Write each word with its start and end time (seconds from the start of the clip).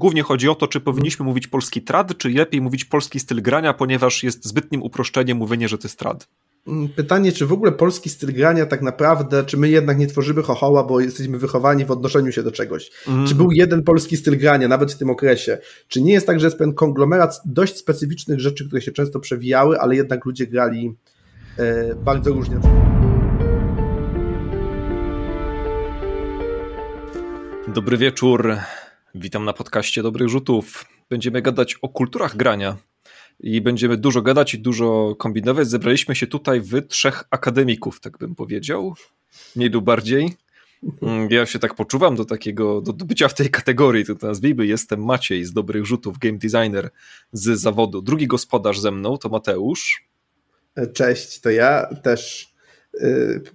Głównie 0.00 0.22
chodzi 0.22 0.48
o 0.48 0.54
to, 0.54 0.68
czy 0.68 0.80
powinniśmy 0.80 1.24
mówić 1.24 1.46
polski 1.46 1.82
trad, 1.82 2.18
czy 2.18 2.30
lepiej 2.30 2.60
mówić 2.60 2.84
polski 2.84 3.20
styl 3.20 3.42
grania, 3.42 3.74
ponieważ 3.74 4.22
jest 4.22 4.44
zbytnim 4.44 4.82
uproszczeniem 4.82 5.38
mówienie, 5.38 5.68
że 5.68 5.78
to 5.78 5.88
jest 5.88 5.98
trad. 5.98 6.28
Mm, 6.66 6.88
pytanie, 6.88 7.32
czy 7.32 7.46
w 7.46 7.52
ogóle 7.52 7.72
polski 7.72 8.10
styl 8.10 8.32
grania 8.32 8.66
tak 8.66 8.82
naprawdę, 8.82 9.44
czy 9.44 9.56
my 9.56 9.68
jednak 9.68 9.98
nie 9.98 10.06
tworzymy 10.06 10.42
chochoła, 10.42 10.84
bo 10.84 11.00
jesteśmy 11.00 11.38
wychowani 11.38 11.84
w 11.84 11.90
odnoszeniu 11.90 12.32
się 12.32 12.42
do 12.42 12.52
czegoś. 12.52 12.90
Mm. 13.08 13.26
Czy 13.26 13.34
był 13.34 13.52
jeden 13.52 13.82
polski 13.82 14.16
styl 14.16 14.38
grania, 14.38 14.68
nawet 14.68 14.92
w 14.92 14.98
tym 14.98 15.10
okresie? 15.10 15.58
Czy 15.88 16.02
nie 16.02 16.12
jest 16.12 16.26
tak, 16.26 16.40
że 16.40 16.46
jest 16.46 16.58
pewien 16.58 16.74
konglomerat 16.74 17.40
dość 17.44 17.76
specyficznych 17.76 18.40
rzeczy, 18.40 18.66
które 18.66 18.82
się 18.82 18.92
często 18.92 19.20
przewijały, 19.20 19.80
ale 19.80 19.96
jednak 19.96 20.24
ludzie 20.24 20.46
grali 20.46 20.94
e, 21.58 21.94
bardzo 21.94 22.32
różnie? 22.32 22.56
Dobry 27.68 27.96
wieczór. 27.96 28.56
Witam 29.14 29.44
na 29.44 29.52
podcaście 29.52 30.02
Dobrych 30.02 30.28
Rzutów. 30.28 30.84
Będziemy 31.10 31.42
gadać 31.42 31.74
o 31.74 31.88
kulturach 31.88 32.36
grania 32.36 32.76
i 33.40 33.60
będziemy 33.60 33.96
dużo 33.96 34.22
gadać 34.22 34.54
i 34.54 34.58
dużo 34.58 35.14
kombinować. 35.18 35.68
Zebraliśmy 35.68 36.14
się 36.16 36.26
tutaj 36.26 36.60
w 36.60 36.86
trzech 36.88 37.24
akademików, 37.30 38.00
tak 38.00 38.18
bym 38.18 38.34
powiedział. 38.34 38.94
Nie 39.56 39.68
lub 39.68 39.84
bardziej. 39.84 40.36
Mm, 41.02 41.28
ja 41.30 41.46
się 41.46 41.58
tak 41.58 41.74
poczuwam 41.74 42.16
do 42.16 42.24
takiego, 42.24 42.80
do, 42.80 42.92
do 42.92 43.04
bycia 43.04 43.28
w 43.28 43.34
tej 43.34 43.50
kategorii, 43.50 44.04
to 44.04 44.26
nazwijmy, 44.26 44.66
jestem 44.66 45.04
Maciej 45.04 45.44
z 45.44 45.52
Dobrych 45.52 45.86
Rzutów, 45.86 46.18
game 46.18 46.38
designer 46.38 46.90
z 47.32 47.60
zawodu. 47.60 48.02
Drugi 48.02 48.26
gospodarz 48.26 48.80
ze 48.80 48.90
mną 48.90 49.18
to 49.18 49.28
Mateusz. 49.28 50.04
Cześć, 50.94 51.40
to 51.40 51.50
ja 51.50 51.86
też 52.02 52.51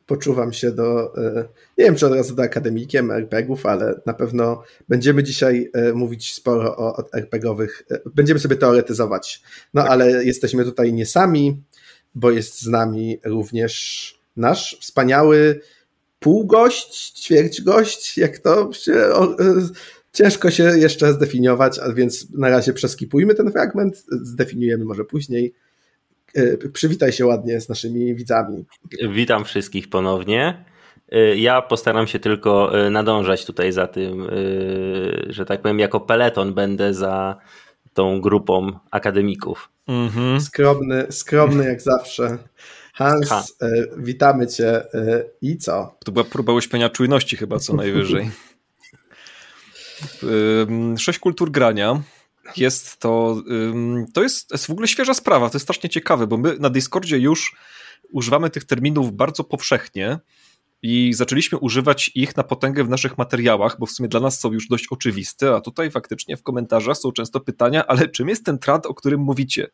poczuwam 0.05 0.53
się 0.53 0.71
do, 0.71 1.17
y, 1.17 1.47
nie 1.77 1.85
wiem 1.85 1.95
czy 1.95 2.07
od 2.07 2.13
razu 2.13 2.35
do 2.35 2.43
akademikiem 2.43 3.11
RPGów, 3.11 3.65
ale 3.65 4.01
na 4.05 4.13
pewno 4.13 4.63
będziemy 4.89 5.23
dzisiaj 5.23 5.71
y, 5.89 5.93
mówić 5.93 6.33
sporo 6.33 6.77
o 6.77 7.03
RPGowych, 7.13 7.83
będziemy 8.15 8.39
sobie 8.39 8.55
teoretyzować. 8.55 9.41
No 9.73 9.81
tak. 9.81 9.91
ale 9.91 10.25
jesteśmy 10.25 10.63
tutaj 10.63 10.93
nie 10.93 11.05
sami, 11.05 11.63
bo 12.15 12.31
jest 12.31 12.61
z 12.61 12.67
nami 12.67 13.19
również 13.25 14.13
nasz 14.35 14.77
wspaniały 14.81 15.61
półgość, 16.19 17.11
ćwierćgość, 17.11 18.17
jak 18.17 18.39
to 18.39 18.73
się, 18.73 19.09
ciężko 20.13 20.51
się 20.51 20.63
jeszcze 20.63 21.13
zdefiniować, 21.13 21.79
a 21.79 21.93
więc 21.93 22.29
na 22.29 22.49
razie 22.49 22.73
przeskipujmy 22.73 23.35
ten 23.35 23.51
fragment, 23.51 24.05
zdefiniujemy 24.21 24.85
może 24.85 25.05
później. 25.05 25.53
E, 26.37 26.69
przywitaj 26.73 27.11
się 27.11 27.25
ładnie 27.25 27.61
z 27.61 27.69
naszymi 27.69 28.15
widzami. 28.15 28.65
Witam 29.11 29.45
wszystkich 29.45 29.89
ponownie. 29.89 30.65
E, 31.11 31.35
ja 31.35 31.61
postaram 31.61 32.07
się 32.07 32.19
tylko 32.19 32.79
e, 32.85 32.89
nadążać 32.89 33.45
tutaj 33.45 33.71
za 33.71 33.87
tym, 33.87 34.27
że 35.29 35.45
tak 35.45 35.61
powiem, 35.61 35.79
jako 35.79 35.99
peleton 35.99 36.53
będę 36.53 36.93
za 36.93 37.37
tą 37.93 38.21
grupą 38.21 38.79
akademików. 38.91 39.69
Mhm. 39.87 40.41
Skromny, 40.41 41.07
skromny 41.09 41.65
jak 41.65 41.81
zawsze. 41.81 42.37
Hans, 42.93 43.29
ha. 43.29 43.43
witamy 43.97 44.47
Cię. 44.47 44.83
I 45.41 45.57
co? 45.57 45.95
To 46.05 46.11
była 46.11 46.25
próba 46.25 46.53
uśpienia 46.53 46.89
czujności 46.89 47.37
chyba 47.37 47.59
co 47.59 47.73
najwyżej. 47.75 48.29
Sześć 50.97 51.19
kultur 51.19 51.51
grania 51.51 52.01
jest 52.57 52.97
to, 52.97 53.43
to 54.13 54.23
jest, 54.23 54.51
jest 54.51 54.67
w 54.67 54.69
ogóle 54.69 54.87
świeża 54.87 55.13
sprawa, 55.13 55.49
to 55.49 55.55
jest 55.55 55.65
strasznie 55.65 55.89
ciekawe, 55.89 56.27
bo 56.27 56.37
my 56.37 56.55
na 56.59 56.69
Discordzie 56.69 57.17
już 57.17 57.55
używamy 58.11 58.49
tych 58.49 58.63
terminów 58.63 59.13
bardzo 59.13 59.43
powszechnie 59.43 60.19
i 60.81 61.13
zaczęliśmy 61.13 61.57
używać 61.57 62.11
ich 62.15 62.37
na 62.37 62.43
potęgę 62.43 62.83
w 62.83 62.89
naszych 62.89 63.17
materiałach, 63.17 63.79
bo 63.79 63.85
w 63.85 63.91
sumie 63.91 64.09
dla 64.09 64.19
nas 64.19 64.39
są 64.39 64.53
już 64.53 64.67
dość 64.67 64.87
oczywiste, 64.91 65.55
a 65.55 65.61
tutaj 65.61 65.91
faktycznie 65.91 66.37
w 66.37 66.43
komentarzach 66.43 66.97
są 66.97 67.11
często 67.11 67.39
pytania, 67.39 67.87
ale 67.87 68.07
czym 68.07 68.29
jest 68.29 68.45
ten 68.45 68.59
trad, 68.59 68.85
o 68.85 68.93
którym 68.93 69.21
mówicie? 69.21 69.67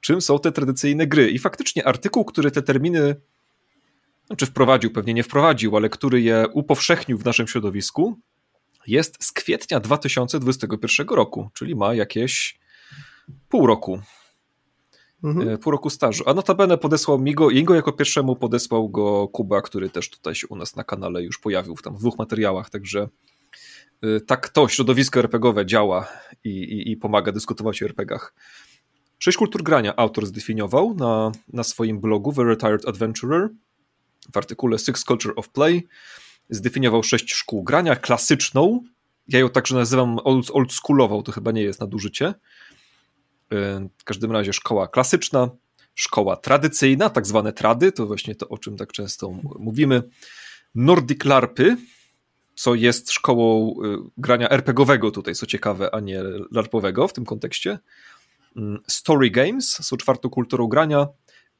Czym 0.00 0.20
są 0.20 0.38
te 0.38 0.52
tradycyjne 0.52 1.06
gry? 1.06 1.30
I 1.30 1.38
faktycznie 1.38 1.86
artykuł, 1.86 2.24
który 2.24 2.50
te 2.50 2.62
terminy 2.62 3.16
znaczy 4.26 4.46
wprowadził, 4.46 4.90
pewnie 4.90 5.14
nie 5.14 5.22
wprowadził, 5.22 5.76
ale 5.76 5.88
który 5.88 6.20
je 6.20 6.46
upowszechnił 6.52 7.18
w 7.18 7.24
naszym 7.24 7.48
środowisku, 7.48 8.18
jest 8.88 9.24
z 9.24 9.32
kwietnia 9.32 9.80
2021 9.80 11.08
roku, 11.08 11.50
czyli 11.54 11.76
ma 11.76 11.94
jakieś 11.94 12.58
pół 13.48 13.66
roku. 13.66 14.00
Mhm. 15.24 15.48
E, 15.48 15.58
pół 15.58 15.72
roku 15.72 15.90
stażu. 15.90 16.24
A 16.26 16.34
notabene 16.34 16.78
podesłał 16.78 17.18
mi 17.18 17.34
go, 17.34 17.50
jego 17.50 17.74
jako 17.74 17.92
pierwszemu 17.92 18.36
podesłał 18.36 18.88
go 18.88 19.28
Kuba, 19.28 19.62
który 19.62 19.90
też 19.90 20.10
tutaj 20.10 20.34
się 20.34 20.46
u 20.46 20.56
nas 20.56 20.76
na 20.76 20.84
kanale 20.84 21.22
już 21.22 21.38
pojawił 21.38 21.76
w 21.76 21.82
tam 21.82 21.96
dwóch 21.96 22.18
materiałach, 22.18 22.70
także 22.70 23.08
e, 24.02 24.20
tak 24.20 24.48
to 24.48 24.68
środowisko 24.68 25.20
RPGowe 25.20 25.66
działa 25.66 26.08
i, 26.44 26.50
i, 26.50 26.90
i 26.90 26.96
pomaga 26.96 27.32
dyskutować 27.32 27.82
o 27.82 27.86
RPGach. 27.86 28.34
Sześć 29.18 29.38
kultur 29.38 29.62
grania 29.62 29.96
autor 29.96 30.26
zdefiniował 30.26 30.94
na, 30.94 31.32
na 31.52 31.64
swoim 31.64 32.00
blogu 32.00 32.32
The 32.32 32.44
Retired 32.44 32.88
Adventurer 32.88 33.48
w 34.32 34.36
artykule 34.36 34.78
Six 34.78 35.04
Culture 35.04 35.32
of 35.36 35.48
Play 35.48 35.86
zdefiniował 36.50 37.02
sześć 37.02 37.32
szkół 37.32 37.62
grania, 37.62 37.96
klasyczną, 37.96 38.82
ja 39.28 39.38
ją 39.38 39.50
także 39.50 39.74
nazywam 39.74 40.18
old, 40.24 40.50
oldschoolową, 40.50 41.22
to 41.22 41.32
chyba 41.32 41.52
nie 41.52 41.62
jest 41.62 41.80
nadużycie. 41.80 42.34
W 43.98 44.04
każdym 44.04 44.32
razie 44.32 44.52
szkoła 44.52 44.88
klasyczna, 44.88 45.50
szkoła 45.94 46.36
tradycyjna, 46.36 47.10
tak 47.10 47.26
zwane 47.26 47.52
trady, 47.52 47.92
to 47.92 48.06
właśnie 48.06 48.34
to, 48.34 48.48
o 48.48 48.58
czym 48.58 48.76
tak 48.76 48.92
często 48.92 49.30
mówimy. 49.58 50.02
Nordic 50.74 51.24
LARPy, 51.24 51.76
co 52.54 52.74
jest 52.74 53.10
szkołą 53.10 53.74
y, 53.84 53.96
grania 54.18 54.48
RPGowego 54.48 55.10
tutaj, 55.10 55.34
co 55.34 55.46
ciekawe, 55.46 55.94
a 55.94 56.00
nie 56.00 56.22
LARPowego 56.52 57.08
w 57.08 57.12
tym 57.12 57.24
kontekście. 57.24 57.78
Mm, 58.56 58.78
Story 58.86 59.30
Games 59.30 59.86
są 59.86 59.96
czwartą 59.96 60.30
kulturą 60.30 60.66
grania, 60.66 61.06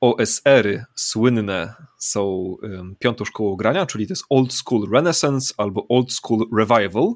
OSR-y 0.01 0.85
słynne 0.95 1.75
są 1.99 2.57
piątą 2.99 3.25
szkołą 3.25 3.57
grania, 3.57 3.87
czyli 3.87 4.07
to 4.07 4.13
jest 4.13 4.25
Old 4.31 4.55
School 4.55 4.91
Renaissance 4.93 5.55
albo 5.57 5.87
Old 5.89 6.13
School 6.13 6.49
Revival. 6.59 7.15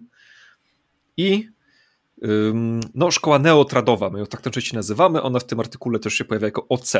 I 1.16 1.48
no, 2.94 3.10
szkoła 3.10 3.38
neotradowa, 3.38 4.10
my 4.10 4.19
ją 4.19 4.26
tak 4.26 4.50
częściej 4.50 4.76
nazywamy, 4.76 5.22
ona 5.22 5.38
w 5.38 5.47
tym 5.47 5.60
artykule 5.60 5.98
też 5.98 6.15
się 6.15 6.25
pojawia 6.25 6.47
jako 6.47 6.66
OC, 6.69 6.93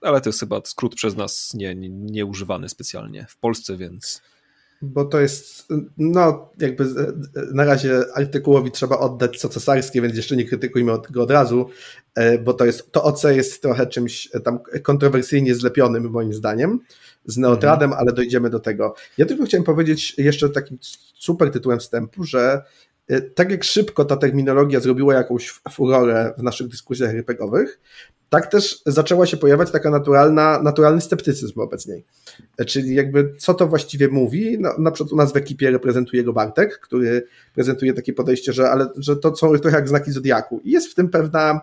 ale 0.00 0.20
to 0.20 0.28
jest 0.28 0.40
chyba 0.40 0.60
skrót 0.64 0.94
przez 0.94 1.16
nas 1.16 1.54
nie, 1.54 1.74
nie, 1.74 1.88
nie 1.88 2.26
używany 2.26 2.68
specjalnie 2.68 3.26
w 3.28 3.36
Polsce, 3.36 3.76
więc 3.76 4.22
bo 4.82 5.04
to 5.04 5.20
jest, 5.20 5.68
no 5.98 6.50
jakby 6.58 6.86
na 7.54 7.64
razie 7.64 8.04
artykułowi 8.14 8.70
trzeba 8.70 8.98
oddać 8.98 9.38
co 9.38 9.48
cesarskie, 9.48 10.02
więc 10.02 10.16
jeszcze 10.16 10.36
nie 10.36 10.44
krytykujmy 10.44 10.92
go 11.10 11.22
od 11.22 11.30
razu, 11.30 11.68
e, 12.14 12.38
bo 12.38 12.54
to 12.54 12.64
jest, 12.64 12.92
to 12.92 13.04
OC 13.04 13.24
jest 13.24 13.62
trochę 13.62 13.86
czymś 13.86 14.28
tam 14.44 14.58
kontrowersyjnie 14.82 15.54
zlepionym 15.54 16.10
moim 16.10 16.32
zdaniem 16.32 16.78
z 17.26 17.36
Neotradem, 17.36 17.90
mhm. 17.90 18.00
ale 18.00 18.12
dojdziemy 18.12 18.50
do 18.50 18.60
tego. 18.60 18.94
Ja 19.18 19.26
tylko 19.26 19.44
chciałem 19.44 19.64
powiedzieć 19.64 20.14
jeszcze 20.18 20.48
takim 20.48 20.78
super 21.18 21.50
tytułem 21.50 21.78
wstępu, 21.78 22.24
że 22.24 22.40
e, 22.52 22.62
tak 23.20 23.50
jak 23.50 23.64
szybko 23.64 24.04
ta 24.04 24.16
terminologia 24.16 24.80
zrobiła 24.80 25.14
jakąś 25.14 25.60
furorę 25.70 26.34
w 26.38 26.42
naszych 26.42 26.68
dyskusjach 26.68 27.10
RPGowych, 27.14 27.80
tak 28.32 28.46
też 28.46 28.82
zaczęła 28.86 29.26
się 29.26 29.36
pojawiać 29.36 29.70
taka 29.70 29.90
naturalna, 29.90 30.62
naturalny 30.62 31.00
sceptycyzm 31.00 31.54
wobec 31.56 31.86
niej. 31.86 32.04
Czyli 32.66 32.94
jakby 32.94 33.34
co 33.38 33.54
to 33.54 33.66
właściwie 33.66 34.08
mówi? 34.08 34.56
No, 34.60 34.70
na 34.78 34.90
przykład 34.90 35.12
u 35.12 35.16
nas 35.16 35.32
w 35.32 35.36
ekipie 35.36 35.70
reprezentuje 35.70 36.24
go 36.24 36.32
Bartek, 36.32 36.78
który 36.78 37.26
prezentuje 37.54 37.94
takie 37.94 38.12
podejście, 38.12 38.52
że, 38.52 38.70
ale, 38.70 38.88
że 38.96 39.16
to 39.16 39.36
są 39.36 39.58
trochę 39.58 39.76
jak 39.76 39.88
znaki 39.88 40.12
Zodiaku. 40.12 40.60
I 40.64 40.70
jest 40.70 40.88
w 40.88 40.94
tym 40.94 41.08
pewna, 41.08 41.60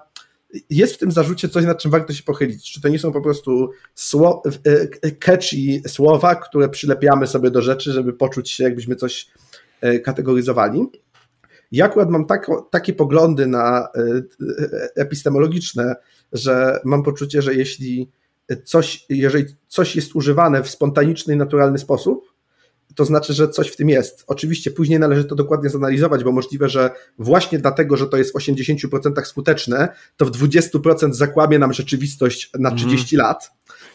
jest 0.69 0.93
w 0.93 0.97
tym 0.97 1.11
zarzucie 1.11 1.49
coś, 1.49 1.65
nad 1.65 1.79
czym 1.81 1.91
warto 1.91 2.13
się 2.13 2.23
pochylić. 2.23 2.71
Czy 2.71 2.81
to 2.81 2.89
nie 2.89 2.99
są 2.99 3.11
po 3.11 3.21
prostu 3.21 3.69
sło, 3.95 4.43
e, 5.03 5.11
catchy 5.11 5.81
słowa, 5.87 6.35
które 6.35 6.69
przylepiamy 6.69 7.27
sobie 7.27 7.51
do 7.51 7.61
rzeczy, 7.61 7.91
żeby 7.91 8.13
poczuć 8.13 8.49
się, 8.49 8.63
jakbyśmy 8.63 8.95
coś 8.95 9.27
e, 9.81 9.99
kategoryzowali. 9.99 10.89
Ja 11.71 11.85
akurat 11.85 12.09
mam 12.09 12.25
tak, 12.25 12.47
takie 12.69 12.93
poglądy 12.93 13.47
na 13.47 13.87
e, 13.95 14.21
epistemologiczne, 14.95 15.95
że 16.33 16.79
mam 16.85 17.03
poczucie, 17.03 17.41
że 17.41 17.55
jeśli 17.55 18.11
coś, 18.63 19.05
jeżeli 19.09 19.45
coś 19.67 19.95
jest 19.95 20.15
używane 20.15 20.63
w 20.63 20.69
spontaniczny 20.69 21.33
i 21.33 21.37
naturalny 21.37 21.77
sposób, 21.77 22.29
to 22.95 23.05
znaczy, 23.05 23.33
że 23.33 23.49
coś 23.49 23.67
w 23.67 23.75
tym 23.75 23.89
jest. 23.89 24.23
Oczywiście 24.27 24.71
później 24.71 24.99
należy 24.99 25.25
to 25.25 25.35
dokładnie 25.35 25.69
zanalizować, 25.69 26.23
bo 26.23 26.31
możliwe, 26.31 26.69
że 26.69 26.91
właśnie 27.17 27.59
dlatego, 27.59 27.97
że 27.97 28.07
to 28.07 28.17
jest 28.17 28.31
w 28.31 28.35
80% 28.35 29.25
skuteczne, 29.25 29.87
to 30.17 30.25
w 30.25 30.31
20% 30.31 31.13
zakłamie 31.13 31.59
nam 31.59 31.73
rzeczywistość 31.73 32.51
na 32.59 32.71
30 32.71 33.15
mm. 33.15 33.27
lat, 33.27 33.51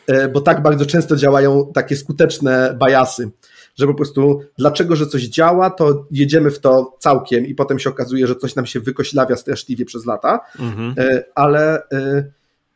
e, 0.06 0.28
bo 0.28 0.40
tak 0.40 0.62
bardzo 0.62 0.86
często 0.86 1.16
działają 1.16 1.72
takie 1.74 1.96
skuteczne 1.96 2.76
bajasy, 2.80 3.30
że 3.74 3.86
po 3.86 3.94
prostu 3.94 4.40
dlaczego, 4.58 4.96
że 4.96 5.06
coś 5.06 5.22
działa, 5.22 5.70
to 5.70 6.06
jedziemy 6.10 6.50
w 6.50 6.58
to 6.58 6.96
całkiem 7.00 7.46
i 7.46 7.54
potem 7.54 7.78
się 7.78 7.90
okazuje, 7.90 8.26
że 8.26 8.36
coś 8.36 8.54
nam 8.54 8.66
się 8.66 8.80
wykoślawia 8.80 9.36
straszliwie 9.36 9.84
przez 9.84 10.06
lata, 10.06 10.40
mm-hmm. 10.58 10.94
ale 11.34 11.88
e, 11.92 12.24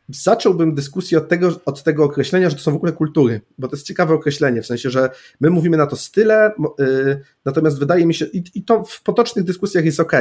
zacząłbym 0.09 0.75
dyskusję 0.75 1.19
od 1.19 1.29
tego, 1.29 1.61
od 1.65 1.83
tego 1.83 2.05
określenia, 2.05 2.51
że 2.51 2.57
to 2.57 2.63
są 2.63 2.73
w 2.73 2.77
ogóle 2.77 2.93
kultury, 2.93 3.41
bo 3.59 3.69
to 3.69 3.77
jest 3.77 3.87
ciekawe 3.87 4.15
określenie, 4.15 4.63
w 4.63 4.67
sensie, 4.67 4.91
że 4.91 5.11
my 5.41 5.51
mówimy 5.51 5.77
na 5.77 5.87
to 5.87 5.97
style, 5.97 6.53
yy, 6.79 7.21
natomiast 7.45 7.79
wydaje 7.79 8.07
mi 8.07 8.15
się, 8.15 8.25
i, 8.25 8.45
i, 8.55 8.63
to 8.63 8.85
w 8.85 9.03
potocznych 9.03 9.45
dyskusjach 9.45 9.85
jest 9.85 10.01
ok, 10.01 10.13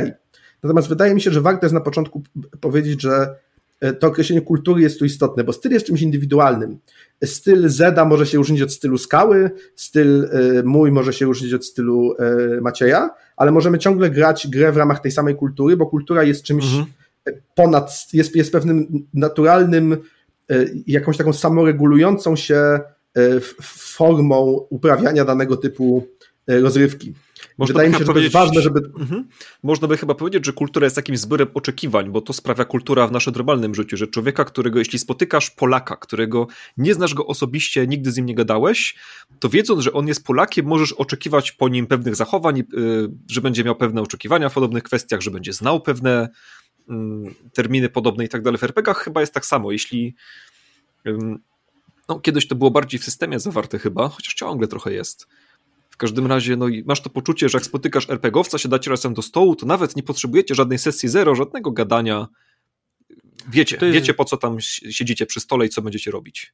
Natomiast 0.63 0.89
wydaje 0.89 1.15
mi 1.15 1.21
się, 1.21 1.31
że 1.31 1.41
warto 1.41 1.65
jest 1.65 1.73
na 1.73 1.81
początku 1.81 2.23
powiedzieć, 2.61 3.01
że 3.01 3.11
e, 3.11 3.35
to 3.99 4.07
określenie 4.07 4.41
kultury 4.41 4.81
jest 4.81 4.99
tu 4.99 5.05
istotne, 5.05 5.43
bo 5.43 5.53
styl 5.53 5.71
jest 5.71 5.85
czymś 5.85 6.01
indywidualnym. 6.01 6.77
Styl 7.25 7.69
Zeda 7.69 8.05
może 8.05 8.25
się 8.25 8.37
różnić 8.37 8.61
od 8.61 8.73
stylu 8.73 8.97
Skały, 8.97 9.51
styl 9.75 10.29
e, 10.31 10.63
mój 10.63 10.91
może 10.91 11.13
się 11.13 11.25
różnić 11.25 11.53
od 11.53 11.65
stylu 11.65 12.15
e, 12.19 12.61
Macieja, 12.61 13.09
ale 13.37 13.51
możemy 13.51 13.79
ciągle 13.79 14.09
grać 14.09 14.47
grę 14.47 14.71
w 14.71 14.77
ramach 14.77 14.99
tej 14.99 15.11
samej 15.11 15.35
kultury, 15.35 15.77
bo 15.77 15.85
kultura 15.85 16.23
jest 16.23 16.43
czymś 16.43 16.63
mhm. 16.65 16.85
ponad, 17.55 18.07
jest, 18.13 18.35
jest 18.35 18.51
pewnym 18.51 19.07
naturalnym, 19.13 19.97
jakąś 20.87 21.17
taką 21.17 21.33
samoregulującą 21.33 22.35
się 22.35 22.79
formą 23.61 24.41
uprawiania 24.69 25.25
danego 25.25 25.57
typu 25.57 26.07
rozrywki. 26.47 27.13
Można 27.57 27.73
Wydaje 27.73 27.89
mi 27.89 27.95
się, 27.95 28.05
że 28.05 28.13
to 28.13 28.19
jest 28.19 28.33
ważne, 28.33 28.61
żeby. 28.61 28.79
Mhm. 28.99 29.27
Można 29.63 29.87
by 29.87 29.97
chyba 29.97 30.15
powiedzieć, 30.15 30.45
że 30.45 30.53
kultura 30.53 30.85
jest 30.85 30.95
takim 30.95 31.17
zbiorem 31.17 31.47
oczekiwań, 31.53 32.11
bo 32.11 32.21
to 32.21 32.33
sprawia 32.33 32.65
kultura 32.65 33.07
w 33.07 33.11
naszym 33.11 33.33
normalnym 33.33 33.75
życiu, 33.75 33.97
że 33.97 34.07
człowieka, 34.07 34.45
którego 34.45 34.79
jeśli 34.79 34.99
spotykasz 34.99 35.49
Polaka, 35.51 35.95
którego 35.95 36.47
nie 36.77 36.93
znasz 36.93 37.13
go 37.13 37.27
osobiście, 37.27 37.87
nigdy 37.87 38.11
z 38.11 38.17
nim 38.17 38.25
nie 38.25 38.35
gadałeś, 38.35 38.95
to 39.39 39.49
wiedząc, 39.49 39.83
że 39.83 39.93
on 39.93 40.07
jest 40.07 40.25
Polakiem, 40.25 40.65
możesz 40.65 40.93
oczekiwać 40.93 41.51
po 41.51 41.69
nim 41.69 41.87
pewnych 41.87 42.15
zachowań, 42.15 42.59
y, 42.59 42.63
że 43.29 43.41
będzie 43.41 43.63
miał 43.63 43.75
pewne 43.75 44.01
oczekiwania 44.01 44.49
w 44.49 44.53
podobnych 44.53 44.83
kwestiach, 44.83 45.21
że 45.21 45.31
będzie 45.31 45.53
znał 45.53 45.81
pewne 45.81 46.29
mm, 46.89 47.33
terminy 47.53 47.89
podobne 47.89 48.25
i 48.25 48.29
tak 48.29 48.41
dalej. 48.41 48.57
W 48.57 48.63
RPGach 48.63 48.97
chyba 48.97 49.21
jest 49.21 49.33
tak 49.33 49.45
samo. 49.45 49.71
Jeśli 49.71 50.15
no, 52.09 52.19
kiedyś 52.19 52.47
to 52.47 52.55
było 52.55 52.71
bardziej 52.71 52.99
w 52.99 53.03
systemie 53.03 53.39
zawarte 53.39 53.79
chyba, 53.79 54.09
chociaż 54.09 54.33
ciągle 54.33 54.67
trochę 54.67 54.93
jest 54.93 55.27
w 55.97 55.99
każdym 55.99 56.27
razie, 56.27 56.55
no 56.55 56.67
i 56.67 56.83
masz 56.83 57.01
to 57.01 57.09
poczucie, 57.09 57.49
że 57.49 57.57
jak 57.57 57.65
spotykasz 57.65 58.09
RPGowca, 58.09 58.57
siadacie 58.57 58.89
razem 58.89 59.13
do 59.13 59.21
stołu, 59.21 59.55
to 59.55 59.65
nawet 59.65 59.95
nie 59.95 60.03
potrzebujecie 60.03 60.55
żadnej 60.55 60.77
sesji 60.77 61.09
zero, 61.09 61.35
żadnego 61.35 61.71
gadania. 61.71 62.27
Wiecie, 63.49 63.77
jest... 63.81 63.93
wiecie 63.93 64.13
po 64.13 64.25
co 64.25 64.37
tam 64.37 64.57
siedzicie 64.89 65.25
przy 65.25 65.39
stole 65.39 65.65
i 65.65 65.69
co 65.69 65.81
będziecie 65.81 66.11
robić. 66.11 66.53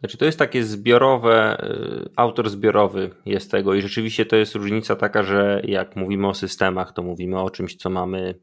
Znaczy 0.00 0.18
to 0.18 0.24
jest 0.24 0.38
takie 0.38 0.64
zbiorowe, 0.64 1.64
y, 2.06 2.10
autor 2.16 2.50
zbiorowy 2.50 3.10
jest 3.26 3.50
tego 3.50 3.74
i 3.74 3.82
rzeczywiście 3.82 4.26
to 4.26 4.36
jest 4.36 4.54
różnica 4.54 4.96
taka, 4.96 5.22
że 5.22 5.62
jak 5.64 5.96
mówimy 5.96 6.28
o 6.28 6.34
systemach, 6.34 6.92
to 6.92 7.02
mówimy 7.02 7.40
o 7.40 7.50
czymś, 7.50 7.76
co 7.76 7.90
mamy, 7.90 8.34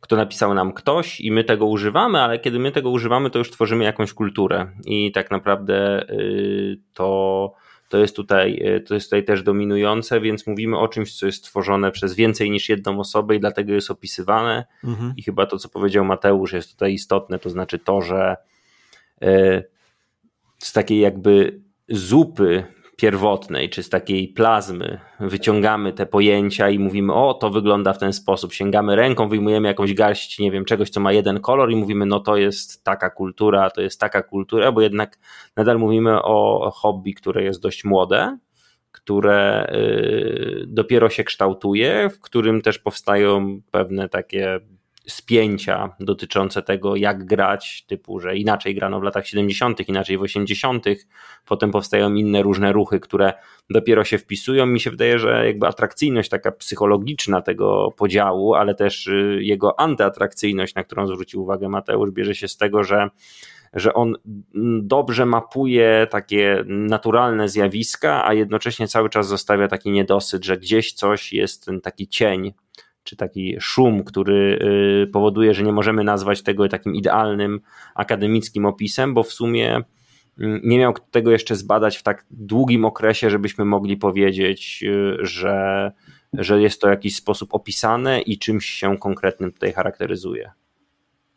kto 0.00 0.16
napisał 0.16 0.54
nam 0.54 0.72
ktoś 0.72 1.20
i 1.20 1.32
my 1.32 1.44
tego 1.44 1.66
używamy, 1.66 2.20
ale 2.20 2.38
kiedy 2.38 2.58
my 2.58 2.72
tego 2.72 2.90
używamy, 2.90 3.30
to 3.30 3.38
już 3.38 3.50
tworzymy 3.50 3.84
jakąś 3.84 4.12
kulturę 4.12 4.72
i 4.84 5.12
tak 5.12 5.30
naprawdę 5.30 6.06
y, 6.10 6.80
to 6.94 7.65
to 7.88 7.98
jest 7.98 8.16
tutaj, 8.16 8.60
e, 8.64 8.80
to 8.80 8.94
jest 8.94 9.06
tutaj 9.06 9.24
też 9.24 9.42
dominujące, 9.42 10.20
więc 10.20 10.46
mówimy 10.46 10.78
o 10.78 10.88
czymś, 10.88 11.18
co 11.18 11.26
jest 11.26 11.44
tworzone 11.44 11.92
przez 11.92 12.14
więcej 12.14 12.50
niż 12.50 12.68
jedną 12.68 13.00
osobę 13.00 13.36
i 13.36 13.40
dlatego 13.40 13.72
jest 13.72 13.90
opisywane. 13.90 14.64
Mhm. 14.84 15.12
I 15.16 15.22
chyba 15.22 15.46
to, 15.46 15.58
co 15.58 15.68
powiedział 15.68 16.04
Mateusz, 16.04 16.52
jest 16.52 16.70
tutaj 16.70 16.92
istotne, 16.92 17.38
to 17.38 17.50
znaczy 17.50 17.78
to, 17.78 18.02
że 18.02 18.36
e, 19.22 19.62
z 20.58 20.72
takiej 20.72 21.00
jakby 21.00 21.60
zupy 21.88 22.64
pierwotnej, 22.96 23.70
czy 23.70 23.82
z 23.82 23.88
takiej 23.88 24.28
plazmy 24.28 25.00
wyciągamy 25.20 25.92
te 25.92 26.06
pojęcia 26.06 26.70
i 26.70 26.78
mówimy, 26.78 27.14
o, 27.14 27.34
to 27.34 27.50
wygląda 27.50 27.92
w 27.92 27.98
ten 27.98 28.12
sposób. 28.12 28.52
Sięgamy 28.52 28.96
ręką, 28.96 29.28
wyjmujemy 29.28 29.68
jakąś 29.68 29.94
garść, 29.94 30.38
nie 30.38 30.50
wiem, 30.50 30.64
czegoś, 30.64 30.90
co 30.90 31.00
ma 31.00 31.12
jeden 31.12 31.40
kolor 31.40 31.70
i 31.70 31.76
mówimy, 31.76 32.06
no 32.06 32.20
to 32.20 32.36
jest 32.36 32.84
taka 32.84 33.10
kultura, 33.10 33.70
to 33.70 33.80
jest 33.80 34.00
taka 34.00 34.22
kultura, 34.22 34.72
bo 34.72 34.80
jednak 34.80 35.18
nadal 35.56 35.78
mówimy 35.78 36.22
o 36.22 36.70
hobby, 36.74 37.14
które 37.14 37.44
jest 37.44 37.62
dość 37.62 37.84
młode, 37.84 38.38
które 38.92 39.70
y, 39.74 40.64
dopiero 40.66 41.10
się 41.10 41.24
kształtuje, 41.24 42.10
w 42.10 42.20
którym 42.20 42.62
też 42.62 42.78
powstają 42.78 43.60
pewne 43.70 44.08
takie 44.08 44.60
spięcia 45.08 45.96
dotyczące 46.00 46.62
tego, 46.62 46.96
jak 46.96 47.24
grać, 47.24 47.84
typu, 47.86 48.20
że 48.20 48.36
inaczej 48.36 48.74
grano 48.74 49.00
w 49.00 49.02
latach 49.02 49.26
70., 49.26 49.88
inaczej 49.88 50.18
w 50.18 50.22
80., 50.22 50.84
potem 51.46 51.70
powstają 51.70 52.14
inne 52.14 52.42
różne 52.42 52.72
ruchy, 52.72 53.00
które 53.00 53.32
dopiero 53.70 54.04
się 54.04 54.18
wpisują. 54.18 54.66
Mi 54.66 54.80
się 54.80 54.90
wydaje, 54.90 55.18
że 55.18 55.46
jakby 55.46 55.66
atrakcyjność 55.66 56.30
taka 56.30 56.52
psychologiczna 56.52 57.42
tego 57.42 57.90
podziału, 57.96 58.54
ale 58.54 58.74
też 58.74 59.06
y, 59.06 59.38
jego 59.42 59.80
antyatrakcyjność, 59.80 60.74
na 60.74 60.84
którą 60.84 61.06
zwrócił 61.06 61.42
uwagę 61.42 61.68
Mateusz, 61.68 62.10
bierze 62.10 62.34
się 62.34 62.48
z 62.48 62.56
tego, 62.56 62.84
że 62.84 63.08
że 63.72 63.94
on 63.94 64.14
dobrze 64.82 65.26
mapuje 65.26 66.06
takie 66.10 66.64
naturalne 66.66 67.48
zjawiska, 67.48 68.26
a 68.26 68.34
jednocześnie 68.34 68.88
cały 68.88 69.10
czas 69.10 69.28
zostawia 69.28 69.68
taki 69.68 69.90
niedosyt, 69.90 70.44
że 70.44 70.56
gdzieś 70.56 70.92
coś 70.92 71.32
jest 71.32 71.66
ten 71.66 71.80
taki 71.80 72.08
cień 72.08 72.52
czy 73.06 73.16
taki 73.16 73.56
szum, 73.60 74.04
który 74.04 74.58
y, 75.04 75.06
powoduje, 75.12 75.54
że 75.54 75.62
nie 75.62 75.72
możemy 75.72 76.04
nazwać 76.04 76.42
tego 76.42 76.68
takim 76.68 76.94
idealnym 76.94 77.60
akademickim 77.94 78.66
opisem, 78.66 79.14
bo 79.14 79.22
w 79.22 79.32
sumie 79.32 79.82
mm, 80.38 80.60
nie 80.64 80.78
miał 80.78 80.94
tego 81.10 81.30
jeszcze 81.30 81.56
zbadać 81.56 81.96
w 81.96 82.02
tak 82.02 82.26
długim 82.30 82.84
okresie, 82.84 83.30
żebyśmy 83.30 83.64
mogli 83.64 83.96
powiedzieć, 83.96 84.84
y, 84.86 85.26
że, 85.26 85.92
że 86.32 86.62
jest 86.62 86.80
to 86.80 86.86
w 86.86 86.90
jakiś 86.90 87.16
sposób 87.16 87.54
opisane 87.54 88.20
i 88.20 88.38
czymś 88.38 88.66
się 88.66 88.98
konkretnym 88.98 89.52
tutaj 89.52 89.72
charakteryzuje. 89.72 90.50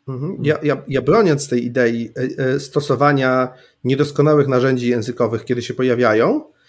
Mhm. 0.08 0.36
Ja, 0.42 0.58
ja, 0.62 0.82
ja 0.88 1.02
broniąc 1.02 1.48
tej 1.48 1.64
idei 1.64 2.10
y, 2.54 2.60
stosowania 2.60 3.48
niedoskonałych 3.84 4.48
narzędzi 4.48 4.88
językowych, 4.88 5.44
kiedy 5.44 5.62
się 5.62 5.74
pojawiają, 5.74 6.40
E, 6.40 6.59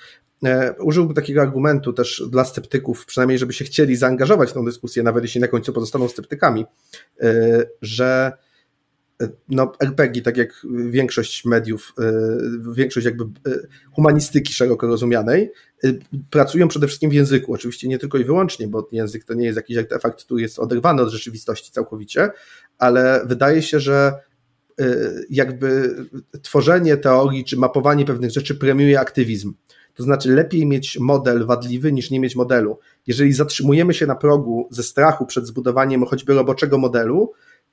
użyłbym 0.80 1.16
takiego 1.16 1.42
argumentu 1.42 1.94
też 1.94 2.24
dla 2.30 2.46
sceptyków, 2.46 3.06
przynajmniej 3.06 3.40
żeby 3.40 3.54
się 3.54 3.66
chcieli 3.66 3.96
zaangażować 3.96 4.50
w 4.50 4.54
tę 4.54 4.66
dyskusję, 4.66 5.04
nawet 5.04 5.24
jeśli 5.24 5.42
na 5.42 5.48
końcu 5.48 5.74
pozostaną 5.74 6.08
sceptykami, 6.08 6.66
e, 7.22 7.34
że 7.82 8.32
e, 9.22 9.30
no, 9.50 9.74
RPG, 9.80 10.22
tak 10.22 10.38
jak 10.38 10.66
większość 10.86 11.46
mediów, 11.46 11.94
większość 12.76 13.06
jakby 13.06 13.24
humanistyki 13.92 14.54
szeroko 14.54 14.88
rozumianej, 14.88 15.52
pracują 16.30 16.68
przede 16.68 16.88
wszystkim 16.88 17.10
w 17.10 17.14
języku. 17.14 17.54
Oczywiście 17.54 17.88
nie 17.88 18.00
tylko 18.00 18.18
i 18.18 18.24
wyłącznie, 18.24 18.68
bo 18.68 18.90
język 18.92 19.24
to 19.24 19.34
nie 19.34 19.46
jest 19.46 19.56
jakiś 19.56 19.78
artefakt, 19.78 20.24
który 20.24 20.42
jest 20.42 20.60
oderwany 20.60 21.02
od 21.02 21.10
rzeczywistości 21.10 21.72
całkowicie, 21.72 22.30
ale 22.78 23.22
wydaje 23.26 23.62
się, 23.62 23.80
że 23.80 24.14
jakby 25.30 25.96
tworzenie 26.42 26.98
teorii 26.98 27.46
czy 27.46 27.58
mapowanie 27.58 28.06
pewnych 28.06 28.32
rzeczy 28.32 28.56
premiuje 28.56 29.00
aktywizm. 29.00 29.54
To 29.96 30.04
znaczy, 30.04 30.36
lepiej 30.36 30.66
mieć 30.66 31.00
model 31.00 31.46
wadliwy 31.46 31.92
niż 31.92 32.12
nie 32.12 32.20
mieć 32.20 32.36
modelu. 32.36 32.80
Jeżeli 33.08 33.34
zatrzymujemy 33.34 33.94
się 33.94 34.06
na 34.06 34.16
progu 34.16 34.68
ze 34.72 34.84
strachu 34.84 35.26
przed 35.26 35.48
zbudowaniem 35.48 36.06
choćby 36.06 36.34
roboczego 36.34 36.78
modelu, 36.78 37.32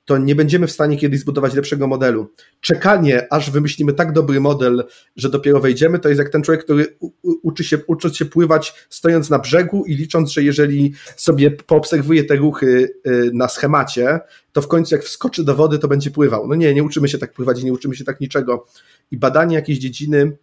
to 0.09 0.17
nie 0.17 0.35
będziemy 0.35 0.67
w 0.67 0.71
stanie 0.71 0.97
kiedyś 0.97 1.19
zbudować 1.19 1.53
lepszego 1.53 1.87
modelu. 1.87 2.27
Czekanie, 2.61 3.33
aż 3.33 3.51
wymyślimy 3.51 3.93
tak 3.93 4.13
dobry 4.13 4.39
model, 4.39 4.83
że 5.15 5.29
dopiero 5.29 5.59
wejdziemy, 5.59 5.99
to 5.99 6.09
jest 6.09 6.19
jak 6.19 6.29
ten 6.29 6.41
człowiek, 6.41 6.63
który 6.63 6.97
uczy 7.21 7.63
się, 7.63 7.77
uczy 7.87 8.15
się 8.15 8.25
pływać 8.25 8.73
stojąc 8.89 9.29
na 9.29 9.39
brzegu 9.39 9.85
i 9.85 9.95
licząc, 9.95 10.31
że 10.31 10.43
jeżeli 10.43 10.93
sobie 11.15 11.51
poobserwuje 11.51 12.23
te 12.23 12.35
ruchy 12.35 12.93
y, 13.07 13.31
na 13.33 13.47
schemacie, 13.47 14.19
to 14.51 14.61
w 14.61 14.67
końcu 14.67 14.95
jak 14.95 15.03
wskoczy 15.03 15.43
do 15.43 15.55
wody, 15.55 15.79
to 15.79 15.87
będzie 15.87 16.11
pływał. 16.11 16.47
No 16.47 16.55
nie, 16.55 16.73
nie 16.73 16.83
uczymy 16.83 17.07
się 17.07 17.17
tak 17.17 17.33
pływać 17.33 17.63
nie 17.63 17.73
uczymy 17.73 17.95
się 17.95 18.03
tak 18.03 18.21
niczego. 18.21 18.65
I 19.11 19.17
badanie 19.17 19.55
jakiejś 19.55 19.79
dziedziny 19.79 20.37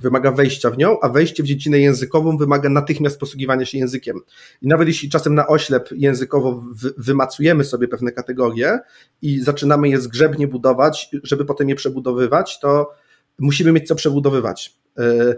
wymaga 0.00 0.32
wejścia 0.32 0.70
w 0.70 0.78
nią, 0.78 1.00
a 1.00 1.08
wejście 1.08 1.42
w 1.42 1.46
dziedzinę 1.46 1.78
językową 1.78 2.36
wymaga 2.36 2.68
natychmiast 2.68 3.20
posługiwania 3.20 3.66
się 3.66 3.78
językiem. 3.78 4.20
I 4.62 4.68
nawet 4.68 4.88
jeśli 4.88 5.08
czasem 5.08 5.34
na 5.34 5.46
oślep 5.46 5.88
językowo 5.92 6.64
wymacujemy 6.98 7.64
sobie 7.64 7.88
pewne 7.88 8.12
kategorie 8.12 8.78
i 9.22 9.40
zaczynamy 9.40 9.88
je 9.88 10.00
zgrzebnie 10.00 10.48
budować, 10.48 11.10
żeby 11.22 11.44
potem 11.44 11.68
je 11.68 11.74
przebudowywać, 11.74 12.60
to 12.60 12.90
musimy 13.38 13.72
mieć 13.72 13.88
co 13.88 13.94
przebudowywać. 13.94 14.74
E, 14.98 15.36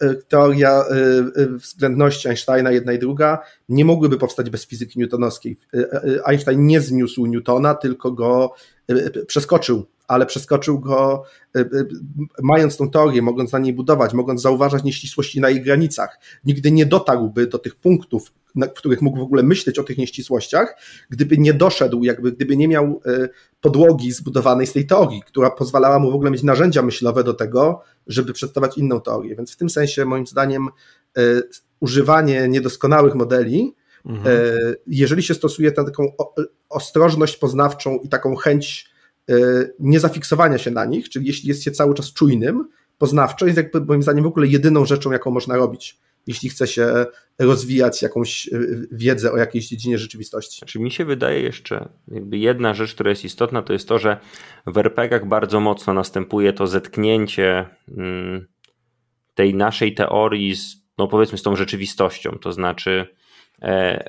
e, 0.00 0.14
teoria 0.14 0.84
e, 0.84 1.46
względności 1.56 2.28
Einsteina, 2.28 2.70
jedna 2.70 2.92
i 2.92 2.98
druga, 2.98 3.38
nie 3.68 3.84
mogłyby 3.84 4.18
powstać 4.18 4.50
bez 4.50 4.66
fizyki 4.66 4.98
newtonowskiej. 4.98 5.58
Einstein 6.24 6.66
nie 6.66 6.80
zniósł 6.80 7.26
Newtona, 7.26 7.74
tylko 7.74 8.12
go 8.12 8.54
przeskoczył 9.26 9.86
ale 10.08 10.26
przeskoczył 10.26 10.80
go, 10.80 11.24
y, 11.56 11.60
y, 11.60 11.88
mając 12.42 12.76
tą 12.76 12.90
teorię, 12.90 13.22
mogąc 13.22 13.52
na 13.52 13.58
niej 13.58 13.72
budować, 13.72 14.14
mogąc 14.14 14.42
zauważać 14.42 14.84
nieścisłości 14.84 15.40
na 15.40 15.50
jej 15.50 15.62
granicach. 15.62 16.18
Nigdy 16.44 16.70
nie 16.70 16.86
dotarłby 16.86 17.46
do 17.46 17.58
tych 17.58 17.74
punktów, 17.74 18.32
w 18.56 18.68
których 18.68 19.02
mógł 19.02 19.18
w 19.18 19.22
ogóle 19.22 19.42
myśleć 19.42 19.78
o 19.78 19.84
tych 19.84 19.98
nieścisłościach, 19.98 20.76
gdyby 21.10 21.38
nie 21.38 21.54
doszedł, 21.54 22.04
jakby 22.04 22.32
gdyby 22.32 22.56
nie 22.56 22.68
miał 22.68 23.00
y, 23.06 23.28
podłogi 23.60 24.12
zbudowanej 24.12 24.66
z 24.66 24.72
tej 24.72 24.86
teorii, 24.86 25.22
która 25.26 25.50
pozwalała 25.50 25.98
mu 25.98 26.10
w 26.10 26.14
ogóle 26.14 26.30
mieć 26.30 26.42
narzędzia 26.42 26.82
myślowe 26.82 27.24
do 27.24 27.34
tego, 27.34 27.82
żeby 28.06 28.32
przedstawiać 28.32 28.78
inną 28.78 29.00
teorię. 29.00 29.36
Więc 29.36 29.52
w 29.52 29.56
tym 29.56 29.70
sensie, 29.70 30.04
moim 30.04 30.26
zdaniem, 30.26 30.68
używanie 31.80 32.48
niedoskonałych 32.48 33.14
modeli, 33.14 33.74
mhm. 34.06 34.36
jeżeli 34.86 35.22
się 35.22 35.34
stosuje 35.34 35.72
taką 35.72 36.12
ostrożność 36.68 37.36
poznawczą 37.36 37.98
i 37.98 38.08
taką 38.08 38.36
chęć 38.36 38.93
niezafiksowania 39.78 40.58
się 40.58 40.70
na 40.70 40.84
nich, 40.84 41.08
czyli 41.08 41.26
jeśli 41.26 41.48
jest 41.48 41.62
się 41.62 41.70
cały 41.70 41.94
czas 41.94 42.12
czujnym, 42.12 42.68
poznawczo, 42.98 43.46
jest 43.46 43.56
jakby 43.58 43.80
moim 43.80 44.02
zdaniem 44.02 44.24
w 44.24 44.26
ogóle 44.26 44.46
jedyną 44.46 44.84
rzeczą, 44.84 45.12
jaką 45.12 45.30
można 45.30 45.56
robić. 45.56 45.98
jeśli 46.26 46.48
chce 46.48 46.66
się 46.66 47.06
rozwijać 47.38 48.02
jakąś 48.02 48.50
wiedzę 48.92 49.32
o 49.32 49.36
jakiejś 49.36 49.68
dziedzinie 49.68 49.98
rzeczywistości. 49.98 50.58
Znaczy 50.58 50.78
mi 50.80 50.90
się 50.90 51.04
wydaje 51.04 51.40
jeszcze, 51.40 51.88
jedna 52.32 52.74
rzecz, 52.74 52.94
która 52.94 53.10
jest 53.10 53.24
istotna, 53.24 53.62
to 53.62 53.72
jest 53.72 53.88
to, 53.88 53.98
że 53.98 54.16
w 54.66 54.78
RPGach 54.78 55.28
bardzo 55.28 55.60
mocno 55.60 55.94
następuje 55.94 56.52
to 56.52 56.66
zetknięcie 56.66 57.68
mm, 57.88 58.46
tej 59.34 59.54
naszej 59.54 59.94
teorii 59.94 60.56
z, 60.56 60.76
no 60.98 61.08
powiedzmy, 61.08 61.38
z 61.38 61.42
tą 61.42 61.56
rzeczywistością. 61.56 62.38
To 62.40 62.52
znaczy, 62.52 62.90
e, 63.00 63.14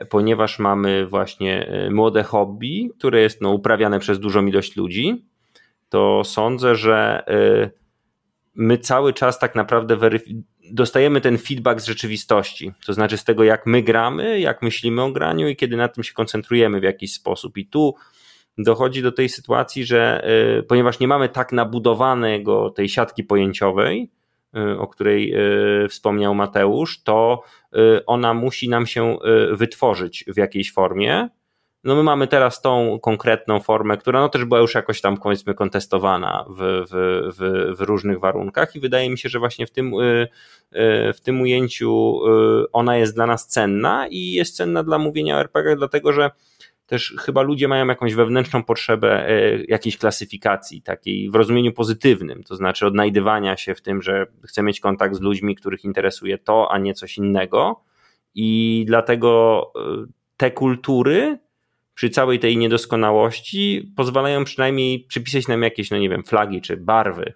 ponieważ 0.10 0.60
mamy 0.60 1.06
właśnie 1.06 1.68
e, 1.68 1.90
młode 1.90 2.24
hobby, 2.24 2.90
które 2.98 3.22
jest 3.22 3.42
no, 3.42 3.52
uprawiane 3.52 4.00
przez 4.00 4.20
dużą 4.20 4.46
ilość 4.46 4.76
ludzi, 4.76 5.26
to 5.90 6.24
sądzę, 6.24 6.76
że 6.76 7.24
e, 7.28 7.70
my 8.56 8.78
cały 8.78 9.14
czas 9.14 9.40
tak 9.40 9.56
naprawdę 9.56 9.98
dostajemy 10.72 11.22
ten 11.22 11.38
feedback 11.38 11.82
z 11.82 11.86
rzeczywistości, 11.86 12.72
to 12.86 12.94
znaczy 12.94 13.18
z 13.18 13.24
tego, 13.24 13.44
jak 13.44 13.66
my 13.66 13.84
gramy, 13.84 14.40
jak 14.40 14.62
myślimy 14.62 15.02
o 15.02 15.12
graniu 15.12 15.48
i 15.48 15.56
kiedy 15.56 15.78
na 15.78 15.88
tym 15.88 16.04
się 16.04 16.14
koncentrujemy 16.14 16.80
w 16.80 16.84
jakiś 16.84 17.14
sposób. 17.14 17.58
I 17.58 17.66
tu 17.68 17.96
dochodzi 18.58 19.02
do 19.02 19.12
tej 19.12 19.30
sytuacji, 19.30 19.86
że 19.86 20.28
ponieważ 20.68 21.00
nie 21.00 21.08
mamy 21.08 21.30
tak 21.30 21.52
nabudowanego 21.52 22.70
tej 22.70 22.90
siatki 22.90 23.24
pojęciowej, 23.24 24.10
o 24.78 24.88
której 24.88 25.34
y, 25.84 25.88
wspomniał 25.90 26.36
Mateusz, 26.36 27.04
to 27.04 27.44
y, 27.76 28.06
ona 28.06 28.34
musi 28.34 28.70
nam 28.70 28.86
się 28.86 29.18
wytworzyć 29.52 30.26
w 30.28 30.38
jakiejś 30.38 30.74
formie. 30.74 31.30
No 31.84 31.96
my 31.96 32.04
mamy 32.04 32.28
teraz 32.28 32.62
tą 32.62 33.00
konkretną 33.00 33.60
formę, 33.60 33.98
która 33.98 34.20
no 34.20 34.30
też 34.30 34.46
była 34.46 34.60
już 34.60 34.76
jakoś 34.76 35.02
tam 35.02 35.18
powiedzmy 35.18 35.54
kontestowana 35.54 36.46
w, 36.50 36.86
w, 36.90 36.94
w, 37.38 37.78
w 37.78 37.82
różnych 37.82 38.20
warunkach 38.20 38.76
i 38.76 38.80
wydaje 38.80 39.10
mi 39.10 39.18
się, 39.18 39.30
że 39.30 39.40
właśnie 39.40 39.68
w 39.68 39.72
tym, 39.72 39.94
w 41.14 41.20
tym 41.24 41.42
ujęciu 41.42 42.20
ona 42.74 42.98
jest 42.98 43.16
dla 43.16 43.26
nas 43.26 43.48
cenna 43.48 44.08
i 44.08 44.32
jest 44.32 44.56
cenna 44.56 44.84
dla 44.84 44.98
mówienia 44.98 45.38
o 45.38 45.40
RPG, 45.40 45.76
dlatego 45.76 46.14
że 46.14 46.32
też 46.86 47.16
chyba 47.20 47.42
ludzie 47.42 47.68
mają 47.68 47.88
jakąś 47.88 48.14
wewnętrzną 48.14 48.64
potrzebę 48.64 49.30
e, 49.30 49.64
jakiejś 49.68 49.98
klasyfikacji, 49.98 50.82
takiej 50.82 51.30
w 51.30 51.36
rozumieniu 51.36 51.74
pozytywnym, 51.74 52.44
to 52.44 52.56
znaczy 52.56 52.88
odnajdywania 52.88 53.58
się 53.58 53.76
w 53.76 53.82
tym, 53.82 54.02
że 54.02 54.26
chcę 54.44 54.64
mieć 54.64 54.80
kontakt 54.80 55.16
z 55.16 55.22
ludźmi, 55.22 55.56
których 55.56 55.84
interesuje 55.84 56.38
to, 56.38 56.72
a 56.72 56.78
nie 56.78 56.94
coś 56.94 57.18
innego. 57.18 57.84
I 58.36 58.84
dlatego 58.88 59.62
e, 59.76 60.06
te 60.38 60.52
kultury 60.52 61.40
przy 61.94 62.10
całej 62.10 62.40
tej 62.40 62.58
niedoskonałości 62.58 63.94
pozwalają 63.96 64.44
przynajmniej 64.44 65.00
przypisać 65.00 65.48
nam 65.48 65.62
jakieś, 65.62 65.92
no 65.92 65.98
nie 65.98 66.10
wiem, 66.10 66.24
flagi 66.24 66.62
czy 66.62 66.78
barwy 66.78 67.34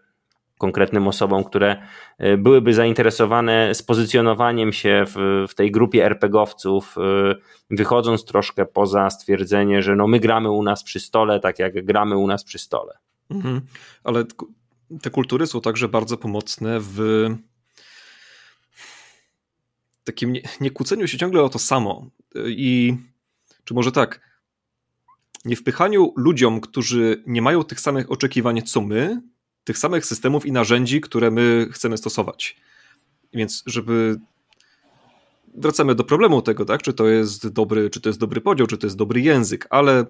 konkretnym 0.59 1.07
osobom, 1.07 1.43
które 1.43 1.87
e, 2.17 2.37
byłyby 2.37 2.73
zainteresowane 2.73 3.75
spozycjonowaniem 3.75 4.73
się 4.73 5.03
w, 5.07 5.45
w 5.49 5.55
tej 5.55 5.71
grupie 5.71 6.05
RPGowców, 6.05 6.95
e, 6.97 7.35
wychodząc 7.75 8.25
troszkę 8.25 8.65
poza 8.65 9.09
stwierdzenie, 9.09 9.81
że 9.81 9.95
no 9.95 10.07
my 10.07 10.19
gramy 10.19 10.51
u 10.51 10.63
nas 10.63 10.83
przy 10.83 10.99
stole, 10.99 11.39
tak 11.39 11.59
jak 11.59 11.85
gramy 11.85 12.17
u 12.17 12.27
nas 12.27 12.43
przy 12.43 12.59
stole. 12.59 12.97
Mhm. 13.29 13.61
Ale 14.03 14.25
te 15.01 15.09
kultury 15.09 15.47
są 15.47 15.61
także 15.61 15.87
bardzo 15.87 16.17
pomocne 16.17 16.77
w 16.79 17.27
takim 20.03 20.33
nie, 20.61 20.71
kłóceniu 20.71 21.07
się 21.07 21.17
ciągle 21.17 21.43
o 21.43 21.49
to 21.49 21.59
samo. 21.59 22.09
I 22.47 22.95
czy 23.63 23.73
może 23.73 23.91
tak, 23.91 24.21
nie 25.45 25.55
wpychaniu 25.55 26.13
ludziom, 26.17 26.61
którzy 26.61 27.23
nie 27.27 27.41
mają 27.41 27.63
tych 27.63 27.79
samych 27.79 28.11
oczekiwań 28.11 28.61
co 28.61 28.81
my, 28.81 29.21
tych 29.69 29.77
samych 29.77 30.05
systemów 30.05 30.45
i 30.45 30.51
narzędzi, 30.51 31.01
które 31.01 31.31
my 31.31 31.67
chcemy 31.71 31.97
stosować. 31.97 32.55
Więc 33.33 33.63
żeby 33.65 34.19
wracamy 35.55 35.95
do 35.95 36.03
problemu 36.03 36.41
tego, 36.41 36.65
tak? 36.65 36.81
Czy 36.81 36.93
to 36.93 37.07
jest 37.07 37.47
dobry, 37.47 37.89
czy 37.89 38.01
to 38.01 38.09
jest 38.09 38.19
dobry 38.19 38.41
podział, 38.41 38.67
czy 38.67 38.77
to 38.77 38.87
jest 38.87 38.97
dobry 38.97 39.21
język, 39.21 39.67
ale 39.69 40.05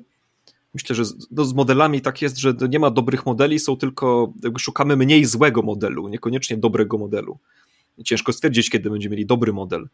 myślę, 0.73 0.95
że 0.95 1.05
z, 1.05 1.27
no, 1.31 1.45
z 1.45 1.53
modelami 1.53 2.01
tak 2.01 2.21
jest, 2.21 2.37
że 2.37 2.53
nie 2.69 2.79
ma 2.79 2.91
dobrych 2.91 3.25
modeli, 3.25 3.59
są 3.59 3.77
tylko 3.77 4.33
szukamy 4.57 4.97
mniej 4.97 5.25
złego 5.25 5.61
modelu, 5.61 6.07
niekoniecznie 6.07 6.57
dobrego 6.57 6.97
modelu. 6.97 7.39
Ciężko 8.05 8.33
stwierdzić, 8.33 8.69
kiedy 8.69 8.89
będziemy 8.89 9.15
mieli 9.15 9.25
dobry 9.25 9.53
model. 9.53 9.89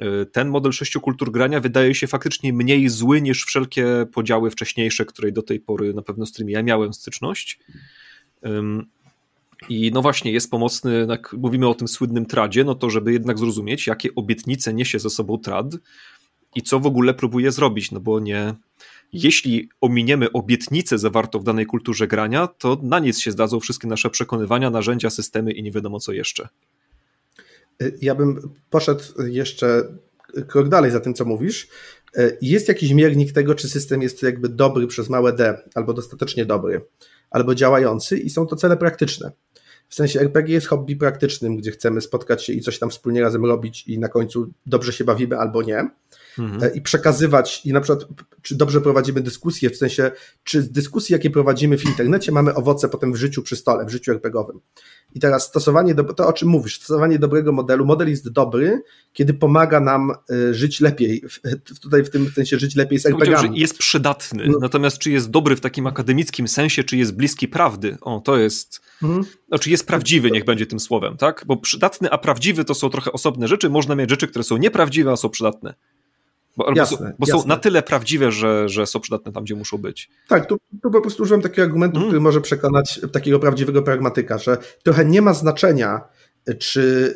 E, 0.00 0.26
ten 0.26 0.48
model 0.48 0.72
sześciu 0.72 1.00
kultur 1.00 1.32
grania 1.32 1.60
wydaje 1.60 1.94
się 1.94 2.06
faktycznie 2.06 2.52
mniej 2.52 2.88
zły 2.88 3.22
niż 3.22 3.44
wszelkie 3.44 4.06
podziały 4.12 4.50
wcześniejsze, 4.50 5.04
które 5.04 5.32
do 5.32 5.42
tej 5.42 5.60
pory 5.60 5.94
na 5.94 6.02
pewno 6.02 6.26
z 6.26 6.32
którymi 6.32 6.52
ja 6.52 6.62
miałem 6.62 6.92
styczność. 6.92 7.58
I 9.68 9.90
no 9.94 10.02
właśnie, 10.02 10.32
jest 10.32 10.50
pomocny, 10.50 11.06
jak 11.08 11.32
mówimy 11.32 11.68
o 11.68 11.74
tym 11.74 11.88
słynnym 11.88 12.26
tradzie, 12.26 12.64
no 12.64 12.74
to 12.74 12.90
żeby 12.90 13.12
jednak 13.12 13.38
zrozumieć, 13.38 13.86
jakie 13.86 14.14
obietnice 14.14 14.74
niesie 14.74 14.98
ze 14.98 15.10
sobą 15.10 15.38
trad 15.38 15.66
i 16.54 16.62
co 16.62 16.80
w 16.80 16.86
ogóle 16.86 17.14
próbuje 17.14 17.52
zrobić, 17.52 17.90
no 17.90 18.00
bo 18.00 18.20
nie. 18.20 18.54
Jeśli 19.12 19.68
ominiemy 19.80 20.32
obietnicę 20.32 20.98
zawartą 20.98 21.38
w 21.38 21.44
danej 21.44 21.66
kulturze 21.66 22.06
grania, 22.06 22.46
to 22.46 22.78
na 22.82 22.98
nic 22.98 23.20
się 23.20 23.30
zdadzą 23.30 23.60
wszystkie 23.60 23.88
nasze 23.88 24.10
przekonywania, 24.10 24.70
narzędzia, 24.70 25.10
systemy 25.10 25.52
i 25.52 25.62
nie 25.62 25.72
wiadomo 25.72 26.00
co 26.00 26.12
jeszcze. 26.12 26.48
Ja 28.02 28.14
bym 28.14 28.50
poszedł 28.70 29.04
jeszcze 29.24 29.82
krok 30.48 30.68
dalej 30.68 30.90
za 30.90 31.00
tym, 31.00 31.14
co 31.14 31.24
mówisz. 31.24 31.68
Jest 32.42 32.68
jakiś 32.68 32.92
miernik 32.92 33.32
tego, 33.32 33.54
czy 33.54 33.68
system 33.68 34.02
jest 34.02 34.22
jakby 34.22 34.48
dobry 34.48 34.86
przez 34.86 35.08
małe 35.08 35.32
d, 35.32 35.62
albo 35.74 35.92
dostatecznie 35.92 36.46
dobry 36.46 36.80
albo 37.30 37.54
działający 37.54 38.18
i 38.18 38.30
są 38.30 38.46
to 38.46 38.56
cele 38.56 38.76
praktyczne. 38.76 39.32
W 39.88 39.94
sensie 39.94 40.20
RPG 40.20 40.54
jest 40.54 40.66
hobby 40.66 40.96
praktycznym, 40.96 41.56
gdzie 41.56 41.70
chcemy 41.70 42.00
spotkać 42.00 42.44
się 42.44 42.52
i 42.52 42.60
coś 42.60 42.78
tam 42.78 42.90
wspólnie 42.90 43.22
razem 43.22 43.44
robić 43.44 43.88
i 43.88 43.98
na 43.98 44.08
końcu 44.08 44.50
dobrze 44.66 44.92
się 44.92 45.04
bawimy 45.04 45.38
albo 45.38 45.62
nie. 45.62 45.90
Mhm. 46.38 46.62
E, 46.62 46.76
I 46.76 46.80
przekazywać, 46.80 47.66
i 47.66 47.72
na 47.72 47.80
przykład, 47.80 48.08
czy 48.42 48.56
dobrze 48.56 48.80
prowadzimy 48.80 49.20
dyskusje, 49.20 49.70
w 49.70 49.76
sensie, 49.76 50.10
czy 50.44 50.62
z 50.62 50.70
dyskusji, 50.72 51.12
jakie 51.12 51.30
prowadzimy 51.30 51.78
w 51.78 51.84
internecie, 51.84 52.32
mamy 52.32 52.54
owoce 52.54 52.88
potem 52.88 53.12
w 53.12 53.16
życiu 53.16 53.42
przy 53.42 53.56
stole, 53.56 53.84
w 53.86 53.90
życiu 53.90 54.12
RPGowym. 54.12 54.60
I 55.14 55.20
teraz 55.20 55.46
stosowanie, 55.46 55.94
do, 55.94 56.04
to 56.04 56.28
o 56.28 56.32
czym 56.32 56.48
mówisz, 56.48 56.76
stosowanie 56.76 57.18
dobrego 57.18 57.52
modelu. 57.52 57.86
Model 57.86 58.08
jest 58.08 58.28
dobry, 58.28 58.82
kiedy 59.12 59.34
pomaga 59.34 59.80
nam 59.80 60.12
y, 60.30 60.54
żyć 60.54 60.80
lepiej, 60.80 61.22
tutaj 61.82 62.04
w 62.04 62.10
tym 62.10 62.30
sensie 62.30 62.58
żyć 62.58 62.76
lepiej 62.76 62.98
z 62.98 63.06
RPGami. 63.06 63.60
Jest 63.60 63.78
przydatny, 63.78 64.46
no. 64.46 64.58
natomiast 64.58 64.98
czy 64.98 65.10
jest 65.10 65.30
dobry 65.30 65.56
w 65.56 65.60
takim 65.60 65.86
akademickim 65.86 66.48
sensie, 66.48 66.84
czy 66.84 66.96
jest 66.96 67.16
bliski 67.16 67.48
prawdy? 67.48 67.96
O, 68.00 68.20
to 68.20 68.36
jest... 68.36 68.80
Mhm. 69.02 69.24
Znaczy 69.48 69.70
jest 69.70 69.86
prawdziwy, 69.86 70.30
niech 70.30 70.44
będzie 70.44 70.66
tym 70.66 70.80
słowem, 70.80 71.16
tak? 71.16 71.44
Bo 71.46 71.56
przydatny, 71.56 72.10
a 72.10 72.18
prawdziwy 72.18 72.64
to 72.64 72.74
są 72.74 72.90
trochę 72.90 73.12
osobne 73.12 73.48
rzeczy. 73.48 73.70
Można 73.70 73.94
mieć 73.94 74.10
rzeczy, 74.10 74.28
które 74.28 74.44
są 74.44 74.56
nieprawdziwe, 74.56 75.10
a 75.10 75.16
są 75.16 75.28
przydatne. 75.28 75.74
Bo, 76.66 76.72
jasne, 76.76 77.12
bo, 77.18 77.26
są 77.26 77.46
na 77.46 77.56
tyle 77.56 77.82
prawdziwe, 77.82 78.32
że, 78.32 78.68
że 78.68 78.86
są 78.86 79.00
przydatne 79.00 79.32
tam, 79.32 79.44
gdzie 79.44 79.54
muszą 79.54 79.78
być. 79.78 80.10
Tak, 80.28 80.46
tu, 80.46 80.58
tu 80.82 80.90
po 80.90 81.00
prostu 81.00 81.22
użyłem 81.22 81.42
takiego 81.42 81.62
argumentu, 81.62 81.96
mm. 81.96 82.08
który 82.08 82.20
może 82.20 82.40
przekonać 82.40 83.00
takiego 83.12 83.38
prawdziwego 83.38 83.82
pragmatyka, 83.82 84.38
że 84.38 84.58
trochę 84.82 85.04
nie 85.04 85.22
ma 85.22 85.34
znaczenia, 85.34 86.00
czy 86.58 87.14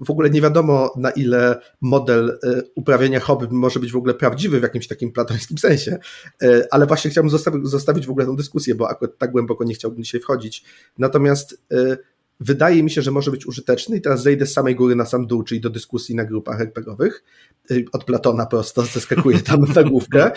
w 0.00 0.10
ogóle 0.10 0.30
nie 0.30 0.40
wiadomo, 0.40 0.92
na 0.96 1.10
ile 1.10 1.60
model 1.80 2.38
e, 2.42 2.62
uprawiania 2.74 3.20
hobby 3.20 3.46
może 3.50 3.80
być 3.80 3.92
w 3.92 3.96
ogóle 3.96 4.14
prawdziwy 4.14 4.60
w 4.60 4.62
jakimś 4.62 4.88
takim 4.88 5.12
platońskim 5.12 5.58
sensie, 5.58 5.98
e, 6.42 6.66
ale 6.70 6.86
właśnie 6.86 7.10
chciałbym 7.10 7.30
zostawić, 7.30 7.68
zostawić 7.68 8.06
w 8.06 8.10
ogóle 8.10 8.26
tę 8.26 8.36
dyskusję, 8.36 8.74
bo 8.74 8.88
akurat 8.88 9.18
tak 9.18 9.30
głęboko 9.30 9.64
nie 9.64 9.74
chciałbym 9.74 10.04
dzisiaj 10.04 10.20
wchodzić. 10.20 10.64
Natomiast 10.98 11.62
e, 11.72 11.96
wydaje 12.40 12.82
mi 12.82 12.90
się, 12.90 13.02
że 13.02 13.10
może 13.10 13.30
być 13.30 13.46
użyteczny 13.46 13.96
i 13.96 14.00
teraz 14.00 14.22
zejdę 14.22 14.46
z 14.46 14.52
samej 14.52 14.74
góry 14.74 14.96
na 14.96 15.04
sam 15.04 15.26
dół, 15.26 15.42
czyli 15.42 15.60
do 15.60 15.70
dyskusji 15.70 16.14
na 16.14 16.24
grupach 16.24 16.60
RPGowych. 16.60 17.24
Y, 17.70 17.84
od 17.92 18.04
Platona 18.04 18.46
prosto 18.46 18.82
zeskakuję 18.94 19.38
tam 19.38 19.60
na 19.76 19.82
główkę. 19.82 20.30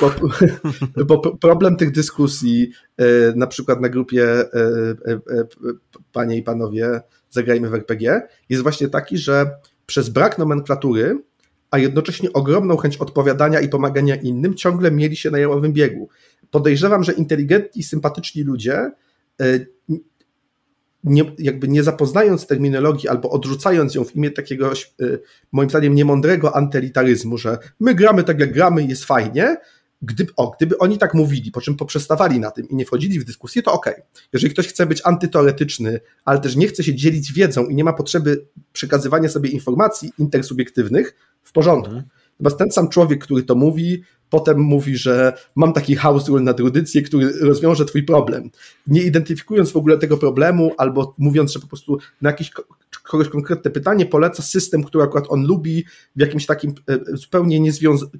Bo, 0.00 0.12
bo 1.06 1.36
problem 1.36 1.76
tych 1.76 1.92
dyskusji, 1.92 2.72
y, 3.00 3.04
na 3.36 3.46
przykład 3.46 3.80
na 3.80 3.88
grupie 3.88 4.40
y, 4.40 4.46
Panie 6.12 6.36
i 6.36 6.42
Panowie, 6.42 7.00
zagrajmy 7.30 7.70
w 7.70 7.74
RPG, 7.74 8.22
jest 8.48 8.62
właśnie 8.62 8.88
taki, 8.88 9.18
że 9.18 9.50
przez 9.86 10.08
brak 10.08 10.38
nomenklatury, 10.38 11.22
a 11.70 11.78
jednocześnie 11.78 12.32
ogromną 12.32 12.76
chęć 12.76 12.96
odpowiadania 12.96 13.60
i 13.60 13.68
pomagania 13.68 14.14
innym, 14.14 14.54
ciągle 14.54 14.90
mieli 14.90 15.16
się 15.16 15.30
na 15.30 15.38
jałowym 15.38 15.72
biegu. 15.72 16.08
Podejrzewam, 16.50 17.04
że 17.04 17.12
inteligentni, 17.12 17.82
sympatyczni 17.82 18.42
ludzie 18.42 18.90
nie, 21.04 21.24
jakby 21.38 21.68
nie 21.68 21.82
zapoznając 21.82 22.46
terminologii 22.46 23.08
albo 23.08 23.30
odrzucając 23.30 23.94
ją 23.94 24.04
w 24.04 24.16
imię 24.16 24.30
takiego, 24.30 24.72
y, 25.00 25.20
moim 25.52 25.70
zdaniem, 25.70 25.94
niemądrego 25.94 26.56
antylitaryzmu, 26.56 27.38
że 27.38 27.58
my 27.80 27.94
gramy 27.94 28.24
tak 28.24 28.40
jak 28.40 28.52
gramy 28.52 28.84
jest 28.84 29.04
fajnie, 29.04 29.56
gdyby, 30.02 30.32
o, 30.36 30.50
gdyby 30.56 30.78
oni 30.78 30.98
tak 30.98 31.14
mówili, 31.14 31.50
po 31.50 31.60
czym 31.60 31.76
poprzestawali 31.76 32.40
na 32.40 32.50
tym 32.50 32.68
i 32.68 32.74
nie 32.74 32.86
wchodzili 32.86 33.20
w 33.20 33.24
dyskusję, 33.24 33.62
to 33.62 33.72
okej. 33.72 33.94
Okay. 33.94 34.04
Jeżeli 34.32 34.52
ktoś 34.52 34.68
chce 34.68 34.86
być 34.86 35.00
antyteoretyczny, 35.04 36.00
ale 36.24 36.40
też 36.40 36.56
nie 36.56 36.68
chce 36.68 36.84
się 36.84 36.94
dzielić 36.94 37.32
wiedzą 37.32 37.66
i 37.66 37.74
nie 37.74 37.84
ma 37.84 37.92
potrzeby 37.92 38.46
przekazywania 38.72 39.28
sobie 39.28 39.50
informacji 39.50 40.12
intersubiektywnych, 40.18 41.14
w 41.42 41.52
porządku. 41.52 41.90
Mhm. 41.90 42.08
Natomiast 42.40 42.58
ten 42.58 42.70
sam 42.70 42.88
człowiek, 42.88 43.24
który 43.24 43.42
to 43.42 43.54
mówi, 43.54 44.02
potem 44.30 44.60
mówi, 44.60 44.96
że 44.96 45.32
mam 45.54 45.72
taki 45.72 45.96
house 45.96 46.28
rule 46.28 46.42
na 46.42 46.54
tradycję, 46.54 47.02
który 47.02 47.32
rozwiąże 47.40 47.84
twój 47.84 48.02
problem. 48.02 48.50
Nie 48.86 49.02
identyfikując 49.02 49.72
w 49.72 49.76
ogóle 49.76 49.98
tego 49.98 50.16
problemu, 50.16 50.72
albo 50.78 51.14
mówiąc, 51.18 51.52
że 51.52 51.60
po 51.60 51.66
prostu 51.66 51.98
na 52.22 52.30
jakiś 52.30 52.52
kogoś 53.02 53.28
konkretne 53.28 53.70
pytanie, 53.70 54.06
poleca 54.06 54.42
system, 54.42 54.84
który 54.84 55.04
akurat 55.04 55.24
on 55.28 55.46
lubi, 55.46 55.84
w 56.16 56.20
jakimś 56.20 56.46
takim 56.46 56.74
e, 56.88 57.16
zupełnie 57.16 57.60
niezwiązanym, 57.60 58.12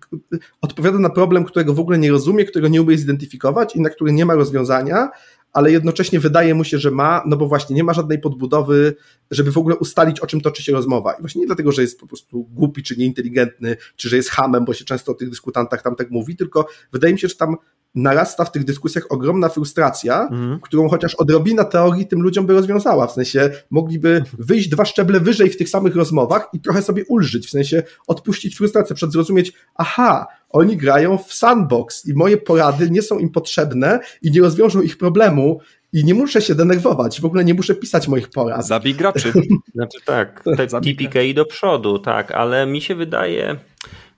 odpowiada 0.61 0.99
na 0.99 1.11
problem, 1.11 1.45
którego 1.45 1.75
w 1.75 1.81
ogóle 1.81 1.99
nie 1.99 2.11
rozumie, 2.11 2.45
którego 2.45 2.69
nie 2.69 2.83
umie 2.83 2.99
zidentyfikować 2.99 3.77
i 3.77 3.81
na 3.81 3.91
który 3.91 4.13
nie 4.13 4.27
ma 4.27 4.35
rozwiązania, 4.35 5.11
ale 5.53 5.73
jednocześnie 5.73 6.21
wydaje 6.21 6.55
mu 6.55 6.65
się, 6.65 6.79
że 6.79 6.91
ma, 6.91 7.23
no 7.27 7.37
bo 7.37 7.49
właśnie 7.49 7.77
nie 7.77 7.85
ma 7.85 7.95
żadnej 7.95 8.19
podbudowy, 8.19 8.95
żeby 9.31 9.53
w 9.53 9.59
ogóle 9.59 9.77
ustalić, 9.77 10.21
o 10.21 10.27
czym 10.27 10.41
toczy 10.41 10.63
się 10.63 10.73
rozmowa. 10.73 11.13
I 11.13 11.21
właśnie 11.21 11.41
nie 11.41 11.47
dlatego, 11.47 11.73
że 11.73 11.83
jest 11.83 12.01
po 12.01 12.07
prostu 12.07 12.45
głupi, 12.45 12.83
czy 12.83 12.97
nieinteligentny, 12.97 13.77
czy 13.97 14.09
że 14.09 14.17
jest 14.17 14.31
hamem, 14.31 14.65
bo 14.65 14.75
się 14.75 14.85
często 14.85 15.13
o 15.13 15.15
tych 15.15 15.31
dyskutantach 15.31 15.83
tam 15.83 15.97
tak 15.97 16.11
mówi, 16.11 16.37
tylko 16.37 16.67
wydaje 16.93 17.13
mi 17.13 17.19
się, 17.21 17.29
że 17.29 17.35
tam 17.35 17.57
narasta 17.95 18.45
w 18.45 18.53
tych 18.53 18.65
dyskusjach 18.65 19.05
ogromna 19.11 19.49
frustracja, 19.49 20.23
mhm. 20.23 20.61
którą 20.61 20.89
chociaż 20.89 21.15
odrobina 21.15 21.65
teorii 21.65 22.07
tym 22.07 22.23
ludziom 22.23 22.47
by 22.47 22.53
rozwiązała. 22.53 23.07
W 23.07 23.13
sensie 23.13 23.51
mogliby 23.71 24.25
wyjść 24.39 24.69
dwa 24.69 24.85
szczeble 24.85 25.21
wyżej 25.21 25.51
w 25.51 25.57
tych 25.57 25.69
samych 25.69 25.97
rozmowach 25.97 26.49
i 26.53 26.61
trochę 26.61 26.83
sobie 26.83 27.05
ulżyć, 27.05 27.47
w 27.47 27.51
sensie 27.51 27.83
odpuścić 28.07 28.57
frustrację, 28.57 28.97
przed 28.97 29.13
zrozumieć, 29.13 29.53
aha, 29.75 30.27
oni 30.51 30.77
grają 30.77 31.19
w 31.19 31.35
sandbox 31.35 32.07
i 32.07 32.15
moje 32.15 32.37
porady 32.37 32.91
nie 32.91 33.03
są 33.03 33.19
im 33.19 33.31
potrzebne 33.31 34.01
i 34.23 34.31
nie 34.31 34.41
rozwiążą 34.41 34.81
ich 34.81 34.99
problemu 34.99 35.61
i 35.93 36.05
nie 36.05 36.15
muszę 36.15 36.43
się 36.43 36.55
denerwować, 36.55 37.21
w 37.21 37.25
ogóle 37.25 37.45
nie 37.45 37.55
muszę 37.55 37.75
pisać 37.75 38.09
moich 38.09 38.29
porad. 38.29 38.67
Zabij 38.67 38.95
graczy. 38.95 39.33
Znaczy 39.75 39.99
tak, 40.05 40.45
te 40.57 40.67
TPK 40.67 41.35
do 41.35 41.45
przodu, 41.45 41.99
tak, 41.99 42.31
ale 42.31 42.67
mi 42.67 42.81
się 42.81 42.95
wydaje, 42.95 43.57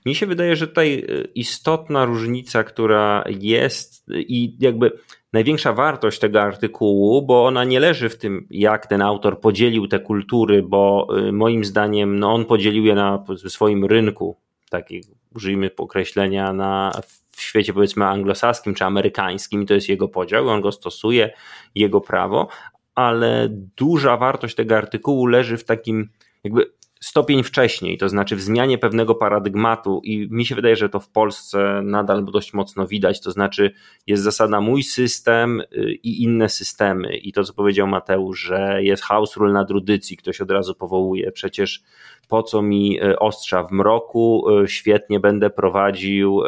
mi 0.05 0.15
się 0.15 0.25
wydaje, 0.25 0.55
że 0.55 0.67
tutaj 0.67 0.93
y, 0.93 1.27
istotna 1.35 2.05
różnica, 2.05 2.63
która 2.63 3.23
jest 3.27 4.05
i 4.09 4.55
jakby 4.59 4.91
największa 5.33 5.73
wartość 5.73 6.19
tego 6.19 6.41
artykułu, 6.41 7.21
bo 7.21 7.45
ona 7.45 7.63
nie 7.63 7.79
leży 7.79 8.09
w 8.09 8.17
tym, 8.17 8.47
jak 8.49 8.87
ten 8.87 9.01
autor 9.01 9.39
podzielił 9.39 9.87
te 9.87 9.99
kultury, 9.99 10.63
bo 10.63 11.07
y, 11.27 11.31
moim 11.31 11.65
zdaniem 11.65 12.19
no 12.19 12.33
on 12.33 12.45
podzielił 12.45 12.85
je 12.85 12.95
na 12.95 13.25
swoim 13.47 13.85
rynku, 13.85 14.37
takiego 14.69 15.07
użyjmy 15.35 15.71
określenia 15.77 16.53
na, 16.53 16.91
w 17.31 17.41
świecie 17.41 17.73
powiedzmy 17.73 18.05
anglosaskim 18.05 18.73
czy 18.73 18.85
amerykańskim 18.85 19.65
to 19.65 19.73
jest 19.73 19.89
jego 19.89 20.07
podział, 20.07 20.49
on 20.49 20.61
go 20.61 20.71
stosuje, 20.71 21.33
jego 21.75 22.01
prawo, 22.01 22.47
ale 22.95 23.47
duża 23.77 24.17
wartość 24.17 24.55
tego 24.55 24.77
artykułu 24.77 25.25
leży 25.25 25.57
w 25.57 25.63
takim 25.63 26.09
jakby 26.43 26.71
stopień 27.03 27.43
wcześniej, 27.43 27.97
to 27.97 28.09
znaczy 28.09 28.35
w 28.35 28.41
zmianie 28.41 28.77
pewnego 28.77 29.15
paradygmatu 29.15 30.01
i 30.03 30.27
mi 30.31 30.45
się 30.45 30.55
wydaje, 30.55 30.75
że 30.75 30.89
to 30.89 30.99
w 30.99 31.09
Polsce 31.09 31.81
nadal 31.83 32.25
dość 32.25 32.53
mocno 32.53 32.87
widać, 32.87 33.21
to 33.21 33.31
znaczy 33.31 33.71
jest 34.07 34.23
zasada 34.23 34.61
mój 34.61 34.83
system 34.83 35.61
y, 35.61 35.65
i 36.03 36.23
inne 36.23 36.49
systemy 36.49 37.17
i 37.17 37.33
to 37.33 37.43
co 37.43 37.53
powiedział 37.53 37.87
Mateusz, 37.87 38.39
że 38.39 38.83
jest 38.83 39.03
house 39.03 39.37
rule 39.37 39.53
na 39.53 39.65
trudycji, 39.65 40.17
ktoś 40.17 40.41
od 40.41 40.51
razu 40.51 40.75
powołuje, 40.75 41.31
przecież 41.31 41.83
po 42.27 42.43
co 42.43 42.61
mi 42.61 43.03
y, 43.03 43.19
ostrza 43.19 43.63
w 43.63 43.71
mroku, 43.71 44.59
y, 44.63 44.67
świetnie 44.67 45.19
będę 45.19 45.49
prowadził 45.49 46.41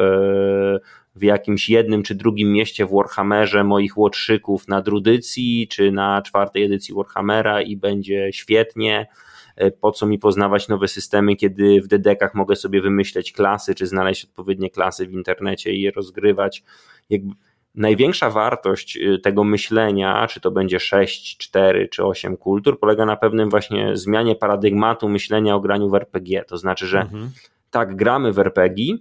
w 1.15 1.23
jakimś 1.23 1.69
jednym 1.69 2.03
czy 2.03 2.15
drugim 2.15 2.51
mieście 2.51 2.85
w 2.85 2.91
Warhammerze 2.91 3.63
moich 3.63 3.97
łotrzyków 3.97 4.67
na 4.67 4.81
Drudycji, 4.81 5.67
czy 5.67 5.91
na 5.91 6.21
czwartej 6.21 6.63
edycji 6.63 6.95
Warhammera 6.95 7.61
i 7.61 7.77
będzie 7.77 8.29
świetnie. 8.33 9.07
E, 9.55 9.71
po 9.71 9.91
co 9.91 10.05
mi 10.05 10.19
poznawać 10.19 10.67
nowe 10.67 10.87
systemy, 10.87 11.35
kiedy 11.35 11.81
w 11.81 11.87
dedekach 11.87 12.35
mogę 12.35 12.55
sobie 12.55 12.81
wymyśleć 12.81 13.31
klasy, 13.31 13.75
czy 13.75 13.87
znaleźć 13.87 14.25
odpowiednie 14.25 14.69
klasy 14.69 15.07
w 15.07 15.11
internecie 15.11 15.73
i 15.73 15.81
je 15.81 15.91
rozgrywać. 15.91 16.63
Jakby 17.09 17.33
największa 17.75 18.29
wartość 18.29 18.97
e, 18.97 19.19
tego 19.19 19.43
myślenia, 19.43 20.27
czy 20.27 20.41
to 20.41 20.51
będzie 20.51 20.79
6, 20.79 21.37
4 21.37 21.89
czy 21.89 22.05
8 22.05 22.37
kultur, 22.37 22.79
polega 22.79 23.05
na 23.05 23.15
pewnym 23.15 23.49
właśnie 23.49 23.97
zmianie 23.97 24.35
paradygmatu 24.35 25.09
myślenia 25.09 25.55
o 25.55 25.59
graniu 25.59 25.89
w 25.89 25.95
RPG. 25.95 26.43
To 26.43 26.57
znaczy, 26.57 26.87
że 26.87 27.01
mhm. 27.01 27.31
tak, 27.71 27.95
gramy 27.95 28.33
w 28.33 28.39
RPG, 28.39 28.95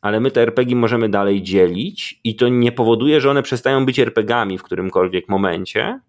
ale 0.00 0.20
my 0.20 0.30
te 0.30 0.42
RPG 0.42 0.76
możemy 0.76 1.08
dalej 1.08 1.42
dzielić 1.42 2.20
i 2.24 2.36
to 2.36 2.48
nie 2.48 2.72
powoduje, 2.72 3.20
że 3.20 3.30
one 3.30 3.42
przestają 3.42 3.86
być 3.86 3.98
RPGami 3.98 4.58
w 4.58 4.62
którymkolwiek 4.62 5.28
momencie, 5.28 6.00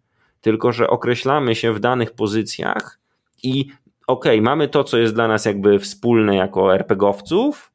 tylko 0.41 0.71
że 0.71 0.87
określamy 0.87 1.55
się 1.55 1.73
w 1.73 1.79
danych 1.79 2.11
pozycjach 2.11 2.99
i 3.43 3.67
ok, 4.09 4.25
mamy 4.41 4.67
to, 4.67 4.83
co 4.83 4.97
jest 4.97 5.13
dla 5.13 5.27
nas 5.27 5.45
jakby 5.45 5.79
wspólne 5.79 6.35
jako 6.35 6.75
RPGowców, 6.75 7.71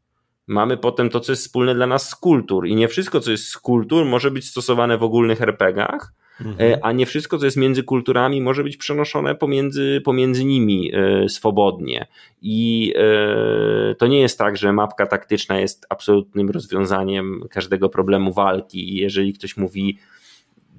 mamy 0.47 0.77
potem 0.77 1.11
to, 1.11 1.21
co 1.21 1.33
jest 1.33 1.43
wspólne 1.43 1.75
dla 1.75 1.87
nas 1.87 2.09
z 2.09 2.15
kultur. 2.15 2.67
I 2.67 2.75
nie 2.75 2.89
wszystko, 2.89 3.21
co 3.21 3.31
jest 3.31 3.49
z 3.49 3.59
kultur 3.59 4.05
może 4.05 4.31
być 4.31 4.49
stosowane 4.49 4.99
w 4.99 5.03
ogólnych 5.03 5.43
RPGach, 5.43 6.13
mhm. 6.41 6.73
E, 6.73 6.85
a 6.85 6.93
nie 6.93 7.07
wszystko, 7.07 7.39
co 7.39 7.45
jest 7.45 7.57
między 7.57 7.83
kulturami 7.83 8.41
może 8.41 8.65
być 8.65 8.77
przenoszone 8.77 9.35
pomiędzy, 9.35 10.01
pomiędzy 10.05 10.45
nimi 10.45 10.93
e, 10.95 11.29
swobodnie. 11.29 12.07
I 12.43 12.93
e, 12.97 13.95
to 13.95 14.07
nie 14.07 14.21
jest 14.21 14.39
tak, 14.39 14.57
że 14.57 14.73
mapka 14.73 15.07
taktyczna 15.07 15.61
jest 15.61 15.87
absolutnym 15.89 16.51
rozwiązaniem 16.51 17.41
każdego 17.51 17.89
problemu 17.89 18.33
walki. 18.33 18.93
I 18.93 18.97
jeżeli 18.97 19.33
ktoś 19.33 19.57
mówi 19.57 19.99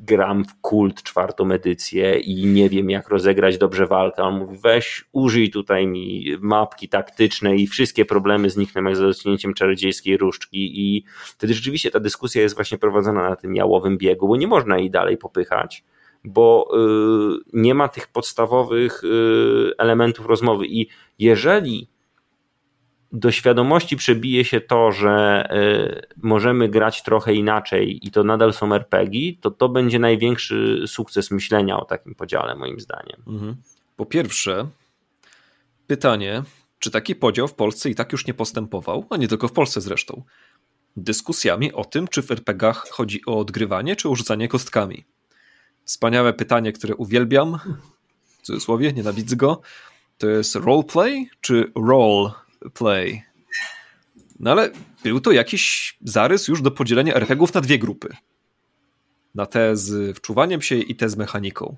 gram 0.06 0.46
w 0.46 0.62
kult 0.62 1.04
czwartą 1.04 1.52
edycję 1.52 2.20
i 2.20 2.46
nie 2.46 2.70
wiem 2.70 2.90
jak 2.90 3.10
rozegrać 3.10 3.58
dobrze 3.58 3.88
walkę. 3.88 4.24
On 4.24 4.38
mówi 4.38 4.58
weź 4.58 5.06
użyj 5.12 5.52
tutaj 5.52 5.88
mi 5.88 6.26
mapki 6.40 6.90
taktycznej 6.90 7.62
i 7.62 7.68
wszystkie 7.68 8.06
problemy 8.06 8.50
znikną 8.50 8.84
jak 8.84 8.96
za 8.96 9.04
dotknięciem 9.04 9.54
czarodziejskiej 9.54 10.18
różdżki 10.18 10.80
i 10.80 11.04
wtedy 11.26 11.54
rzeczywiście 11.54 11.92
ta 11.92 12.00
dyskusja 12.00 12.42
jest 12.42 12.56
właśnie 12.56 12.78
prowadzona 12.78 13.30
na 13.30 13.36
tym 13.36 13.56
jałowym 13.56 13.98
biegu, 13.98 14.28
bo 14.28 14.36
nie 14.36 14.48
można 14.48 14.78
jej 14.78 14.92
dalej 14.92 15.18
popychać 15.18 15.84
bo 16.28 16.70
y, 16.74 17.44
nie 17.54 17.74
ma 17.74 17.88
tych 17.88 18.08
podstawowych 18.08 19.04
y, 19.04 19.08
elementów 19.78 20.26
rozmowy 20.26 20.66
i 20.68 20.88
jeżeli 21.20 21.90
do 23.12 23.32
świadomości 23.32 23.98
przebije 23.98 24.46
się 24.46 24.62
to, 24.62 24.92
że 24.92 25.48
y, 25.54 26.18
możemy 26.18 26.70
grać 26.70 27.04
trochę 27.04 27.34
inaczej 27.34 28.08
i 28.08 28.12
to 28.12 28.24
nadal 28.24 28.54
są 28.54 28.74
RPG, 28.74 29.34
to 29.42 29.52
to 29.52 29.70
będzie 29.70 30.00
największy 30.00 30.84
sukces 30.88 31.32
myślenia 31.32 31.80
o 31.80 31.86
takim 31.86 32.16
podziale, 32.16 32.56
moim 32.56 32.80
zdaniem. 32.80 33.22
Mhm. 33.28 33.56
Po 33.96 34.06
pierwsze, 34.06 34.68
pytanie, 35.88 36.44
czy 36.80 36.92
taki 36.92 37.16
podział 37.16 37.48
w 37.48 37.54
Polsce 37.54 37.90
i 37.90 37.96
tak 37.96 38.12
już 38.12 38.28
nie 38.28 38.34
postępował, 38.34 39.06
a 39.10 39.18
nie 39.18 39.28
tylko 39.28 39.48
w 39.48 39.52
Polsce 39.52 39.82
zresztą, 39.82 40.24
dyskusjami 40.98 41.74
o 41.74 41.86
tym, 41.86 42.08
czy 42.08 42.22
w 42.22 42.32
RPGach 42.32 42.88
chodzi 42.90 43.22
o 43.26 43.38
odgrywanie, 43.38 43.96
czy 43.96 44.10
o 44.10 44.16
rzucanie 44.16 44.48
kostkami. 44.48 45.06
Wspaniałe 45.84 46.34
pytanie, 46.34 46.72
które 46.72 46.96
uwielbiam, 46.96 47.60
w 48.28 48.42
cudzysłowie, 48.42 48.94
nienawidzę 48.94 49.36
go, 49.36 49.62
to 50.18 50.28
jest 50.28 50.56
roleplay 50.56 51.30
czy 51.42 51.72
role 51.76 52.32
play. 52.74 53.24
No 54.40 54.52
ale 54.52 54.72
był 55.04 55.20
to 55.20 55.32
jakiś 55.32 55.98
zarys 56.04 56.48
już 56.48 56.62
do 56.62 56.72
podzielenia 56.72 57.14
RPGów 57.14 57.54
na 57.54 57.62
dwie 57.62 57.80
grupy. 57.80 58.10
Na 59.36 59.46
te 59.46 59.78
z 59.78 60.18
wczuwaniem 60.18 60.62
się 60.62 60.76
i 60.76 60.96
te 60.96 61.10
z 61.10 61.16
mechaniką. 61.18 61.78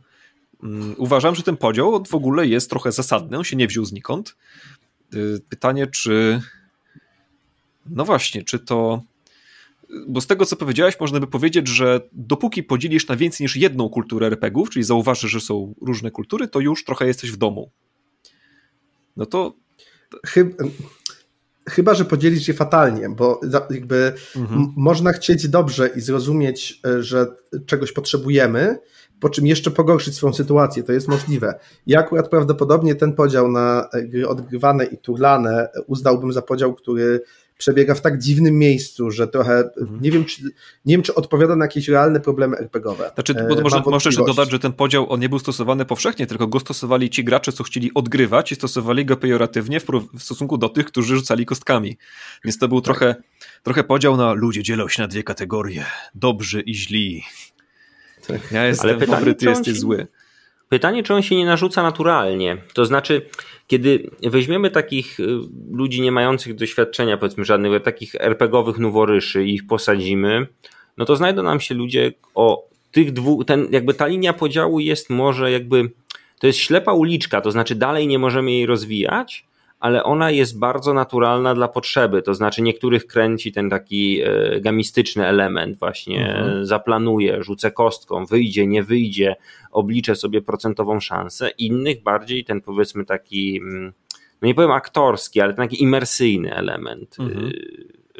Mm, 0.63 0.95
uważam, 0.97 1.35
że 1.35 1.43
ten 1.43 1.57
podział 1.57 2.03
w 2.03 2.15
ogóle 2.15 2.47
jest 2.47 2.69
trochę 2.69 2.91
zasadny, 2.91 3.37
on 3.37 3.43
się 3.43 3.55
nie 3.55 3.67
wziął 3.67 3.85
znikąd. 3.85 4.35
Y, 5.13 5.41
pytanie, 5.49 5.87
czy. 5.87 6.41
No 7.85 8.05
właśnie, 8.05 8.43
czy 8.43 8.59
to. 8.59 9.03
Bo 10.07 10.21
z 10.21 10.27
tego, 10.27 10.45
co 10.45 10.55
powiedziałeś, 10.55 10.99
można 10.99 11.19
by 11.19 11.27
powiedzieć, 11.27 11.67
że 11.67 12.01
dopóki 12.11 12.63
podzielisz 12.63 13.07
na 13.07 13.15
więcej 13.15 13.45
niż 13.45 13.55
jedną 13.55 13.89
kulturę 13.89 14.27
RPGów, 14.27 14.69
czyli 14.69 14.83
zauważysz, 14.83 15.31
że 15.31 15.39
są 15.39 15.75
różne 15.81 16.11
kultury, 16.11 16.47
to 16.47 16.59
już 16.59 16.85
trochę 16.85 17.07
jesteś 17.07 17.31
w 17.31 17.37
domu. 17.37 17.71
No 19.17 19.25
to 19.25 19.53
Chyba, 20.25 20.63
chyba, 21.69 21.93
że 21.93 22.05
podzielić 22.05 22.47
je 22.47 22.53
fatalnie, 22.53 23.09
bo 23.09 23.41
jakby 23.69 24.13
mhm. 24.35 24.73
można 24.77 25.13
chcieć 25.13 25.47
dobrze 25.47 25.89
i 25.95 26.01
zrozumieć, 26.01 26.81
e, 26.85 27.03
że 27.03 27.27
czegoś 27.65 27.91
potrzebujemy, 27.91 28.79
po 29.19 29.29
czym 29.29 29.47
jeszcze 29.47 29.71
pogorszyć 29.71 30.15
swoją 30.15 30.33
sytuację. 30.33 30.83
To 30.83 30.93
jest 30.93 31.07
możliwe. 31.07 31.59
Ja 31.87 31.99
akurat 31.99 32.29
prawdopodobnie 32.29 32.95
ten 32.95 33.13
podział 33.13 33.51
na 33.51 33.89
gry 34.03 34.27
odgrywane 34.27 34.85
i 34.85 34.97
turlane 34.97 35.69
uznałbym 35.87 36.33
za 36.33 36.41
podział, 36.41 36.73
który 36.73 37.21
przebiega 37.57 37.95
w 37.95 38.01
tak 38.01 38.19
dziwnym 38.19 38.59
miejscu, 38.59 39.11
że 39.11 39.27
trochę 39.27 39.69
mhm. 39.81 40.01
nie 40.01 40.11
wiem, 40.11 40.25
czy, 40.25 40.41
nie 40.85 40.93
wiem, 40.93 41.01
czy 41.01 41.15
odpowiada 41.15 41.55
na 41.55 41.65
jakieś 41.65 41.87
realne 41.87 42.19
problemy 42.19 42.57
RPGowe. 42.57 43.11
Znaczy, 43.13 43.33
bo 43.33 43.59
e, 43.59 43.61
może, 43.61 43.81
może 43.85 44.09
jeszcze 44.09 44.25
dodać, 44.25 44.51
że 44.51 44.59
ten 44.59 44.73
podział 44.73 45.11
on 45.11 45.19
nie 45.19 45.29
był 45.29 45.39
stosowany 45.39 45.85
powszechnie, 45.85 46.27
tylko 46.27 46.47
go 46.47 46.59
stosowali 46.59 47.09
ci 47.09 47.23
gracze, 47.23 47.51
co 47.51 47.63
chcieli 47.63 47.91
odgrywać 47.93 48.51
i 48.51 48.55
stosowali 48.55 49.05
go 49.05 49.17
pejoratywnie 49.17 49.79
w, 49.79 49.85
w 50.13 50.23
stosunku 50.23 50.57
do 50.57 50.69
tych, 50.69 50.85
którzy 50.85 51.15
rzucali 51.15 51.45
kostkami. 51.45 51.97
Więc 52.43 52.57
to 52.57 52.67
był 52.67 52.81
tak. 52.81 52.85
trochę, 52.85 53.15
trochę 53.63 53.83
podział 53.83 54.17
na 54.17 54.33
ludzie 54.33 54.63
dzielą 54.63 54.87
się 54.87 55.01
na 55.01 55.07
dwie 55.07 55.23
kategorie. 55.23 55.85
Dobrzy 56.15 56.61
i 56.61 56.75
źli. 56.75 57.23
Tak. 58.27 58.51
Ja 58.51 58.65
jestem 58.65 58.89
Ale 58.89 58.99
pytanie, 58.99 59.17
dobry, 59.17 59.35
ty 59.35 59.45
jesteś 59.45 59.79
zły. 59.79 60.07
Pytanie, 60.69 61.03
czy 61.03 61.13
on 61.13 61.21
się 61.21 61.35
nie 61.35 61.45
narzuca 61.45 61.83
naturalnie. 61.83 62.57
To 62.73 62.85
znaczy, 62.85 63.29
kiedy 63.67 64.09
weźmiemy 64.23 64.71
takich 64.71 65.19
y, 65.19 65.25
ludzi 65.71 66.01
nie 66.01 66.11
mających 66.11 66.55
doświadczenia, 66.55 67.17
powiedzmy 67.17 67.45
żadnych, 67.45 67.83
takich 67.83 68.15
RPGowych 68.15 68.77
noworyszy 68.77 69.45
i 69.45 69.53
ich 69.53 69.67
posadzimy, 69.67 70.47
no 70.97 71.05
to 71.05 71.15
znajdą 71.15 71.43
nam 71.43 71.59
się 71.59 71.75
ludzie 71.75 72.13
o 72.35 72.67
tych 72.91 73.13
dwóch, 73.13 73.45
ten, 73.45 73.67
jakby 73.71 73.93
ta 73.93 74.07
linia 74.07 74.33
podziału 74.33 74.79
jest 74.79 75.09
może 75.09 75.51
jakby 75.51 75.89
to 76.39 76.47
jest 76.47 76.59
ślepa 76.59 76.93
uliczka, 76.93 77.41
to 77.41 77.51
znaczy 77.51 77.75
dalej 77.75 78.07
nie 78.07 78.19
możemy 78.19 78.51
jej 78.51 78.65
rozwijać, 78.65 79.45
ale 79.79 80.03
ona 80.03 80.31
jest 80.31 80.59
bardzo 80.59 80.93
naturalna 80.93 81.55
dla 81.55 81.67
potrzeby. 81.67 82.21
To 82.21 82.33
znaczy, 82.33 82.61
niektórych 82.61 83.07
kręci 83.07 83.51
ten 83.51 83.69
taki 83.69 84.21
e, 84.21 84.61
gamistyczny 84.61 85.27
element, 85.27 85.79
właśnie 85.79 86.35
mhm. 86.35 86.65
zaplanuje, 86.65 87.43
rzucę 87.43 87.71
kostką, 87.71 88.25
wyjdzie, 88.25 88.67
nie 88.67 88.83
wyjdzie, 88.83 89.35
obliczę 89.71 90.15
sobie 90.15 90.41
procentową 90.41 90.99
szansę. 90.99 91.49
Innych 91.49 92.03
bardziej 92.03 92.45
ten 92.45 92.61
powiedzmy 92.61 93.05
taki, 93.05 93.57
mm, 93.57 93.93
no 94.41 94.47
nie 94.47 94.55
powiem 94.55 94.71
aktorski, 94.71 95.41
ale 95.41 95.53
ten 95.53 95.65
taki 95.65 95.83
imersyjny 95.83 96.55
element. 96.55 97.15
Mhm. 97.19 97.45
Y, 97.45 97.51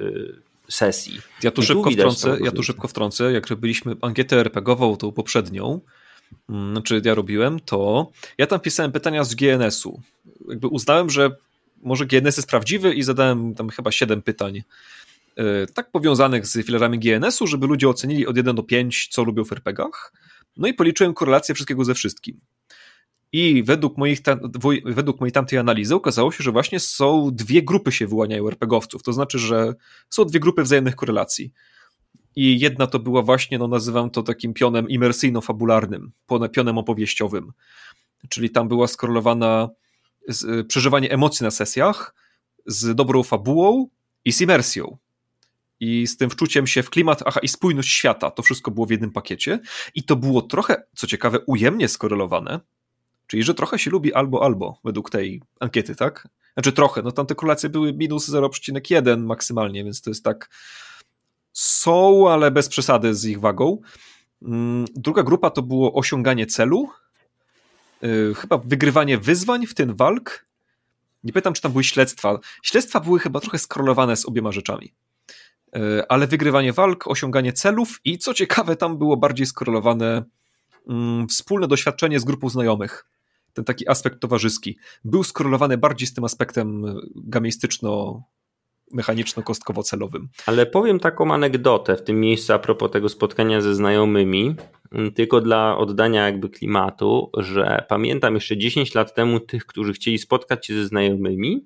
y, 0.02 0.48
sesji. 0.70 1.20
Ja 1.44 1.52
tu, 1.52 1.62
szybko 1.62 1.92
wtrącę, 1.92 2.38
ja 2.44 2.52
tu 2.52 2.64
szybko 2.64 2.88
wtrącę, 2.88 3.32
jak 3.32 3.48
robiliśmy 3.48 3.96
ankietę 4.02 4.40
RPGową, 4.40 4.98
tą 4.98 5.12
poprzednią, 5.12 5.82
mm, 6.50 6.72
znaczy 6.72 7.02
ja 7.06 7.16
robiłem, 7.16 7.60
to 7.60 8.12
ja 8.38 8.48
tam 8.48 8.60
pisałem 8.60 8.92
pytania 8.92 9.24
z 9.24 9.36
GNS-u. 9.36 10.02
Jakby 10.50 10.68
uznałem, 10.68 11.10
że 11.10 11.32
może 11.88 12.06
GNS 12.06 12.38
jest 12.38 12.50
prawdziwy 12.50 12.94
i 12.94 13.04
zadałem 13.04 13.56
tam 13.56 13.70
chyba 13.70 13.92
7 13.92 14.22
pytań 14.22 14.64
e, 15.36 15.68
tak 15.68 15.92
powiązanych 15.92 16.48
z 16.48 16.66
filarami 16.66 17.00
GNS-u, 17.00 17.48
żeby 17.48 17.68
ludzie 17.68 17.90
ocenili 17.90 18.28
od 18.28 18.38
1 18.38 18.56
do 18.56 18.64
5, 18.64 19.08
co 19.12 19.24
lubią 19.24 19.46
w 19.46 19.52
RPGach. 19.52 20.14
No 20.58 20.68
i 20.68 20.74
policzyłem 20.74 21.14
korelację 21.14 21.56
wszystkiego 21.56 21.86
ze 21.86 21.94
wszystkim. 21.94 22.40
I 23.32 23.64
według, 23.64 23.98
moich 23.98 24.20
według 24.86 25.20
mojej 25.20 25.32
tamtej 25.32 25.60
analizy 25.60 25.96
okazało 25.96 26.32
się, 26.32 26.44
że 26.44 26.52
właśnie 26.52 26.80
są 26.80 27.30
dwie 27.34 27.64
grupy 27.64 27.92
się 27.92 28.08
wyłaniają 28.08 28.48
RPGowców. 28.48 29.04
To 29.04 29.14
znaczy, 29.14 29.40
że 29.40 29.74
są 30.10 30.26
dwie 30.26 30.40
grupy 30.40 30.64
wzajemnych 30.64 30.96
korelacji. 30.96 31.54
I 32.36 32.60
jedna 32.60 32.88
to 32.88 33.00
była 33.00 33.22
właśnie, 33.22 33.58
no 33.58 33.68
nazywam 33.68 34.10
to 34.10 34.24
takim 34.24 34.54
pionem 34.54 34.88
imersyjno-fabularnym, 34.88 36.08
pionem 36.52 36.78
opowieściowym. 36.78 37.52
Czyli 38.30 38.50
tam 38.50 38.68
była 38.68 38.88
skorelowana 38.88 39.70
z, 40.28 40.68
przeżywanie 40.68 41.12
emocji 41.12 41.44
na 41.44 41.52
sesjach 41.52 42.16
z 42.66 42.96
dobrą 42.96 43.24
fabułą 43.24 43.88
i 44.26 44.34
z 44.34 44.42
imersją. 44.42 44.98
I 45.80 46.08
z 46.08 46.18
tym 46.18 46.30
wczuciem 46.30 46.68
się 46.68 46.84
w 46.84 46.90
klimat, 46.90 47.24
aha, 47.26 47.40
i 47.44 47.48
spójność 47.48 47.90
świata. 47.90 48.32
To 48.32 48.44
wszystko 48.44 48.72
było 48.72 48.86
w 48.86 48.92
jednym 48.92 49.12
pakiecie. 49.12 49.60
I 49.96 50.04
to 50.04 50.16
było 50.16 50.42
trochę, 50.42 50.84
co 50.96 51.08
ciekawe, 51.08 51.40
ujemnie 51.40 51.88
skorelowane. 51.88 52.60
Czyli, 53.28 53.44
że 53.44 53.54
trochę 53.54 53.80
się 53.80 53.92
lubi 53.92 54.14
albo, 54.14 54.44
albo, 54.44 54.80
według 54.84 55.10
tej 55.10 55.42
ankiety, 55.60 55.96
tak? 55.96 56.28
Znaczy 56.54 56.72
trochę, 56.72 57.02
no 57.02 57.12
tam 57.12 57.26
te 57.26 57.36
korelacje 57.36 57.70
były 57.70 57.94
minus 57.94 58.30
0,1 58.30 59.18
maksymalnie, 59.24 59.84
więc 59.84 60.02
to 60.02 60.10
jest 60.10 60.24
tak. 60.24 60.50
Są, 61.54 62.30
ale 62.30 62.52
bez 62.52 62.70
przesady 62.70 63.16
z 63.16 63.26
ich 63.26 63.40
wagą. 63.40 63.82
Mm, 64.42 64.86
druga 64.96 65.24
grupa 65.24 65.50
to 65.50 65.62
było 65.62 65.94
osiąganie 65.94 66.46
celu, 66.46 66.90
Y, 68.04 68.34
chyba 68.36 68.58
wygrywanie 68.58 69.18
wyzwań, 69.18 69.68
w 69.68 69.74
ten 69.74 69.96
walk. 69.96 70.46
Nie 71.24 71.34
pamiętam, 71.34 71.54
czy 71.54 71.62
tam 71.62 71.72
były 71.72 71.84
śledztwa. 71.84 72.40
Śledztwa 72.64 73.00
były 73.00 73.20
chyba 73.20 73.40
trochę 73.40 73.58
skorolowane 73.58 74.16
z 74.16 74.26
obiema 74.26 74.52
rzeczami. 74.52 74.94
Y, 75.76 76.08
ale 76.10 76.28
wygrywanie 76.28 76.74
walk, 76.74 77.08
osiąganie 77.08 77.54
celów 77.54 78.00
i 78.06 78.18
co 78.18 78.34
ciekawe, 78.34 78.76
tam 78.76 78.98
było 78.98 79.18
bardziej 79.18 79.46
skorelowane 79.46 80.24
mm, 80.90 81.28
wspólne 81.28 81.68
doświadczenie 81.68 82.20
z 82.20 82.24
grupą 82.24 82.50
znajomych. 82.50 83.06
Ten 83.54 83.66
taki 83.66 83.90
aspekt 83.90 84.20
towarzyski 84.20 84.78
był 85.06 85.24
skorelowany 85.24 85.78
bardziej 85.78 86.08
z 86.08 86.14
tym 86.14 86.24
aspektem 86.24 86.86
gamistyczno 87.16 88.24
mechaniczno-kostkowo-celowym. 88.94 90.28
Ale 90.46 90.66
powiem 90.66 91.00
taką 91.00 91.34
anegdotę 91.34 91.96
w 91.96 92.04
tym 92.04 92.20
miejscu 92.20 92.54
a 92.54 92.60
propos 92.60 92.92
tego 92.92 93.10
spotkania 93.10 93.62
ze 93.62 93.76
znajomymi, 93.76 94.56
mm, 94.92 95.12
tylko 95.12 95.42
dla 95.42 95.78
oddania 95.78 96.26
jakby 96.26 96.50
klimatu, 96.50 97.32
że 97.38 97.86
pamiętam 97.90 98.36
jeszcze 98.36 98.58
10 98.58 98.96
lat 98.96 99.14
temu 99.14 99.40
tych, 99.40 99.66
którzy 99.66 99.94
chcieli 99.94 100.18
spotkać 100.18 100.68
się 100.68 100.74
ze 100.74 100.86
znajomymi, 100.86 101.66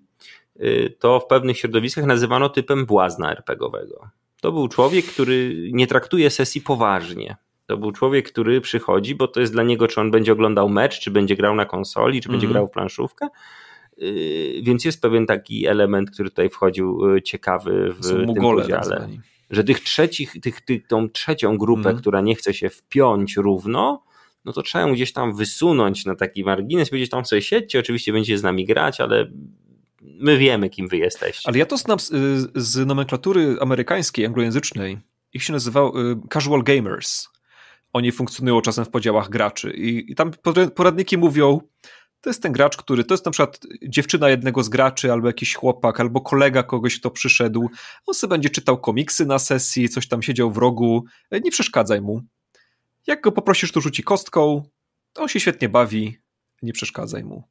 y, 0.61 0.95
to 0.99 1.19
w 1.19 1.27
pewnych 1.27 1.57
środowiskach 1.57 2.05
nazywano 2.05 2.49
typem 2.49 2.85
błazna 2.85 3.31
RPGowego. 3.31 4.09
To 4.41 4.51
był 4.51 4.67
człowiek, 4.67 5.05
który 5.05 5.69
nie 5.71 5.87
traktuje 5.87 6.29
sesji 6.29 6.61
poważnie. 6.61 7.35
To 7.65 7.77
był 7.77 7.91
człowiek, 7.91 8.31
który 8.31 8.61
przychodzi, 8.61 9.15
bo 9.15 9.27
to 9.27 9.39
jest 9.39 9.53
dla 9.53 9.63
niego, 9.63 9.87
czy 9.87 10.01
on 10.01 10.11
będzie 10.11 10.31
oglądał 10.31 10.69
mecz, 10.69 10.99
czy 10.99 11.11
będzie 11.11 11.35
grał 11.35 11.55
na 11.55 11.65
konsoli, 11.65 12.21
czy 12.21 12.29
mm 12.29 12.31
-hmm. 12.31 12.41
będzie 12.41 12.47
mhm. 12.47 12.53
grał 12.53 12.67
w 12.67 12.71
planszówkę, 12.71 13.27
więc 14.61 14.85
jest 14.85 15.01
pewien 15.01 15.25
taki 15.25 15.67
element, 15.67 16.11
który 16.11 16.29
tutaj 16.29 16.49
wchodził 16.49 17.15
y, 17.15 17.21
ciekawy 17.21 17.93
w 17.99 18.07
tym 18.07 18.35
podziale. 18.35 19.09
Że 19.49 19.63
tych 19.63 19.79
trzecich, 19.79 20.41
tych, 20.41 20.61
tych, 20.61 20.87
tą 20.87 21.09
trzecią 21.09 21.57
grupę, 21.57 21.89
mm. 21.89 22.01
która 22.01 22.21
nie 22.21 22.35
chce 22.35 22.53
się 22.53 22.69
wpiąć 22.69 23.37
równo, 23.37 24.03
no 24.45 24.53
to 24.53 24.61
trzeba 24.61 24.87
ją 24.87 24.93
gdzieś 24.93 25.13
tam 25.13 25.35
wysunąć 25.35 26.05
na 26.05 26.15
taki 26.15 26.43
margines, 26.43 26.89
powiedzieć 26.89 27.11
tam 27.11 27.25
sobie 27.25 27.41
siedźcie, 27.41 27.79
oczywiście 27.79 28.13
będziecie 28.13 28.37
z 28.37 28.43
nami 28.43 28.65
grać, 28.65 29.01
ale 29.01 29.31
my 30.01 30.37
wiemy, 30.37 30.69
kim 30.69 30.87
wy 30.87 30.97
jesteście. 30.97 31.49
Ale 31.49 31.57
ja 31.57 31.65
to 31.65 31.77
znam 31.77 31.99
z, 31.99 32.11
z 32.55 32.85
nomenklatury 32.87 33.57
amerykańskiej, 33.61 34.25
anglojęzycznej. 34.25 34.97
Ich 35.33 35.43
się 35.43 35.53
nazywał 35.53 35.97
y, 35.97 36.15
casual 36.33 36.63
gamers. 36.63 37.27
Oni 37.93 38.11
funkcjonują 38.11 38.61
czasem 38.61 38.85
w 38.85 38.89
podziałach 38.89 39.29
graczy 39.29 39.71
i, 39.71 40.11
i 40.11 40.15
tam 40.15 40.31
poradniki 40.75 41.17
mówią, 41.17 41.61
to 42.21 42.29
jest 42.29 42.41
ten 42.41 42.51
gracz, 42.51 42.77
który 42.77 43.03
to 43.03 43.13
jest 43.13 43.25
na 43.25 43.31
przykład 43.31 43.59
dziewczyna 43.87 44.29
jednego 44.29 44.63
z 44.63 44.69
graczy, 44.69 45.11
albo 45.11 45.27
jakiś 45.27 45.55
chłopak, 45.55 45.99
albo 45.99 46.21
kolega 46.21 46.63
kogoś, 46.63 46.99
kto 46.99 47.11
przyszedł. 47.11 47.69
On 48.05 48.13
sobie 48.13 48.29
będzie 48.29 48.49
czytał 48.49 48.77
komiksy 48.77 49.25
na 49.25 49.39
sesji, 49.39 49.89
coś 49.89 50.07
tam 50.07 50.21
siedział 50.21 50.51
w 50.51 50.57
rogu. 50.57 51.05
Nie 51.43 51.51
przeszkadzaj 51.51 52.01
mu. 52.01 52.21
Jak 53.07 53.21
go 53.21 53.31
poprosisz, 53.31 53.71
to 53.71 53.81
rzuci 53.81 54.03
kostką, 54.03 54.63
to 55.13 55.21
on 55.21 55.27
się 55.27 55.39
świetnie 55.39 55.69
bawi, 55.69 56.17
nie 56.61 56.73
przeszkadzaj 56.73 57.23
mu. 57.23 57.43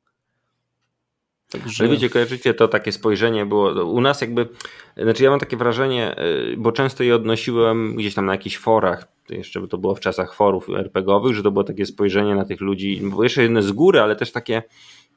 Także... 1.50 1.84
Ale 1.84 1.92
wiecie, 1.92 2.10
kojarzycie 2.10 2.54
to 2.54 2.68
takie 2.68 2.92
spojrzenie 2.92 3.46
było 3.46 3.84
u 3.84 4.00
nas 4.00 4.20
jakby, 4.20 4.48
znaczy 4.96 5.24
ja 5.24 5.30
mam 5.30 5.40
takie 5.40 5.56
wrażenie, 5.56 6.16
y, 6.52 6.56
bo 6.56 6.72
często 6.72 7.04
je 7.04 7.14
odnosiłem 7.14 7.96
gdzieś 7.96 8.14
tam 8.14 8.26
na 8.26 8.32
jakichś 8.32 8.56
forach, 8.58 9.08
jeszcze 9.30 9.68
to 9.68 9.78
było 9.78 9.94
w 9.94 10.00
czasach 10.00 10.34
forów 10.34 10.68
RPGowych, 10.68 11.34
że 11.34 11.42
to 11.42 11.50
było 11.50 11.64
takie 11.64 11.86
spojrzenie 11.86 12.34
na 12.34 12.44
tych 12.44 12.60
ludzi, 12.60 13.00
bo 13.04 13.22
jeszcze 13.22 13.42
jedne 13.42 13.62
z 13.62 13.72
góry, 13.72 14.00
ale 14.00 14.16
też 14.16 14.32
takie, 14.32 14.62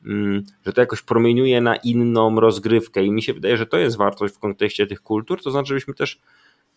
mm, 0.06 0.43
że 0.65 0.74
to 0.74 0.82
jakoś 0.82 1.02
promieniuje 1.02 1.62
na 1.62 1.76
inną 1.76 2.39
rozgrywkę. 2.39 3.04
I 3.04 3.12
mi 3.12 3.22
się 3.22 3.34
wydaje, 3.34 3.58
że 3.58 3.65
to 3.65 3.78
jest 3.78 3.98
wartość 3.98 4.36
w 4.36 4.39
kontekście 4.39 4.88
tych 4.88 5.02
kultur, 5.02 5.43
to 5.43 5.52
znaczy, 5.52 5.67
żebyśmy 5.67 5.93
też 5.93 6.19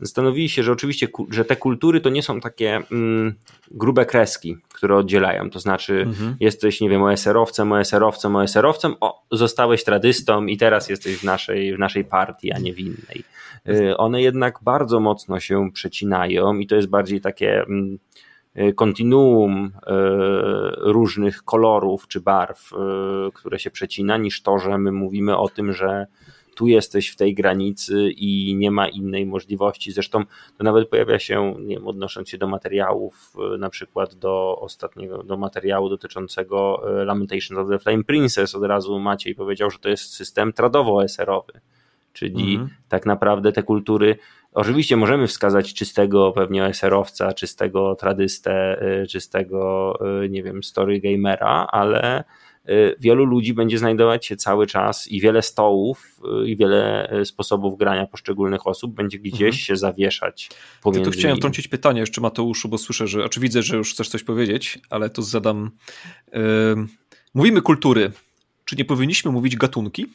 zastanowili 0.01 0.49
się, 0.49 0.63
że 0.63 0.73
oczywiście, 0.73 1.09
że 1.31 1.45
te 1.45 1.57
kultury 1.57 2.01
to 2.01 2.11
nie 2.11 2.23
są 2.23 2.41
takie 2.41 2.81
mm, 2.93 3.35
grube 3.71 4.07
kreski, 4.07 4.57
które 4.73 4.97
oddzielają. 4.97 5.51
To 5.51 5.59
znaczy, 5.59 6.01
mhm. 6.01 6.37
jesteś, 6.41 6.81
nie 6.81 6.89
wiem, 6.89 7.03
OSR-owcem, 7.03 7.73
OSR-owcem, 7.73 8.37
OSR-owcem, 8.37 8.95
o, 9.01 9.23
zostałeś 9.33 9.85
tradystą 9.85 10.47
i 10.47 10.57
teraz 10.57 10.89
jesteś 10.89 11.17
w 11.17 11.25
naszej, 11.25 11.77
w 11.77 11.79
naszej 11.79 12.05
partii, 12.05 12.53
a 12.53 12.59
nie 12.59 12.73
w 12.73 12.79
innej. 12.79 13.25
Y, 13.69 13.97
one 13.97 14.23
jednak 14.23 14.59
bardzo 14.63 15.01
mocno 15.01 15.41
się 15.41 15.71
przecinają 15.73 16.59
i 16.59 16.67
to 16.67 16.77
jest 16.77 16.89
bardziej 16.89 17.21
takie 17.21 17.63
mm, 17.63 17.99
y, 18.59 18.73
kontinuum 18.73 19.65
y, 19.67 19.71
różnych 20.77 21.43
kolorów 21.43 22.09
czy 22.09 22.21
barw, 22.21 22.71
które 23.35 23.59
się 23.59 23.71
przecina, 23.71 24.17
niż 24.17 24.43
to, 24.43 24.59
że 24.59 24.79
my 24.79 24.93
mówimy 24.93 25.37
o 25.37 25.49
tym, 25.49 25.73
że 25.73 26.07
tu 26.57 26.67
jesteś 26.67 27.09
w 27.09 27.17
tej 27.17 27.35
granicy 27.35 28.11
i 28.11 28.55
nie 28.55 28.71
ma 28.71 28.89
innej 28.89 29.27
możliwości. 29.27 29.93
Zresztą 29.93 30.25
to 30.59 30.65
nawet 30.65 30.89
pojawia 30.89 31.19
się, 31.19 31.55
nie 31.61 31.75
wiem, 31.77 31.89
odnosząc 31.89 32.29
się 32.29 32.39
do 32.39 32.47
materiałów, 32.47 33.35
na 33.59 33.71
przykład 33.71 34.15
do 34.15 34.59
ostatniego, 34.61 35.23
do 35.23 35.37
materiału 35.37 35.89
dotyczącego 35.89 36.83
Lamentations 37.05 37.61
of 37.61 37.69
the 37.69 37.79
Flame 37.79 38.05
Princess, 38.05 38.55
od 38.55 38.65
razu 38.65 38.99
Maciej 38.99 39.35
powiedział, 39.35 39.71
że 39.71 39.79
to 39.79 39.89
jest 39.89 40.15
system 40.15 40.53
tradowo-eserowy 40.53 41.61
czyli 42.17 42.55
mhm. 42.55 42.71
tak 42.89 43.07
naprawdę 43.07 43.53
te 43.53 43.63
kultury, 43.63 44.17
oczywiście 44.53 44.97
możemy 44.97 45.27
wskazać 45.27 45.75
czystego 45.75 46.33
pewnie 46.33 46.65
OSR-owca, 46.65 47.33
czystego 47.33 47.95
tradystę, 47.95 48.83
y, 49.03 49.07
czystego, 49.07 49.93
nie 50.29 50.43
wiem, 50.43 50.63
story 50.63 51.01
gamera, 51.01 51.67
ale 51.73 52.25
wielu 53.01 53.25
ludzi 53.25 53.55
będzie 53.55 53.79
znajdować 53.79 54.27
się 54.27 54.37
cały 54.37 54.67
czas 54.67 55.09
i 55.09 55.21
wiele 55.21 55.43
stołów 55.43 56.21
i 56.47 56.57
wiele 56.57 57.11
sposobów 57.25 57.79
grania 57.79 58.07
poszczególnych 58.07 58.67
osób 58.67 58.95
będzie 58.95 59.19
gdzieś 59.19 59.35
mhm. 59.35 59.53
się 59.53 59.77
zawieszać 59.77 60.51
pomiędzy 60.83 61.11
To 61.11 61.17
chciałem 61.17 61.37
wtrącić 61.37 61.69
pytanie 61.69 62.01
jeszcze 62.01 62.21
Mateuszu, 62.21 62.69
bo 62.69 62.79
słyszę, 62.79 63.07
że, 63.07 63.25
oczywiście 63.25 63.47
widzę, 63.47 63.63
że 63.63 63.77
już 63.77 63.93
chcesz 63.93 64.09
coś 64.09 64.23
powiedzieć, 64.23 64.79
ale 64.91 65.11
to 65.11 65.23
zadam. 65.23 65.71
Mówimy 67.35 67.63
kultury. 67.63 68.13
Czy 68.65 68.77
nie 68.77 68.85
powinniśmy 68.85 69.31
mówić 69.31 69.57
gatunki? 69.57 70.07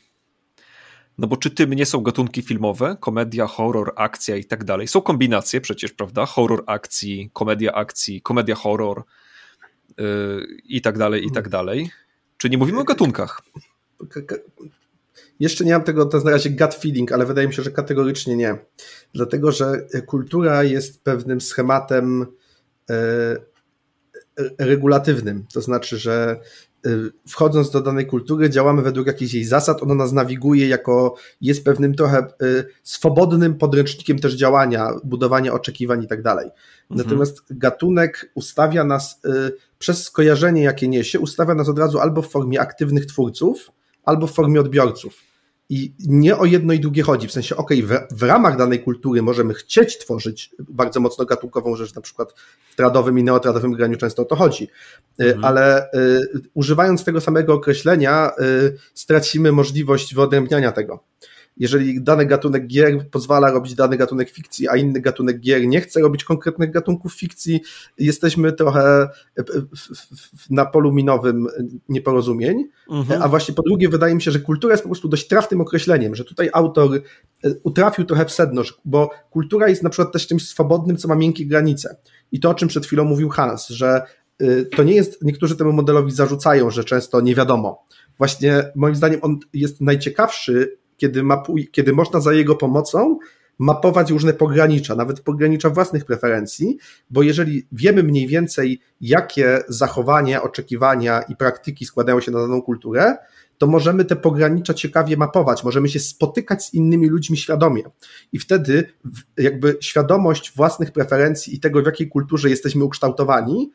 No 1.17 1.27
bo 1.27 1.37
czy 1.37 1.49
tym 1.49 1.73
nie 1.73 1.85
są 1.85 2.01
gatunki 2.01 2.41
filmowe, 2.41 2.97
komedia, 2.99 3.47
horror, 3.47 3.93
akcja 3.95 4.35
i 4.35 4.45
tak 4.45 4.63
dalej. 4.63 4.87
Są 4.87 5.01
kombinacje 5.01 5.61
przecież, 5.61 5.91
prawda? 5.91 6.25
Horror 6.25 6.63
akcji, 6.67 7.29
komedia 7.33 7.71
akcji, 7.73 8.21
komedia 8.21 8.55
horror 8.55 9.03
yy, 9.97 10.57
i 10.63 10.81
tak 10.81 10.97
dalej, 10.97 11.25
i 11.25 11.31
tak 11.31 11.49
dalej. 11.49 11.89
Czy 12.41 12.49
nie 12.49 12.57
mówimy 12.57 12.79
o 12.79 12.83
gatunkach? 12.83 13.41
Jeszcze 15.39 15.65
nie 15.65 15.73
mam 15.73 15.83
tego, 15.83 16.05
to 16.05 16.17
jest 16.17 16.25
na 16.25 16.31
razie 16.31 16.49
gut 16.49 16.73
feeling, 16.73 17.11
ale 17.11 17.25
wydaje 17.25 17.47
mi 17.47 17.53
się, 17.53 17.63
że 17.63 17.71
kategorycznie 17.71 18.35
nie. 18.35 18.57
Dlatego, 19.13 19.51
że 19.51 19.87
kultura 20.05 20.63
jest 20.63 21.03
pewnym 21.03 21.41
schematem 21.41 22.25
yy, 22.89 22.95
regulatywnym. 24.57 25.45
To 25.53 25.61
znaczy, 25.61 25.97
że 25.97 26.39
y, 26.87 27.11
wchodząc 27.27 27.71
do 27.71 27.81
danej 27.81 28.07
kultury, 28.07 28.49
działamy 28.49 28.81
według 28.81 29.07
jakichś 29.07 29.33
jej 29.33 29.45
zasad, 29.45 29.83
ona 29.83 29.95
nas 29.95 30.11
nawiguje 30.11 30.67
jako, 30.67 31.15
jest 31.41 31.65
pewnym 31.65 31.95
trochę 31.95 32.27
swobodnym 32.83 33.57
podręcznikiem 33.57 34.19
też 34.19 34.33
działania, 34.33 34.89
budowania 35.03 35.53
oczekiwań 35.53 36.03
i 36.03 36.07
tak 36.07 36.21
dalej. 36.21 36.45
Mhm. 36.45 37.07
Natomiast 37.07 37.43
gatunek 37.49 38.31
ustawia 38.35 38.83
nas, 38.83 39.21
przez 39.81 40.03
skojarzenie 40.03 40.63
jakie 40.63 40.87
niesie, 40.87 41.19
ustawia 41.19 41.55
nas 41.55 41.69
od 41.69 41.79
razu 41.79 41.99
albo 41.99 42.21
w 42.21 42.29
formie 42.29 42.61
aktywnych 42.61 43.05
twórców, 43.05 43.71
albo 44.03 44.27
w 44.27 44.31
formie 44.31 44.59
odbiorców. 44.59 45.13
I 45.69 45.93
nie 45.99 46.37
o 46.37 46.45
jedno 46.45 46.73
i 46.73 46.79
drugie 46.79 47.03
chodzi, 47.03 47.27
w 47.27 47.31
sensie, 47.31 47.55
okej, 47.57 47.85
okay, 47.85 48.07
w, 48.09 48.19
w, 48.19 48.23
ramach 48.23 48.57
danej 48.57 48.83
kultury 48.83 49.21
możemy 49.21 49.53
chcieć 49.53 49.97
tworzyć 49.97 50.51
bardzo 50.59 50.99
mocno 50.99 51.25
gatunkową 51.25 51.75
rzecz, 51.75 51.95
na 51.95 52.01
przykład 52.01 52.33
w 52.71 52.75
tradowym 52.75 53.19
i 53.19 53.23
neotradowym 53.23 53.71
graniu 53.71 53.97
często 53.97 54.21
o 54.21 54.25
to 54.25 54.35
chodzi, 54.35 54.63
y, 54.63 55.23
mhm. 55.25 55.45
ale 55.45 55.91
y, 55.93 56.41
używając 56.53 57.03
tego 57.03 57.21
samego 57.21 57.53
określenia 57.53 58.31
y, 58.39 58.77
stracimy 58.93 59.51
możliwość 59.51 60.15
wyodrębniania 60.15 60.71
tego 60.71 61.03
jeżeli 61.57 62.03
dany 62.03 62.25
gatunek 62.25 62.67
gier 62.67 63.09
pozwala 63.09 63.51
robić 63.51 63.75
dany 63.75 63.97
gatunek 63.97 64.29
fikcji, 64.29 64.69
a 64.69 64.75
inny 64.75 65.01
gatunek 65.01 65.39
gier 65.39 65.67
nie 65.67 65.81
chce 65.81 66.01
robić 66.01 66.23
konkretnych 66.23 66.71
gatunków 66.71 67.13
fikcji, 67.13 67.61
jesteśmy 67.97 68.53
trochę 68.53 69.09
na 70.49 70.65
polu 70.65 70.91
minowym 70.91 71.47
nieporozumień. 71.89 72.63
Mhm. 72.89 73.21
A 73.21 73.27
właśnie 73.27 73.53
po 73.53 73.63
drugie, 73.63 73.89
wydaje 73.89 74.15
mi 74.15 74.21
się, 74.21 74.31
że 74.31 74.39
kultura 74.39 74.73
jest 74.73 74.83
po 74.83 74.89
prostu 74.89 75.07
dość 75.07 75.27
trafnym 75.27 75.61
określeniem, 75.61 76.15
że 76.15 76.25
tutaj 76.25 76.49
autor 76.53 77.01
e, 77.43 77.49
utrafił 77.63 78.05
trochę 78.05 78.25
w 78.25 78.31
sedno, 78.31 78.61
bo 78.85 79.09
kultura 79.29 79.69
jest 79.69 79.83
na 79.83 79.89
przykład 79.89 80.13
też 80.13 80.27
czymś 80.27 80.47
swobodnym, 80.47 80.97
co 80.97 81.07
ma 81.07 81.15
miękkie 81.15 81.45
granice. 81.45 81.95
I 82.31 82.39
to, 82.39 82.49
o 82.49 82.53
czym 82.53 82.67
przed 82.67 82.85
chwilą 82.85 83.03
mówił 83.03 83.29
Hans, 83.29 83.67
że 83.67 84.01
e, 84.39 84.65
to 84.65 84.83
nie 84.83 84.95
jest, 84.95 85.23
niektórzy 85.23 85.55
temu 85.55 85.73
modelowi 85.73 86.11
zarzucają, 86.11 86.71
że 86.71 86.83
często 86.83 87.21
nie 87.21 87.35
wiadomo. 87.35 87.85
Właśnie 88.17 88.71
moim 88.75 88.95
zdaniem 88.95 89.19
on 89.23 89.39
jest 89.53 89.81
najciekawszy 89.81 90.80
kiedy, 91.01 91.23
mapuj, 91.23 91.67
kiedy 91.71 91.93
można 91.93 92.19
za 92.19 92.33
jego 92.33 92.55
pomocą 92.55 93.19
mapować 93.59 94.11
różne 94.11 94.33
pogranicza, 94.33 94.95
nawet 94.95 95.19
pogranicza 95.19 95.69
własnych 95.69 96.05
preferencji, 96.05 96.77
bo 97.09 97.23
jeżeli 97.23 97.67
wiemy 97.71 98.03
mniej 98.03 98.27
więcej, 98.27 98.81
jakie 99.01 99.63
zachowania, 99.67 100.43
oczekiwania 100.43 101.21
i 101.21 101.35
praktyki 101.35 101.85
składają 101.85 102.21
się 102.21 102.31
na 102.31 102.39
daną 102.39 102.61
kulturę, 102.61 103.17
to 103.57 103.67
możemy 103.67 104.05
te 104.05 104.15
pogranicza 104.15 104.73
ciekawie 104.73 105.17
mapować, 105.17 105.63
możemy 105.63 105.89
się 105.89 105.99
spotykać 105.99 106.65
z 106.65 106.73
innymi 106.73 107.07
ludźmi 107.07 107.37
świadomie. 107.37 107.83
I 108.33 108.39
wtedy 108.39 108.93
jakby 109.37 109.77
świadomość 109.81 110.55
własnych 110.55 110.91
preferencji 110.91 111.55
i 111.55 111.59
tego, 111.59 111.81
w 111.81 111.85
jakiej 111.85 112.09
kulturze 112.09 112.49
jesteśmy 112.49 112.83
ukształtowani, 112.83 113.71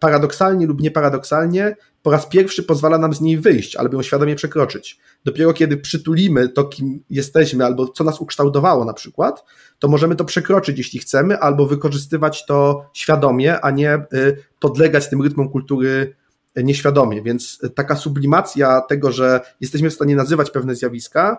paradoksalnie 0.00 0.66
lub 0.66 0.80
nieparadoksalnie, 0.80 1.76
po 2.04 2.10
raz 2.10 2.26
pierwszy 2.26 2.62
pozwala 2.62 2.98
nam 2.98 3.14
z 3.14 3.20
niej 3.20 3.38
wyjść, 3.38 3.76
albo 3.76 3.96
ją 3.96 4.02
świadomie 4.02 4.34
przekroczyć. 4.36 4.98
Dopiero 5.24 5.52
kiedy 5.52 5.76
przytulimy 5.76 6.48
to, 6.48 6.64
kim 6.64 7.04
jesteśmy, 7.10 7.64
albo 7.64 7.88
co 7.88 8.04
nas 8.04 8.20
ukształtowało 8.20 8.84
na 8.84 8.92
przykład, 8.92 9.44
to 9.78 9.88
możemy 9.88 10.16
to 10.16 10.24
przekroczyć, 10.24 10.78
jeśli 10.78 10.98
chcemy, 10.98 11.38
albo 11.38 11.66
wykorzystywać 11.66 12.46
to 12.46 12.90
świadomie, 12.92 13.60
a 13.60 13.70
nie 13.70 13.94
y, 13.94 14.36
podlegać 14.60 15.08
tym 15.10 15.22
rytmom 15.22 15.48
kultury 15.48 16.16
nieświadomie. 16.56 17.22
Więc 17.22 17.60
taka 17.74 17.96
sublimacja 17.96 18.80
tego, 18.80 19.12
że 19.12 19.40
jesteśmy 19.60 19.90
w 19.90 19.94
stanie 19.94 20.16
nazywać 20.16 20.50
pewne 20.50 20.74
zjawiska, 20.74 21.38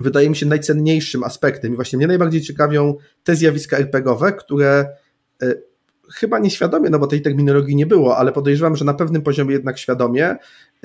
wydaje 0.00 0.30
mi 0.30 0.36
się 0.36 0.46
najcenniejszym 0.46 1.24
aspektem. 1.24 1.72
I 1.72 1.76
właśnie 1.76 1.96
mnie 1.96 2.06
najbardziej 2.06 2.40
ciekawią 2.40 2.94
te 3.24 3.36
zjawiska 3.36 3.76
RPGowe, 3.76 4.32
które 4.32 4.86
y, 5.42 5.71
chyba 6.14 6.38
nieświadomie, 6.38 6.90
no 6.90 6.98
bo 6.98 7.06
tej 7.06 7.22
terminologii 7.22 7.76
nie 7.76 7.86
było, 7.86 8.16
ale 8.16 8.32
podejrzewam, 8.32 8.76
że 8.76 8.84
na 8.84 8.94
pewnym 8.94 9.22
poziomie 9.22 9.52
jednak 9.52 9.78
świadomie 9.78 10.36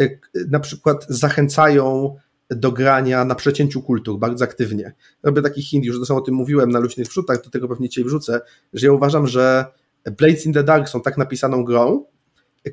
y, 0.01 0.19
na 0.49 0.59
przykład 0.59 1.05
zachęcają 1.09 2.15
do 2.49 2.71
grania 2.71 3.25
na 3.25 3.35
przecięciu 3.35 3.81
kultur 3.81 4.19
bardzo 4.19 4.45
aktywnie. 4.45 4.93
Robię 5.23 5.41
taki 5.41 5.61
hint, 5.61 5.85
już 5.85 5.97
zresztą 5.97 6.15
o 6.15 6.21
tym 6.21 6.35
mówiłem 6.35 6.69
na 6.69 6.79
luźnych 6.79 7.07
wrzutach, 7.07 7.43
do 7.43 7.49
tego 7.49 7.67
pewnie 7.67 7.89
cię 7.89 8.03
wrzucę, 8.03 8.41
że 8.73 8.87
ja 8.87 8.93
uważam, 8.93 9.27
że 9.27 9.65
Blades 10.17 10.45
in 10.45 10.53
the 10.53 10.63
Dark 10.63 10.89
są 10.89 11.01
tak 11.01 11.17
napisaną 11.17 11.63
grą, 11.63 12.05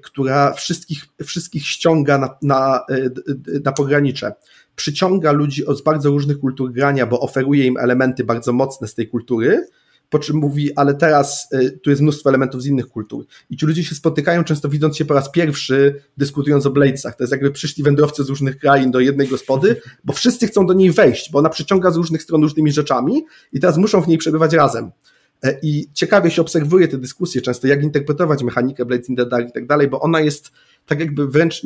która 0.02 0.52
wszystkich, 0.52 1.04
wszystkich 1.24 1.66
ściąga 1.66 2.18
na, 2.18 2.36
na, 2.42 2.84
y, 2.90 3.60
na 3.64 3.72
pogranicze. 3.72 4.32
Przyciąga 4.76 5.32
ludzi 5.32 5.64
z 5.76 5.82
bardzo 5.82 6.10
różnych 6.10 6.38
kultur 6.38 6.72
grania, 6.72 7.06
bo 7.06 7.20
oferuje 7.20 7.66
im 7.66 7.76
elementy 7.76 8.24
bardzo 8.24 8.52
mocne 8.52 8.88
z 8.88 8.94
tej 8.94 9.08
kultury, 9.08 9.66
po 10.14 10.18
czym 10.18 10.36
mówi, 10.36 10.74
ale 10.76 10.94
teraz 10.94 11.48
y, 11.52 11.78
tu 11.82 11.90
jest 11.90 12.02
mnóstwo 12.02 12.28
elementów 12.28 12.62
z 12.62 12.66
innych 12.66 12.86
kultur. 12.86 13.26
I 13.50 13.56
ci 13.56 13.66
ludzie 13.66 13.84
się 13.84 13.94
spotykają, 13.94 14.44
często 14.44 14.68
widząc 14.68 14.96
się 14.96 15.04
po 15.04 15.14
raz 15.14 15.30
pierwszy, 15.30 16.02
dyskutując 16.16 16.66
o 16.66 16.70
Bladesach. 16.70 17.16
To 17.16 17.22
jest 17.22 17.32
jakby 17.32 17.50
przyszli 17.50 17.84
wędrowcy 17.84 18.24
z 18.24 18.28
różnych 18.28 18.58
krain 18.58 18.90
do 18.90 19.00
jednej 19.00 19.28
gospody, 19.28 19.80
bo 20.04 20.12
wszyscy 20.12 20.46
chcą 20.46 20.66
do 20.66 20.74
niej 20.74 20.90
wejść, 20.90 21.30
bo 21.30 21.38
ona 21.38 21.48
przyciąga 21.48 21.90
z 21.90 21.96
różnych 21.96 22.22
stron 22.22 22.42
różnymi 22.42 22.72
rzeczami 22.72 23.24
i 23.52 23.60
teraz 23.60 23.76
muszą 23.76 24.00
w 24.00 24.08
niej 24.08 24.18
przebywać 24.18 24.52
razem. 24.52 24.90
E, 25.42 25.58
I 25.62 25.86
ciekawie 25.92 26.30
się 26.30 26.42
obserwuje 26.42 26.88
te 26.88 26.98
dyskusje 26.98 27.42
często, 27.42 27.66
jak 27.66 27.82
interpretować 27.82 28.42
mechanikę 28.42 28.84
Blades 28.84 29.08
in 29.08 29.16
the 29.16 29.26
Dark 29.26 29.48
i 29.48 29.52
tak 29.52 29.66
dalej, 29.66 29.88
bo 29.88 30.00
ona 30.00 30.20
jest 30.20 30.52
tak 30.86 31.00
jakby 31.00 31.28
wręcz 31.28 31.62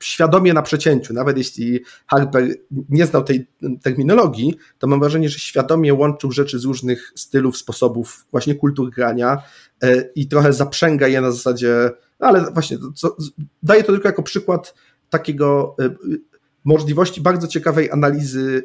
świadomie 0.00 0.54
na 0.54 0.62
przecięciu. 0.62 1.14
Nawet 1.14 1.38
jeśli 1.38 1.80
Harper 2.06 2.54
nie 2.88 3.06
znał 3.06 3.24
tej 3.24 3.46
terminologii, 3.82 4.54
to 4.78 4.86
mam 4.86 5.00
wrażenie, 5.00 5.28
że 5.28 5.38
świadomie 5.38 5.94
łączył 5.94 6.32
rzeczy 6.32 6.58
z 6.58 6.64
różnych 6.64 7.12
stylów, 7.16 7.56
sposobów, 7.58 8.26
właśnie 8.30 8.54
kultur 8.54 8.90
grania 8.90 9.42
e, 9.82 10.04
i 10.14 10.28
trochę 10.28 10.52
zaprzęga 10.52 11.08
je 11.08 11.20
na 11.20 11.30
zasadzie, 11.30 11.90
no 12.20 12.26
ale 12.26 12.50
właśnie 12.52 12.78
co, 12.94 13.16
daje 13.62 13.84
to 13.84 13.92
tylko 13.92 14.08
jako 14.08 14.22
przykład 14.22 14.74
takiego 15.10 15.76
e, 15.80 15.90
możliwości 16.64 17.20
bardzo 17.20 17.48
ciekawej 17.48 17.90
analizy 17.90 18.62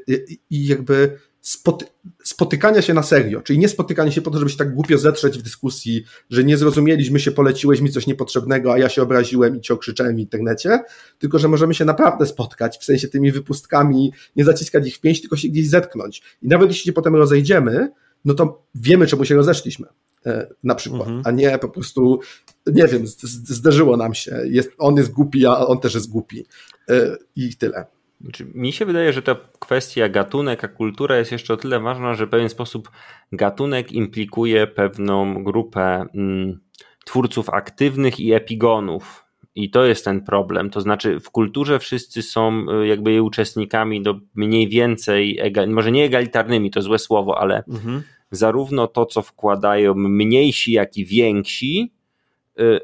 i 0.49 0.67
jakby 0.67 1.17
spoty 1.43 1.85
spotykania 2.23 2.81
się 2.81 2.93
na 2.93 3.03
serio, 3.03 3.41
czyli 3.41 3.59
nie 3.59 3.69
spotykanie 3.69 4.11
się 4.11 4.21
po 4.21 4.31
to, 4.31 4.39
żeby 4.39 4.51
się 4.51 4.57
tak 4.57 4.73
głupio 4.73 4.97
zetrzeć 4.97 5.37
w 5.37 5.41
dyskusji, 5.41 6.03
że 6.29 6.43
nie 6.43 6.57
zrozumieliśmy 6.57 7.19
się, 7.19 7.31
poleciłeś 7.31 7.81
mi 7.81 7.89
coś 7.89 8.07
niepotrzebnego, 8.07 8.73
a 8.73 8.77
ja 8.77 8.89
się 8.89 9.01
obraziłem 9.01 9.57
i 9.57 9.61
cię 9.61 9.73
okrzyczałem 9.73 10.15
w 10.15 10.19
internecie, 10.19 10.79
tylko 11.19 11.39
że 11.39 11.47
możemy 11.47 11.73
się 11.73 11.85
naprawdę 11.85 12.25
spotkać, 12.25 12.77
w 12.77 12.83
sensie 12.83 13.07
tymi 13.07 13.31
wypustkami, 13.31 14.13
nie 14.35 14.45
zaciskać 14.45 14.87
ich 14.87 14.95
w 14.95 14.99
pięść, 14.99 15.21
tylko 15.21 15.35
się 15.35 15.47
gdzieś 15.47 15.69
zetknąć. 15.69 16.21
I 16.41 16.47
nawet 16.47 16.69
jeśli 16.69 16.85
się 16.85 16.93
potem 16.93 17.15
rozejdziemy, 17.15 17.91
no 18.25 18.33
to 18.33 18.63
wiemy, 18.75 19.07
czemu 19.07 19.25
się 19.25 19.35
rozeszliśmy 19.35 19.87
e, 20.25 20.47
na 20.63 20.75
przykład, 20.75 21.07
mhm. 21.07 21.21
a 21.25 21.31
nie 21.31 21.59
po 21.59 21.69
prostu, 21.69 22.19
nie 22.65 22.87
wiem, 22.87 23.07
zderzyło 23.33 23.97
nam 23.97 24.13
się, 24.13 24.41
jest, 24.45 24.71
on 24.77 24.97
jest 24.97 25.11
głupi, 25.11 25.45
a 25.45 25.57
on 25.57 25.79
też 25.79 25.93
jest 25.93 26.09
głupi 26.09 26.45
e, 26.89 27.17
i 27.35 27.55
tyle. 27.55 27.85
Znaczy, 28.21 28.47
mi 28.53 28.71
się 28.71 28.85
wydaje, 28.85 29.13
że 29.13 29.21
ta 29.21 29.35
kwestia 29.59 30.09
gatunek, 30.09 30.63
a 30.63 30.67
kultura 30.67 31.17
jest 31.17 31.31
jeszcze 31.31 31.53
o 31.53 31.57
tyle 31.57 31.79
ważna, 31.79 32.13
że 32.13 32.25
w 32.25 32.29
pewien 32.29 32.49
sposób 32.49 32.91
gatunek 33.31 33.91
implikuje 33.91 34.67
pewną 34.67 35.43
grupę 35.43 36.05
mm, 36.15 36.59
twórców 37.05 37.49
aktywnych 37.49 38.19
i 38.19 38.33
epigonów. 38.33 39.23
I 39.55 39.69
to 39.69 39.85
jest 39.85 40.05
ten 40.05 40.21
problem. 40.21 40.69
To 40.69 40.81
znaczy, 40.81 41.19
w 41.19 41.29
kulturze 41.29 41.79
wszyscy 41.79 42.21
są 42.21 42.65
y, 42.81 42.87
jakby 42.87 43.11
jej 43.11 43.19
uczestnikami 43.19 44.01
do 44.01 44.19
mniej 44.35 44.67
więcej, 44.67 45.39
może 45.67 45.91
nie 45.91 46.05
egalitarnymi, 46.05 46.71
to 46.71 46.81
złe 46.81 46.99
słowo, 46.99 47.39
ale 47.39 47.63
mhm. 47.67 48.03
zarówno 48.31 48.87
to, 48.87 49.05
co 49.05 49.21
wkładają 49.21 49.93
mniejsi, 49.95 50.71
jak 50.71 50.97
i 50.97 51.05
więksi, 51.05 51.93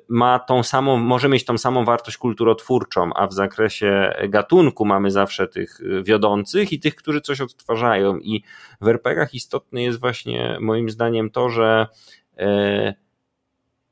ma 0.10 0.40
tą 0.40 0.64
samą, 0.64 0.98
może 0.98 1.30
mieć 1.30 1.46
tą 1.46 1.58
samą 1.58 1.86
wartość 1.86 2.18
kulturotwórczą, 2.18 3.14
a 3.16 3.28
w 3.28 3.34
zakresie 3.34 4.14
gatunku 4.30 4.86
mamy 4.86 5.12
zawsze 5.12 5.48
tych 5.48 5.82
y, 5.82 6.04
wiodących 6.04 6.74
i 6.74 6.80
tych, 6.80 6.96
którzy 6.96 7.22
coś 7.22 7.42
odtwarzają. 7.42 8.18
I 8.18 8.44
w 8.82 8.88
RPGach 8.88 9.34
istotne 9.34 9.84
jest 9.84 10.00
właśnie 10.00 10.58
moim 10.62 10.90
zdaniem 10.90 11.30
to, 11.30 11.50
że 11.50 11.88
e, 12.38 12.94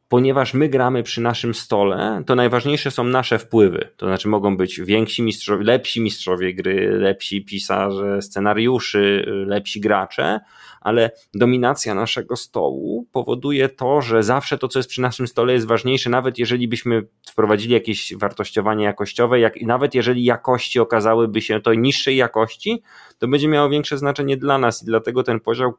ponieważ 0.07 0.53
my 0.53 0.69
gramy 0.69 1.03
przy 1.03 1.21
naszym 1.21 1.53
stole, 1.53 2.23
to 2.25 2.35
najważniejsze 2.35 2.91
są 2.91 3.03
nasze 3.03 3.39
wpływy. 3.39 3.89
To 3.97 4.05
znaczy 4.05 4.27
mogą 4.27 4.57
być 4.57 4.81
więksi 4.81 5.23
mistrzowie, 5.23 5.63
lepsi 5.63 6.01
mistrzowie 6.01 6.53
gry, 6.53 6.91
lepsi 6.91 7.45
pisarze 7.45 8.21
scenariuszy, 8.21 9.25
lepsi 9.27 9.79
gracze, 9.79 10.39
ale 10.81 11.11
dominacja 11.33 11.95
naszego 11.95 12.35
stołu 12.35 13.07
powoduje 13.11 13.69
to, 13.69 14.01
że 14.01 14.23
zawsze 14.23 14.57
to, 14.57 14.67
co 14.67 14.79
jest 14.79 14.89
przy 14.89 15.01
naszym 15.01 15.27
stole, 15.27 15.53
jest 15.53 15.67
ważniejsze, 15.67 16.09
nawet 16.09 16.39
jeżeli 16.39 16.67
byśmy 16.67 17.07
wprowadzili 17.25 17.73
jakieś 17.73 18.15
wartościowanie 18.15 18.85
jakościowe, 18.85 19.39
jak, 19.39 19.61
nawet 19.61 19.95
jeżeli 19.95 20.23
jakości 20.23 20.79
okazałyby 20.79 21.41
się 21.41 21.61
to 21.61 21.73
niższej 21.73 22.15
jakości, 22.15 22.83
to 23.17 23.27
będzie 23.27 23.47
miało 23.47 23.69
większe 23.69 23.97
znaczenie 23.97 24.37
dla 24.37 24.57
nas 24.57 24.83
i 24.83 24.85
dlatego 24.85 25.23
ten 25.23 25.39
podział 25.39 25.73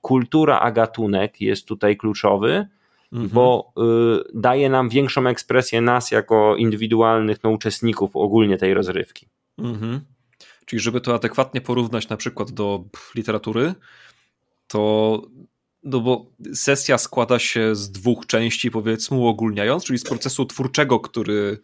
kultura 0.00 0.60
a 0.60 0.70
gatunek 0.70 1.40
jest 1.40 1.66
tutaj 1.66 1.96
kluczowy 1.96 2.66
mhm. 3.12 3.30
bo 3.32 3.72
y, 3.78 4.30
daje 4.34 4.68
nam 4.70 4.88
większą 4.88 5.26
ekspresję 5.26 5.80
nas 5.80 6.10
jako 6.10 6.56
indywidualnych 6.56 7.42
no, 7.42 7.50
uczestników 7.50 8.16
ogólnie 8.16 8.58
tej 8.58 8.74
rozrywki. 8.74 9.28
Mhm. 9.58 10.00
Czyli 10.66 10.80
żeby 10.80 11.00
to 11.00 11.14
adekwatnie 11.14 11.60
porównać 11.60 12.08
na 12.08 12.16
przykład 12.16 12.50
do 12.50 12.84
literatury, 13.14 13.74
to 14.68 15.22
no 15.84 16.00
bo 16.00 16.26
sesja 16.54 16.98
składa 16.98 17.38
się 17.38 17.74
z 17.74 17.90
dwóch 17.90 18.26
części, 18.26 18.70
powiedzmy, 18.70 19.16
uogólniając, 19.16 19.84
czyli 19.84 19.98
z 19.98 20.04
procesu 20.04 20.44
twórczego, 20.44 21.00
który 21.00 21.58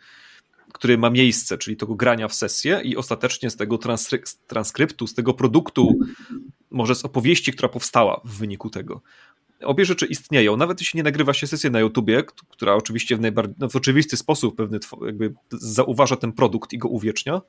który 0.73 0.99
ma 0.99 1.11
miejsce, 1.11 1.59
czyli 1.59 1.77
tego 1.77 1.95
grania 1.95 2.29
w 2.29 2.35
sesję 2.35 2.81
i 2.85 2.97
ostatecznie 2.97 3.51
z 3.51 3.57
tego 3.57 3.79
transkryptu, 4.47 5.07
z 5.07 5.15
tego 5.15 5.35
produktu, 5.35 5.99
może 6.71 6.95
z 6.95 7.05
opowieści, 7.05 7.53
która 7.53 7.69
powstała 7.69 8.21
w 8.25 8.39
wyniku 8.39 8.71
tego. 8.71 9.03
Obie 9.63 9.85
rzeczy 9.85 10.07
istnieją, 10.07 10.57
nawet 10.57 10.81
jeśli 10.81 10.97
nie 10.97 11.03
nagrywa 11.03 11.35
się 11.35 11.47
sesję 11.47 11.71
na 11.71 11.81
YouTubie, 11.81 12.23
która 12.49 12.75
oczywiście 12.75 13.17
w, 13.17 13.21
najbardziej, 13.21 13.55
no 13.59 13.69
w 13.69 13.77
oczywisty 13.77 14.17
sposób 14.17 14.57
pewny 14.57 14.79
jakby 15.07 15.35
zauważa 15.51 16.17
ten 16.17 16.33
produkt 16.33 16.73
i 16.73 16.79
go 16.79 16.89
uwiecznia, 16.89 17.41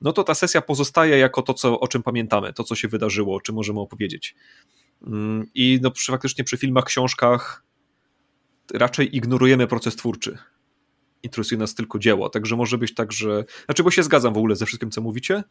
no 0.00 0.12
to 0.12 0.24
ta 0.24 0.34
sesja 0.34 0.62
pozostaje 0.62 1.18
jako 1.18 1.42
to, 1.42 1.54
co, 1.54 1.80
o 1.80 1.88
czym 1.88 2.02
pamiętamy, 2.02 2.52
to, 2.52 2.64
co 2.64 2.74
się 2.74 2.88
wydarzyło, 2.88 3.36
o 3.36 3.40
czym 3.40 3.54
możemy 3.54 3.80
opowiedzieć. 3.80 4.34
Mm, 5.06 5.46
I 5.54 5.78
no, 5.82 5.90
przy, 5.90 6.12
faktycznie 6.12 6.44
przy 6.44 6.56
filmach, 6.56 6.84
książkach 6.84 7.64
raczej 8.74 9.16
ignorujemy 9.16 9.66
proces 9.66 9.96
twórczy. 9.96 10.38
Interesuje 11.22 11.58
nas 11.58 11.74
tylko 11.74 11.98
dzieło, 11.98 12.30
także 12.30 12.56
może 12.56 12.78
być 12.78 12.94
tak, 12.94 13.12
że. 13.12 13.44
Znaczy, 13.64 13.82
bo 13.82 13.90
się 13.90 14.02
zgadzam 14.02 14.34
w 14.34 14.36
ogóle 14.36 14.56
ze 14.56 14.66
wszystkim, 14.66 14.90
co 14.90 15.00
mówicie. 15.00 15.44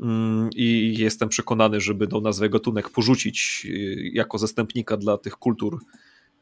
Mm, 0.00 0.50
I 0.56 0.94
jestem 0.98 1.28
przekonany, 1.28 1.80
że 1.80 1.94
będą 1.94 2.20
nazwę 2.20 2.48
gatunek 2.48 2.90
porzucić 2.90 3.66
y, 3.70 4.10
jako 4.12 4.38
zastępnika 4.38 4.96
dla 4.96 5.18
tych 5.18 5.32
kultur 5.36 5.78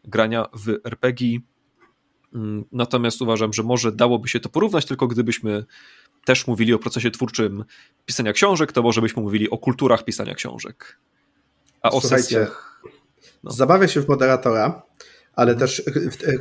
grania 0.04 0.46
w 0.52 0.68
RPG. 0.84 1.38
Mm, 2.34 2.64
natomiast 2.72 3.22
uważam, 3.22 3.52
że 3.52 3.62
może 3.62 3.92
dałoby 3.92 4.28
się 4.28 4.40
to 4.40 4.48
porównać, 4.48 4.86
tylko 4.86 5.06
gdybyśmy 5.06 5.64
też 6.24 6.46
mówili 6.46 6.74
o 6.74 6.78
procesie 6.78 7.10
twórczym 7.10 7.64
pisania 8.06 8.32
książek, 8.32 8.72
to 8.72 8.82
może 8.82 9.00
byśmy 9.00 9.22
mówili 9.22 9.50
o 9.50 9.58
kulturach 9.58 10.04
pisania 10.04 10.34
książek. 10.34 10.98
A 11.82 11.90
o 11.90 12.00
Słuchajcie, 12.00 12.24
sesjach. 12.24 12.82
No. 13.44 13.50
Zabawia 13.50 13.88
się 13.88 14.00
w 14.00 14.08
moderatora, 14.08 14.82
ale 15.34 15.54
też 15.54 15.82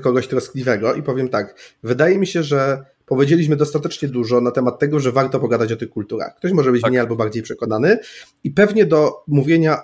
kogoś 0.02 0.28
troskliwego 0.28 0.94
i 0.94 1.04
powiem 1.04 1.30
tak. 1.30 1.76
Wydaje 1.84 2.18
mi 2.18 2.28
się, 2.28 2.44
że 2.44 2.86
powiedzieliśmy 3.12 3.56
dostatecznie 3.56 4.08
dużo 4.08 4.42
na 4.42 4.52
temat 4.52 4.80
tego, 4.80 5.00
że 5.00 5.12
warto 5.12 5.40
pogadać 5.40 5.72
o 5.72 5.76
tych 5.76 5.90
kulturach. 5.90 6.36
Ktoś 6.36 6.52
może 6.52 6.72
być 6.72 6.82
tak. 6.82 6.92
mniej 6.92 7.00
albo 7.00 7.16
bardziej 7.16 7.44
przekonany 7.44 8.00
i 8.44 8.52
pewnie 8.52 8.86
do 8.86 9.24
mówienia 9.28 9.84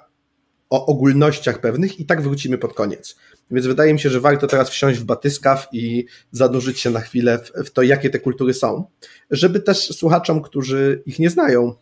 o 0.70 0.86
ogólnościach 0.86 1.62
pewnych 1.62 2.00
i 2.00 2.06
tak 2.06 2.22
wrócimy 2.22 2.58
pod 2.58 2.74
koniec. 2.74 3.16
Więc 3.52 3.68
wydaje 3.68 3.94
mi 3.94 4.00
się, 4.00 4.10
że 4.10 4.20
warto 4.20 4.48
teraz 4.48 4.70
wsiąść 4.70 5.00
w 5.00 5.04
batyskaw 5.04 5.68
i 5.72 6.06
zanurzyć 6.32 6.80
się 6.80 6.90
na 6.90 7.00
chwilę 7.00 7.40
w, 7.40 7.68
w 7.68 7.72
to, 7.72 7.82
jakie 7.82 8.10
te 8.10 8.20
kultury 8.20 8.54
są, 8.54 8.86
żeby 9.32 9.60
też 9.60 9.88
słuchaczom, 9.88 10.42
którzy 10.42 11.04
ich 11.06 11.20
nie 11.20 11.30
znają, 11.30 11.74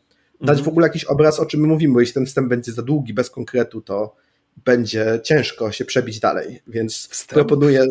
dać 0.41 0.62
w 0.62 0.67
ogóle 0.67 0.88
jakiś 0.88 1.03
obraz, 1.03 1.39
o 1.39 1.45
czym 1.45 1.62
my 1.62 1.67
mówimy, 1.67 1.93
bo 1.93 1.99
jeśli 1.99 2.13
ten 2.13 2.25
wstęp 2.25 2.47
będzie 2.47 2.71
za 2.71 2.81
długi, 2.81 3.13
bez 3.13 3.29
konkretu, 3.29 3.81
to 3.81 4.15
będzie 4.58 5.20
ciężko 5.24 5.72
się 5.72 5.86
przebić 5.86 6.20
dalej, 6.20 6.62
więc 6.68 7.08
wstęp. 7.08 7.34
proponuję, 7.34 7.86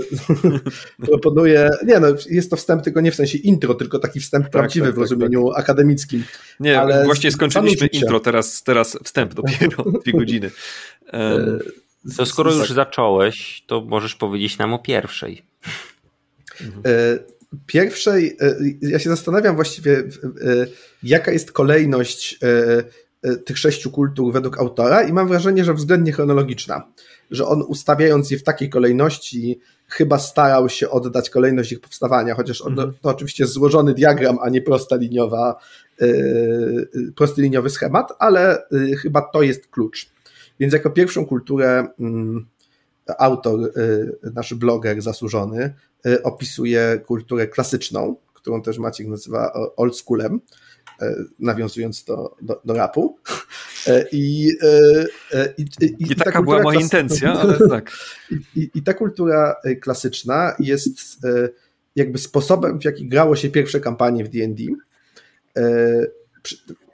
proponuję, 1.06 1.70
nie 1.86 2.00
no, 2.00 2.06
jest 2.30 2.50
to 2.50 2.56
wstęp 2.56 2.82
tylko 2.82 3.00
nie 3.00 3.12
w 3.12 3.14
sensie 3.14 3.38
intro, 3.38 3.74
tylko 3.74 3.98
taki 3.98 4.20
wstęp 4.20 4.44
tak, 4.44 4.52
prawdziwy 4.52 4.86
tak, 4.86 4.94
w 4.94 4.96
tak, 4.96 5.00
rozumieniu 5.00 5.48
tak. 5.48 5.58
akademickim. 5.58 6.24
Nie, 6.60 6.80
ale 6.80 7.04
właśnie 7.04 7.30
skończyliśmy 7.32 7.86
intro, 7.86 8.20
teraz, 8.20 8.62
teraz 8.62 8.98
wstęp 9.04 9.34
dopiero, 9.34 9.84
dwie 10.02 10.12
godziny. 10.12 10.50
Um, 11.12 11.58
to 12.16 12.26
skoro 12.26 12.52
już 12.52 12.70
zacząłeś, 12.70 13.64
to 13.66 13.80
możesz 13.80 14.14
powiedzieć 14.14 14.58
nam 14.58 14.74
o 14.74 14.78
pierwszej. 14.78 15.42
E, 16.60 17.18
pierwszej, 17.66 18.36
e, 18.40 18.56
ja 18.82 18.98
się 18.98 19.10
zastanawiam 19.10 19.54
właściwie, 19.54 19.98
e, 19.98 20.04
jaka 21.02 21.32
jest 21.32 21.52
kolejność 21.52 22.38
tych 23.44 23.58
sześciu 23.58 23.90
kultur 23.90 24.32
według 24.32 24.58
autora 24.58 25.02
i 25.02 25.12
mam 25.12 25.28
wrażenie, 25.28 25.64
że 25.64 25.74
względnie 25.74 26.12
chronologiczna, 26.12 26.88
że 27.30 27.46
on 27.46 27.62
ustawiając 27.62 28.30
je 28.30 28.38
w 28.38 28.42
takiej 28.42 28.70
kolejności 28.70 29.60
chyba 29.88 30.18
starał 30.18 30.68
się 30.68 30.90
oddać 30.90 31.30
kolejność 31.30 31.72
ich 31.72 31.80
powstawania, 31.80 32.34
chociaż 32.34 32.62
on, 32.62 32.72
mm. 32.72 32.92
to 33.00 33.08
oczywiście 33.08 33.46
złożony 33.46 33.94
diagram, 33.94 34.38
a 34.42 34.48
nie 34.48 34.62
prosta 34.62 34.96
liniowa, 34.96 35.56
prosty 37.16 37.42
liniowy 37.42 37.70
schemat, 37.70 38.12
ale 38.18 38.66
chyba 39.02 39.22
to 39.22 39.42
jest 39.42 39.66
klucz. 39.66 40.10
Więc 40.60 40.72
jako 40.72 40.90
pierwszą 40.90 41.26
kulturę 41.26 41.86
mm, 42.00 42.46
autor, 43.18 43.72
nasz 44.34 44.54
bloger 44.54 45.02
zasłużony, 45.02 45.74
opisuje 46.22 47.00
kulturę 47.06 47.46
klasyczną, 47.46 48.16
którą 48.34 48.62
też 48.62 48.78
Maciek 48.78 49.06
nazywa 49.06 49.52
old 49.76 49.96
schoolem, 49.96 50.40
nawiązując 51.38 52.04
do, 52.04 52.36
do, 52.42 52.60
do 52.64 52.74
rapu. 52.74 53.18
I, 54.12 54.50
i, 55.58 55.62
i, 55.80 55.84
i, 55.84 56.12
I 56.12 56.16
taka 56.16 56.32
ta 56.32 56.42
była 56.42 56.62
moja 56.62 56.80
intencja, 56.80 57.32
ale 57.40 57.68
tak. 57.68 57.92
I, 58.56 58.70
I 58.74 58.82
ta 58.82 58.94
kultura 58.94 59.56
klasyczna 59.80 60.56
jest 60.58 61.26
jakby 61.96 62.18
sposobem, 62.18 62.80
w 62.80 62.84
jaki 62.84 63.08
grało 63.08 63.36
się 63.36 63.50
pierwsze 63.50 63.80
kampanie 63.80 64.24
w 64.24 64.28
D&D, 64.28 64.62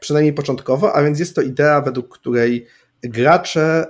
przynajmniej 0.01 0.35
początkowo, 0.35 0.93
a 0.97 1.03
więc 1.03 1.19
jest 1.19 1.35
to 1.35 1.43
idea, 1.43 1.81
według 1.81 2.19
której 2.19 2.67
gracze 3.03 3.87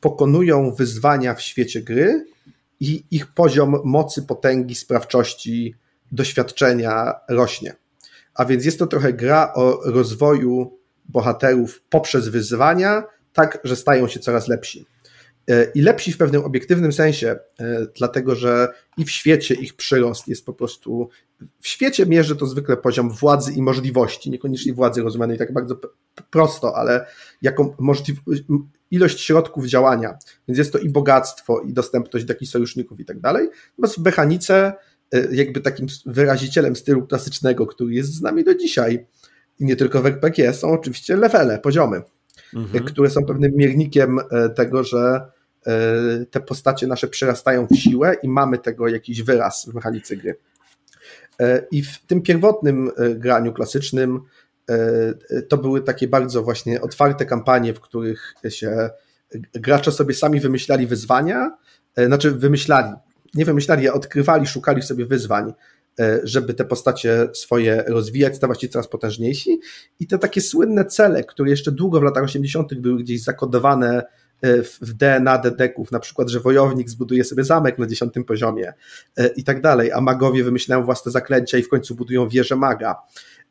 pokonują 0.00 0.74
wyzwania 0.74 1.34
w 1.34 1.42
świecie 1.42 1.82
gry 1.82 2.26
i 2.80 3.04
ich 3.10 3.34
poziom 3.34 3.80
mocy, 3.84 4.22
potęgi, 4.22 4.74
sprawczości, 4.74 5.74
doświadczenia 6.12 7.14
rośnie. 7.28 7.74
A 8.34 8.44
więc 8.44 8.64
jest 8.64 8.78
to 8.78 8.86
trochę 8.86 9.12
gra 9.12 9.52
o 9.54 9.80
rozwoju 9.84 10.78
bohaterów 11.04 11.82
poprzez 11.88 12.28
wyzwania, 12.28 13.04
tak, 13.32 13.58
że 13.64 13.76
stają 13.76 14.08
się 14.08 14.20
coraz 14.20 14.48
lepsi. 14.48 14.86
Y, 15.50 15.72
I 15.74 15.80
lepsi 15.80 16.12
w 16.12 16.18
pewnym 16.18 16.44
obiektywnym 16.44 16.92
sensie, 16.92 17.36
y, 17.60 17.64
dlatego 17.96 18.34
że 18.34 18.68
i 18.96 19.04
w 19.04 19.10
świecie 19.10 19.54
ich 19.54 19.74
przyrost 19.74 20.28
jest 20.28 20.46
po 20.46 20.52
prostu. 20.52 21.08
W 21.60 21.68
świecie 21.68 22.06
mierzy 22.06 22.36
to 22.36 22.46
zwykle 22.46 22.76
poziom 22.76 23.10
władzy 23.10 23.52
i 23.52 23.62
możliwości, 23.62 24.30
niekoniecznie 24.30 24.74
władzy 24.74 25.02
rozumianej 25.02 25.38
tak 25.38 25.52
bardzo 25.52 25.76
prosto, 26.30 26.76
ale 26.76 27.06
jako 27.42 27.76
ilość 28.90 29.20
środków 29.20 29.66
działania. 29.66 30.18
Więc 30.48 30.58
jest 30.58 30.72
to 30.72 30.78
i 30.78 30.88
bogactwo, 30.88 31.60
i 31.60 31.72
dostępność 31.72 32.26
do 32.26 32.34
takich 32.34 32.48
sojuszników 32.48 33.00
i 33.00 33.04
tak 33.04 33.20
dalej. 33.20 33.48
Natomiast 33.70 33.98
w 33.98 34.04
mechanice, 34.04 34.72
jakby 35.30 35.60
takim 35.60 35.86
wyrazicielem 36.06 36.76
stylu 36.76 37.06
klasycznego, 37.06 37.66
który 37.66 37.94
jest 37.94 38.14
z 38.14 38.22
nami 38.22 38.44
do 38.44 38.54
dzisiaj, 38.54 39.06
i 39.60 39.64
nie 39.64 39.76
tylko 39.76 40.02
w 40.02 40.06
RPG, 40.06 40.54
są 40.54 40.72
oczywiście 40.72 41.16
levele, 41.16 41.58
poziomy, 41.58 42.02
mhm. 42.54 42.84
które 42.84 43.10
są 43.10 43.24
pewnym 43.24 43.52
miernikiem 43.56 44.18
y, 44.18 44.22
tego, 44.54 44.84
że 44.84 45.34
te 46.30 46.40
postacie 46.40 46.86
nasze 46.86 47.08
przerastają 47.08 47.66
w 47.66 47.76
siłę 47.76 48.16
i 48.22 48.28
mamy 48.28 48.58
tego 48.58 48.88
jakiś 48.88 49.22
wyraz 49.22 49.66
w 49.70 49.74
mechanice 49.74 50.16
gry. 50.16 50.36
I 51.70 51.82
w 51.82 51.98
tym 52.06 52.22
pierwotnym 52.22 52.90
graniu 53.16 53.52
klasycznym 53.52 54.20
E, 54.70 55.42
to 55.42 55.58
były 55.58 55.80
takie 55.80 56.08
bardzo 56.08 56.42
właśnie 56.42 56.80
otwarte 56.80 57.26
kampanie, 57.26 57.74
w 57.74 57.80
których 57.80 58.34
się 58.48 58.90
gracze 59.54 59.92
sobie 59.92 60.14
sami 60.14 60.40
wymyślali 60.40 60.86
wyzwania, 60.86 61.56
e, 61.96 62.06
znaczy 62.06 62.30
wymyślali, 62.30 62.92
nie 63.34 63.44
wymyślali, 63.44 63.88
a 63.88 63.92
odkrywali, 63.92 64.46
szukali 64.46 64.82
sobie 64.82 65.06
wyzwań, 65.06 65.52
e, 66.00 66.20
żeby 66.24 66.54
te 66.54 66.64
postacie 66.64 67.28
swoje 67.34 67.84
rozwijać, 67.86 68.36
stawać 68.36 68.60
się 68.60 68.68
coraz 68.68 68.88
potężniejsi. 68.88 69.60
I 70.00 70.06
te 70.06 70.18
takie 70.18 70.40
słynne 70.40 70.84
cele, 70.84 71.24
które 71.24 71.50
jeszcze 71.50 71.72
długo 71.72 72.00
w 72.00 72.02
latach 72.02 72.24
80. 72.24 72.74
były 72.74 73.02
gdzieś 73.02 73.22
zakodowane 73.22 74.02
w 74.82 74.92
DNA 74.92 75.38
dedeków, 75.38 75.92
na 75.92 76.00
przykład, 76.00 76.28
że 76.28 76.40
wojownik 76.40 76.90
zbuduje 76.90 77.24
sobie 77.24 77.44
zamek 77.44 77.78
na 77.78 77.86
dziesiątym 77.86 78.24
poziomie 78.24 78.72
i 79.36 79.44
tak 79.44 79.60
dalej, 79.60 79.92
a 79.92 80.00
magowie 80.00 80.44
wymyślają 80.44 80.84
własne 80.84 81.12
zaklęcia 81.12 81.58
i 81.58 81.62
w 81.62 81.68
końcu 81.68 81.94
budują 81.94 82.28
wieżę 82.28 82.56
maga. 82.56 82.96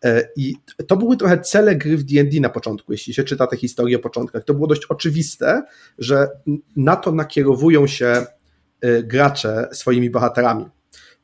E, 0.04 0.30
I 0.36 0.56
to 0.88 0.98
były 0.98 1.18
trochę 1.18 1.42
cele 1.42 1.76
gry 1.76 1.98
w 1.98 2.04
D&D 2.04 2.40
na 2.40 2.50
początku, 2.50 2.92
jeśli 2.92 3.14
się 3.14 3.24
czyta 3.24 3.48
te 3.48 3.58
historie 3.58 3.98
o 3.98 4.00
początkach. 4.00 4.44
To 4.44 4.54
było 4.54 4.68
dość 4.68 4.86
oczywiste, 4.86 5.64
że 5.98 6.28
na 6.76 6.96
to 6.96 7.12
nakierowują 7.12 7.88
się 7.88 8.06
e, 8.06 8.26
gracze 9.04 9.70
swoimi 9.72 10.10
bohaterami. 10.10 10.66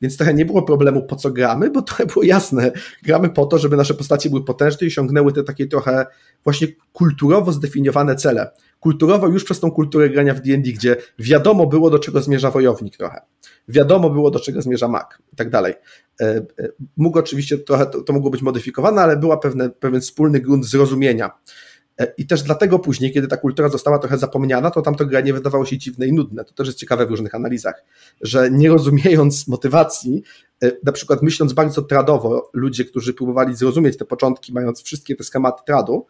Więc 0.01 0.17
trochę 0.17 0.33
nie 0.33 0.45
było 0.45 0.61
problemu, 0.61 1.03
po 1.03 1.15
co 1.15 1.31
gramy, 1.31 1.69
bo 1.69 1.81
trochę 1.81 2.05
było 2.05 2.23
jasne. 2.23 2.71
Gramy 3.03 3.29
po 3.29 3.45
to, 3.45 3.57
żeby 3.57 3.77
nasze 3.77 3.93
postacie 3.93 4.29
były 4.29 4.45
potężne 4.45 4.87
i 4.87 4.89
osiągnęły 4.89 5.33
te 5.33 5.43
takie 5.43 5.67
trochę 5.67 6.05
właśnie 6.43 6.67
kulturowo 6.93 7.51
zdefiniowane 7.51 8.15
cele. 8.15 8.51
Kulturowo 8.79 9.27
już 9.27 9.43
przez 9.43 9.59
tą 9.59 9.71
kulturę 9.71 10.09
grania 10.09 10.33
w 10.33 10.41
D&D, 10.41 10.71
gdzie 10.71 10.95
wiadomo 11.19 11.67
było, 11.67 11.89
do 11.89 11.99
czego 11.99 12.21
zmierza 12.21 12.51
wojownik 12.51 12.97
trochę. 12.97 13.21
Wiadomo 13.67 14.09
było, 14.09 14.31
do 14.31 14.39
czego 14.39 14.61
zmierza 14.61 14.87
mak 14.87 15.21
i 15.33 15.35
tak 15.35 15.49
dalej. 15.49 15.73
E, 16.21 16.25
e, 16.25 16.43
mógł 16.97 17.19
oczywiście 17.19 17.57
trochę, 17.57 17.85
to, 17.85 18.01
to 18.01 18.13
mogło 18.13 18.29
być 18.29 18.41
modyfikowane, 18.41 19.01
ale 19.01 19.17
była 19.17 19.37
pewne, 19.37 19.69
pewien 19.69 20.01
wspólny 20.01 20.39
grunt 20.39 20.65
zrozumienia. 20.65 21.31
E, 21.99 22.13
I 22.17 22.27
też 22.27 22.43
dlatego 22.43 22.79
później, 22.79 23.11
kiedy 23.11 23.27
ta 23.27 23.37
kultura 23.37 23.69
została 23.69 23.99
trochę 23.99 24.17
zapomniana, 24.17 24.71
to 24.71 24.81
tamto 24.81 25.05
granie 25.05 25.33
wydawało 25.33 25.65
się 25.65 25.77
dziwne 25.77 26.07
i 26.07 26.13
nudne. 26.13 26.45
To 26.45 26.53
też 26.53 26.67
jest 26.67 26.79
ciekawe 26.79 27.05
w 27.05 27.09
różnych 27.09 27.35
analizach, 27.35 27.83
że 28.21 28.51
nie 28.51 28.69
rozumiejąc 28.69 29.47
motywacji, 29.47 30.23
na 30.83 30.91
przykład 30.91 31.21
myśląc 31.21 31.53
bardzo 31.53 31.81
tradowo, 31.81 32.49
ludzie, 32.53 32.85
którzy 32.85 33.13
próbowali 33.13 33.55
zrozumieć 33.55 33.97
te 33.97 34.05
początki, 34.05 34.53
mając 34.53 34.83
wszystkie 34.83 35.15
te 35.15 35.23
schematy 35.23 35.63
tradu, 35.65 36.05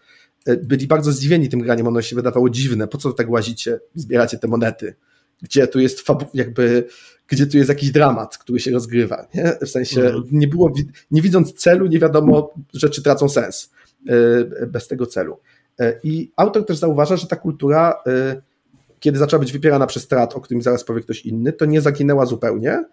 byli 0.64 0.88
bardzo 0.88 1.12
zdziwieni 1.12 1.50
tym 1.50 1.60
graniem, 1.60 1.88
ono 1.88 2.02
się 2.02 2.16
wydawało 2.16 2.50
dziwne, 2.50 2.88
po 2.88 2.98
co 2.98 3.14
tak 3.14 3.30
łazicie, 3.30 3.80
zbieracie 3.96 4.38
te 4.38 4.48
monety 4.48 4.96
gdzie 5.42 5.68
tu 5.68 5.80
jest 5.80 6.04
jakby 6.34 6.88
gdzie 7.28 7.48
tu 7.48 7.58
jest 7.58 7.70
jakiś 7.70 7.92
dramat, 7.92 8.38
który 8.38 8.60
się 8.60 8.72
rozgrywa. 8.72 9.28
Nie? 9.34 9.58
W 9.62 9.70
sensie 9.70 10.02
mhm. 10.02 10.24
nie 10.32 10.48
było, 10.48 10.74
nie 11.12 11.22
widząc 11.22 11.54
celu, 11.54 11.88
nie 11.88 12.00
wiadomo, 12.00 12.54
rzeczy 12.74 13.04
tracą 13.04 13.30
sens 13.30 13.72
e, 14.08 14.66
bez 14.66 14.88
tego 14.88 15.06
celu. 15.06 15.38
E, 15.80 16.00
I 16.04 16.32
autor 16.36 16.66
też 16.66 16.78
zauważa, 16.78 17.18
że 17.18 17.28
ta 17.28 17.36
kultura, 17.36 18.02
e, 18.08 18.42
kiedy 19.00 19.20
zaczęła 19.20 19.40
być 19.40 19.52
wypierana 19.52 19.88
przez 19.88 20.04
strat, 20.04 20.36
o 20.36 20.42
którym 20.42 20.62
zaraz 20.62 20.84
powie 20.84 21.02
ktoś 21.02 21.26
inny, 21.26 21.54
to 21.54 21.66
nie 21.66 21.82
zaginęła 21.82 22.26
zupełnie, 22.26 22.84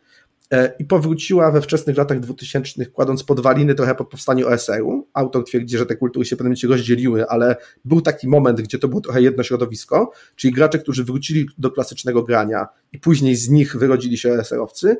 E, 0.53 0.73
i 0.79 0.85
powróciła 0.85 1.51
we 1.51 1.63
wczesnych 1.63 1.97
latach 1.97 2.21
2000, 2.21 2.87
kładąc 2.87 3.25
podwaliny 3.25 3.75
trochę 3.75 3.95
po 3.95 4.05
powstaniu 4.05 4.49
OSR-u. 4.49 5.09
Autor 5.15 5.45
twierdzi, 5.45 5.79
że 5.79 5.87
te 5.87 5.97
kultury 5.97 6.27
się 6.27 6.37
momencie 6.39 6.69
rozdzieliły, 6.69 7.29
ale 7.29 7.57
był 7.85 8.01
taki 8.01 8.29
moment, 8.29 8.61
gdzie 8.61 8.79
to 8.79 8.89
było 8.89 9.01
trochę 9.01 9.23
jedno 9.23 9.43
środowisko, 9.43 10.11
czyli 10.37 10.53
gracze, 10.53 10.79
którzy 10.79 11.05
wrócili 11.05 11.47
do 11.59 11.71
klasycznego 11.71 12.23
grania 12.23 12.67
i 12.93 12.99
później 12.99 13.37
z 13.37 13.49
nich 13.49 13.77
wyrodzili 13.77 14.19
się 14.19 14.33
OSR-owcy, 14.33 14.97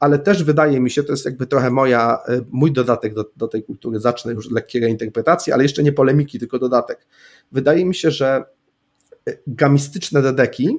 ale 0.00 0.18
też 0.18 0.44
wydaje 0.44 0.80
mi 0.80 0.90
się, 0.90 1.02
to 1.02 1.12
jest 1.12 1.24
jakby 1.24 1.46
trochę 1.46 1.70
moja, 1.70 2.18
e, 2.28 2.40
mój 2.50 2.72
dodatek 2.72 3.14
do, 3.14 3.30
do 3.36 3.48
tej 3.48 3.62
kultury, 3.62 4.00
zacznę 4.00 4.32
już 4.32 4.50
lekkie 4.50 4.80
reinterpretacje, 4.80 5.54
ale 5.54 5.62
jeszcze 5.62 5.82
nie 5.82 5.92
polemiki, 5.92 6.38
tylko 6.38 6.58
dodatek. 6.58 7.06
Wydaje 7.52 7.84
mi 7.84 7.94
się, 7.94 8.10
że 8.10 8.44
e, 9.28 9.32
gamistyczne 9.46 10.22
dedeki, 10.22 10.78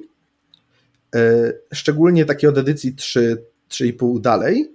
szczególnie 1.72 2.24
takie 2.24 2.48
od 2.48 2.58
edycji 2.58 2.94
3, 2.94 3.44
3,5 3.70 4.20
dalej, 4.20 4.74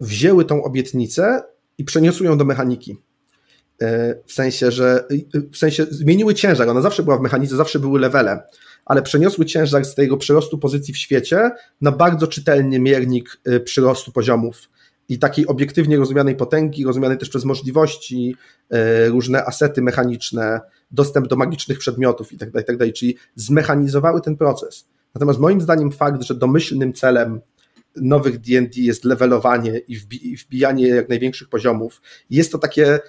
wzięły 0.00 0.44
tą 0.44 0.62
obietnicę 0.62 1.42
i 1.78 1.84
przeniosły 1.84 2.26
ją 2.26 2.38
do 2.38 2.44
mechaniki. 2.44 2.96
W 4.26 4.32
sensie, 4.32 4.70
że 4.70 5.08
w 5.52 5.56
sensie 5.56 5.86
zmieniły 5.90 6.34
ciężar. 6.34 6.68
Ona 6.68 6.80
zawsze 6.80 7.02
była 7.02 7.18
w 7.18 7.20
mechanice, 7.20 7.56
zawsze 7.56 7.78
były 7.78 8.00
levele, 8.00 8.42
ale 8.88 9.02
przeniosły 9.02 9.46
ciężar 9.46 9.84
z 9.84 9.94
tego 9.94 10.16
przyrostu 10.16 10.58
pozycji 10.58 10.94
w 10.94 10.98
świecie 10.98 11.50
na 11.80 11.92
bardzo 11.92 12.26
czytelny 12.26 12.78
miernik 12.78 13.40
e, 13.44 13.60
przyrostu 13.60 14.12
poziomów 14.12 14.68
i 15.08 15.18
takiej 15.18 15.46
obiektywnie 15.46 15.96
rozumianej 15.96 16.36
potęgi, 16.36 16.84
rozumianej 16.84 17.18
też 17.18 17.28
przez 17.28 17.44
możliwości, 17.44 18.36
różne 19.08 19.44
asety 19.44 19.82
mechaniczne, 19.82 20.60
dostęp 20.90 21.28
do 21.28 21.36
magicznych 21.36 21.78
przedmiotów 21.78 22.32
itd., 22.32 22.52
tak 22.52 22.62
itd., 22.62 22.86
tak 22.86 22.94
czyli 22.94 23.16
zmechanizowały 23.34 24.20
ten 24.20 24.36
proces. 24.36 24.88
Natomiast 25.14 25.38
moim 25.38 25.60
zdaniem 25.60 25.92
fakt, 25.92 26.22
że 26.22 26.34
domyślnym 26.34 26.92
celem 26.92 27.40
nowych 27.96 28.38
D&D 28.38 28.80
jest 28.80 29.04
levelowanie 29.04 29.78
i 29.78 30.36
wbijanie 30.36 30.88
jak 30.88 31.08
największych 31.08 31.48
poziomów. 31.48 32.02
Jest 32.30 32.52
to 32.52 32.58
takie 32.58 33.00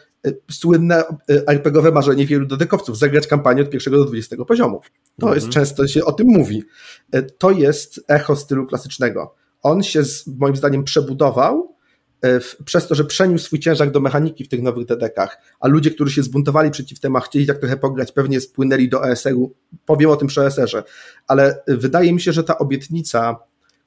słynne 0.51 1.03
e, 1.07 1.47
RPGowe 1.47 1.91
marzenie 1.91 2.26
wielu 2.26 2.45
dodekowców, 2.45 2.97
zagrać 2.97 3.28
kampanię 3.28 3.61
od 3.61 3.70
pierwszego 3.70 3.97
do 3.97 4.05
20 4.05 4.36
poziomu. 4.47 4.82
To 5.20 5.28
-hmm. 5.28 5.36
jest 5.36 5.49
często 5.49 5.88
się 5.88 6.05
o 6.05 6.11
tym 6.11 6.28
mówi. 6.28 6.63
E, 7.11 7.22
to 7.22 7.51
jest 7.51 8.01
echo 8.07 8.36
stylu 8.36 8.67
klasycznego. 8.67 9.36
On 9.61 9.84
się 9.84 10.03
z, 10.03 10.28
moim 10.28 10.55
zdaniem 10.55 10.84
przebudował 10.84 11.76
w, 12.24 12.63
przez 12.65 12.88
to, 12.88 12.95
że 12.95 13.03
przeniósł 13.03 13.45
swój 13.45 13.59
ciężar 13.59 13.91
do 13.91 13.99
mechaniki 13.99 14.43
w 14.43 14.49
tych 14.49 14.61
nowych 14.61 14.86
dedekach, 14.86 15.38
a 15.59 15.67
ludzie, 15.67 15.91
którzy 15.91 16.13
się 16.13 16.24
zbuntowali 16.24 16.72
przeciw 16.72 16.99
temu, 16.99 17.17
a 17.17 17.20
chcieli 17.20 17.45
tak 17.45 17.57
trochę 17.57 17.78
pograć, 17.78 18.11
pewnie 18.11 18.41
spłynęli 18.41 18.89
do 18.89 19.09
ESR-u. 19.09 19.55
Powiem 19.86 20.09
o 20.09 20.15
tym 20.15 20.28
przy 20.28 20.41
ESR-ze, 20.41 20.84
ale 21.28 21.63
wydaje 21.67 22.13
mi 22.13 22.22
się, 22.22 22.34
że 22.34 22.43
ta 22.43 22.57
obietnica 22.57 23.36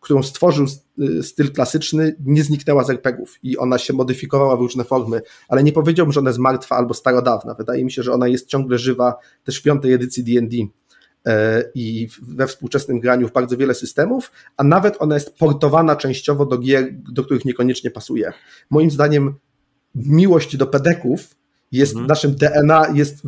którą 0.03 0.23
stworzył 0.23 0.67
y, 1.01 1.23
styl 1.23 1.53
klasyczny, 1.53 2.17
nie 2.25 2.45
zniknęła 2.45 2.85
z 2.85 2.91
RPGów 2.91 3.39
i 3.43 3.59
ona 3.59 3.79
się 3.79 3.93
modyfikowała 3.93 4.57
w 4.57 4.61
różne 4.61 4.85
formy, 4.85 5.23
ale 5.49 5.63
nie 5.63 5.73
powiedziałbym, 5.73 6.13
że 6.13 6.21
ona 6.21 6.31
jest 6.31 6.39
martwa 6.39 6.77
albo 6.77 6.95
starodawna. 6.95 7.55
Wydaje 7.55 7.85
mi 7.85 7.93
się, 7.93 8.03
że 8.03 8.13
ona 8.13 8.29
jest 8.29 8.47
ciągle 8.47 8.79
żywa 8.79 9.15
też 9.45 9.59
w 9.59 9.63
piątej 9.63 9.93
edycji 9.93 10.25
D&D 10.25 10.57
e, 11.27 11.65
i 11.75 12.09
we 12.23 12.47
współczesnym 12.47 13.01
graniu 13.01 13.29
w 13.29 13.33
bardzo 13.33 13.57
wiele 13.57 13.75
systemów, 13.75 14.33
a 14.57 14.65
nawet 14.65 14.97
ona 14.99 15.15
jest 15.15 15.39
portowana 15.39 15.97
częściowo 15.97 16.47
do 16.47 16.59
gier, 16.59 16.95
do 17.13 17.25
których 17.25 17.45
niekoniecznie 17.45 17.91
pasuje. 17.91 18.33
Moim 18.71 18.91
zdaniem 18.91 19.35
miłość 19.95 20.57
do 20.57 20.67
pedeków 20.67 21.42
jest 21.73 21.93
mhm. 21.93 22.07
naszym 22.07 22.35
DNA, 22.35 22.87
jest, 22.95 23.23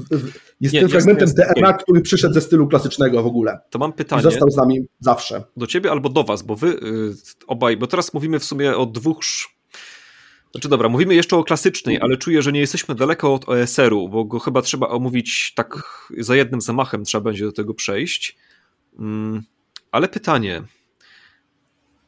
jest 0.61 0.75
nie, 0.75 0.81
tym 0.81 0.89
fragmentem 0.89 1.29
jest, 1.29 1.37
DNA, 1.37 1.73
który 1.73 2.01
przyszedł 2.01 2.35
ze 2.35 2.41
stylu 2.41 2.69
klasycznego 2.69 3.23
w 3.23 3.27
ogóle. 3.27 3.59
To 3.71 3.79
mam 3.79 3.93
pytanie. 3.93 4.21
I 4.21 4.25
został 4.25 4.51
z 4.51 4.57
nami 4.57 4.81
zawsze. 5.01 5.45
Do 5.57 5.67
ciebie 5.67 5.91
albo 5.91 6.09
do 6.09 6.25
was, 6.25 6.43
bo 6.43 6.57
wy 6.57 6.69
y, 6.69 7.15
obaj, 7.47 7.77
bo 7.77 7.87
teraz 7.87 8.15
mówimy 8.15 8.39
w 8.39 8.45
sumie 8.45 8.77
o 8.77 8.87
dwóch 8.87 9.25
znaczy 10.55 10.69
dobra, 10.69 10.89
mówimy 10.89 11.15
jeszcze 11.15 11.37
o 11.37 11.45
klasycznej, 11.45 12.01
ale 12.01 12.17
czuję, 12.17 12.43
że 12.43 12.53
nie 12.53 12.61
jesteśmy 12.61 12.95
daleko 12.95 13.35
od 13.35 13.49
OSR-u, 13.49 14.09
bo 14.09 14.25
go 14.25 14.39
chyba 14.39 14.63
trzeba 14.63 14.89
omówić 14.89 15.53
tak 15.55 15.83
za 16.19 16.37
jednym 16.37 16.61
zamachem, 16.61 17.05
trzeba 17.05 17.25
będzie 17.25 17.45
do 17.45 17.53
tego 17.53 17.75
przejść. 17.75 18.37
Mm, 18.99 19.43
ale 19.91 20.09
pytanie, 20.09 20.63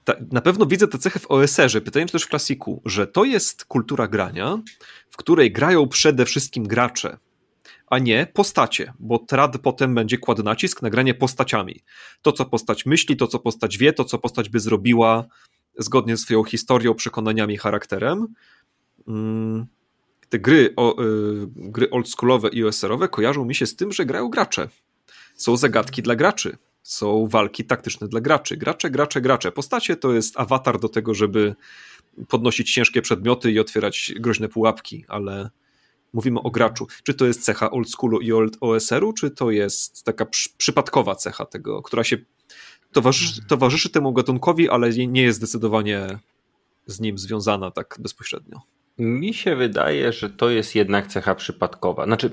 ta, 0.06 0.14
na 0.32 0.40
pewno 0.40 0.66
widzę 0.66 0.88
tę 0.88 0.98
cechę 0.98 1.18
w 1.18 1.30
OSR-ze, 1.30 1.80
pytanie 1.80 2.06
też 2.06 2.22
w 2.22 2.28
klasiku, 2.28 2.82
że 2.84 3.06
to 3.06 3.24
jest 3.24 3.64
kultura 3.64 4.08
grania, 4.08 4.58
w 5.10 5.16
której 5.16 5.52
grają 5.52 5.88
przede 5.88 6.24
wszystkim 6.24 6.64
gracze, 6.64 7.18
a 7.86 7.98
nie 7.98 8.26
postacie, 8.32 8.92
bo 8.98 9.18
trad 9.18 9.58
potem 9.58 9.94
będzie 9.94 10.18
kładł 10.18 10.42
nacisk 10.42 10.82
na 10.82 10.90
granie 10.90 11.14
postaciami. 11.14 11.80
To, 12.22 12.32
co 12.32 12.44
postać 12.44 12.86
myśli, 12.86 13.16
to, 13.16 13.26
co 13.26 13.38
postać 13.38 13.78
wie, 13.78 13.92
to, 13.92 14.04
co 14.04 14.18
postać 14.18 14.48
by 14.48 14.60
zrobiła 14.60 15.24
zgodnie 15.78 16.16
z 16.16 16.20
swoją 16.20 16.44
historią, 16.44 16.94
przekonaniami, 16.94 17.56
charakterem. 17.56 18.26
Mm, 19.08 19.66
te 20.28 20.38
gry, 20.38 20.72
o, 20.76 21.02
y, 21.02 21.46
gry 21.54 21.90
oldschoolowe 21.90 22.48
i 22.48 22.64
OSR-owe 22.64 23.08
kojarzą 23.08 23.44
mi 23.44 23.54
się 23.54 23.66
z 23.66 23.76
tym, 23.76 23.92
że 23.92 24.06
grają 24.06 24.28
gracze. 24.28 24.68
Są 25.36 25.56
zagadki 25.56 26.02
dla 26.02 26.16
graczy 26.16 26.56
są 26.86 27.26
walki 27.26 27.64
taktyczne 27.64 28.08
dla 28.08 28.20
graczy. 28.20 28.56
Gracze, 28.56 28.90
gracze, 28.90 29.20
gracze. 29.20 29.52
Postacie 29.52 29.96
to 29.96 30.12
jest 30.12 30.40
awatar 30.40 30.80
do 30.80 30.88
tego, 30.88 31.14
żeby 31.14 31.54
podnosić 32.28 32.72
ciężkie 32.72 33.02
przedmioty 33.02 33.52
i 33.52 33.58
otwierać 33.58 34.12
groźne 34.16 34.48
pułapki, 34.48 35.04
ale 35.08 35.50
mówimy 36.12 36.40
o 36.40 36.50
graczu. 36.50 36.86
Czy 37.02 37.14
to 37.14 37.26
jest 37.26 37.44
cecha 37.44 37.70
old 37.70 37.90
schoolu 37.90 38.20
i 38.20 38.32
old 38.32 38.56
OSR-u, 38.60 39.12
czy 39.12 39.30
to 39.30 39.50
jest 39.50 40.04
taka 40.04 40.26
przypadkowa 40.58 41.14
cecha 41.14 41.46
tego, 41.46 41.82
która 41.82 42.04
się 42.04 42.16
towarzyszy, 42.92 43.46
towarzyszy 43.46 43.90
temu 43.90 44.12
gatunkowi, 44.12 44.68
ale 44.68 44.90
nie 44.90 45.22
jest 45.22 45.38
zdecydowanie 45.38 46.18
z 46.86 47.00
nim 47.00 47.18
związana 47.18 47.70
tak 47.70 47.96
bezpośrednio? 48.00 48.60
Mi 48.98 49.34
się 49.34 49.56
wydaje, 49.56 50.12
że 50.12 50.30
to 50.30 50.50
jest 50.50 50.74
jednak 50.74 51.06
cecha 51.06 51.34
przypadkowa. 51.34 52.04
Znaczy, 52.04 52.30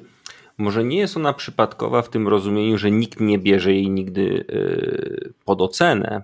może 0.58 0.84
nie 0.84 0.97
jest 0.97 1.18
ona 1.18 1.34
przypadkowa 1.34 2.01
w 2.01 2.10
tym 2.10 2.28
rozumieniu, 2.28 2.78
że 2.78 2.91
nikt 2.91 3.20
nie 3.20 3.39
bierze 3.39 3.74
jej 3.74 3.89
nigdy 3.89 4.22
y, 4.22 5.34
pod 5.45 5.62
ocenę, 5.62 6.24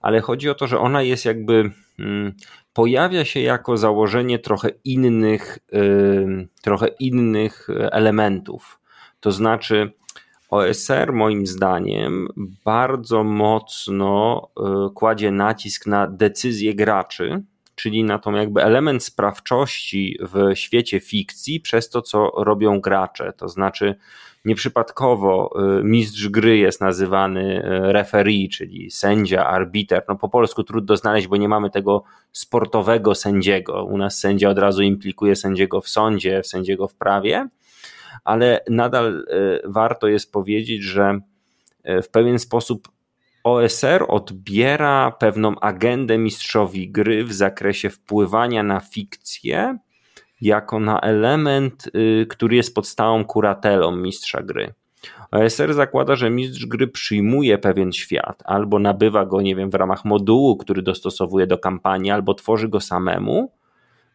ale 0.00 0.20
chodzi 0.20 0.50
o 0.50 0.54
to, 0.54 0.66
że 0.66 0.78
ona 0.78 1.02
jest 1.02 1.24
jakby 1.24 1.70
mm, 1.98 2.32
pojawia 2.72 3.24
się 3.24 3.40
jako 3.40 3.76
założenie 3.76 4.38
trochę 4.38 4.70
innych, 4.84 5.58
y, 5.72 6.48
trochę 6.62 6.88
innych 6.88 7.68
elementów. 7.92 8.80
To 9.20 9.32
znaczy, 9.32 9.92
OSR 10.50 11.12
moim 11.12 11.46
zdaniem 11.46 12.28
bardzo 12.64 13.24
mocno 13.24 14.48
y, 14.88 14.94
kładzie 14.94 15.30
nacisk 15.30 15.86
na 15.86 16.06
decyzje 16.06 16.74
graczy, 16.74 17.42
czyli 17.78 18.04
na 18.04 18.18
tą 18.18 18.32
jakby 18.32 18.62
element 18.62 19.04
sprawczości 19.04 20.18
w 20.20 20.56
świecie 20.58 21.00
fikcji 21.00 21.60
przez 21.60 21.90
to, 21.90 22.02
co 22.02 22.30
robią 22.36 22.80
gracze. 22.80 23.32
To 23.32 23.48
znaczy, 23.48 23.94
nieprzypadkowo 24.44 25.50
y, 25.80 25.84
mistrz 25.84 26.28
gry 26.28 26.58
jest 26.58 26.80
nazywany 26.80 27.64
y, 27.64 27.92
referee, 27.92 28.48
czyli 28.48 28.90
sędzia, 28.90 29.46
arbiter. 29.46 30.02
No 30.08 30.16
po 30.16 30.28
polsku 30.28 30.64
trudno 30.64 30.96
znaleźć, 30.96 31.26
bo 31.26 31.36
nie 31.36 31.48
mamy 31.48 31.70
tego 31.70 32.04
sportowego 32.32 33.14
sędziego. 33.14 33.84
U 33.84 33.98
nas 33.98 34.18
sędzia 34.18 34.48
od 34.48 34.58
razu 34.58 34.82
implikuje 34.82 35.36
sędziego 35.36 35.80
w 35.80 35.88
sądzie, 35.88 36.44
sędziego 36.44 36.88
w 36.88 36.94
prawie, 36.94 37.48
ale 38.24 38.60
nadal 38.70 39.18
y, 39.18 39.60
warto 39.64 40.08
jest 40.08 40.32
powiedzieć, 40.32 40.82
że 40.82 41.20
w 42.02 42.08
pewien 42.08 42.38
sposób 42.38 42.88
OSR 43.48 44.04
odbiera 44.08 45.10
pewną 45.10 45.60
agendę 45.60 46.18
mistrzowi 46.18 46.90
gry 46.90 47.24
w 47.24 47.32
zakresie 47.32 47.90
wpływania 47.90 48.62
na 48.62 48.80
fikcję 48.80 49.78
jako 50.40 50.80
na 50.80 51.00
element, 51.00 51.90
y, 51.94 52.26
który 52.26 52.56
jest 52.56 52.74
podstałą 52.74 53.24
kuratelą 53.24 53.96
mistrza 53.96 54.42
gry. 54.42 54.74
OSR 55.30 55.74
zakłada, 55.74 56.16
że 56.16 56.30
mistrz 56.30 56.66
gry 56.66 56.88
przyjmuje 56.88 57.58
pewien 57.58 57.92
świat, 57.92 58.42
albo 58.44 58.78
nabywa 58.78 59.26
go, 59.26 59.40
nie 59.40 59.56
wiem, 59.56 59.70
w 59.70 59.74
ramach 59.74 60.04
modułu, 60.04 60.56
który 60.56 60.82
dostosowuje 60.82 61.46
do 61.46 61.58
kampanii, 61.58 62.10
albo 62.10 62.34
tworzy 62.34 62.68
go 62.68 62.80
samemu, 62.80 63.52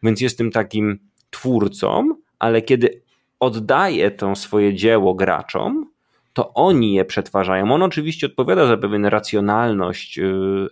więc 0.02 0.20
jest 0.20 0.38
tym 0.38 0.50
takim 0.50 0.98
twórcą, 1.30 2.16
ale 2.38 2.62
kiedy 2.62 3.02
oddaje 3.40 4.10
to 4.10 4.36
swoje 4.36 4.74
dzieło 4.74 5.14
graczom, 5.14 5.93
to 6.34 6.54
oni 6.54 6.94
je 6.94 7.04
przetwarzają. 7.04 7.72
On 7.72 7.82
oczywiście 7.82 8.26
odpowiada 8.26 8.66
za 8.66 8.76
pewien 8.76 9.06
racjonalność 9.06 10.18
y, 10.18 10.22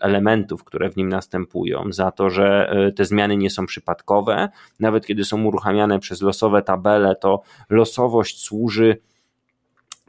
elementów, 0.01 0.65
które 0.65 0.91
w 0.91 0.97
nim 0.97 1.09
następują, 1.09 1.85
za 1.91 2.11
to, 2.11 2.31
że 2.31 2.77
y, 2.89 2.93
te 2.93 3.05
zmiany 3.05 3.37
nie 3.37 3.51
są 3.51 3.67
przypadkowe. 3.67 4.49
Nawet 4.81 5.07
kiedy 5.07 5.25
są 5.25 5.45
uruchamiane 5.45 5.99
przez 5.99 6.23
losowe 6.23 6.63
tabele, 6.63 7.17
to 7.17 7.43
losowość 7.71 8.43
służy 8.43 8.97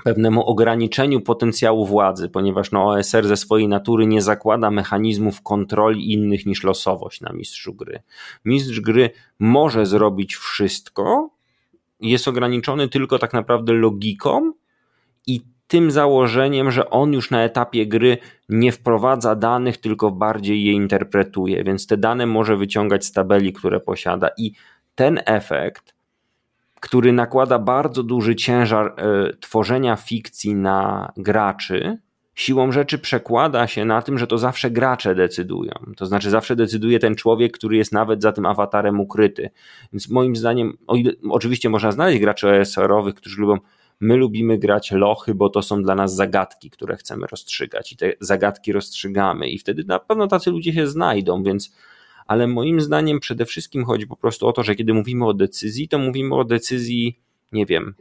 pewnemu 0.04 0.46
ograniczeniu 0.46 1.22
potencjału 1.22 1.86
władzy, 1.86 2.30
ponieważ 2.30 2.72
no, 2.72 2.86
OSR 2.86 3.28
ze 3.28 3.38
swojej 3.38 3.68
natury 3.68 4.08
nie 4.08 4.22
zakłada 4.22 4.72
mechanizmów 4.72 5.42
kontroli 5.42 6.14
innych 6.14 6.46
niż 6.46 6.64
losowość 6.64 7.22
na 7.22 7.34
mistrzu 7.34 7.74
gry. 7.74 8.02
Mistrz 8.46 8.80
gry 8.80 9.10
może 9.40 9.86
zrobić 9.86 10.36
wszystko, 10.36 11.30
jest 12.00 12.28
ograniczony 12.28 12.88
tylko 12.88 13.20
tak 13.20 13.34
naprawdę 13.34 13.74
logiką 13.74 14.54
i 15.28 15.42
tym 15.68 15.92
założeniem, 15.92 16.72
że 16.72 16.90
on 16.90 17.14
już 17.14 17.32
na 17.32 17.44
etapie 17.44 17.88
gry 17.88 18.18
nie 18.50 18.72
wprowadza 18.72 19.36
danych, 19.36 19.78
tylko 19.78 20.12
bardziej 20.12 20.64
je 20.64 20.72
interpretuje, 20.72 21.64
więc 21.64 21.88
te 21.88 21.98
dane 21.98 22.26
może 22.26 22.58
wyciągać 22.58 23.06
z 23.06 23.12
tabeli, 23.12 23.54
które 23.54 23.80
posiada 23.80 24.30
i 24.38 24.52
ten 24.96 25.20
efekt 25.26 25.94
który 26.84 27.14
nakłada 27.14 27.60
bardzo 27.60 28.04
duży 28.04 28.36
ciężar 28.36 28.96
y, 29.32 29.38
tworzenia 29.38 29.96
fikcji 29.96 30.56
na 30.56 31.12
graczy, 31.18 31.98
siłą 32.36 32.72
rzeczy 32.72 33.00
przekłada 33.00 33.68
się 33.68 33.86
na 33.86 34.02
tym, 34.02 34.18
że 34.18 34.28
to 34.28 34.38
zawsze 34.38 34.72
gracze 34.72 35.16
decydują. 35.16 35.72
To 35.98 36.06
znaczy, 36.06 36.30
zawsze 36.30 36.56
decyduje 36.56 37.00
ten 37.00 37.16
człowiek, 37.16 37.58
który 37.58 37.78
jest 37.78 37.92
nawet 37.92 38.22
za 38.22 38.32
tym 38.32 38.46
awatarem 38.46 39.00
ukryty. 39.00 39.50
Więc 39.94 40.10
moim 40.10 40.36
zdaniem, 40.36 40.78
ile, 40.96 41.12
oczywiście 41.30 41.70
można 41.70 41.92
znaleźć 41.92 42.20
graczy 42.20 42.50
OSR-owych, 42.50 43.16
którzy 43.16 43.42
lubią. 43.42 43.58
My 44.04 44.16
lubimy 44.18 44.58
grać 44.58 44.92
lochy, 44.92 45.36
bo 45.36 45.50
to 45.50 45.62
są 45.62 45.84
dla 45.84 45.96
nas 45.96 46.16
zagadki, 46.16 46.70
które 46.70 46.96
chcemy 46.96 47.28
rozstrzygać, 47.28 47.92
i 47.92 47.98
te 47.98 48.14
zagadki 48.20 48.74
rozstrzygamy, 48.74 49.50
i 49.50 49.60
wtedy 49.60 49.84
na 49.88 50.00
pewno 50.00 50.28
tacy 50.28 50.52
ludzie 50.52 50.74
się 50.74 50.88
znajdą, 50.88 51.44
więc 51.44 51.76
ale 52.28 52.48
moim 52.48 52.82
zdaniem 52.82 53.20
przede 53.20 53.46
wszystkim 53.46 53.86
chodzi 53.86 54.08
po 54.08 54.16
prostu 54.16 54.48
o 54.48 54.54
to, 54.54 54.64
że 54.64 54.76
kiedy 54.76 54.94
mówimy 54.94 55.26
o 55.26 55.34
decyzji, 55.34 55.88
to 55.88 56.00
mówimy 56.00 56.36
o 56.36 56.44
decyzji, 56.44 57.20
nie 57.52 57.66
wiem, 57.66 57.96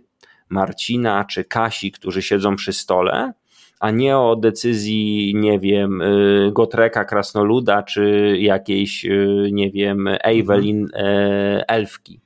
Marcina 0.49 1.25
czy 1.25 1.45
Kasi, 1.45 1.93
którzy 1.93 2.23
siedzą 2.23 2.57
przy 2.57 2.73
stole, 2.73 3.33
a 3.81 3.91
nie 3.91 4.19
o 4.19 4.37
decyzji, 4.37 5.35
nie 5.37 5.59
wiem, 5.59 6.03
y, 6.03 6.51
Gotreka 6.53 7.05
Krasnoluda, 7.05 7.83
czy 7.83 8.37
jakiejś, 8.41 9.05
y, 9.05 9.49
nie 9.53 9.71
wiem, 9.71 10.09
Evelyn 10.21 10.83
mhm. 10.83 11.05
e, 11.07 11.69
Elfki. 11.69 12.21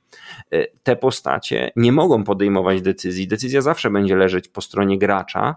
Y, 0.53 0.67
te 0.83 0.95
postacie 0.95 1.71
nie 1.75 1.91
mogą 1.91 2.23
podejmować 2.23 2.81
decyzji. 2.81 3.27
Decyzja 3.27 3.61
zawsze 3.61 3.89
będzie 3.89 4.15
leżeć 4.15 4.47
po 4.47 4.61
stronie 4.61 4.97
gracza, 4.97 5.55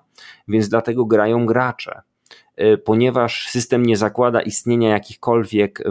więc 0.49 0.69
dlatego 0.69 1.05
grają 1.05 1.47
gracze. 1.47 2.03
E, 2.57 2.77
ponieważ 2.77 3.49
system 3.49 3.87
nie 3.87 3.97
zakłada 3.97 4.41
istnienia 4.41 4.89
jakichkolwiek 4.89 5.83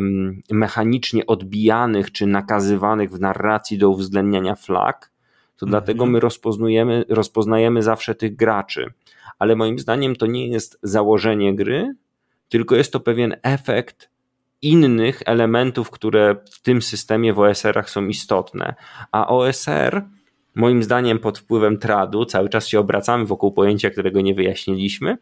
mechanicznie 0.51 1.25
odbijanych 1.25 2.11
czy 2.11 2.27
nakazywanych 2.27 3.11
w 3.11 3.19
narracji 3.19 3.77
do 3.77 3.89
uwzględniania 3.89 4.55
flag, 4.55 5.11
to 5.57 5.65
mhm. 5.65 5.69
dlatego 5.69 6.05
my 6.05 6.19
rozpoznajemy, 6.19 7.05
rozpoznajemy 7.09 7.83
zawsze 7.83 8.15
tych 8.15 8.35
graczy. 8.35 8.93
Ale 9.39 9.55
moim 9.55 9.79
zdaniem 9.79 10.15
to 10.15 10.25
nie 10.25 10.47
jest 10.47 10.79
założenie 10.83 11.55
gry, 11.55 11.95
tylko 12.49 12.75
jest 12.75 12.93
to 12.93 12.99
pewien 12.99 13.35
efekt 13.43 14.09
innych 14.61 15.21
elementów, 15.25 15.91
które 15.91 16.35
w 16.51 16.61
tym 16.61 16.81
systemie 16.81 17.33
w 17.33 17.39
OSR-ach 17.39 17.89
są 17.89 18.07
istotne. 18.07 18.75
A 19.11 19.27
OSR, 19.27 20.05
moim 20.55 20.83
zdaniem, 20.83 21.19
pod 21.19 21.39
wpływem 21.39 21.77
tradu, 21.77 22.25
cały 22.25 22.49
czas 22.49 22.67
się 22.67 22.79
obracamy 22.79 23.25
wokół 23.25 23.51
pojęcia, 23.51 23.89
którego 23.89 24.21
nie 24.21 24.35
wyjaśniliśmy, 24.35 25.17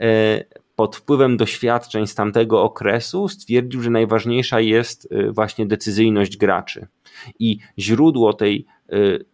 e, 0.00 0.44
pod 0.80 0.96
wpływem 0.96 1.36
doświadczeń 1.36 2.06
z 2.06 2.14
tamtego 2.14 2.62
okresu 2.62 3.28
stwierdził, 3.28 3.82
że 3.82 3.90
najważniejsza 3.90 4.60
jest 4.60 5.12
y, 5.12 5.32
właśnie 5.32 5.66
decyzyjność 5.66 6.36
graczy. 6.36 6.86
I 7.38 7.58
źródło 7.78 8.32
tej 8.32 8.66
y, 8.92 9.24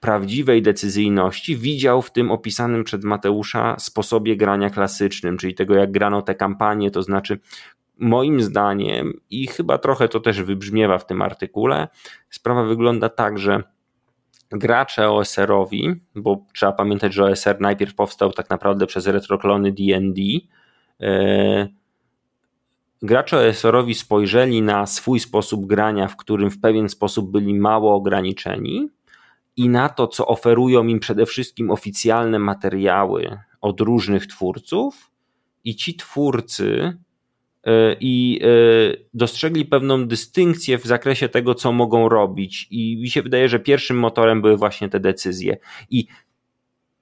prawdziwej 0.00 0.62
decyzyjności 0.62 1.56
widział 1.56 2.02
w 2.02 2.12
tym 2.12 2.30
opisanym 2.30 2.84
przed 2.84 3.04
Mateusza 3.04 3.76
sposobie 3.78 4.36
grania 4.36 4.70
klasycznym, 4.70 5.38
czyli 5.38 5.54
tego 5.54 5.74
jak 5.74 5.92
grano 5.92 6.22
te 6.22 6.34
kampanie, 6.34 6.90
to 6.90 7.02
znaczy 7.02 7.38
moim 7.98 8.40
zdaniem 8.40 9.20
i 9.30 9.46
chyba 9.46 9.78
trochę 9.78 10.08
to 10.08 10.20
też 10.20 10.42
wybrzmiewa 10.42 10.98
w 10.98 11.06
tym 11.06 11.22
artykule, 11.22 11.88
sprawa 12.30 12.64
wygląda 12.64 13.08
tak, 13.08 13.38
że 13.38 13.62
gracze 14.50 15.10
OSR-owi, 15.10 15.94
bo 16.14 16.46
trzeba 16.54 16.72
pamiętać, 16.72 17.14
że 17.14 17.24
OSR 17.24 17.60
najpierw 17.60 17.94
powstał 17.94 18.32
tak 18.32 18.50
naprawdę 18.50 18.86
przez 18.86 19.06
retroklony 19.06 19.72
D&D, 19.72 20.22
e, 21.00 21.68
gracze 23.02 23.36
OSR-owi 23.36 23.94
spojrzeli 23.94 24.62
na 24.62 24.86
swój 24.86 25.20
sposób 25.20 25.66
grania, 25.66 26.08
w 26.08 26.16
którym 26.16 26.50
w 26.50 26.60
pewien 26.60 26.88
sposób 26.88 27.30
byli 27.30 27.54
mało 27.54 27.94
ograniczeni 27.94 28.88
i 29.56 29.68
na 29.68 29.88
to, 29.88 30.06
co 30.06 30.26
oferują 30.26 30.86
im 30.86 31.00
przede 31.00 31.26
wszystkim 31.26 31.70
oficjalne 31.70 32.38
materiały 32.38 33.38
od 33.60 33.80
różnych 33.80 34.26
twórców 34.26 35.10
i 35.64 35.76
ci 35.76 35.96
twórcy 35.96 36.98
i 38.00 38.40
e, 38.42 38.46
dostrzegli 39.14 39.64
pewną 39.64 40.06
dystynkcję 40.06 40.78
w 40.78 40.84
zakresie 40.84 41.28
tego, 41.28 41.54
co 41.54 41.72
mogą 41.72 42.08
robić. 42.08 42.68
I 42.70 42.96
mi 42.96 43.10
się 43.10 43.22
wydaje, 43.22 43.48
że 43.48 43.58
pierwszym 43.58 43.98
motorem 43.98 44.42
były 44.42 44.56
właśnie 44.56 44.88
te 44.88 45.00
decyzje. 45.00 45.56
I 45.90 46.06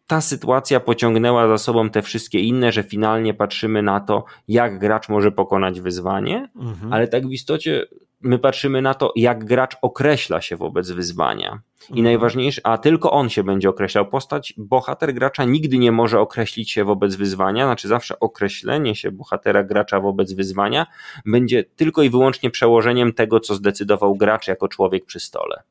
ta 0.07 0.20
sytuacja 0.20 0.80
pociągnęła 0.80 1.48
za 1.48 1.59
sobą 1.59 1.90
te 1.90 2.03
wszystkie 2.03 2.40
inne, 2.40 2.72
że 2.72 2.82
finalnie 2.82 3.34
patrzymy 3.34 3.82
na 3.82 4.00
to, 4.00 4.24
jak 4.48 4.78
gracz 4.78 5.09
może 5.09 5.32
pokonać 5.32 5.80
wyzwanie, 5.80 6.48
mhm. 6.57 6.92
ale 6.92 7.09
tak 7.09 7.26
w 7.26 7.32
istocie 7.32 7.86
my 8.22 8.38
patrzymy 8.38 8.82
na 8.82 8.94
to, 8.94 9.12
jak 9.16 9.44
gracz 9.44 9.76
określa 9.82 10.40
się 10.40 10.57
wobec 10.57 10.90
wyzwania. 10.90 11.61
I 11.88 11.92
mhm. 11.92 12.05
najważniejsze, 12.05 12.61
a 12.64 12.78
tylko 12.78 13.11
on 13.11 13.28
się 13.28 13.44
będzie 13.44 13.68
określał. 13.68 14.07
Postać, 14.07 14.55
bohater 14.57 15.14
gracza 15.14 15.44
nigdy 15.44 15.78
nie 15.78 15.92
może 15.92 16.20
określić 16.20 16.70
się 16.70 16.84
wobec 16.84 17.16
wyzwania, 17.16 17.64
znaczy 17.64 17.88
zawsze 17.88 18.20
określenie 18.20 18.94
się 18.94 19.11
bohatera 19.11 19.64
gracza 19.64 20.00
wobec 20.00 20.32
wyzwania 20.32 20.86
będzie 21.26 21.64
tylko 21.64 22.03
i 22.03 22.11
wyłącznie 22.11 22.50
przełożeniem 22.50 23.12
tego, 23.12 23.40
co 23.40 23.55
zdecydował 23.55 24.14
gracz 24.14 24.48
jako 24.48 24.68
człowiek 24.68 25.05
przy 25.05 25.20
stole. 25.20 25.62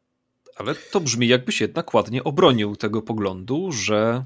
Ale 0.62 0.76
to 0.92 1.00
brzmi, 1.00 1.28
jakbyś 1.28 1.62
jednak 1.62 1.94
ładnie 1.94 2.24
obronił 2.24 2.76
tego 2.76 3.02
poglądu, 3.02 3.72
że 3.72 4.24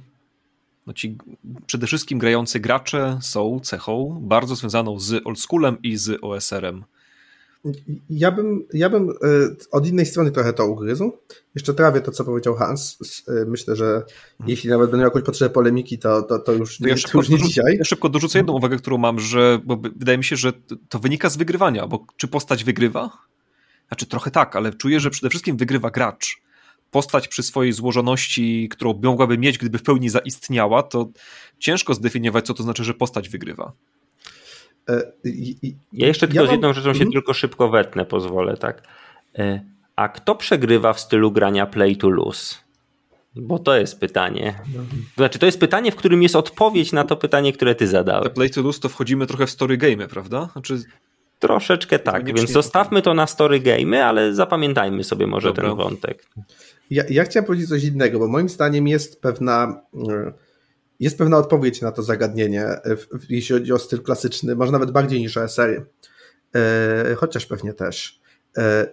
no 0.88 0.94
ci 0.94 1.18
przede 1.66 1.88
wszystkim 1.88 2.20
grający 2.20 2.60
gracze 2.60 3.20
są 3.22 3.60
cechą 3.60 4.20
bardzo 4.22 4.56
związaną 4.56 5.00
z 5.00 5.28
oldschoolem 5.28 5.78
i 5.84 5.98
z 5.98 6.20
OSR-em. 6.22 6.84
Ja 8.10 8.32
bym, 8.32 8.64
ja 8.74 8.90
bym 8.90 9.10
e, 9.10 9.14
od 9.72 9.88
innej 9.88 10.06
strony 10.06 10.32
trochę 10.32 10.54
to 10.54 10.68
ugryzł. 10.68 11.12
Jeszcze 11.56 11.74
trawię 11.74 12.02
to, 12.02 12.12
co 12.12 12.24
powiedział 12.24 12.56
Hans. 12.56 12.98
E, 13.28 13.46
myślę, 13.46 13.76
że 13.76 13.86
hmm. 13.86 14.50
jeśli 14.50 14.70
nawet 14.70 14.92
będą 14.92 15.04
jakąś 15.04 15.24
potrzebę 15.24 15.54
polemiki, 15.54 16.00
to, 16.00 16.22
to, 16.22 16.40
to 16.40 16.52
już, 16.52 16.78
to 16.78 16.88
ja 16.88 16.96
nie, 16.96 17.02
to 17.02 17.18
już 17.18 17.30
nie 17.30 17.38
dzisiaj. 17.38 17.78
Ja 17.78 17.84
szybko 17.84 18.10
dorzucę 18.10 18.40
jedną 18.40 18.54
uwagę, 18.54 18.78
którą 18.78 18.98
mam, 18.98 19.20
że 19.20 19.60
bo 19.66 19.78
wydaje 19.78 20.18
mi 20.18 20.24
się, 20.24 20.36
że 20.36 20.54
to 20.90 21.00
wynika 21.00 21.30
z 21.30 21.38
wygrywania, 21.38 21.88
bo 21.88 22.06
czy 22.18 22.28
postać 22.28 22.64
wygrywa? 22.64 23.10
Znaczy 23.88 24.06
trochę 24.06 24.32
tak, 24.32 24.56
ale 24.56 24.74
czuję, 24.74 25.00
że 25.00 25.10
przede 25.10 25.30
wszystkim 25.30 25.58
wygrywa 25.58 25.92
gracz. 25.92 26.42
Postać 26.92 27.28
przy 27.28 27.44
swojej 27.44 27.74
złożoności, 27.74 28.70
którą 28.70 29.00
mogłaby 29.04 29.38
mieć, 29.38 29.58
gdyby 29.58 29.78
w 29.78 29.84
pełni 29.84 30.10
zaistniała, 30.10 30.84
to 30.84 31.10
ciężko 31.60 31.94
zdefiniować, 31.94 32.46
co 32.46 32.54
to 32.54 32.64
znaczy, 32.64 32.84
że 32.84 32.94
postać 32.94 33.30
wygrywa. 33.30 33.72
E, 34.90 35.12
ja 35.94 36.08
jeszcze 36.08 36.28
tylko 36.28 36.44
ja 36.44 36.50
z 36.50 36.52
jedną 36.52 36.74
rzeczą 36.74 36.86
się 36.86 36.90
mhm. 36.90 37.12
tylko 37.12 37.34
szybko 37.34 37.70
wetnę, 37.70 38.06
pozwolę, 38.06 38.58
tak. 38.58 38.84
E, 39.38 39.62
a 39.96 40.10
kto 40.10 40.36
przegrywa 40.36 40.94
w 40.94 41.00
stylu 41.00 41.32
grania 41.32 41.66
play 41.66 41.98
to 41.98 42.10
lose? 42.10 42.56
Bo 43.36 43.60
to 43.60 43.78
jest 43.78 44.00
pytanie. 44.00 44.60
Znaczy, 45.18 45.40
to 45.40 45.46
jest 45.46 45.60
pytanie, 45.60 45.92
w 45.92 45.96
którym 45.96 46.24
jest 46.24 46.36
odpowiedź 46.36 46.92
na 46.92 47.04
to 47.04 47.16
pytanie, 47.16 47.54
które 47.54 47.76
ty 47.76 47.88
zadałeś. 47.88 48.34
Play 48.34 48.50
to 48.50 48.62
lose 48.62 48.80
to 48.80 48.90
wchodzimy 48.90 49.28
trochę 49.28 49.48
w 49.48 49.52
story 49.52 49.78
game, 49.78 50.08
prawda? 50.08 50.50
Znaczy... 50.54 50.84
Troszeczkę 51.40 52.00
tak, 52.00 52.26
więc 52.26 52.52
zostawmy 52.52 53.02
to 53.02 53.14
na 53.14 53.28
story 53.28 53.60
game, 53.60 54.06
ale 54.06 54.34
zapamiętajmy 54.34 55.04
sobie 55.04 55.28
może 55.28 55.48
Dobra. 55.48 55.68
ten 55.68 55.78
wątek. 55.78 56.26
Ja, 56.90 57.04
ja 57.10 57.24
chciałem 57.24 57.46
powiedzieć 57.46 57.70
coś 57.70 57.84
innego, 57.84 58.20
bo 58.20 58.28
moim 58.28 58.50
zdaniem 58.50 58.88
jest 58.88 59.22
pewna 59.22 59.82
e, 60.10 60.34
jest 61.00 61.18
pewna 61.18 61.38
odpowiedź 61.38 61.82
na 61.82 61.92
to 61.92 62.04
zagadnienie, 62.04 62.64
e, 62.64 62.82
jeśli 63.30 63.56
chodzi 63.56 63.74
o 63.74 63.80
styl 63.80 64.02
klasyczny, 64.02 64.56
może 64.56 64.72
nawet 64.72 64.92
bardziej 64.92 65.20
niż 65.20 65.38
o 65.38 65.48
serii, 65.48 65.80
e, 66.56 67.16
chociaż 67.16 67.46
pewnie 67.46 67.74
też. 67.74 68.26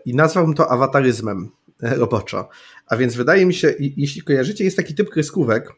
I 0.05 0.15
nazwałbym 0.15 0.55
to 0.55 0.71
awataryzmem 0.71 1.51
roboczo. 1.81 2.49
A 2.87 2.97
więc 2.97 3.15
wydaje 3.15 3.47
mi 3.47 3.55
się, 3.55 3.75
jeśli 3.79 4.23
kojarzycie, 4.23 4.65
jest 4.65 4.77
taki 4.77 4.95
typ 4.95 5.11
kreskówek, 5.11 5.73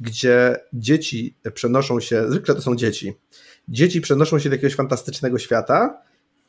gdzie 0.00 0.56
dzieci 0.72 1.36
przenoszą 1.54 2.00
się, 2.00 2.30
zwykle 2.30 2.54
to 2.54 2.62
są 2.62 2.76
dzieci, 2.76 3.14
dzieci 3.70 4.00
przenoszą 4.00 4.38
się 4.38 4.48
do 4.48 4.54
jakiegoś 4.54 4.74
fantastycznego 4.74 5.38
świata 5.38 6.02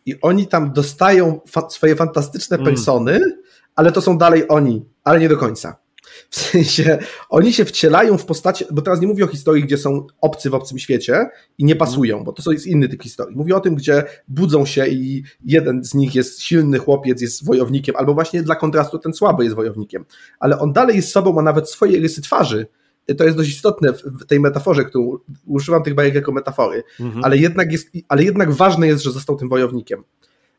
i 0.05 0.21
oni 0.21 0.47
tam 0.47 0.73
dostają 0.73 1.39
fa 1.47 1.69
swoje 1.69 1.95
fantastyczne 1.95 2.57
mm. 2.57 2.65
persony, 2.65 3.15
mm. 3.15 3.31
ale 3.75 3.91
to 3.91 4.01
są 4.01 4.17
dalej 4.17 4.43
oni, 4.49 4.85
ale 5.03 5.19
nie 5.19 5.29
do 5.29 5.37
końca. 5.37 5.81
W 6.29 6.39
sensie, 6.39 6.97
oni 7.29 7.53
się 7.53 7.65
wcielają 7.65 8.17
w 8.17 8.25
postacie, 8.25 8.65
bo 8.71 8.81
teraz 8.81 9.01
nie 9.01 9.07
mówię 9.07 9.23
o 9.23 9.27
historii, 9.27 9.63
gdzie 9.63 9.77
są 9.77 10.07
obcy 10.21 10.49
w 10.49 10.53
obcym 10.53 10.79
świecie 10.79 11.29
i 11.57 11.65
nie 11.65 11.75
pasują, 11.75 12.23
bo 12.23 12.33
to 12.33 12.51
jest 12.51 12.67
inny 12.67 12.89
typ 12.89 13.03
historii. 13.03 13.37
Mówię 13.37 13.55
o 13.55 13.59
tym, 13.59 13.75
gdzie 13.75 14.03
budzą 14.27 14.65
się 14.65 14.87
i 14.87 15.23
jeden 15.45 15.83
z 15.83 15.93
nich 15.93 16.15
jest 16.15 16.41
silny 16.41 16.79
chłopiec, 16.79 17.21
jest 17.21 17.45
wojownikiem, 17.45 17.95
albo 17.95 18.13
właśnie 18.13 18.43
dla 18.43 18.55
kontrastu 18.55 18.99
ten 18.99 19.13
słaby 19.13 19.43
jest 19.43 19.55
wojownikiem. 19.55 20.05
Ale 20.39 20.59
on 20.59 20.73
dalej 20.73 20.95
jest 20.95 21.11
sobą, 21.11 21.33
ma 21.33 21.41
nawet 21.41 21.69
swoje 21.69 21.99
rysy 21.99 22.21
twarzy, 22.21 22.67
to 23.15 23.23
jest 23.23 23.37
dość 23.37 23.49
istotne 23.49 23.93
w 23.93 24.25
tej 24.27 24.39
metaforze, 24.39 24.85
którą 24.85 25.17
używam 25.45 25.83
tych 25.83 25.95
bajek 25.95 26.15
jako 26.15 26.31
metafory, 26.31 26.83
mhm. 26.99 27.25
ale, 27.25 27.37
jednak 27.37 27.71
jest, 27.71 27.89
ale 28.07 28.23
jednak 28.23 28.51
ważne 28.51 28.87
jest, 28.87 29.03
że 29.03 29.11
został 29.11 29.35
tym 29.35 29.49
wojownikiem. 29.49 30.03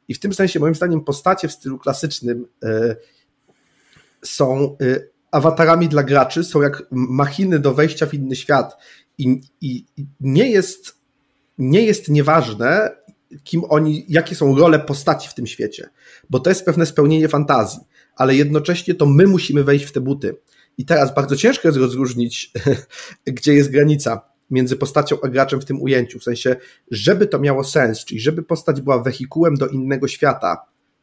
I 0.08 0.14
w 0.14 0.20
tym 0.20 0.32
sensie, 0.32 0.60
moim 0.60 0.74
zdaniem, 0.74 1.00
postacie 1.00 1.48
w 1.48 1.52
stylu 1.52 1.78
klasycznym 1.78 2.46
y, 2.64 2.96
są 4.24 4.76
y, 4.82 5.10
awatarami 5.30 5.88
dla 5.88 6.02
graczy, 6.02 6.44
są 6.44 6.62
jak 6.62 6.82
machiny 6.90 7.58
do 7.58 7.74
wejścia 7.74 8.06
w 8.06 8.14
inny 8.14 8.36
świat. 8.36 8.76
I, 9.18 9.40
i, 9.60 9.84
i 9.96 10.06
nie 10.20 10.50
jest 10.50 11.02
nie 11.58 11.82
jest 11.82 12.08
nieważne, 12.08 12.90
kim 13.44 13.62
oni, 13.68 14.04
jakie 14.08 14.34
są 14.34 14.58
role 14.58 14.78
postaci 14.78 15.28
w 15.28 15.34
tym 15.34 15.46
świecie, 15.46 15.88
bo 16.30 16.40
to 16.40 16.50
jest 16.50 16.64
pewne 16.64 16.86
spełnienie 16.86 17.28
fantazji, 17.28 17.80
ale 18.16 18.34
jednocześnie 18.34 18.94
to 18.94 19.06
my 19.06 19.26
musimy 19.26 19.64
wejść 19.64 19.84
w 19.84 19.92
te 19.92 20.00
buty. 20.00 20.36
I 20.78 20.84
teraz 20.84 21.14
bardzo 21.14 21.36
ciężko 21.36 21.68
jest 21.68 21.78
rozróżnić, 21.78 22.52
gdzie 23.26 23.54
jest 23.54 23.70
granica 23.70 24.20
między 24.50 24.76
postacią 24.76 25.16
a 25.22 25.28
graczem 25.28 25.60
w 25.60 25.64
tym 25.64 25.82
ujęciu. 25.82 26.18
W 26.18 26.24
sensie, 26.24 26.56
żeby 26.90 27.26
to 27.26 27.38
miało 27.38 27.64
sens, 27.64 28.04
czyli 28.04 28.20
żeby 28.20 28.42
postać 28.42 28.80
była 28.80 29.02
wehikułem 29.02 29.54
do 29.54 29.66
innego 29.66 30.08
świata, 30.08 30.56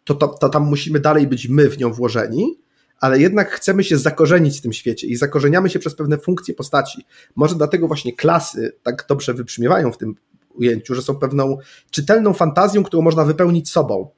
to, 0.03 0.15
to, 0.15 0.27
to 0.27 0.49
tam 0.49 0.63
musimy 0.63 0.99
dalej 0.99 1.27
być 1.27 1.47
my 1.47 1.69
w 1.69 1.77
nią 1.77 1.93
włożeni, 1.93 2.59
ale 2.99 3.19
jednak 3.19 3.51
chcemy 3.51 3.83
się 3.83 3.97
zakorzenić 3.97 4.59
w 4.59 4.61
tym 4.61 4.73
świecie 4.73 5.07
i 5.07 5.15
zakorzeniamy 5.15 5.69
się 5.69 5.79
przez 5.79 5.95
pewne 5.95 6.17
funkcje 6.17 6.53
postaci. 6.53 7.05
Może 7.35 7.55
dlatego 7.55 7.87
właśnie 7.87 8.13
klasy 8.13 8.75
tak 8.83 9.05
dobrze 9.09 9.33
wybrzmiewają 9.33 9.91
w 9.91 9.97
tym 9.97 10.15
ujęciu, 10.55 10.95
że 10.95 11.01
są 11.01 11.15
pewną 11.15 11.57
czytelną 11.91 12.33
fantazją, 12.33 12.83
którą 12.83 13.03
można 13.03 13.25
wypełnić 13.25 13.69
sobą, 13.69 14.09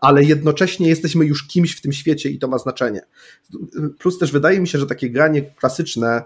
ale 0.00 0.24
jednocześnie 0.24 0.88
jesteśmy 0.88 1.24
już 1.24 1.46
kimś 1.46 1.76
w 1.76 1.80
tym 1.80 1.92
świecie 1.92 2.30
i 2.30 2.38
to 2.38 2.48
ma 2.48 2.58
znaczenie. 2.58 3.00
Plus 3.98 4.18
też 4.18 4.32
wydaje 4.32 4.60
mi 4.60 4.68
się, 4.68 4.78
że 4.78 4.86
takie 4.86 5.10
granie 5.10 5.42
klasyczne, 5.42 6.22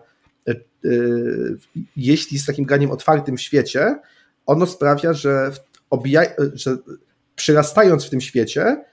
e, 0.49 0.51
e, 0.51 0.57
jeśli 1.97 2.39
z 2.39 2.47
takim 2.47 2.65
graniem 2.65 2.91
otwartym 2.91 3.37
w 3.37 3.41
świecie, 3.41 3.97
ono 4.47 4.67
sprawia, 4.67 5.13
że, 5.13 5.53
obija, 5.91 6.23
że 6.55 6.79
przyrastając 7.37 8.05
w 8.05 8.11
tym 8.11 8.21
świecie, 8.21 8.85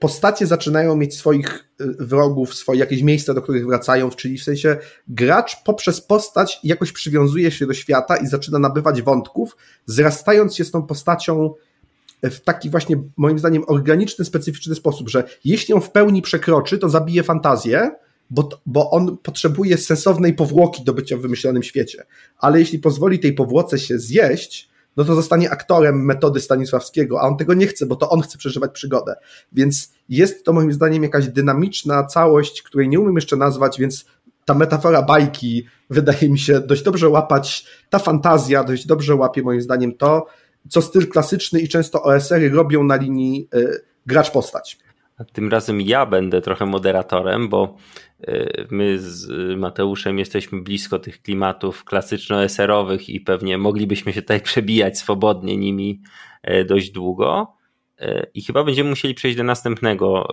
postacie 0.00 0.46
zaczynają 0.46 0.96
mieć 0.96 1.16
swoich 1.16 1.68
wrogów, 1.78 2.54
swoje 2.54 2.80
jakieś 2.80 3.02
miejsca, 3.02 3.34
do 3.34 3.42
których 3.42 3.66
wracają, 3.66 4.10
czyli 4.10 4.38
w 4.38 4.42
sensie 4.42 4.76
gracz 5.08 5.62
poprzez 5.64 6.00
postać 6.00 6.60
jakoś 6.64 6.92
przywiązuje 6.92 7.50
się 7.50 7.66
do 7.66 7.74
świata 7.74 8.16
i 8.16 8.26
zaczyna 8.26 8.58
nabywać 8.58 9.02
wątków, 9.02 9.56
zrastając 9.86 10.56
się 10.56 10.64
z 10.64 10.70
tą 10.70 10.82
postacią 10.82 11.54
w 12.22 12.40
taki 12.40 12.70
właśnie, 12.70 12.96
moim 13.16 13.38
zdaniem, 13.38 13.64
organiczny, 13.66 14.24
specyficzny 14.24 14.74
sposób, 14.74 15.08
że 15.08 15.24
jeśli 15.44 15.74
on 15.74 15.80
w 15.80 15.90
pełni 15.90 16.22
przekroczy, 16.22 16.78
to 16.78 16.88
zabije 16.88 17.22
fantazję, 17.22 17.90
bo, 18.30 18.48
bo 18.66 18.90
on 18.90 19.16
potrzebuje 19.22 19.78
sensownej 19.78 20.34
powłoki 20.34 20.84
do 20.84 20.94
bycia 20.94 21.16
w 21.16 21.20
wymyślonym 21.20 21.62
świecie. 21.62 22.04
Ale 22.38 22.58
jeśli 22.58 22.78
pozwoli 22.78 23.18
tej 23.18 23.32
powłoce 23.32 23.78
się 23.78 23.98
zjeść, 23.98 24.68
no 24.96 25.04
to 25.04 25.14
zostanie 25.14 25.50
aktorem 25.50 26.04
metody 26.04 26.40
Stanisławskiego, 26.40 27.20
a 27.20 27.28
on 27.28 27.36
tego 27.36 27.54
nie 27.54 27.66
chce, 27.66 27.86
bo 27.86 27.96
to 27.96 28.10
on 28.10 28.20
chce 28.20 28.38
przeżywać 28.38 28.70
przygodę. 28.72 29.14
Więc 29.52 29.92
jest 30.08 30.44
to 30.44 30.52
moim 30.52 30.72
zdaniem 30.72 31.02
jakaś 31.02 31.28
dynamiczna 31.28 32.04
całość, 32.04 32.62
której 32.62 32.88
nie 32.88 33.00
umiem 33.00 33.14
jeszcze 33.14 33.36
nazwać, 33.36 33.78
więc 33.78 34.04
ta 34.44 34.54
metafora 34.54 35.02
bajki 35.02 35.66
wydaje 35.90 36.28
mi 36.28 36.38
się 36.38 36.60
dość 36.60 36.82
dobrze 36.82 37.08
łapać, 37.08 37.66
ta 37.90 37.98
fantazja 37.98 38.64
dość 38.64 38.86
dobrze 38.86 39.14
łapie 39.14 39.42
moim 39.42 39.60
zdaniem 39.60 39.94
to, 39.94 40.26
co 40.68 40.82
styl 40.82 41.08
klasyczny 41.08 41.60
i 41.60 41.68
często 41.68 42.02
OSR-y 42.02 42.50
robią 42.50 42.84
na 42.84 42.96
linii 42.96 43.48
y, 43.54 43.84
gracz-postać. 44.06 44.78
Tym 45.32 45.50
razem 45.50 45.80
ja 45.80 46.06
będę 46.06 46.40
trochę 46.40 46.66
moderatorem, 46.66 47.48
bo 47.48 47.76
y, 48.28 48.66
my 48.70 48.98
z 48.98 49.28
Mateuszem 49.58 50.18
jesteśmy 50.18 50.62
blisko 50.62 50.98
tych 50.98 51.22
klimatów 51.22 51.84
klasyczno-eserowych 51.84 53.08
i 53.08 53.20
pewnie 53.20 53.58
moglibyśmy 53.58 54.12
się 54.12 54.22
tutaj 54.22 54.40
przebijać 54.50 54.98
swobodnie 54.98 55.56
nimi 55.56 56.02
dość 56.66 56.90
długo. 56.90 57.56
I 58.34 58.42
chyba 58.42 58.64
będziemy 58.64 58.90
musieli 58.90 59.14
przejść 59.14 59.36
do 59.36 59.44
następnego 59.44 60.28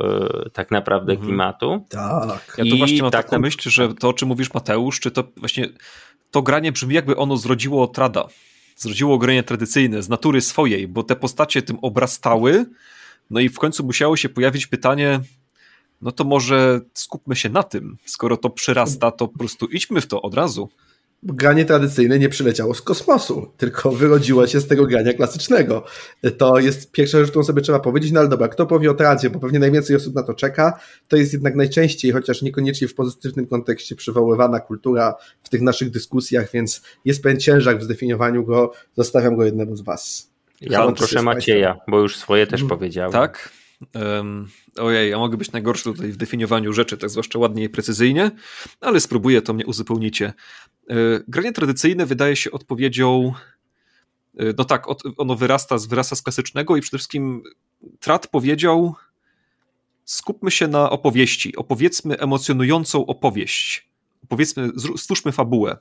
tak 0.53 0.71
naprawdę 0.71 1.11
mhm. 1.11 1.27
klimatu. 1.27 1.85
Tak. 1.89 2.55
Ja 2.57 2.63
to 2.71 2.77
właśnie 2.77 3.01
mam 3.01 3.11
tak 3.11 3.29
taką 3.29 3.41
myśl, 3.41 3.69
że 3.69 3.93
to, 3.93 4.09
o 4.09 4.13
czym 4.13 4.27
mówisz 4.27 4.53
Mateusz, 4.53 4.99
czy 4.99 5.11
to 5.11 5.23
właśnie 5.37 5.69
to 6.31 6.41
granie 6.41 6.71
brzmi 6.71 6.95
jakby 6.95 7.15
ono 7.15 7.37
zrodziło 7.37 7.87
trada. 7.87 8.27
Zrodziło 8.79 9.17
granie 9.17 9.43
tradycyjne 9.43 10.03
z 10.03 10.09
natury 10.09 10.41
swojej, 10.41 10.87
bo 10.87 11.03
te 11.03 11.15
postacie 11.15 11.61
tym 11.61 11.77
obrastały, 11.81 12.65
no 13.29 13.39
i 13.39 13.49
w 13.49 13.59
końcu 13.59 13.83
musiało 13.83 14.17
się 14.17 14.29
pojawić 14.29 14.67
pytanie, 14.67 15.19
no 16.01 16.11
to 16.11 16.23
może 16.23 16.81
skupmy 16.93 17.35
się 17.35 17.49
na 17.49 17.63
tym. 17.63 17.97
Skoro 18.05 18.37
to 18.37 18.49
przyrasta, 18.49 19.11
to 19.11 19.27
po 19.27 19.37
prostu 19.37 19.65
idźmy 19.65 20.01
w 20.01 20.07
to 20.07 20.21
od 20.21 20.33
razu. 20.33 20.69
Granie 21.23 21.65
tradycyjne 21.65 22.19
nie 22.19 22.29
przyleciało 22.29 22.73
z 22.73 22.81
kosmosu, 22.81 23.51
tylko 23.57 23.91
wyrodziło 23.91 24.47
się 24.47 24.59
z 24.59 24.67
tego 24.67 24.85
grania 24.85 25.13
klasycznego. 25.13 25.83
To 26.37 26.59
jest 26.59 26.91
pierwsza 26.91 27.19
rzecz, 27.19 27.29
którą 27.29 27.43
sobie 27.43 27.61
trzeba 27.61 27.79
powiedzieć, 27.79 28.11
no 28.11 28.19
ale 28.19 28.29
dobra, 28.29 28.47
kto 28.47 28.65
powie 28.65 28.91
o 28.91 28.93
tradzie, 28.93 29.29
bo 29.29 29.39
pewnie 29.39 29.59
najwięcej 29.59 29.95
osób 29.95 30.15
na 30.15 30.23
to 30.23 30.33
czeka, 30.33 30.79
to 31.07 31.17
jest 31.17 31.33
jednak 31.33 31.55
najczęściej, 31.55 32.11
chociaż 32.11 32.41
niekoniecznie 32.41 32.87
w 32.87 32.95
pozytywnym 32.95 33.47
kontekście 33.47 33.95
przywoływana 33.95 34.59
kultura 34.59 35.15
w 35.43 35.49
tych 35.49 35.61
naszych 35.61 35.89
dyskusjach, 35.89 36.51
więc 36.51 36.81
jest 37.05 37.23
pewien 37.23 37.39
ciężar 37.39 37.79
w 37.79 37.83
zdefiniowaniu 37.83 38.45
go, 38.45 38.71
zostawiam 38.95 39.35
go 39.35 39.45
jednemu 39.45 39.75
z 39.75 39.81
Was. 39.81 40.29
Ja 40.61 40.91
proszę 40.91 41.21
Macieja, 41.21 41.77
bo 41.87 41.99
już 41.99 42.17
swoje 42.17 42.47
też 42.47 42.61
mm, 42.61 42.69
powiedziałem. 42.69 43.11
Tak? 43.11 43.58
Um, 43.95 44.47
ojej, 44.77 45.11
ja 45.11 45.17
mogę 45.17 45.37
być 45.37 45.51
najgorszy 45.51 45.83
tutaj 45.83 46.11
w 46.11 46.17
definiowaniu 46.17 46.73
rzeczy, 46.73 46.97
tak 46.97 47.09
zwłaszcza 47.09 47.39
ładnie 47.39 47.63
i 47.63 47.69
precyzyjnie, 47.69 48.31
ale 48.81 48.99
spróbuję, 48.99 49.41
to 49.41 49.53
mnie 49.53 49.65
uzupełnicie. 49.65 50.33
E, 50.89 50.95
granie 51.27 51.51
tradycyjne 51.51 52.05
wydaje 52.05 52.35
się 52.35 52.51
odpowiedzią 52.51 53.33
e, 54.37 54.53
no 54.57 54.65
tak, 54.65 54.85
ono 55.17 55.35
wyrasta, 55.35 55.77
wyrasta 55.89 56.15
z 56.15 56.21
klasycznego 56.21 56.77
i 56.77 56.81
przede 56.81 56.97
wszystkim 56.97 57.43
Trat 57.99 58.27
powiedział 58.27 58.95
skupmy 60.05 60.51
się 60.51 60.67
na 60.67 60.89
opowieści, 60.89 61.55
opowiedzmy 61.55 62.19
emocjonującą 62.19 63.05
opowieść, 63.05 63.89
opowiedzmy, 64.23 64.69
stwórzmy 64.97 65.31
fabułę 65.31 65.77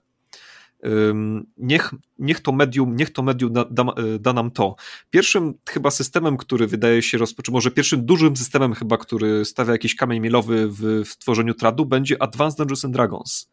niech, 1.56 1.94
niech 2.18 2.40
to 2.40 2.52
medium, 2.52 2.96
niech 2.96 3.10
to 3.10 3.22
medium 3.22 3.52
da, 3.52 3.64
da, 3.70 3.84
da, 4.20 4.32
nam 4.32 4.50
to. 4.50 4.76
Pierwszym 5.10 5.54
chyba 5.68 5.90
systemem, 5.90 6.36
który 6.36 6.66
wydaje 6.66 7.02
się 7.02 7.18
rozpocząć, 7.18 7.52
może 7.52 7.70
pierwszym 7.70 8.06
dużym 8.06 8.36
systemem 8.36 8.74
chyba, 8.74 8.96
który 8.96 9.44
stawia 9.44 9.72
jakiś 9.72 9.94
kamień 9.94 10.20
milowy 10.20 10.68
w, 10.68 11.04
w 11.06 11.18
tworzeniu 11.18 11.54
tradu, 11.54 11.86
będzie 11.86 12.22
Advanced 12.22 12.58
Dungeons 12.58 12.84
and 12.84 12.94
Dragons, 12.94 13.50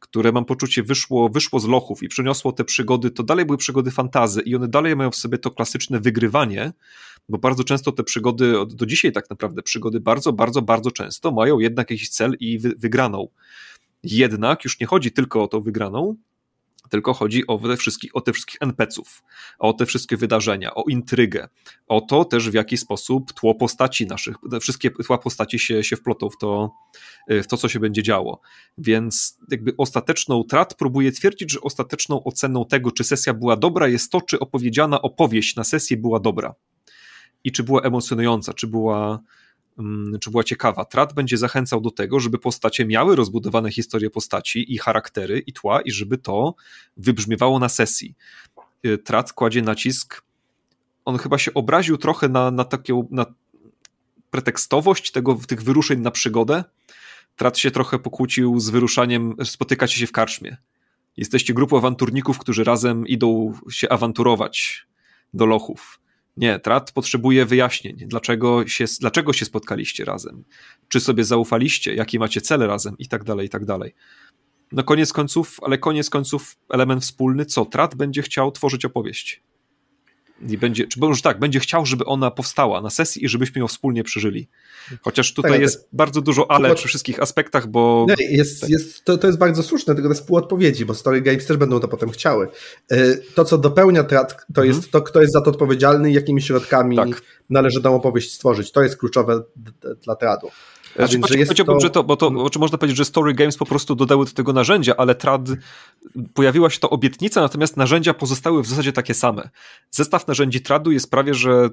które 0.00 0.32
mam 0.32 0.44
poczucie 0.44 0.82
wyszło, 0.82 1.28
wyszło 1.28 1.60
z 1.60 1.68
lochów 1.68 2.02
i 2.02 2.08
przyniosło 2.08 2.52
te 2.52 2.64
przygody, 2.64 3.10
to 3.10 3.22
dalej 3.22 3.46
były 3.46 3.58
przygody 3.58 3.90
fantazy 3.90 4.40
i 4.40 4.56
one 4.56 4.68
dalej 4.68 4.96
mają 4.96 5.10
w 5.10 5.16
sobie 5.16 5.38
to 5.38 5.50
klasyczne 5.50 6.00
wygrywanie, 6.00 6.72
bo 7.28 7.38
bardzo 7.38 7.64
często 7.64 7.92
te 7.92 8.04
przygody, 8.04 8.54
do 8.66 8.86
dzisiaj 8.86 9.12
tak 9.12 9.30
naprawdę 9.30 9.62
przygody 9.62 10.00
bardzo, 10.00 10.32
bardzo, 10.32 10.62
bardzo 10.62 10.90
często 10.90 11.32
mają 11.32 11.58
jednak 11.58 11.90
jakiś 11.90 12.08
cel 12.08 12.36
i 12.40 12.58
wy, 12.58 12.74
wygraną. 12.78 13.28
Jednak 14.02 14.64
już 14.64 14.80
nie 14.80 14.86
chodzi 14.86 15.12
tylko 15.12 15.42
o 15.42 15.48
tą 15.48 15.60
wygraną, 15.60 16.16
tylko 16.90 17.14
chodzi 17.14 17.46
o 17.46 17.58
te 17.58 17.76
wszystkich, 17.76 18.16
o 18.16 18.20
te 18.20 18.32
wszystkich 18.32 18.56
NPC-ów, 18.60 19.22
o 19.58 19.72
te 19.72 19.86
wszystkie 19.86 20.16
wydarzenia, 20.16 20.74
o 20.74 20.84
intrygę, 20.88 21.48
o 21.88 22.00
to 22.00 22.24
też 22.24 22.50
w 22.50 22.54
jaki 22.54 22.76
sposób 22.76 23.32
tło 23.32 23.54
postaci 23.54 24.06
naszych, 24.06 24.36
wszystkie 24.60 24.90
tła 24.90 25.18
postaci 25.18 25.58
się, 25.58 25.84
się 25.84 25.96
wplotą 25.96 26.30
w 26.30 26.38
to, 26.38 26.70
w 27.28 27.46
to, 27.46 27.56
co 27.56 27.68
się 27.68 27.80
będzie 27.80 28.02
działo. 28.02 28.40
Więc 28.78 29.38
jakby 29.50 29.74
ostateczną 29.78 30.44
trat 30.44 30.74
próbuje 30.74 31.12
twierdzić, 31.12 31.52
że 31.52 31.60
ostateczną 31.60 32.24
oceną 32.24 32.64
tego, 32.64 32.90
czy 32.90 33.04
sesja 33.04 33.34
była 33.34 33.56
dobra, 33.56 33.88
jest 33.88 34.12
to, 34.12 34.20
czy 34.20 34.38
opowiedziana 34.38 35.02
opowieść 35.02 35.56
na 35.56 35.64
sesji 35.64 35.96
była 35.96 36.20
dobra. 36.20 36.54
I 37.44 37.52
czy 37.52 37.62
była 37.62 37.82
emocjonująca, 37.82 38.52
czy 38.54 38.66
była, 38.66 39.20
czy 40.20 40.30
była 40.30 40.44
ciekawa. 40.44 40.84
Trat 40.84 41.14
będzie 41.14 41.38
zachęcał 41.38 41.80
do 41.80 41.90
tego, 41.90 42.20
żeby 42.20 42.38
postacie 42.38 42.84
miały 42.84 43.16
rozbudowane 43.16 43.70
historie 43.70 44.10
postaci 44.10 44.74
i 44.74 44.78
charaktery 44.78 45.38
i 45.46 45.52
tła 45.52 45.80
i 45.80 45.90
żeby 45.90 46.18
to 46.18 46.54
wybrzmiewało 46.96 47.58
na 47.58 47.68
sesji. 47.68 48.14
Y, 48.86 48.98
Trat 48.98 49.32
kładzie 49.32 49.62
nacisk, 49.62 50.22
on 51.04 51.18
chyba 51.18 51.38
się 51.38 51.54
obraził 51.54 51.98
trochę 51.98 52.28
na, 52.28 52.50
na 52.50 52.64
taką 52.64 53.08
na 53.10 53.26
pretekstowość 54.30 55.10
tego, 55.10 55.38
tych 55.46 55.62
wyruszeń 55.62 56.00
na 56.00 56.10
przygodę. 56.10 56.64
Trat 57.36 57.58
się 57.58 57.70
trochę 57.70 57.98
pokłócił 57.98 58.60
z 58.60 58.70
wyruszaniem, 58.70 59.34
spotykacie 59.44 59.98
się 59.98 60.06
w 60.06 60.12
karczmie. 60.12 60.56
Jesteście 61.16 61.54
grupą 61.54 61.78
awanturników, 61.78 62.38
którzy 62.38 62.64
razem 62.64 63.06
idą 63.06 63.52
się 63.70 63.88
awanturować 63.88 64.86
do 65.34 65.46
lochów. 65.46 66.01
Nie, 66.36 66.58
Trat 66.58 66.92
potrzebuje 66.92 67.46
wyjaśnień. 67.46 67.96
Dlaczego 67.96 68.66
się, 68.66 68.84
dlaczego 69.00 69.32
się 69.32 69.44
spotkaliście 69.44 70.04
razem? 70.04 70.44
Czy 70.88 71.00
sobie 71.00 71.24
zaufaliście? 71.24 71.94
Jakie 71.94 72.18
macie 72.18 72.40
cele 72.40 72.66
razem? 72.66 72.98
I 72.98 73.08
tak 73.08 73.24
dalej, 73.24 73.46
i 73.46 73.50
tak 73.50 73.64
dalej. 73.64 73.94
No 74.72 74.84
koniec 74.84 75.12
końców, 75.12 75.56
ale 75.62 75.78
koniec 75.78 76.10
końców 76.10 76.56
element 76.68 77.02
wspólny, 77.02 77.46
co? 77.46 77.64
Trat 77.64 77.94
będzie 77.94 78.22
chciał 78.22 78.52
tworzyć 78.52 78.84
opowieść. 78.84 79.42
I 80.48 80.58
będzie, 80.58 80.86
czy 80.86 81.00
już 81.00 81.22
tak, 81.22 81.38
będzie 81.38 81.60
chciał, 81.60 81.86
żeby 81.86 82.04
ona 82.04 82.30
powstała 82.30 82.80
na 82.80 82.90
sesji 82.90 83.24
i 83.24 83.28
żebyśmy 83.28 83.60
ją 83.60 83.68
wspólnie 83.68 84.04
przeżyli. 84.04 84.48
Chociaż 85.02 85.34
tutaj 85.34 85.52
tak, 85.52 85.60
jest 85.60 85.88
bardzo 85.92 86.20
dużo 86.20 86.50
ale 86.50 86.74
przy 86.74 86.88
wszystkich 86.88 87.22
aspektach, 87.22 87.66
bo... 87.66 88.06
Nie, 88.08 88.36
jest, 88.36 88.60
tak. 88.60 88.70
jest, 88.70 89.04
to, 89.04 89.18
to 89.18 89.26
jest 89.26 89.38
bardzo 89.38 89.62
słuszne, 89.62 89.94
tylko 89.94 90.08
to 90.08 90.14
jest 90.14 90.26
pół 90.26 90.36
odpowiedzi, 90.36 90.84
bo 90.84 90.94
Story 90.94 91.20
Games 91.20 91.46
też 91.46 91.56
będą 91.56 91.80
to 91.80 91.88
potem 91.88 92.10
chciały. 92.10 92.48
E, 92.90 93.16
to, 93.16 93.44
co 93.44 93.58
dopełnia 93.58 94.04
teatr, 94.04 94.34
to 94.34 94.62
mhm. 94.62 94.68
jest 94.68 94.90
to, 94.90 95.02
kto 95.02 95.20
jest 95.20 95.32
za 95.32 95.40
to 95.40 95.50
odpowiedzialny 95.50 96.10
i 96.10 96.14
jakimi 96.14 96.42
środkami 96.42 96.96
tak. 96.96 97.22
należy 97.50 97.82
tę 97.82 97.90
opowieść 97.90 98.32
stworzyć. 98.32 98.72
To 98.72 98.82
jest 98.82 98.96
kluczowe 98.96 99.42
dla 100.04 100.16
teatru. 100.16 100.50
Znaczy, 100.96 101.12
że 101.12 101.18
powiedziałbym, 101.18 101.80
to... 101.80 101.90
to, 101.90 102.04
bo 102.04 102.16
to, 102.16 102.50
czy 102.50 102.58
można 102.58 102.78
powiedzieć, 102.78 102.96
że 102.96 103.04
Story 103.04 103.34
Games 103.34 103.56
po 103.56 103.66
prostu 103.66 103.94
dodały 103.94 104.24
do 104.24 104.30
tego 104.30 104.52
narzędzia, 104.52 104.94
ale 104.96 105.14
trad 105.14 105.40
pojawiła 106.34 106.70
się 106.70 106.78
to 106.78 106.90
obietnica, 106.90 107.40
natomiast 107.40 107.76
narzędzia 107.76 108.14
pozostały 108.14 108.62
w 108.62 108.66
zasadzie 108.66 108.92
takie 108.92 109.14
same. 109.14 109.50
Zestaw 109.90 110.28
narzędzi 110.28 110.60
tradu 110.60 110.90
jest 110.90 111.10
prawie, 111.10 111.34
że 111.34 111.70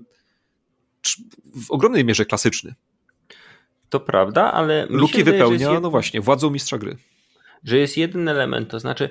w 1.55 1.72
ogromnej 1.72 2.05
mierze 2.05 2.26
klasyczny. 2.26 2.76
To 3.89 3.99
prawda, 3.99 4.51
ale. 4.53 4.88
Luki 4.89 5.24
wypełnia, 5.24 5.72
jed... 5.72 5.82
no 5.82 5.89
właśnie, 5.89 6.22
władzą 6.22 6.49
mistrza 6.49 6.78
gry. 6.78 6.97
Że 7.63 7.78
jest 7.78 7.97
jeden 7.97 8.28
element, 8.28 8.70
to 8.70 8.80
znaczy, 8.80 9.09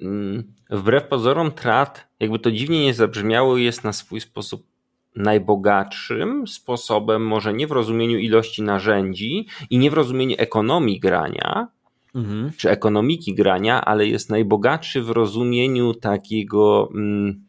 mm, 0.00 0.54
wbrew 0.70 1.04
pozorom, 1.04 1.52
trad, 1.52 2.08
jakby 2.20 2.38
to 2.38 2.50
dziwnie 2.50 2.84
nie 2.84 2.94
zabrzmiało, 2.94 3.56
jest 3.56 3.84
na 3.84 3.92
swój 3.92 4.20
sposób 4.20 4.69
najbogatszym 5.16 6.46
sposobem, 6.46 7.26
może 7.26 7.52
nie 7.52 7.66
w 7.66 7.72
rozumieniu 7.72 8.18
ilości 8.18 8.62
narzędzi 8.62 9.46
i 9.70 9.78
nie 9.78 9.90
w 9.90 9.94
rozumieniu 9.94 10.34
ekonomii 10.38 11.00
grania, 11.00 11.68
mhm. 12.14 12.52
czy 12.56 12.70
ekonomiki 12.70 13.34
grania, 13.34 13.84
ale 13.84 14.06
jest 14.06 14.30
najbogatszy 14.30 15.02
w 15.02 15.10
rozumieniu 15.10 15.94
takiego 15.94 16.88
mm, 16.94 17.44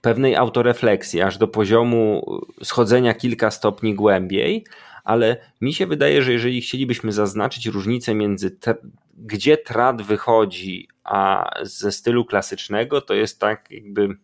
pewnej 0.00 0.36
autorefleksji, 0.36 1.20
aż 1.20 1.38
do 1.38 1.48
poziomu 1.48 2.26
schodzenia 2.62 3.14
kilka 3.14 3.50
stopni 3.50 3.94
głębiej. 3.94 4.64
Ale 5.04 5.36
mi 5.60 5.74
się 5.74 5.86
wydaje, 5.86 6.22
że 6.22 6.32
jeżeli 6.32 6.60
chcielibyśmy 6.60 7.12
zaznaczyć 7.12 7.66
różnicę 7.66 8.14
między 8.14 8.50
te, 8.50 8.74
gdzie 9.18 9.56
trad 9.56 10.02
wychodzi, 10.02 10.88
a 11.04 11.50
ze 11.62 11.92
stylu 11.92 12.24
klasycznego, 12.24 13.00
to 13.00 13.14
jest 13.14 13.40
tak 13.40 13.70
jakby 13.70 14.16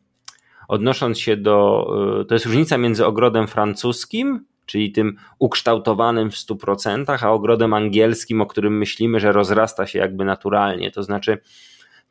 odnosząc 0.68 1.18
się 1.18 1.36
do, 1.36 1.86
y, 2.20 2.24
to 2.24 2.34
jest 2.34 2.46
różnica 2.46 2.78
między 2.78 3.06
ogrodem 3.06 3.48
francuskim, 3.48 4.44
czyli 4.66 4.92
tym 4.92 5.16
ukształtowanym 5.38 6.30
w 6.30 6.34
100%, 6.34 7.24
a 7.24 7.30
ogrodem 7.30 7.74
angielskim, 7.74 8.40
o 8.40 8.46
którym 8.46 8.78
myślimy, 8.78 9.20
że 9.20 9.32
rozrasta 9.32 9.86
się 9.86 9.98
jakby 9.98 10.24
naturalnie. 10.24 10.90
To 10.90 11.02
znaczy, 11.02 11.38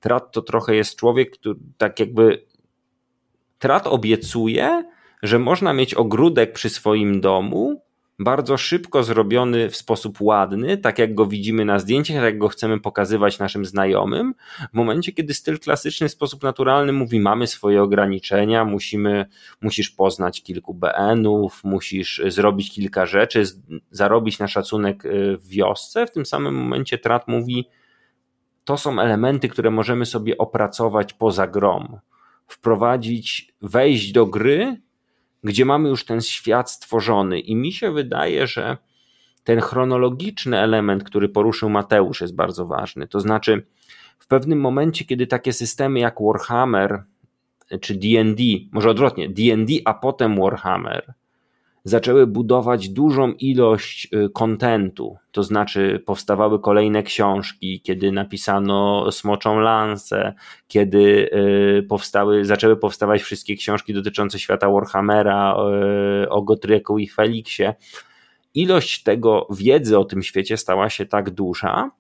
Trat 0.04 0.32
to 0.32 0.42
trochę 0.42 0.76
jest 0.76 0.96
człowiek, 0.96 1.32
który 1.32 1.56
tak 1.78 2.00
jakby. 2.00 2.46
Trat 3.60 3.88
obiecuje, 3.88 4.84
że 5.22 5.40
można 5.40 5.74
mieć 5.74 5.94
ogródek 5.94 6.54
przy 6.54 6.70
swoim 6.70 7.22
domu, 7.22 7.82
bardzo 8.20 8.58
szybko 8.58 9.04
zrobiony 9.04 9.70
w 9.70 9.76
sposób 9.76 10.22
ładny, 10.22 10.78
tak 10.78 11.00
jak 11.00 11.16
go 11.16 11.26
widzimy 11.26 11.66
na 11.66 11.80
zdjęciach, 11.80 12.18
tak 12.18 12.26
jak 12.26 12.38
go 12.38 12.50
chcemy 12.50 12.80
pokazywać 12.80 13.40
naszym 13.40 13.66
znajomym. 13.66 14.34
W 14.72 14.74
momencie, 14.74 15.12
kiedy 15.12 15.34
styl 15.34 15.60
klasyczny 15.60 16.10
w 16.10 16.12
sposób 16.12 16.44
naturalny 16.44 16.94
mówi, 16.94 17.20
mamy 17.20 17.48
swoje 17.48 17.84
ograniczenia, 17.84 18.66
musimy, 18.66 19.26
musisz 19.62 19.90
poznać 19.90 20.44
kilku 20.44 20.74
BN-ów, 20.74 21.64
musisz 21.64 22.22
zrobić 22.28 22.72
kilka 22.72 23.06
rzeczy, 23.06 23.44
zarobić 23.92 24.40
na 24.40 24.48
szacunek 24.48 25.06
y, 25.06 25.38
w 25.38 25.48
wiosce, 25.48 26.08
w 26.08 26.12
tym 26.12 26.26
samym 26.26 26.56
momencie 26.56 26.98
Trat 26.98 27.28
mówi, 27.28 27.70
to 28.64 28.78
są 28.78 29.00
elementy, 29.00 29.50
które 29.50 29.72
możemy 29.72 30.06
sobie 30.06 30.38
opracować 30.38 31.14
poza 31.14 31.48
grom. 31.48 32.00
Wprowadzić, 32.48 33.54
wejść 33.62 34.12
do 34.12 34.26
gry 34.26 34.82
gdzie 35.44 35.66
mamy 35.66 35.90
już 35.90 36.06
ten 36.06 36.22
świat 36.22 36.72
stworzony. 36.72 37.40
I 37.40 37.56
mi 37.56 37.72
się 37.72 37.92
wydaje, 37.92 38.48
że 38.48 38.78
ten 39.44 39.62
chronologiczny 39.62 40.60
element, 40.60 41.04
który 41.04 41.30
poruszył 41.30 41.70
Mateusz, 41.70 42.22
jest 42.22 42.36
bardzo 42.36 42.66
ważny. 42.66 43.08
To 43.08 43.20
znaczy, 43.20 43.66
w 44.20 44.28
pewnym 44.28 44.60
momencie, 44.60 45.06
kiedy 45.06 45.28
takie 45.28 45.54
systemy 45.54 46.00
jak 46.00 46.16
Warhammer 46.22 47.04
czy 47.82 47.96
DD, 47.96 48.44
może 48.72 48.90
odwrotnie, 48.90 49.30
DD, 49.30 49.74
a 49.86 49.94
potem 49.94 50.36
Warhammer, 50.42 51.14
zaczęły 51.84 52.28
budować 52.28 52.90
dużą 52.90 53.32
ilość 53.32 54.10
y, 54.14 54.30
kontentu, 54.30 55.18
to 55.32 55.44
znaczy 55.44 56.04
powstawały 56.06 56.60
kolejne 56.60 57.04
książki, 57.04 57.82
kiedy 57.82 58.12
napisano 58.12 59.12
Smoczą 59.12 59.60
Lansę, 59.60 60.34
kiedy 60.68 61.30
y, 61.80 61.84
powstały, 61.90 62.46
zaczęły 62.46 62.78
powstawać 62.78 63.22
wszystkie 63.22 63.56
książki 63.56 63.94
dotyczące 63.94 64.40
świata 64.40 64.70
Warhammera, 64.70 65.56
y, 66.24 66.30
o 66.30 66.42
Gotrieku 66.42 67.00
i 67.00 67.08
Felixie. 67.08 67.76
Ilość 68.56 69.04
tego 69.04 69.48
wiedzy 69.52 70.00
o 70.00 70.06
tym 70.06 70.24
świecie 70.24 70.58
stała 70.58 70.90
się 70.90 71.06
tak 71.06 71.30
duża, 71.30 71.92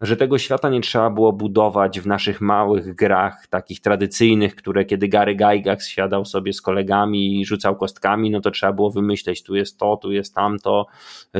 że 0.00 0.16
tego 0.16 0.38
świata 0.38 0.68
nie 0.68 0.80
trzeba 0.80 1.10
było 1.10 1.32
budować 1.32 2.00
w 2.00 2.06
naszych 2.06 2.40
małych 2.40 2.94
grach, 2.94 3.46
takich 3.46 3.80
tradycyjnych, 3.80 4.56
które 4.56 4.84
kiedy 4.84 5.08
Gary 5.08 5.34
Gygax 5.34 5.88
siadał 5.88 6.24
sobie 6.24 6.52
z 6.52 6.62
kolegami 6.62 7.40
i 7.40 7.46
rzucał 7.46 7.76
kostkami, 7.76 8.30
no 8.30 8.40
to 8.40 8.50
trzeba 8.50 8.72
było 8.72 8.90
wymyśleć, 8.90 9.42
tu 9.42 9.56
jest 9.56 9.78
to, 9.78 9.96
tu 9.96 10.12
jest 10.12 10.34
tamto, 10.34 10.86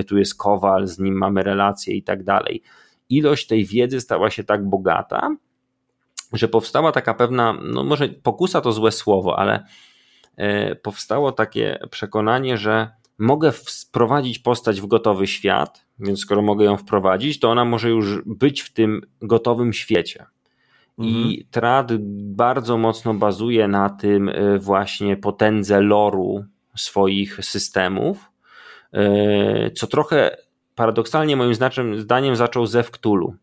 tu 0.07 0.19
jest 0.19 0.35
kowal, 0.35 0.87
z 0.87 0.99
nim 0.99 1.15
mamy 1.15 1.43
relacje 1.43 1.95
i 1.95 2.03
tak 2.03 2.25
dalej. 2.25 2.63
Ilość 3.09 3.47
tej 3.47 3.65
wiedzy 3.65 4.01
stała 4.01 4.31
się 4.31 4.45
tak 4.45 4.69
bogata, 4.69 5.37
że 6.33 6.49
powstała 6.49 6.93
taka 6.93 7.15
pewna, 7.15 7.59
no 7.63 7.85
może 7.85 8.09
pokusa 8.09 8.61
to 8.61 8.73
złe 8.73 8.93
słowo, 8.93 9.39
ale 9.39 9.65
e, 10.37 10.75
powstało 10.75 11.33
takie 11.33 11.79
przekonanie, 11.91 12.57
że 12.59 12.91
mogę 13.19 13.53
wprowadzić 13.53 14.39
postać 14.39 14.81
w 14.81 14.87
gotowy 14.87 15.27
świat, 15.27 15.86
więc 15.99 16.21
skoro 16.21 16.43
mogę 16.43 16.65
ją 16.65 16.77
wprowadzić, 16.77 17.41
to 17.41 17.51
ona 17.51 17.65
może 17.65 17.91
już 17.91 18.23
być 18.27 18.61
w 18.61 18.73
tym 18.73 19.01
gotowym 19.23 19.73
świecie. 19.73 20.27
I 20.99 21.17
mhm. 21.17 21.35
trad 21.51 21.93
bardzo 22.35 22.79
mocno 22.79 23.15
bazuje 23.15 23.69
na 23.69 23.91
tym 23.91 24.29
y, 24.29 24.59
właśnie 24.59 25.17
potędze 25.17 25.81
loru 25.81 26.45
swoich 26.77 27.45
systemów, 27.45 28.31
y, 28.95 29.71
co 29.71 29.87
trochę 29.87 30.37
paradoksalnie 30.75 31.37
moim 31.37 31.55
zdaniem 31.99 32.37
zaczął 32.37 32.67
ze 32.67 32.85
Cthulhu. 32.85 33.35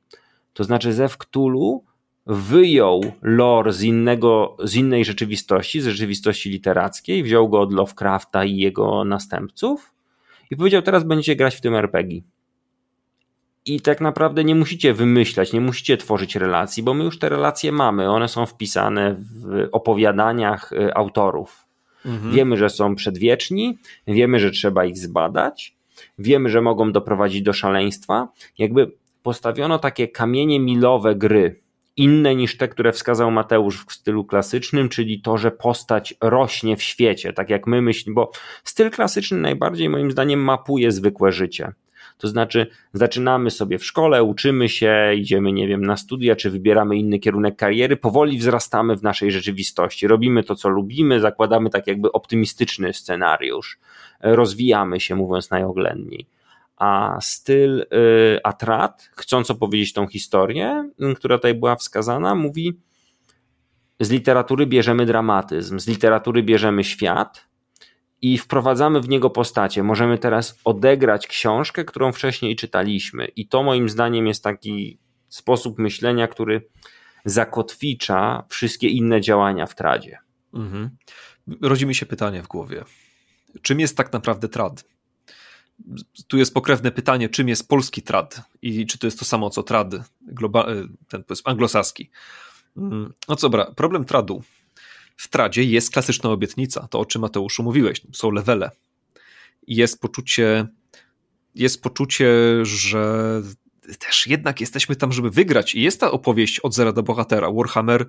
To 0.54 0.64
znaczy 0.64 0.93
ze 0.93 1.10
Cthulhu 1.10 1.84
wyjął 2.26 3.01
lore 3.22 3.74
z, 3.74 3.82
innego, 3.82 4.58
z 4.64 4.76
innej 4.76 5.06
rzeczywistości, 5.06 5.82
z 5.82 5.88
rzeczywistości 5.88 6.49
literackiej, 6.49 7.24
wziął 7.24 7.49
go 7.49 7.62
od 7.62 7.74
Lovecrafta 7.74 8.45
i 8.45 8.58
jego 8.58 9.06
następców 9.06 9.93
i 10.51 10.56
powiedział: 10.56 10.82
Teraz 10.82 11.04
będziecie 11.04 11.36
grać 11.36 11.56
w 11.56 11.62
tym 11.62 11.76
RPG. 11.76 12.22
I 13.66 13.82
tak 13.82 14.01
naprawdę 14.01 14.43
nie 14.43 14.55
musicie 14.55 14.93
wymyślać, 14.93 15.53
nie 15.53 15.61
musicie 15.61 15.97
tworzyć 15.97 16.36
relacji, 16.36 16.84
bo 16.84 16.93
my 16.93 17.03
już 17.03 17.20
te 17.20 17.30
relacje 17.30 17.72
mamy. 17.72 18.09
One 18.09 18.28
są 18.28 18.45
wpisane 18.45 19.16
w 19.20 19.68
opowiadaniach 19.72 20.72
y, 20.72 20.93
autorów. 20.93 21.66
Mhm. 22.05 22.34
Wiemy, 22.34 22.57
że 22.57 22.70
są 22.70 22.95
przedwieczni, 22.95 23.78
wiemy, 24.07 24.39
że 24.39 24.51
trzeba 24.51 24.86
ich 24.86 24.97
zbadać, 24.97 25.76
wiemy, 26.20 26.49
że 26.49 26.61
mogą 26.61 26.91
doprowadzić 26.91 27.41
do 27.41 27.53
szaleństwa. 27.53 28.28
Jakby 28.57 28.91
postawiono 29.24 29.80
takie 29.80 30.07
kamienie 30.07 30.59
milowe 30.59 31.16
gry, 31.16 31.64
inne 31.97 32.36
niż 32.36 32.57
te, 32.57 32.68
które 32.68 32.91
wskazał 32.91 33.32
Mateusz 33.32 33.86
w 33.86 33.93
stylu 33.93 34.26
klasycznym, 34.26 34.89
czyli 34.89 35.22
to, 35.22 35.38
że 35.38 35.51
postać 35.51 36.14
rośnie 36.22 36.78
w 36.78 36.84
świecie, 36.84 37.34
tak 37.34 37.49
jak 37.49 37.68
my 37.68 37.82
myślimy, 37.82 38.16
bo 38.16 38.32
styl 38.64 38.91
klasyczny 38.91 39.38
najbardziej 39.38 39.89
moim 39.89 40.11
zdaniem 40.11 40.39
mapuje 40.39 40.91
zwykłe 40.91 41.32
życie. 41.32 41.74
To 42.18 42.28
znaczy, 42.28 42.68
zaczynamy 42.93 43.51
sobie 43.51 43.78
w 43.78 43.86
szkole, 43.86 44.24
uczymy 44.24 44.70
się, 44.70 45.14
idziemy, 45.16 45.51
nie 45.51 45.68
wiem, 45.68 45.86
na 45.86 45.97
studia, 45.97 46.36
czy 46.36 46.49
wybieramy 46.49 46.97
inny 46.97 47.20
kierunek 47.20 47.55
kariery, 47.55 47.97
powoli 47.97 48.38
wzrastamy 48.38 48.95
w 48.95 49.03
naszej 49.03 49.32
rzeczywistości. 49.32 50.07
Robimy 50.07 50.43
to, 50.43 50.55
co 50.55 50.70
lubimy, 50.70 51.20
zakładamy 51.20 51.70
tak 51.70 51.88
jakby 51.88 52.11
optymistyczny 52.11 52.93
scenariusz, 52.93 53.80
rozwijamy 54.20 54.99
się, 54.99 55.16
mówiąc 55.16 55.49
najoględniej 55.49 56.28
a 56.78 57.18
styl 57.22 57.82
y, 57.82 57.86
Atrat, 58.43 59.09
chcąc 59.16 59.51
opowiedzieć 59.51 59.93
tą 59.93 60.07
historię, 60.07 60.89
która 61.16 61.38
tutaj 61.38 61.53
była 61.53 61.76
wskazana, 61.76 62.36
mówi: 62.36 62.80
Z 63.99 64.11
literatury 64.11 64.68
bierzemy 64.68 65.05
dramatyzm, 65.05 65.80
z 65.80 65.88
literatury 65.88 66.43
bierzemy 66.43 66.84
świat 66.84 67.47
i 68.24 68.38
wprowadzamy 68.38 69.01
w 69.01 69.09
niego 69.09 69.30
postacie. 69.30 69.84
Możemy 69.84 70.17
teraz 70.17 70.59
odegrać 70.63 71.28
książkę, 71.28 71.86
którą 71.86 72.11
wcześniej 72.11 72.55
czytaliśmy. 72.55 73.26
I 73.26 73.47
to 73.47 73.63
moim 73.63 73.89
zdaniem 73.89 74.28
jest 74.28 74.43
taki 74.43 74.97
sposób 75.30 75.80
myślenia, 75.80 76.28
który 76.28 76.67
zakotwicza 77.26 78.43
wszystkie 78.49 78.88
inne 78.88 79.21
działania 79.21 79.65
w 79.65 79.76
tradzie. 79.76 80.17
Mhm. 80.53 80.89
Rodzi 81.61 81.86
mi 81.86 81.95
się 81.95 82.05
pytanie 82.05 82.43
w 82.43 82.47
głowie. 82.47 82.84
Czym 83.61 83.80
jest 83.80 83.97
tak 83.97 84.13
naprawdę 84.13 84.49
trad? 84.49 84.84
tu 86.28 86.38
jest 86.38 86.53
pokrewne 86.53 86.91
pytanie, 86.91 87.30
czym 87.30 87.49
jest 87.49 87.67
polski 87.67 88.01
trad 88.01 88.41
i 88.61 88.86
czy 88.86 88.97
to 88.97 89.07
jest 89.07 89.19
to 89.19 89.26
samo 89.26 89.49
co 89.49 89.63
trad 89.63 89.88
global, 90.21 90.89
ten 91.07 91.24
anglosaski. 91.45 92.09
Mm, 92.78 93.13
no 93.30 93.36
co, 93.36 93.49
dobra, 93.49 93.71
problem 93.76 94.05
tradu 94.05 94.43
w 95.16 95.28
tradzie 95.28 95.64
jest 95.64 95.91
klasyczna 95.91 96.30
obietnica, 96.30 96.88
to 96.88 96.99
o 96.99 97.05
czym 97.05 97.22
Mateuszu 97.22 97.64
mówiłeś, 97.64 98.01
są 98.14 98.32
levele. 98.32 98.72
Jest 99.68 100.01
poczucie, 100.01 100.68
jest 101.55 101.82
poczucie, 101.82 102.30
że 102.64 103.41
też 103.99 104.28
jednak 104.28 104.61
jesteśmy 104.61 104.95
tam, 104.95 105.11
żeby 105.11 105.30
wygrać 105.30 105.76
i 105.76 105.82
jest 105.82 105.99
ta 105.99 106.11
opowieść 106.11 106.59
od 106.59 106.74
zera 106.74 106.91
do 106.91 107.03
bohatera. 107.03 107.51
Warhammer 107.51 108.05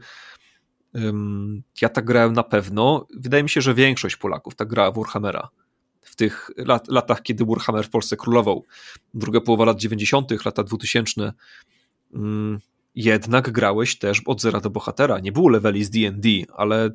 ja 1.83 1.89
tak 1.89 2.05
grałem 2.05 2.33
na 2.33 2.43
pewno. 2.43 3.07
Wydaje 3.17 3.43
mi 3.43 3.49
się, 3.49 3.61
że 3.61 3.75
większość 3.75 4.17
Polaków 4.17 4.55
tak 4.55 4.69
grała 4.69 4.93
w 4.93 4.97
Warhammera 4.97 5.49
w 6.01 6.17
tych 6.17 6.51
lat, 6.57 6.89
latach, 6.89 7.23
kiedy 7.23 7.45
Warhammer 7.45 7.87
w 7.87 7.91
Polsce 7.91 8.17
królował. 8.17 8.65
Druga 9.15 9.41
połowa 9.41 9.65
lat 9.65 9.81
90., 9.81 10.45
lata 10.45 10.63
2000. 10.63 11.33
Jednak 12.95 13.51
grałeś 13.51 13.99
też 13.99 14.23
od 14.27 14.41
zera 14.41 14.61
do 14.61 14.71
bohatera. 14.71 15.19
Nie 15.19 15.33
było 15.33 15.49
leveli 15.49 15.85
z 15.85 15.91
DD, 15.91 16.29
ale 16.57 16.91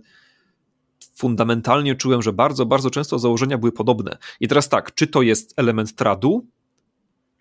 fundamentalnie 1.16 1.96
czułem, 1.96 2.22
że 2.22 2.34
bardzo, 2.34 2.66
bardzo 2.66 2.90
często 2.90 3.20
założenia 3.20 3.58
były 3.58 3.72
podobne. 3.72 4.18
I 4.40 4.48
teraz 4.48 4.70
tak, 4.70 4.94
czy 4.94 5.08
to 5.08 5.22
jest 5.22 5.54
element 5.58 5.96
tradu, 5.96 6.48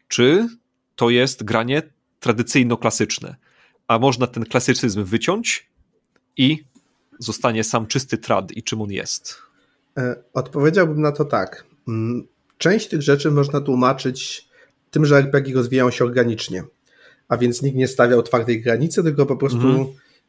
czy 0.09 0.49
to 0.97 1.11
jest 1.11 1.45
granie 1.45 1.83
tradycyjno-klasyczne. 2.21 3.37
A 3.89 3.99
można 3.99 4.27
ten 4.27 4.45
klasycyzm 4.45 5.05
wyciąć 5.05 5.71
i 6.37 6.65
zostanie 7.19 7.65
sam 7.65 7.87
czysty 7.87 8.19
trad 8.19 8.53
i 8.53 8.63
czym 8.63 8.83
on 8.83 8.91
jest? 8.91 9.37
E, 9.99 10.17
odpowiedziałbym 10.35 11.01
na 11.01 11.13
to 11.13 11.25
tak. 11.25 11.65
Mm, 11.89 12.27
część 12.59 12.89
tych 12.89 13.03
rzeczy 13.03 13.31
można 13.31 13.61
tłumaczyć 13.61 14.49
tym, 14.91 15.05
że 15.05 15.17
RPG 15.17 15.55
rozwijają 15.55 15.91
się 15.91 16.05
organicznie, 16.05 16.65
a 17.29 17.37
więc 17.37 17.63
nikt 17.63 17.77
nie 17.77 17.89
stawiał 17.89 18.23
twardej 18.23 18.63
granicy, 18.63 19.03
tylko 19.03 19.27
po 19.27 19.37
prostu 19.37 19.67
mhm. 19.67 19.87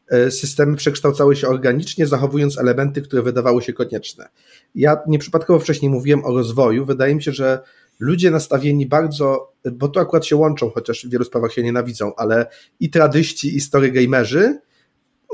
E, 0.09 0.31
systemy 0.31 0.75
przekształcały 0.75 1.35
się 1.35 1.47
organicznie, 1.47 2.07
zachowując 2.07 2.57
elementy, 2.57 3.01
które 3.01 3.21
wydawały 3.21 3.61
się 3.61 3.73
konieczne. 3.73 4.29
Ja 4.75 4.97
nieprzypadkowo 5.07 5.59
wcześniej 5.59 5.91
mówiłem 5.91 6.25
o 6.25 6.31
rozwoju. 6.31 6.85
Wydaje 6.85 7.15
mi 7.15 7.23
się, 7.23 7.31
że 7.31 7.59
ludzie 7.99 8.31
nastawieni 8.31 8.85
bardzo, 8.85 9.53
bo 9.71 9.87
to 9.87 9.99
akurat 9.99 10.25
się 10.25 10.35
łączą, 10.35 10.69
chociaż 10.69 11.05
w 11.05 11.09
wielu 11.09 11.23
sprawach 11.23 11.53
się 11.53 11.63
nienawidzą, 11.63 12.15
ale 12.15 12.47
i 12.79 12.89
tradyści, 12.89 13.55
i 13.55 13.61
story 13.61 13.91
gamerzy 13.91 14.59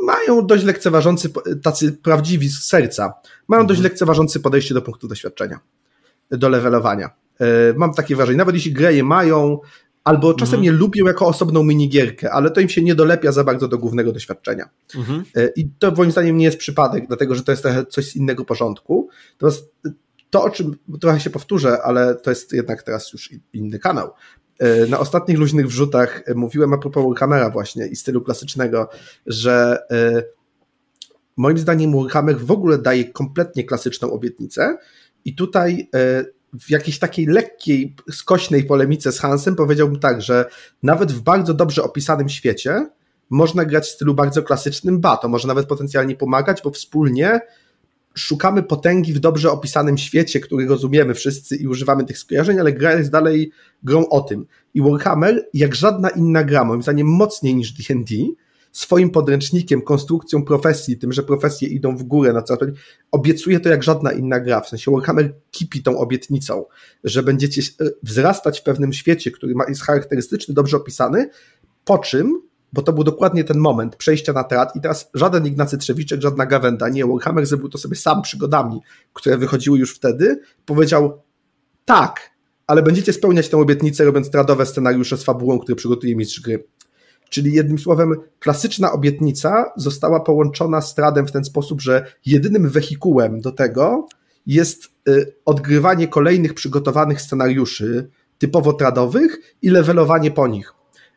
mają 0.04 0.48
dość 0.48 0.64
lekceważący, 0.64 1.30
tacy 1.64 1.92
prawdziwi 1.92 2.50
z 2.50 2.66
serca, 2.66 3.14
mają 3.48 3.68
dość 3.68 3.80
mhm. 3.80 3.92
lekceważący 3.92 4.40
podejście 4.40 4.74
do 4.74 4.82
punktu 4.82 5.08
doświadczenia, 5.08 5.60
do 6.32 6.50
levelowania. 6.50 7.10
E, 7.40 7.46
mam 7.78 7.94
takie 7.94 8.16
wrażenie, 8.16 8.38
nawet 8.38 8.56
jeśli 8.56 8.74
grę 8.74 8.94
je 8.94 9.04
mają, 9.04 9.60
albo 10.06 10.34
czasem 10.34 10.60
mhm. 10.60 10.64
je 10.64 10.72
lubią 10.72 11.06
jako 11.06 11.28
osobną 11.28 11.64
minigierkę, 11.64 12.32
ale 12.32 12.52
to 12.52 12.62
im 12.62 12.70
się 12.70 12.82
nie 12.82 12.96
dolepia 12.96 13.32
za 13.32 13.44
bardzo 13.44 13.68
do 13.68 13.78
głównego 13.78 14.12
doświadczenia. 14.12 14.70
Mhm. 14.96 15.24
E, 15.36 15.48
I 15.56 15.70
to 15.80 15.92
moim 15.92 16.12
zdaniem 16.12 16.38
nie 16.38 16.46
jest 16.46 16.58
przypadek, 16.58 17.08
dlatego 17.08 17.36
że 17.36 17.44
to 17.44 17.52
jest 17.52 17.64
trochę 17.64 17.86
coś 17.86 18.06
z 18.06 18.16
innego 18.16 18.46
porządku. 18.46 19.10
Natomiast 19.34 19.74
to, 20.30 20.44
o 20.44 20.50
czym 20.50 20.78
trochę 21.02 21.20
się 21.20 21.30
powtórzę, 21.30 21.82
ale 21.84 22.16
to 22.16 22.30
jest 22.30 22.54
jednak 22.54 22.84
teraz 22.84 23.14
już 23.14 23.30
inny 23.54 23.80
kanał. 23.80 24.12
E, 24.60 24.88
na 24.88 25.00
ostatnich 25.00 25.38
luźnych 25.38 25.68
wrzutach 25.68 26.24
mówiłem 26.36 26.74
a 26.74 26.78
propos 26.78 27.06
Warhammera 27.08 27.50
właśnie 27.50 27.88
i 27.88 27.96
stylu 27.96 28.22
klasycznego, 28.22 28.90
że 29.26 29.80
e, 29.92 30.24
moim 31.38 31.58
zdaniem 31.58 31.94
Warhammer 31.94 32.40
w 32.40 32.52
ogóle 32.52 32.78
daje 32.78 33.06
kompletnie 33.06 33.64
klasyczną 33.64 34.12
obietnicę 34.12 34.78
i 35.26 35.36
tutaj 35.36 35.90
e, 35.96 36.26
w 36.60 36.70
jakiejś 36.70 37.00
takiej 37.00 37.26
lekkiej, 37.26 37.96
skośnej 38.12 38.64
polemice 38.64 39.12
z 39.12 39.20
Hansem 39.20 39.56
powiedziałbym 39.56 40.00
tak, 40.00 40.22
że 40.22 40.46
nawet 40.84 41.12
w 41.12 41.22
bardzo 41.22 41.54
dobrze 41.54 41.84
opisanym 41.84 42.30
świecie 42.30 42.90
można 43.30 43.66
grać 43.66 43.86
w 43.86 43.90
stylu 43.90 44.14
bardzo 44.14 44.44
klasycznym, 44.44 45.00
ba, 45.02 45.18
to 45.18 45.30
może 45.30 45.48
nawet 45.48 45.66
potencjalnie 45.66 46.16
pomagać, 46.16 46.62
bo 46.64 46.72
wspólnie 46.72 47.40
szukamy 48.16 48.64
potęgi 48.64 49.14
w 49.14 49.20
dobrze 49.20 49.52
opisanym 49.52 49.98
świecie, 49.98 50.40
który 50.40 50.68
rozumiemy 50.68 51.14
wszyscy 51.14 51.56
i 51.56 51.68
używamy 51.68 52.06
tych 52.06 52.18
skojarzeń, 52.18 52.60
ale 52.60 52.74
gra 52.74 52.94
jest 52.94 53.12
dalej 53.12 53.52
grą 53.84 54.10
o 54.10 54.22
tym. 54.22 54.46
I 54.74 54.82
Warhammer, 54.82 55.50
jak 55.54 55.76
żadna 55.76 56.10
inna 56.10 56.44
gra, 56.44 56.64
moim 56.64 56.82
zdaniem 56.82 57.08
mocniej 57.08 57.56
niż 57.56 57.72
D&D, 57.72 58.16
swoim 58.78 59.10
podręcznikiem, 59.10 59.82
konstrukcją 59.82 60.46
profesji, 60.46 60.98
tym, 60.98 61.14
że 61.14 61.24
profesje 61.24 61.68
idą 61.68 61.98
w 61.98 62.04
górę 62.04 62.34
na 62.34 62.42
co 62.42 62.58
obiecuje 63.12 63.60
to 63.60 63.70
jak 63.70 63.84
żadna 63.84 64.12
inna 64.12 64.40
gra. 64.40 64.62
W 64.62 64.70
sensie 64.70 64.92
Warhammer 64.92 65.34
kipi 65.52 65.84
tą 65.84 65.98
obietnicą, 65.98 66.66
że 67.04 67.24
będziecie 67.24 67.62
wzrastać 68.04 68.60
w 68.60 68.64
pewnym 68.64 68.94
świecie, 68.94 69.32
który 69.32 69.54
jest 69.68 69.82
charakterystyczny, 69.82 70.54
dobrze 70.54 70.78
opisany, 70.78 71.30
po 71.86 71.98
czym 71.98 72.42
bo 72.74 72.82
to 72.82 72.94
był 72.94 73.04
dokładnie 73.04 73.44
ten 73.44 73.58
moment 73.58 73.96
przejścia 73.96 74.34
na 74.34 74.44
teatr 74.44 74.72
i 74.78 74.82
teraz 74.82 75.10
żaden 75.14 75.48
Ignacy 75.48 75.78
Trzewiczek, 75.78 76.22
żadna 76.22 76.46
Gawenda, 76.46 76.90
nie, 76.90 77.06
Warhammer 77.06 77.46
zrobił 77.46 77.70
to 77.70 77.78
sobie 77.78 77.96
sam 77.96 78.22
przygodami, 78.22 78.80
które 79.14 79.38
wychodziły 79.38 79.80
już 79.80 79.96
wtedy, 79.96 80.40
powiedział 80.66 81.22
tak, 81.86 82.32
ale 82.68 82.84
będziecie 82.84 83.14
spełniać 83.14 83.50
tę 83.50 83.58
obietnicę 83.58 84.06
robiąc 84.06 84.32
tradowe 84.32 84.66
scenariusze 84.66 85.18
z 85.18 85.24
fabułą, 85.24 85.60
które 85.60 85.76
przygotuje 85.76 86.16
mistrz 86.16 86.42
gry. 86.42 86.68
Czyli 87.36 87.54
jednym 87.54 87.80
słowem, 87.80 88.16
klasyczna 88.40 88.92
obietnica 88.92 89.72
została 89.76 90.20
połączona 90.20 90.82
z 90.82 90.96
tradem 90.96 91.28
w 91.28 91.32
ten 91.32 91.44
sposób, 91.44 91.82
że 91.82 92.06
jedynym 92.26 92.70
wehikułem 92.70 93.42
do 93.42 93.52
tego 93.52 94.08
jest 94.46 94.86
y, 95.10 95.36
odgrywanie 95.46 96.08
kolejnych 96.08 96.54
przygotowanych 96.54 97.22
scenariuszy 97.22 98.10
typowo 98.38 98.74
tradowych 98.74 99.56
i 99.62 99.70
levelowanie 99.70 100.32
po 100.32 100.48
nich. 100.48 100.74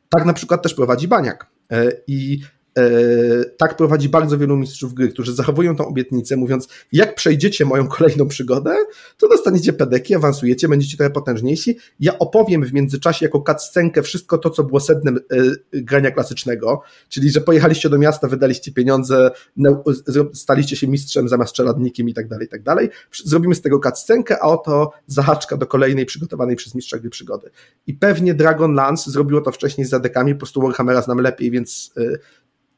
Tak 0.08 0.24
na 0.24 0.32
przykład 0.32 0.62
też 0.62 0.74
prowadzi 0.74 1.08
Baniak. 1.08 1.46
E, 1.72 1.92
I 2.06 2.40
tak 3.56 3.76
prowadzi 3.76 4.08
bardzo 4.08 4.38
wielu 4.38 4.56
mistrzów 4.56 4.94
gry, 4.94 5.08
którzy 5.08 5.34
zachowują 5.34 5.76
tą 5.76 5.86
obietnicę, 5.86 6.36
mówiąc, 6.36 6.68
jak 6.92 7.14
przejdziecie 7.14 7.64
moją 7.64 7.88
kolejną 7.88 8.28
przygodę, 8.28 8.76
to 9.16 9.28
dostaniecie 9.28 9.72
pedeki, 9.72 10.14
awansujecie, 10.14 10.68
będziecie 10.68 10.96
trochę 10.96 11.10
potężniejsi. 11.10 11.78
Ja 12.00 12.18
opowiem 12.18 12.64
w 12.64 12.72
międzyczasie 12.72 13.26
jako 13.26 13.44
cutscenkę 13.46 14.02
wszystko 14.02 14.38
to, 14.38 14.50
co 14.50 14.64
było 14.64 14.80
sednem 14.80 15.16
e, 15.16 15.36
grania 15.72 16.10
klasycznego, 16.10 16.82
czyli, 17.08 17.30
że 17.30 17.40
pojechaliście 17.40 17.88
do 17.88 17.98
miasta, 17.98 18.28
wydaliście 18.28 18.72
pieniądze, 18.72 19.30
staliście 20.34 20.76
się 20.76 20.88
mistrzem 20.88 21.28
zamiast 21.28 21.52
czeladnikiem 21.52 22.08
i 22.08 22.14
tak 22.14 22.28
dalej, 22.28 22.46
i 22.46 22.48
tak 22.48 22.62
dalej. 22.62 22.88
Zrobimy 23.24 23.54
z 23.54 23.60
tego 23.60 23.80
cutscenkę, 23.80 24.38
a 24.42 24.46
oto 24.46 24.92
zahaczka 25.06 25.56
do 25.56 25.66
kolejnej 25.66 26.06
przygotowanej 26.06 26.56
przez 26.56 26.74
mistrza 26.74 26.98
gry 26.98 27.10
przygody. 27.10 27.50
I 27.86 27.94
pewnie 27.94 28.34
Dragonlance 28.34 29.10
zrobiło 29.10 29.40
to 29.40 29.52
wcześniej 29.52 29.86
z 29.86 29.90
zadekami, 29.90 30.34
po 30.34 30.38
prostu 30.38 30.62
Warhammera 30.62 31.02
znam 31.02 31.18
lepiej, 31.18 31.50
więc 31.50 31.92
e, 31.96 32.18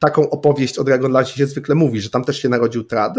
taką 0.01 0.29
opowieść 0.29 0.77
o 0.77 0.83
Dragonlance 0.83 1.31
się 1.31 1.47
zwykle 1.47 1.75
mówi, 1.75 2.01
że 2.01 2.09
tam 2.09 2.23
też 2.23 2.41
się 2.41 2.49
narodził 2.49 2.83
trad, 2.83 3.17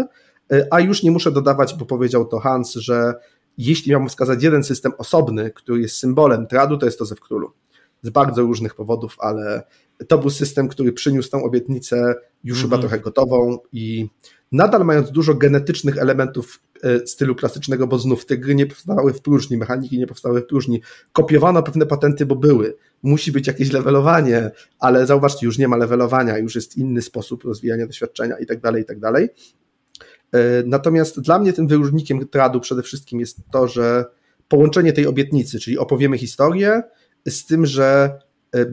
e, 0.51 0.67
a 0.71 0.79
już 0.79 1.03
nie 1.03 1.11
muszę 1.11 1.31
dodawać, 1.31 1.75
bo 1.75 1.85
powiedział 1.85 2.25
to 2.25 2.39
Hans, 2.39 2.73
że 2.73 3.13
jeśli 3.57 3.91
miałbym 3.91 4.09
wskazać 4.09 4.43
jeden 4.43 4.63
system 4.63 4.91
osobny, 4.97 5.51
który 5.51 5.81
jest 5.81 5.95
symbolem 5.95 6.47
tradu, 6.47 6.77
to 6.77 6.85
jest 6.85 6.99
to 6.99 7.05
ze 7.05 7.15
królu. 7.15 7.51
Z 8.01 8.09
bardzo 8.09 8.41
różnych 8.41 8.75
powodów, 8.75 9.15
ale 9.19 9.63
to 10.07 10.17
był 10.17 10.29
system, 10.29 10.67
który 10.67 10.93
przyniósł 10.93 11.29
tą 11.29 11.43
obietnicę 11.43 12.15
już 12.43 12.57
mm 12.57 12.59
-hmm. 12.59 12.61
chyba 12.61 12.75
mhm. 12.75 12.81
trochę 12.81 12.99
gotową 13.03 13.57
i 13.71 14.09
nadal 14.51 14.85
mając 14.85 15.11
dużo 15.11 15.33
genetycznych 15.33 15.97
elementów 15.97 16.59
stylu 17.05 17.35
klasycznego, 17.35 17.87
bo 17.87 17.99
znów 17.99 18.25
te 18.25 18.37
gry 18.37 18.55
nie 18.55 18.65
powstawały 18.65 19.13
w 19.13 19.21
próżni, 19.21 19.57
mechaniki 19.57 19.99
nie 19.99 20.07
powstały 20.07 20.41
w 20.41 20.45
próżni. 20.45 20.81
Kopiowano 21.13 21.63
pewne 21.63 21.85
patenty, 21.85 22.25
bo 22.25 22.35
były. 22.35 22.75
Musi 23.03 23.31
być 23.31 23.47
jakieś 23.47 23.71
levelowanie, 23.71 24.51
ale 24.79 25.05
zauważcie, 25.05 25.45
już 25.45 25.57
nie 25.57 25.67
ma 25.67 25.77
levelowania, 25.77 26.37
już 26.37 26.55
jest 26.55 26.77
inny 26.77 27.01
sposób 27.01 27.43
rozwijania 27.43 27.87
doświadczenia 27.87 28.37
i 28.37 28.45
tak 28.45 28.59
dalej, 28.59 28.83
i 28.83 28.85
tak 28.85 28.99
dalej. 28.99 29.29
E, 30.31 30.63
natomiast 30.65 31.21
dla 31.21 31.39
mnie 31.39 31.53
tym 31.53 31.67
wyróżnikiem 31.67 32.27
tradu 32.27 32.59
przede 32.59 32.83
wszystkim 32.83 33.19
jest 33.19 33.37
to, 33.51 33.67
że 33.67 34.05
połączenie 34.47 34.93
tej 34.93 35.07
obietnicy, 35.07 35.59
czyli 35.59 35.77
opowiemy 35.77 36.17
historię, 36.17 36.81
z 37.27 37.45
tym, 37.45 37.65
że 37.65 38.19
e, 38.55 38.65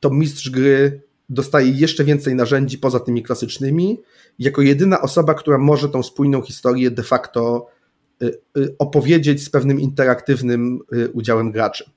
to 0.00 0.10
mistrz 0.10 0.50
gry 0.50 1.02
dostaje 1.28 1.70
jeszcze 1.70 2.04
więcej 2.04 2.34
narzędzi 2.34 2.78
poza 2.78 3.00
tymi 3.00 3.22
klasycznymi, 3.22 4.00
jako 4.38 4.62
jedyna 4.62 5.00
osoba, 5.00 5.34
która 5.34 5.58
może 5.58 5.88
tą 5.88 6.02
spójną 6.02 6.42
historię 6.42 6.90
de 6.90 7.02
facto 7.02 7.66
y, 8.22 8.40
y, 8.58 8.74
opowiedzieć 8.78 9.44
z 9.44 9.50
pewnym 9.50 9.80
interaktywnym 9.80 10.78
y, 10.92 11.10
udziałem 11.10 11.52
graczy. 11.52 11.90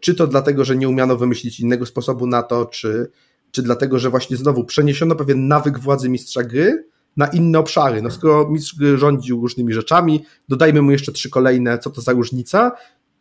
Czy 0.00 0.14
to 0.14 0.26
dlatego, 0.26 0.64
że 0.64 0.76
nie 0.76 0.88
umiano 0.88 1.16
wymyślić 1.16 1.60
innego 1.60 1.86
sposobu 1.86 2.26
na 2.26 2.42
to, 2.42 2.66
czy, 2.66 3.10
czy 3.50 3.62
dlatego, 3.62 3.98
że 3.98 4.10
właśnie 4.10 4.36
znowu 4.36 4.64
przeniesiono 4.64 5.14
pewien 5.14 5.48
nawyk 5.48 5.78
władzy 5.78 6.08
mistrza 6.08 6.42
gry 6.42 6.84
na 7.16 7.26
inne 7.26 7.58
obszary. 7.58 8.02
No 8.02 8.10
skoro 8.10 8.48
mistrz 8.50 8.78
gry 8.78 8.98
rządził 8.98 9.40
różnymi 9.40 9.72
rzeczami, 9.72 10.24
dodajmy 10.48 10.82
mu 10.82 10.90
jeszcze 10.90 11.12
trzy 11.12 11.30
kolejne, 11.30 11.78
co 11.78 11.90
to 11.90 12.00
za 12.00 12.12
różnica, 12.12 12.72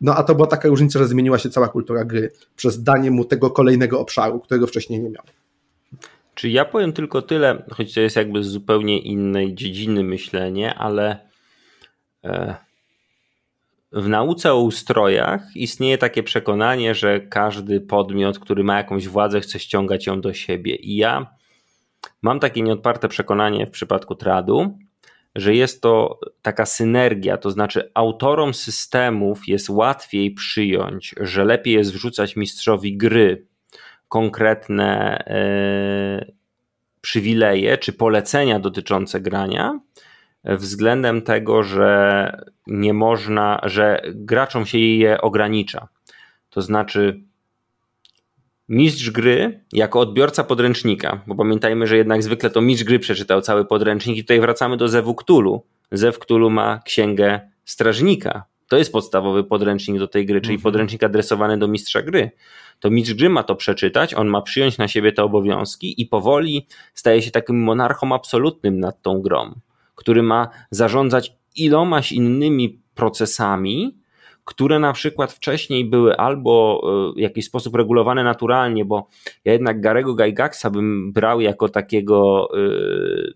no 0.02 0.16
a 0.16 0.24
to 0.24 0.36
była 0.36 0.48
taka 0.48 0.68
różnica, 0.68 1.00
że 1.00 1.08
zmieniła 1.08 1.38
się 1.38 1.50
cała 1.50 1.68
kultura 1.68 2.06
gry 2.06 2.32
przez 2.56 2.84
danie 2.84 3.12
mu 3.12 3.26
tego 3.26 3.52
kolejnego 3.52 4.00
obszaru, 4.00 4.40
którego 4.40 4.68
wcześniej 4.68 5.00
nie 5.00 5.10
miał. 5.10 5.24
Czy 6.36 6.50
ja 6.50 6.66
powiem 6.66 6.94
tylko 6.94 7.22
tyle, 7.22 7.64
choć 7.72 7.94
to 7.94 8.02
jest 8.02 8.16
jakby 8.16 8.44
z 8.44 8.48
zupełnie 8.48 9.00
innej 9.00 9.56
dziedziny 9.56 10.04
myślenie, 10.04 10.76
ale 10.76 11.20
e, 12.24 12.56
w 13.92 14.08
nauce 14.08 14.54
o 14.54 14.62
ustrojach 14.62 15.56
istnieje 15.56 15.98
takie 15.98 16.24
przekonanie, 16.24 16.96
że 16.96 17.20
każdy 17.20 17.82
podmiot, 17.82 18.40
który 18.40 18.64
ma 18.64 18.78
jakąś 18.78 19.08
władzę, 19.08 19.42
chce 19.42 19.60
ściągać 19.60 20.08
ją 20.08 20.22
do 20.22 20.34
siebie. 20.34 20.76
I 20.76 20.96
ja 20.96 21.36
mam 22.22 22.40
takie 22.40 22.62
nieodparte 22.62 23.08
przekonanie 23.08 23.66
w 23.66 23.72
przypadku 23.72 24.16
tradu, 24.16 24.78
że 25.36 25.56
jest 25.56 25.82
to 25.82 26.20
taka 26.42 26.66
synergia, 26.66 27.38
to 27.38 27.52
znaczy 27.52 27.92
autorom 27.94 28.54
systemów 28.54 29.48
jest 29.48 29.70
łatwiej 29.70 30.32
przyjąć, 30.32 31.16
że 31.22 31.46
lepiej 31.46 31.74
jest 31.74 31.94
wrzucać 31.94 32.36
mistrzowi 32.36 32.98
gry 32.98 33.46
konkretne 34.10 35.18
e, 35.28 36.32
przywileje 37.02 37.78
czy 37.78 37.94
polecenia 37.94 38.60
dotyczące 38.60 39.22
grania, 39.22 39.80
względem 40.44 41.22
tego, 41.22 41.64
że 41.64 42.32
nie 42.68 42.94
można, 42.94 43.60
że 43.64 44.02
graczom 44.06 44.66
się 44.66 44.78
je 44.78 45.22
ogranicza. 45.22 45.88
To 46.50 46.62
znaczy, 46.62 47.22
mistrz 48.70 49.10
gry 49.10 49.60
jako 49.74 50.00
odbiorca 50.00 50.44
podręcznika, 50.44 51.22
bo 51.28 51.36
pamiętajmy, 51.36 51.88
że 51.88 51.98
jednak 51.98 52.24
zwykle 52.24 52.50
to 52.50 52.62
mistrz 52.62 52.84
gry 52.84 53.00
przeczytał 53.00 53.42
cały 53.42 53.66
podręcznik 53.66 54.18
i 54.18 54.22
tutaj 54.22 54.40
wracamy 54.40 54.78
do 54.78 54.88
Zewu 54.88 55.16
Ktulu. 55.16 55.64
Zew 55.92 56.20
Ktulu 56.20 56.50
ma 56.50 56.80
księgę 56.86 57.40
strażnika. 57.66 58.44
To 58.68 58.78
jest 58.78 58.92
podstawowy 58.92 59.44
podręcznik 59.44 60.00
do 60.00 60.08
tej 60.08 60.26
gry, 60.26 60.42
czyli 60.42 60.54
mhm. 60.54 60.64
podręcznik 60.64 61.04
adresowany 61.04 61.58
do 61.58 61.68
mistrza 61.68 62.02
gry. 62.02 62.32
To 62.80 62.90
mistrz 62.90 63.14
gry 63.14 63.30
ma 63.30 63.44
to 63.44 63.56
przeczytać, 63.56 64.14
on 64.14 64.28
ma 64.28 64.42
przyjąć 64.42 64.78
na 64.78 64.88
siebie 64.88 65.12
te 65.12 65.24
obowiązki 65.24 66.02
i 66.02 66.06
powoli 66.06 66.68
staje 66.94 67.22
się 67.22 67.32
takim 67.32 67.64
monarchą 67.64 68.16
absolutnym 68.16 68.80
nad 68.80 69.02
tą 69.02 69.22
grą, 69.22 69.54
który 69.96 70.24
ma 70.24 70.48
zarządzać 70.72 71.34
ilomaś 71.56 72.12
innymi 72.12 72.80
procesami, 72.96 73.96
które 74.46 74.80
na 74.80 74.94
przykład 74.94 75.34
wcześniej 75.34 75.86
były 75.86 76.18
albo 76.18 76.82
e, 76.84 77.14
w 77.14 77.20
jakiś 77.20 77.46
sposób 77.46 77.76
regulowane 77.76 78.24
naturalnie, 78.24 78.86
bo 78.86 79.08
ja 79.46 79.54
jednak 79.54 79.82
Garego 79.82 80.16
Gygaxa 80.16 80.70
bym 80.72 81.14
brał 81.14 81.42
jako 81.42 81.70
takiego 81.70 82.50
yy, 82.54 83.34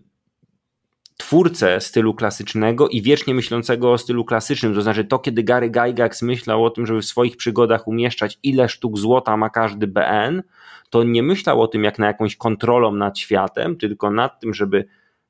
twórcę 1.16 1.80
stylu 1.80 2.14
klasycznego 2.14 2.88
i 2.88 3.02
wiecznie 3.02 3.34
myślącego 3.34 3.92
o 3.92 3.98
stylu 3.98 4.24
klasycznym, 4.24 4.74
to 4.74 4.82
znaczy 4.82 5.04
to, 5.04 5.18
kiedy 5.18 5.42
Gary 5.42 5.70
Gygax 5.70 6.22
myślał 6.22 6.64
o 6.64 6.70
tym, 6.70 6.86
żeby 6.86 7.02
w 7.02 7.04
swoich 7.04 7.36
przygodach 7.36 7.88
umieszczać 7.88 8.38
ile 8.42 8.68
sztuk 8.68 8.98
złota 8.98 9.36
ma 9.36 9.50
każdy 9.50 9.86
BN, 9.86 10.42
to 10.90 11.02
nie 11.02 11.22
myślał 11.22 11.62
o 11.62 11.68
tym 11.68 11.84
jak 11.84 11.98
na 11.98 12.06
jakąś 12.06 12.36
kontrolą 12.36 12.94
nad 12.94 13.18
światem, 13.18 13.76
tylko 13.76 14.10
nad 14.10 14.40
tym, 14.40 14.54
żeby 14.54 14.84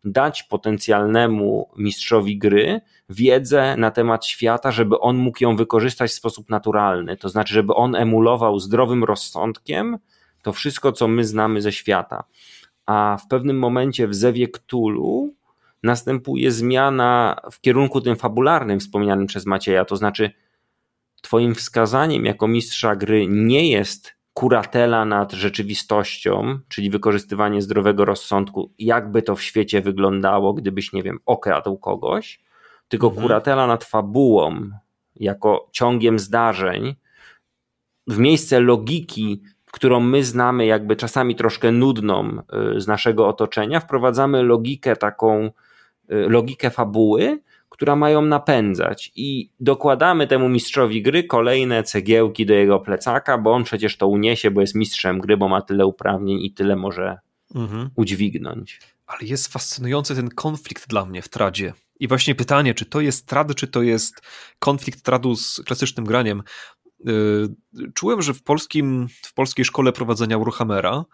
dać 0.05 0.43
potencjalnemu 0.43 1.69
mistrzowi 1.77 2.39
gry 2.39 2.81
wiedzę 3.09 3.77
na 3.77 3.91
temat 3.91 4.27
świata, 4.27 4.71
żeby 4.71 5.01
on 5.01 5.17
mógł 5.17 5.45
ją 5.45 5.57
wykorzystać 5.57 6.11
w 6.11 6.15
sposób 6.15 6.51
naturalny. 6.51 7.17
To 7.17 7.29
znaczy, 7.29 7.55
żeby 7.55 7.75
on 7.75 7.97
emulował 7.97 8.59
zdrowym 8.59 9.05
rozsądkiem 9.05 9.99
to 10.43 10.53
wszystko, 10.53 10.93
co 10.93 11.09
my 11.09 11.25
znamy 11.25 11.63
ze 11.63 11.73
świata. 11.73 12.25
A 12.87 13.19
w 13.21 13.29
pewnym 13.29 13.59
momencie 13.59 14.09
w 14.09 14.15
Zewie 14.15 14.49
następuje 15.83 16.53
zmiana 16.53 17.41
w 17.53 17.61
kierunku 17.61 18.01
tym 18.01 18.17
fabularnym 18.17 18.81
wspomnianym 18.81 19.27
przez 19.27 19.47
Macieja. 19.47 19.85
To 19.85 19.97
znaczy, 19.97 20.31
Twoim 21.23 21.55
wskazaniem 21.55 22.25
jako 22.25 22.49
mistrza 22.49 22.97
gry 22.97 23.27
nie 23.29 23.71
jest 23.71 24.20
kuratela 24.41 25.05
nad 25.05 25.33
rzeczywistością, 25.33 26.59
czyli 26.69 26.91
wykorzystywanie 26.91 27.63
zdrowego 27.63 28.05
rozsądku, 28.05 28.73
jakby 28.79 29.23
to 29.23 29.37
w 29.37 29.43
świecie 29.43 29.81
wyglądało, 29.81 30.55
gdybyś, 30.55 30.93
nie 30.93 31.03
wiem, 31.03 31.19
okradł 31.27 31.77
kogoś, 31.79 32.41
tylko 32.89 33.07
mhm. 33.07 33.23
kuratela 33.23 33.67
nad 33.67 33.85
fabułą, 33.85 34.71
jako 35.17 35.69
ciągiem 35.73 36.19
zdarzeń, 36.19 36.95
w 38.07 38.19
miejsce 38.19 38.61
logiki, 38.61 39.43
którą 39.73 40.01
my 40.01 40.25
znamy, 40.25 40.67
jakby 40.67 40.97
czasami 40.97 41.35
troszkę 41.35 41.73
nudną 41.73 42.43
y, 42.77 42.81
z 42.81 42.87
naszego 42.87 43.29
otoczenia, 43.29 43.81
wprowadzamy 43.81 44.43
logikę 44.43 44.97
taką, 44.97 45.45
y, 45.47 45.51
logikę 46.29 46.71
fabuły, 46.71 47.39
która 47.71 47.97
mają 47.97 48.23
napędzać 48.23 49.13
i 49.17 49.51
dokładamy 49.61 50.27
temu 50.27 50.49
mistrzowi 50.49 51.03
gry 51.03 51.25
kolejne 51.25 51.83
cegiełki 51.83 52.47
do 52.47 52.55
jego 52.55 52.81
plecaka, 52.81 53.39
bo 53.39 53.53
on 53.53 53.65
przecież 53.65 53.97
to 53.97 54.09
uniesie, 54.09 54.51
bo 54.51 54.61
jest 54.61 54.75
mistrzem 54.75 55.19
gry, 55.19 55.37
bo 55.37 55.49
ma 55.49 55.63
tyle 55.63 55.87
uprawnień 55.87 56.43
i 56.43 56.53
tyle 56.53 56.77
może 56.77 57.19
mhm. 57.55 57.91
udźwignąć. 57.97 58.81
Ale 59.07 59.21
jest 59.23 59.53
fascynujący 59.53 60.15
ten 60.15 60.29
konflikt 60.29 60.89
dla 60.89 61.07
mnie 61.07 61.23
w 61.23 61.29
tradzie. 61.29 61.73
I 62.01 62.09
właśnie 62.09 62.35
pytanie, 62.35 62.75
czy 62.75 62.85
to 62.85 63.01
jest 63.01 63.27
trad, 63.27 63.55
czy 63.55 63.67
to 63.69 63.83
jest 63.83 64.23
konflikt 64.59 65.03
tradu 65.03 65.37
z 65.37 65.63
klasycznym 65.67 66.07
graniem. 66.07 66.43
Y, 67.09 67.93
czułem, 67.95 68.23
że 68.23 68.35
w, 68.35 68.43
polskim, 68.43 69.07
w 69.23 69.35
polskiej 69.35 69.65
szkole 69.65 69.93
prowadzenia 69.93 70.39
Warhammera 70.39 71.05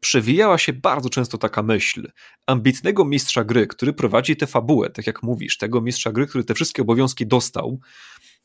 przewijała 0.00 0.58
się 0.58 0.72
bardzo 0.72 1.10
często 1.10 1.38
taka 1.38 1.62
myśl 1.62 2.10
ambitnego 2.46 3.04
mistrza 3.04 3.44
gry, 3.44 3.66
który 3.66 3.92
prowadzi 3.92 4.36
tę 4.36 4.46
fabułę, 4.46 4.90
tak 4.90 5.06
jak 5.06 5.22
mówisz, 5.22 5.58
tego 5.58 5.80
mistrza 5.80 6.12
gry, 6.12 6.26
który 6.26 6.44
te 6.44 6.54
wszystkie 6.54 6.82
obowiązki 6.82 7.26
dostał. 7.26 7.80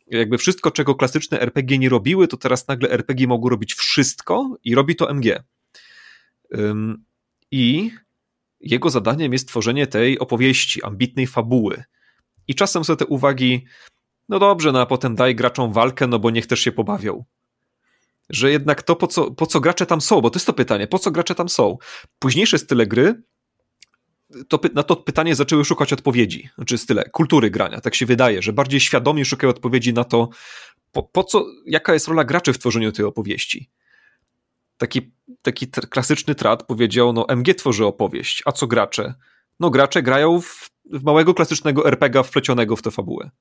Jakby 0.08 0.38
wszystko, 0.38 0.72
czego 0.72 0.96
klasyczne 0.96 1.42
RPG 1.42 1.78
nie 1.78 1.90
robiły, 1.90 2.28
to 2.28 2.38
teraz 2.38 2.68
nagle 2.68 2.90
RPG 2.90 3.28
mogą 3.28 3.50
robić 3.50 3.74
wszystko 3.74 4.58
i 4.64 4.76
robi 4.76 4.96
to 4.96 5.10
MG. 5.10 5.44
I 7.52 7.92
jego 8.60 8.90
zadaniem 8.90 9.34
jest 9.34 9.48
tworzenie 9.48 9.88
tej 9.88 10.20
opowieści, 10.20 10.84
ambitnej 10.84 11.28
fabuły. 11.28 11.84
I 12.48 12.56
czasem 12.56 12.84
są 12.84 12.96
te 12.96 13.06
uwagi, 13.06 13.66
no 14.30 14.40
dobrze, 14.40 14.72
no 14.72 14.82
a 14.82 14.86
potem 14.86 15.16
daj 15.16 15.36
graczom 15.36 15.74
walkę, 15.74 16.08
no 16.08 16.20
bo 16.20 16.30
niech 16.30 16.48
też 16.48 16.60
się 16.60 16.72
pobawią 16.72 17.26
że 18.30 18.52
jednak 18.52 18.84
to, 18.84 18.96
po 18.96 19.08
co, 19.08 19.32
po 19.32 19.46
co 19.46 19.60
gracze 19.60 19.86
tam 19.86 20.02
są, 20.02 20.22
bo 20.22 20.30
to 20.30 20.38
jest 20.38 20.46
to 20.46 20.54
pytanie, 20.54 20.88
po 20.88 21.00
co 21.00 21.12
gracze 21.12 21.36
tam 21.36 21.50
są. 21.50 21.78
Późniejsze 22.20 22.58
style 22.58 22.88
gry 22.88 23.24
to, 24.48 24.60
na 24.74 24.84
to 24.84 24.96
pytanie 24.96 25.36
zaczęły 25.36 25.66
szukać 25.66 25.94
odpowiedzi, 25.94 26.50
znaczy 26.56 26.78
style 26.78 27.10
kultury 27.10 27.50
grania, 27.50 27.82
tak 27.82 27.96
się 27.96 28.06
wydaje, 28.06 28.42
że 28.42 28.54
bardziej 28.54 28.80
świadomie 28.80 29.26
szukają 29.26 29.52
odpowiedzi 29.52 29.94
na 29.94 30.04
to, 30.04 30.30
po, 30.92 31.04
po 31.04 31.24
co, 31.24 31.46
jaka 31.66 31.94
jest 31.94 32.08
rola 32.08 32.24
graczy 32.24 32.54
w 32.54 32.60
tworzeniu 32.60 32.92
tej 32.92 33.06
opowieści. 33.06 33.70
Taki, 34.78 35.12
taki 35.42 35.68
klasyczny 35.68 36.36
trat 36.36 36.64
powiedział, 36.64 37.14
no 37.14 37.26
MG 37.30 37.56
tworzy 37.56 37.86
opowieść, 37.86 38.44
a 38.46 38.52
co 38.52 38.68
gracze? 38.68 39.14
No 39.60 39.70
gracze 39.70 40.04
grają 40.04 40.42
w, 40.42 40.70
w 40.86 41.04
małego 41.04 41.34
klasycznego 41.34 41.88
RPG 41.88 42.24
wplecionego 42.24 42.76
w 42.76 42.82
tę 42.82 42.92
fabułę. 42.92 43.32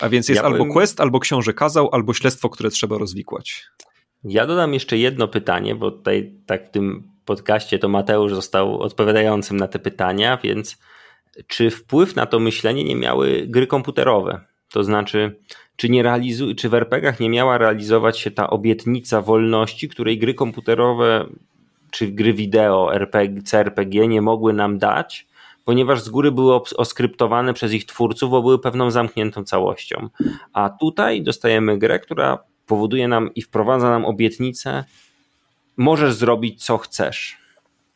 A 0.00 0.08
więc 0.08 0.28
jest 0.28 0.42
ja 0.42 0.48
albo 0.48 0.66
quest, 0.66 1.00
albo 1.00 1.20
książę 1.20 1.54
kazał, 1.54 1.88
albo 1.92 2.14
śledztwo, 2.14 2.48
które 2.48 2.70
trzeba 2.70 2.98
rozwikłać. 2.98 3.66
Ja 4.24 4.46
dodam 4.46 4.74
jeszcze 4.74 4.98
jedno 4.98 5.28
pytanie, 5.28 5.74
bo 5.74 5.90
tutaj 5.90 6.34
tak 6.46 6.66
w 6.66 6.70
tym 6.70 7.10
podcaście 7.24 7.78
to 7.78 7.88
Mateusz 7.88 8.34
został 8.34 8.80
odpowiadającym 8.80 9.56
na 9.56 9.68
te 9.68 9.78
pytania, 9.78 10.38
więc 10.42 10.78
czy 11.46 11.70
wpływ 11.70 12.16
na 12.16 12.26
to 12.26 12.38
myślenie 12.38 12.84
nie 12.84 12.96
miały 12.96 13.44
gry 13.46 13.66
komputerowe? 13.66 14.40
To 14.72 14.84
znaczy, 14.84 15.36
czy, 15.76 15.88
nie 15.88 16.02
realizu- 16.02 16.54
czy 16.54 16.68
w 16.68 16.74
RPGach 16.74 17.20
nie 17.20 17.30
miała 17.30 17.58
realizować 17.58 18.18
się 18.18 18.30
ta 18.30 18.50
obietnica 18.50 19.22
wolności, 19.22 19.88
której 19.88 20.18
gry 20.18 20.34
komputerowe 20.34 21.26
czy 21.90 22.06
gry 22.06 22.32
wideo, 22.32 22.94
RPG, 22.94 23.42
CRPG 23.42 24.08
nie 24.08 24.22
mogły 24.22 24.52
nam 24.52 24.78
dać, 24.78 25.26
ponieważ 25.66 26.02
z 26.02 26.08
góry 26.08 26.32
były 26.32 26.54
oskryptowane 26.76 27.54
przez 27.54 27.72
ich 27.72 27.86
twórców, 27.86 28.30
bo 28.30 28.42
były 28.42 28.58
pewną 28.58 28.90
zamkniętą 28.90 29.44
całością. 29.44 30.08
A 30.52 30.70
tutaj 30.70 31.22
dostajemy 31.22 31.78
grę, 31.78 31.98
która 31.98 32.38
powoduje 32.66 33.08
nam 33.08 33.34
i 33.34 33.42
wprowadza 33.42 33.90
nam 33.90 34.04
obietnicę, 34.04 34.84
możesz 35.76 36.14
zrobić 36.14 36.64
co 36.64 36.78
chcesz, 36.78 37.36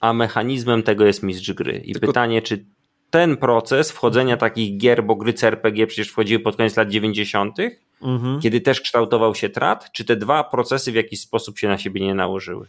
a 0.01 0.13
mechanizmem 0.13 0.83
tego 0.83 1.07
jest 1.07 1.23
mistrz 1.23 1.53
gry. 1.53 1.83
I 1.85 1.93
Tylko... 1.93 2.07
pytanie, 2.07 2.43
czy 2.43 2.65
ten 3.11 3.37
proces 3.37 3.91
wchodzenia 3.93 4.37
takich 4.37 4.77
gier, 4.79 5.05
bo 5.05 5.17
gry 5.17 5.33
CRPG 5.33 5.87
przecież 5.87 6.09
wchodziły 6.09 6.43
pod 6.43 6.57
koniec 6.57 6.77
lat 6.77 6.89
90., 6.89 7.57
mhm. 8.03 8.41
kiedy 8.41 8.61
też 8.61 8.81
kształtował 8.81 9.35
się 9.35 9.49
trat, 9.49 9.93
czy 9.93 10.05
te 10.05 10.17
dwa 10.17 10.45
procesy 10.45 10.93
w 10.93 10.95
jakiś 10.95 11.21
sposób 11.21 11.59
się 11.59 11.69
na 11.69 11.79
siebie 11.79 12.01
nie 12.01 12.15
nałożyły? 12.15 12.67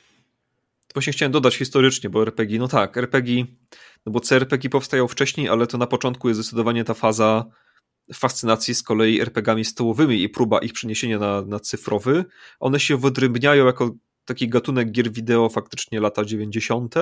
Właśnie 0.94 1.14
chciałem 1.14 1.32
dodać 1.32 1.56
historycznie, 1.56 2.10
bo 2.10 2.22
RPG, 2.22 2.60
no 2.60 2.68
tak, 2.68 2.98
RPG 2.98 3.46
no 4.06 4.12
bo 4.12 4.20
CRPG 4.20 4.70
powstają 4.70 5.08
wcześniej, 5.08 5.50
ale 5.50 5.68
to 5.68 5.78
na 5.78 5.88
początku 5.88 6.28
jest 6.28 6.42
zdecydowanie 6.42 6.84
ta 6.84 6.94
faza 6.94 7.46
fascynacji 8.14 8.76
z 8.76 8.84
kolei 8.84 9.22
RPGami 9.22 9.66
stołowymi 9.66 10.24
i 10.24 10.30
próba 10.30 10.60
ich 10.60 10.74
przeniesienia 10.74 11.20
na, 11.20 11.42
na 11.42 11.60
cyfrowy. 11.60 12.26
One 12.60 12.80
się 12.80 12.98
wydrybniają 12.98 13.66
jako 13.66 13.92
taki 14.26 14.50
gatunek 14.50 14.92
gier 14.92 15.12
wideo 15.12 15.50
faktycznie 15.50 16.00
lata 16.00 16.26
90. 16.26 16.96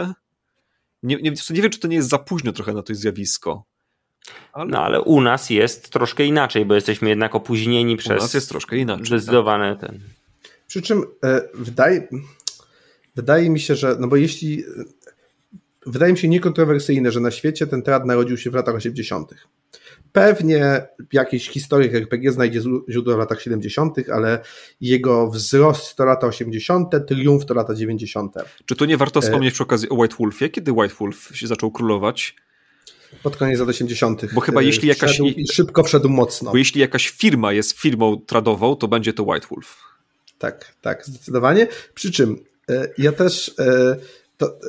Nie, 1.04 1.16
nie, 1.16 1.32
nie 1.50 1.62
wiem, 1.62 1.72
czy 1.72 1.80
to 1.80 1.88
nie 1.88 1.96
jest 1.96 2.10
za 2.10 2.18
późno 2.18 2.52
trochę 2.52 2.74
na 2.74 2.84
to 2.84 2.96
zjawisko. 2.96 3.64
Ale... 4.54 4.66
No 4.66 4.84
ale 4.84 5.02
u 5.02 5.22
nas 5.22 5.50
jest 5.50 5.90
troszkę 5.90 6.26
inaczej, 6.26 6.66
bo 6.66 6.76
jesteśmy 6.76 7.10
jednak 7.10 7.36
opóźnieni 7.36 7.98
przez. 7.98 8.20
U 8.20 8.22
nas 8.22 8.34
jest 8.34 8.50
troszkę 8.50 8.78
inaczej. 8.78 9.06
Zdecydowane 9.06 9.76
tak. 9.76 9.90
ten. 9.90 10.00
Przy 10.68 10.82
czym 10.82 11.04
e, 11.24 11.42
wydaje, 11.54 12.08
wydaje 13.20 13.50
mi 13.50 13.60
się, 13.60 13.76
że 13.76 13.96
no 14.00 14.08
bo 14.08 14.16
jeśli 14.16 14.64
wydaje 15.86 16.12
mi 16.12 16.20
się 16.20 16.28
niekontrowersyjne, 16.28 17.12
że 17.12 17.20
na 17.20 17.32
świecie 17.32 17.68
ten 17.68 17.82
trad 17.82 18.06
narodził 18.06 18.38
się 18.38 18.52
w 18.52 18.54
latach 18.54 18.76
80. 18.76 19.34
Pewnie 20.12 20.88
jakiś 21.14 21.50
historyk 21.50 21.96
RPG 21.96 22.32
znajdzie 22.32 22.62
źródło 22.90 23.16
w 23.16 23.18
latach 23.18 23.42
70., 23.42 23.96
ale 24.14 24.40
jego 24.82 25.30
wzrost 25.30 25.96
to 25.96 26.06
lata 26.06 26.28
80., 26.28 27.08
triumf 27.08 27.46
to 27.46 27.54
lata 27.54 27.76
90. 27.76 28.34
Czy 28.66 28.76
tu 28.76 28.86
nie 28.86 28.98
warto 28.98 29.22
wspomnieć 29.22 29.54
przy 29.54 29.64
okazji 29.64 29.90
o 29.90 29.96
White 29.96 30.16
Wolfie? 30.20 30.50
Kiedy 30.50 30.72
White 30.72 30.96
Wolf 31.00 31.32
się 31.34 31.48
zaczął 31.48 31.72
królować? 31.72 32.36
Pod 33.24 33.38
koniec 33.38 33.60
lat 33.60 33.70
80. 33.70 34.34
Bo 34.34 34.42
chyba 34.42 34.62
jeśli 34.62 34.88
jakaś. 34.88 35.12
Wszedł, 35.12 35.30
szybko 35.52 35.84
wszedł 35.84 36.10
mocno. 36.10 36.52
Bo 36.52 36.58
jeśli 36.58 36.82
jakaś 36.82 37.10
firma 37.10 37.54
jest 37.54 37.72
firmą 37.72 38.22
tradową, 38.26 38.76
to 38.76 38.88
będzie 38.88 39.14
to 39.14 39.24
White 39.24 39.48
Wolf. 39.52 39.78
Tak, 40.38 40.76
tak, 40.82 41.06
zdecydowanie. 41.06 41.68
Przy 41.94 42.12
czym 42.12 42.49
ja 42.98 43.12
też 43.12 43.56
to, 44.38 44.60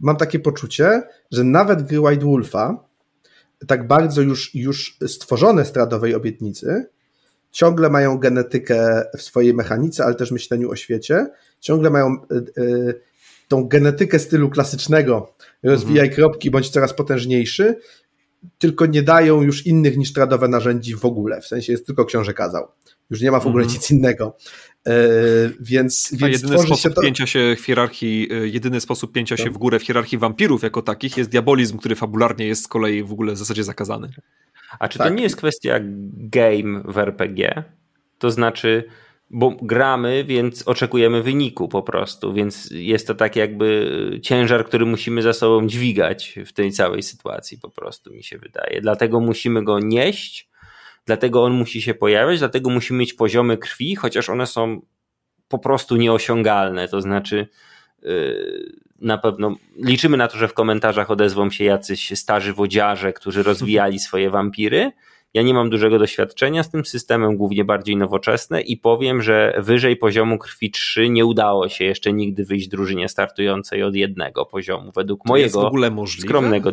mam 0.00 0.16
takie 0.16 0.38
poczucie, 0.38 1.02
że 1.30 1.44
nawet 1.44 1.82
gry 1.82 2.00
White 2.00 2.24
Wolfa, 2.24 2.84
tak 3.66 3.86
bardzo 3.86 4.22
już, 4.22 4.54
już 4.54 4.98
stworzone 5.06 5.64
z 5.64 5.72
tradowej 5.72 6.14
obietnicy, 6.14 6.86
ciągle 7.50 7.90
mają 7.90 8.18
genetykę 8.18 9.04
w 9.18 9.22
swojej 9.22 9.54
mechanice, 9.54 10.04
ale 10.04 10.14
też 10.14 10.30
myśleniu 10.30 10.70
o 10.70 10.76
świecie, 10.76 11.26
ciągle 11.60 11.90
mają 11.90 12.16
tą 13.48 13.68
genetykę 13.68 14.18
stylu 14.18 14.50
klasycznego, 14.50 15.34
rozwijaj 15.62 16.06
mhm. 16.06 16.16
kropki, 16.16 16.50
bądź 16.50 16.70
coraz 16.70 16.94
potężniejszy, 16.94 17.76
tylko 18.58 18.86
nie 18.86 19.02
dają 19.02 19.42
już 19.42 19.66
innych 19.66 19.96
niż 19.96 20.12
tradowe 20.12 20.48
narzędzi 20.48 20.94
w 20.94 21.04
ogóle, 21.04 21.40
w 21.40 21.46
sensie 21.46 21.72
jest 21.72 21.86
tylko 21.86 22.04
książę 22.04 22.34
kazał. 22.34 22.68
Już 23.10 23.20
nie 23.20 23.30
ma 23.30 23.40
w 23.40 23.46
ogóle 23.46 23.64
mhm. 23.64 23.80
nic 23.80 23.90
innego. 23.90 24.36
E, 24.88 24.92
więc, 25.60 26.10
A 26.22 26.26
więc 26.26 26.42
jedyny 26.42 26.58
sposób 26.58 26.78
się 26.78 26.90
to... 26.90 27.00
pięcia 27.00 27.26
się 27.26 27.56
w 27.56 27.64
hierarchii, 27.64 28.28
e, 28.32 28.48
jedyny 28.48 28.80
sposób 28.80 29.12
pięcia 29.12 29.36
się 29.36 29.50
w 29.50 29.58
górę 29.58 29.78
w 29.78 29.82
hierarchii 29.82 30.18
wampirów 30.18 30.62
jako 30.62 30.82
takich 30.82 31.16
jest 31.16 31.30
diabolizm, 31.30 31.78
który 31.78 31.94
fabularnie 31.94 32.46
jest 32.46 32.64
z 32.64 32.68
kolei 32.68 33.02
w 33.02 33.12
ogóle 33.12 33.32
w 33.32 33.38
zasadzie 33.38 33.64
zakazany. 33.64 34.08
A 34.78 34.88
czy 34.88 34.98
tak. 34.98 35.08
to 35.08 35.14
nie 35.14 35.22
jest 35.22 35.36
kwestia 35.36 35.78
game 36.12 36.82
w 36.84 36.98
RPG? 36.98 37.64
To 38.18 38.30
znaczy, 38.30 38.84
bo 39.30 39.50
gramy, 39.62 40.24
więc 40.24 40.68
oczekujemy 40.68 41.22
wyniku 41.22 41.68
po 41.68 41.82
prostu, 41.82 42.32
więc 42.32 42.70
jest 42.70 43.06
to 43.06 43.14
tak 43.14 43.36
jakby 43.36 44.20
ciężar, 44.22 44.64
który 44.64 44.86
musimy 44.86 45.22
za 45.22 45.32
sobą 45.32 45.66
dźwigać 45.66 46.38
w 46.46 46.52
tej 46.52 46.72
całej 46.72 47.02
sytuacji 47.02 47.58
po 47.58 47.70
prostu 47.70 48.12
mi 48.12 48.24
się 48.24 48.38
wydaje. 48.38 48.80
Dlatego 48.80 49.20
musimy 49.20 49.64
go 49.64 49.78
nieść, 49.80 50.48
dlatego 51.08 51.44
on 51.44 51.52
musi 51.52 51.82
się 51.82 51.94
pojawiać, 51.94 52.38
dlatego 52.38 52.70
musimy 52.70 52.98
mieć 52.98 53.14
poziomy 53.14 53.58
krwi, 53.58 53.96
chociaż 53.96 54.30
one 54.30 54.46
są 54.46 54.80
po 55.48 55.58
prostu 55.58 55.96
nieosiągalne, 55.96 56.88
to 56.88 57.00
znaczy 57.00 57.48
yy, 58.02 58.72
na 59.00 59.18
pewno 59.18 59.56
liczymy 59.76 60.16
na 60.16 60.28
to, 60.28 60.38
że 60.38 60.48
w 60.48 60.54
komentarzach 60.54 61.10
odezwą 61.10 61.50
się 61.50 61.64
jacyś 61.64 62.18
starzy 62.18 62.52
wodziarze, 62.52 63.12
którzy 63.12 63.42
rozwijali 63.42 63.98
swoje 63.98 64.30
wampiry, 64.30 64.92
ja 65.34 65.42
nie 65.42 65.54
mam 65.54 65.70
dużego 65.70 65.98
doświadczenia 65.98 66.62
z 66.62 66.70
tym 66.70 66.84
systemem, 66.84 67.36
głównie 67.36 67.64
bardziej 67.64 67.96
nowoczesne 67.96 68.60
i 68.60 68.76
powiem, 68.76 69.22
że 69.22 69.54
wyżej 69.58 69.96
poziomu 69.96 70.38
krwi 70.38 70.70
3 70.70 71.08
nie 71.08 71.26
udało 71.26 71.68
się 71.68 71.84
jeszcze 71.84 72.12
nigdy 72.12 72.44
wyjść 72.44 72.68
drużynie 72.68 73.08
startującej 73.08 73.82
od 73.82 73.94
jednego 73.94 74.46
poziomu, 74.46 74.92
według 74.94 75.24
to 75.24 75.28
mojego 75.28 75.70
skromnego. 76.06 76.72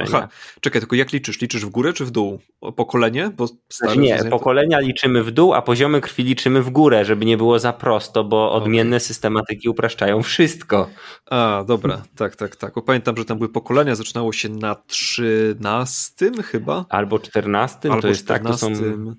Aha, 0.00 0.28
czekaj, 0.60 0.80
tylko 0.80 0.96
jak 0.96 1.12
liczysz? 1.12 1.40
Liczysz 1.40 1.66
w 1.66 1.68
górę 1.68 1.92
czy 1.92 2.04
w 2.04 2.10
dół? 2.10 2.38
Pokolenie? 2.76 3.30
Bo 3.36 3.48
znaczy 3.68 3.98
nie, 3.98 4.24
pokolenia 4.30 4.80
liczymy 4.80 5.24
w 5.24 5.30
dół, 5.30 5.54
a 5.54 5.62
poziomy 5.62 6.00
krwi 6.00 6.22
liczymy 6.22 6.62
w 6.62 6.70
górę, 6.70 7.04
żeby 7.04 7.24
nie 7.24 7.36
było 7.36 7.58
za 7.58 7.72
prosto, 7.72 8.24
bo 8.24 8.52
odmienne 8.52 8.96
okay. 8.96 9.00
systematyki 9.00 9.68
upraszczają 9.68 10.22
wszystko. 10.22 10.88
A, 11.30 11.64
dobra, 11.66 12.02
tak, 12.16 12.36
tak, 12.36 12.56
tak. 12.56 12.74
Bo 12.74 12.82
pamiętam, 12.82 13.16
że 13.16 13.24
tam 13.24 13.38
były 13.38 13.48
pokolenia, 13.48 13.94
zaczynało 13.94 14.32
się 14.32 14.48
na 14.48 14.76
13 14.86 16.30
chyba? 16.44 16.84
Albo 16.88 17.18
14 17.18 17.90
Albo 17.90 17.99
to 18.00 18.08
jest 18.08 18.24
14. 18.24 18.66
tak, 18.66 18.76
to 18.76 18.80
są... 18.80 19.14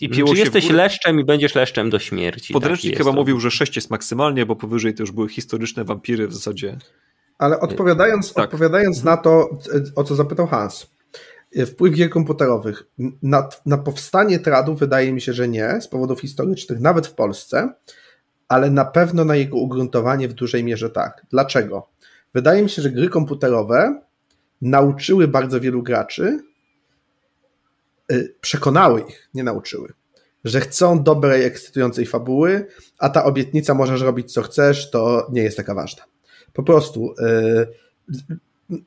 I 0.00 0.08
piło 0.08 0.34
Czy 0.34 0.38
jesteś 0.38 0.70
leszczem 0.70 1.20
i 1.20 1.24
będziesz 1.24 1.54
leszczem 1.54 1.90
do 1.90 1.98
śmierci. 1.98 2.52
Podręcznik 2.52 2.92
tak 2.92 2.98
chyba 2.98 3.12
mówił, 3.12 3.40
że 3.40 3.50
6 3.50 3.76
jest 3.76 3.90
maksymalnie, 3.90 4.46
bo 4.46 4.56
powyżej 4.56 4.94
to 4.94 5.02
już 5.02 5.12
były 5.12 5.28
historyczne 5.28 5.84
wampiry 5.84 6.28
w 6.28 6.34
zasadzie. 6.34 6.78
Ale 7.38 7.60
odpowiadając, 7.60 8.32
tak. 8.32 8.44
odpowiadając 8.44 9.04
na 9.04 9.16
to, 9.16 9.58
o 9.96 10.04
co 10.04 10.14
zapytał 10.14 10.46
Hans, 10.46 10.86
wpływ 11.66 11.94
gier 11.94 12.10
komputerowych. 12.10 12.86
Na, 13.22 13.48
na 13.66 13.78
powstanie 13.78 14.38
tradu 14.38 14.74
wydaje 14.74 15.12
mi 15.12 15.20
się, 15.20 15.32
że 15.32 15.48
nie, 15.48 15.80
z 15.80 15.88
powodów 15.88 16.20
historycznych, 16.20 16.80
nawet 16.80 17.06
w 17.06 17.14
Polsce, 17.14 17.74
ale 18.48 18.70
na 18.70 18.84
pewno 18.84 19.24
na 19.24 19.36
jego 19.36 19.56
ugruntowanie 19.56 20.28
w 20.28 20.32
dużej 20.32 20.64
mierze 20.64 20.90
tak. 20.90 21.26
Dlaczego? 21.30 21.88
Wydaje 22.34 22.62
mi 22.62 22.70
się, 22.70 22.82
że 22.82 22.90
gry 22.90 23.08
komputerowe 23.08 24.00
nauczyły 24.62 25.28
bardzo 25.28 25.60
wielu 25.60 25.82
graczy, 25.82 26.38
przekonały 28.40 29.00
ich, 29.00 29.28
nie 29.34 29.44
nauczyły, 29.44 29.92
że 30.44 30.60
chcą 30.60 31.02
dobrej, 31.02 31.44
ekscytującej 31.44 32.06
fabuły, 32.06 32.66
a 32.98 33.08
ta 33.08 33.24
obietnica 33.24 33.74
możesz 33.74 34.00
robić 34.00 34.32
co 34.32 34.42
chcesz, 34.42 34.90
to 34.90 35.28
nie 35.32 35.42
jest 35.42 35.56
taka 35.56 35.74
ważna. 35.74 36.02
Po 36.52 36.62
prostu 36.62 37.14
yy, 38.70 38.84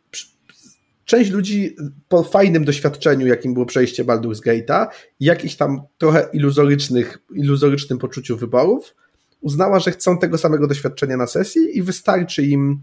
część 1.06 1.32
ludzi 1.32 1.76
po 2.08 2.24
fajnym 2.24 2.66
doświadczeniu, 2.66 3.28
jakim 3.28 3.54
było 3.54 3.66
przejście 3.66 4.06
Baldur's 4.06 4.42
Gate'a, 4.42 4.88
jakichś 5.20 5.56
tam 5.56 5.82
trochę 5.98 6.30
iluzorycznych, 6.34 7.18
iluzorycznym 7.34 8.00
poczuciu 8.00 8.38
wyborów, 8.38 8.96
uznała, 9.42 9.80
że 9.80 9.92
chcą 9.92 10.18
tego 10.18 10.38
samego 10.38 10.68
doświadczenia 10.68 11.18
na 11.18 11.28
sesji 11.28 11.78
i 11.78 11.84
wystarczy 11.84 12.44
im 12.44 12.82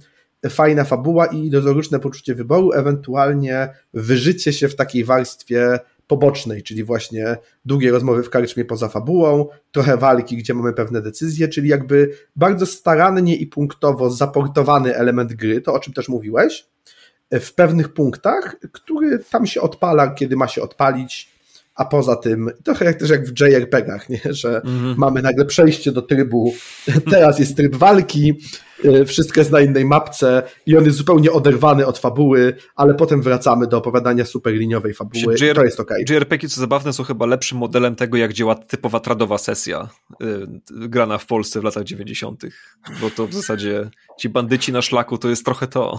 fajna 0.50 0.84
fabuła 0.84 1.26
i 1.26 1.46
iluzoryczne 1.46 2.00
poczucie 2.00 2.34
wyboru, 2.34 2.72
ewentualnie 2.72 3.68
wyżycie 3.94 4.52
się 4.52 4.68
w 4.68 4.76
takiej 4.76 5.04
warstwie 5.04 5.78
pobocznej, 6.10 6.62
czyli 6.62 6.84
właśnie 6.84 7.36
długie 7.64 7.90
rozmowy 7.90 8.22
w 8.22 8.30
karczmie 8.30 8.64
poza 8.64 8.88
fabułą, 8.88 9.46
trochę 9.72 9.96
walki, 9.96 10.36
gdzie 10.36 10.54
mamy 10.54 10.72
pewne 10.72 11.02
decyzje, 11.02 11.48
czyli 11.48 11.68
jakby 11.68 12.10
bardzo 12.36 12.66
starannie 12.66 13.36
i 13.36 13.46
punktowo 13.46 14.10
zaportowany 14.10 14.96
element 14.96 15.32
gry, 15.32 15.60
to 15.60 15.74
o 15.74 15.78
czym 15.78 15.92
też 15.92 16.08
mówiłeś, 16.08 16.66
w 17.30 17.54
pewnych 17.54 17.92
punktach, 17.92 18.56
który 18.72 19.18
tam 19.18 19.46
się 19.46 19.60
odpala, 19.60 20.10
kiedy 20.10 20.36
ma 20.36 20.48
się 20.48 20.62
odpalić, 20.62 21.29
a 21.80 21.84
poza 21.84 22.16
tym, 22.16 22.50
trochę 22.64 22.84
jak 22.84 22.96
też 22.96 23.10
jak 23.10 23.26
w 23.26 23.40
JRPG-ach, 23.40 24.08
nie? 24.08 24.20
że 24.30 24.60
-hmm. 24.64 24.94
mamy 24.96 25.22
nagle 25.22 25.44
przejście 25.44 25.92
do 25.92 26.02
trybu, 26.02 26.54
teraz 27.10 27.38
jest 27.38 27.56
tryb 27.56 27.76
walki, 27.76 28.32
y, 28.84 29.04
wszystko 29.04 29.40
jest 29.40 29.52
na 29.52 29.60
innej 29.60 29.84
mapce 29.84 30.42
i 30.66 30.76
on 30.76 30.84
jest 30.84 30.96
zupełnie 30.96 31.32
oderwany 31.32 31.86
od 31.86 31.98
fabuły, 31.98 32.56
ale 32.76 32.94
potem 32.94 33.22
wracamy 33.22 33.66
do 33.66 33.78
opowiadania 33.78 34.24
superliniowej 34.24 34.94
fabuły 34.94 35.34
JR 35.40 35.54
to 35.54 35.64
jest 35.64 35.80
ok. 35.80 35.90
JRPG, 36.10 36.48
co 36.48 36.60
zabawne, 36.60 36.92
są 36.92 37.04
chyba 37.04 37.26
lepszym 37.26 37.58
modelem 37.58 37.96
tego, 37.96 38.16
jak 38.16 38.32
działa 38.32 38.54
typowa 38.54 39.00
tradowa 39.00 39.38
sesja 39.38 39.88
yy, 40.20 40.88
grana 40.88 41.18
w 41.18 41.26
Polsce 41.26 41.60
w 41.60 41.64
latach 41.64 41.84
90., 41.84 42.42
bo 43.00 43.10
to 43.10 43.26
w 43.26 43.34
zasadzie 43.34 43.90
ci 44.18 44.28
bandyci 44.28 44.72
na 44.72 44.82
szlaku 44.82 45.18
to 45.18 45.28
jest 45.28 45.44
trochę 45.44 45.66
to. 45.66 45.98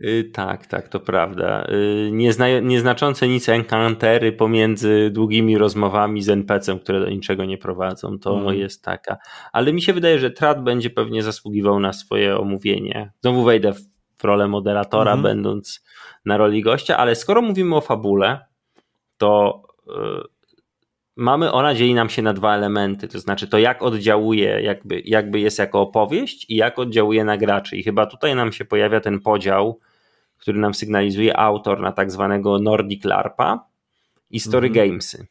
Y, 0.00 0.30
tak, 0.32 0.66
tak, 0.66 0.88
to 0.88 1.00
prawda. 1.00 1.66
Y, 1.68 2.10
niezna, 2.12 2.60
nieznaczące 2.60 3.28
nic 3.28 3.48
enkantery 3.48 4.32
pomiędzy 4.32 5.10
długimi 5.10 5.58
rozmowami 5.58 6.22
z 6.22 6.28
NPC-em, 6.28 6.78
które 6.78 7.00
do 7.00 7.10
niczego 7.10 7.44
nie 7.44 7.58
prowadzą, 7.58 8.18
to 8.18 8.40
mm. 8.40 8.54
jest 8.54 8.84
taka. 8.84 9.16
Ale 9.52 9.72
mi 9.72 9.82
się 9.82 9.92
wydaje, 9.92 10.18
że 10.18 10.30
Trat 10.30 10.62
będzie 10.62 10.90
pewnie 10.90 11.22
zasługiwał 11.22 11.80
na 11.80 11.92
swoje 11.92 12.38
omówienie. 12.38 13.12
Znowu 13.20 13.44
wejdę 13.44 13.72
w 14.18 14.24
rolę 14.24 14.48
moderatora, 14.48 15.12
mm. 15.12 15.22
będąc 15.22 15.84
na 16.24 16.36
roli 16.36 16.62
gościa, 16.62 16.96
ale 16.96 17.14
skoro 17.14 17.42
mówimy 17.42 17.76
o 17.76 17.80
fabule, 17.80 18.46
to 19.16 19.62
yy, 19.86 20.22
mamy, 21.16 21.52
ona 21.52 21.74
dzieli 21.74 21.94
nam 21.94 22.08
się 22.08 22.22
na 22.22 22.32
dwa 22.32 22.54
elementy, 22.54 23.08
to 23.08 23.18
znaczy 23.18 23.48
to 23.48 23.58
jak 23.58 23.82
oddziałuje, 23.82 24.60
jakby, 24.62 25.02
jakby 25.04 25.40
jest 25.40 25.58
jako 25.58 25.80
opowieść 25.80 26.50
i 26.50 26.56
jak 26.56 26.78
oddziałuje 26.78 27.24
na 27.24 27.36
graczy. 27.36 27.76
I 27.76 27.82
chyba 27.82 28.06
tutaj 28.06 28.34
nam 28.34 28.52
się 28.52 28.64
pojawia 28.64 29.00
ten 29.00 29.20
podział, 29.20 29.80
który 30.38 30.58
nam 30.58 30.74
sygnalizuje 30.74 31.36
autor 31.36 31.80
na 31.80 31.92
tak 31.92 32.10
zwanego 32.10 32.58
Nordic 32.58 33.04
LARPa 33.04 33.64
i 34.30 34.40
Story 34.40 34.68
mhm. 34.68 34.88
Gamesy. 34.88 35.26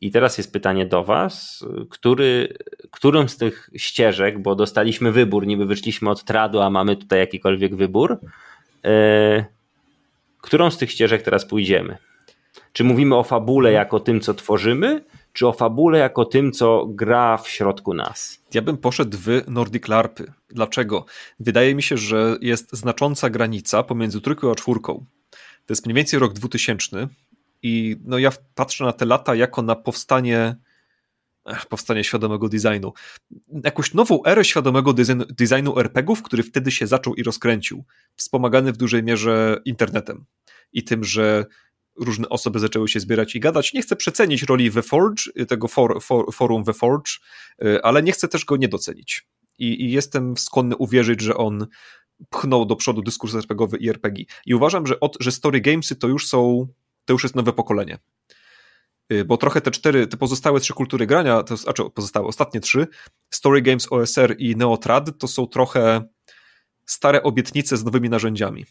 I 0.00 0.10
teraz 0.10 0.38
jest 0.38 0.52
pytanie 0.52 0.86
do 0.86 1.04
Was, 1.04 1.64
który, 1.90 2.58
którą 2.90 3.28
z 3.28 3.36
tych 3.36 3.70
ścieżek, 3.76 4.42
bo 4.42 4.54
dostaliśmy 4.54 5.12
wybór, 5.12 5.46
niby 5.46 5.66
wyszliśmy 5.66 6.10
od 6.10 6.24
tradu, 6.24 6.60
a 6.60 6.70
mamy 6.70 6.96
tutaj 6.96 7.18
jakikolwiek 7.18 7.76
wybór, 7.76 8.18
yy, 8.84 9.44
którą 10.40 10.70
z 10.70 10.78
tych 10.78 10.90
ścieżek 10.90 11.22
teraz 11.22 11.46
pójdziemy? 11.46 11.98
Czy 12.72 12.84
mówimy 12.84 13.16
o 13.16 13.22
fabule 13.22 13.72
jako 13.72 14.00
tym, 14.00 14.20
co 14.20 14.34
tworzymy, 14.34 15.04
czy 15.38 15.46
o 15.46 15.52
fabule 15.52 15.98
jako 15.98 16.24
tym, 16.24 16.52
co 16.52 16.86
gra 16.86 17.36
w 17.36 17.48
środku 17.48 17.94
nas? 17.94 18.42
Ja 18.54 18.62
bym 18.62 18.76
poszedł 18.76 19.18
w 19.20 19.42
Nordic 19.48 19.88
LARPy. 19.88 20.32
Dlaczego? 20.50 21.04
Wydaje 21.40 21.74
mi 21.74 21.82
się, 21.82 21.96
że 21.96 22.36
jest 22.40 22.72
znacząca 22.72 23.30
granica 23.30 23.82
pomiędzy 23.82 24.20
trójką 24.20 24.50
a 24.50 24.54
czwórką. 24.54 25.04
To 25.66 25.72
jest 25.72 25.86
mniej 25.86 25.94
więcej 25.94 26.20
rok 26.20 26.32
2000 26.32 27.08
i 27.62 27.96
no 28.04 28.18
ja 28.18 28.30
patrzę 28.54 28.84
na 28.84 28.92
te 28.92 29.04
lata 29.04 29.34
jako 29.34 29.62
na 29.62 29.74
powstanie 29.76 30.56
powstanie 31.68 32.04
świadomego 32.04 32.48
designu. 32.48 32.92
Jakąś 33.64 33.94
nową 33.94 34.24
erę 34.24 34.44
świadomego 34.44 34.92
designu, 34.92 35.24
designu 35.24 35.78
RPGów, 35.78 36.22
który 36.22 36.42
wtedy 36.42 36.70
się 36.70 36.86
zaczął 36.86 37.14
i 37.14 37.22
rozkręcił, 37.22 37.84
wspomagany 38.16 38.72
w 38.72 38.76
dużej 38.76 39.02
mierze 39.02 39.60
internetem 39.64 40.24
i 40.72 40.84
tym, 40.84 41.04
że 41.04 41.46
różne 42.00 42.28
osoby 42.28 42.58
zaczęły 42.58 42.88
się 42.88 43.00
zbierać 43.00 43.34
i 43.34 43.40
gadać. 43.40 43.72
Nie 43.72 43.82
chcę 43.82 43.96
przecenić 43.96 44.42
roli 44.42 44.72
The 44.72 44.82
Forge, 44.82 45.22
tego 45.48 45.68
for, 45.68 46.02
for, 46.02 46.34
forum 46.34 46.64
The 46.64 46.72
Forge, 46.72 47.12
y, 47.64 47.82
ale 47.82 48.02
nie 48.02 48.12
chcę 48.12 48.28
też 48.28 48.44
go 48.44 48.56
nie 48.56 48.68
docenić. 48.68 49.26
I, 49.58 49.84
I, 49.84 49.92
jestem 49.92 50.36
skłonny 50.36 50.76
uwierzyć, 50.76 51.20
że 51.20 51.36
on 51.36 51.66
pchnął 52.30 52.64
do 52.64 52.76
przodu 52.76 53.02
dyskurs 53.02 53.34
RPGowy 53.34 53.76
i 53.76 53.88
RPG. 53.88 54.24
I 54.46 54.54
uważam, 54.54 54.86
że, 54.86 55.00
od, 55.00 55.16
że 55.20 55.32
Story 55.32 55.60
Gamesy 55.60 55.96
to 55.96 56.08
już 56.08 56.26
są, 56.26 56.66
to 57.04 57.12
już 57.12 57.22
jest 57.22 57.34
nowe 57.34 57.52
pokolenie. 57.52 57.98
Y, 59.12 59.24
bo 59.24 59.36
trochę 59.36 59.60
te 59.60 59.70
cztery, 59.70 60.06
te 60.06 60.16
pozostałe 60.16 60.60
trzy 60.60 60.74
kultury 60.74 61.06
grania, 61.06 61.42
to 61.42 61.56
znaczy 61.56 61.82
pozostałe, 61.94 62.26
ostatnie 62.26 62.60
trzy, 62.60 62.86
Story 63.30 63.62
Games, 63.62 63.92
OSR 63.92 64.34
i 64.38 64.56
Neotrad, 64.56 65.18
to 65.18 65.28
są 65.28 65.46
trochę 65.46 66.02
stare 66.86 67.22
obietnice 67.22 67.76
z 67.76 67.84
nowymi 67.84 68.08
narzędziami. 68.08 68.66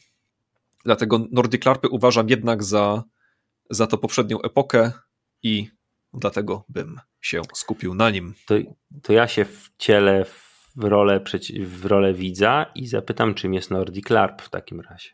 Dlatego 0.86 1.28
Nordic 1.32 1.66
LARPy 1.66 1.90
uważam 1.90 2.30
jednak 2.30 2.64
za, 2.64 3.04
za 3.70 3.88
to 3.88 3.98
poprzednią 3.98 4.42
epokę 4.42 4.92
i 5.44 5.70
dlatego 6.14 6.66
bym 6.70 7.00
się 7.22 7.42
skupił 7.56 7.96
na 7.96 8.10
nim. 8.10 8.34
To, 8.46 8.56
to 9.04 9.14
ja 9.14 9.28
się 9.28 9.46
wcielę 9.46 10.26
w 10.76 10.84
rolę, 10.84 11.22
w 11.60 11.86
rolę 11.86 12.14
widza 12.14 12.66
i 12.76 12.88
zapytam, 12.88 13.34
czym 13.34 13.54
jest 13.54 13.72
Nordic 13.72 14.10
LARP 14.10 14.42
w 14.42 14.50
takim 14.50 14.82
razie. 14.82 15.10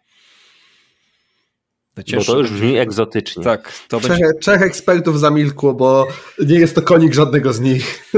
Bo 1.96 2.24
to 2.24 2.38
już 2.38 2.52
brzmi 2.52 2.78
egzotycznie. 2.78 3.44
Tak, 3.44 3.74
to 3.88 4.00
trzech, 4.00 4.12
będzie... 4.12 4.40
trzech 4.40 4.62
ekspertów 4.62 5.20
zamilkło, 5.20 5.74
bo 5.74 6.08
nie 6.40 6.60
jest 6.60 6.76
to 6.76 6.82
konik 6.82 7.14
żadnego 7.14 7.54
z 7.54 7.60
nich. 7.60 8.12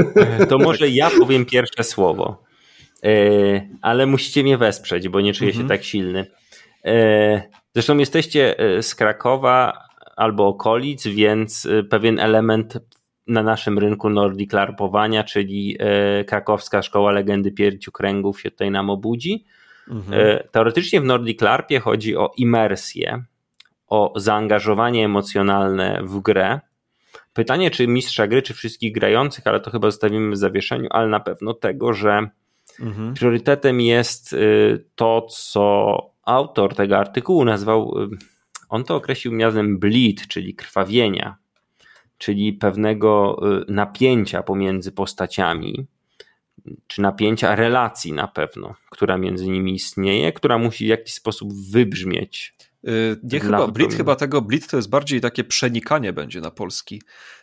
To 0.50 0.58
może 0.58 0.90
ja 0.90 1.10
powiem 1.10 1.46
pierwsze 1.46 1.84
słowo. 1.84 2.44
E, 3.04 3.10
ale 3.82 4.06
musicie 4.06 4.44
mnie 4.44 4.58
wesprzeć, 4.58 5.10
bo 5.10 5.22
nie 5.22 5.34
czuję 5.34 5.54
się 5.54 5.62
mhm. 5.62 5.70
tak 5.80 5.86
silny. 5.86 6.32
E, 6.86 7.42
zresztą 7.74 7.98
jesteście 7.98 8.60
e, 8.60 8.84
z 8.84 8.96
Krakowa 8.96 9.85
albo 10.16 10.48
okolic, 10.48 11.08
więc 11.08 11.68
pewien 11.90 12.20
element 12.20 12.78
na 13.28 13.44
naszym 13.44 13.80
rynku 13.80 14.10
Nordic 14.10 14.54
Larpowania, 14.54 15.24
czyli 15.24 15.78
krakowska 16.28 16.82
szkoła 16.82 17.12
legendy 17.12 17.52
pięciu 17.52 17.92
kręgów 17.92 18.42
się 18.42 18.52
tutaj 18.52 18.72
nam 18.72 18.90
obudzi. 18.90 19.46
Mhm. 19.90 20.40
Teoretycznie 20.52 21.02
w 21.02 21.04
Nordic 21.04 21.42
Larpie 21.42 21.80
chodzi 21.80 22.16
o 22.16 22.32
imersję, 22.38 23.24
o 23.88 24.14
zaangażowanie 24.16 25.06
emocjonalne 25.06 26.02
w 26.04 26.20
grę. 26.20 26.60
Pytanie, 27.34 27.72
czy 27.72 27.88
mistrza 27.88 28.28
gry, 28.28 28.42
czy 28.42 28.54
wszystkich 28.54 28.94
grających, 28.94 29.48
ale 29.48 29.60
to 29.60 29.72
chyba 29.72 29.88
zostawimy 29.88 30.32
w 30.32 30.38
zawieszeniu, 30.38 30.88
ale 30.92 31.08
na 31.08 31.20
pewno 31.20 31.54
tego, 31.54 31.94
że 31.94 32.30
mhm. 32.80 33.14
priorytetem 33.14 33.82
jest 33.82 34.34
y, 34.34 34.86
to, 34.96 35.22
co 35.22 35.98
autor 36.26 36.76
tego 36.76 36.98
artykułu 36.98 37.46
nazwał, 37.46 38.04
y, 38.04 38.35
on 38.70 38.84
to 38.84 38.96
określił 38.96 39.34
mianem 39.34 39.80
bleed, 39.80 40.28
czyli 40.28 40.56
krwawienia, 40.56 41.38
czyli 42.18 42.54
pewnego 42.54 43.40
y, 43.62 43.66
napięcia 43.68 44.44
pomiędzy 44.44 44.92
postaciami, 44.92 45.86
czy 46.88 47.02
napięcia 47.02 47.56
relacji 47.56 48.14
na 48.14 48.28
pewno, 48.28 48.76
która 48.90 49.18
między 49.18 49.48
nimi 49.48 49.74
istnieje, 49.74 50.34
która 50.34 50.58
musi 50.58 50.86
w 50.86 50.88
jakiś 50.88 51.14
sposób 51.14 51.54
wybrzmieć 51.72 52.56
Y, 52.88 53.20
nie 53.24 53.40
chyba, 53.40 53.68
Blit 53.68 53.94
chyba 53.94 54.16
tego, 54.16 54.42
Blit 54.42 54.68
to 54.68 54.78
jest 54.78 54.90
bardziej 54.90 55.22
takie 55.22 55.44
przenikanie 55.44 56.14
będzie 56.14 56.42
na 56.42 56.52
polski. 56.52 57.02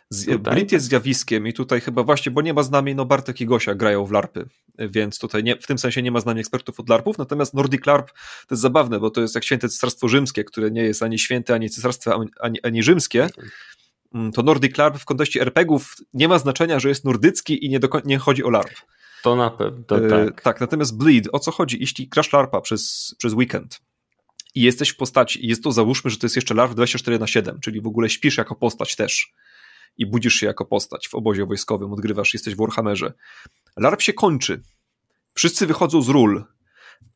Z, 0.09 0.41
Blit 0.41 0.71
jest 0.71 0.85
zjawiskiem 0.85 1.47
i 1.47 1.53
tutaj 1.53 1.81
chyba 1.81 2.03
właśnie, 2.03 2.31
bo 2.31 2.41
nie 2.41 2.53
ma 2.53 2.63
z 2.63 2.71
nami, 2.71 2.95
no 2.95 3.05
Bartek 3.05 3.41
i 3.41 3.45
Gosia 3.45 3.75
grają 3.75 4.05
w 4.05 4.11
larpy, 4.11 4.49
więc 4.79 5.19
tutaj 5.19 5.43
nie, 5.43 5.55
w 5.55 5.67
tym 5.67 5.77
sensie 5.77 6.01
nie 6.01 6.11
ma 6.11 6.19
z 6.19 6.25
nami 6.25 6.39
ekspertów 6.39 6.79
od 6.79 6.89
larpów, 6.89 7.17
natomiast 7.17 7.53
Nordic 7.53 7.85
LARP 7.85 8.07
to 8.47 8.47
jest 8.55 8.61
zabawne, 8.61 8.99
bo 8.99 9.09
to 9.09 9.21
jest 9.21 9.35
jak 9.35 9.43
święte 9.43 9.69
cesarstwo 9.69 10.07
rzymskie, 10.07 10.43
które 10.43 10.71
nie 10.71 10.83
jest 10.83 11.03
ani 11.03 11.19
święte, 11.19 11.53
ani 11.53 11.69
cesarstwo, 11.69 12.25
ani, 12.39 12.61
ani 12.61 12.83
rzymskie, 12.83 13.27
mm, 14.13 14.31
to 14.31 14.43
Nordic 14.43 14.77
LARP 14.77 14.97
w 14.97 15.05
kontekście 15.05 15.41
RPGów 15.41 15.95
nie 16.13 16.27
ma 16.27 16.39
znaczenia, 16.39 16.79
że 16.79 16.89
jest 16.89 17.05
nordycki 17.05 17.65
i 17.65 17.69
nie, 17.69 17.79
do, 17.79 17.89
nie 18.05 18.17
chodzi 18.17 18.43
o 18.43 18.49
LARP. 18.49 18.73
To 19.23 19.35
na 19.35 19.49
pewno, 19.49 19.83
to 19.83 19.99
tak. 20.09 20.41
tak, 20.41 20.61
natomiast 20.61 20.97
Bleed, 20.97 21.29
o 21.31 21.39
co 21.39 21.51
chodzi? 21.51 21.77
Jeśli 21.79 22.07
grasz 22.07 22.33
LARPa 22.33 22.61
przez, 22.61 23.15
przez 23.17 23.33
weekend, 23.33 23.81
i 24.55 24.61
jesteś 24.61 24.89
w 24.89 24.97
postaci, 24.97 25.45
i 25.45 25.47
jest 25.47 25.63
to 25.63 25.71
załóżmy, 25.71 26.11
że 26.11 26.17
to 26.17 26.25
jest 26.25 26.35
jeszcze 26.35 26.53
LARP 26.53 26.73
24 26.73 27.19
na 27.19 27.27
7, 27.27 27.59
czyli 27.59 27.81
w 27.81 27.87
ogóle 27.87 28.09
śpisz 28.09 28.37
jako 28.37 28.55
postać 28.55 28.95
też 28.95 29.33
i 29.97 30.05
budzisz 30.05 30.33
się 30.33 30.45
jako 30.45 30.65
postać 30.65 31.07
w 31.07 31.15
obozie 31.15 31.45
wojskowym, 31.45 31.93
odgrywasz, 31.93 32.33
jesteś 32.33 32.55
w 32.55 32.57
Warhammerze. 32.57 33.13
LARP 33.77 34.01
się 34.01 34.13
kończy, 34.13 34.61
wszyscy 35.33 35.67
wychodzą 35.67 36.01
z 36.01 36.09
ról, 36.09 36.43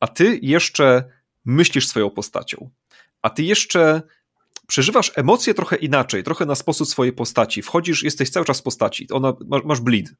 a 0.00 0.08
ty 0.08 0.38
jeszcze 0.42 1.04
myślisz 1.44 1.88
swoją 1.88 2.10
postacią, 2.10 2.70
a 3.22 3.30
ty 3.30 3.42
jeszcze 3.42 4.02
przeżywasz 4.66 5.12
emocje 5.16 5.54
trochę 5.54 5.76
inaczej, 5.76 6.24
trochę 6.24 6.46
na 6.46 6.54
sposób 6.54 6.88
swojej 6.88 7.12
postaci. 7.12 7.62
Wchodzisz, 7.62 8.02
jesteś 8.02 8.30
cały 8.30 8.46
czas 8.46 8.60
w 8.60 8.62
postaci, 8.62 9.06
ona, 9.10 9.32
masz 9.64 9.80
bleed. 9.80 10.14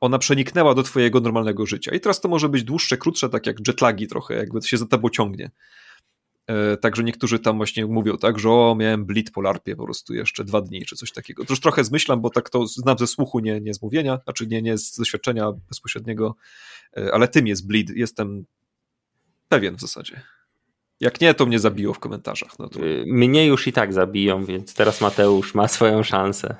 Ona 0.00 0.18
przeniknęła 0.18 0.74
do 0.74 0.82
twojego 0.82 1.20
normalnego 1.20 1.66
życia. 1.66 1.94
I 1.94 2.00
teraz 2.00 2.20
to 2.20 2.28
może 2.28 2.48
być 2.48 2.64
dłuższe, 2.64 2.96
krótsze, 2.96 3.28
tak 3.28 3.46
jak 3.46 3.56
jetlagi 3.68 4.06
trochę, 4.06 4.34
jakby 4.34 4.60
to 4.60 4.66
się 4.66 4.76
za 4.76 4.86
tobą 4.86 5.08
ciągnie. 5.08 5.50
E, 6.48 6.76
także 6.76 7.04
niektórzy 7.04 7.38
tam 7.38 7.56
właśnie 7.56 7.86
mówią 7.86 8.16
tak, 8.16 8.38
że 8.38 8.50
o, 8.50 8.76
miałem 8.78 9.04
blit 9.04 9.30
po 9.30 9.40
larpie 9.40 9.76
po 9.76 9.84
prostu 9.84 10.14
jeszcze 10.14 10.44
dwa 10.44 10.60
dni, 10.60 10.84
czy 10.84 10.96
coś 10.96 11.12
takiego. 11.12 11.44
To 11.44 11.52
już 11.52 11.60
trochę 11.60 11.84
zmyślam, 11.84 12.20
bo 12.20 12.30
tak 12.30 12.50
to 12.50 12.66
znam 12.66 12.98
ze 12.98 13.06
słuchu, 13.06 13.40
nie, 13.40 13.60
nie 13.60 13.74
z 13.74 13.82
mówienia, 13.82 14.20
znaczy 14.24 14.46
nie, 14.46 14.62
nie 14.62 14.78
z 14.78 14.96
doświadczenia 14.96 15.52
bezpośredniego, 15.52 16.34
e, 16.96 17.14
ale 17.14 17.28
tym 17.28 17.46
jest 17.46 17.66
blit. 17.66 17.90
Jestem 17.90 18.44
pewien 19.48 19.76
w 19.76 19.80
zasadzie. 19.80 20.22
Jak 21.00 21.20
nie, 21.20 21.34
to 21.34 21.46
mnie 21.46 21.58
zabiło 21.58 21.94
w 21.94 21.98
komentarzach. 21.98 22.58
No 22.58 22.68
to... 22.68 22.80
Y, 22.80 23.04
mnie 23.06 23.46
już 23.46 23.66
i 23.66 23.72
tak 23.72 23.92
zabiją, 23.92 24.44
więc 24.44 24.74
teraz 24.74 25.00
Mateusz 25.00 25.54
ma 25.54 25.68
swoją 25.68 26.02
szansę. 26.02 26.56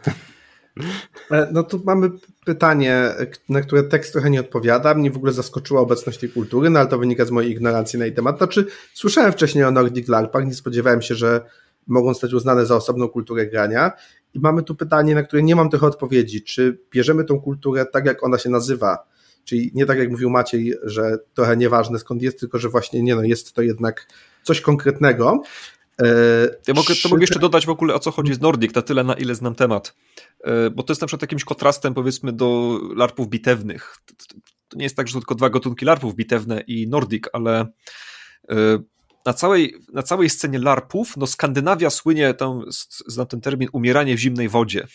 E, 1.31 1.49
no 1.53 1.63
tu 1.63 1.83
mamy 1.85 2.11
pytanie, 2.45 3.15
na 3.49 3.61
które 3.61 3.83
tekst 3.83 4.13
trochę 4.13 4.31
nie 4.31 4.41
odpowiada. 4.41 4.95
Mnie 4.95 5.11
w 5.11 5.17
ogóle 5.17 5.33
zaskoczyła 5.33 5.81
obecność 5.81 6.19
tej 6.19 6.29
kultury, 6.29 6.71
no 6.71 6.81
ale 6.81 6.89
to 6.89 6.99
wynika 6.99 7.25
z 7.25 7.31
mojej 7.31 7.51
ignorancji 7.51 7.99
na 7.99 8.05
jej 8.05 8.15
temat. 8.15 8.39
Znaczy, 8.39 8.67
słyszałem 8.95 9.33
wcześniej 9.33 9.65
o 9.65 9.71
Nordic 9.71 10.09
LARPach, 10.09 10.47
nie 10.47 10.55
spodziewałem 10.55 11.03
się, 11.03 11.15
że 11.15 11.41
mogą 11.87 12.15
stać 12.15 12.33
uznane 12.35 12.67
za 12.67 12.77
osobną 12.77 13.09
kulturę 13.09 13.47
grania. 13.47 13.93
I 14.35 14.41
mamy 14.41 14.63
tu 14.63 14.75
pytanie, 14.75 15.15
na 15.15 15.23
które 15.23 15.43
nie 15.43 15.57
mam 15.57 15.71
trochę 15.71 15.87
odpowiedzi. 15.87 16.43
Czy 16.43 16.79
bierzemy 16.91 17.25
tą 17.25 17.41
kulturę 17.41 17.87
tak, 17.87 18.07
jak 18.07 18.25
ona 18.25 18.39
się 18.39 18.51
nazywa? 18.51 18.99
Czyli 19.45 19.71
nie 19.75 19.87
tak, 19.87 19.99
jak 19.99 20.11
mówił 20.11 20.31
Maciej, 20.31 20.75
że 20.83 21.19
trochę 21.35 21.57
nieważne 21.57 21.99
skąd 21.99 22.23
jest, 22.23 22.41
tylko 22.41 22.59
że 22.59 22.69
właśnie 22.69 23.03
nie 23.03 23.17
no, 23.17 23.23
jest 23.23 23.53
to 23.53 23.63
jednak 23.63 24.07
coś 24.43 24.61
konkretnego. 24.61 25.43
Ja 26.69 26.75
mogę, 26.75 26.95
to 27.03 27.09
mogę 27.09 27.23
jeszcze 27.23 27.39
dodać 27.39 27.67
w 27.67 27.71
ogóle 27.71 27.95
o 27.95 27.99
co 27.99 28.11
chodzi 28.11 28.35
z 28.35 28.41
Nordic, 28.41 28.75
na 28.75 28.83
tyle 28.83 29.05
na 29.05 29.15
ile 29.15 29.35
znam 29.35 29.55
temat. 29.55 29.95
E, 30.45 30.71
bo 30.71 30.83
to 30.83 30.93
jest 30.93 31.01
na 31.01 31.07
przykład 31.07 31.23
jakimś 31.23 31.45
kontrastem 31.45 31.95
powiedzmy 31.95 32.33
do 32.33 32.81
larpów 32.97 33.29
bitewnych. 33.29 33.97
To 34.69 34.79
nie 34.79 34.85
jest 34.85 34.97
tak, 34.97 35.09
że 35.09 35.15
to 35.15 35.21
tylko 35.21 35.35
dwa 35.35 35.51
gatunki 35.51 35.85
larpów 35.85 36.15
bitewne 36.15 36.61
i 36.61 36.89
Nordic, 36.89 37.25
ale 37.33 37.67
e, 38.51 38.79
na 39.27 39.33
całej, 39.33 39.75
na 39.93 40.03
całej 40.03 40.31
scenie 40.31 40.59
larpów, 40.59 41.17
no 41.17 41.27
Skandynawia 41.27 41.91
słynie, 41.91 42.35
tam 42.35 42.63
znam 43.07 43.27
ten 43.27 43.41
termin, 43.41 43.69
umieranie 43.73 44.17
w 44.17 44.19
zimnej 44.19 44.49
wodzie. 44.49 44.87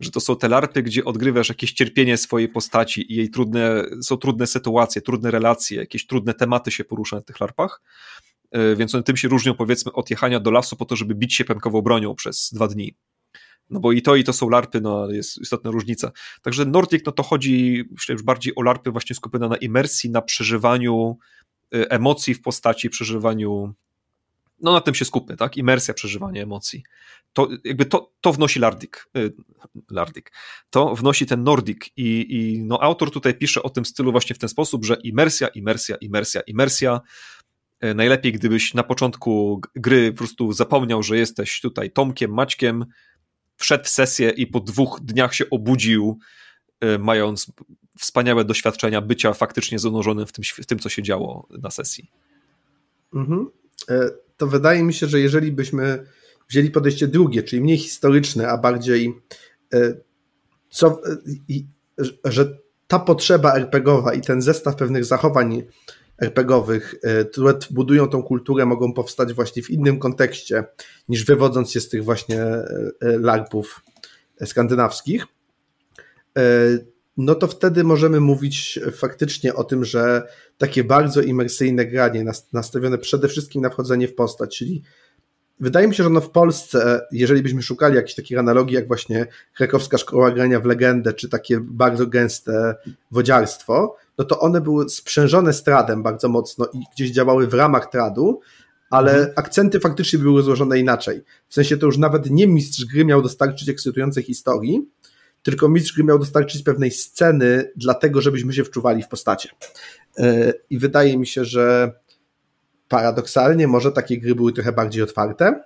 Że 0.00 0.10
to 0.10 0.20
są 0.20 0.36
te 0.36 0.48
larpy, 0.48 0.82
gdzie 0.82 1.04
odgrywasz 1.04 1.48
jakieś 1.48 1.72
cierpienie 1.72 2.16
swojej 2.16 2.48
postaci 2.48 3.12
i 3.12 3.16
jej 3.16 3.30
trudne, 3.30 3.84
są 4.02 4.16
trudne 4.16 4.46
sytuacje, 4.46 5.02
trudne 5.02 5.30
relacje, 5.30 5.78
jakieś 5.78 6.06
trudne 6.06 6.34
tematy 6.34 6.70
się 6.70 6.84
porusza 6.84 7.16
na 7.16 7.22
tych 7.22 7.40
larpach. 7.40 7.82
E, 8.50 8.76
więc 8.76 8.94
one 8.94 9.04
tym 9.04 9.16
się 9.16 9.28
różnią 9.28 9.54
powiedzmy 9.54 9.92
od 9.92 10.10
jechania 10.10 10.40
do 10.40 10.50
lasu 10.50 10.76
po 10.76 10.84
to, 10.84 10.96
żeby 10.96 11.14
bić 11.14 11.34
się 11.34 11.44
pękową 11.44 11.82
bronią 11.82 12.14
przez 12.14 12.50
dwa 12.52 12.68
dni. 12.68 12.94
No 13.70 13.80
bo 13.80 13.92
i 13.92 14.02
to, 14.02 14.16
i 14.16 14.24
to 14.24 14.32
są 14.32 14.48
larpy, 14.48 14.80
no 14.80 15.10
jest 15.10 15.38
istotna 15.38 15.70
różnica. 15.70 16.12
Także 16.42 16.64
Nordic, 16.64 17.06
no 17.06 17.12
to 17.12 17.22
chodzi, 17.22 17.84
myślę, 17.90 18.12
już 18.12 18.22
bardziej 18.22 18.52
o 18.56 18.62
larpy 18.62 18.90
właśnie 18.90 19.16
skupione 19.16 19.48
na 19.48 19.56
imersji, 19.56 20.10
na 20.10 20.22
przeżywaniu 20.22 21.18
e, 21.74 21.90
emocji 21.90 22.34
w 22.34 22.42
postaci, 22.42 22.90
przeżywaniu 22.90 23.74
no 24.60 24.72
na 24.72 24.80
tym 24.80 24.94
się 24.94 25.04
skupmy, 25.04 25.36
tak? 25.36 25.56
Imersja, 25.56 25.94
przeżywanie 25.94 26.42
emocji. 26.42 26.82
To 27.32 27.48
jakby 27.64 27.84
to, 27.84 28.12
to 28.20 28.32
wnosi 28.32 28.60
Lardic, 28.60 28.92
y, 29.16 29.32
Lardic. 29.90 30.26
To 30.70 30.94
wnosi 30.94 31.26
ten 31.26 31.44
Nordic 31.44 31.90
i, 31.96 32.26
i 32.28 32.62
no 32.62 32.82
autor 32.82 33.10
tutaj 33.10 33.34
pisze 33.34 33.62
o 33.62 33.70
tym 33.70 33.84
stylu 33.84 34.12
właśnie 34.12 34.34
w 34.34 34.38
ten 34.38 34.48
sposób, 34.48 34.84
że 34.84 34.94
imersja, 34.94 35.48
imersja, 35.48 35.96
imersja, 35.96 36.40
imersja, 36.40 37.00
E, 37.00 37.37
najlepiej, 37.94 38.32
gdybyś 38.32 38.74
na 38.74 38.82
początku 38.82 39.60
gry 39.74 40.12
po 40.12 40.18
prostu 40.18 40.52
zapomniał, 40.52 41.02
że 41.02 41.18
jesteś 41.18 41.60
tutaj 41.60 41.90
Tomkiem, 41.90 42.34
Maćkiem, 42.34 42.84
wszedł 43.56 43.84
w 43.84 43.88
sesję 43.88 44.30
i 44.30 44.46
po 44.46 44.60
dwóch 44.60 45.00
dniach 45.02 45.34
się 45.34 45.50
obudził, 45.50 46.18
e, 46.80 46.98
mając 46.98 47.52
wspaniałe 47.98 48.44
doświadczenia 48.44 49.00
bycia 49.00 49.32
faktycznie 49.32 49.78
zanurzonym 49.78 50.26
w 50.26 50.32
tym, 50.32 50.44
w 50.62 50.66
tym 50.66 50.78
co 50.78 50.88
się 50.88 51.02
działo 51.02 51.48
na 51.62 51.70
sesji. 51.70 52.10
Mhm. 53.14 53.46
E, 53.88 54.10
to 54.36 54.46
wydaje 54.46 54.82
mi 54.82 54.94
się, 54.94 55.06
że 55.06 55.20
jeżeli 55.20 55.52
byśmy 55.52 56.06
wzięli 56.48 56.70
podejście 56.70 57.08
drugie, 57.08 57.42
czyli 57.42 57.62
mniej 57.62 57.78
historyczne, 57.78 58.48
a 58.48 58.58
bardziej 58.58 59.14
co, 60.70 61.00
że 62.24 62.58
ta 62.86 62.98
potrzeba 62.98 63.54
RPGowa 63.54 64.14
i 64.14 64.20
ten 64.20 64.42
zestaw 64.42 64.76
pewnych 64.76 65.04
zachowań 65.04 65.62
RPGowych, 66.18 66.94
e, 67.02 67.24
które 67.24 67.54
budują 67.70 68.08
tą 68.08 68.22
kulturę, 68.22 68.66
mogą 68.66 68.92
powstać 68.92 69.32
właśnie 69.32 69.62
w 69.62 69.70
innym 69.70 69.98
kontekście 69.98 70.64
niż 71.08 71.24
wywodząc 71.24 71.70
się 71.70 71.80
z 71.80 71.88
tych 71.88 72.04
właśnie 72.04 72.42
e, 72.42 72.64
e, 73.00 73.18
larpów 73.18 73.82
skandynawskich, 74.44 75.26
no 77.16 77.34
to 77.34 77.46
wtedy 77.46 77.84
możemy 77.84 78.20
mówić 78.20 78.80
faktycznie 78.92 79.54
o 79.54 79.64
tym, 79.64 79.84
że 79.84 80.22
takie 80.58 80.84
bardzo 80.84 81.20
imersyjne 81.22 81.86
granie 81.86 82.24
nastawione 82.52 82.98
przede 82.98 83.28
wszystkim 83.28 83.62
na 83.62 83.70
wchodzenie 83.70 84.08
w 84.08 84.14
postać, 84.14 84.58
czyli 84.58 84.82
wydaje 85.60 85.88
mi 85.88 85.94
się, 85.94 86.02
że 86.02 86.10
no 86.10 86.20
w 86.20 86.30
Polsce, 86.30 87.00
jeżeli 87.12 87.42
byśmy 87.42 87.62
szukali 87.62 87.96
jakichś 87.96 88.14
takich 88.14 88.38
analogii, 88.38 88.74
jak 88.74 88.88
właśnie 88.88 89.26
krakowska 89.54 89.98
szkoła 89.98 90.30
grania 90.30 90.60
w 90.60 90.64
legendę, 90.64 91.12
czy 91.12 91.28
takie 91.28 91.60
bardzo 91.60 92.06
gęste 92.06 92.74
wodziarstwo, 93.10 93.96
no 94.18 94.24
to 94.24 94.40
one 94.40 94.60
były 94.60 94.88
sprzężone 94.88 95.52
z 95.52 95.62
tradem 95.62 96.02
bardzo 96.02 96.28
mocno 96.28 96.66
i 96.74 96.78
gdzieś 96.94 97.10
działały 97.10 97.46
w 97.46 97.54
ramach 97.54 97.90
tradu, 97.90 98.40
ale 98.90 99.12
mhm. 99.12 99.32
akcenty 99.36 99.80
faktycznie 99.80 100.18
były 100.18 100.42
złożone 100.42 100.78
inaczej. 100.78 101.22
W 101.48 101.54
sensie 101.54 101.76
to 101.76 101.86
już 101.86 101.98
nawet 101.98 102.30
nie 102.30 102.46
mistrz 102.46 102.84
gry 102.84 103.04
miał 103.04 103.22
dostarczyć 103.22 103.68
ekscytującej 103.68 104.22
historii, 104.22 104.88
tylko 105.42 105.68
mistrz 105.68 105.94
gry 105.94 106.04
miał 106.04 106.18
dostarczyć 106.18 106.62
pewnej 106.62 106.90
sceny, 106.90 107.72
dlatego 107.76 108.20
żebyśmy 108.20 108.52
się 108.52 108.64
wczuwali 108.64 109.02
w 109.02 109.08
postacie. 109.08 109.48
E, 110.18 110.52
I 110.70 110.78
wydaje 110.78 111.18
mi 111.18 111.26
się, 111.26 111.44
że 111.44 111.92
paradoksalnie 112.88 113.68
może 113.68 113.92
takie 113.92 114.18
gry 114.18 114.34
były 114.34 114.52
trochę 114.52 114.72
bardziej 114.72 115.02
otwarte, 115.02 115.62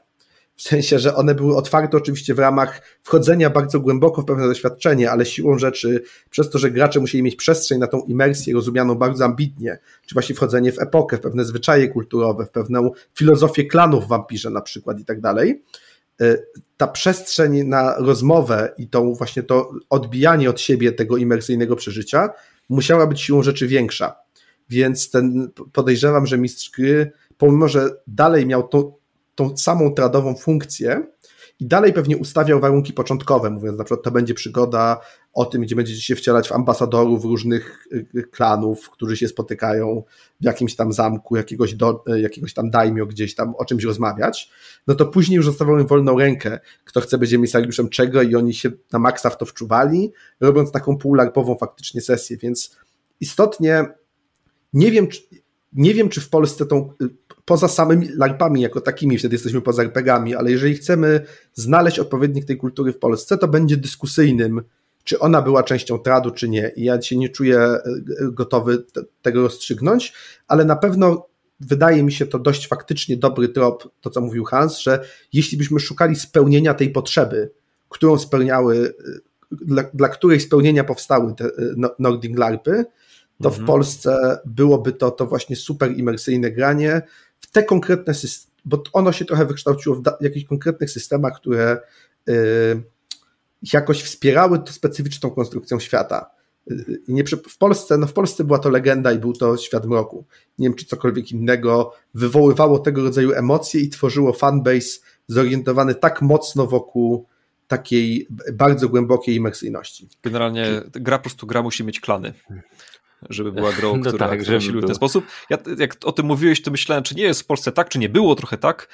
w 0.63 0.65
sensie, 0.65 0.99
że 0.99 1.15
one 1.15 1.35
były 1.35 1.57
otwarte 1.57 1.97
oczywiście 1.97 2.35
w 2.35 2.39
ramach 2.39 2.83
wchodzenia 3.03 3.51
bardzo 3.51 3.81
głęboko 3.81 4.23
w 4.23 4.25
pewne 4.25 4.47
doświadczenie, 4.47 5.11
ale 5.11 5.27
siłą 5.27 5.59
rzeczy, 5.59 6.03
przez 6.31 6.51
to, 6.51 6.59
że 6.59 6.71
gracze 6.71 7.01
musieli 7.01 7.23
mieć 7.23 7.37
przestrzeń 7.37 7.79
na 7.79 7.87
tą 7.87 8.01
imersję 8.01 8.55
rozumianą 8.55 8.95
bardzo 8.95 9.25
ambitnie, 9.25 9.79
czy 10.07 10.15
właśnie 10.15 10.35
wchodzenie 10.35 10.73
w 10.73 10.79
epokę, 10.79 11.17
w 11.17 11.21
pewne 11.21 11.45
zwyczaje 11.45 11.89
kulturowe, 11.89 12.47
w 12.47 12.51
pewną 12.51 12.91
filozofię 13.15 13.65
klanów 13.65 14.05
w 14.05 14.09
wampirze 14.09 14.51
na 14.51 14.61
przykład 14.61 15.01
i 15.01 15.05
tak 15.05 15.21
dalej, 15.21 15.63
e, 16.21 16.39
ta 16.77 16.87
przestrzeń 16.87 17.65
na 17.65 17.95
rozmowę 17.99 18.75
i 18.79 18.89
tą 18.89 19.15
właśnie 19.15 19.43
to 19.43 19.73
odbijanie 19.91 20.51
od 20.51 20.61
siebie 20.61 20.93
tego 20.93 21.17
imersyjnego 21.17 21.77
przeżycia 21.77 22.31
musiała 22.69 23.07
być 23.07 23.21
siłą 23.21 23.43
rzeczy 23.43 23.69
większa. 23.69 24.17
Więc 24.69 25.11
ten 25.11 25.51
podejrzewam, 25.73 26.27
że 26.27 26.39
mistrz 26.39 26.71
gry, 26.71 27.13
pomimo 27.39 27.69
że 27.69 27.91
dalej 28.07 28.47
miał 28.47 28.69
tą, 28.69 29.02
tą 29.35 29.57
samą 29.57 29.95
tradową 29.95 30.35
funkcję 30.35 31.07
i 31.61 31.67
dalej 31.67 31.93
pewnie 31.93 32.17
ustawiał 32.17 32.61
warunki 32.61 32.93
początkowe, 32.93 33.51
mówiąc 33.51 33.79
na 33.79 33.85
przykład 33.85 34.05
to 34.05 34.11
będzie 34.11 34.35
przygoda 34.35 35.01
o 35.33 35.45
tym, 35.45 35.63
gdzie 35.63 35.77
będziecie 35.77 36.01
się 36.01 36.17
wcielać 36.17 36.49
w 36.49 36.53
ambasadorów 36.53 37.25
różnych 37.25 37.87
y, 37.93 38.23
klanów, 38.31 38.91
którzy 38.91 39.17
się 39.17 39.29
spotykają 39.29 40.03
w 40.41 40.45
jakimś 40.45 40.77
tam 40.77 40.93
zamku, 40.93 41.37
jakiegoś, 41.37 41.75
do, 41.75 42.05
y, 42.09 42.21
jakiegoś 42.21 42.55
tam 42.55 42.71
dajmio 42.71 43.07
gdzieś 43.07 43.35
tam 43.35 43.55
o 43.59 43.65
czymś 43.65 43.85
rozmawiać, 43.85 44.51
no 44.87 44.95
to 44.95 45.07
później 45.07 45.37
już 45.37 45.47
zostawiał 45.47 45.79
im 45.79 45.87
wolną 45.87 46.19
rękę, 46.19 46.61
kto 46.85 47.01
chce 47.01 47.19
być 47.19 47.35
emisariuszem 47.35 47.89
czego 47.89 48.23
i 48.23 48.35
oni 48.35 48.55
się 48.55 48.71
na 48.93 48.99
maksa 48.99 49.31
w 49.31 49.39
to 49.39 49.47
wczuwali, 49.47 50.13
robiąc 50.41 50.73
taką 50.73 50.97
półlarpową 50.97 51.55
faktycznie 51.55 52.01
sesję, 52.01 52.37
więc 52.37 52.77
istotnie 53.21 53.87
nie 54.73 54.91
wiem, 54.91 55.09
czy, 55.09 55.23
nie 55.73 55.95
wiem, 55.95 56.09
czy 56.09 56.21
w 56.21 56.29
Polsce 56.29 56.67
tą 56.67 56.93
poza 57.45 57.69
samymi 57.69 58.09
larpami 58.15 58.61
jako 58.61 58.81
takimi, 58.81 59.19
wtedy 59.19 59.35
jesteśmy 59.35 59.61
poza 59.61 59.83
RPGami, 59.83 60.35
ale 60.35 60.51
jeżeli 60.51 60.75
chcemy 60.75 61.21
znaleźć 61.55 61.99
odpowiednik 61.99 62.45
tej 62.45 62.57
kultury 62.57 62.93
w 62.93 62.99
Polsce, 62.99 63.39
to 63.39 63.49
będzie 63.49 63.77
dyskusyjnym, 63.77 64.63
czy 65.05 65.19
ona 65.19 65.43
była 65.43 65.63
częścią 65.63 65.99
tradu, 65.99 66.31
czy 66.31 66.49
nie. 66.49 66.73
I 66.77 66.85
ja 66.85 67.03
się 67.03 67.17
nie 67.17 67.29
czuję 67.29 67.59
e, 67.59 67.81
gotowy 68.33 68.85
tego 69.23 69.43
rozstrzygnąć, 69.43 70.13
ale 70.49 70.65
na 70.65 70.77
pewno 70.77 71.27
wydaje 71.61 72.03
mi 72.03 72.13
się 72.13 72.27
to 72.27 72.39
dość 72.39 72.69
faktycznie 72.69 73.17
dobry 73.17 73.49
trop, 73.49 73.89
to 74.01 74.11
co 74.11 74.21
mówił 74.21 74.45
Hans, 74.45 74.79
że 74.79 75.05
jeśli 75.33 75.59
byśmy 75.59 75.81
szukali 75.81 76.17
spełnienia 76.17 76.75
tej 76.75 76.91
potrzeby, 76.91 77.51
którą 77.89 78.19
spełniały, 78.19 78.95
dla, 79.51 79.85
dla 79.95 80.09
której 80.09 80.41
spełnienia 80.41 80.85
powstały 80.85 81.35
te 81.35 81.51
no, 81.77 81.91
Nordic 81.99 82.39
LARPy, 82.39 82.85
to 83.43 83.49
mhm. 83.49 83.65
w 83.65 83.67
Polsce 83.67 84.39
byłoby 84.45 84.93
to, 84.93 85.11
to 85.11 85.27
właśnie 85.27 85.57
super 85.57 85.99
imersyjne 85.99 86.51
granie, 86.51 87.03
w 87.41 87.51
te 87.51 87.63
konkretne 87.63 88.15
systemy, 88.15 88.53
bo 88.65 88.83
ono 88.93 89.13
się 89.13 89.25
trochę 89.25 89.47
wykształciło 89.47 89.97
w 89.97 90.03
jakichś 90.21 90.47
konkretnych 90.47 90.91
systemach, 90.91 91.37
które 91.37 91.81
y, 92.29 92.83
jakoś 93.73 94.03
wspierały 94.03 94.59
to 94.59 94.73
specyficzną 94.73 95.31
konstrukcją 95.31 95.81
świata. 95.81 96.31
Y, 96.71 97.03
nie, 97.09 97.25
w, 97.25 97.59
Polsce, 97.59 97.99
no 97.99 98.07
w 98.07 98.13
Polsce 98.13 98.45
była 98.45 98.59
to 98.59 98.71
legenda 98.71 99.13
i 99.13 99.19
był 99.19 99.33
to 99.33 99.57
świat 99.57 99.87
mroku. 99.87 100.25
Nie 100.59 100.69
wiem, 100.69 100.77
czy 100.77 100.87
cokolwiek 100.87 101.33
innego 101.33 101.95
wywoływało 102.15 102.79
tego 102.79 103.03
rodzaju 103.03 103.33
emocje 103.33 103.81
i 103.81 103.89
tworzyło 103.89 104.33
fanbase 104.33 105.01
zorientowany 105.29 105.95
tak 105.95 106.23
mocno 106.23 106.67
wokół 106.67 107.27
takiej 107.69 108.27
bardzo 108.53 108.89
głębokiej 108.89 109.35
imersyjności. 109.35 110.09
Generalnie 110.23 110.83
gra 110.93 111.19
po 111.19 111.23
prostu 111.23 111.47
gra 111.47 111.63
musi 111.63 111.85
mieć 111.85 112.01
klany 112.01 112.33
żeby 113.31 113.53
była 113.53 113.73
grą, 113.73 113.97
no 113.97 114.03
która, 114.11 114.29
tak, 114.29 114.43
która 114.43 114.61
się 114.61 114.73
w 114.73 114.87
ten 114.87 114.95
sposób. 114.95 115.27
Ja, 115.51 115.59
jak 115.79 115.97
o 116.05 116.13
tym 116.13 116.27
mówiłeś, 116.27 116.63
to 116.63 116.71
myślałem, 116.71 117.05
czy 117.05 117.15
nie 117.15 117.23
jest 117.23 117.43
w 117.43 117.47
Polsce 117.47 117.73
tak, 117.73 117.89
czy 117.89 117.99
nie 117.99 118.09
było 118.09 118.35
trochę 118.35 118.59
tak, 118.59 118.89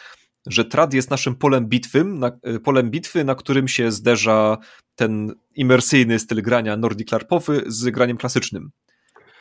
że 0.46 0.64
trad 0.64 0.94
jest 0.94 1.10
naszym 1.10 1.34
polem 1.34 1.66
bitwy, 1.66 2.04
na, 2.04 2.30
polem 2.64 2.90
bitwy, 2.90 3.24
na 3.24 3.34
którym 3.34 3.68
się 3.68 3.92
zderza 3.92 4.58
ten 4.94 5.34
imersyjny 5.54 6.18
styl 6.18 6.42
grania 6.42 6.76
Nordic 6.76 7.12
LARPowy 7.12 7.64
z 7.66 7.90
graniem 7.90 8.16
klasycznym. 8.16 8.70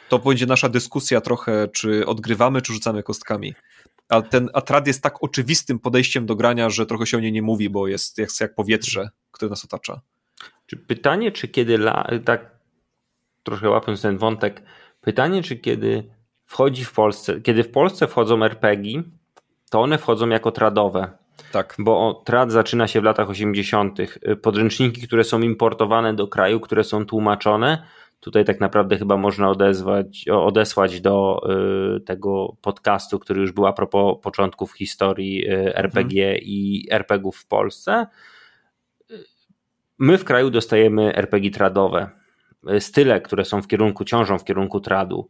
To 0.09 0.19
będzie 0.19 0.45
nasza 0.45 0.69
dyskusja 0.69 1.21
trochę, 1.21 1.67
czy 1.67 2.05
odgrywamy, 2.05 2.61
czy 2.61 2.73
rzucamy 2.73 3.03
kostkami. 3.03 3.53
A 4.09 4.21
ten 4.21 4.49
a 4.53 4.61
trad 4.61 4.87
jest 4.87 5.03
tak 5.03 5.23
oczywistym 5.23 5.79
podejściem 5.79 6.25
do 6.25 6.35
grania, 6.35 6.69
że 6.69 6.85
trochę 6.85 7.05
się 7.05 7.17
o 7.17 7.19
niej 7.19 7.31
nie 7.31 7.41
mówi, 7.41 7.69
bo 7.69 7.87
jest, 7.87 8.17
jest 8.17 8.41
jak 8.41 8.55
powietrze, 8.55 9.09
które 9.31 9.49
nas 9.49 9.65
otacza. 9.65 10.01
Czy 10.65 10.77
pytanie, 10.77 11.31
czy 11.31 11.47
kiedy 11.47 11.75
la, 11.75 12.09
tak 12.25 12.57
trochę 13.43 13.69
łapiąc 13.69 14.01
ten 14.01 14.17
wątek, 14.17 14.63
pytanie, 15.07 15.43
czy 15.43 15.55
kiedy 15.55 16.03
wchodzi 16.45 16.85
w 16.85 16.93
Polsce, 16.93 17.41
kiedy 17.41 17.63
w 17.63 17.71
Polsce 17.71 18.07
wchodzą 18.07 18.43
RPG, 18.43 19.03
to 19.69 19.81
one 19.81 19.97
wchodzą 19.97 20.29
jako 20.29 20.51
tradowe. 20.51 21.11
Tak. 21.51 21.75
Bo 21.79 22.23
trad 22.25 22.51
zaczyna 22.51 22.87
się 22.87 23.01
w 23.01 23.03
latach 23.03 23.29
80. 23.29 23.99
Podręczniki, 24.41 25.01
które 25.07 25.23
są 25.23 25.41
importowane 25.41 26.13
do 26.13 26.27
kraju, 26.27 26.59
które 26.59 26.83
są 26.83 27.05
tłumaczone, 27.05 27.83
tutaj 28.19 28.45
tak 28.45 28.59
naprawdę 28.59 28.97
chyba 28.97 29.17
można 29.17 29.49
odezwać, 29.49 30.25
odesłać 30.29 31.01
do 31.01 31.41
y, 31.97 32.01
tego 32.01 32.55
podcastu, 32.61 33.19
który 33.19 33.41
już 33.41 33.51
był 33.51 33.65
a 33.65 33.73
propos 33.73 34.15
początków 34.23 34.73
historii 34.73 35.49
y, 35.49 35.75
RPG 35.75 36.23
hmm. 36.23 36.41
i 36.43 36.87
RPGów 36.91 37.37
w 37.37 37.47
Polsce. 37.47 38.07
My 39.97 40.17
w 40.17 40.23
kraju 40.23 40.49
dostajemy 40.49 41.15
RPG 41.15 41.51
tradowe 41.51 42.09
style, 42.79 43.21
które 43.21 43.45
są 43.45 43.61
w 43.61 43.67
kierunku, 43.67 44.05
ciążą 44.05 44.39
w 44.39 44.43
kierunku 44.43 44.79
tradu. 44.79 45.29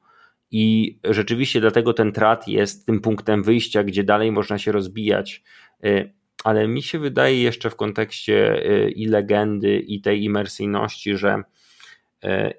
I 0.51 0.99
rzeczywiście 1.03 1.61
dlatego 1.61 1.93
ten 1.93 2.11
trad 2.11 2.47
jest 2.47 2.85
tym 2.85 3.01
punktem 3.01 3.43
wyjścia, 3.43 3.84
gdzie 3.84 4.03
dalej 4.03 4.31
można 4.31 4.57
się 4.57 4.72
rozbijać. 4.72 5.43
Y, 5.85 6.14
ale 6.43 6.68
mi 6.68 6.81
się 6.81 6.99
wydaje 6.99 7.41
jeszcze 7.43 7.69
w 7.69 7.76
kontekście 7.76 8.65
y, 8.72 8.91
i 8.91 9.05
legendy, 9.05 9.80
i 9.80 10.01
tej 10.01 10.23
imersyjności, 10.23 11.18
że 11.18 11.43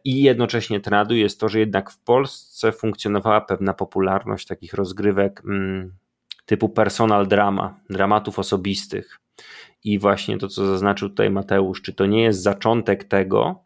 i 0.05 0.22
jednocześnie 0.22 0.80
tradu 0.80 1.14
jest 1.14 1.40
to, 1.40 1.48
że 1.48 1.59
jednak 1.59 1.90
w 1.90 1.98
Polsce 1.98 2.72
funkcjonowała 2.72 3.40
pewna 3.40 3.74
popularność 3.74 4.46
takich 4.46 4.74
rozgrywek 4.74 5.42
mm, 5.44 5.92
typu 6.46 6.68
personal 6.68 7.26
drama, 7.26 7.80
dramatów 7.90 8.38
osobistych. 8.38 9.18
I 9.84 9.98
właśnie 9.98 10.38
to, 10.38 10.48
co 10.48 10.66
zaznaczył 10.66 11.09
tutaj 11.09 11.30
Mateusz, 11.30 11.82
czy 11.82 11.92
to 11.92 12.06
nie 12.06 12.22
jest 12.22 12.42
zaczątek 12.42 13.05
tego, 13.05 13.64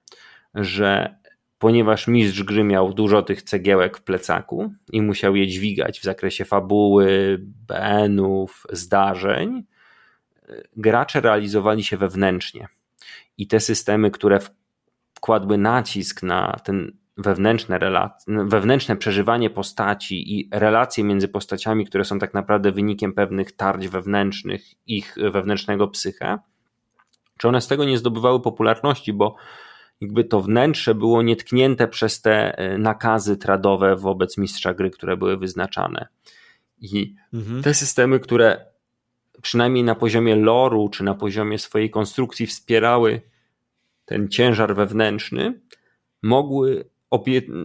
że 0.54 1.16
ponieważ 1.58 2.08
mistrz 2.08 2.42
gry 2.42 2.64
miał 2.64 2.92
dużo 2.92 3.22
tych 3.22 3.42
cegiełek 3.42 3.98
w 3.98 4.02
plecaku 4.02 4.72
i 4.92 5.02
musiał 5.02 5.36
je 5.36 5.46
dźwigać 5.48 6.00
w 6.00 6.02
zakresie 6.02 6.44
fabuły, 6.44 7.38
BN-ów, 7.40 8.66
zdarzeń, 8.72 9.64
gracze 10.76 11.20
realizowali 11.20 11.84
się 11.84 11.96
wewnętrznie. 11.96 12.68
I 13.38 13.46
te 13.46 13.60
systemy, 13.60 14.10
które 14.10 14.38
wkładły 15.14 15.58
nacisk 15.58 16.22
na 16.22 16.56
ten 16.64 16.96
wewnętrzne, 17.16 17.78
wewnętrzne 18.26 18.96
przeżywanie 18.96 19.50
postaci 19.50 20.38
i 20.38 20.48
relacje 20.52 21.04
między 21.04 21.28
postaciami, 21.28 21.86
które 21.86 22.04
są 22.04 22.18
tak 22.18 22.34
naprawdę 22.34 22.72
wynikiem 22.72 23.12
pewnych 23.12 23.52
tarć 23.52 23.88
wewnętrznych, 23.88 24.62
ich 24.86 25.16
wewnętrznego 25.32 25.88
psyche, 25.88 26.38
czy 27.38 27.48
one 27.48 27.60
z 27.60 27.68
tego 27.68 27.84
nie 27.84 27.98
zdobywały 27.98 28.40
popularności, 28.40 29.12
bo 29.12 29.36
jakby 30.02 30.24
to 30.24 30.40
wnętrze 30.40 30.94
było 30.94 31.22
nietknięte 31.22 31.88
przez 31.88 32.20
te 32.20 32.58
e, 32.58 32.78
nakazy 32.78 33.36
tradowe 33.36 33.96
wobec 33.96 34.38
mistrza 34.38 34.74
gry, 34.74 34.90
które 34.90 35.16
były 35.16 35.36
wyznaczane. 35.36 36.08
I 36.80 37.14
mhm. 37.34 37.62
te 37.62 37.74
systemy, 37.74 38.20
które 38.20 38.66
przynajmniej 39.42 39.84
na 39.84 39.94
poziomie 39.94 40.36
loru 40.36 40.88
czy 40.88 41.04
na 41.04 41.14
poziomie 41.14 41.58
swojej 41.58 41.90
konstrukcji 41.90 42.46
wspierały 42.46 43.20
ten 44.04 44.28
ciężar 44.28 44.74
wewnętrzny, 44.74 45.60
mogły 46.22 46.84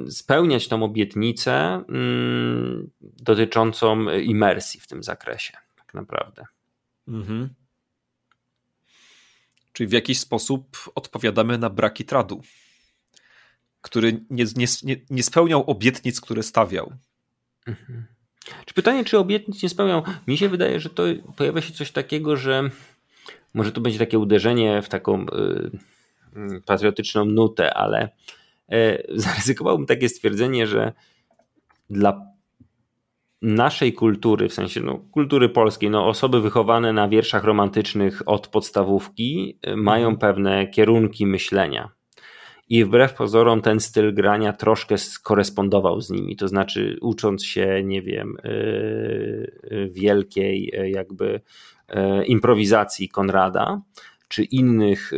spełniać 0.09 0.67
tą 0.67 0.83
obietnicę 0.83 1.83
mm, 1.89 2.89
dotyczącą 3.01 4.09
imersji 4.09 4.79
w 4.79 4.87
tym 4.87 5.03
zakresie, 5.03 5.57
tak 5.75 5.93
naprawdę. 5.93 6.45
Mhm. 7.07 7.49
Czyli 9.77 9.87
w 9.87 9.91
jakiś 9.91 10.19
sposób 10.19 10.91
odpowiadamy 10.95 11.57
na 11.57 11.69
braki 11.69 12.05
tradu, 12.05 12.41
który 13.81 14.25
nie, 14.29 14.45
nie, 14.83 14.95
nie 15.09 15.23
spełniał 15.23 15.63
obietnic, 15.69 16.21
które 16.21 16.43
stawiał. 16.43 16.93
Mhm. 17.67 18.05
Czy 18.65 18.73
pytanie, 18.73 19.05
czy 19.05 19.17
obietnic 19.17 19.63
nie 19.63 19.69
spełniał? 19.69 20.03
Mi 20.27 20.37
się 20.37 20.49
wydaje, 20.49 20.79
że 20.79 20.89
to 20.89 21.03
pojawia 21.35 21.61
się 21.61 21.73
coś 21.73 21.91
takiego, 21.91 22.37
że 22.37 22.69
może 23.53 23.71
to 23.71 23.81
będzie 23.81 23.99
takie 23.99 24.19
uderzenie 24.19 24.81
w 24.81 24.89
taką 24.89 25.25
y, 25.25 26.61
patriotyczną 26.65 27.25
nutę, 27.25 27.73
ale 27.73 28.09
y, 28.73 29.03
zaryzykowałbym 29.09 29.85
takie 29.85 30.09
stwierdzenie, 30.09 30.67
że 30.67 30.93
dla 31.89 32.25
naszej 33.41 33.93
kultury, 33.93 34.49
w 34.49 34.53
sensie 34.53 34.81
no, 34.81 34.99
kultury 35.11 35.49
polskiej, 35.49 35.89
no, 35.89 36.07
osoby 36.07 36.41
wychowane 36.41 36.93
na 36.93 37.07
wierszach 37.07 37.43
romantycznych 37.43 38.21
od 38.25 38.47
podstawówki 38.47 39.59
y, 39.67 39.75
mają 39.75 40.07
mhm. 40.07 40.17
pewne 40.17 40.67
kierunki 40.67 41.25
myślenia. 41.25 41.89
I 42.69 42.85
wbrew 42.85 43.13
pozorom 43.13 43.61
ten 43.61 43.79
styl 43.79 44.13
grania 44.13 44.53
troszkę 44.53 44.97
skorespondował 44.97 46.01
z 46.01 46.09
nimi. 46.09 46.35
To 46.35 46.47
znaczy, 46.47 46.97
ucząc 47.01 47.45
się, 47.45 47.81
nie 47.83 48.01
wiem, 48.01 48.37
yy, 48.43 49.89
wielkiej 49.89 50.71
yy, 50.73 50.89
jakby 50.89 51.41
yy, 51.89 52.25
improwizacji 52.25 53.09
Konrada, 53.09 53.81
czy 54.27 54.43
innych 54.43 55.11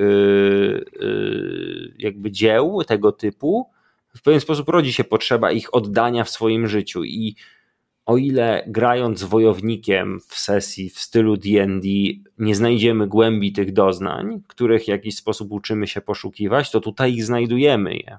jakby 1.97 2.31
dzieł 2.31 2.83
tego 2.87 3.11
typu, 3.11 3.69
w 4.17 4.21
pewien 4.21 4.39
sposób 4.39 4.69
rodzi 4.69 4.93
się 4.93 5.03
potrzeba 5.03 5.51
ich 5.51 5.73
oddania 5.75 6.23
w 6.23 6.29
swoim 6.29 6.67
życiu. 6.67 7.03
I 7.03 7.35
o 8.09 8.17
ile 8.17 8.63
grając 8.67 9.19
z 9.19 9.23
wojownikiem 9.23 10.19
w 10.27 10.35
sesji 10.35 10.89
w 10.89 10.99
stylu 10.99 11.37
DD 11.37 11.87
nie 12.37 12.55
znajdziemy 12.55 13.07
głębi 13.07 13.51
tych 13.53 13.73
doznań, 13.73 14.41
których 14.47 14.83
w 14.83 14.87
jakiś 14.87 15.15
sposób 15.15 15.51
uczymy 15.51 15.87
się 15.87 16.01
poszukiwać, 16.01 16.71
to 16.71 16.79
tutaj 16.79 17.13
ich 17.13 17.25
znajdujemy 17.25 17.95
je. 17.95 18.17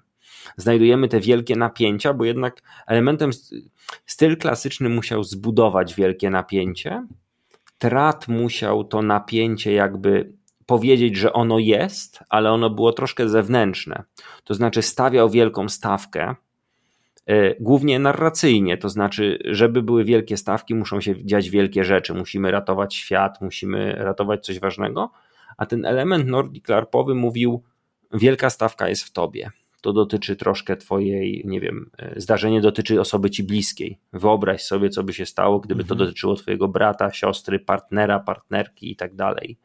Znajdujemy 0.56 1.08
te 1.08 1.20
wielkie 1.20 1.56
napięcia, 1.56 2.14
bo 2.14 2.24
jednak 2.24 2.62
elementem 2.86 3.30
styl 4.06 4.36
klasyczny 4.36 4.88
musiał 4.88 5.24
zbudować 5.24 5.94
wielkie 5.94 6.30
napięcie. 6.30 7.06
Trat 7.78 8.28
musiał 8.28 8.84
to 8.84 9.02
napięcie 9.02 9.72
jakby 9.72 10.32
powiedzieć, 10.66 11.16
że 11.16 11.32
ono 11.32 11.58
jest, 11.58 12.18
ale 12.28 12.52
ono 12.52 12.70
było 12.70 12.92
troszkę 12.92 13.28
zewnętrzne. 13.28 14.02
To 14.44 14.54
znaczy 14.54 14.82
stawiał 14.82 15.30
wielką 15.30 15.68
stawkę, 15.68 16.34
głównie 17.60 17.98
narracyjnie, 17.98 18.78
to 18.78 18.88
znaczy, 18.88 19.38
żeby 19.44 19.82
były 19.82 20.04
wielkie 20.04 20.36
stawki, 20.36 20.74
muszą 20.74 21.00
się 21.00 21.24
dziać 21.24 21.50
wielkie 21.50 21.84
rzeczy, 21.84 22.14
musimy 22.14 22.50
ratować 22.50 22.94
świat, 22.94 23.40
musimy 23.40 23.92
ratować 23.92 24.46
coś 24.46 24.60
ważnego, 24.60 25.10
a 25.56 25.66
ten 25.66 25.84
element 25.84 26.26
Nordic 26.26 26.68
Larpowy 26.68 27.14
mówił, 27.14 27.62
wielka 28.14 28.50
stawka 28.50 28.88
jest 28.88 29.02
w 29.02 29.12
tobie. 29.12 29.50
To 29.80 29.92
dotyczy 29.92 30.36
troszkę 30.36 30.76
twojej, 30.76 31.42
nie 31.44 31.60
wiem, 31.60 31.90
e, 31.98 32.20
zdarzenie 32.20 32.60
dotyczy 32.60 33.00
osoby 33.00 33.30
ci 33.30 33.44
bliskiej. 33.44 33.98
Wyobraź 34.12 34.62
sobie, 34.62 34.90
co 34.90 35.02
by 35.02 35.12
się 35.12 35.26
stało, 35.26 35.60
gdyby 35.60 35.82
mhm. 35.82 35.88
to 35.88 36.04
dotyczyło 36.04 36.34
twojego 36.34 36.68
brata, 36.68 37.12
siostry, 37.12 37.58
partnera, 37.58 38.20
partnerki 38.20 38.90
i 38.90 38.96
tak 38.96 39.14
dalej 39.14 39.58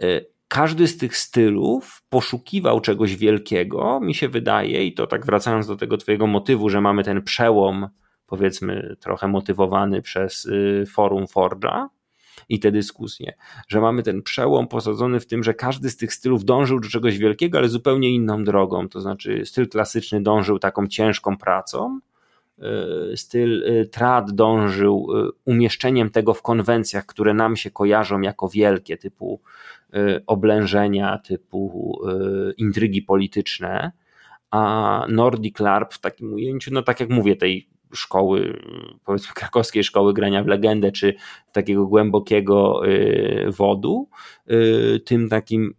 e, 0.00 0.20
każdy 0.48 0.88
z 0.88 0.96
tych 0.96 1.16
stylów 1.16 2.02
poszukiwał 2.08 2.80
czegoś 2.80 3.16
wielkiego, 3.16 4.00
mi 4.00 4.14
się 4.14 4.28
wydaje, 4.28 4.86
i 4.86 4.92
to 4.94 5.06
tak 5.06 5.26
wracając 5.26 5.66
do 5.66 5.76
tego 5.76 5.96
Twojego 5.96 6.26
motywu, 6.26 6.68
że 6.68 6.80
mamy 6.80 7.04
ten 7.04 7.22
przełom, 7.22 7.88
powiedzmy, 8.26 8.96
trochę 9.00 9.28
motywowany 9.28 10.02
przez 10.02 10.44
y, 10.44 10.84
forum 10.92 11.24
Forge'a 11.24 11.86
i 12.48 12.60
te 12.60 12.72
dyskusje, 12.72 13.32
że 13.68 13.80
mamy 13.80 14.02
ten 14.02 14.22
przełom 14.22 14.68
posadzony 14.68 15.20
w 15.20 15.26
tym, 15.26 15.44
że 15.44 15.54
każdy 15.54 15.90
z 15.90 15.96
tych 15.96 16.14
stylów 16.14 16.44
dążył 16.44 16.80
do 16.80 16.88
czegoś 16.88 17.18
wielkiego, 17.18 17.58
ale 17.58 17.68
zupełnie 17.68 18.10
inną 18.10 18.44
drogą. 18.44 18.88
To 18.88 19.00
znaczy, 19.00 19.42
styl 19.44 19.68
klasyczny 19.68 20.22
dążył 20.22 20.58
taką 20.58 20.86
ciężką 20.86 21.36
pracą, 21.36 22.00
y, 23.12 23.16
styl 23.16 23.62
y, 23.62 23.86
trad 23.86 24.32
dążył 24.32 25.08
umieszczeniem 25.44 26.10
tego 26.10 26.34
w 26.34 26.42
konwencjach, 26.42 27.06
które 27.06 27.34
nam 27.34 27.56
się 27.56 27.70
kojarzą 27.70 28.20
jako 28.20 28.48
wielkie, 28.48 28.96
typu 28.96 29.40
oblężenia 30.26 31.18
typu 31.18 31.98
y, 32.08 32.54
intrygi 32.56 33.02
polityczne, 33.02 33.92
a 34.50 35.04
Nordic 35.08 35.60
LARP 35.60 35.94
w 35.94 36.00
takim 36.00 36.32
ujęciu, 36.32 36.70
no 36.74 36.82
tak 36.82 37.00
jak 37.00 37.10
mówię, 37.10 37.36
tej 37.36 37.68
szkoły, 37.94 38.62
powiedzmy 39.04 39.34
krakowskiej 39.34 39.84
szkoły 39.84 40.14
grania 40.14 40.44
w 40.44 40.46
legendę, 40.46 40.92
czy 40.92 41.14
takiego 41.52 41.86
głębokiego 41.86 42.88
y, 42.88 43.46
wodu, 43.48 44.08
tym 45.04 45.28
takim 45.28 45.74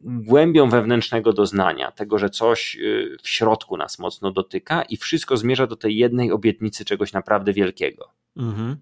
głębią 0.00 0.68
wewnętrznego 0.70 1.32
doznania, 1.32 1.90
tego, 1.90 2.18
że 2.18 2.30
coś 2.30 2.78
w 3.22 3.28
środku 3.28 3.76
nas 3.76 3.98
mocno 3.98 4.30
dotyka 4.30 4.82
i 4.82 4.96
wszystko 4.96 5.36
zmierza 5.36 5.66
do 5.66 5.76
tej 5.76 5.96
jednej 5.96 6.32
obietnicy 6.32 6.84
czegoś 6.84 7.12
naprawdę 7.12 7.52
wielkiego. 7.52 8.10
Mhm. 8.36 8.76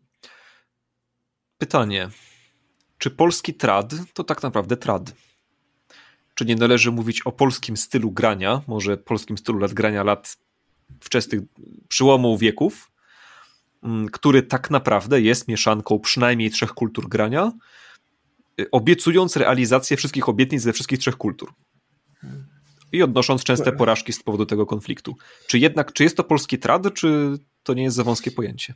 Pytanie 1.59 2.09
czy 3.03 3.11
polski 3.11 3.55
trad 3.55 3.95
to 4.15 4.25
tak 4.25 4.43
naprawdę 4.43 4.77
trad? 4.77 5.15
Czy 6.35 6.45
nie 6.45 6.57
należy 6.57 6.93
mówić 6.93 7.23
o 7.23 7.33
polskim 7.33 7.77
stylu 7.77 8.11
grania, 8.11 8.63
może 8.67 8.97
polskim 8.97 9.39
stylu 9.39 9.59
lat 9.59 9.73
grania 9.75 10.03
lat 10.05 10.37
wczesnych 11.01 11.41
przyłomu 11.89 12.39
wieków, 12.39 12.91
mm, 13.83 14.09
który 14.09 14.43
tak 14.43 14.71
naprawdę 14.71 15.21
jest 15.21 15.49
mieszanką 15.49 15.99
przynajmniej 15.99 16.51
trzech 16.51 16.73
kultur 16.73 17.09
grania, 17.09 17.53
y, 18.61 18.71
obiecując 18.71 19.37
realizację 19.37 19.97
wszystkich 19.97 20.29
obietnic 20.29 20.63
ze 20.63 20.73
wszystkich 20.73 20.99
trzech 20.99 21.17
kultur. 21.17 21.53
I 22.93 23.03
odnosząc 23.03 23.45
częste 23.45 23.73
porażki 23.73 24.13
z 24.13 24.23
powodu 24.23 24.47
tego 24.47 24.67
konfliktu. 24.67 25.17
Czy 25.47 25.59
jednak, 25.59 25.93
czy 25.93 26.05
jest 26.05 26.17
to 26.17 26.25
polski 26.25 26.59
trad, 26.59 26.95
czy 26.95 27.39
to 27.63 27.75
nie 27.75 27.83
jest 27.83 27.97
za 27.97 28.05
wąskie 28.05 28.31
pojęcie? 28.31 28.75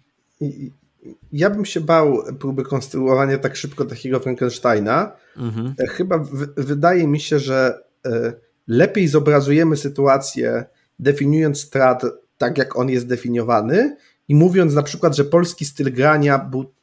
Ja 1.32 1.50
bym 1.50 1.64
się 1.64 1.80
bał 1.80 2.22
próby 2.38 2.62
konstruowania 2.62 3.38
tak 3.38 3.56
szybko 3.56 3.84
takiego 3.84 4.20
Frankensteina. 4.20 5.12
Mhm. 5.36 5.74
E, 5.80 5.86
chyba 5.86 6.18
w, 6.18 6.46
wydaje 6.56 7.06
mi 7.06 7.20
się, 7.20 7.38
że 7.38 7.78
e, 8.06 8.32
lepiej 8.66 9.08
zobrazujemy 9.08 9.76
sytuację 9.76 10.64
definiując 10.98 11.60
strat 11.60 12.02
tak, 12.38 12.58
jak 12.58 12.76
on 12.76 12.88
jest 12.88 13.06
definiowany 13.06 13.96
i 14.28 14.34
mówiąc 14.34 14.74
na 14.74 14.82
przykład, 14.82 15.16
że 15.16 15.24
polski 15.24 15.64
styl 15.64 15.92
grania 15.92 16.38
był 16.38 16.76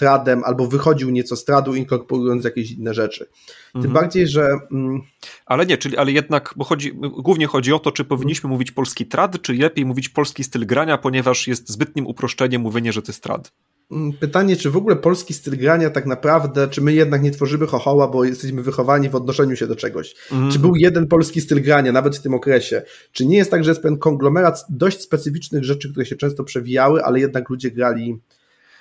tradem 0.00 0.44
albo 0.44 0.66
wychodził 0.66 1.10
nieco 1.10 1.36
z 1.36 1.44
tradu, 1.44 1.74
inkorporując 1.74 2.44
jakieś 2.44 2.72
inne 2.72 2.94
rzeczy. 2.94 3.26
Tym 3.72 3.84
mhm. 3.84 3.94
bardziej, 3.94 4.28
że. 4.28 4.48
Mm, 4.72 5.02
ale 5.46 5.66
nie, 5.66 5.78
czyli 5.78 5.96
ale 5.96 6.12
jednak, 6.12 6.54
bo 6.56 6.64
chodzi, 6.64 6.92
głównie 6.94 7.46
chodzi 7.46 7.72
o 7.72 7.78
to, 7.78 7.92
czy 7.92 8.04
powinniśmy 8.04 8.46
mhm. 8.46 8.52
mówić 8.52 8.72
polski 8.72 9.06
trad, 9.06 9.42
czy 9.42 9.52
lepiej 9.54 9.84
mówić 9.84 10.08
polski 10.08 10.44
styl 10.44 10.66
grania, 10.66 10.98
ponieważ 10.98 11.48
jest 11.48 11.70
zbytnim 11.70 12.06
uproszczeniem 12.06 12.62
mówienie, 12.62 12.92
że 12.92 13.02
to 13.02 13.12
jest 13.12 13.22
trad. 13.22 13.52
Mm, 13.92 14.12
pytanie, 14.12 14.56
czy 14.56 14.70
w 14.70 14.76
ogóle 14.76 14.96
polski 14.96 15.34
styl 15.34 15.58
grania 15.58 15.90
tak 15.90 16.06
naprawdę, 16.06 16.68
czy 16.68 16.80
my 16.80 16.92
jednak 16.92 17.22
nie 17.22 17.30
tworzymy 17.30 17.66
chochoła, 17.66 18.08
bo 18.08 18.24
jesteśmy 18.24 18.62
wychowani 18.62 19.08
w 19.08 19.14
odnoszeniu 19.14 19.56
się 19.56 19.66
do 19.66 19.76
czegoś. 19.76 20.14
Mm. 20.32 20.50
Czy 20.50 20.58
był 20.58 20.76
jeden 20.76 21.06
polski 21.06 21.40
styl 21.40 21.62
grania, 21.62 21.92
nawet 21.92 22.16
w 22.16 22.22
tym 22.22 22.34
okresie? 22.34 22.82
Czy 23.12 23.26
nie 23.26 23.36
jest 23.36 23.50
tak, 23.50 23.64
że 23.64 23.70
jest 23.70 23.82
pewien 23.82 23.98
konglomerat 23.98 24.64
dość 24.68 25.00
specyficznych 25.00 25.64
rzeczy, 25.64 25.90
które 25.90 26.06
się 26.06 26.16
często 26.16 26.44
przewijały, 26.44 27.04
ale 27.04 27.20
jednak 27.20 27.50
ludzie 27.50 27.70
grali 27.70 28.20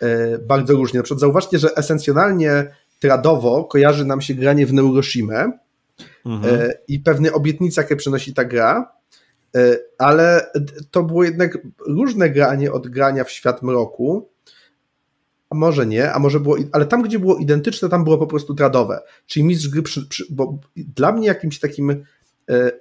e, 0.02 0.38
bardzo 0.38 0.74
różnie. 0.74 1.00
Na 1.00 1.04
przykład 1.04 1.20
zauważcie, 1.20 1.60
że 1.60 1.76
esencjonalnie 1.76 2.76
tradowo 3.00 3.64
kojarzy 3.64 4.06
nam 4.06 4.22
się 4.22 4.34
granie 4.34 4.66
w 4.66 4.74
Neuroshimę 4.74 5.52
mm 6.26 6.42
-hmm. 6.42 6.70
i 6.88 7.00
pewne 7.00 7.34
obietnice, 7.34 7.82
jakie 7.82 7.96
przynosi 7.96 8.34
ta 8.34 8.46
gra, 8.46 8.92
e, 9.56 9.78
ale 9.98 10.52
to 10.92 11.04
było 11.04 11.24
jednak 11.24 11.58
różne 11.88 12.30
granie 12.30 12.72
od 12.72 12.88
grania 12.88 13.24
w 13.24 13.32
świat 13.32 13.64
mroku, 13.64 14.30
a 15.50 15.56
może 15.56 15.86
nie, 15.86 16.14
a 16.14 16.20
może 16.20 16.40
było, 16.40 16.58
ale 16.72 16.86
tam, 16.86 17.02
gdzie 17.02 17.20
było 17.20 17.38
identyczne, 17.38 17.90
tam 17.90 18.04
było 18.04 18.18
po 18.18 18.28
prostu 18.28 18.56
tradowe. 18.56 19.02
Czyli 19.26 19.46
mistrz 19.46 19.68
gry, 19.68 19.82
przy, 19.82 20.08
przy, 20.08 20.26
bo 20.30 20.60
dla 20.76 21.12
mnie 21.12 21.28
jakimś 21.28 21.60
takim 21.60 21.90
e, 22.50 22.72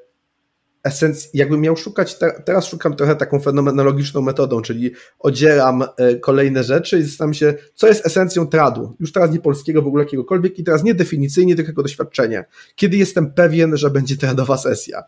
esencji, 0.85 1.31
jakbym 1.35 1.61
miał 1.61 1.77
szukać, 1.77 2.19
te, 2.19 2.43
teraz 2.45 2.67
szukam 2.67 2.97
trochę 2.97 3.17
taką 3.17 3.41
fenomenologiczną 3.41 4.21
metodą, 4.21 4.63
czyli 4.63 4.91
odzieram 5.19 5.85
e, 5.97 6.17
kolejne 6.17 6.65
rzeczy 6.65 6.99
i 6.99 7.03
zastanawiam 7.03 7.35
się, 7.35 7.55
co 7.75 7.87
jest 7.87 8.07
esencją 8.07 8.47
tradu. 8.47 8.97
Już 9.01 9.13
teraz 9.13 9.33
nie 9.33 9.41
polskiego, 9.41 9.83
w 9.83 9.87
ogóle 9.87 10.05
jakiegokolwiek 10.05 10.59
i 10.59 10.65
teraz 10.65 10.85
nie 10.85 10.95
definicyjnie, 10.95 11.57
tylko 11.57 11.71
jako 11.71 11.83
doświadczenie. 11.83 12.45
Kiedy 12.75 12.97
jestem 12.97 13.33
pewien, 13.33 13.77
że 13.77 13.91
będzie 13.91 14.17
tradowa 14.17 14.57
sesja. 14.57 15.03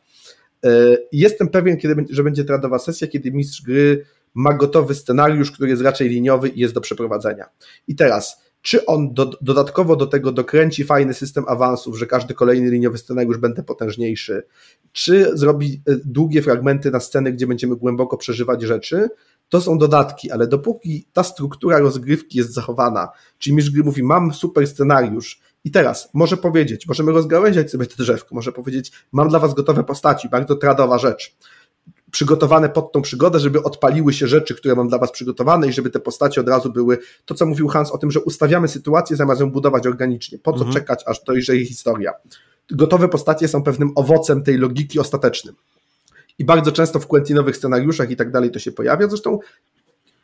E, 0.65 0.71
jestem 1.13 1.49
pewien, 1.49 1.77
kiedy, 1.77 2.05
że 2.11 2.25
będzie 2.25 2.45
tradowa 2.45 2.79
sesja, 2.79 3.09
kiedy 3.09 3.33
mistrz 3.33 3.63
gry 3.63 4.05
ma 4.35 4.55
gotowy 4.55 4.95
scenariusz, 4.95 5.51
który 5.51 5.71
jest 5.71 5.83
raczej 5.83 6.09
liniowy 6.09 6.49
i 6.49 6.61
jest 6.61 6.75
do 6.75 6.81
przeprowadzenia. 6.81 7.45
I 7.89 7.97
teraz, 7.97 8.43
czy 8.63 8.87
on 8.87 9.15
do, 9.15 9.31
dodatkowo 9.41 9.97
do 9.97 10.07
tego 10.07 10.33
dokręci 10.33 10.85
fajny 10.85 11.15
system 11.15 11.45
awansów, 11.49 11.99
że 11.99 12.07
każdy 12.07 12.35
kolejny 12.35 12.71
liniowy 12.71 12.99
scenariusz 12.99 13.39
będzie 13.39 13.63
potężniejszy, 13.63 14.43
czy 14.93 15.39
zrobi 15.39 15.83
e, 15.89 15.97
długie 16.05 16.43
fragmenty 16.43 16.91
na 16.91 17.01
sceny, 17.01 17.33
gdzie 17.33 17.47
będziemy 17.47 17.77
głęboko 17.77 18.17
przeżywać 18.17 18.63
rzeczy, 18.63 19.09
to 19.49 19.61
są 19.61 19.79
dodatki, 19.79 20.31
ale 20.31 20.47
dopóki 20.47 21.07
ta 21.13 21.23
struktura 21.23 21.79
rozgrywki 21.79 22.39
jest 22.39 22.53
zachowana, 22.53 23.09
czyli 23.39 23.57
mistrz 23.57 23.71
gry 23.71 23.85
mówi, 23.85 24.03
mam 24.03 24.35
super 24.35 24.67
scenariusz. 24.67 25.41
I 25.65 25.71
teraz 25.71 26.09
może 26.15 26.37
powiedzieć, 26.37 26.89
możemy 26.89 27.13
rozgałęziać 27.13 27.71
sobie 27.71 27.87
to 27.87 27.97
drzewko, 28.03 28.35
może 28.35 28.53
powiedzieć, 28.53 28.93
mam 29.13 29.29
dla 29.29 29.39
was 29.39 29.55
gotowe 29.55 29.85
postaci, 29.85 30.29
bardzo 30.29 30.57
tradowa 30.57 30.99
rzecz, 30.99 31.37
przygotowane 32.11 32.69
pod 32.69 32.93
tą 32.93 33.03
przygodę, 33.03 33.39
żeby 33.39 33.63
odpaliły 33.63 34.13
się 34.13 34.27
rzeczy, 34.27 34.55
które 34.55 34.75
mam 34.75 34.89
dla 34.89 34.99
was 34.99 35.11
przygotowane 35.11 35.69
i 35.69 35.73
żeby 35.73 35.91
te 35.91 36.01
postacie 36.01 36.41
od 36.41 36.49
razu 36.49 36.73
były, 36.73 36.99
to 37.25 37.35
co 37.35 37.47
mówił 37.47 37.69
Hans 37.69 37.91
o 37.91 37.99
tym, 37.99 38.11
że 38.11 38.21
ustawiamy 38.21 38.69
sytuację 38.69 39.17
zamiast 39.17 39.41
ją 39.41 39.51
budować 39.51 39.87
organicznie, 39.87 40.39
po 40.39 40.53
co 40.53 40.59
mhm. 40.59 40.73
czekać, 40.73 41.03
aż 41.07 41.25
dojrzeje 41.25 41.67
historia. 41.67 42.13
Gotowe 42.71 43.09
postacie 43.09 43.49
są 43.49 43.63
pewnym 43.63 43.93
owocem 43.95 44.43
tej 44.43 44.59
logiki 44.59 45.01
ostatecznym. 45.01 45.55
I 46.39 46.45
bardzo 46.45 46.73
często 46.73 47.01
w 47.01 47.07
Quentinowych 47.07 47.57
scenariuszach 47.57 48.11
i 48.11 48.17
tak 48.17 48.31
dalej 48.31 48.51
to 48.51 48.59
się 48.59 48.73
pojawia, 48.73 49.09
zresztą 49.09 49.39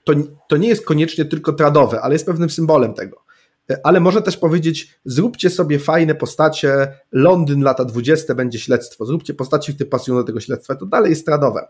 to, 0.04 0.12
to 0.48 0.56
nie 0.56 0.68
jest 0.68 0.84
koniecznie 0.84 1.24
tylko 1.24 1.52
tradowe, 1.52 2.00
ale 2.00 2.14
jest 2.14 2.26
pewnym 2.26 2.50
symbolem 2.50 2.94
tego 2.94 3.25
ale 3.82 4.00
może 4.00 4.22
też 4.22 4.36
powiedzieć, 4.36 4.98
zróbcie 5.04 5.50
sobie 5.50 5.78
fajne 5.78 6.14
postacie, 6.14 6.88
Londyn 7.12 7.62
lata 7.62 7.84
20 7.84 8.34
będzie 8.34 8.58
śledztwo, 8.58 9.06
zróbcie 9.06 9.34
postacie, 9.34 9.72
które 9.72 9.90
pasują 9.90 10.16
do 10.18 10.24
tego 10.24 10.40
śledztwa, 10.40 10.74
to 10.74 10.86
dalej 10.86 11.10
jest 11.10 11.22
stradowe, 11.22 11.68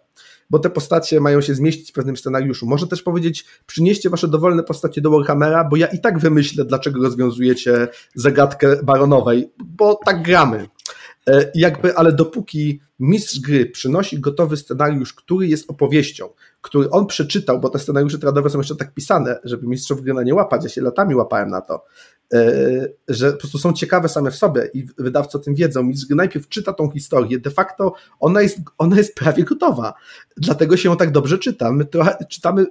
bo 0.50 0.58
te 0.58 0.70
postacie 0.70 1.20
mają 1.20 1.40
się 1.40 1.54
zmieścić 1.54 1.90
w 1.90 1.94
pewnym 1.94 2.16
scenariuszu. 2.16 2.66
Może 2.66 2.86
też 2.86 3.02
powiedzieć, 3.02 3.46
przynieście 3.66 4.10
wasze 4.10 4.28
dowolne 4.28 4.62
postacie 4.62 5.00
do 5.00 5.10
Warhammera, 5.10 5.64
bo 5.64 5.76
ja 5.76 5.86
i 5.86 6.00
tak 6.00 6.18
wymyślę, 6.18 6.64
dlaczego 6.64 7.02
rozwiązujecie 7.02 7.88
zagadkę 8.14 8.76
baronowej, 8.82 9.52
bo 9.64 9.98
tak 10.04 10.22
gramy. 10.22 10.68
E, 11.30 11.50
jakby, 11.54 11.96
ale 11.96 12.12
dopóki 12.12 12.80
mistrz 12.98 13.40
gry 13.40 13.66
przynosi 13.66 14.20
gotowy 14.20 14.56
scenariusz, 14.56 15.14
który 15.14 15.46
jest 15.46 15.70
opowieścią, 15.70 16.28
który 16.60 16.90
on 16.90 17.06
przeczytał, 17.06 17.60
bo 17.60 17.68
te 17.68 17.78
scenariusze 17.78 18.18
tradowe 18.18 18.50
są 18.50 18.58
jeszcze 18.58 18.76
tak 18.76 18.94
pisane, 18.94 19.38
żeby 19.44 19.66
mistrzów 19.66 20.02
gry 20.02 20.14
na 20.14 20.22
nie 20.22 20.34
łapać, 20.34 20.64
ja 20.64 20.68
się 20.68 20.82
latami 20.82 21.14
łapałem 21.14 21.48
na 21.48 21.60
to, 21.60 21.84
e, 22.32 22.40
że 23.08 23.32
po 23.32 23.38
prostu 23.38 23.58
są 23.58 23.72
ciekawe 23.72 24.08
same 24.08 24.30
w 24.30 24.36
sobie 24.36 24.70
i 24.74 24.86
wydawcy 24.98 25.38
o 25.38 25.40
tym 25.40 25.54
wiedzą. 25.54 25.82
Mistrz 25.82 26.06
gry 26.06 26.16
najpierw 26.16 26.48
czyta 26.48 26.72
tą 26.72 26.90
historię, 26.90 27.38
de 27.38 27.50
facto 27.50 27.94
ona 28.20 28.42
jest, 28.42 28.58
ona 28.78 28.96
jest 28.96 29.14
prawie 29.14 29.44
gotowa, 29.44 29.94
dlatego 30.36 30.76
się 30.76 30.88
ją 30.88 30.96
tak 30.96 31.12
dobrze 31.12 31.38
czyta. 31.38 31.72
My 31.72 31.84
trochę 31.84 32.16
czytamy 32.30 32.66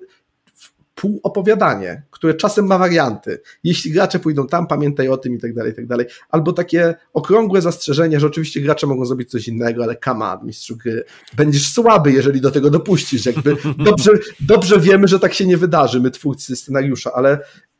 półopowiadanie, 0.95 2.03
które 2.11 2.33
czasem 2.33 2.65
ma 2.65 2.77
warianty. 2.77 3.41
Jeśli 3.63 3.91
gracze 3.91 4.19
pójdą 4.19 4.47
tam, 4.47 4.67
pamiętaj 4.67 5.07
o 5.07 5.17
tym 5.17 5.35
i 5.35 5.39
tak 5.39 5.53
dalej, 5.53 5.71
i 5.71 5.75
tak 5.75 5.87
dalej. 5.87 6.05
Albo 6.29 6.53
takie 6.53 6.95
okrągłe 7.13 7.61
zastrzeżenie, 7.61 8.19
że 8.19 8.27
oczywiście 8.27 8.61
gracze 8.61 8.87
mogą 8.87 9.05
zrobić 9.05 9.29
coś 9.29 9.47
innego, 9.47 9.83
ale 9.83 9.97
on, 10.05 10.45
mistrzu 10.45 10.77
gry, 10.77 11.03
będziesz 11.37 11.73
słaby, 11.73 12.11
jeżeli 12.11 12.41
do 12.41 12.51
tego 12.51 12.69
dopuścisz. 12.69 13.25
Jakby 13.25 13.57
dobrze, 13.89 14.11
dobrze 14.39 14.79
wiemy, 14.79 15.07
że 15.07 15.19
tak 15.19 15.33
się 15.33 15.45
nie 15.45 15.57
wydarzy, 15.57 15.99
my 15.99 16.11
twórcy 16.11 16.55
scenariusza, 16.55 17.11
ale 17.13 17.39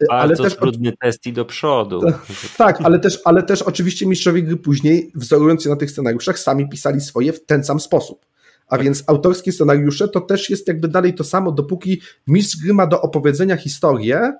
ale 0.10 0.36
też 0.36 0.56
trudny 0.56 0.94
test 1.02 1.28
i 1.28 1.34
do 1.34 1.46
przodu. 1.46 2.02
Tak, 2.58 2.82
ale 2.82 3.00
też, 3.00 3.20
ale 3.26 3.44
też 3.44 3.62
oczywiście 3.62 4.06
mistrzowie 4.06 4.44
gry 4.44 4.58
później, 4.58 5.12
wzorując 5.16 5.64
się 5.64 5.70
na 5.70 5.76
tych 5.76 5.92
scenariuszach, 5.92 6.40
sami 6.40 6.70
pisali 6.70 7.02
swoje 7.02 7.34
w 7.34 7.46
ten 7.46 7.64
sam 7.64 7.80
sposób. 7.80 8.26
A 8.68 8.78
więc 8.78 9.04
autorskie 9.08 9.52
scenariusze 9.52 10.08
to 10.08 10.22
też 10.22 10.50
jest 10.50 10.68
jakby 10.68 10.88
dalej 10.88 11.14
to 11.14 11.24
samo, 11.24 11.52
dopóki 11.52 12.02
mistrz 12.28 12.58
gry 12.64 12.74
ma 12.74 12.88
do 12.88 13.02
opowiedzenia 13.02 13.58
historię, 13.58 14.34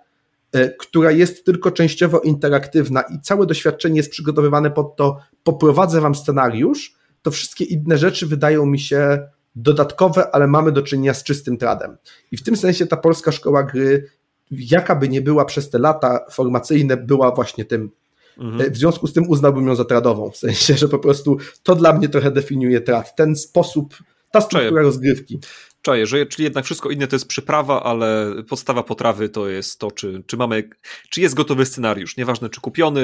e, 0.52 0.70
która 0.70 1.12
jest 1.12 1.46
tylko 1.46 1.72
częściowo 1.72 2.20
interaktywna 2.20 3.02
i 3.02 3.20
całe 3.22 3.46
doświadczenie 3.46 3.98
jest 3.98 4.12
przygotowywane 4.12 4.72
pod 4.72 4.96
to, 4.96 5.18
poprowadzę 5.44 6.02
wam 6.02 6.16
scenariusz, 6.16 6.96
to 7.22 7.32
wszystkie 7.32 7.66
inne 7.66 7.98
rzeczy 7.98 8.28
wydają 8.28 8.66
mi 8.66 8.80
się 8.80 9.20
dodatkowe, 9.56 10.36
ale 10.36 10.48
mamy 10.48 10.72
do 10.72 10.82
czynienia 10.82 11.14
z 11.14 11.24
czystym 11.24 11.58
tradem. 11.58 11.98
I 12.32 12.38
w 12.38 12.44
tym 12.44 12.58
sensie 12.58 12.88
ta 12.88 12.98
polska 12.98 13.32
szkoła 13.32 13.64
gry, 13.64 14.10
jaka 14.52 14.96
by 14.96 15.10
nie 15.10 15.22
była 15.22 15.46
przez 15.46 15.70
te 15.70 15.80
lata 15.80 16.26
formacyjne, 16.32 16.98
była 16.98 17.32
właśnie 17.32 17.66
tym. 17.66 17.92
Mhm. 18.38 18.62
E, 18.62 18.72
w 18.72 18.78
związku 18.78 19.08
z 19.08 19.14
tym 19.14 19.30
uznałbym 19.30 19.68
ją 19.68 19.76
za 19.76 19.86
tradową, 19.86 20.30
w 20.30 20.38
sensie, 20.38 20.78
że 20.78 20.88
po 20.88 21.00
prostu 21.00 21.38
to 21.64 21.76
dla 21.76 21.94
mnie 21.94 22.10
trochę 22.10 22.32
definiuje 22.32 22.82
trad. 22.82 23.16
Ten 23.16 23.36
sposób 23.36 23.96
ta 24.36 24.42
struktura 24.42 24.72
Czaję. 24.72 24.84
rozgrywki. 24.84 25.40
Czaję, 25.82 26.08
że 26.08 26.26
czyli 26.26 26.44
jednak 26.44 26.66
wszystko 26.66 26.90
inne 26.90 27.08
to 27.08 27.16
jest 27.16 27.28
przyprawa, 27.28 27.84
ale 27.84 28.34
podstawa 28.50 28.84
potrawy 28.84 29.30
to 29.30 29.50
jest 29.50 29.80
to, 29.80 29.92
czy, 29.92 30.24
czy 30.28 30.38
mamy, 30.38 30.70
czy 31.10 31.22
jest 31.22 31.36
gotowy 31.36 31.66
scenariusz. 31.66 32.18
Nieważne, 32.18 32.50
czy 32.50 32.62
kupiony, 32.62 33.02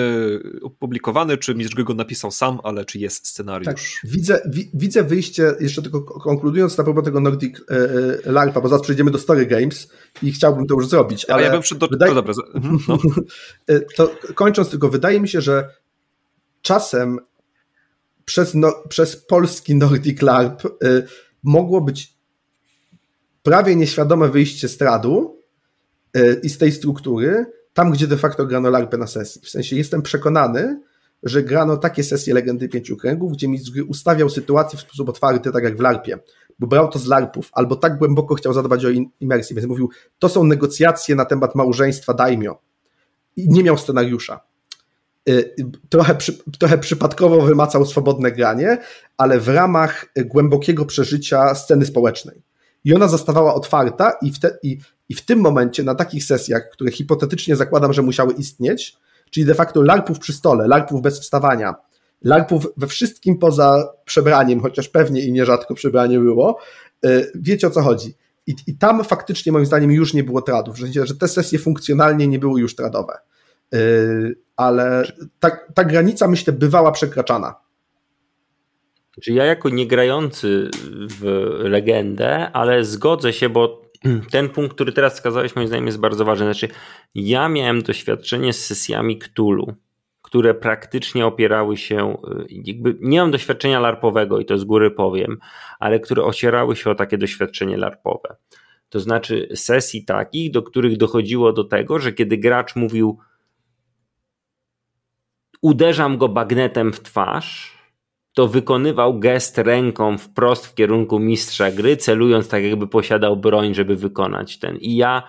opublikowany, 0.62 1.38
czy 1.38 1.56
mistrz 1.56 1.76
go 1.76 1.94
napisał 1.94 2.32
sam, 2.32 2.60
ale 2.64 2.86
czy 2.86 3.00
jest 3.00 3.28
scenariusz. 3.28 3.66
Tak. 3.66 3.78
Widzę, 4.04 4.42
wi, 4.50 4.70
widzę 4.74 5.04
wyjście, 5.04 5.56
jeszcze 5.60 5.82
tylko 5.82 6.02
konkludując 6.02 6.78
na 6.78 6.84
propos 6.84 7.04
tego 7.04 7.20
Nordic 7.20 7.60
e, 7.60 7.76
e, 8.26 8.32
LARPa, 8.32 8.62
bo 8.62 8.68
zaraz 8.68 8.84
przejdziemy 8.84 9.12
do 9.12 9.18
Story 9.18 9.46
Games 9.46 9.92
i 10.24 10.32
chciałbym 10.32 10.68
to 10.68 10.76
już 10.76 10.88
zrobić. 10.88 11.26
Ale, 11.26 11.44
ja 11.44 11.52
bym 11.52 11.62
przed 11.62 11.78
do... 11.78 11.88
wydaje... 11.88 12.14
no 12.14 12.22
dobra. 12.22 12.34
Mhm, 12.54 12.80
no. 12.88 12.98
E, 13.68 13.80
to 13.80 14.16
kończąc 14.36 14.70
tylko, 14.70 14.90
wydaje 14.90 15.22
mi 15.22 15.28
się, 15.28 15.42
że 15.42 15.70
czasem 16.62 17.20
przez, 18.32 18.56
no, 18.56 18.74
przez 18.90 19.16
polski 19.16 19.76
Nordic 19.76 20.22
LARP 20.22 20.66
y, 20.66 20.70
mogło 21.44 21.82
być 21.82 22.14
prawie 23.44 23.76
nieświadome 23.76 24.30
wyjście 24.30 24.68
z 24.68 24.78
tradu 24.78 25.40
y, 26.18 26.40
i 26.44 26.50
z 26.50 26.58
tej 26.58 26.72
struktury, 26.72 27.46
tam 27.74 27.92
gdzie 27.92 28.08
de 28.08 28.18
facto 28.18 28.46
grano 28.46 28.70
LARPy 28.70 28.98
na 28.98 29.08
sesji. 29.08 29.42
W 29.42 29.50
sensie 29.50 29.76
jestem 29.76 30.02
przekonany, 30.02 30.82
że 31.24 31.44
grano 31.44 31.78
takie 31.78 32.04
sesje 32.04 32.34
Legendy 32.34 32.70
Pięciu 32.70 32.98
Kręgów, 32.98 33.32
gdzie 33.32 33.48
mistrz 33.48 33.72
gry 33.72 33.84
ustawiał 33.84 34.30
sytuację 34.30 34.80
w 34.80 34.82
sposób 34.82 35.10
otwarty, 35.10 35.52
tak 35.52 35.64
jak 35.64 35.78
w 35.78 35.80
LARPie, 35.80 36.20
bo 36.60 36.68
brał 36.68 36.90
to 36.90 37.00
z 37.00 37.06
LARPów, 37.06 37.50
albo 37.54 37.76
tak 37.76 37.98
głęboko 37.98 38.36
chciał 38.36 38.54
zadbać 38.54 38.86
o 38.86 38.90
imersję, 39.20 39.56
więc 39.56 39.68
mówił, 39.68 39.90
to 40.20 40.30
są 40.30 40.44
negocjacje 40.44 41.16
na 41.16 41.26
temat 41.26 41.56
małżeństwa 41.56 42.14
daimio. 42.14 42.62
I 43.36 43.50
nie 43.50 43.64
miał 43.64 43.78
scenariusza. 43.78 44.51
Y, 45.30 45.56
trochę, 45.90 46.18
trochę 46.60 46.78
przypadkowo 46.78 47.42
wymacał 47.42 47.86
swobodne 47.86 48.32
granie, 48.32 48.78
ale 49.18 49.40
w 49.40 49.48
ramach 49.48 50.06
głębokiego 50.26 50.86
przeżycia 50.86 51.56
sceny 51.56 51.86
społecznej. 51.86 52.42
I 52.84 52.96
ona 52.96 53.08
zostawała 53.08 53.54
otwarta, 53.54 54.12
i 54.22 54.32
w, 54.32 54.40
te, 54.40 54.58
i, 54.64 54.80
i 55.10 55.16
w 55.16 55.26
tym 55.26 55.40
momencie, 55.40 55.84
na 55.84 55.96
takich 55.96 56.24
sesjach, 56.24 56.70
które 56.70 56.92
hipotetycznie 56.92 57.56
zakładam, 57.56 57.94
że 57.94 58.02
musiały 58.02 58.34
istnieć, 58.34 58.98
czyli 59.30 59.46
de 59.46 59.56
facto 59.56 59.82
larpów 59.82 60.20
przy 60.20 60.34
stole, 60.34 60.68
larpów 60.68 61.02
bez 61.02 61.20
wstawania, 61.20 61.76
larpów 62.22 62.68
we 62.78 62.88
wszystkim 62.88 63.38
poza 63.38 63.94
przebraniem, 64.06 64.60
chociaż 64.60 64.90
pewnie 64.90 65.22
i 65.22 65.32
nierzadko 65.32 65.76
przebranie 65.76 66.20
było, 66.20 66.60
y, 67.06 67.32
wiecie 67.36 67.68
o 67.68 67.72
co 67.72 67.82
chodzi. 67.82 68.14
I, 68.48 68.56
I 68.68 68.78
tam 68.78 69.04
faktycznie 69.04 69.52
moim 69.52 69.66
zdaniem 69.66 69.92
już 69.92 70.14
nie 70.14 70.24
było 70.24 70.42
tradów, 70.42 70.78
że, 70.78 71.08
że 71.08 71.16
te 71.16 71.28
sesje 71.28 71.60
funkcjonalnie 71.60 72.28
nie 72.28 72.40
były 72.40 72.62
już 72.62 72.76
tradowe. 72.76 73.14
Y, 73.76 74.36
ale 74.56 75.04
ta, 75.40 75.50
ta 75.76 75.84
granica, 75.84 76.28
myślę, 76.28 76.54
bywała 76.54 76.92
przekraczana. 76.92 77.56
Czy 79.22 79.34
ja 79.34 79.46
jako 79.46 79.70
niegrający 79.70 80.70
w 81.20 81.24
legendę, 81.64 82.52
ale 82.52 82.86
zgodzę 82.86 83.34
się, 83.34 83.50
bo 83.50 83.82
ten 84.32 84.50
punkt, 84.50 84.76
który 84.76 84.92
teraz 84.92 85.14
wskazałeś, 85.14 85.56
moim 85.56 85.68
zdaniem 85.68 85.86
jest 85.86 86.00
bardzo 86.00 86.26
ważny. 86.26 86.46
Znaczy, 86.46 86.68
ja 87.16 87.50
miałem 87.50 87.82
doświadczenie 87.82 88.54
z 88.54 88.66
sesjami 88.66 89.20
Cthulhu, 89.20 89.74
które 90.22 90.54
praktycznie 90.54 91.26
opierały 91.26 91.78
się, 91.78 92.18
jakby 92.50 92.98
nie 93.02 93.22
mam 93.22 93.32
doświadczenia 93.32 93.80
larpowego 93.80 94.40
i 94.40 94.46
to 94.46 94.58
z 94.58 94.64
góry 94.64 94.92
powiem, 94.92 95.38
ale 95.80 96.00
które 96.00 96.24
ocierały 96.24 96.76
się 96.76 96.90
o 96.90 96.96
takie 96.96 97.18
doświadczenie 97.18 97.78
larpowe. 97.78 98.36
To 98.90 99.00
znaczy 99.00 99.48
sesji 99.56 100.06
takich, 100.06 100.52
do 100.52 100.64
których 100.64 100.98
dochodziło 100.98 101.54
do 101.54 101.64
tego, 101.64 102.00
że 102.00 102.14
kiedy 102.14 102.38
gracz 102.38 102.76
mówił 102.76 103.20
uderzam 105.62 106.18
go 106.18 106.30
bagnetem 106.30 106.94
w 106.94 107.00
twarz, 107.00 107.78
to 108.34 108.48
wykonywał 108.48 109.20
gest 109.20 109.58
ręką 109.58 110.18
wprost 110.18 110.68
w 110.68 110.76
kierunku 110.76 111.20
mistrza 111.20 111.72
gry, 111.72 111.98
celując 111.98 112.50
tak, 112.50 112.64
jakby 112.64 112.88
posiadał 112.88 113.38
broń, 113.38 113.74
żeby 113.74 113.96
wykonać 113.96 114.60
ten. 114.60 114.78
I 114.78 114.96
ja 114.96 115.24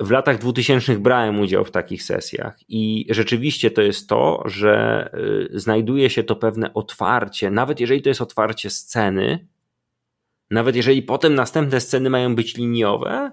w 0.00 0.10
latach 0.10 0.38
2000 0.38 0.98
brałem 0.98 1.40
udział 1.40 1.64
w 1.64 1.70
takich 1.70 2.02
sesjach 2.02 2.58
i 2.68 3.06
rzeczywiście 3.10 3.70
to 3.70 3.82
jest 3.82 4.08
to, 4.08 4.42
że 4.44 5.10
y, 5.54 5.60
znajduje 5.60 6.10
się 6.10 6.24
to 6.24 6.36
pewne 6.36 6.74
otwarcie, 6.74 7.50
nawet 7.50 7.80
jeżeli 7.80 8.02
to 8.02 8.08
jest 8.08 8.22
otwarcie 8.22 8.70
sceny, 8.70 9.48
nawet 10.50 10.76
jeżeli 10.76 11.02
potem 11.02 11.34
następne 11.34 11.80
sceny 11.80 12.10
mają 12.10 12.34
być 12.34 12.56
liniowe, 12.56 13.30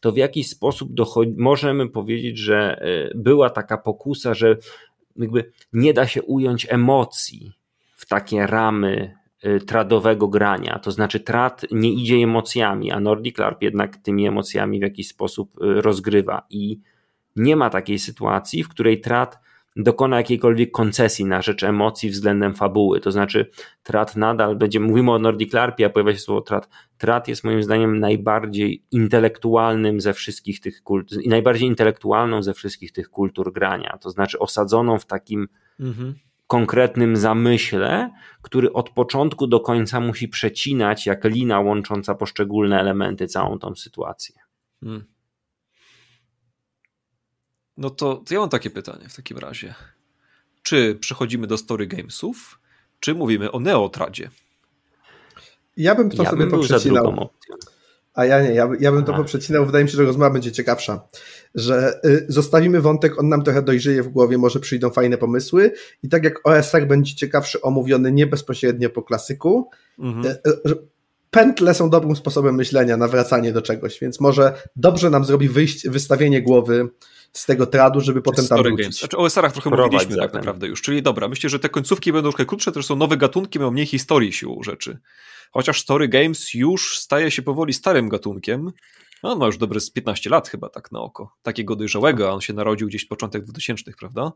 to 0.00 0.12
w 0.12 0.16
jakiś 0.16 0.48
sposób 0.48 0.94
dochodzi, 0.94 1.34
możemy 1.38 1.88
powiedzieć, 1.88 2.38
że 2.38 2.80
e, 2.82 3.10
była 3.14 3.50
taka 3.50 3.78
pokusa, 3.78 4.34
że 4.34 4.56
jakby 5.16 5.52
nie 5.72 5.94
da 5.94 6.06
się 6.06 6.22
ująć 6.22 6.66
emocji 6.70 7.52
w 7.96 8.06
takie 8.06 8.46
ramy 8.46 9.16
e, 9.42 9.60
tradowego 9.60 10.28
grania. 10.28 10.78
To 10.78 10.90
znaczy, 10.90 11.20
trad 11.20 11.66
nie 11.70 11.92
idzie 11.92 12.16
emocjami, 12.16 12.90
a 12.90 13.00
Nordic 13.00 13.38
LARP 13.38 13.62
jednak 13.62 13.96
tymi 13.96 14.26
emocjami 14.26 14.78
w 14.78 14.82
jakiś 14.82 15.08
sposób 15.08 15.50
e, 15.62 15.80
rozgrywa. 15.80 16.46
I 16.50 16.80
nie 17.36 17.56
ma 17.56 17.70
takiej 17.70 17.98
sytuacji, 17.98 18.64
w 18.64 18.68
której 18.68 19.00
Trat 19.00 19.38
dokona 19.76 20.16
jakiejkolwiek 20.16 20.70
koncesji 20.70 21.24
na 21.24 21.42
rzecz 21.42 21.64
emocji 21.64 22.10
względem 22.10 22.54
fabuły. 22.54 23.00
To 23.00 23.10
znaczy, 23.10 23.50
Trat 23.82 24.16
nadal 24.16 24.56
będzie, 24.56 24.80
mówimy 24.80 25.12
o 25.12 25.18
Nordic 25.18 25.52
LARPie, 25.52 25.86
a 25.86 25.90
pojawia 25.90 26.12
się 26.12 26.18
słowo 26.18 26.40
Trat. 26.40 26.68
Trat 26.98 27.28
jest 27.28 27.44
moim 27.44 27.62
zdaniem 27.62 27.98
najbardziej 27.98 28.84
intelektualnym 28.90 30.00
ze 30.00 30.12
wszystkich 30.12 30.60
tych 30.60 30.82
kultur, 30.82 31.18
najbardziej 31.26 31.68
intelektualną 31.68 32.42
ze 32.42 32.54
wszystkich 32.54 32.92
tych 32.92 33.10
kultur 33.10 33.52
grania. 33.52 33.98
To 34.00 34.10
znaczy, 34.10 34.38
osadzoną 34.38 34.98
w 34.98 35.06
takim 35.06 35.48
mhm. 35.80 36.14
konkretnym 36.46 37.16
zamyśle, 37.16 38.10
który 38.42 38.72
od 38.72 38.90
początku 38.90 39.46
do 39.46 39.60
końca 39.60 40.00
musi 40.00 40.28
przecinać 40.28 41.06
jak 41.06 41.24
lina 41.24 41.60
łącząca 41.60 42.14
poszczególne 42.14 42.80
elementy 42.80 43.26
całą 43.26 43.58
tą 43.58 43.74
sytuację. 43.74 44.34
Hmm. 44.80 45.04
No 47.76 47.90
to, 47.90 48.16
to 48.16 48.34
ja 48.34 48.40
mam 48.40 48.48
takie 48.48 48.70
pytanie 48.70 49.08
w 49.08 49.16
takim 49.16 49.38
razie. 49.38 49.74
Czy 50.62 50.94
przechodzimy 50.94 51.46
do 51.46 51.58
story 51.58 51.86
gamesów, 51.86 52.60
czy 53.00 53.14
mówimy 53.14 53.52
o 53.52 53.60
neotradzie? 53.60 54.30
Ja 55.76 55.94
bym 55.94 56.10
to 56.10 56.22
ja 56.22 56.30
sobie 56.30 56.42
bym 56.42 56.50
poprzecinał. 56.50 57.30
A 58.14 58.24
ja 58.24 58.42
nie, 58.42 58.54
ja, 58.54 58.68
ja 58.80 58.92
bym 58.92 59.04
to 59.04 59.14
poprzecinał. 59.14 59.66
Wydaje 59.66 59.84
mi 59.84 59.90
się, 59.90 59.96
że 59.96 60.04
rozmowa 60.04 60.30
będzie 60.30 60.52
ciekawsza. 60.52 61.00
Że 61.54 62.00
y, 62.04 62.26
zostawimy 62.28 62.80
wątek, 62.80 63.18
on 63.18 63.28
nam 63.28 63.44
trochę 63.44 63.62
dojrzeje 63.62 64.02
w 64.02 64.08
głowie, 64.08 64.38
może 64.38 64.60
przyjdą 64.60 64.90
fajne 64.90 65.18
pomysły. 65.18 65.72
I 66.02 66.08
tak 66.08 66.24
jak 66.24 66.48
OSR 66.48 66.86
będzie 66.86 67.14
ciekawszy, 67.14 67.60
omówiony 67.60 68.12
nie 68.12 68.26
bezpośrednio 68.26 68.90
po 68.90 69.02
klasyku, 69.02 69.70
mhm. 69.98 70.26
y, 70.26 70.70
y, 70.70 70.76
pętle 71.30 71.74
są 71.74 71.90
dobrym 71.90 72.16
sposobem 72.16 72.54
myślenia, 72.54 72.96
nawracanie 72.96 73.52
do 73.52 73.62
czegoś, 73.62 74.00
więc 74.00 74.20
może 74.20 74.52
dobrze 74.76 75.10
nam 75.10 75.24
zrobi 75.24 75.48
wyjść, 75.48 75.88
wystawienie 75.88 76.42
głowy 76.42 76.88
z 77.32 77.46
tego 77.46 77.66
tradu, 77.66 78.00
żeby 78.00 78.22
potem 78.22 78.48
tam 78.48 78.58
wrócić. 78.58 78.78
Games. 78.78 78.98
Znaczy 78.98 79.16
o 79.16 79.20
OSR-ach 79.20 79.52
trochę 79.52 79.70
Prowadź 79.70 79.92
mówiliśmy 79.92 80.22
tak 80.22 80.34
naprawdę 80.34 80.66
już, 80.66 80.82
czyli 80.82 81.02
dobra, 81.02 81.28
myślę, 81.28 81.50
że 81.50 81.58
te 81.58 81.68
końcówki 81.68 82.12
będą 82.12 82.30
trochę 82.30 82.46
krótsze, 82.46 82.72
też 82.72 82.86
są 82.86 82.96
nowe 82.96 83.16
gatunki, 83.16 83.58
mają 83.58 83.70
mniej 83.70 83.86
historii 83.86 84.32
siłą 84.32 84.62
rzeczy. 84.62 84.98
Chociaż 85.52 85.80
Story 85.80 86.08
Games 86.08 86.54
już 86.54 86.98
staje 86.98 87.30
się 87.30 87.42
powoli 87.42 87.72
starym 87.72 88.08
gatunkiem, 88.08 88.72
no, 89.22 89.32
on 89.32 89.38
ma 89.38 89.46
już 89.46 89.58
dobre 89.58 89.80
z 89.80 89.90
15 89.90 90.30
lat 90.30 90.48
chyba 90.48 90.68
tak 90.68 90.92
na 90.92 91.00
oko, 91.00 91.36
takiego 91.42 91.76
dojrzałego, 91.76 92.28
a 92.28 92.32
on 92.32 92.40
się 92.40 92.52
narodził 92.52 92.88
gdzieś 92.88 93.04
w 93.04 93.08
początek 93.08 93.44
2000, 93.44 93.92
prawda? 93.98 94.32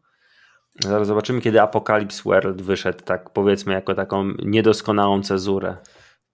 Zaraz 0.80 1.06
zobaczymy, 1.06 1.40
kiedy 1.40 1.62
Apocalypse 1.62 2.22
World 2.22 2.62
wyszedł, 2.62 3.04
tak 3.04 3.30
powiedzmy, 3.30 3.72
jako 3.72 3.94
taką 3.94 4.32
niedoskonałą 4.44 5.22
cezurę. 5.22 5.76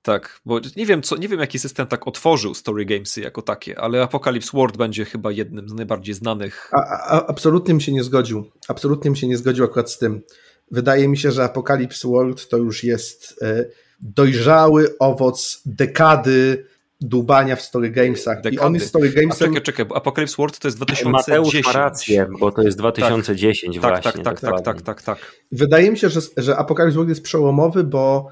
Tak, 0.03 0.41
bo 0.45 0.61
nie 0.77 0.87
wiem, 0.87 1.03
co, 1.03 1.17
nie 1.17 1.29
wiem, 1.29 1.41
jaki 1.41 1.59
system 1.59 1.87
tak 1.87 2.09
otworzył 2.09 2.55
Story 2.55 2.85
Gamesy 2.85 3.21
jako 3.21 3.43
takie, 3.43 3.81
ale 3.81 4.03
Apocalypse 4.03 4.51
World 4.55 4.77
będzie 4.77 5.05
chyba 5.05 5.33
jednym 5.33 5.69
z 5.69 5.73
najbardziej 5.73 6.15
znanych. 6.15 6.71
A, 6.73 6.77
a, 6.77 7.27
absolutnie 7.27 7.75
mi 7.75 7.83
się 7.83 7.93
nie 7.93 8.05
zgodził. 8.05 8.45
Absolutnie 8.69 9.11
mi 9.11 9.17
się 9.17 9.27
nie 9.27 9.37
zgodził 9.37 9.65
akurat 9.65 9.91
z 9.91 9.99
tym. 9.99 10.23
Wydaje 10.71 11.09
mi 11.09 11.19
się, 11.19 11.33
że 11.33 11.45
Apocalypse 11.45 12.09
World 12.09 12.49
to 12.49 12.57
już 12.57 12.85
jest 12.85 13.43
e, 13.43 13.65
dojrzały 14.01 14.99
owoc 14.99 15.63
dekady 15.67 16.67
dłubania 17.01 17.57
w 17.57 17.63
Story 17.63 17.91
Gamesach. 17.91 18.37
Dekady. 18.37 18.57
I 18.57 18.59
on 18.59 18.75
jest 18.75 18.87
Story 18.87 19.11
Gamesem... 19.11 19.47
A 19.47 19.49
czekaj, 19.49 19.63
czekaj, 19.63 19.85
bo 19.85 19.97
Apocalypse 19.97 20.37
World 20.39 20.59
to 20.59 20.69
jest 20.69 20.79
2010. 20.79 21.13
Mateusz 21.13 21.65
ma 21.65 21.73
rację, 21.73 22.27
bo 22.41 22.53
to 22.53 22.63
jest 22.63 22.79
2010 22.79 23.75
tak, 23.75 23.83
właśnie. 23.83 24.23
Tak, 24.23 24.41
tak, 24.41 24.41
tak, 24.41 24.63
tak, 24.63 24.83
tak, 24.83 25.03
tak. 25.03 25.19
Wydaje 25.53 25.91
mi 25.91 25.99
się, 25.99 26.09
że, 26.09 26.21
że 26.37 26.57
Apocalypse 26.57 26.95
World 26.95 27.09
jest 27.09 27.23
przełomowy, 27.23 27.85
bo 27.85 28.29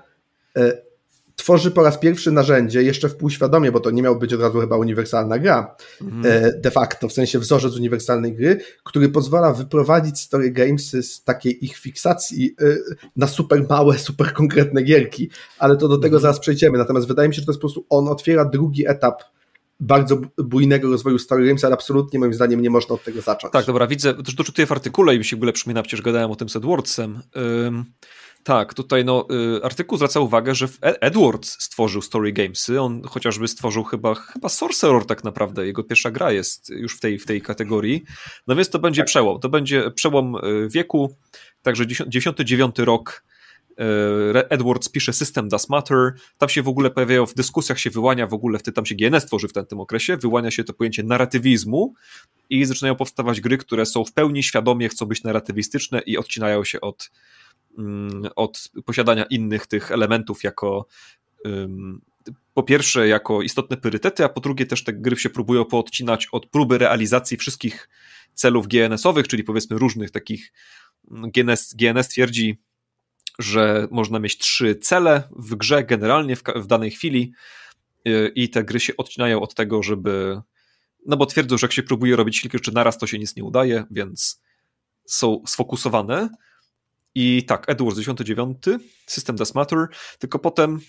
e, 0.56 0.87
tworzy 1.48 1.70
po 1.70 1.82
raz 1.82 1.98
pierwszy 1.98 2.32
narzędzie, 2.32 2.82
jeszcze 2.82 3.08
wpółświadomie, 3.08 3.72
bo 3.72 3.80
to 3.80 3.90
nie 3.90 4.02
miał 4.02 4.18
być 4.18 4.34
od 4.34 4.40
razu 4.40 4.60
chyba 4.60 4.76
uniwersalna 4.76 5.38
gra, 5.38 5.76
mhm. 6.02 6.60
de 6.60 6.70
facto, 6.70 7.08
w 7.08 7.12
sensie 7.12 7.38
wzorzec 7.38 7.76
uniwersalnej 7.76 8.34
gry, 8.34 8.60
który 8.84 9.08
pozwala 9.08 9.52
wyprowadzić 9.52 10.20
story 10.20 10.50
gamesy 10.50 11.02
z 11.02 11.24
takiej 11.24 11.64
ich 11.64 11.76
fiksacji 11.76 12.54
e, 12.60 12.64
na 13.16 13.26
super 13.26 13.66
małe, 13.68 13.98
super 13.98 14.32
konkretne 14.32 14.82
gierki, 14.82 15.30
ale 15.58 15.76
to 15.76 15.88
do 15.88 15.96
tego 15.96 16.16
mhm. 16.16 16.22
zaraz 16.22 16.40
przejdziemy. 16.40 16.78
Natomiast 16.78 17.08
wydaje 17.08 17.28
mi 17.28 17.34
się, 17.34 17.40
że 17.40 17.46
to 17.46 17.52
jest 17.52 17.60
po 17.60 17.66
prostu, 17.66 17.86
on 17.88 18.08
otwiera 18.08 18.44
drugi 18.44 18.88
etap 18.88 19.22
bardzo 19.80 20.20
bujnego 20.38 20.90
rozwoju 20.90 21.18
Story 21.18 21.46
Games, 21.46 21.64
ale 21.64 21.74
absolutnie 21.74 22.18
moim 22.18 22.34
zdaniem 22.34 22.62
nie 22.62 22.70
można 22.70 22.94
od 22.94 23.04
tego 23.04 23.20
zacząć. 23.20 23.52
Tak, 23.52 23.66
dobra, 23.66 23.86
widzę, 23.86 24.14
też 24.14 24.34
doczytuję 24.34 24.66
w 24.66 24.72
artykule 24.72 25.14
i 25.14 25.18
mi 25.18 25.24
się 25.24 25.36
w 25.36 25.38
ogóle 25.38 25.52
przypomina, 25.52 25.82
przecież 25.82 26.02
gadałem 26.02 26.30
o 26.30 26.36
tym 26.36 26.48
z 26.48 26.56
Edwardsem. 26.56 27.20
Tak, 28.44 28.74
tutaj 28.74 29.04
no, 29.04 29.26
y, 29.56 29.64
artykuł 29.64 29.98
zwraca 29.98 30.20
uwagę, 30.20 30.54
że 30.54 30.66
e- 30.82 31.02
Edwards 31.02 31.56
stworzył 31.60 32.02
Story 32.02 32.32
Gamesy, 32.32 32.80
on 32.80 33.02
chociażby 33.02 33.48
stworzył 33.48 33.84
chyba, 33.84 34.14
chyba 34.14 34.48
Sorcerer 34.48 35.04
tak 35.06 35.24
naprawdę, 35.24 35.66
jego 35.66 35.84
pierwsza 35.84 36.10
gra 36.10 36.32
jest 36.32 36.70
już 36.70 36.96
w 36.96 37.00
tej, 37.00 37.18
w 37.18 37.26
tej 37.26 37.42
kategorii, 37.42 38.04
no 38.46 38.56
więc 38.56 38.70
to 38.70 38.78
będzie 38.78 39.02
tak. 39.02 39.06
przełom, 39.06 39.40
to 39.40 39.48
będzie 39.48 39.90
przełom 39.90 40.36
y, 40.36 40.68
wieku, 40.68 41.16
także 41.62 41.86
99 41.86 42.78
rok, 42.78 43.24
y, 43.70 44.48
Edwards 44.48 44.88
pisze 44.88 45.12
System 45.12 45.48
Does 45.48 45.68
Matter, 45.68 46.14
tam 46.38 46.48
się 46.48 46.62
w 46.62 46.68
ogóle 46.68 46.90
pojawiają, 46.90 47.26
w 47.26 47.34
dyskusjach 47.34 47.78
się 47.78 47.90
wyłania 47.90 48.26
w 48.26 48.34
ogóle, 48.34 48.58
tam 48.60 48.86
się 48.86 48.94
GNS 48.94 49.26
tworzy 49.26 49.48
w 49.48 49.52
tym 49.52 49.80
okresie, 49.80 50.16
wyłania 50.16 50.50
się 50.50 50.64
to 50.64 50.72
pojęcie 50.72 51.02
narratywizmu 51.02 51.94
i 52.50 52.64
zaczynają 52.64 52.96
powstawać 52.96 53.40
gry, 53.40 53.58
które 53.58 53.86
są 53.86 54.04
w 54.04 54.12
pełni 54.12 54.42
świadomie, 54.42 54.88
chcą 54.88 55.06
być 55.06 55.22
narratywistyczne 55.22 56.00
i 56.00 56.18
odcinają 56.18 56.64
się 56.64 56.80
od 56.80 57.10
od 58.36 58.70
posiadania 58.84 59.24
innych 59.24 59.66
tych 59.66 59.92
elementów 59.92 60.42
jako 60.42 60.86
po 62.54 62.62
pierwsze 62.62 63.08
jako 63.08 63.42
istotne 63.42 63.76
priorytety, 63.76 64.24
a 64.24 64.28
po 64.28 64.40
drugie 64.40 64.66
też 64.66 64.84
te 64.84 64.92
gry 64.92 65.16
się 65.16 65.30
próbują 65.30 65.64
poodcinać 65.64 66.28
od 66.32 66.46
próby 66.46 66.78
realizacji 66.78 67.36
wszystkich 67.36 67.88
celów 68.34 68.68
GNS-owych, 68.68 69.28
czyli 69.28 69.44
powiedzmy 69.44 69.78
różnych 69.78 70.10
takich 70.10 70.52
GNS, 71.10 71.74
GNS 71.74 72.08
twierdzi, 72.08 72.58
że 73.38 73.88
można 73.90 74.18
mieć 74.18 74.38
trzy 74.38 74.76
cele 74.76 75.28
w 75.36 75.54
grze 75.54 75.84
generalnie 75.84 76.36
w, 76.36 76.42
w 76.56 76.66
danej 76.66 76.90
chwili 76.90 77.32
y, 78.08 78.32
i 78.34 78.48
te 78.48 78.64
gry 78.64 78.80
się 78.80 78.96
odcinają 78.96 79.40
od 79.40 79.54
tego, 79.54 79.82
żeby 79.82 80.40
no 81.06 81.16
bo 81.16 81.26
twierdzą, 81.26 81.58
że 81.58 81.64
jak 81.64 81.72
się 81.72 81.82
próbuje 81.82 82.16
robić 82.16 82.40
kilka 82.40 82.58
rzeczy 82.58 82.72
naraz, 82.72 82.98
to 82.98 83.06
się 83.06 83.18
nic 83.18 83.36
nie 83.36 83.44
udaje, 83.44 83.84
więc 83.90 84.42
są 85.06 85.42
sfokusowane 85.46 86.28
i 87.14 87.44
tak, 87.44 87.64
Edwards 87.68 87.98
99, 87.98 88.58
System 89.06 89.36
Does 89.36 89.54
Matter, 89.54 89.86
tylko 90.18 90.38
potem, 90.38 90.80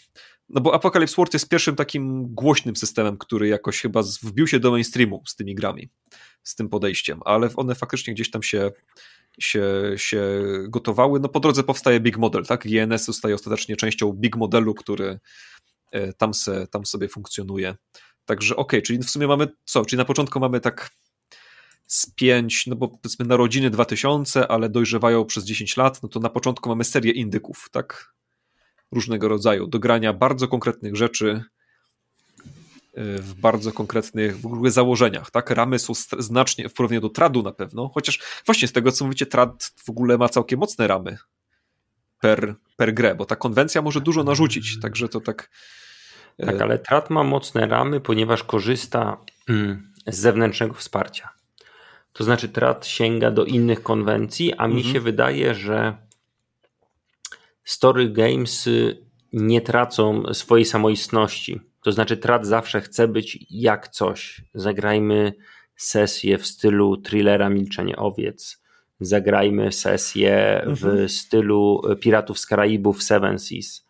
no 0.49 0.61
bo 0.61 0.73
Apocalypse 0.73 1.15
World 1.15 1.33
jest 1.33 1.49
pierwszym 1.49 1.75
takim 1.75 2.33
głośnym 2.33 2.75
systemem, 2.75 3.17
który 3.17 3.47
jakoś 3.47 3.81
chyba 3.81 4.01
wbił 4.23 4.47
się 4.47 4.59
do 4.59 4.71
mainstreamu 4.71 5.23
z 5.27 5.35
tymi 5.35 5.55
grami, 5.55 5.89
z 6.43 6.55
tym 6.55 6.69
podejściem, 6.69 7.19
ale 7.25 7.49
one 7.55 7.75
faktycznie 7.75 8.13
gdzieś 8.13 8.31
tam 8.31 8.43
się, 8.43 8.71
się, 9.39 9.63
się 9.95 10.21
gotowały. 10.67 11.19
No 11.19 11.29
po 11.29 11.39
drodze 11.39 11.63
powstaje 11.63 11.99
Big 11.99 12.17
Model, 12.17 12.45
tak? 12.45 12.67
GNS 12.67 13.05
zostaje 13.05 13.35
ostatecznie 13.35 13.75
częścią 13.75 14.13
Big 14.13 14.35
Modelu, 14.35 14.73
który 14.73 15.19
e, 15.91 16.13
tam, 16.13 16.33
se, 16.33 16.67
tam 16.67 16.85
sobie 16.85 17.09
funkcjonuje. 17.09 17.75
Także 18.25 18.55
okej, 18.55 18.79
okay, 18.79 18.81
czyli 18.81 18.99
w 18.99 19.09
sumie 19.09 19.27
mamy 19.27 19.47
co? 19.65 19.85
Czyli 19.85 19.97
na 19.97 20.05
początku 20.05 20.39
mamy 20.39 20.59
tak 20.59 20.89
z 21.89 22.11
5, 22.11 22.67
no 22.67 22.75
bo 22.75 22.87
powiedzmy 22.87 23.25
narodziny 23.25 23.69
2000, 23.69 24.47
ale 24.47 24.69
dojrzewają 24.69 25.25
przez 25.25 25.45
10 25.45 25.77
lat, 25.77 26.03
no 26.03 26.09
to 26.09 26.19
na 26.19 26.29
początku 26.29 26.69
mamy 26.69 26.83
serię 26.83 27.11
indyków, 27.11 27.69
tak? 27.71 28.13
Różnego 28.91 29.27
rodzaju, 29.27 29.67
do 29.67 29.79
grania 29.79 30.13
bardzo 30.13 30.47
konkretnych 30.47 30.95
rzeczy 30.95 31.43
y, 32.97 33.17
w 33.17 33.33
bardzo 33.33 33.71
konkretnych 33.71 34.39
w 34.39 34.45
ogóle 34.45 34.71
założeniach, 34.71 35.31
tak? 35.31 35.49
Ramy 35.49 35.79
są 35.79 35.93
znacznie 36.19 36.69
w 36.69 36.73
porównaniu 36.73 37.01
do 37.01 37.09
tradu 37.09 37.43
na 37.43 37.51
pewno, 37.51 37.91
chociaż 37.93 38.19
właśnie 38.45 38.67
z 38.67 38.71
tego 38.71 38.91
co 38.91 39.05
mówicie, 39.05 39.25
trad 39.25 39.73
w 39.85 39.89
ogóle 39.89 40.17
ma 40.17 40.29
całkiem 40.29 40.59
mocne 40.59 40.87
ramy 40.87 41.17
per, 42.19 42.55
per 42.77 42.93
grę, 42.93 43.15
bo 43.15 43.25
ta 43.25 43.35
konwencja 43.35 43.81
może 43.81 44.01
dużo 44.01 44.23
narzucić, 44.23 44.79
także 44.79 45.09
to 45.09 45.21
tak... 45.21 45.49
Tak, 46.45 46.55
y, 46.55 46.63
ale 46.63 46.79
trad 46.79 47.09
ma 47.09 47.23
mocne 47.23 47.67
ramy, 47.67 48.01
ponieważ 48.01 48.43
korzysta 48.43 49.17
mm, 49.47 49.93
z 50.07 50.17
zewnętrznego 50.17 50.73
wsparcia. 50.73 51.38
To 52.13 52.23
znaczy 52.23 52.49
TRAT 52.49 52.87
sięga 52.87 53.31
do 53.31 53.45
innych 53.45 53.83
konwencji, 53.83 54.53
a 54.53 54.67
mi 54.67 54.75
mhm. 54.77 54.93
się 54.93 54.99
wydaje, 54.99 55.55
że 55.55 55.97
story 57.63 58.09
games 58.09 58.69
nie 59.33 59.61
tracą 59.61 60.23
swojej 60.33 60.65
samoistności. 60.65 61.61
To 61.83 61.91
znaczy 61.91 62.17
TRAT 62.17 62.45
zawsze 62.45 62.81
chce 62.81 63.07
być 63.07 63.45
jak 63.49 63.87
coś. 63.87 64.41
Zagrajmy 64.53 65.33
sesję 65.75 66.37
w 66.37 66.47
stylu 66.47 66.97
thrillera 66.97 67.49
Milczenie 67.49 67.95
Owiec. 67.95 68.61
Zagrajmy 68.99 69.71
sesję 69.71 70.61
mhm. 70.61 71.07
w 71.07 71.11
stylu 71.11 71.81
Piratów 71.99 72.39
z 72.39 72.45
Karaibów 72.45 73.03
Seven 73.03 73.39
Seas. 73.39 73.87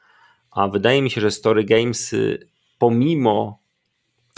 A 0.52 0.68
wydaje 0.68 1.02
mi 1.02 1.10
się, 1.10 1.22
że 1.22 1.32
Story 1.32 1.64
Games 1.64 2.16
pomimo 2.78 3.59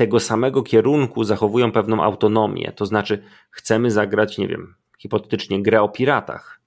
tego 0.02 0.20
samego 0.20 0.64
kierunku 0.64 1.24
zachowują 1.24 1.72
pewną 1.72 2.04
autonomię. 2.04 2.72
To 2.76 2.86
znaczy, 2.86 3.24
chcemy 3.52 3.92
zagrać, 3.92 4.38
nie 4.38 4.48
wiem, 4.48 4.76
hipotetycznie 5.00 5.64
grę 5.64 5.82
o 5.82 5.90
piratach, 5.90 6.62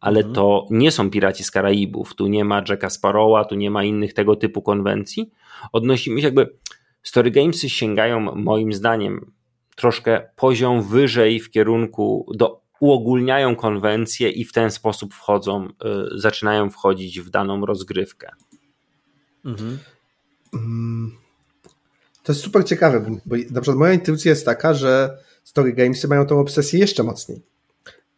ale 0.00 0.18
mhm. 0.18 0.34
to 0.34 0.66
nie 0.70 0.90
są 0.90 1.10
piraci 1.10 1.44
z 1.44 1.50
Karaibów. 1.50 2.14
Tu 2.14 2.26
nie 2.26 2.44
ma 2.44 2.62
Jacka 2.68 2.90
Sparrowa, 2.90 3.44
tu 3.44 3.54
nie 3.54 3.70
ma 3.70 3.84
innych 3.84 4.14
tego 4.14 4.36
typu 4.36 4.62
konwencji. 4.62 5.30
Odnosimy 5.72 6.20
się 6.20 6.26
jakby. 6.26 6.58
Story 7.02 7.30
Gamesy 7.30 7.68
sięgają, 7.68 8.20
moim 8.20 8.72
zdaniem, 8.72 9.32
troszkę 9.76 10.30
poziom 10.36 10.82
wyżej 10.82 11.40
w 11.40 11.50
kierunku 11.50 12.32
do 12.34 12.62
uogólniają 12.80 13.56
konwencje 13.56 14.30
i 14.30 14.44
w 14.44 14.52
ten 14.52 14.70
sposób 14.70 15.14
wchodzą, 15.14 15.66
y, 15.66 15.70
zaczynają 16.18 16.70
wchodzić 16.70 17.20
w 17.20 17.30
daną 17.30 17.66
rozgrywkę. 17.66 18.30
Mhm. 19.44 19.78
To 22.30 22.32
jest 22.32 22.44
super 22.44 22.64
ciekawe, 22.64 23.00
bo 23.26 23.36
na 23.36 23.60
przykład 23.60 23.78
moja 23.78 23.92
intuicja 23.92 24.30
jest 24.30 24.44
taka, 24.44 24.74
że 24.74 25.18
story 25.44 25.72
gamesy 25.72 26.08
mają 26.08 26.26
tą 26.26 26.40
obsesję 26.40 26.80
jeszcze 26.80 27.02
mocniej. 27.02 27.42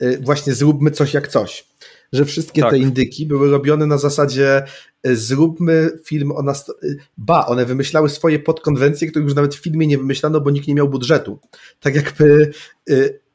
Y, 0.02 0.18
właśnie 0.22 0.52
zróbmy 0.52 0.90
coś 0.90 1.14
jak 1.14 1.28
coś. 1.28 1.66
Że 2.12 2.24
wszystkie 2.24 2.62
tak. 2.62 2.70
te 2.70 2.78
indyki 2.78 3.26
były 3.26 3.50
robione 3.50 3.86
na 3.86 3.98
zasadzie 3.98 4.62
y, 5.06 5.16
zróbmy 5.16 5.90
film 6.04 6.32
o 6.32 6.42
nas. 6.42 6.72
Ba, 7.16 7.46
one 7.46 7.66
wymyślały 7.66 8.08
swoje 8.08 8.38
podkonwencje, 8.38 9.08
których 9.08 9.24
już 9.24 9.34
nawet 9.34 9.54
w 9.54 9.62
filmie 9.62 9.86
nie 9.86 9.98
wymyślano, 9.98 10.40
bo 10.40 10.50
nikt 10.50 10.68
nie 10.68 10.74
miał 10.74 10.88
budżetu. 10.88 11.38
Tak 11.80 11.94
jakby 11.94 12.52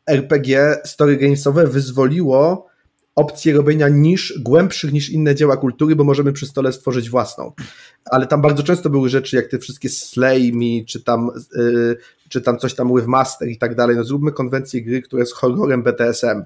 RPG 0.08 0.78
story 0.86 1.18
gamesowe 1.18 1.68
wyzwoliło 1.68 2.68
opcję 3.18 3.54
robienia 3.54 3.90
niż 3.90 4.40
głębszych 4.40 4.94
niż 4.94 5.10
inne 5.10 5.36
dzieła 5.36 5.58
kultury, 5.58 5.96
bo 5.96 6.04
możemy 6.04 6.34
przy 6.34 6.46
stole 6.46 6.74
stworzyć 6.74 7.10
własną. 7.10 7.52
Ale 8.06 8.28
tam 8.28 8.42
bardzo 8.42 8.64
często 8.64 8.90
były 8.90 9.10
rzeczy 9.10 9.36
jak 9.36 9.48
te 9.48 9.60
wszystkie 9.60 9.90
Slay 9.90 10.54
Me, 10.54 10.86
czy 10.86 11.04
tam, 11.04 11.30
yy, 11.56 11.98
czy 12.30 12.42
tam 12.42 12.58
coś 12.58 12.74
tam 12.74 12.92
Master 13.08 13.48
i 13.48 13.58
tak 13.58 13.76
dalej. 13.76 13.96
No 13.96 14.04
zróbmy 14.04 14.32
konwencję 14.32 14.82
gry, 14.82 15.02
która 15.02 15.20
jest 15.20 15.34
horrorem 15.34 15.84
BTSM. 15.84 16.44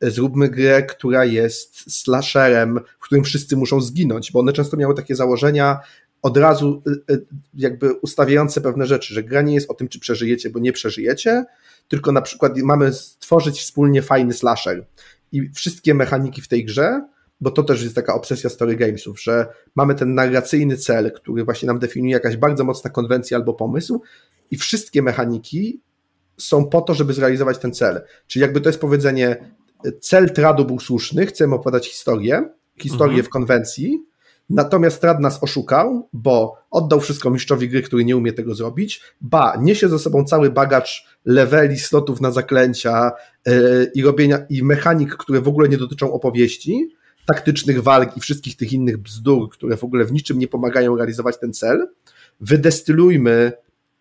Zróbmy 0.00 0.48
grę, 0.48 0.82
która 0.82 1.24
jest 1.24 1.94
slasherem, 2.00 2.80
w 3.00 3.04
którym 3.04 3.24
wszyscy 3.24 3.56
muszą 3.56 3.80
zginąć, 3.80 4.32
bo 4.32 4.40
one 4.40 4.52
często 4.52 4.76
miały 4.76 4.94
takie 4.94 5.14
założenia 5.14 5.78
od 6.22 6.36
razu 6.36 6.82
y, 7.10 7.14
y, 7.14 7.26
jakby 7.54 7.92
ustawiające 7.92 8.60
pewne 8.60 8.86
rzeczy, 8.86 9.14
że 9.14 9.22
gra 9.22 9.42
nie 9.42 9.54
jest 9.54 9.70
o 9.70 9.74
tym, 9.74 9.88
czy 9.88 10.00
przeżyjecie, 10.00 10.50
bo 10.50 10.58
nie 10.58 10.72
przeżyjecie, 10.72 11.44
tylko 11.88 12.12
na 12.12 12.22
przykład 12.22 12.56
mamy 12.56 12.92
stworzyć 12.92 13.60
wspólnie 13.60 14.02
fajny 14.02 14.32
slasher 14.32 14.86
i 15.32 15.48
wszystkie 15.48 15.94
mechaniki 15.94 16.42
w 16.42 16.48
tej 16.48 16.64
grze, 16.64 17.08
bo 17.40 17.50
to 17.50 17.62
też 17.62 17.82
jest 17.82 17.94
taka 17.94 18.14
obsesja 18.14 18.50
story 18.50 18.76
gamesów, 18.76 19.22
że 19.22 19.46
mamy 19.74 19.94
ten 19.94 20.14
narracyjny 20.14 20.76
cel, 20.76 21.12
który 21.12 21.44
właśnie 21.44 21.66
nam 21.66 21.78
definiuje 21.78 22.12
jakaś 22.12 22.36
bardzo 22.36 22.64
mocna 22.64 22.90
konwencja 22.90 23.36
albo 23.36 23.54
pomysł 23.54 24.02
i 24.50 24.56
wszystkie 24.56 25.02
mechaniki 25.02 25.80
są 26.36 26.64
po 26.68 26.80
to, 26.80 26.94
żeby 26.94 27.12
zrealizować 27.12 27.58
ten 27.58 27.72
cel. 27.72 28.00
Czyli 28.26 28.42
jakby 28.42 28.60
to 28.60 28.68
jest 28.68 28.80
powiedzenie, 28.80 29.54
cel 30.00 30.30
tradu 30.30 30.64
był 30.64 30.80
słuszny, 30.80 31.26
chcemy 31.26 31.54
opowiadać 31.54 31.88
historię, 31.88 32.48
historię 32.76 33.14
mhm. 33.14 33.26
w 33.26 33.28
konwencji, 33.28 34.08
Natomiast 34.50 35.04
Rad 35.04 35.20
nas 35.20 35.42
oszukał, 35.42 36.08
bo 36.12 36.56
oddał 36.70 37.00
wszystko 37.00 37.30
mistrzowi 37.30 37.68
gry, 37.68 37.82
który 37.82 38.04
nie 38.04 38.16
umie 38.16 38.32
tego 38.32 38.54
zrobić. 38.54 39.02
Ba, 39.20 39.56
niesie 39.60 39.88
ze 39.88 39.98
sobą 39.98 40.24
cały 40.24 40.50
bagaż 40.50 41.06
leveli, 41.24 41.78
slotów 41.78 42.20
na 42.20 42.30
zaklęcia 42.30 43.10
i 43.94 44.02
robienia 44.02 44.38
i 44.50 44.62
mechanik, 44.62 45.16
które 45.16 45.40
w 45.40 45.48
ogóle 45.48 45.68
nie 45.68 45.78
dotyczą 45.78 46.12
opowieści, 46.12 46.88
taktycznych 47.26 47.82
walk 47.82 48.16
i 48.16 48.20
wszystkich 48.20 48.56
tych 48.56 48.72
innych 48.72 48.98
bzdur, 48.98 49.50
które 49.50 49.76
w 49.76 49.84
ogóle 49.84 50.04
w 50.04 50.12
niczym 50.12 50.38
nie 50.38 50.48
pomagają 50.48 50.96
realizować 50.96 51.38
ten 51.38 51.52
cel. 51.52 51.88
Wydestylujmy 52.40 53.52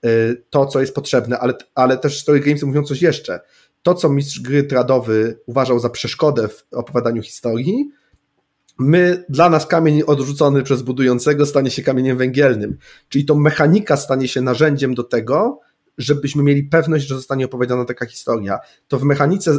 yy, 0.04 0.44
to, 0.50 0.66
co 0.66 0.82
jest 0.82 0.96
potrzebne, 0.96 1.40
ale, 1.40 1.54
ale 1.76 1.98
też 1.98 2.22
Story 2.22 2.40
Games 2.40 2.64
mówią 2.64 2.84
coś 2.84 3.02
jeszcze. 3.02 3.40
To, 3.84 3.94
co 3.94 4.10
mistrz 4.10 4.40
gry 4.40 4.64
tradowy 4.64 5.40
uważał 5.46 5.80
za 5.80 5.90
przeszkodę 5.90 6.48
w 6.48 6.66
opowiadaniu 6.72 7.22
historii, 7.22 7.92
my, 8.80 9.26
dla 9.30 9.50
nas 9.50 9.68
kamień 9.68 10.04
odrzucony 10.08 10.64
przez 10.64 10.82
budującego 10.82 11.46
stanie 11.46 11.72
się 11.72 11.84
kamieniem 11.84 12.18
węgielnym. 12.18 12.78
Czyli 13.10 13.26
to 13.26 13.36
mechanika 13.36 13.98
stanie 13.98 14.28
się 14.28 14.42
narzędziem 14.42 14.96
do 14.96 15.04
tego, 15.04 15.60
żebyśmy 15.98 16.44
mieli 16.44 16.64
pewność, 16.64 17.08
że 17.08 17.16
zostanie 17.16 17.46
opowiedziana 17.46 17.86
taka 17.86 18.06
historia. 18.06 18.60
To 18.88 19.00
w 19.00 19.04
mechanice 19.04 19.52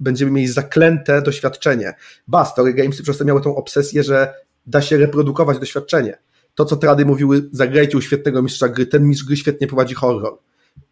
będziemy 0.00 0.30
mieli 0.30 0.48
zaklęte 0.48 1.22
doświadczenie. 1.22 1.94
Ba, 2.28 2.44
Story 2.44 2.74
Gamesy 2.74 3.02
przez 3.02 3.18
to 3.18 3.24
miały 3.24 3.40
tą 3.40 3.56
obsesję, 3.56 4.02
że 4.02 4.34
da 4.66 4.82
się 4.82 4.96
reprodukować 4.96 5.58
doświadczenie. 5.58 6.18
To, 6.54 6.64
co 6.64 6.76
trady 6.76 7.04
mówiły, 7.04 7.48
zagrajcie 7.52 7.98
u 7.98 8.00
świetnego 8.00 8.42
mistrza 8.42 8.68
gry, 8.68 8.86
ten 8.86 9.08
mistrz 9.08 9.24
gry 9.24 9.36
świetnie 9.36 9.66
prowadzi 9.66 9.94
horror 9.94 10.38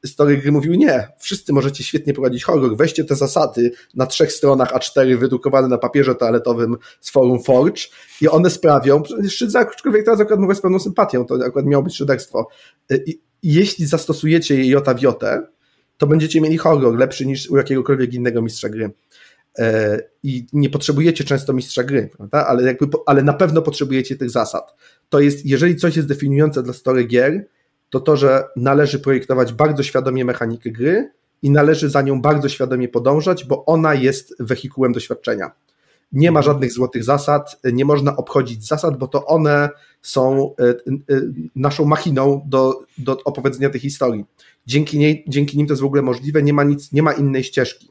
story 0.07 0.37
gry 0.37 0.53
mówił 0.53 0.75
nie, 0.75 1.09
wszyscy 1.19 1.53
możecie 1.53 1.85
świetnie 1.85 2.15
prowadzić 2.15 2.45
horror, 2.45 2.77
weźcie 2.77 3.05
te 3.05 3.15
zasady 3.15 3.73
na 3.95 4.07
trzech 4.07 4.33
stronach 4.33 4.73
A4 4.73 5.19
wydrukowane 5.19 5.69
na 5.69 5.79
papierze 5.79 6.15
toaletowym 6.15 6.77
z 7.01 7.11
forum 7.11 7.43
Forge 7.43 7.83
i 8.21 8.29
one 8.29 8.51
sprawią, 8.51 9.03
szczyt 9.29 9.57
aczkolwiek 9.57 10.05
teraz 10.05 10.21
akurat 10.21 10.41
mówię 10.41 10.55
z 10.55 10.61
pełną 10.61 10.79
sympatią, 10.79 11.27
to 11.27 11.35
akurat 11.47 11.67
miało 11.67 11.83
być 11.83 11.97
szyderstwo. 11.97 12.49
I, 13.07 13.21
jeśli 13.43 13.87
zastosujecie 13.87 14.55
je 14.55 14.69
jota 14.69 14.95
w 14.95 15.01
jotę, 15.01 15.47
to 15.99 16.07
będziecie 16.07 16.41
mieli 16.41 16.59
horror 16.59 16.99
lepszy 16.99 17.27
niż 17.27 17.51
u 17.51 17.57
jakiegokolwiek 17.57 18.15
innego 18.15 18.43
mistrza 18.43 18.69
gry. 18.69 18.91
E, 19.59 20.01
I 20.23 20.47
nie 20.53 20.71
potrzebujecie 20.71 21.25
często 21.25 21.53
mistrza 21.53 21.85
gry, 21.85 22.11
prawda? 22.17 22.47
Ale, 22.47 22.63
jakby, 22.63 22.87
ale 23.07 23.23
na 23.23 23.33
pewno 23.33 23.63
potrzebujecie 23.63 24.17
tych 24.17 24.31
zasad. 24.31 24.75
To 25.09 25.21
jest, 25.21 25.47
jeżeli 25.47 25.77
coś 25.77 25.97
jest 25.97 26.09
definiujące 26.09 26.63
dla 26.63 26.73
story 26.73 27.05
gier, 27.05 27.47
to 27.91 28.01
to, 28.01 28.17
że 28.17 28.45
należy 28.57 28.99
projektować 28.99 29.53
bardzo 29.53 29.83
świadomie 29.83 30.25
mechanikę 30.25 30.71
gry 30.71 31.11
i 31.43 31.51
należy 31.51 31.89
za 31.89 32.03
nią 32.03 32.23
bardzo 32.23 32.49
świadomie 32.49 32.89
podążać, 32.89 33.45
bo 33.45 33.65
ona 33.65 33.95
jest 33.95 34.35
wehikułem 34.41 34.93
doświadczenia. 34.93 35.51
Nie 36.13 36.31
ma 36.31 36.43
żadnych 36.43 36.73
złotych 36.73 37.05
zasad, 37.05 37.61
nie 37.73 37.85
można 37.85 38.17
obchodzić 38.17 38.67
zasad, 38.67 38.99
bo 38.99 39.09
to 39.09 39.27
one 39.27 39.69
są 40.03 40.55
e, 40.61 40.69
e, 40.69 40.75
naszą 41.57 41.85
machiną 41.85 42.43
do, 42.47 42.83
do 42.99 43.25
opowiedzenia 43.25 43.71
tej 43.71 43.81
historii. 43.81 44.25
Dzięki, 44.67 44.99
niej, 44.99 45.25
dzięki 45.29 45.59
nim 45.59 45.67
to 45.67 45.73
jest 45.73 45.83
w 45.83 45.87
ogóle 45.87 46.03
możliwe, 46.03 46.43
nie 46.43 46.53
ma, 46.53 46.65
nic, 46.65 46.93
nie 46.93 47.03
ma 47.03 47.13
innej 47.13 47.45
ścieżki. 47.45 47.89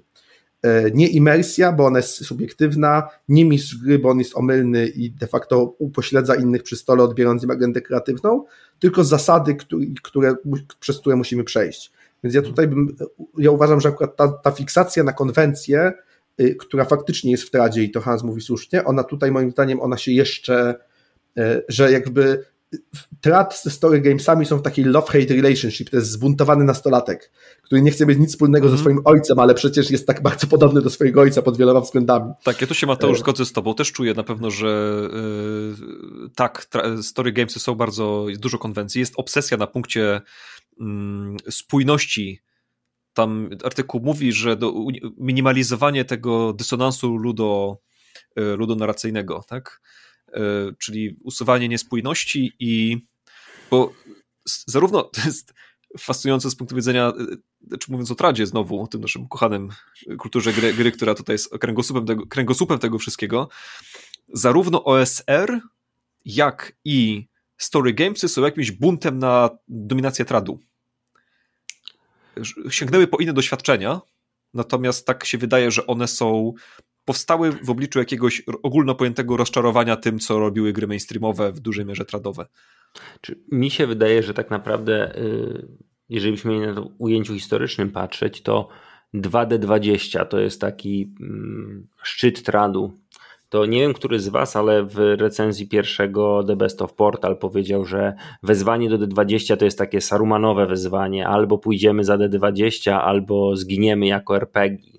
E, 0.61 0.91
nie 0.91 1.07
imersja, 1.07 1.71
bo 1.71 1.85
ona 1.85 1.99
jest 1.99 2.25
subiektywna, 2.25 3.09
nie 3.29 3.45
mistrz 3.45 3.75
gry, 3.75 3.99
bo 3.99 4.09
on 4.09 4.19
jest 4.19 4.37
omylny 4.37 4.87
i 4.87 5.11
de 5.11 5.27
facto 5.27 5.63
upośledza 5.63 6.35
innych 6.35 6.63
przy 6.63 6.75
stole, 6.75 7.03
odbierając 7.03 7.43
im 7.43 7.51
agendę 7.51 7.81
kreatywną, 7.81 8.43
tylko 8.79 9.03
zasady, 9.03 9.55
które, 9.55 9.85
które, 10.03 10.35
przez 10.79 10.99
które 10.99 11.15
musimy 11.15 11.43
przejść. 11.43 11.91
Więc 12.23 12.35
ja 12.35 12.41
tutaj 12.41 12.67
bym, 12.67 12.95
ja 13.37 13.51
uważam, 13.51 13.81
że 13.81 13.89
akurat 13.89 14.15
ta, 14.15 14.27
ta 14.27 14.51
fiksacja 14.51 15.03
na 15.03 15.13
konwencję, 15.13 15.93
która 16.59 16.85
faktycznie 16.85 17.31
jest 17.31 17.43
w 17.43 17.49
tradzie 17.49 17.83
i 17.83 17.91
to 17.91 18.01
Hans 18.01 18.23
mówi 18.23 18.41
słusznie, 18.41 18.83
ona 18.83 19.03
tutaj 19.03 19.31
moim 19.31 19.51
zdaniem, 19.51 19.81
ona 19.81 19.97
się 19.97 20.11
jeszcze, 20.11 20.75
y, 21.39 21.63
że 21.69 21.91
jakby 21.91 22.43
Trad 23.21 23.61
ze 23.63 23.69
story 23.69 24.01
gamesami 24.01 24.45
są 24.45 24.57
w 24.57 24.61
takiej 24.61 24.85
love-hate 24.85 25.41
relationship, 25.41 25.89
to 25.89 25.97
jest 25.97 26.11
zbuntowany 26.11 26.63
nastolatek, 26.63 27.31
który 27.63 27.81
nie 27.81 27.91
chce 27.91 28.05
mieć 28.05 28.19
nic 28.19 28.29
wspólnego 28.29 28.67
mm. 28.67 28.77
ze 28.77 28.81
mhm. 28.81 28.95
swoim 28.95 29.15
ojcem, 29.15 29.39
ale 29.39 29.53
przecież 29.53 29.91
jest 29.91 30.07
tak 30.07 30.21
bardzo 30.21 30.47
podobny 30.47 30.81
do 30.81 30.89
swojego 30.89 31.21
ojca 31.21 31.41
pod 31.41 31.57
wieloma 31.57 31.81
względami. 31.81 32.33
Tak, 32.43 32.61
ja 32.61 32.67
tu 32.67 32.73
się 32.73 32.87
Mateusz 32.87 33.17
e. 33.17 33.19
zgodzę 33.19 33.45
z 33.45 33.53
tobą, 33.53 33.75
też 33.75 33.91
czuję 33.91 34.13
na 34.13 34.23
pewno, 34.23 34.51
że 34.51 35.01
yy, 36.21 36.29
tak, 36.35 36.67
story 37.01 37.31
gamesy 37.31 37.59
są 37.59 37.75
bardzo, 37.75 38.25
jest 38.29 38.41
dużo 38.41 38.57
konwencji, 38.57 38.99
jest 38.99 39.13
obsesja 39.17 39.57
na 39.57 39.67
punkcie 39.67 40.21
yy, 40.79 40.87
spójności 41.51 42.41
tam 43.17 43.49
artykuł 43.63 44.01
mówi, 44.01 44.33
że 44.33 44.55
do, 44.55 44.73
minimalizowanie 45.17 46.05
tego 46.05 46.53
dysonansu 46.53 47.17
ludo, 47.17 47.77
e, 48.35 48.41
ludonarracyjnego, 48.41 49.43
tak? 49.47 49.81
E, 50.33 50.41
czyli 50.79 51.17
usuwanie 51.23 51.67
niespójności 51.69 52.53
i 52.59 52.97
bo 53.71 53.93
zarówno 54.45 55.03
to 55.03 55.21
jest 55.25 55.53
fascynujące 55.99 56.51
z 56.51 56.55
punktu 56.55 56.75
widzenia, 56.75 57.13
e, 57.71 57.77
czy 57.77 57.91
mówiąc 57.91 58.11
o 58.11 58.15
tradzie 58.15 58.45
znowu, 58.45 58.81
o 58.81 58.87
tym 58.87 59.01
naszym 59.01 59.27
kochanym 59.27 59.69
kulturze 60.17 60.53
gry, 60.53 60.73
gry 60.73 60.91
która 60.91 61.15
tutaj 61.15 61.33
jest 61.33 61.49
kręgosłupem 61.49 62.05
tego, 62.05 62.27
kręgosłupem 62.27 62.79
tego 62.79 62.99
wszystkiego, 62.99 63.49
zarówno 64.33 64.83
OSR, 64.83 65.59
jak 66.25 66.75
i 66.85 67.27
story 67.57 67.93
gamesy 67.93 68.29
są 68.29 68.41
jakimś 68.41 68.71
buntem 68.71 69.19
na 69.19 69.49
dominację 69.67 70.25
tradu. 70.25 70.59
Sięgnęły 72.69 73.07
po 73.07 73.17
inne 73.17 73.33
doświadczenia, 73.33 74.01
natomiast 74.53 75.07
tak 75.07 75.25
się 75.25 75.37
wydaje, 75.37 75.71
że 75.71 75.87
one 75.87 76.07
są 76.07 76.53
powstały 77.05 77.51
w 77.51 77.69
obliczu 77.69 77.99
jakiegoś 77.99 78.43
ogólnopojętego 78.63 79.37
rozczarowania 79.37 79.95
tym, 79.95 80.19
co 80.19 80.39
robiły 80.39 80.73
gry 80.73 80.87
mainstreamowe, 80.87 81.51
w 81.51 81.59
dużej 81.59 81.85
mierze 81.85 82.05
tradowe. 82.05 82.45
Mi 83.51 83.71
się 83.71 83.87
wydaje, 83.87 84.23
że 84.23 84.33
tak 84.33 84.51
naprawdę, 84.51 85.17
y, 85.17 85.67
jeżeli 86.09 86.31
byśmy 86.31 86.51
mieli 86.51 86.67
na 86.67 86.73
to 86.73 86.91
ujęciu 86.97 87.33
historycznym 87.33 87.91
patrzeć, 87.91 88.41
to 88.41 88.69
2D20 89.13 90.25
to 90.25 90.39
jest 90.39 90.61
taki 90.61 91.15
mm, 91.19 91.87
szczyt 92.03 92.43
tradu. 92.43 92.99
To 93.49 93.65
nie 93.65 93.79
wiem, 93.79 93.93
który 93.93 94.19
z 94.19 94.29
Was, 94.29 94.55
ale 94.55 94.83
w 94.83 94.97
recenzji 94.97 95.67
pierwszego 95.67 96.43
The 96.43 96.55
Best 96.55 96.81
of 96.81 96.93
Portal 96.93 97.37
powiedział, 97.37 97.85
że 97.85 98.13
wezwanie 98.43 98.89
do 98.89 98.97
D20 98.97 99.57
to 99.57 99.65
jest 99.65 99.77
takie 99.77 100.01
sarumanowe 100.01 100.65
wezwanie, 100.65 101.27
albo 101.27 101.57
pójdziemy 101.57 102.03
za 102.03 102.17
D20, 102.17 102.91
albo 102.91 103.55
zginiemy 103.55 104.07
jako 104.07 104.35
RPG. 104.35 104.96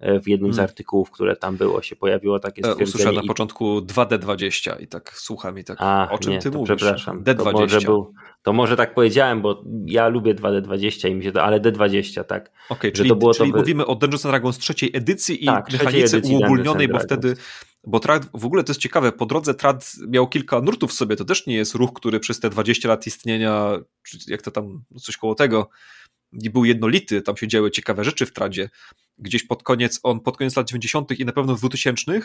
W 0.00 0.28
jednym 0.28 0.52
z 0.52 0.56
hmm. 0.56 0.70
artykułów, 0.70 1.10
które 1.10 1.36
tam 1.36 1.56
było, 1.56 1.82
się 1.82 1.96
pojawiło 1.96 2.38
takie 2.38 2.62
stwierdzenie. 2.62 2.84
Usłyszałem 2.84 3.14
na 3.14 3.22
początku 3.22 3.78
2D20 3.78 4.82
i 4.82 4.86
tak 4.86 5.12
słucham 5.14 5.58
i 5.58 5.64
tak, 5.64 5.78
A, 5.80 6.08
o 6.10 6.18
czym 6.18 6.32
nie, 6.32 6.38
ty 6.38 6.50
mówisz? 6.50 6.76
Przepraszam. 6.76 7.24
D20. 7.24 7.44
To 7.44 7.52
może, 7.52 7.80
był, 7.80 8.12
to 8.42 8.52
może 8.52 8.76
tak 8.76 8.94
powiedziałem, 8.94 9.42
bo 9.42 9.64
ja 9.86 10.08
lubię 10.08 10.34
2D20 10.34 11.10
i 11.10 11.14
mi 11.14 11.24
się 11.24 11.32
to, 11.32 11.42
ale 11.42 11.60
D20, 11.60 12.24
tak. 12.24 12.42
Okej, 12.48 12.78
okay, 12.78 12.92
czyli, 12.92 13.08
to 13.08 13.16
było 13.16 13.34
czyli 13.34 13.52
to 13.52 13.58
mówimy 13.58 13.86
o 13.86 13.94
Dungeons 13.94 14.22
Dragons 14.22 14.58
trzeciej 14.58 14.90
edycji 14.94 15.44
i 15.44 15.46
tak, 15.46 15.72
mechanice 15.72 16.16
edycji 16.16 16.36
uogólnionej, 16.36 16.88
bo 16.88 16.98
wtedy 16.98 17.36
bo 17.86 18.00
trad, 18.00 18.26
w 18.34 18.44
ogóle 18.44 18.64
to 18.64 18.70
jest 18.70 18.80
ciekawe, 18.80 19.12
po 19.12 19.26
drodze 19.26 19.54
trad 19.54 19.92
miał 20.08 20.28
kilka 20.28 20.60
nurtów 20.60 20.90
w 20.90 20.94
sobie, 20.94 21.16
to 21.16 21.24
też 21.24 21.46
nie 21.46 21.54
jest 21.54 21.74
ruch, 21.74 21.92
który 21.92 22.20
przez 22.20 22.40
te 22.40 22.50
20 22.50 22.88
lat 22.88 23.06
istnienia, 23.06 23.78
jak 24.26 24.42
to 24.42 24.50
tam, 24.50 24.84
coś 25.00 25.16
koło 25.16 25.34
tego, 25.34 25.68
nie 26.32 26.50
był 26.50 26.64
jednolity, 26.64 27.22
tam 27.22 27.36
się 27.36 27.48
działy 27.48 27.70
ciekawe 27.70 28.04
rzeczy 28.04 28.26
w 28.26 28.32
tradzie. 28.32 28.70
Gdzieś 29.18 29.46
pod 29.46 29.62
koniec, 29.62 30.00
on 30.02 30.20
pod 30.20 30.36
koniec 30.36 30.56
lat 30.56 30.68
90. 30.68 31.20
i 31.20 31.24
na 31.24 31.32
pewno 31.32 31.56
w 31.56 31.58
2000 31.58 32.20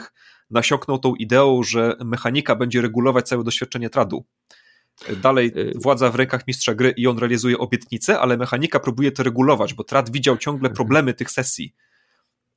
nasiąknął 0.49 0.99
tą 0.99 1.15
ideą, 1.15 1.63
że 1.63 1.95
mechanika 2.05 2.55
będzie 2.55 2.81
regulować 2.81 3.27
całe 3.27 3.43
doświadczenie 3.43 3.89
tradu. 3.89 4.25
Dalej 5.21 5.51
y- 5.57 5.73
władza 5.75 6.09
w 6.09 6.15
rękach 6.15 6.47
mistrza 6.47 6.75
gry 6.75 6.93
i 6.97 7.07
on 7.07 7.17
realizuje 7.17 7.57
obietnice, 7.57 8.19
ale 8.19 8.37
mechanika 8.37 8.79
próbuje 8.79 9.11
to 9.11 9.23
regulować, 9.23 9.73
bo 9.73 9.83
trad 9.83 10.11
widział 10.11 10.37
ciągle 10.37 10.69
mhm. 10.69 10.75
problemy 10.75 11.13
tych 11.13 11.31
sesji 11.31 11.73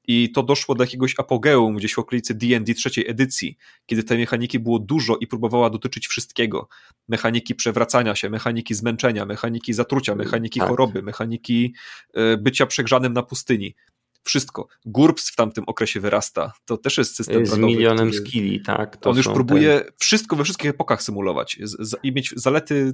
i 0.09 0.33
to 0.33 0.43
doszło 0.43 0.75
do 0.75 0.85
jakiegoś 0.85 1.15
apogeum 1.19 1.77
gdzieś 1.77 1.95
w 1.95 1.99
okolicy 1.99 2.35
D&D 2.35 2.75
trzeciej 2.75 3.11
edycji, 3.11 3.57
kiedy 3.87 4.03
tej 4.03 4.19
mechaniki 4.19 4.59
było 4.59 4.79
dużo 4.79 5.17
i 5.17 5.27
próbowała 5.27 5.71
dotyczyć 5.71 6.07
wszystkiego. 6.07 6.69
Mechaniki 7.09 7.55
przewracania 7.55 8.15
się, 8.15 8.31
mechaniki 8.31 8.75
zmęczenia, 8.75 9.27
mechaniki 9.27 9.73
zatrucia, 9.73 10.15
mechaniki 10.15 10.61
tak. 10.61 10.69
choroby, 10.69 11.03
mechaniki 11.03 11.75
e, 12.15 12.37
bycia 12.37 12.67
przegrzanym 12.67 13.13
na 13.13 13.23
pustyni. 13.23 13.75
Wszystko. 14.23 14.69
GURPS 14.85 15.31
w 15.31 15.37
tamtym 15.37 15.65
okresie 15.67 16.01
wyrasta. 16.01 16.53
To 16.65 16.77
też 16.77 16.99
jest 16.99 17.17
system 17.17 17.47
Z 17.47 17.59
milionem 17.59 18.11
który... 18.11 18.27
skilli, 18.27 18.61
tak. 18.61 18.99
on 19.05 19.17
już 19.17 19.29
próbuje 19.29 19.81
ten... 19.81 19.93
wszystko 19.99 20.37
we 20.37 20.45
wszystkich 20.45 20.71
epokach 20.71 21.03
symulować 21.03 21.59
i 22.03 22.13
mieć 22.13 22.35
zalety 22.37 22.93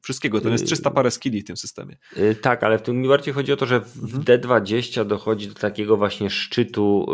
wszystkiego. 0.00 0.40
To 0.40 0.48
jest 0.48 0.66
300 0.66 0.90
y, 0.90 0.92
parę 0.92 1.10
skilli 1.10 1.40
w 1.40 1.44
tym 1.44 1.56
systemie. 1.56 1.96
Y, 2.16 2.34
tak, 2.34 2.62
ale 2.62 2.78
w 2.78 2.82
tym 2.82 3.00
mi 3.00 3.08
bardziej 3.08 3.34
chodzi 3.34 3.52
o 3.52 3.56
to, 3.56 3.66
że 3.66 3.80
w 3.80 4.04
mhm. 4.04 4.22
D20 4.22 5.06
dochodzi 5.06 5.48
do 5.48 5.54
takiego 5.54 5.96
właśnie 5.96 6.30
szczytu 6.30 7.06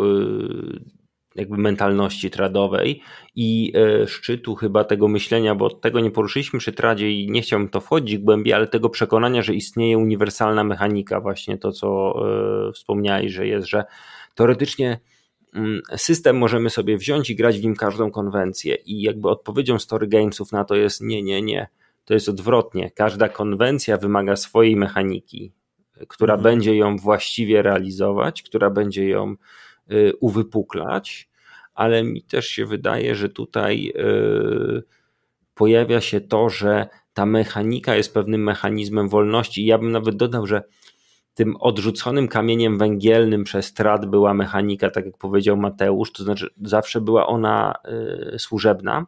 y, 0.75 0.97
jakby 1.35 1.57
mentalności 1.57 2.29
tradowej 2.29 3.01
i 3.35 3.73
szczytu 4.07 4.55
chyba 4.55 4.83
tego 4.83 5.07
myślenia, 5.07 5.55
bo 5.55 5.69
tego 5.69 5.99
nie 5.99 6.11
poruszyliśmy 6.11 6.59
przy 6.59 6.73
tradzie 6.73 7.11
i 7.11 7.31
nie 7.31 7.41
chciałbym 7.41 7.69
to 7.69 7.81
wchodzić 7.81 8.17
głębiej, 8.17 8.53
ale 8.53 8.67
tego 8.67 8.89
przekonania, 8.89 9.41
że 9.41 9.53
istnieje 9.53 9.97
uniwersalna 9.97 10.63
mechanika, 10.63 11.21
właśnie 11.21 11.57
to, 11.57 11.71
co 11.71 12.13
wspomniałeś, 12.73 13.31
że 13.31 13.47
jest, 13.47 13.67
że 13.67 13.85
teoretycznie 14.35 14.99
mm, 15.53 15.81
system 15.95 16.37
możemy 16.37 16.69
sobie 16.69 16.97
wziąć 16.97 17.29
i 17.29 17.35
grać 17.35 17.59
w 17.59 17.63
nim 17.63 17.75
każdą 17.75 18.11
konwencję 18.11 18.75
i 18.75 19.01
jakby 19.01 19.29
odpowiedzią 19.29 19.79
story 19.79 20.07
gamesów 20.07 20.51
na 20.51 20.65
to 20.65 20.75
jest 20.75 21.01
nie, 21.01 21.23
nie, 21.23 21.41
nie 21.41 21.67
to 22.07 22.13
jest 22.13 22.29
odwrotnie. 22.29 22.91
Każda 22.91 23.29
konwencja 23.29 23.97
wymaga 23.97 24.35
swojej 24.35 24.75
mechaniki, 24.75 25.53
która 26.07 26.33
mhm. 26.33 26.43
będzie 26.43 26.75
ją 26.75 26.97
właściwie 26.97 27.61
realizować, 27.61 28.43
która 28.43 28.69
będzie 28.69 29.09
ją 29.09 29.35
y, 29.91 30.13
uwypuklać, 30.19 31.29
ale 31.73 32.03
mi 32.03 32.23
też 32.23 32.47
się 32.47 32.65
wydaje, 32.65 33.15
że 33.15 33.29
tutaj 33.29 33.93
y, 33.95 34.83
pojawia 35.53 36.01
się 36.01 36.21
to, 36.21 36.49
że 36.49 36.87
ta 37.13 37.25
mechanika 37.25 37.95
jest 37.95 38.13
pewnym 38.13 38.43
mechanizmem 38.43 39.09
wolności. 39.09 39.63
I 39.63 39.65
ja 39.65 39.77
bym 39.77 39.91
nawet 39.91 40.15
dodał, 40.15 40.47
że 40.47 40.63
tym 41.33 41.55
odrzuconym 41.55 42.27
kamieniem 42.27 42.77
węgielnym 42.77 43.43
przez 43.43 43.65
strat 43.65 44.05
była 44.05 44.33
mechanika, 44.33 44.89
tak 44.89 45.05
jak 45.05 45.17
powiedział 45.17 45.57
Mateusz, 45.57 46.11
to 46.11 46.23
znaczy 46.23 46.49
zawsze 46.61 47.01
była 47.01 47.27
ona 47.27 47.73
y, 48.33 48.39
służebna. 48.39 49.05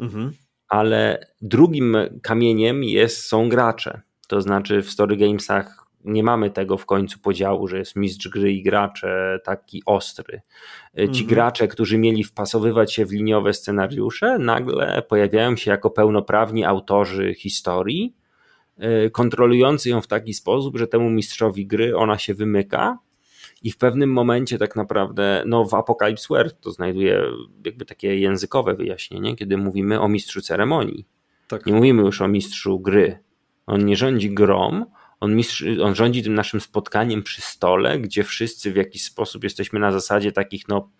Mhm 0.00 0.32
ale 0.70 1.26
drugim 1.42 1.96
kamieniem 2.22 2.84
jest, 2.84 3.26
są 3.26 3.48
gracze. 3.48 4.00
To 4.28 4.40
znaczy 4.40 4.82
w 4.82 4.90
Story 4.90 5.16
Gamesach 5.16 5.86
nie 6.04 6.22
mamy 6.22 6.50
tego 6.50 6.76
w 6.76 6.86
końcu 6.86 7.18
podziału, 7.18 7.68
że 7.68 7.78
jest 7.78 7.96
mistrz 7.96 8.28
gry 8.28 8.52
i 8.52 8.62
gracze 8.62 9.40
taki 9.44 9.82
ostry. 9.86 10.40
Ci 10.96 11.02
mhm. 11.02 11.26
gracze, 11.26 11.68
którzy 11.68 11.98
mieli 11.98 12.24
wpasowywać 12.24 12.94
się 12.94 13.06
w 13.06 13.12
liniowe 13.12 13.54
scenariusze, 13.54 14.38
nagle 14.38 15.02
pojawiają 15.08 15.56
się 15.56 15.70
jako 15.70 15.90
pełnoprawni 15.90 16.64
autorzy 16.64 17.34
historii, 17.34 18.16
y, 19.06 19.10
kontrolujący 19.10 19.90
ją 19.90 20.00
w 20.00 20.06
taki 20.06 20.34
sposób, 20.34 20.78
że 20.78 20.86
temu 20.86 21.10
mistrzowi 21.10 21.66
gry 21.66 21.96
ona 21.96 22.18
się 22.18 22.34
wymyka 22.34 22.98
i 23.62 23.70
w 23.70 23.78
pewnym 23.78 24.12
momencie 24.12 24.58
tak 24.58 24.76
naprawdę, 24.76 25.42
no 25.46 25.64
w 25.64 25.74
Apocalypse 25.74 26.26
World 26.30 26.60
to 26.60 26.70
znajduje 26.70 27.22
jakby 27.64 27.84
takie 27.84 28.20
językowe 28.20 28.74
wyjaśnienie, 28.74 29.36
kiedy 29.36 29.56
mówimy 29.56 30.00
o 30.00 30.08
mistrzu 30.08 30.40
ceremonii. 30.40 31.06
Tak. 31.48 31.66
Nie 31.66 31.72
mówimy 31.72 32.02
już 32.02 32.20
o 32.20 32.28
mistrzu 32.28 32.80
gry. 32.80 33.18
On 33.66 33.84
nie 33.84 33.96
rządzi 33.96 34.34
grom, 34.34 34.86
on, 35.20 35.36
mistrz, 35.36 35.64
on 35.82 35.94
rządzi 35.94 36.22
tym 36.22 36.34
naszym 36.34 36.60
spotkaniem 36.60 37.22
przy 37.22 37.42
stole, 37.42 37.98
gdzie 37.98 38.24
wszyscy 38.24 38.72
w 38.72 38.76
jakiś 38.76 39.04
sposób 39.04 39.44
jesteśmy 39.44 39.80
na 39.80 39.92
zasadzie 39.92 40.32
takich, 40.32 40.68
no 40.68 40.90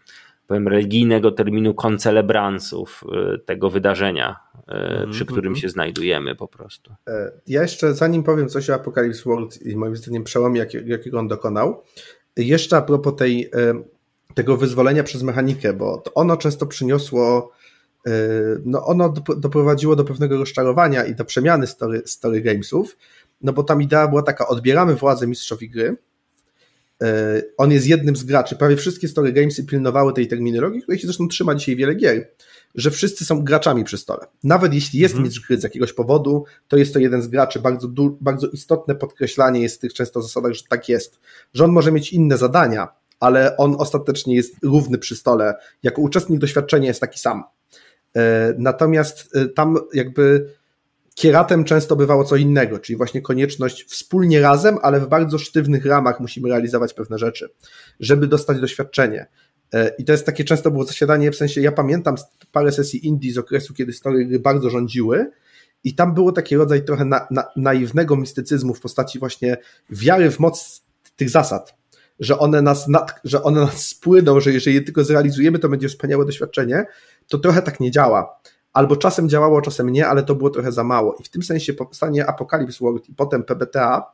powiem, 0.46 0.68
religijnego 0.68 1.32
terminu 1.32 1.74
koncelebransów 1.74 3.04
y, 3.34 3.38
tego 3.38 3.70
wydarzenia, 3.70 4.36
mm, 4.66 5.10
przy 5.10 5.26
którym 5.26 5.46
mm. 5.46 5.56
się 5.56 5.68
znajdujemy 5.68 6.36
po 6.36 6.48
prostu. 6.48 6.94
E, 7.08 7.32
ja 7.46 7.62
jeszcze, 7.62 7.94
zanim 7.94 8.22
powiem 8.22 8.48
coś 8.48 8.70
o 8.70 8.74
Apocalypse 8.74 9.22
World 9.24 9.62
i 9.62 9.76
moim 9.76 9.96
zdaniem 9.96 10.24
przełomie, 10.24 10.66
jakiego 10.86 11.18
on 11.18 11.28
dokonał, 11.28 11.82
jeszcze 12.44 12.76
a 12.76 12.82
propos 12.82 13.16
tej, 13.16 13.50
e, 13.54 13.82
tego 14.34 14.56
wyzwolenia 14.56 15.02
przez 15.04 15.22
mechanikę, 15.22 15.72
bo 15.72 16.02
ono 16.14 16.36
często 16.36 16.66
przyniosło, 16.66 17.50
e, 18.06 18.10
no 18.64 18.86
ono 18.86 19.14
doprowadziło 19.36 19.96
do 19.96 20.04
pewnego 20.04 20.36
rozczarowania 20.38 21.04
i 21.04 21.14
do 21.14 21.24
przemiany 21.24 21.66
story, 21.66 22.02
story 22.06 22.40
gamesów, 22.40 22.96
no 23.40 23.52
bo 23.52 23.62
tam 23.62 23.82
idea 23.82 24.08
była 24.08 24.22
taka, 24.22 24.48
odbieramy 24.48 24.94
władzę 24.94 25.26
mistrzowi 25.26 25.70
gry, 25.70 25.96
on 27.56 27.72
jest 27.72 27.86
jednym 27.86 28.16
z 28.16 28.24
graczy, 28.24 28.56
prawie 28.56 28.76
wszystkie 28.76 29.08
story 29.08 29.32
gamesy 29.32 29.64
pilnowały 29.64 30.12
tej 30.12 30.28
terminologii, 30.28 30.82
której 30.82 30.98
się 30.98 31.06
zresztą 31.06 31.28
trzyma 31.28 31.54
dzisiaj 31.54 31.76
wiele 31.76 31.94
gier, 31.94 32.28
że 32.74 32.90
wszyscy 32.90 33.24
są 33.24 33.44
graczami 33.44 33.84
przy 33.84 33.98
stole. 33.98 34.26
Nawet 34.44 34.74
jeśli 34.74 35.00
jest 35.00 35.14
mhm. 35.14 35.24
mistrz 35.24 35.46
gry 35.46 35.60
z 35.60 35.62
jakiegoś 35.62 35.92
powodu, 35.92 36.44
to 36.68 36.76
jest 36.76 36.92
to 36.92 36.98
jeden 36.98 37.22
z 37.22 37.28
graczy. 37.28 37.60
Bardzo, 37.60 37.88
bardzo 38.20 38.46
istotne 38.46 38.94
podkreślanie 38.94 39.60
jest 39.60 39.76
w 39.76 39.78
tych 39.78 39.94
często 39.94 40.22
zasadach, 40.22 40.52
że 40.52 40.62
tak 40.68 40.88
jest. 40.88 41.20
Że 41.54 41.64
on 41.64 41.72
może 41.72 41.92
mieć 41.92 42.12
inne 42.12 42.38
zadania, 42.38 42.88
ale 43.20 43.56
on 43.56 43.76
ostatecznie 43.78 44.34
jest 44.34 44.54
równy 44.62 44.98
przy 44.98 45.16
stole. 45.16 45.54
Jako 45.82 46.02
uczestnik 46.02 46.40
doświadczenia 46.40 46.88
jest 46.88 47.00
taki 47.00 47.18
sam. 47.18 47.44
E, 48.16 48.54
natomiast 48.58 49.36
e, 49.36 49.46
tam 49.46 49.78
jakby 49.94 50.54
kieratem 51.14 51.64
często 51.64 51.96
bywało 51.96 52.24
co 52.24 52.36
innego, 52.36 52.78
czyli 52.78 52.96
właśnie 52.96 53.22
konieczność 53.22 53.84
wspólnie 53.84 54.40
razem, 54.40 54.78
ale 54.82 55.00
w 55.00 55.08
bardzo 55.08 55.38
sztywnych 55.38 55.86
ramach 55.86 56.20
musimy 56.20 56.48
realizować 56.48 56.94
pewne 56.94 57.18
rzeczy, 57.18 57.48
żeby 58.00 58.26
dostać 58.26 58.60
doświadczenie. 58.60 59.26
E, 59.74 59.92
I 59.98 60.04
to 60.04 60.12
jest 60.12 60.26
takie 60.26 60.44
często 60.44 60.70
było 60.70 60.84
zasiadanie, 60.84 61.30
w 61.30 61.36
sensie 61.36 61.60
ja 61.60 61.72
pamiętam 61.72 62.14
parę 62.52 62.72
sesji 62.72 63.06
Indii 63.06 63.32
z 63.32 63.38
okresu, 63.38 63.74
kiedy 63.74 63.92
story 63.92 64.26
gry 64.26 64.38
bardzo 64.38 64.70
rządziły 64.70 65.30
i 65.84 65.94
tam 65.94 66.14
było 66.14 66.32
taki 66.32 66.56
rodzaj 66.56 66.84
trochę 66.84 67.04
na, 67.04 67.26
na, 67.30 67.44
naiwnego 67.56 68.16
mistycyzmu 68.16 68.74
w 68.74 68.80
postaci 68.80 69.18
właśnie 69.18 69.56
wiary 69.90 70.30
w 70.30 70.38
moc 70.38 70.82
tych 71.16 71.30
zasad, 71.30 71.74
że 72.20 72.38
one 72.38 72.62
nas, 72.62 72.88
nad, 72.88 73.20
że 73.24 73.42
one 73.42 73.60
nas 73.60 73.86
spłyną, 73.86 74.40
że 74.40 74.52
jeżeli 74.52 74.76
je 74.76 74.82
tylko 74.82 75.04
zrealizujemy, 75.04 75.58
to 75.58 75.68
będzie 75.68 75.88
wspaniałe 75.88 76.24
doświadczenie, 76.24 76.86
to 77.28 77.38
trochę 77.38 77.62
tak 77.62 77.80
nie 77.80 77.90
działa. 77.90 78.40
Albo 78.72 78.96
czasem 78.96 79.28
działało, 79.28 79.60
czasem 79.60 79.90
nie, 79.90 80.06
ale 80.06 80.22
to 80.22 80.34
było 80.34 80.50
trochę 80.50 80.72
za 80.72 80.84
mało. 80.84 81.16
I 81.20 81.22
w 81.22 81.28
tym 81.28 81.42
sensie 81.42 81.72
powstanie 81.72 82.26
Apocalypse 82.26 82.84
World 82.84 83.08
i 83.08 83.14
potem 83.14 83.42
PBTA 83.42 84.12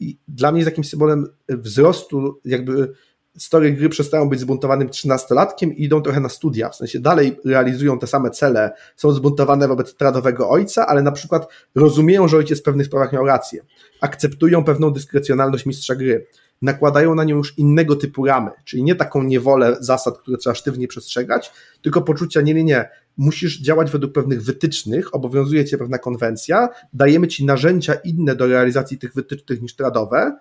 i 0.00 0.18
dla 0.28 0.52
mnie 0.52 0.60
jest 0.60 0.70
jakimś 0.70 0.88
symbolem 0.88 1.26
wzrostu 1.48 2.40
jakby 2.44 2.92
story 3.38 3.72
gry 3.72 3.88
przestają 3.88 4.28
być 4.28 4.40
zbuntowanym 4.40 4.88
trzynastolatkiem 4.88 5.76
i 5.76 5.84
idą 5.84 6.02
trochę 6.02 6.20
na 6.20 6.28
studia, 6.28 6.68
w 6.68 6.76
sensie 6.76 7.00
dalej 7.00 7.38
realizują 7.44 7.98
te 7.98 8.06
same 8.06 8.30
cele, 8.30 8.70
są 8.96 9.12
zbuntowane 9.12 9.68
wobec 9.68 9.94
tradowego 9.94 10.50
ojca, 10.50 10.86
ale 10.86 11.02
na 11.02 11.12
przykład 11.12 11.46
rozumieją, 11.74 12.28
że 12.28 12.36
ojciec 12.36 12.60
w 12.60 12.62
pewnych 12.62 12.86
sprawach 12.86 13.12
miał 13.12 13.26
rację, 13.26 13.62
akceptują 14.00 14.64
pewną 14.64 14.90
dyskrecjonalność 14.90 15.66
mistrza 15.66 15.94
gry, 15.94 16.26
nakładają 16.62 17.14
na 17.14 17.24
nią 17.24 17.36
już 17.36 17.58
innego 17.58 17.96
typu 17.96 18.26
ramy, 18.26 18.50
czyli 18.64 18.82
nie 18.82 18.94
taką 18.94 19.22
niewolę 19.22 19.76
zasad, 19.80 20.18
które 20.18 20.36
trzeba 20.36 20.54
sztywnie 20.54 20.88
przestrzegać, 20.88 21.52
tylko 21.82 22.02
poczucia, 22.02 22.40
nie, 22.40 22.54
nie, 22.54 22.64
nie, 22.64 22.88
musisz 23.16 23.60
działać 23.60 23.90
według 23.90 24.12
pewnych 24.12 24.42
wytycznych, 24.42 25.14
obowiązuje 25.14 25.64
cię 25.64 25.78
pewna 25.78 25.98
konwencja, 25.98 26.68
dajemy 26.92 27.28
ci 27.28 27.44
narzędzia 27.44 27.94
inne 27.94 28.36
do 28.36 28.46
realizacji 28.46 28.98
tych 28.98 29.14
wytycznych 29.14 29.62
niż 29.62 29.76
tradowe, 29.76 30.36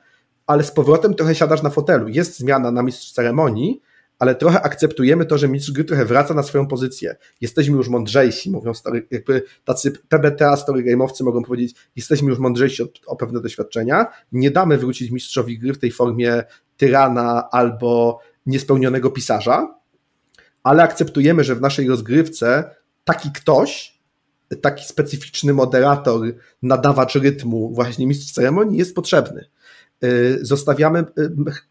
ale 0.47 0.63
z 0.63 0.71
powrotem 0.71 1.13
trochę 1.13 1.35
siadasz 1.35 1.63
na 1.63 1.69
fotelu. 1.69 2.07
Jest 2.07 2.37
zmiana 2.37 2.71
na 2.71 2.83
mistrz 2.83 3.11
ceremonii, 3.11 3.81
ale 4.19 4.35
trochę 4.35 4.61
akceptujemy 4.61 5.25
to, 5.25 5.37
że 5.37 5.47
mistrz 5.47 5.71
gry 5.71 5.83
trochę 5.83 6.05
wraca 6.05 6.33
na 6.33 6.43
swoją 6.43 6.67
pozycję. 6.67 7.15
Jesteśmy 7.41 7.77
już 7.77 7.89
mądrzejsi, 7.89 8.51
mówią 8.51 8.73
story, 8.73 9.07
jakby 9.11 9.43
tacy 9.65 9.91
PBTA 10.09 10.57
story 10.57 10.83
game'owcy 10.83 11.23
mogą 11.23 11.43
powiedzieć, 11.43 11.75
jesteśmy 11.95 12.29
już 12.29 12.39
mądrzejsi 12.39 12.83
o, 12.83 12.87
o 13.05 13.15
pewne 13.15 13.41
doświadczenia, 13.41 14.05
nie 14.31 14.51
damy 14.51 14.77
wrócić 14.77 15.11
mistrzowi 15.11 15.59
gry 15.59 15.73
w 15.73 15.79
tej 15.79 15.91
formie 15.91 16.43
tyrana 16.77 17.49
albo 17.51 18.19
niespełnionego 18.45 19.11
pisarza, 19.11 19.78
ale 20.63 20.83
akceptujemy, 20.83 21.43
że 21.43 21.55
w 21.55 21.61
naszej 21.61 21.87
rozgrywce 21.87 22.75
taki 23.03 23.31
ktoś, 23.31 23.99
taki 24.61 24.85
specyficzny 24.85 25.53
moderator, 25.53 26.21
nadawacz 26.61 27.15
rytmu, 27.15 27.73
właśnie 27.73 28.07
mistrz 28.07 28.31
ceremonii 28.31 28.79
jest 28.79 28.95
potrzebny. 28.95 29.45
Y, 30.03 30.39
zostawiamy, 30.41 30.99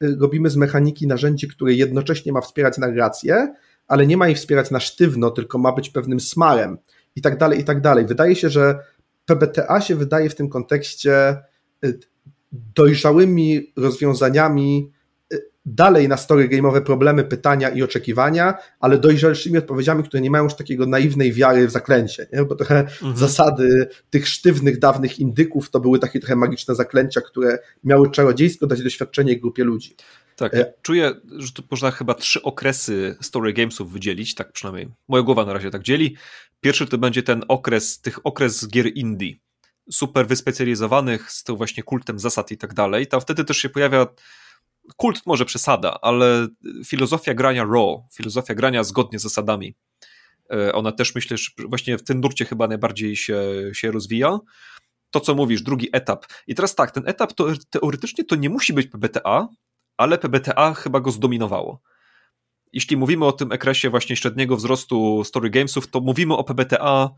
y, 0.02 0.16
robimy 0.20 0.51
z 0.51 0.56
mechaniki 0.56 1.06
narzędzie, 1.06 1.47
które 1.47 1.73
jednocześnie 1.73 2.32
ma 2.32 2.40
wspierać 2.40 2.78
narrację, 2.78 3.55
ale 3.89 4.06
nie 4.06 4.16
ma 4.16 4.27
jej 4.27 4.36
wspierać 4.36 4.70
na 4.70 4.81
sztywno, 4.81 5.31
tylko 5.31 5.59
ma 5.59 5.73
być 5.73 5.90
pewnym 5.90 6.20
smarem 6.20 6.78
i 7.16 7.23
tak 7.23 7.39
dalej, 7.39 7.60
i 7.60 7.65
tak 7.65 7.81
dalej. 7.81 8.06
Wydaje 8.06 8.36
się, 8.36 8.51
że 8.51 8.78
PBTA 9.27 9.81
się 9.81 9.97
wydaje 9.97 10.31
w 10.31 10.35
tym 10.35 10.48
kontekście 10.48 11.36
y, 11.85 11.98
dojrzałymi 12.52 13.73
rozwiązaniami 13.77 14.93
dalej 15.74 16.09
na 16.09 16.16
story 16.16 16.49
game'owe 16.49 16.81
problemy, 16.81 17.24
pytania 17.24 17.69
i 17.69 17.82
oczekiwania, 17.82 18.55
ale 18.81 18.99
dojrzalszymi 18.99 19.59
odpowiedziami, 19.59 20.03
które 20.03 20.20
nie 20.20 20.31
mają 20.31 20.45
już 20.45 20.55
takiego 20.55 20.86
naiwnej 20.86 21.32
wiary 21.32 21.66
w 21.66 21.70
zaklęcie, 21.70 22.27
nie? 22.32 22.45
bo 22.45 22.55
trochę 22.55 22.81
mhm. 22.81 23.16
zasady 23.16 23.89
tych 24.11 24.28
sztywnych, 24.28 24.78
dawnych 24.78 25.19
indyków 25.19 25.70
to 25.70 25.81
były 25.81 25.99
takie 25.99 26.20
trochę 26.20 26.36
magiczne 26.36 26.74
zaklęcia, 26.74 27.20
które 27.20 27.59
miały 27.85 28.11
czarodziejsko 28.11 28.66
dać 28.66 28.82
doświadczenie 28.82 29.40
grupie 29.40 29.65
ludzi. 29.65 29.97
Tak, 30.36 30.55
e... 30.55 30.73
czuję, 30.82 31.15
że 31.36 31.53
tu 31.53 31.62
można 31.70 31.90
chyba 31.90 32.15
trzy 32.15 32.43
okresy 32.43 33.16
story 33.20 33.53
gamesów 33.53 33.93
wydzielić, 33.93 34.35
tak 34.35 34.53
przynajmniej 34.53 34.89
moja 35.09 35.23
głowa 35.23 35.45
na 35.45 35.53
razie 35.53 35.70
tak 35.70 35.82
dzieli. 35.82 36.16
Pierwszy 36.61 36.86
to 36.86 36.99
będzie 36.99 37.23
ten 37.23 37.45
okres, 37.49 38.01
tych 38.01 38.27
okres 38.27 38.69
gier 38.69 38.86
indie, 38.86 39.35
super 39.90 40.27
wyspecjalizowanych 40.27 41.32
z 41.32 41.45
tym 41.45 41.57
właśnie 41.57 41.82
kultem 41.82 42.19
zasad 42.19 42.51
i 42.51 42.59
tak 42.59 42.74
dalej. 42.74 43.07
Tam 43.07 43.20
wtedy 43.20 43.45
też 43.45 43.57
się 43.57 43.69
pojawia 43.69 44.07
kult 44.97 45.27
może 45.27 45.44
przesada, 45.44 45.98
ale 46.02 46.48
filozofia 46.86 47.35
grania 47.35 47.65
raw, 47.65 48.15
filozofia 48.15 48.55
grania 48.55 48.85
zgodnie 48.85 49.19
z 49.19 49.23
zasadami, 49.23 49.77
e, 50.52 50.73
ona 50.73 50.93
też 50.93 51.15
myślę, 51.15 51.36
że 51.36 51.51
właśnie 51.69 51.98
w 51.98 52.05
tym 52.05 52.20
nurcie 52.20 52.44
chyba 52.44 52.69
najbardziej 52.69 53.16
się, 53.16 53.43
się 53.73 53.90
rozwija. 53.90 54.39
To, 55.10 55.20
co 55.20 55.35
mówisz, 55.35 55.62
drugi 55.62 55.89
etap. 55.93 56.27
I 56.47 56.55
teraz 56.55 56.74
tak, 56.74 56.90
ten 56.90 57.02
etap 57.06 57.32
to 57.32 57.47
teoretycznie 57.70 58.24
to 58.24 58.36
nie 58.36 58.51
musi 58.51 58.73
być 58.73 58.86
PBTA, 58.86 59.48
ale 59.97 60.19
PBTA 60.19 60.74
chyba 60.74 61.01
go 61.01 61.10
zdominowało. 61.10 61.82
Jeśli 62.73 62.97
mówimy 62.97 63.24
o 63.27 63.32
tym 63.32 63.52
ekresie 63.52 63.90
właśnie 63.90 64.16
średniego 64.16 64.56
wzrostu 64.56 65.24
story 65.24 65.51
gamesów, 65.51 65.90
to 65.90 66.01
mówimy 66.01 66.36
o 66.36 66.44
PBTA, 66.44 67.10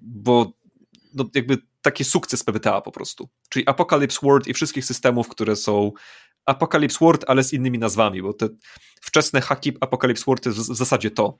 bo 0.00 0.52
no 1.14 1.24
jakby 1.34 1.58
taki 1.82 2.04
sukces 2.04 2.44
PBTA 2.44 2.80
po 2.80 2.92
prostu. 2.92 3.28
Czyli 3.48 3.68
Apocalypse 3.68 4.18
World 4.22 4.46
i 4.46 4.54
wszystkich 4.54 4.84
systemów, 4.84 5.28
które 5.28 5.56
są 5.56 5.92
Apocalypse 6.48 6.98
World, 7.00 7.24
ale 7.26 7.44
z 7.44 7.52
innymi 7.52 7.78
nazwami, 7.78 8.22
bo 8.22 8.32
te 8.32 8.48
wczesne 9.00 9.40
haki 9.40 9.72
Apocalypse 9.80 10.24
World 10.26 10.42
to 10.42 10.50
jest 10.50 10.60
w 10.60 10.76
zasadzie 10.76 11.10
to. 11.10 11.38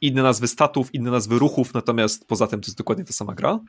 Inne 0.00 0.22
nazwy 0.22 0.48
statów, 0.48 0.94
inne 0.94 1.10
nazwy 1.10 1.38
ruchów, 1.38 1.74
natomiast 1.74 2.26
poza 2.26 2.46
tym 2.46 2.60
to 2.60 2.66
jest 2.66 2.78
dokładnie 2.78 3.04
ta 3.04 3.12
sama 3.12 3.34
gra. 3.34 3.60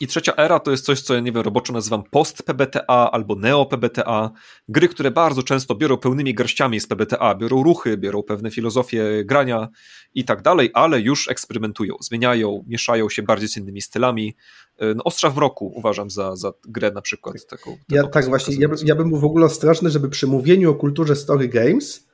I 0.00 0.06
trzecia 0.06 0.32
era 0.36 0.60
to 0.60 0.70
jest 0.70 0.84
coś, 0.84 1.00
co 1.00 1.14
ja 1.14 1.20
nie 1.20 1.32
wiem, 1.32 1.42
roboczo 1.42 1.72
nazywam 1.72 2.02
post-PBTA 2.10 3.10
albo 3.10 3.34
neo-PBTA. 3.34 4.30
Gry, 4.68 4.88
które 4.88 5.10
bardzo 5.10 5.42
często 5.42 5.74
biorą 5.74 5.96
pełnymi 5.96 6.34
garściami 6.34 6.80
z 6.80 6.86
PBTA, 6.86 7.34
biorą 7.34 7.62
ruchy, 7.62 7.96
biorą 7.96 8.22
pewne 8.22 8.50
filozofie 8.50 9.24
grania 9.24 9.68
i 10.14 10.24
tak 10.24 10.42
dalej, 10.42 10.70
ale 10.74 11.00
już 11.00 11.28
eksperymentują, 11.28 11.94
zmieniają, 12.00 12.64
mieszają 12.66 13.08
się 13.08 13.22
bardziej 13.22 13.48
z 13.48 13.56
innymi 13.56 13.82
stylami. 13.82 14.36
E, 14.78 14.94
no, 14.94 15.04
Ostrza 15.04 15.30
w 15.30 15.38
roku 15.38 15.72
uważam 15.76 16.10
za, 16.10 16.36
za 16.36 16.52
grę 16.68 16.90
na 16.90 17.02
przykład 17.02 17.46
taką. 17.46 17.76
Ja, 17.88 18.06
tak 18.06 18.28
właśnie, 18.28 18.56
ja, 18.56 18.68
ja 18.84 18.94
bym 18.94 19.08
był 19.08 19.18
w 19.18 19.24
ogóle 19.24 19.46
ostrożny, 19.46 19.90
żeby 19.90 20.08
przy 20.08 20.26
mówieniu 20.26 20.70
o 20.70 20.74
kulturze 20.74 21.16
story 21.16 21.48
games 21.48 22.07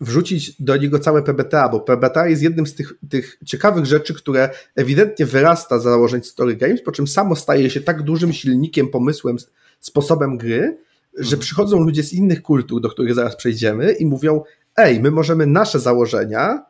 wrzucić 0.00 0.62
do 0.62 0.76
niego 0.76 0.98
całe 0.98 1.22
PBTA, 1.22 1.68
bo 1.68 1.80
PBTA 1.80 2.28
jest 2.28 2.42
jednym 2.42 2.66
z 2.66 2.74
tych, 2.74 2.92
tych 3.10 3.38
ciekawych 3.44 3.86
rzeczy, 3.86 4.14
które 4.14 4.50
ewidentnie 4.76 5.26
wyrasta 5.26 5.78
z 5.78 5.82
założeń 5.82 6.22
Story 6.22 6.56
Games, 6.56 6.82
po 6.82 6.92
czym 6.92 7.06
samo 7.06 7.36
staje 7.36 7.70
się 7.70 7.80
tak 7.80 8.02
dużym 8.02 8.32
silnikiem, 8.32 8.88
pomysłem, 8.88 9.36
sposobem 9.80 10.38
gry, 10.38 10.78
że 11.14 11.24
mhm. 11.24 11.40
przychodzą 11.40 11.80
ludzie 11.80 12.02
z 12.02 12.12
innych 12.12 12.42
kultur, 12.42 12.80
do 12.80 12.88
których 12.88 13.14
zaraz 13.14 13.36
przejdziemy 13.36 13.92
i 13.92 14.06
mówią, 14.06 14.42
ej, 14.76 15.00
my 15.00 15.10
możemy 15.10 15.46
nasze 15.46 15.80
założenia 15.80 16.62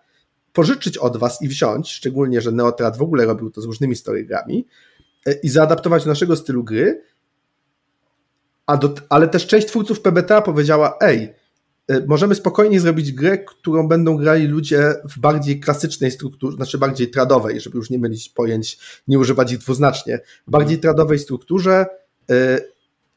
pożyczyć 0.52 0.98
od 0.98 1.16
was 1.16 1.42
i 1.42 1.48
wziąć, 1.48 1.92
szczególnie, 1.92 2.40
że 2.40 2.52
Neotrat 2.52 2.96
w 2.96 3.02
ogóle 3.02 3.24
robił 3.24 3.50
to 3.50 3.60
z 3.60 3.64
różnymi 3.64 3.96
storygrami 3.96 4.66
y, 5.28 5.40
i 5.42 5.48
zaadaptować 5.48 6.04
do 6.04 6.10
naszego 6.10 6.36
stylu 6.36 6.64
gry, 6.64 7.02
do, 8.80 8.94
ale 9.08 9.28
też 9.28 9.46
część 9.46 9.66
twórców 9.66 10.00
PBTA 10.00 10.42
powiedziała, 10.42 10.96
ej, 11.00 11.34
Y, 11.47 11.47
możemy 12.06 12.34
spokojnie 12.34 12.80
zrobić 12.80 13.12
grę, 13.12 13.38
którą 13.38 13.88
będą 13.88 14.16
grali 14.16 14.46
ludzie 14.46 14.94
w 15.10 15.18
bardziej 15.18 15.60
klasycznej 15.60 16.10
strukturze, 16.10 16.56
znaczy 16.56 16.78
bardziej 16.78 17.10
tradowej, 17.10 17.60
żeby 17.60 17.78
już 17.78 17.90
nie 17.90 17.98
mylić 17.98 18.28
pojęć, 18.28 18.78
nie 19.08 19.18
używać 19.18 19.52
ich 19.52 19.58
dwuznacznie, 19.58 20.20
w 20.46 20.50
bardziej 20.50 20.78
tradowej 20.78 21.18
strukturze, 21.18 21.86
y, 22.30 22.34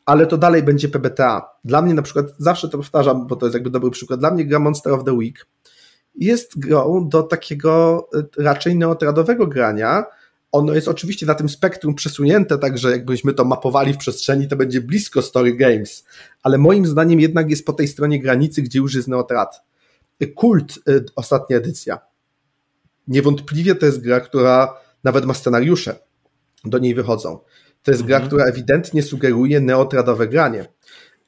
ale 0.05 0.27
to 0.27 0.37
dalej 0.37 0.63
będzie 0.63 0.89
PBTA. 0.89 1.49
Dla 1.65 1.81
mnie 1.81 1.93
na 1.93 2.01
przykład, 2.01 2.25
zawsze 2.37 2.69
to 2.69 2.77
powtarzam, 2.77 3.27
bo 3.27 3.35
to 3.35 3.45
jest 3.45 3.53
jakby 3.53 3.69
dobry 3.69 3.91
przykład, 3.91 4.19
dla 4.19 4.31
mnie 4.31 4.45
gra 4.45 4.59
Monster 4.59 4.93
of 4.93 5.03
the 5.03 5.13
Week 5.13 5.47
jest 6.15 6.59
grą 6.59 7.09
do 7.09 7.23
takiego 7.23 8.07
y, 8.15 8.43
raczej 8.43 8.75
neotradowego 8.75 9.47
grania, 9.47 10.05
ono 10.51 10.73
jest 10.73 10.87
oczywiście 10.87 11.25
na 11.25 11.35
tym 11.35 11.49
spektrum 11.49 11.95
przesunięte, 11.95 12.57
także 12.57 12.91
jakbyśmy 12.91 13.33
to 13.33 13.45
mapowali 13.45 13.93
w 13.93 13.97
przestrzeni, 13.97 14.47
to 14.47 14.55
będzie 14.55 14.81
blisko 14.81 15.21
Story 15.21 15.55
Games, 15.55 16.05
ale 16.43 16.57
moim 16.57 16.85
zdaniem 16.85 17.19
jednak 17.19 17.49
jest 17.49 17.65
po 17.65 17.73
tej 17.73 17.87
stronie 17.87 18.21
granicy, 18.21 18.61
gdzie 18.61 18.79
już 18.79 18.95
jest 18.95 19.07
Neotrat. 19.07 19.61
Kult, 20.35 20.79
y, 20.89 21.05
ostatnia 21.15 21.57
edycja. 21.57 21.99
Niewątpliwie 23.07 23.75
to 23.75 23.85
jest 23.85 24.01
gra, 24.01 24.19
która 24.19 24.73
nawet 25.03 25.25
ma 25.25 25.33
scenariusze, 25.33 25.95
do 26.65 26.77
niej 26.77 26.95
wychodzą. 26.95 27.39
To 27.83 27.91
jest 27.91 28.01
mhm. 28.01 28.07
gra, 28.07 28.27
która 28.27 28.45
ewidentnie 28.45 29.03
sugeruje 29.03 29.59
neotradowe 29.59 30.27
granie, 30.27 30.65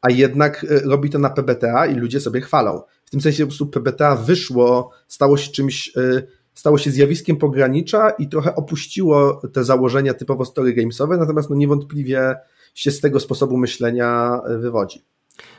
a 0.02 0.10
jednak 0.12 0.64
y, 0.64 0.80
robi 0.80 1.10
to 1.10 1.20
na 1.20 1.30
PBTA 1.30 1.86
i 1.86 1.96
ludzie 1.96 2.20
sobie 2.20 2.42
chwalą. 2.42 2.82
W 3.06 3.10
tym 3.10 3.22
sensie 3.22 3.44
po 3.44 3.48
prostu 3.48 3.68
PBTA 3.68 4.16
wyszło, 4.16 4.92
stało 5.08 5.38
się 5.38 5.52
czymś 5.52 5.98
y, 5.98 6.28
stało 6.54 6.78
się 6.78 6.92
zjawiskiem 6.92 7.38
pogranicza 7.38 8.10
i 8.10 8.28
trochę 8.28 8.56
opuściło 8.56 9.42
te 9.54 9.64
założenia 9.64 10.14
typowo 10.14 10.46
story 10.46 10.74
gamesowe, 10.74 11.18
natomiast 11.18 11.50
no 11.50 11.56
niewątpliwie 11.56 12.36
się 12.74 12.92
z 12.92 13.00
tego 13.00 13.20
sposobu 13.20 13.58
myślenia 13.58 14.42
e, 14.46 14.58
wywodzi. 14.58 15.02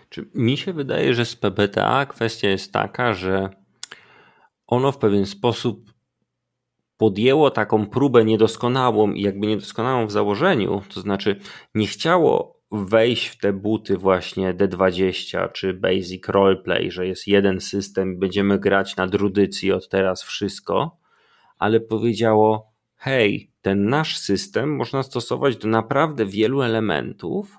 Czy 0.09 0.31
mi 0.35 0.57
się 0.57 0.73
wydaje, 0.73 1.15
że 1.15 1.25
z 1.25 1.37
PBTA 1.37 2.07
kwestia 2.07 2.49
jest 2.49 2.73
taka, 2.73 3.15
że 3.15 3.51
ono 4.67 4.93
w 4.93 4.99
pewien 4.99 5.27
sposób 5.27 5.93
podjęło 6.97 7.51
taką 7.51 7.87
próbę 7.87 8.25
niedoskonałą 8.25 9.13
i 9.13 9.23
jakby 9.23 9.47
niedoskonałą 9.47 10.07
w 10.07 10.13
założeniu, 10.13 10.83
to 10.95 11.01
znaczy 11.01 11.41
nie 11.75 11.87
chciało 11.87 12.61
wejść 12.75 13.27
w 13.27 13.39
te 13.39 13.53
buty 13.53 13.97
właśnie 13.97 14.55
D20 14.55 15.53
czy 15.53 15.75
Basic 15.75 16.29
Roleplay, 16.29 16.91
że 16.91 17.07
jest 17.07 17.29
jeden 17.29 17.61
system 17.61 18.19
będziemy 18.19 18.59
grać 18.59 18.97
na 18.97 19.07
drudycji 19.07 19.73
od 19.73 19.89
teraz 19.89 20.23
wszystko, 20.23 20.99
ale 21.59 21.81
powiedziało: 21.81 22.73
hej, 22.97 23.51
ten 23.63 23.89
nasz 23.89 24.19
system 24.19 24.77
można 24.77 25.03
stosować 25.03 25.57
do 25.57 25.69
naprawdę 25.69 26.27
wielu 26.27 26.63
elementów, 26.63 27.59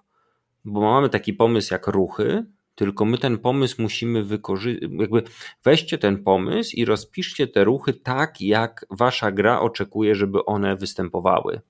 bo 0.66 0.82
mamy 0.82 1.10
taki 1.10 1.34
pomysł 1.34 1.74
jak 1.74 1.88
ruchy, 1.88 2.46
tylko 2.76 3.06
my 3.06 3.18
ten 3.18 3.38
pomysł 3.38 3.82
musimy 3.82 4.24
wykorzystać, 4.24 4.90
jakby 4.92 5.24
weźcie 5.64 5.98
ten 5.98 6.24
pomysł 6.24 6.76
i 6.76 6.86
rozpiszcie 6.86 7.48
te 7.48 7.64
ruchy 7.64 7.94
tak, 7.94 8.42
jak 8.42 8.86
wasza 8.90 9.32
gra 9.32 9.60
oczekuje, 9.60 10.16
żeby 10.16 10.46
one 10.46 10.76
występowały. 10.76 11.62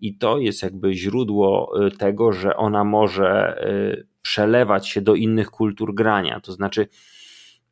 I 0.00 0.18
to 0.18 0.38
jest 0.38 0.62
jakby 0.62 0.94
źródło 0.94 1.74
y, 1.86 1.90
tego, 1.90 2.32
że 2.32 2.56
ona 2.56 2.84
może 2.84 3.60
y, 3.68 4.06
przelewać 4.22 4.88
się 4.88 5.00
do 5.00 5.14
innych 5.14 5.50
kultur 5.50 5.94
grania. 5.94 6.40
To 6.40 6.52
znaczy, 6.52 6.88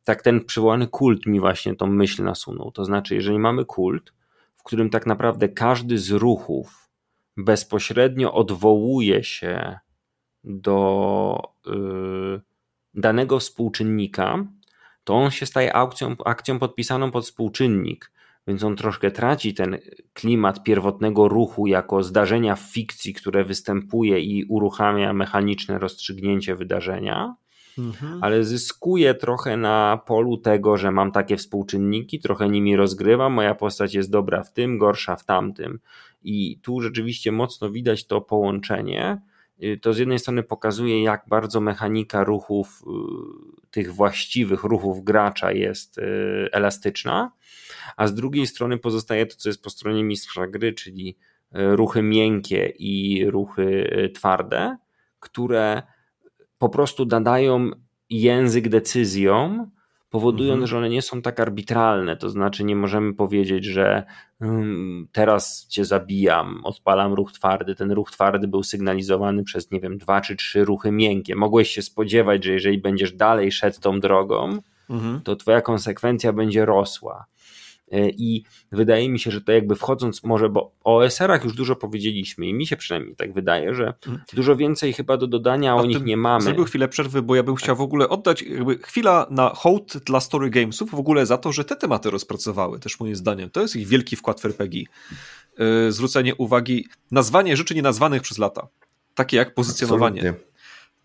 tak 0.03 0.21
ten 0.21 0.45
przywołany 0.45 0.87
kult 0.87 1.25
mi 1.25 1.39
właśnie 1.39 1.75
tą 1.75 1.87
myśl 1.87 2.23
nasunął. 2.23 2.71
To 2.71 2.85
znaczy, 2.85 3.15
jeżeli 3.15 3.39
mamy 3.39 3.65
kult, 3.65 4.13
w 4.55 4.63
którym 4.63 4.89
tak 4.89 5.05
naprawdę 5.05 5.49
każdy 5.49 5.97
z 5.97 6.11
ruchów 6.11 6.89
bezpośrednio 7.37 8.33
odwołuje 8.33 9.23
się 9.23 9.79
do. 10.43 11.41
Yy, 11.65 12.52
danego 12.95 13.39
współczynnika, 13.39 14.45
to 15.03 15.13
on 15.13 15.31
się 15.31 15.45
staje 15.45 15.73
akcją, 15.73 16.15
akcją 16.25 16.59
podpisaną 16.59 17.11
pod 17.11 17.25
współczynnik, 17.25 18.11
więc 18.47 18.63
on 18.63 18.75
troszkę 18.75 19.11
traci 19.11 19.53
ten 19.53 19.77
klimat 20.13 20.63
pierwotnego 20.63 21.27
ruchu 21.27 21.67
jako 21.67 22.03
zdarzenia 22.03 22.55
w 22.55 22.59
fikcji, 22.59 23.13
które 23.13 23.43
występuje 23.43 24.19
i 24.19 24.45
uruchamia 24.45 25.13
mechaniczne 25.13 25.79
rozstrzygnięcie 25.79 26.55
wydarzenia, 26.55 27.35
mhm. 27.77 28.23
ale 28.23 28.43
zyskuje 28.43 29.13
trochę 29.13 29.57
na 29.57 30.01
polu 30.05 30.37
tego, 30.37 30.77
że 30.77 30.91
mam 30.91 31.11
takie 31.11 31.37
współczynniki, 31.37 32.19
trochę 32.19 32.49
nimi 32.49 32.75
rozgrywam, 32.75 33.33
moja 33.33 33.55
postać 33.55 33.93
jest 33.93 34.11
dobra 34.11 34.43
w 34.43 34.53
tym, 34.53 34.77
gorsza 34.77 35.15
w 35.15 35.25
tamtym. 35.25 35.79
I 36.23 36.59
tu 36.61 36.81
rzeczywiście 36.81 37.31
mocno 37.31 37.71
widać 37.71 38.07
to 38.07 38.21
połączenie 38.21 39.21
to 39.81 39.93
z 39.93 39.97
jednej 39.97 40.19
strony 40.19 40.43
pokazuje, 40.43 41.03
jak 41.03 41.23
bardzo 41.27 41.61
mechanika 41.61 42.23
ruchów, 42.23 42.83
tych 43.71 43.93
właściwych 43.93 44.63
ruchów 44.63 45.03
gracza 45.03 45.51
jest 45.51 45.99
elastyczna, 46.51 47.31
a 47.97 48.07
z 48.07 48.13
drugiej 48.13 48.47
strony 48.47 48.77
pozostaje 48.77 49.25
to, 49.25 49.35
co 49.35 49.49
jest 49.49 49.63
po 49.63 49.69
stronie 49.69 50.03
mistrza 50.03 50.47
gry, 50.47 50.73
czyli 50.73 51.17
ruchy 51.51 52.01
miękkie 52.01 52.73
i 52.79 53.25
ruchy 53.29 53.89
twarde, 54.15 54.77
które 55.19 55.83
po 56.57 56.69
prostu 56.69 57.05
nadają 57.05 57.71
język 58.09 58.69
decyzjom, 58.69 59.71
powodując, 60.13 60.53
mhm. 60.53 60.67
że 60.67 60.77
one 60.77 60.89
nie 60.89 61.01
są 61.01 61.21
tak 61.21 61.39
arbitralne. 61.39 62.17
To 62.17 62.29
znaczy, 62.29 62.63
nie 62.63 62.75
możemy 62.75 63.13
powiedzieć, 63.13 63.65
że 63.65 64.03
teraz 65.11 65.67
cię 65.67 65.85
zabijam, 65.85 66.61
odpalam 66.63 67.13
ruch 67.13 67.31
twardy. 67.31 67.75
Ten 67.75 67.91
ruch 67.91 68.11
twardy 68.11 68.47
był 68.47 68.63
sygnalizowany 68.63 69.43
przez, 69.43 69.71
nie 69.71 69.79
wiem, 69.79 69.97
dwa 69.97 70.21
czy 70.21 70.35
trzy 70.35 70.65
ruchy 70.65 70.91
miękkie. 70.91 71.35
Mogłeś 71.35 71.69
się 71.69 71.81
spodziewać, 71.81 72.43
że 72.43 72.51
jeżeli 72.51 72.77
będziesz 72.77 73.13
dalej 73.13 73.51
szedł 73.51 73.79
tą 73.81 73.99
drogą, 73.99 74.57
mhm. 74.89 75.21
to 75.21 75.35
twoja 75.35 75.61
konsekwencja 75.61 76.33
będzie 76.33 76.65
rosła. 76.65 77.25
E, 77.93 78.09
I 78.09 78.43
wydaje 78.71 79.09
mi 79.09 79.19
się, 79.19 79.31
że 79.31 79.41
to 79.41 79.51
jakby 79.51 79.75
wchodząc 79.75 80.23
może, 80.23 80.49
bo 80.49 80.71
o 80.83 80.97
OSR-ach 80.97 81.43
już 81.43 81.53
dużo 81.55 81.75
powiedzieliśmy 81.75 82.47
i 82.47 82.53
mi 82.53 82.67
się 82.67 82.77
przynajmniej 82.77 83.15
tak 83.15 83.33
wydaje, 83.33 83.73
że 83.73 83.87
mhm. 83.87 84.19
dużo 84.33 84.55
więcej 84.55 84.93
chyba 84.93 85.17
do 85.17 85.27
dodania 85.27 85.71
A 85.71 85.75
o 85.75 85.85
nich 85.85 86.03
nie 86.03 86.17
mamy. 86.17 86.43
Zrobił 86.43 86.65
chwilę 86.65 86.87
przerwy, 86.87 87.21
bo 87.21 87.35
ja 87.35 87.43
bym 87.43 87.55
chciał 87.55 87.75
w 87.75 87.81
ogóle 87.81 88.09
oddać 88.09 88.41
jakby 88.41 88.77
chwila 88.77 89.27
na 89.29 89.49
hołd 89.49 89.97
dla 89.97 90.19
Story 90.19 90.49
Gamesów 90.49 90.91
w 90.91 90.99
ogóle 90.99 91.25
za 91.25 91.37
to, 91.37 91.51
że 91.51 91.65
te 91.65 91.75
tematy 91.75 92.09
rozpracowały, 92.09 92.79
też 92.79 92.99
moim 92.99 93.15
zdaniem. 93.15 93.49
To 93.49 93.61
jest 93.61 93.75
ich 93.75 93.87
wielki 93.87 94.15
wkład 94.15 94.41
w 94.41 94.45
RPG. 94.45 94.83
E, 95.57 95.91
zwrócenie 95.91 96.35
uwagi, 96.35 96.87
nazwanie 97.11 97.57
rzeczy 97.57 97.75
nienazwanych 97.75 98.21
przez 98.21 98.37
lata. 98.37 98.67
Takie 99.15 99.37
jak 99.37 99.53
pozycjonowanie. 99.53 100.19
Absolutnie. 100.19 100.52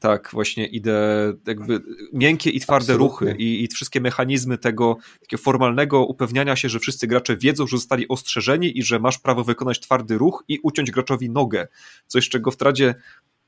Tak, 0.01 0.31
właśnie 0.33 0.67
idę 0.67 1.33
jakby 1.47 1.81
miękkie 2.13 2.51
i 2.51 2.61
twarde 2.61 2.93
Absolutnie. 2.93 3.09
ruchy 3.09 3.43
i, 3.43 3.65
i, 3.65 3.69
wszystkie 3.69 4.01
mechanizmy 4.01 4.59
tego 4.59 4.97
takiego 5.21 5.43
formalnego 5.43 6.05
upewniania 6.05 6.57
się, 6.57 6.69
że 6.69 6.79
wszyscy 6.79 7.07
gracze 7.07 7.37
wiedzą, 7.37 7.67
że 7.67 7.77
zostali 7.77 8.09
ostrzeżeni 8.09 8.79
i 8.79 8.83
że 8.83 8.99
masz 8.99 9.19
prawo 9.19 9.45
wykonać 9.45 9.81
twardy 9.81 10.19
ruch 10.19 10.45
i 10.49 10.59
uciąć 10.63 10.91
graczowi 10.91 11.31
nogę. 11.31 11.69
Coś, 12.07 12.29
czego 12.29 12.51
w 12.51 12.57
tradzie 12.57 12.95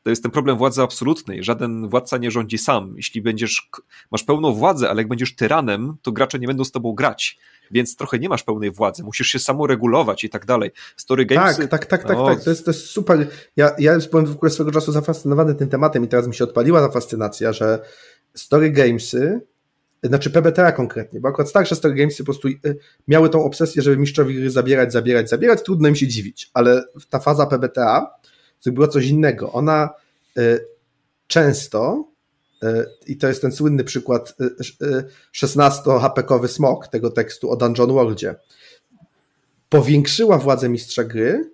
to 0.02 0.10
jest 0.10 0.22
ten 0.22 0.30
problem 0.32 0.58
władzy 0.58 0.82
absolutnej. 0.82 1.44
Żaden 1.44 1.88
władca 1.88 2.18
nie 2.18 2.30
rządzi 2.30 2.58
sam. 2.58 2.94
Jeśli 2.96 3.22
będziesz, 3.22 3.70
masz 4.10 4.24
pełną 4.24 4.52
władzę, 4.52 4.90
ale 4.90 5.00
jak 5.00 5.08
będziesz 5.08 5.36
tyranem, 5.36 5.96
to 6.02 6.12
gracze 6.12 6.38
nie 6.38 6.46
będą 6.46 6.64
z 6.64 6.70
tobą 6.70 6.92
grać. 6.92 7.38
Więc 7.70 7.96
trochę 7.96 8.18
nie 8.18 8.28
masz 8.28 8.42
pełnej 8.42 8.70
władzy. 8.70 9.02
Musisz 9.02 9.26
się 9.26 9.38
samoregulować 9.38 10.24
i 10.24 10.30
tak 10.30 10.46
dalej. 10.46 10.70
Story 10.96 11.26
Games. 11.26 11.56
Tak, 11.56 11.68
tak, 11.68 11.86
tak, 11.86 12.02
tak, 12.04 12.16
no. 12.16 12.26
tak. 12.26 12.44
To 12.44 12.50
jest, 12.50 12.64
to 12.64 12.70
jest 12.70 12.86
super. 12.86 13.28
Ja, 13.56 13.70
ja 13.78 13.98
byłem 14.10 14.26
w 14.26 14.30
ogóle 14.30 14.50
swego 14.50 14.72
czasu 14.72 14.92
zafascynowany 14.92 15.54
tym 15.54 15.68
tematem 15.68 16.04
i 16.04 16.08
teraz 16.08 16.26
mi 16.26 16.34
się 16.34 16.44
odpaliła 16.44 16.80
ta 16.80 16.92
fascynacja, 16.92 17.52
że 17.52 17.78
Story 18.34 18.70
Gamesy 18.70 19.40
znaczy 20.02 20.30
PBTA 20.30 20.72
konkretnie, 20.72 21.20
bo 21.20 21.28
akurat 21.28 21.48
starsze 21.48 21.76
Story 21.76 21.94
Gamesy 21.94 22.18
po 22.18 22.24
prostu 22.24 22.48
y, 22.48 22.78
miały 23.08 23.28
tą 23.28 23.44
obsesję, 23.44 23.82
żeby 23.82 23.96
mistrzowi 23.96 24.34
gry 24.34 24.50
zabierać, 24.50 24.92
zabierać, 24.92 25.28
zabierać, 25.28 25.62
trudno 25.62 25.88
im 25.88 25.96
się 25.96 26.06
dziwić, 26.08 26.50
ale 26.54 26.84
ta 27.10 27.18
faza 27.18 27.46
PBTA 27.46 28.10
była 28.66 28.88
coś 28.88 29.06
innego. 29.06 29.52
Ona 29.52 29.90
y, 30.38 30.66
często, 31.26 32.04
y, 32.64 32.66
i 33.06 33.16
to 33.16 33.28
jest 33.28 33.42
ten 33.42 33.52
słynny 33.52 33.84
przykład 33.84 34.36
16-hapekowy 35.34 36.48
smok 36.48 36.88
tego 36.88 37.10
tekstu 37.10 37.50
o 37.50 37.56
Dungeon 37.56 37.92
Worldzie, 37.92 38.34
powiększyła 39.68 40.38
władzę 40.38 40.68
mistrza 40.68 41.04
gry, 41.04 41.50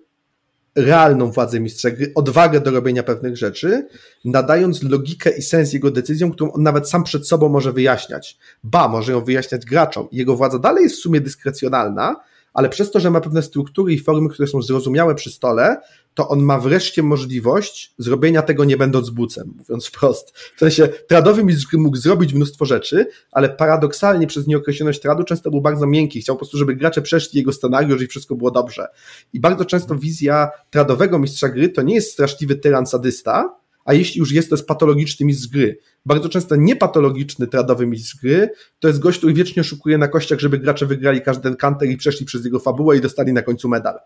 realną 0.75 1.31
władzę 1.31 1.59
mistrza 1.59 1.91
gry, 1.91 2.11
odwagę 2.15 2.59
do 2.59 2.71
robienia 2.71 3.03
pewnych 3.03 3.37
rzeczy, 3.37 3.87
nadając 4.25 4.83
logikę 4.83 5.37
i 5.37 5.41
sens 5.41 5.73
jego 5.73 5.91
decyzjom, 5.91 6.31
którą 6.31 6.51
on 6.51 6.63
nawet 6.63 6.89
sam 6.89 7.03
przed 7.03 7.27
sobą 7.27 7.49
może 7.49 7.73
wyjaśniać. 7.73 8.37
Ba, 8.63 8.87
może 8.87 9.11
ją 9.11 9.23
wyjaśniać 9.23 9.65
graczom. 9.65 10.07
Jego 10.11 10.35
władza 10.35 10.59
dalej 10.59 10.83
jest 10.83 10.95
w 10.95 11.01
sumie 11.01 11.21
dyskrecjonalna, 11.21 12.15
ale 12.53 12.69
przez 12.69 12.91
to, 12.91 12.99
że 12.99 13.11
ma 13.11 13.21
pewne 13.21 13.41
struktury 13.41 13.93
i 13.93 13.99
formy, 13.99 14.29
które 14.29 14.47
są 14.47 14.61
zrozumiałe 14.61 15.15
przy 15.15 15.31
stole, 15.31 15.77
to 16.13 16.27
on 16.27 16.43
ma 16.43 16.59
wreszcie 16.59 17.03
możliwość 17.03 17.93
zrobienia 17.97 18.41
tego 18.41 18.65
nie 18.65 18.77
będąc 18.77 19.09
bucem, 19.09 19.53
mówiąc 19.57 19.87
wprost. 19.87 20.37
W 20.55 20.59
sensie 20.59 20.87
tradowy 20.87 21.43
mistrz 21.43 21.73
mógł 21.73 21.97
zrobić 21.97 22.33
mnóstwo 22.33 22.65
rzeczy, 22.65 23.07
ale 23.31 23.49
paradoksalnie 23.49 24.27
przez 24.27 24.47
nieokreśloność 24.47 24.99
tradu 24.99 25.23
często 25.23 25.51
był 25.51 25.61
bardzo 25.61 25.87
miękki. 25.87 26.21
Chciał 26.21 26.35
po 26.35 26.39
prostu, 26.39 26.57
żeby 26.57 26.75
gracze 26.75 27.01
przeszli 27.01 27.37
jego 27.39 27.53
scenariusz 27.53 28.01
i 28.01 28.07
wszystko 28.07 28.35
było 28.35 28.51
dobrze. 28.51 28.87
I 29.33 29.39
bardzo 29.39 29.65
często 29.65 29.95
wizja 29.95 30.49
tradowego 30.69 31.19
mistrza 31.19 31.49
gry 31.49 31.69
to 31.69 31.81
nie 31.81 31.95
jest 31.95 32.11
straszliwy 32.11 32.55
tyran 32.55 32.87
sadysta, 32.87 33.57
a 33.87 33.93
jeśli 33.93 34.19
już 34.19 34.31
jest, 34.31 34.49
to 34.49 34.55
jest 34.55 34.67
patologiczny 34.67 35.25
mistrz 35.25 35.47
gry. 35.47 35.79
Bardzo 36.05 36.29
często 36.29 36.55
niepatologiczny 36.55 37.47
tradowy 37.47 37.87
mistrz 37.87 38.15
gry 38.21 38.49
to 38.79 38.87
jest 38.87 38.99
gość, 38.99 39.17
który 39.17 39.33
wiecznie 39.33 39.63
szukuje 39.63 39.97
na 39.97 40.07
kościach, 40.07 40.39
żeby 40.39 40.57
gracze 40.57 40.85
wygrali 40.85 41.21
każdy 41.21 41.55
kanter 41.55 41.89
i 41.89 41.97
przeszli 41.97 42.25
przez 42.25 42.45
jego 42.45 42.59
fabułę 42.59 42.97
i 42.97 43.01
dostali 43.01 43.33
na 43.33 43.41
końcu 43.41 43.69
medal. 43.69 43.99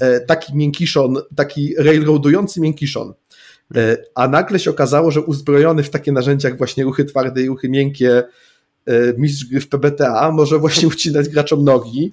E, 0.00 0.20
taki 0.20 0.56
miękiszon, 0.56 1.16
taki 1.36 1.74
railroadujący 1.78 2.60
miękiszon. 2.60 3.14
E, 3.76 3.96
a 4.14 4.28
nagle 4.28 4.58
się 4.58 4.70
okazało, 4.70 5.10
że 5.10 5.20
uzbrojony 5.20 5.82
w 5.82 5.90
takie 5.90 6.12
narzędzia 6.12 6.48
jak 6.48 6.58
właśnie 6.58 6.84
ruchy 6.84 7.04
twarde 7.04 7.42
i 7.42 7.46
ruchy 7.46 7.68
miękkie 7.68 8.22
e, 8.86 8.92
mistrz 9.18 9.44
gry 9.44 9.60
w 9.60 9.68
PBTA 9.68 10.30
może 10.30 10.58
właśnie 10.58 10.88
ucinać 10.88 11.28
graczom 11.28 11.64
nogi, 11.64 12.12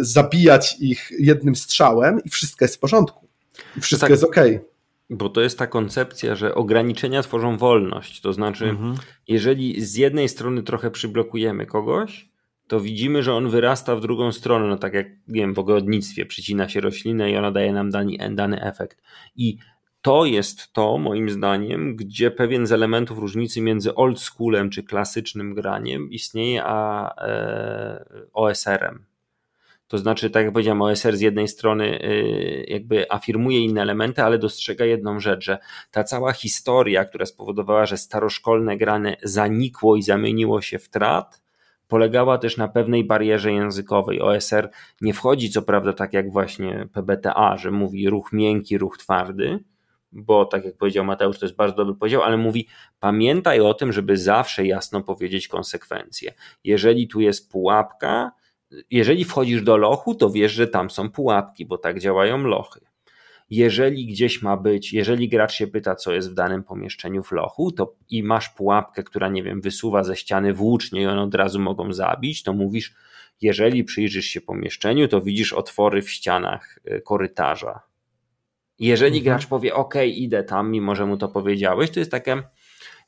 zabijać 0.00 0.76
ich 0.80 1.10
jednym 1.18 1.56
strzałem 1.56 2.20
i 2.24 2.30
wszystko 2.30 2.64
jest 2.64 2.76
w 2.76 2.78
porządku. 2.78 3.28
I 3.76 3.80
wszystko 3.80 4.04
tak, 4.06 4.10
jest 4.10 4.24
ok. 4.24 4.36
Bo 5.10 5.28
to 5.28 5.40
jest 5.40 5.58
ta 5.58 5.66
koncepcja, 5.66 6.34
że 6.34 6.54
ograniczenia 6.54 7.22
tworzą 7.22 7.56
wolność. 7.56 8.20
To 8.20 8.32
znaczy, 8.32 8.68
mhm. 8.68 8.94
jeżeli 9.28 9.80
z 9.80 9.94
jednej 9.94 10.28
strony 10.28 10.62
trochę 10.62 10.90
przyblokujemy 10.90 11.66
kogoś, 11.66 12.30
to 12.68 12.80
widzimy, 12.80 13.22
że 13.22 13.34
on 13.34 13.48
wyrasta 13.48 13.96
w 13.96 14.00
drugą 14.00 14.32
stronę, 14.32 14.66
no 14.66 14.76
tak 14.76 14.94
jak 14.94 15.06
nie 15.28 15.40
wiem, 15.40 15.54
w 15.54 15.58
ogrodnictwie 15.58 16.26
przycina 16.26 16.68
się 16.68 16.80
roślinę 16.80 17.30
i 17.30 17.36
ona 17.36 17.50
daje 17.50 17.72
nam 17.72 17.90
dany, 17.90 18.16
dany 18.30 18.62
efekt. 18.62 19.02
I 19.36 19.58
to 20.02 20.24
jest 20.24 20.72
to, 20.72 20.98
moim 20.98 21.30
zdaniem, 21.30 21.96
gdzie 21.96 22.30
pewien 22.30 22.66
z 22.66 22.72
elementów 22.72 23.18
różnicy 23.18 23.60
między 23.60 23.94
old 23.94 24.20
schoolem 24.20 24.70
czy 24.70 24.82
klasycznym 24.82 25.54
graniem 25.54 26.10
istnieje, 26.10 26.62
a 26.64 27.14
e, 27.16 28.04
OSR-em. 28.32 29.09
To 29.90 29.98
znaczy, 29.98 30.30
tak 30.30 30.44
jak 30.44 30.52
powiedziałem, 30.52 30.82
OSR 30.82 31.16
z 31.16 31.20
jednej 31.20 31.48
strony 31.48 32.04
y, 32.04 32.64
jakby 32.68 33.12
afirmuje 33.12 33.60
inne 33.60 33.82
elementy, 33.82 34.22
ale 34.22 34.38
dostrzega 34.38 34.84
jedną 34.84 35.20
rzecz, 35.20 35.44
że 35.44 35.58
ta 35.90 36.04
cała 36.04 36.32
historia, 36.32 37.04
która 37.04 37.26
spowodowała, 37.26 37.86
że 37.86 37.96
staroszkolne 37.96 38.76
grane 38.76 39.16
zanikło 39.22 39.96
i 39.96 40.02
zamieniło 40.02 40.60
się 40.60 40.78
w 40.78 40.88
trat, 40.88 41.42
polegała 41.88 42.38
też 42.38 42.56
na 42.56 42.68
pewnej 42.68 43.04
barierze 43.04 43.52
językowej. 43.52 44.20
OSR 44.20 44.70
nie 45.00 45.14
wchodzi 45.14 45.50
co 45.50 45.62
prawda 45.62 45.92
tak 45.92 46.12
jak 46.12 46.32
właśnie 46.32 46.88
PBTA, 46.92 47.56
że 47.56 47.70
mówi 47.70 48.10
ruch 48.10 48.32
miękki, 48.32 48.78
ruch 48.78 48.98
twardy, 48.98 49.58
bo 50.12 50.44
tak 50.44 50.64
jak 50.64 50.76
powiedział 50.76 51.04
Mateusz, 51.04 51.38
to 51.38 51.46
jest 51.46 51.56
bardzo 51.56 51.76
dobry 51.76 51.94
podział, 51.94 52.22
ale 52.22 52.36
mówi 52.36 52.68
pamiętaj 53.00 53.60
o 53.60 53.74
tym, 53.74 53.92
żeby 53.92 54.16
zawsze 54.16 54.66
jasno 54.66 55.02
powiedzieć 55.02 55.48
konsekwencje. 55.48 56.34
Jeżeli 56.64 57.08
tu 57.08 57.20
jest 57.20 57.50
pułapka, 57.50 58.32
jeżeli 58.90 59.24
wchodzisz 59.24 59.62
do 59.62 59.76
lochu, 59.76 60.14
to 60.14 60.30
wiesz, 60.30 60.52
że 60.52 60.68
tam 60.68 60.90
są 60.90 61.10
pułapki, 61.10 61.66
bo 61.66 61.78
tak 61.78 62.00
działają 62.00 62.38
lochy. 62.38 62.80
Jeżeli 63.50 64.06
gdzieś 64.06 64.42
ma 64.42 64.56
być, 64.56 64.92
jeżeli 64.92 65.28
gracz 65.28 65.52
się 65.52 65.66
pyta, 65.66 65.94
co 65.94 66.12
jest 66.12 66.30
w 66.30 66.34
danym 66.34 66.62
pomieszczeniu 66.62 67.22
w 67.22 67.32
lochu, 67.32 67.72
to 67.72 67.94
i 68.10 68.22
masz 68.22 68.48
pułapkę, 68.48 69.02
która, 69.02 69.28
nie 69.28 69.42
wiem, 69.42 69.60
wysuwa 69.60 70.04
ze 70.04 70.16
ściany 70.16 70.54
włócznie 70.54 71.02
i 71.02 71.06
one 71.06 71.22
od 71.22 71.34
razu 71.34 71.60
mogą 71.60 71.92
zabić, 71.92 72.42
to 72.42 72.52
mówisz, 72.52 72.94
jeżeli 73.40 73.84
przyjrzysz 73.84 74.24
się 74.24 74.40
pomieszczeniu, 74.40 75.08
to 75.08 75.20
widzisz 75.20 75.52
otwory 75.52 76.02
w 76.02 76.10
ścianach 76.10 76.78
y, 76.86 77.00
korytarza. 77.00 77.80
Jeżeli 78.78 79.18
mhm. 79.18 79.24
gracz 79.24 79.46
powie, 79.46 79.74
OK, 79.74 79.94
idę 80.06 80.44
tam, 80.44 80.70
mimo 80.70 80.94
że 80.94 81.06
mu 81.06 81.16
to 81.16 81.28
powiedziałeś, 81.28 81.90
to 81.90 82.00
jest 82.00 82.10
takie 82.10 82.42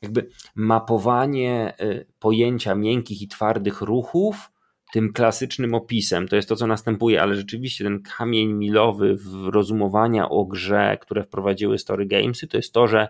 jakby 0.01 0.29
mapowanie 0.55 1.73
y, 1.81 2.05
pojęcia 2.19 2.75
miękkich 2.75 3.21
i 3.21 3.27
twardych 3.27 3.81
ruchów 3.81 4.52
tym 4.93 5.13
klasycznym 5.13 5.73
opisem. 5.73 6.27
To 6.27 6.35
jest 6.35 6.49
to, 6.49 6.55
co 6.55 6.67
następuje, 6.67 7.21
ale 7.21 7.35
rzeczywiście 7.35 7.83
ten 7.83 8.01
kamień 8.17 8.53
milowy 8.53 9.15
w 9.15 9.47
rozumowania 9.47 10.29
o 10.29 10.45
grze, 10.45 10.97
które 11.01 11.23
wprowadziły 11.23 11.77
Story 11.77 12.05
Gamesy, 12.05 12.47
to 12.47 12.57
jest 12.57 12.73
to, 12.73 12.87
że 12.87 13.07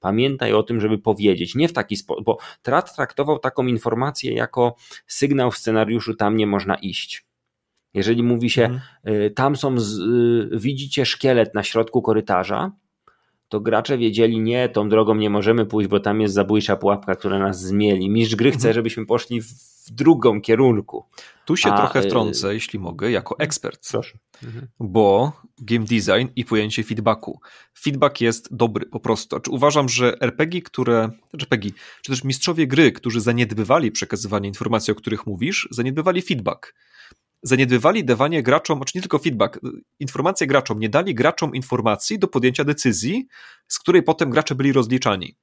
pamiętaj 0.00 0.52
o 0.52 0.62
tym, 0.62 0.80
żeby 0.80 0.98
powiedzieć. 0.98 1.54
Nie 1.54 1.68
w 1.68 1.72
taki 1.72 1.96
sposób, 1.96 2.24
bo 2.24 2.38
Trat 2.62 2.96
traktował 2.96 3.38
taką 3.38 3.66
informację 3.66 4.34
jako 4.34 4.76
sygnał 5.06 5.50
w 5.50 5.58
scenariuszu, 5.58 6.14
tam 6.14 6.36
nie 6.36 6.46
można 6.46 6.74
iść. 6.74 7.26
Jeżeli 7.94 8.22
mówi 8.22 8.50
się, 8.50 8.64
mhm. 8.64 9.14
Y, 9.14 9.30
tam 9.30 9.56
są, 9.56 9.80
z, 9.80 9.98
y, 9.98 10.58
widzicie 10.58 11.06
szkielet 11.06 11.54
na 11.54 11.62
środku 11.62 12.02
korytarza, 12.02 12.72
to 13.48 13.60
gracze 13.60 13.98
wiedzieli, 13.98 14.40
nie, 14.40 14.68
tą 14.68 14.88
drogą 14.88 15.14
nie 15.14 15.30
możemy 15.30 15.66
pójść, 15.66 15.90
bo 15.90 16.00
tam 16.00 16.20
jest 16.20 16.34
zabójcza 16.34 16.76
pułapka, 16.76 17.14
która 17.14 17.38
nas 17.38 17.60
zmieli. 17.60 18.10
Mistrz 18.10 18.34
gry 18.34 18.50
chce, 18.50 18.58
mhm. 18.58 18.74
żebyśmy 18.74 19.06
poszli 19.06 19.40
w 19.40 19.90
drugą 19.90 20.40
kierunku. 20.40 21.04
Tu 21.44 21.56
się 21.56 21.72
A, 21.72 21.76
trochę 21.76 22.00
y, 22.00 22.02
wtrącę, 22.02 22.54
jeśli 22.54 22.78
mogę, 22.78 23.10
jako 23.10 23.38
ekspert. 23.38 23.88
Proszę. 23.90 24.18
Mhm. 24.44 24.66
Bo 24.80 25.32
game 25.58 25.84
design 25.84 26.28
i 26.36 26.44
pojęcie 26.44 26.84
feedbacku. 26.84 27.40
Feedback 27.78 28.20
jest 28.20 28.56
dobry 28.56 28.86
po 28.86 29.00
prostu. 29.00 29.36
Znaczy, 29.36 29.50
uważam, 29.50 29.88
że 29.88 30.20
RPG, 30.20 30.62
które, 30.62 31.10
RPG, 31.34 31.70
czy 32.02 32.12
też 32.12 32.24
mistrzowie 32.24 32.66
gry, 32.66 32.92
którzy 32.92 33.20
zaniedbywali 33.20 33.90
przekazywanie 33.90 34.48
informacji, 34.48 34.92
o 34.92 34.94
których 34.94 35.26
mówisz, 35.26 35.68
zaniedbywali 35.70 36.22
feedback 36.22 36.74
zaniedbywali 37.46 38.04
dawanie 38.04 38.42
graczom, 38.42 38.80
czy 38.84 38.98
nie 38.98 39.02
tylko 39.02 39.18
feedback, 39.18 39.60
informacje 40.00 40.46
graczom, 40.46 40.80
nie 40.80 40.88
dali 40.88 41.14
graczom 41.14 41.54
informacji 41.54 42.18
do 42.18 42.28
podjęcia 42.28 42.64
decyzji, 42.64 43.26
z 43.68 43.78
której 43.78 44.02
potem 44.02 44.30
gracze 44.30 44.54
byli 44.54 44.72
rozliczani. 44.72 45.36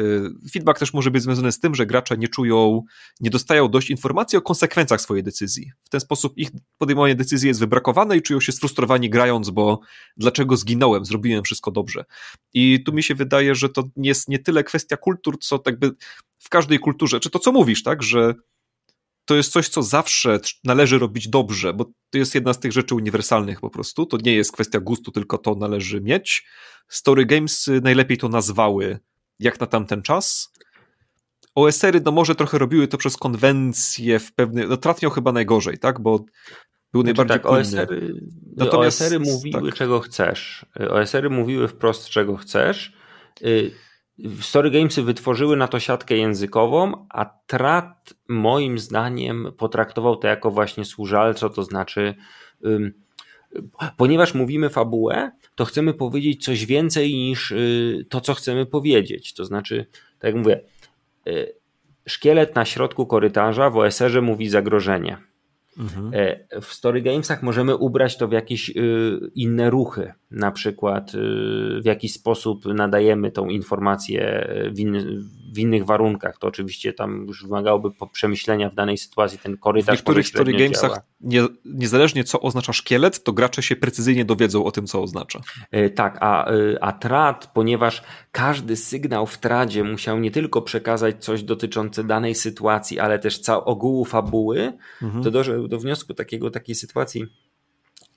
Y, 0.00 0.50
feedback 0.52 0.78
też 0.78 0.94
może 0.94 1.10
być 1.10 1.22
związany 1.22 1.52
z 1.52 1.60
tym, 1.60 1.74
że 1.74 1.86
gracze 1.86 2.16
nie 2.16 2.28
czują, 2.28 2.82
nie 3.20 3.30
dostają 3.30 3.68
dość 3.68 3.90
informacji 3.90 4.38
o 4.38 4.42
konsekwencjach 4.42 5.00
swojej 5.00 5.22
decyzji. 5.22 5.72
W 5.84 5.88
ten 5.88 6.00
sposób 6.00 6.38
ich 6.38 6.50
podejmowanie 6.78 7.14
decyzji 7.14 7.48
jest 7.48 7.60
wybrakowane 7.60 8.16
i 8.16 8.22
czują 8.22 8.40
się 8.40 8.52
sfrustrowani 8.52 9.10
grając, 9.10 9.50
bo 9.50 9.80
dlaczego 10.16 10.56
zginąłem, 10.56 11.04
zrobiłem 11.04 11.44
wszystko 11.44 11.70
dobrze. 11.70 12.04
I 12.54 12.84
tu 12.84 12.92
mi 12.92 13.02
się 13.02 13.14
wydaje, 13.14 13.54
że 13.54 13.68
to 13.68 13.82
jest 13.96 14.28
nie 14.28 14.38
tyle 14.38 14.64
kwestia 14.64 14.96
kultur, 14.96 15.38
co 15.38 15.58
tak 15.58 15.78
by 15.78 15.90
w 16.38 16.48
każdej 16.48 16.78
kulturze, 16.78 17.20
czy 17.20 17.30
to 17.30 17.38
co 17.38 17.52
mówisz, 17.52 17.82
tak, 17.82 18.02
że 18.02 18.34
to 19.24 19.34
jest 19.34 19.52
coś, 19.52 19.68
co 19.68 19.82
zawsze 19.82 20.40
należy 20.64 20.98
robić 20.98 21.28
dobrze, 21.28 21.72
bo 21.72 21.84
to 21.84 22.18
jest 22.18 22.34
jedna 22.34 22.52
z 22.52 22.58
tych 22.58 22.72
rzeczy 22.72 22.94
uniwersalnych 22.94 23.60
po 23.60 23.70
prostu. 23.70 24.06
To 24.06 24.16
nie 24.22 24.34
jest 24.34 24.52
kwestia 24.52 24.80
gustu, 24.80 25.10
tylko 25.10 25.38
to 25.38 25.54
należy 25.54 26.00
mieć. 26.00 26.46
Story 26.88 27.26
Games 27.26 27.70
najlepiej 27.82 28.18
to 28.18 28.28
nazwały 28.28 28.98
jak 29.38 29.60
na 29.60 29.66
tamten 29.66 30.02
czas. 30.02 30.52
OSR-y 31.54 32.00
no 32.04 32.12
może 32.12 32.34
trochę 32.34 32.58
robiły 32.58 32.88
to 32.88 32.98
przez 32.98 33.16
konwencje 33.16 34.18
w 34.18 34.32
pewny, 34.34 34.66
no 34.66 34.76
Tratnią 34.76 35.10
chyba 35.10 35.32
najgorzej, 35.32 35.78
tak, 35.78 36.00
bo 36.00 36.18
był 36.92 37.02
znaczy, 37.02 37.04
najbardziej 37.04 37.36
tak, 37.36 37.46
OSR-y, 37.46 38.14
Natomiast, 38.56 39.02
OSR-y 39.02 39.18
mówiły 39.18 39.70
tak. 39.70 39.78
czego 39.78 40.00
chcesz. 40.00 40.66
OSR-y 40.90 41.30
mówiły 41.30 41.68
wprost 41.68 42.08
czego 42.08 42.36
chcesz. 42.36 42.92
Story 44.40 44.70
Gamesy 44.70 45.02
wytworzyły 45.02 45.56
na 45.56 45.68
to 45.68 45.80
siatkę 45.80 46.16
językową, 46.16 47.06
a 47.08 47.24
Trat 47.46 48.14
moim 48.28 48.78
zdaniem 48.78 49.52
potraktował 49.56 50.16
to 50.16 50.28
jako 50.28 50.50
właśnie 50.50 50.84
służalco, 50.84 51.50
to 51.50 51.62
znaczy 51.62 52.14
ponieważ 53.96 54.34
mówimy 54.34 54.70
fabułę, 54.70 55.30
to 55.54 55.64
chcemy 55.64 55.94
powiedzieć 55.94 56.44
coś 56.44 56.66
więcej 56.66 57.14
niż 57.14 57.50
y, 57.50 58.06
to, 58.08 58.20
co 58.20 58.34
chcemy 58.34 58.66
powiedzieć. 58.66 59.34
To 59.34 59.44
znaczy, 59.44 59.86
tak 60.18 60.34
jak 60.34 60.34
mówię, 60.34 60.60
y, 61.28 61.54
szkielet 62.06 62.54
na 62.54 62.64
środku 62.64 63.06
korytarza 63.06 63.70
w 63.70 63.76
OSR-ze 63.76 64.20
mówi 64.20 64.48
zagrożenie. 64.48 65.18
Mhm. 65.78 66.10
E, 66.14 66.60
w 66.60 66.66
Story 66.66 67.02
Gamesach 67.02 67.42
możemy 67.42 67.76
ubrać 67.76 68.16
to 68.16 68.28
w 68.28 68.32
jakieś 68.32 68.70
y, 68.70 69.30
inne 69.34 69.70
ruchy, 69.70 70.12
na 70.30 70.50
przykład 70.50 71.14
y, 71.14 71.18
w 71.80 71.84
jakiś 71.84 72.12
sposób 72.12 72.64
nadajemy 72.64 73.30
tą 73.30 73.48
informację 73.48 74.48
w, 74.72 74.78
inny, 74.78 75.04
w 75.52 75.58
innych 75.58 75.84
warunkach. 75.84 76.38
To 76.38 76.46
oczywiście 76.46 76.92
tam 76.92 77.24
już 77.26 77.42
wymagałoby 77.42 77.90
przemyślenia 78.12 78.70
w 78.70 78.74
danej 78.74 78.98
sytuacji. 78.98 79.38
Ten 79.38 79.56
korytarz 79.56 79.96
w 79.96 79.98
niektórych 79.98 80.28
Story 80.28 80.52
Gamesach, 80.52 81.00
nie, 81.20 81.42
niezależnie 81.64 82.24
co 82.24 82.40
oznacza 82.40 82.72
szkielet, 82.72 83.24
to 83.24 83.32
gracze 83.32 83.62
się 83.62 83.76
precyzyjnie 83.76 84.24
dowiedzą 84.24 84.64
o 84.64 84.70
tym, 84.70 84.86
co 84.86 85.02
oznacza. 85.02 85.40
E, 85.70 85.90
tak, 85.90 86.18
a, 86.20 86.50
a 86.80 86.92
trad, 86.92 87.50
ponieważ 87.54 88.02
każdy 88.32 88.76
sygnał 88.76 89.26
w 89.26 89.38
tradzie 89.38 89.84
musiał 89.84 90.18
nie 90.18 90.30
tylko 90.30 90.62
przekazać 90.62 91.24
coś 91.24 91.42
dotyczące 91.42 92.04
danej 92.04 92.34
sytuacji, 92.34 93.00
ale 93.00 93.18
też 93.18 93.38
cał 93.38 93.64
ogółu 93.64 94.04
fabuły, 94.04 94.72
mhm. 95.02 95.24
to 95.24 95.30
do, 95.30 95.61
do 95.68 95.78
wniosku 95.78 96.14
takiego, 96.14 96.50
takiej 96.50 96.74
sytuacji 96.74 97.26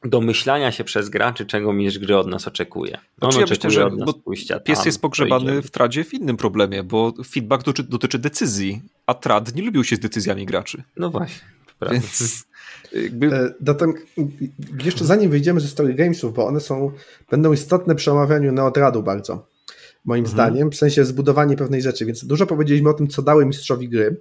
domyślania 0.03 0.71
się 0.71 0.83
przez 0.83 1.09
graczy, 1.09 1.45
czego 1.45 1.73
mistrz 1.73 1.99
gry 1.99 2.17
od 2.17 2.27
nas 2.27 2.47
oczekuje. 2.47 2.97
On 3.21 3.31
znaczy, 3.31 3.39
ja 3.39 3.45
myślę, 3.49 3.71
że 3.71 3.89
pójścia 4.23 4.59
pies 4.59 4.77
tam, 4.77 4.85
jest 4.85 5.01
pogrzebany 5.01 5.61
w 5.61 5.71
tradzie 5.71 6.03
w 6.03 6.13
innym 6.13 6.37
problemie, 6.37 6.83
bo 6.83 7.13
feedback 7.25 7.63
dotyczy, 7.63 7.89
dotyczy 7.89 8.19
decyzji, 8.19 8.81
a 9.05 9.13
trad 9.13 9.55
nie 9.55 9.63
lubił 9.63 9.83
się 9.83 9.95
z 9.95 9.99
decyzjami 9.99 10.45
graczy. 10.45 10.83
No 10.97 11.09
właśnie. 11.09 11.47
Więc 11.91 12.45
jakby... 12.93 13.35
E, 13.35 13.53
jeszcze 14.83 15.05
zanim 15.05 15.29
wyjdziemy 15.29 15.59
ze 15.59 15.67
Story 15.67 15.93
Gamesów, 15.93 16.33
bo 16.33 16.47
one 16.47 16.59
są, 16.59 16.91
będą 17.31 17.53
istotne 17.53 17.95
przy 17.95 18.11
omawianiu 18.11 18.51
Neodradu 18.51 19.03
bardzo, 19.03 19.47
moim 20.05 20.25
mhm. 20.25 20.33
zdaniem, 20.33 20.71
w 20.71 20.75
sensie 20.75 21.05
zbudowanie 21.05 21.55
pewnej 21.55 21.81
rzeczy, 21.81 22.05
więc 22.05 22.25
dużo 22.25 22.45
powiedzieliśmy 22.45 22.89
o 22.89 22.93
tym, 22.93 23.07
co 23.07 23.21
dały 23.21 23.45
mistrzowi 23.45 23.89
gry, 23.89 24.17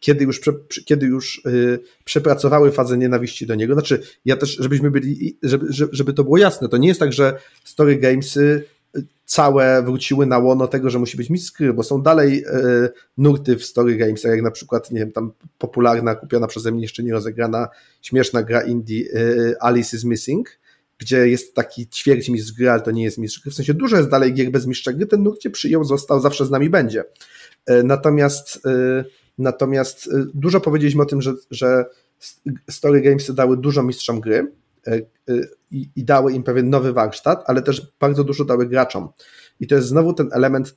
kiedy 0.00 0.24
już, 0.24 0.40
kiedy 0.84 1.06
już 1.06 1.42
yy, 1.44 1.78
przepracowały 2.04 2.72
fazę 2.72 2.98
nienawiści 2.98 3.46
do 3.46 3.54
niego. 3.54 3.74
Znaczy, 3.74 4.02
ja 4.24 4.36
też, 4.36 4.56
żebyśmy 4.60 4.90
byli, 4.90 5.38
żeby, 5.42 5.66
żeby 5.70 6.12
to 6.12 6.24
było 6.24 6.38
jasne, 6.38 6.68
to 6.68 6.76
nie 6.76 6.88
jest 6.88 7.00
tak, 7.00 7.12
że 7.12 7.38
Story 7.64 7.96
Gamesy 7.96 8.64
y, 8.96 9.04
całe 9.24 9.82
wróciły 9.82 10.26
na 10.26 10.38
łono 10.38 10.68
tego, 10.68 10.90
że 10.90 10.98
musi 10.98 11.16
być 11.16 11.30
mistrz 11.30 11.52
bo 11.74 11.82
są 11.82 12.02
dalej 12.02 12.44
y, 12.44 12.88
nurty 13.18 13.56
w 13.56 13.64
Story 13.64 13.96
Gamesach, 13.96 14.30
jak 14.30 14.42
na 14.42 14.50
przykład, 14.50 14.90
nie 14.90 15.00
wiem, 15.00 15.12
tam 15.12 15.32
popularna, 15.58 16.14
kupiona 16.14 16.46
przeze 16.46 16.72
mnie 16.72 16.82
jeszcze 16.82 17.02
nie 17.02 17.12
rozegrana, 17.12 17.68
śmieszna 18.02 18.42
gra 18.42 18.62
indie 18.62 19.04
y, 19.14 19.54
Alice 19.60 19.96
is 19.96 20.04
Missing, 20.04 20.58
gdzie 20.98 21.28
jest 21.28 21.54
taki 21.54 21.88
ćwierć 21.88 22.28
mistrz 22.28 22.52
gry, 22.52 22.70
ale 22.70 22.80
to 22.80 22.90
nie 22.90 23.04
jest 23.04 23.18
mistrz 23.18 23.40
gry. 23.40 23.52
W 23.52 23.54
sensie 23.54 23.74
dużo 23.74 23.96
jest 23.96 24.08
dalej 24.08 24.34
gier 24.34 24.50
bez 24.50 24.66
mistrza 24.66 24.92
gry, 24.92 25.06
ten 25.06 25.22
nurt 25.22 25.40
cię 25.40 25.50
przyjął, 25.50 25.84
został, 25.84 26.20
zawsze 26.20 26.46
z 26.46 26.50
nami 26.50 26.70
będzie. 26.70 27.04
Natomiast 27.84 28.66
y, 28.66 29.04
dużo 30.34 30.60
powiedzieliśmy 30.60 31.02
o 31.02 31.06
tym, 31.06 31.22
że, 31.22 31.34
że 31.50 31.84
Story 32.70 33.00
Gamesy 33.00 33.34
dały 33.34 33.56
dużo 33.56 33.82
mistrzom 33.82 34.20
gry 34.20 34.52
y, 34.88 35.06
y, 35.30 35.48
i, 35.70 35.90
i 35.96 36.04
dały 36.04 36.32
im 36.32 36.42
pewien 36.42 36.70
nowy 36.70 36.92
warsztat, 36.92 37.44
ale 37.46 37.62
też 37.62 37.92
bardzo 38.00 38.24
dużo 38.24 38.44
dały 38.44 38.66
graczom. 38.66 39.08
I 39.60 39.66
to 39.66 39.74
jest 39.74 39.88
znowu 39.88 40.12
ten 40.12 40.28
element 40.32 40.76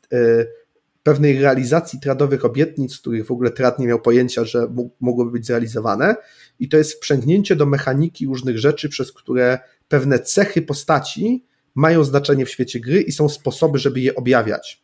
pewnej 1.03 1.41
realizacji 1.41 1.99
tradowych 1.99 2.45
obietnic, 2.45 2.97
których 2.97 3.25
w 3.25 3.31
ogóle 3.31 3.51
trad 3.51 3.79
nie 3.79 3.87
miał 3.87 4.01
pojęcia, 4.01 4.45
że 4.45 4.67
mogłyby 4.99 5.31
być 5.31 5.45
zrealizowane. 5.45 6.15
I 6.59 6.69
to 6.69 6.77
jest 6.77 6.93
wprzęgnięcie 6.93 7.55
do 7.55 7.65
mechaniki 7.65 8.25
różnych 8.25 8.59
rzeczy, 8.59 8.89
przez 8.89 9.13
które 9.13 9.59
pewne 9.87 10.19
cechy 10.19 10.61
postaci 10.61 11.45
mają 11.75 12.03
znaczenie 12.03 12.45
w 12.45 12.49
świecie 12.49 12.79
gry 12.79 13.01
i 13.01 13.11
są 13.11 13.29
sposoby, 13.29 13.79
żeby 13.79 13.99
je 13.99 14.15
objawiać. 14.15 14.83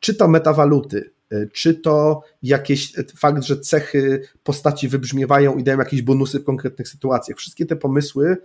Czy 0.00 0.14
to 0.14 0.28
metawaluty, 0.28 1.10
czy 1.52 1.74
to 1.74 2.22
jakiś 2.42 2.98
e, 2.98 3.04
fakt, 3.16 3.44
że 3.44 3.60
cechy 3.60 4.22
postaci 4.42 4.88
wybrzmiewają 4.88 5.56
i 5.56 5.64
dają 5.64 5.78
jakieś 5.78 6.02
bonusy 6.02 6.40
w 6.40 6.44
konkretnych 6.44 6.88
sytuacjach. 6.88 7.38
Wszystkie 7.38 7.66
te 7.66 7.76
pomysły 7.76 8.36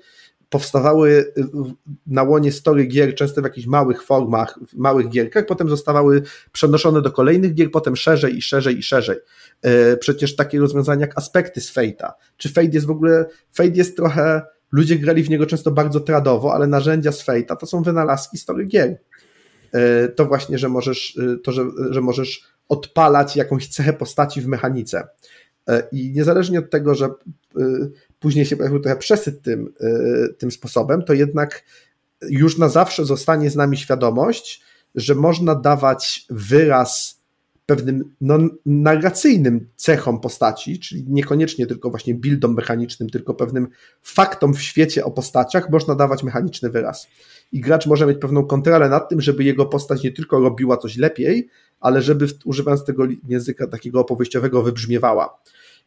powstawały 0.50 1.34
e, 1.38 1.44
na 2.08 2.24
łonie 2.24 2.52
story 2.52 2.86
gier, 2.86 3.16
często 3.16 3.42
w 3.42 3.44
jakichś 3.44 3.68
małych 3.68 4.04
formach, 4.04 4.60
w 4.68 4.76
małych 4.76 5.10
gierkach, 5.10 5.46
potem 5.46 5.70
zostawały 5.70 6.22
przenoszone 6.52 7.02
do 7.02 7.12
kolejnych 7.12 7.54
gier, 7.54 7.72
potem 7.72 7.96
szerzej 7.96 8.38
i 8.38 8.42
szerzej 8.42 8.80
i 8.80 8.84
szerzej. 8.84 9.18
Przecież 10.00 10.36
takie 10.36 10.60
rozwiązania 10.60 11.02
jak 11.02 11.18
aspekty 11.18 11.62
z 11.62 11.74
Fate'a. 11.74 12.12
Czy 12.38 12.50
Fate 12.50 12.68
jest 12.68 12.86
w 12.86 12.92
ogóle, 12.92 13.26
Fate 13.54 13.70
jest 13.70 13.96
trochę, 13.96 14.42
ludzie 14.72 14.96
grali 14.96 15.24
w 15.24 15.30
niego 15.30 15.46
często 15.46 15.72
bardzo 15.72 16.00
tradowo, 16.00 16.54
ale 16.54 16.68
narzędzia 16.68 17.12
z 17.12 17.26
Fate'a 17.26 17.58
to 17.58 17.66
są 17.66 17.84
wynalazki 17.84 18.38
story 18.38 18.66
gier. 18.66 18.98
To 20.16 20.26
właśnie, 20.26 20.58
że 20.58 20.70
możesz, 20.70 21.18
to, 21.44 21.52
że, 21.52 21.66
że 21.90 22.02
możesz 22.02 22.44
odpalać 22.72 23.36
jakąś 23.36 23.68
cechę 23.68 23.94
postaci 23.94 24.42
w 24.42 24.48
mechanice. 24.48 25.08
E, 25.70 25.84
I 25.92 26.12
niezależnie 26.12 26.60
od 26.60 26.70
tego, 26.70 26.96
że 26.96 27.06
e, 27.06 27.10
później 28.20 28.46
się 28.46 28.58
pojawił 28.58 28.80
trochę 28.80 28.98
przesyt 28.98 29.42
tym, 29.42 29.74
e, 29.82 30.34
tym 30.34 30.52
sposobem, 30.52 31.04
to 31.04 31.14
jednak 31.14 31.64
już 32.30 32.58
na 32.58 32.70
zawsze 32.70 33.06
zostanie 33.06 33.50
z 33.50 33.56
nami 33.56 33.78
świadomość, 33.78 34.64
że 34.96 35.16
można 35.16 35.56
dawać 35.56 36.26
wyraz 36.30 37.22
pewnym 37.66 38.16
no, 38.22 38.40
narracyjnym 38.66 39.68
cechom 39.76 40.20
postaci, 40.20 40.80
czyli 40.80 41.06
niekoniecznie 41.08 41.68
tylko 41.68 41.90
właśnie 41.90 42.16
buildom 42.16 42.54
mechanicznym, 42.54 43.10
tylko 43.10 43.34
pewnym 43.34 43.68
faktom 44.02 44.54
w 44.54 44.62
świecie 44.62 45.06
o 45.06 45.12
postaciach 45.12 45.70
można 45.70 45.96
dawać 45.96 46.24
mechaniczny 46.24 46.70
wyraz. 46.70 47.08
I 47.52 47.60
gracz 47.60 47.88
może 47.88 48.06
mieć 48.06 48.18
pewną 48.18 48.46
kontrolę 48.46 48.90
nad 48.90 49.10
tym, 49.10 49.22
żeby 49.22 49.44
jego 49.44 49.66
postać 49.66 50.04
nie 50.04 50.12
tylko 50.12 50.40
robiła 50.40 50.78
coś 50.78 50.98
lepiej, 50.98 51.50
ale 51.82 52.02
żeby 52.02 52.28
używając 52.46 52.86
tego 52.86 53.04
języka 53.28 53.68
takiego 53.68 54.00
opowieściowego 54.00 54.64
wybrzmiewała. 54.64 55.42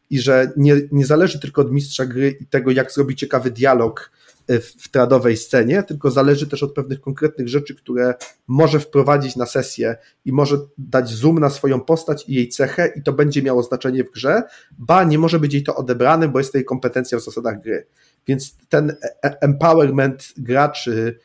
I 0.09 0.19
że 0.19 0.51
nie, 0.57 0.75
nie 0.91 1.05
zależy 1.05 1.39
tylko 1.39 1.61
od 1.61 1.71
mistrza 1.71 2.05
gry 2.05 2.37
i 2.41 2.45
tego, 2.45 2.71
jak 2.71 2.91
zrobić 2.91 3.19
ciekawy 3.19 3.51
dialog 3.51 4.11
e, 4.47 4.59
w, 4.59 4.65
w 4.65 4.89
tradowej 4.89 5.37
scenie, 5.37 5.83
tylko 5.83 6.11
zależy 6.11 6.47
też 6.47 6.63
od 6.63 6.73
pewnych 6.73 7.01
konkretnych 7.01 7.49
rzeczy, 7.49 7.75
które 7.75 8.13
może 8.47 8.79
wprowadzić 8.79 9.35
na 9.35 9.45
sesję 9.45 9.95
i 10.25 10.31
może 10.31 10.57
dać 10.77 11.09
zoom 11.09 11.39
na 11.39 11.49
swoją 11.49 11.81
postać 11.81 12.29
i 12.29 12.33
jej 12.33 12.49
cechę 12.49 12.93
i 12.95 13.03
to 13.03 13.13
będzie 13.13 13.41
miało 13.41 13.63
znaczenie 13.63 14.03
w 14.03 14.11
grze, 14.11 14.43
ba, 14.77 15.03
nie 15.03 15.19
może 15.19 15.39
być 15.39 15.53
jej 15.53 15.63
to 15.63 15.75
odebrane, 15.75 16.27
bo 16.27 16.39
jest 16.39 16.51
to 16.51 16.57
jej 16.57 16.65
kompetencja 16.65 17.17
w 17.17 17.23
zasadach 17.23 17.61
gry. 17.61 17.87
Więc 18.27 18.57
ten 18.69 18.89
e, 18.89 18.95
e, 19.23 19.41
empowerment 19.41 20.33
graczy 20.37 21.19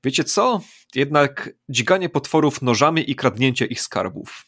wiecie 0.05 0.25
co, 0.25 0.61
jednak 0.97 1.51
dzikanie 1.69 2.09
potworów 2.09 2.63
nożami 2.63 3.11
i 3.11 3.17
kradnięcie 3.17 3.67
ich 3.67 3.81
skarbów. 3.81 4.45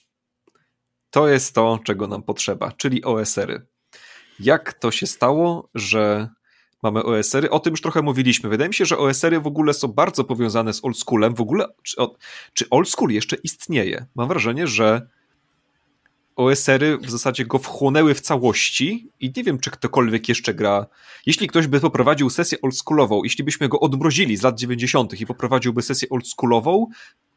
To 1.10 1.28
jest 1.28 1.54
to, 1.54 1.78
czego 1.84 2.06
nam 2.06 2.22
potrzeba, 2.22 2.72
czyli 2.72 3.04
OSR-y. 3.04 3.66
Jak 4.40 4.72
to 4.72 4.90
się 4.90 5.06
stało, 5.06 5.68
że 5.74 6.28
mamy 6.82 7.02
OSR-y? 7.02 7.50
O 7.50 7.60
tym 7.60 7.70
już 7.70 7.80
trochę 7.80 8.02
mówiliśmy. 8.02 8.50
Wydaje 8.50 8.68
mi 8.68 8.74
się, 8.74 8.84
że 8.84 8.98
OSR-y 8.98 9.40
w 9.40 9.46
ogóle 9.46 9.74
są 9.74 9.88
bardzo 9.88 10.24
powiązane 10.24 10.72
z 10.72 10.84
oldschoolem. 10.84 11.34
W 11.34 11.40
ogóle, 11.40 11.66
czy, 11.82 11.96
czy 12.52 12.68
oldschool 12.70 13.10
jeszcze 13.10 13.36
istnieje? 13.36 14.06
Mam 14.14 14.28
wrażenie, 14.28 14.66
że 14.66 15.08
OSR-y 16.36 16.98
w 16.98 17.10
zasadzie 17.10 17.46
go 17.46 17.58
wchłonęły 17.58 18.14
w 18.14 18.20
całości 18.20 19.10
i 19.20 19.32
nie 19.36 19.44
wiem, 19.44 19.58
czy 19.58 19.70
ktokolwiek 19.70 20.28
jeszcze 20.28 20.54
gra. 20.54 20.86
Jeśli 21.26 21.48
ktoś 21.48 21.66
by 21.66 21.80
poprowadził 21.80 22.30
sesję 22.30 22.58
oldschoolową, 22.62 23.24
jeśli 23.24 23.44
byśmy 23.44 23.68
go 23.68 23.80
odmrozili 23.80 24.36
z 24.36 24.42
lat 24.42 24.58
90. 24.58 25.20
i 25.20 25.26
poprowadziłby 25.26 25.82
sesję 25.82 26.08
oldschoolową, 26.08 26.86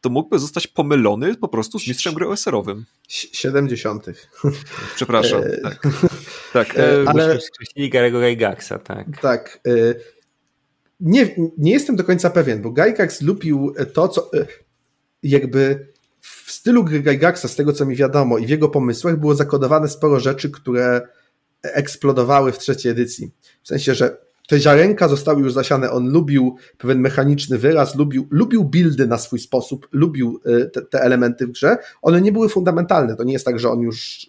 to 0.02 0.10
mógłby 0.10 0.40
zostać 0.40 0.68
pomylony 0.68 1.36
po 1.36 1.48
prostu 1.48 1.80
z 1.80 1.88
mistrzem 1.88 2.14
gry 2.14 2.28
OSR-owym. 2.28 2.86
70. 3.08 4.06
Przepraszam. 4.96 5.44
E, 5.44 5.58
tak. 5.58 5.88
tak. 6.54 6.78
E, 6.78 7.04
ale 7.06 7.42
skreślili 7.42 7.90
Garego 7.90 8.20
Gygaxa, 8.20 8.74
tak. 8.84 9.22
Tak. 9.22 9.60
E, 9.68 9.72
nie, 11.00 11.36
nie 11.58 11.72
jestem 11.72 11.96
do 11.96 12.04
końca 12.04 12.30
pewien, 12.30 12.62
bo 12.62 12.72
Gygax 12.72 13.22
lubił 13.22 13.74
to, 13.94 14.08
co 14.08 14.32
jakby 15.24 15.88
w 16.22 16.52
stylu 16.52 16.84
gry 16.84 17.00
Gygaxa, 17.00 17.48
z 17.48 17.56
tego 17.56 17.74
co 17.74 17.86
mi 17.86 17.96
wiadomo 17.96 18.38
i 18.38 18.46
w 18.46 18.50
jego 18.50 18.70
pomysłach 18.70 19.20
było 19.20 19.36
zakodowane 19.36 19.88
sporo 19.88 20.20
rzeczy, 20.20 20.50
które 20.50 21.02
eksplodowały 21.62 22.52
w 22.52 22.58
trzeciej 22.58 22.92
edycji. 22.92 23.32
W 23.64 23.68
sensie, 23.68 23.96
że 23.96 24.18
te 24.50 24.60
ziarenka 24.60 25.08
zostały 25.08 25.42
już 25.42 25.54
zasiane. 25.54 25.92
On 25.92 26.10
lubił 26.10 26.56
pewien 26.78 27.00
mechaniczny 27.00 27.58
wyraz, 27.58 27.96
lubił, 27.96 28.28
lubił 28.32 28.64
buildy 28.64 29.08
na 29.08 29.18
swój 29.18 29.40
sposób, 29.40 29.88
lubił 29.92 30.42
e, 30.46 30.66
te, 30.66 30.82
te, 30.82 31.02
elementy 31.02 31.48
w 31.48 31.52
grze. 31.52 31.78
One 32.02 32.22
nie 32.22 32.32
były 32.32 32.50
fundamentalne. 32.50 33.16
To 33.16 33.24
nie 33.24 33.34
jest 33.34 33.46
tak, 33.46 33.60
że 33.60 33.70
on 33.70 33.80
już, 33.80 34.28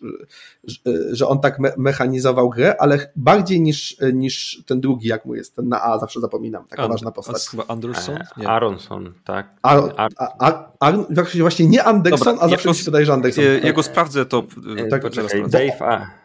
e, 0.86 0.90
że 1.12 1.28
on 1.28 1.40
tak 1.40 1.58
me 1.58 1.72
mechanizował 1.76 2.50
grę, 2.50 2.76
ale 2.78 3.12
bardziej 3.16 3.60
niż, 3.60 3.96
niż 4.12 4.62
ten 4.66 4.80
drugi, 4.80 5.08
jak 5.08 5.24
mu 5.24 5.34
jest, 5.34 5.56
ten 5.56 5.68
na 5.68 5.82
A, 5.82 5.98
zawsze 5.98 6.20
zapominam, 6.20 6.64
taka 6.68 6.82
And, 6.82 6.92
ważna 6.92 7.12
postać. 7.12 7.48
Chyba 7.48 7.64
Anderson? 7.68 8.18
Nie. 8.36 8.48
Aronson, 8.48 9.12
tak. 9.24 9.54
Ar, 9.62 9.94
Ar, 9.96 10.54
Ar, 10.80 10.94
właśnie 11.38 11.66
nie 11.66 11.84
Anderson, 11.84 12.18
Dobra, 12.18 12.46
a 12.46 12.48
zawsze 12.48 12.68
mi 12.68 12.74
się 12.74 12.84
wydaje, 12.84 13.06
że 13.06 13.12
Anderson. 13.12 13.44
Jego 13.62 13.82
sprawdzę 13.82 14.26
to. 14.26 14.42
Tak, 14.90 15.02
Dave 15.50 15.82
A. 15.82 16.19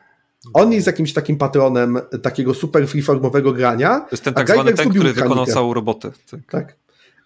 On 0.54 0.72
jest 0.72 0.88
jakimś 0.88 1.14
takim 1.14 1.38
patronem 1.38 2.00
takiego 2.22 2.54
super 2.54 2.88
freeformowego 2.88 3.54
grania. 3.54 4.00
To 4.00 4.08
jest 4.12 4.24
ten 4.24 4.34
tak 4.34 4.50
zwany 4.50 4.74
ten, 4.74 4.90
który 4.90 5.14
wykonał 5.14 5.46
całą 5.46 5.74
robotę. 5.74 6.12
Tak. 6.32 6.42
tak. 6.50 6.76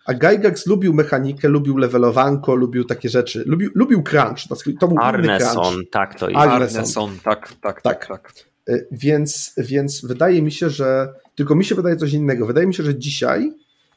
A 0.05 0.13
Gygax 0.13 0.65
lubił 0.65 0.93
mechanikę, 0.93 1.47
lubił 1.47 1.77
levelowanko, 1.77 2.55
lubił 2.55 2.83
takie 2.83 3.09
rzeczy. 3.09 3.43
Lubił, 3.45 3.71
lubił 3.75 4.03
crunch. 4.03 4.37
To 4.79 4.87
był 4.87 4.97
Arneson, 5.01 5.81
tak 5.91 6.19
to 6.19 6.29
jest. 6.29 6.39
Arneson, 6.41 7.17
tak, 7.23 7.53
tak, 7.61 7.81
tak, 7.81 8.07
tak. 8.07 8.33
Y, 8.69 8.87
więc, 8.91 9.53
więc 9.57 10.05
wydaje 10.05 10.41
mi 10.41 10.51
się, 10.51 10.69
że 10.69 11.13
tylko 11.35 11.55
mi 11.55 11.65
się 11.65 11.75
wydaje 11.75 11.95
coś 11.95 12.13
innego. 12.13 12.45
Wydaje 12.45 12.67
mi 12.67 12.73
się, 12.73 12.83
że 12.83 12.95
dzisiaj 12.95 13.51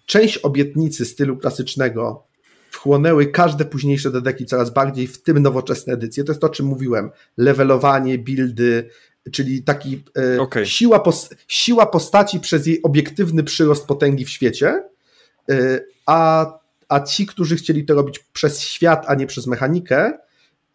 część 0.07 0.39
obietnicy 0.39 1.05
stylu 1.05 1.36
klasycznego 1.36 2.24
wchłonęły 2.70 3.27
każde 3.27 3.65
późniejsze 3.65 4.11
dedeki 4.11 4.47
coraz 4.47 4.70
bardziej, 4.70 5.07
w 5.07 5.23
tym 5.23 5.39
nowoczesne 5.39 5.93
edycje. 5.93 6.24
To 6.24 6.32
jest 6.32 6.40
to, 6.40 6.47
o 6.47 6.51
czym 6.51 6.66
mówiłem. 6.66 7.11
Levelowanie, 7.36 8.19
buildy, 8.19 8.89
czyli 9.31 9.62
taki 9.62 10.05
e, 10.19 10.40
okay. 10.40 10.66
siła, 10.66 11.01
pos, 11.01 11.31
siła 11.49 11.86
postaci 11.86 12.40
przez 12.40 12.66
jej 12.66 12.82
obiektywny 12.82 13.44
przyrost 13.44 13.86
potęgi 13.86 14.24
w 14.24 14.31
świecie, 14.31 14.85
e, 15.51 15.81
a, 16.07 16.47
a 16.89 17.01
ci, 17.01 17.27
którzy 17.27 17.57
chcieli 17.57 17.85
to 17.85 17.94
robić 17.94 18.19
przez 18.19 18.61
świat, 18.61 19.05
a 19.09 19.15
nie 19.15 19.27
przez 19.27 19.47
mechanikę, 19.47 20.12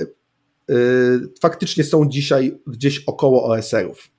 e, 0.01 0.05
faktycznie 1.41 1.83
są 1.83 2.09
dzisiaj 2.09 2.57
gdzieś 2.67 2.99
około 2.99 3.43
OSR-ów. 3.45 4.09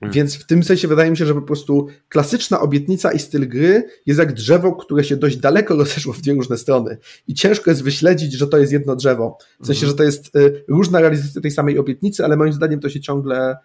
Hmm. 0.00 0.14
Więc 0.14 0.36
w 0.36 0.46
tym 0.46 0.62
sensie 0.62 0.88
wydaje 0.88 1.10
mi 1.10 1.16
się, 1.16 1.26
że 1.26 1.34
po 1.34 1.42
prostu 1.42 1.86
klasyczna 2.08 2.60
obietnica 2.60 3.12
i 3.12 3.18
styl 3.18 3.48
gry 3.48 3.84
jest 4.06 4.20
jak 4.20 4.32
drzewo, 4.32 4.72
które 4.72 5.04
się 5.04 5.16
dość 5.16 5.36
daleko 5.36 5.76
rozeszło 5.84 6.12
w 6.12 6.20
dwie 6.20 6.34
różne 6.34 6.58
strony. 6.58 6.98
I 7.28 7.34
ciężko 7.34 7.70
jest 7.70 7.82
wyśledzić, 7.82 8.32
że 8.32 8.46
to 8.46 8.58
jest 8.58 8.72
jedno 8.72 8.96
drzewo. 8.96 9.38
W 9.60 9.66
sensie, 9.66 9.80
hmm. 9.80 9.92
że 9.92 9.96
to 9.96 10.02
jest 10.04 10.30
różna 10.68 11.00
realizacja 11.00 11.40
tej 11.40 11.50
samej 11.50 11.78
obietnicy, 11.78 12.24
ale 12.24 12.36
moim 12.36 12.52
zdaniem 12.52 12.80
to 12.80 12.88
się 12.88 13.00
ciągle 13.00 13.56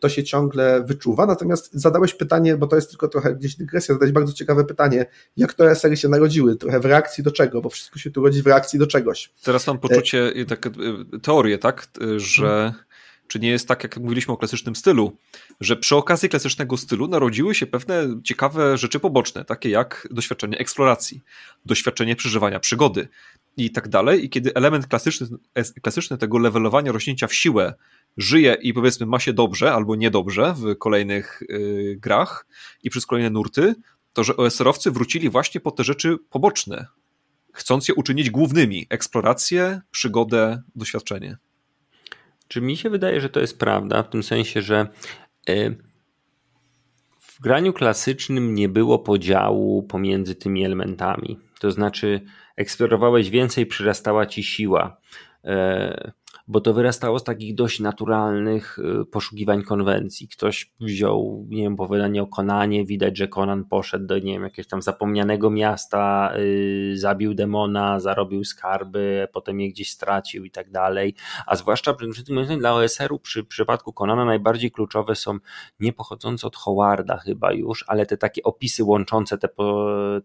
to 0.00 0.08
się 0.08 0.24
ciągle 0.24 0.84
wyczuwa. 0.84 1.26
Natomiast 1.26 1.70
zadałeś 1.72 2.14
pytanie, 2.14 2.56
bo 2.56 2.66
to 2.66 2.76
jest 2.76 2.90
tylko 2.90 3.08
trochę 3.08 3.34
gdzieś 3.34 3.56
dygresja, 3.56 3.94
zadałeś 3.94 4.12
bardzo 4.12 4.32
ciekawe 4.32 4.64
pytanie, 4.64 5.06
jak 5.36 5.54
te 5.54 5.76
serie 5.76 5.96
się 5.96 6.08
narodziły, 6.08 6.56
trochę 6.56 6.80
w 6.80 6.84
reakcji 6.84 7.24
do 7.24 7.30
czego, 7.30 7.60
bo 7.60 7.68
wszystko 7.68 7.98
się 7.98 8.10
tu 8.10 8.22
rodzi 8.22 8.42
w 8.42 8.46
reakcji 8.46 8.78
do 8.78 8.86
czegoś. 8.86 9.32
Teraz 9.42 9.66
mam 9.66 9.78
poczucie, 9.78 10.32
e... 10.36 10.44
tak, 10.44 10.68
teorię, 11.22 11.58
tak, 11.58 11.86
że 12.16 12.46
hmm. 12.46 12.72
czy 13.28 13.40
nie 13.40 13.50
jest 13.50 13.68
tak, 13.68 13.82
jak 13.82 13.96
mówiliśmy 13.96 14.34
o 14.34 14.36
klasycznym 14.36 14.76
stylu, 14.76 15.16
że 15.60 15.76
przy 15.76 15.96
okazji 15.96 16.28
klasycznego 16.28 16.76
stylu 16.76 17.08
narodziły 17.08 17.54
się 17.54 17.66
pewne 17.66 18.20
ciekawe 18.24 18.78
rzeczy 18.78 19.00
poboczne, 19.00 19.44
takie 19.44 19.70
jak 19.70 20.08
doświadczenie 20.10 20.58
eksploracji, 20.58 21.22
doświadczenie 21.66 22.16
przeżywania 22.16 22.60
przygody 22.60 23.08
i 23.56 23.70
tak 23.70 23.88
dalej. 23.88 24.24
I 24.24 24.30
kiedy 24.30 24.54
element 24.54 24.86
klasyczny, 24.86 25.26
klasyczny 25.82 26.18
tego 26.18 26.38
levelowania, 26.38 26.92
rośnięcia 26.92 27.26
w 27.26 27.34
siłę 27.34 27.74
żyje 28.18 28.56
i 28.62 28.72
powiedzmy 28.72 29.06
ma 29.06 29.18
się 29.18 29.32
dobrze 29.32 29.72
albo 29.72 29.96
niedobrze 29.96 30.54
w 30.56 30.78
kolejnych 30.78 31.42
yy, 31.48 31.96
grach 31.96 32.46
i 32.82 32.90
przez 32.90 33.06
kolejne 33.06 33.30
nurty, 33.30 33.74
to 34.12 34.24
że 34.24 34.36
OSR-owcy 34.36 34.90
wrócili 34.90 35.30
właśnie 35.30 35.60
po 35.60 35.70
te 35.70 35.84
rzeczy 35.84 36.16
poboczne, 36.30 36.86
chcąc 37.52 37.88
je 37.88 37.94
uczynić 37.94 38.30
głównymi. 38.30 38.86
Eksplorację, 38.90 39.80
przygodę, 39.90 40.62
doświadczenie. 40.74 41.36
Czy 42.48 42.60
mi 42.60 42.76
się 42.76 42.90
wydaje, 42.90 43.20
że 43.20 43.28
to 43.28 43.40
jest 43.40 43.58
prawda, 43.58 44.02
w 44.02 44.10
tym 44.10 44.22
sensie, 44.22 44.62
że 44.62 44.86
yy, 45.48 45.76
w 47.20 47.40
graniu 47.40 47.72
klasycznym 47.72 48.54
nie 48.54 48.68
było 48.68 48.98
podziału 48.98 49.82
pomiędzy 49.82 50.34
tymi 50.34 50.64
elementami. 50.64 51.38
To 51.60 51.70
znaczy, 51.70 52.20
eksplorowałeś 52.56 53.30
więcej, 53.30 53.66
przyrastała 53.66 54.26
ci 54.26 54.42
siła. 54.42 55.00
Yy, 55.44 56.12
bo 56.48 56.60
to 56.60 56.74
wyrastało 56.74 57.18
z 57.18 57.24
takich 57.24 57.54
dość 57.54 57.80
naturalnych 57.80 58.78
y, 58.78 59.04
poszukiwań 59.04 59.62
konwencji. 59.62 60.28
Ktoś 60.28 60.72
wziął, 60.80 61.46
nie 61.48 61.62
wiem, 61.62 61.74
opowiadanie 61.74 62.22
o 62.22 62.26
Konanie, 62.26 62.84
widać, 62.84 63.18
że 63.18 63.28
Konan 63.28 63.64
poszedł 63.64 64.06
do, 64.06 64.18
nie 64.18 64.32
wiem, 64.32 64.42
jakiegoś 64.42 64.66
tam 64.66 64.82
zapomnianego 64.82 65.50
miasta, 65.50 66.32
yy, 66.36 66.96
zabił 66.96 67.34
demona, 67.34 68.00
zarobił 68.00 68.44
skarby, 68.44 69.28
potem 69.32 69.60
je 69.60 69.68
gdzieś 69.68 69.90
stracił 69.90 70.44
i 70.44 70.50
tak 70.50 70.70
dalej. 70.70 71.14
A 71.46 71.56
zwłaszcza 71.56 71.94
przy 71.94 72.24
tym 72.24 72.58
dla 72.58 72.74
OSR-u 72.74 73.18
przy 73.18 73.44
przypadku 73.44 73.92
Konana 73.92 74.24
najbardziej 74.24 74.70
kluczowe 74.70 75.14
są 75.14 75.38
nie 75.80 75.92
pochodzące 75.92 76.46
od 76.46 76.56
Howarda 76.56 77.16
chyba 77.16 77.52
już, 77.52 77.84
ale 77.88 78.06
te 78.06 78.16
takie 78.16 78.42
opisy 78.42 78.84
łączące 78.84 79.38
te, 79.38 79.48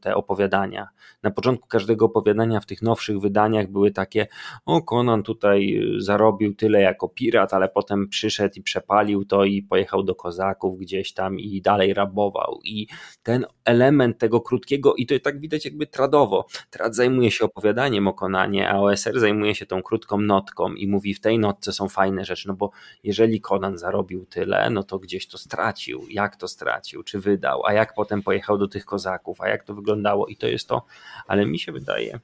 te 0.01 0.15
opowiadania. 0.15 0.87
Na 1.23 1.31
początku 1.31 1.67
każdego 1.67 2.05
opowiadania 2.05 2.59
w 2.59 2.65
tych 2.65 2.81
nowszych 2.81 3.19
wydaniach 3.19 3.67
były 3.67 3.91
takie, 3.91 4.27
o 4.65 4.81
Konan 4.81 5.23
tutaj 5.23 5.81
zarobił 5.97 6.12
zarobił 6.13 6.55
tyle 6.55 6.81
jako 6.81 7.09
pirat, 7.09 7.53
ale 7.53 7.69
potem 7.69 8.09
przyszedł 8.09 8.53
i 8.55 8.61
przepalił 8.61 9.25
to 9.25 9.45
i 9.45 9.61
pojechał 9.61 10.03
do 10.03 10.15
kozaków 10.15 10.79
gdzieś 10.79 11.13
tam 11.13 11.39
i 11.39 11.61
dalej 11.61 11.93
rabował. 11.93 12.59
I 12.63 12.87
ten 13.23 13.45
element 13.65 14.17
tego 14.17 14.41
krótkiego, 14.41 14.95
i 14.95 15.05
to 15.05 15.19
tak 15.19 15.39
widać 15.39 15.65
jakby 15.65 15.87
tradowo. 15.87 16.45
Trad 16.69 16.95
zajmuje 16.95 17.31
się 17.31 17.45
opowiadaniem 17.45 18.07
o 18.07 18.13
Konanie, 18.13 18.69
a 18.69 18.79
OSR 18.79 19.19
zajmuje 19.19 19.55
się 19.55 19.65
tą 19.65 19.83
krótką 19.83 20.21
notką 20.21 20.73
i 20.73 20.87
mówi 20.87 21.13
w 21.13 21.21
tej 21.21 21.39
notce 21.39 21.73
są 21.73 21.89
fajne 21.89 22.25
rzeczy, 22.25 22.47
no 22.47 22.53
bo 22.53 22.71
jeżeli 23.03 23.41
Konan 23.41 23.77
zarobił 23.77 24.25
tyle, 24.25 24.69
no 24.69 24.83
to 24.83 24.99
gdzieś 24.99 25.27
to 25.27 25.37
stracił. 25.37 26.05
Jak 26.09 26.35
to 26.35 26.47
stracił? 26.47 27.03
Czy 27.03 27.19
wydał? 27.19 27.65
A 27.65 27.73
jak 27.73 27.93
potem 27.93 28.21
pojechał 28.21 28.57
do 28.57 28.67
tych 28.67 28.85
kozaków? 28.85 29.41
A 29.41 29.49
jak 29.49 29.63
to 29.63 29.73
wyglądało? 29.73 30.27
I 30.27 30.35
to 30.35 30.47
jest 30.47 30.67
to, 30.67 30.85
ale 31.27 31.45
mi 31.45 31.59
się 31.59 31.71
wydaje, 31.71 32.19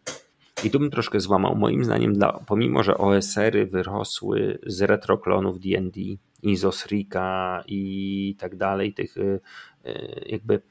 i 0.64 0.72
tu 0.72 0.80
bym 0.80 0.90
troszkę 0.90 1.20
złamał. 1.20 1.56
Moim 1.56 1.84
zdaniem, 1.84 2.14
dla, 2.14 2.40
pomimo 2.48 2.84
że 2.84 2.98
OSR-y 2.98 3.66
wyrosły 3.66 4.60
z 4.66 4.82
retroklonów 4.82 5.60
D&D, 5.60 6.02
i 6.44 6.56
z 6.56 6.66
Osrika 6.66 7.64
i 7.68 8.36
tak 8.40 8.56
dalej, 8.56 8.94
tych 8.94 9.18
y, 9.18 9.40
y, 9.86 10.26
jakby 10.26 10.62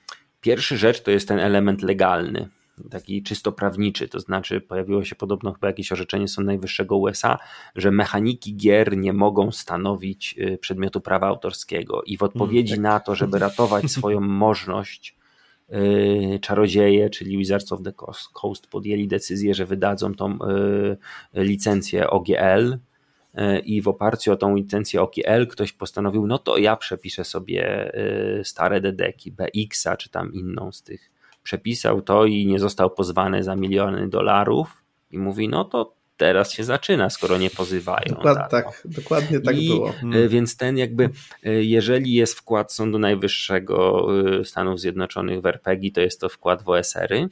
pierwsza 0.41 0.77
rzecz 0.77 1.03
to 1.03 1.11
jest 1.11 1.29
ten 1.29 1.39
element 1.39 1.83
legalny. 1.83 2.49
taki 2.91 3.23
czysto 3.23 3.53
prawniczy, 3.53 4.09
to 4.09 4.21
znaczy 4.21 4.61
pojawiło 4.61 5.05
się 5.05 5.17
podobno 5.17 5.53
chyba 5.53 5.67
jakieś 5.67 5.93
orzeczenie 5.93 6.29
Sądu 6.29 6.47
Najwyższego 6.47 6.97
USA, 6.97 7.39
że 7.77 7.91
mechaniki 7.91 8.57
gier 8.57 8.97
nie 8.97 9.13
mogą 9.13 9.53
stanowić 9.53 10.35
y, 10.39 10.59
przedmiotu 10.59 11.01
prawa 11.01 11.27
autorskiego 11.27 12.03
i 12.03 12.17
w 12.17 12.23
odpowiedzi 12.23 12.75
mm, 12.75 12.85
tak. 12.85 12.93
na 12.93 13.01
to, 13.01 13.15
żeby 13.15 13.39
ratować 13.39 13.91
swoją 13.91 14.21
możliwość 14.45 15.15
y, 15.15 15.18
czarodzieje, 16.41 17.11
czyli 17.11 17.39
Wizards 17.39 17.73
of 17.73 17.83
the 17.83 17.93
Coast 18.33 18.67
podjęli 18.67 19.09
decyzję, 19.09 19.55
że 19.55 19.67
wydadzą 19.67 20.15
tą 20.15 20.39
licencję 21.35 22.11
OGL, 22.11 22.79
i 23.65 23.83
w 23.83 23.89
oparciu 23.89 24.33
o 24.33 24.37
tą 24.37 24.57
licencję 24.57 25.03
OGL 25.03 25.47
ktoś 25.51 25.73
postanowił, 25.73 26.27
no 26.27 26.39
to 26.39 26.57
ja 26.57 26.77
przepiszę 26.77 27.25
sobie 27.25 27.93
stare 28.43 28.81
dedeki 28.81 29.33
BX-a 29.33 29.97
czy 29.97 30.11
tam 30.11 30.33
inną 30.33 30.73
z 30.73 30.83
tych. 30.83 31.11
Przepisał 31.43 32.03
to 32.03 32.25
i 32.25 32.47
nie 32.47 32.59
został 32.59 32.91
pozwany 32.91 33.43
za 33.43 33.57
miliony 33.57 34.09
dolarów 34.09 34.85
i 35.11 35.19
mówi, 35.19 35.49
no 35.49 35.65
to 35.65 35.95
teraz 36.19 36.53
się 36.53 36.65
zaczyna, 36.65 37.11
skoro 37.11 37.39
nie 37.39 37.51
pozywają. 37.51 38.09
Dokładnie 38.09 38.45
tak, 38.51 38.83
dokładnie 38.85 39.41
tak 39.41 39.57
I, 39.57 39.69
było. 39.69 39.93
Hmm. 39.93 40.29
Więc 40.29 40.57
ten 40.57 40.79
jakby, 40.79 41.11
e, 41.45 41.65
jeżeli 41.65 42.13
jest 42.13 42.35
wkład 42.35 42.73
Sądu 42.73 42.99
Najwyższego 42.99 44.09
e, 44.41 44.45
Stanów 44.45 44.81
Zjednoczonych 44.81 45.41
w 45.41 45.47
RPG, 45.47 45.91
to 45.93 46.01
jest 46.01 46.21
to 46.21 46.29
wkład 46.29 46.63
w 46.63 46.69
OSR-y. 46.69 47.29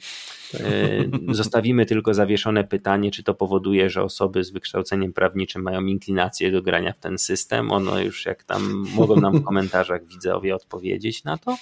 Zostawimy 1.31 1.85
tylko 1.85 2.13
zawieszone 2.13 2.63
pytanie, 2.63 3.11
czy 3.11 3.23
to 3.23 3.33
powoduje, 3.33 3.89
że 3.89 4.03
osoby 4.03 4.43
z 4.43 4.51
wykształceniem 4.51 5.13
prawniczym 5.13 5.61
mają 5.61 5.81
inklinację 5.85 6.51
do 6.51 6.61
grania 6.61 6.93
w 6.93 6.99
ten 6.99 7.17
system. 7.17 7.71
Ono 7.71 7.99
już 7.99 8.25
jak 8.25 8.43
tam 8.43 8.85
mogą 8.95 9.15
nam 9.15 9.39
w 9.39 9.43
komentarzach 9.43 10.05
widzowie 10.05 10.55
odpowiedzieć 10.55 11.23
na 11.23 11.37
to, 11.37 11.57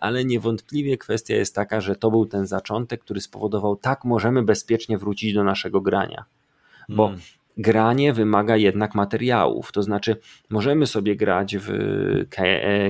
ale 0.00 0.24
niewątpliwie 0.24 0.98
kwestia 0.98 1.34
jest 1.34 1.54
taka, 1.54 1.80
że 1.80 1.96
to 1.96 2.10
był 2.10 2.26
ten 2.26 2.46
zaczątek, 2.46 3.00
który 3.00 3.20
spowodował 3.20 3.76
tak 3.76 4.04
możemy 4.04 4.42
bezpiecznie 4.42 4.98
wrócić 4.98 5.34
do 5.34 5.44
naszego 5.44 5.80
grania 5.80 6.13
bo 6.88 7.06
hmm. 7.06 7.22
granie 7.56 8.12
wymaga 8.12 8.56
jednak 8.56 8.94
materiałów. 8.94 9.72
To 9.72 9.82
znaczy, 9.82 10.16
możemy 10.50 10.86
sobie 10.86 11.16
grać 11.16 11.56
w 11.56 11.68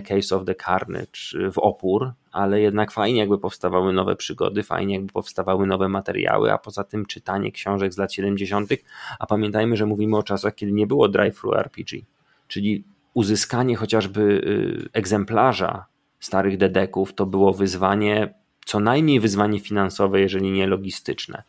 Case 0.08 0.36
of 0.36 0.44
the 0.44 0.54
Carnage, 0.54 1.50
w 1.52 1.58
opór, 1.58 2.12
ale 2.32 2.60
jednak 2.60 2.92
fajnie 2.92 3.20
jakby 3.20 3.38
powstawały 3.38 3.92
nowe 3.92 4.16
przygody, 4.16 4.62
fajnie 4.62 4.94
jakby 4.94 5.12
powstawały 5.12 5.66
nowe 5.66 5.88
materiały, 5.88 6.52
a 6.52 6.58
poza 6.58 6.84
tym 6.84 7.06
czytanie 7.06 7.52
książek 7.52 7.94
z 7.94 7.98
lat 7.98 8.12
70., 8.12 8.70
a 9.18 9.26
pamiętajmy, 9.26 9.76
że 9.76 9.86
mówimy 9.86 10.16
o 10.16 10.22
czasach, 10.22 10.54
kiedy 10.54 10.72
nie 10.72 10.86
było 10.86 11.08
drive-thru 11.08 11.54
RPG, 11.54 12.00
czyli 12.48 12.84
uzyskanie 13.14 13.76
chociażby 13.76 14.20
y, 14.20 14.88
egzemplarza 14.92 15.86
starych 16.20 16.56
dedeków 16.56 17.14
to 17.14 17.26
było 17.26 17.52
wyzwanie, 17.52 18.34
co 18.66 18.80
najmniej 18.80 19.20
wyzwanie 19.20 19.60
finansowe, 19.60 20.20
jeżeli 20.20 20.50
nie 20.50 20.66
logistyczne. 20.66 21.42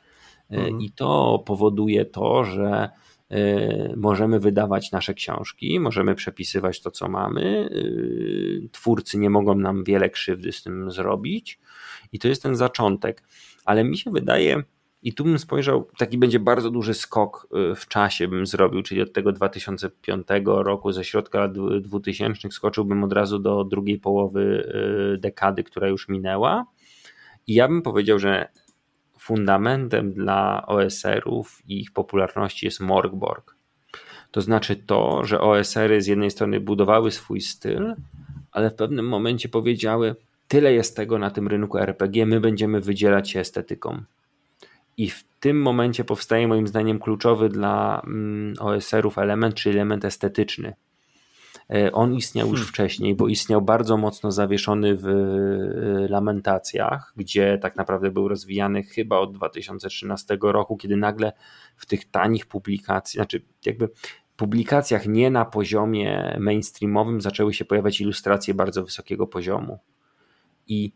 E, 0.51 0.57
mhm. 0.57 0.81
I 0.81 0.91
to 0.91 1.43
powoduje 1.45 2.05
to, 2.05 2.43
że 2.43 2.89
e, 3.29 3.95
możemy 3.95 4.39
wydawać 4.39 4.91
nasze 4.91 5.13
książki, 5.13 5.79
możemy 5.79 6.15
przepisywać 6.15 6.81
to, 6.81 6.91
co 6.91 7.09
mamy. 7.09 7.69
E, 8.65 8.69
twórcy 8.69 9.17
nie 9.17 9.29
mogą 9.29 9.55
nam 9.55 9.83
wiele 9.83 10.09
krzywdy 10.09 10.51
z 10.51 10.63
tym 10.63 10.91
zrobić, 10.91 11.59
i 12.11 12.19
to 12.19 12.27
jest 12.27 12.43
ten 12.43 12.55
zaczątek. 12.55 13.23
Ale 13.65 13.83
mi 13.83 13.97
się 13.97 14.11
wydaje, 14.11 14.63
i 15.03 15.13
tu 15.13 15.23
bym 15.23 15.39
spojrzał, 15.39 15.87
taki 15.97 16.17
będzie 16.17 16.39
bardzo 16.39 16.69
duży 16.69 16.93
skok 16.93 17.47
w 17.75 17.87
czasie 17.87 18.27
bym 18.27 18.45
zrobił, 18.45 18.83
czyli 18.83 19.01
od 19.01 19.13
tego 19.13 19.31
2005 19.31 20.27
roku, 20.45 20.91
ze 20.91 21.03
środka 21.03 21.39
lat 21.39 21.51
2000 21.81 22.51
skoczyłbym 22.51 23.03
od 23.03 23.13
razu 23.13 23.39
do 23.39 23.63
drugiej 23.63 23.99
połowy 23.99 24.71
dekady, 25.19 25.63
która 25.63 25.87
już 25.87 26.09
minęła. 26.09 26.65
I 27.47 27.53
ja 27.53 27.67
bym 27.67 27.81
powiedział, 27.81 28.19
że 28.19 28.47
fundamentem 29.25 30.13
dla 30.13 30.65
OSR-ów 30.67 31.61
i 31.67 31.81
ich 31.81 31.91
popularności 31.91 32.65
jest 32.65 32.79
Morgborg. 32.79 33.55
To 34.31 34.41
znaczy 34.41 34.75
to, 34.75 35.25
że 35.25 35.41
OSR-y 35.41 36.01
z 36.01 36.07
jednej 36.07 36.31
strony 36.31 36.59
budowały 36.59 37.11
swój 37.11 37.41
styl, 37.41 37.95
ale 38.51 38.69
w 38.69 38.75
pewnym 38.75 39.07
momencie 39.07 39.49
powiedziały: 39.49 40.15
Tyle 40.47 40.73
jest 40.73 40.95
tego 40.95 41.17
na 41.17 41.31
tym 41.31 41.47
rynku 41.47 41.77
RPG, 41.77 42.25
my 42.25 42.39
będziemy 42.39 42.81
wydzielać 42.81 43.29
się 43.29 43.39
estetyką. 43.39 44.03
I 44.97 45.09
w 45.09 45.23
tym 45.39 45.61
momencie 45.61 46.03
powstaje 46.03 46.47
moim 46.47 46.67
zdaniem 46.67 46.99
kluczowy 46.99 47.49
dla 47.49 48.01
mm, 48.07 48.53
OSR-ów 48.59 49.17
element, 49.17 49.55
czyli 49.55 49.75
element 49.75 50.05
estetyczny. 50.05 50.73
E, 51.73 51.91
on 51.91 52.13
istniał 52.13 52.47
już 52.47 52.59
hmm. 52.59 52.73
wcześniej, 52.73 53.15
bo 53.15 53.27
istniał 53.27 53.61
bardzo 53.61 53.97
mocno 53.97 54.31
zawieszony 54.31 54.95
w 54.95 55.07
e, 55.07 56.07
lamentacjach, 56.07 57.13
gdzie 57.15 57.57
tak 57.61 57.75
naprawdę 57.75 58.11
był 58.11 58.27
rozwijany 58.27 58.83
chyba 58.83 59.19
od 59.19 59.33
2013 59.33 60.37
roku, 60.41 60.77
kiedy 60.77 60.97
nagle 60.97 61.33
w 61.75 61.85
tych 61.85 62.11
tanich 62.11 62.45
publikacjach, 62.45 63.25
znaczy 63.25 63.41
jakby 63.65 63.89
publikacjach 64.35 65.07
nie 65.07 65.31
na 65.31 65.45
poziomie 65.45 66.37
mainstreamowym 66.39 67.21
zaczęły 67.21 67.53
się 67.53 67.65
pojawiać 67.65 68.01
ilustracje 68.01 68.53
bardzo 68.53 68.83
wysokiego 68.83 69.27
poziomu. 69.27 69.79
I 70.67 70.91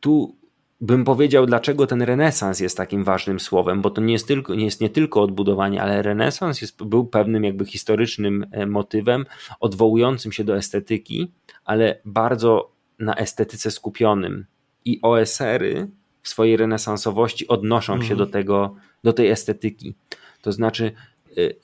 tu 0.00 0.41
bym 0.82 1.04
powiedział, 1.04 1.46
dlaczego 1.46 1.86
ten 1.86 2.02
renesans 2.02 2.60
jest 2.60 2.76
takim 2.76 3.04
ważnym 3.04 3.40
słowem, 3.40 3.82
bo 3.82 3.90
to 3.90 4.00
nie 4.00 4.12
jest, 4.12 4.28
tylko, 4.28 4.54
nie 4.54 4.64
jest 4.64 4.80
nie 4.80 4.90
tylko 4.90 5.22
odbudowanie, 5.22 5.82
ale 5.82 6.02
renesans 6.02 6.60
jest, 6.60 6.84
był 6.84 7.06
pewnym 7.06 7.44
jakby 7.44 7.64
historycznym 7.64 8.46
e, 8.50 8.66
motywem 8.66 9.26
odwołującym 9.60 10.32
się 10.32 10.44
do 10.44 10.56
estetyki, 10.56 11.32
ale 11.64 12.00
bardzo 12.04 12.72
na 12.98 13.14
estetyce 13.14 13.70
skupionym. 13.70 14.46
I 14.84 14.98
OSR-y 15.02 15.88
w 16.22 16.28
swojej 16.28 16.56
renesansowości 16.56 17.48
odnoszą 17.48 17.92
mhm. 17.92 18.08
się 18.08 18.16
do 18.16 18.26
tego, 18.26 18.74
do 19.04 19.12
tej 19.12 19.30
estetyki. 19.30 19.94
To 20.40 20.52
znaczy, 20.52 20.92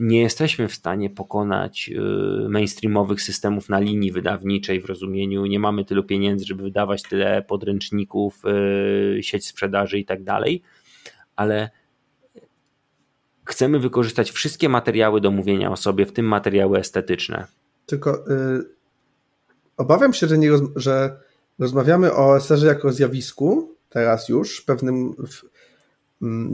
nie 0.00 0.20
jesteśmy 0.20 0.68
w 0.68 0.74
stanie 0.74 1.10
pokonać 1.10 1.90
y, 2.44 2.48
mainstreamowych 2.48 3.22
systemów 3.22 3.68
na 3.68 3.78
linii 3.78 4.12
wydawniczej 4.12 4.80
w 4.80 4.84
rozumieniu, 4.84 5.46
nie 5.46 5.60
mamy 5.60 5.84
tylu 5.84 6.04
pieniędzy, 6.04 6.44
żeby 6.44 6.62
wydawać 6.62 7.02
tyle 7.02 7.42
podręczników, 7.42 8.42
y, 9.18 9.22
sieć 9.22 9.46
sprzedaży 9.46 9.98
i 9.98 10.04
tak 10.04 10.22
dalej, 10.22 10.62
ale 11.36 11.70
chcemy 13.44 13.78
wykorzystać 13.78 14.30
wszystkie 14.30 14.68
materiały 14.68 15.20
do 15.20 15.30
mówienia 15.30 15.72
o 15.72 15.76
sobie, 15.76 16.06
w 16.06 16.12
tym 16.12 16.26
materiały 16.26 16.78
estetyczne. 16.78 17.46
Tylko 17.86 18.24
obawiam 19.76 20.12
się, 20.12 20.26
że, 20.26 20.38
nie 20.38 20.50
że 20.76 21.20
rozmawiamy 21.58 22.12
o 22.12 22.30
OSR 22.30 22.66
jako 22.66 22.92
zjawisku, 22.92 23.74
teraz 23.88 24.28
już, 24.28 24.60
pewnym 24.60 25.14
Mm, 25.28 25.50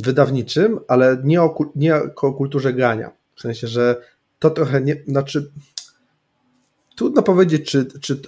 wydawniczym, 0.02 0.80
ale 0.88 1.18
nie 1.24 1.42
o, 1.42 1.72
nie 1.76 1.94
o 1.96 2.32
kulturze 2.32 2.72
grania. 2.72 3.10
W 3.34 3.40
sensie, 3.40 3.66
że 3.66 3.96
to 4.38 4.50
trochę 4.50 4.80
nie, 4.80 4.96
znaczy 5.06 5.50
trudno 6.96 7.22
powiedzieć, 7.22 7.70
czy, 7.70 7.86
czy 8.00 8.20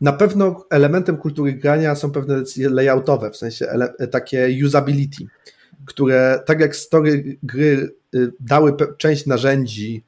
na 0.00 0.12
pewno 0.12 0.66
elementem 0.70 1.16
kultury 1.16 1.52
grania 1.52 1.94
są 1.94 2.10
pewne 2.10 2.38
decyzje 2.38 2.70
layoutowe, 2.70 3.30
w 3.30 3.36
sensie 3.36 3.66
takie 4.10 4.58
usability, 4.66 5.24
które 5.86 6.42
tak 6.46 6.60
jak 6.60 6.76
story 6.76 7.38
gry 7.42 7.94
y, 8.14 8.32
dały 8.40 8.76
część 8.98 9.26
narzędzi, 9.26 10.04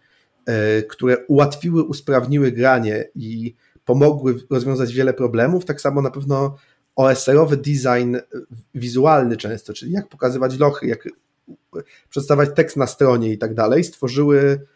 y, 0.49 0.83
które 0.83 1.27
ułatwiły, 1.27 1.83
usprawniły 1.83 2.53
granie 2.53 3.09
i 3.15 3.55
pomogły 3.85 4.35
rozwiązać 4.51 4.93
wiele 4.93 5.13
problemów, 5.13 5.65
tak 5.65 5.81
samo 5.81 6.03
na 6.03 6.11
pewno 6.11 6.57
OSR-owy 6.97 7.57
design 7.57 8.17
wizualny 8.75 9.37
często, 9.37 9.73
czyli 9.73 9.93
jak 9.93 10.09
pokazywać 10.09 10.59
lochy, 10.59 10.87
jak 10.87 11.09
przedstawiać 12.11 12.51
tekst 12.55 12.77
na 12.77 12.87
stronie 12.87 13.33
i 13.33 13.39
tak 13.39 13.55
dalej, 13.55 13.85
stworzyły 13.85 14.67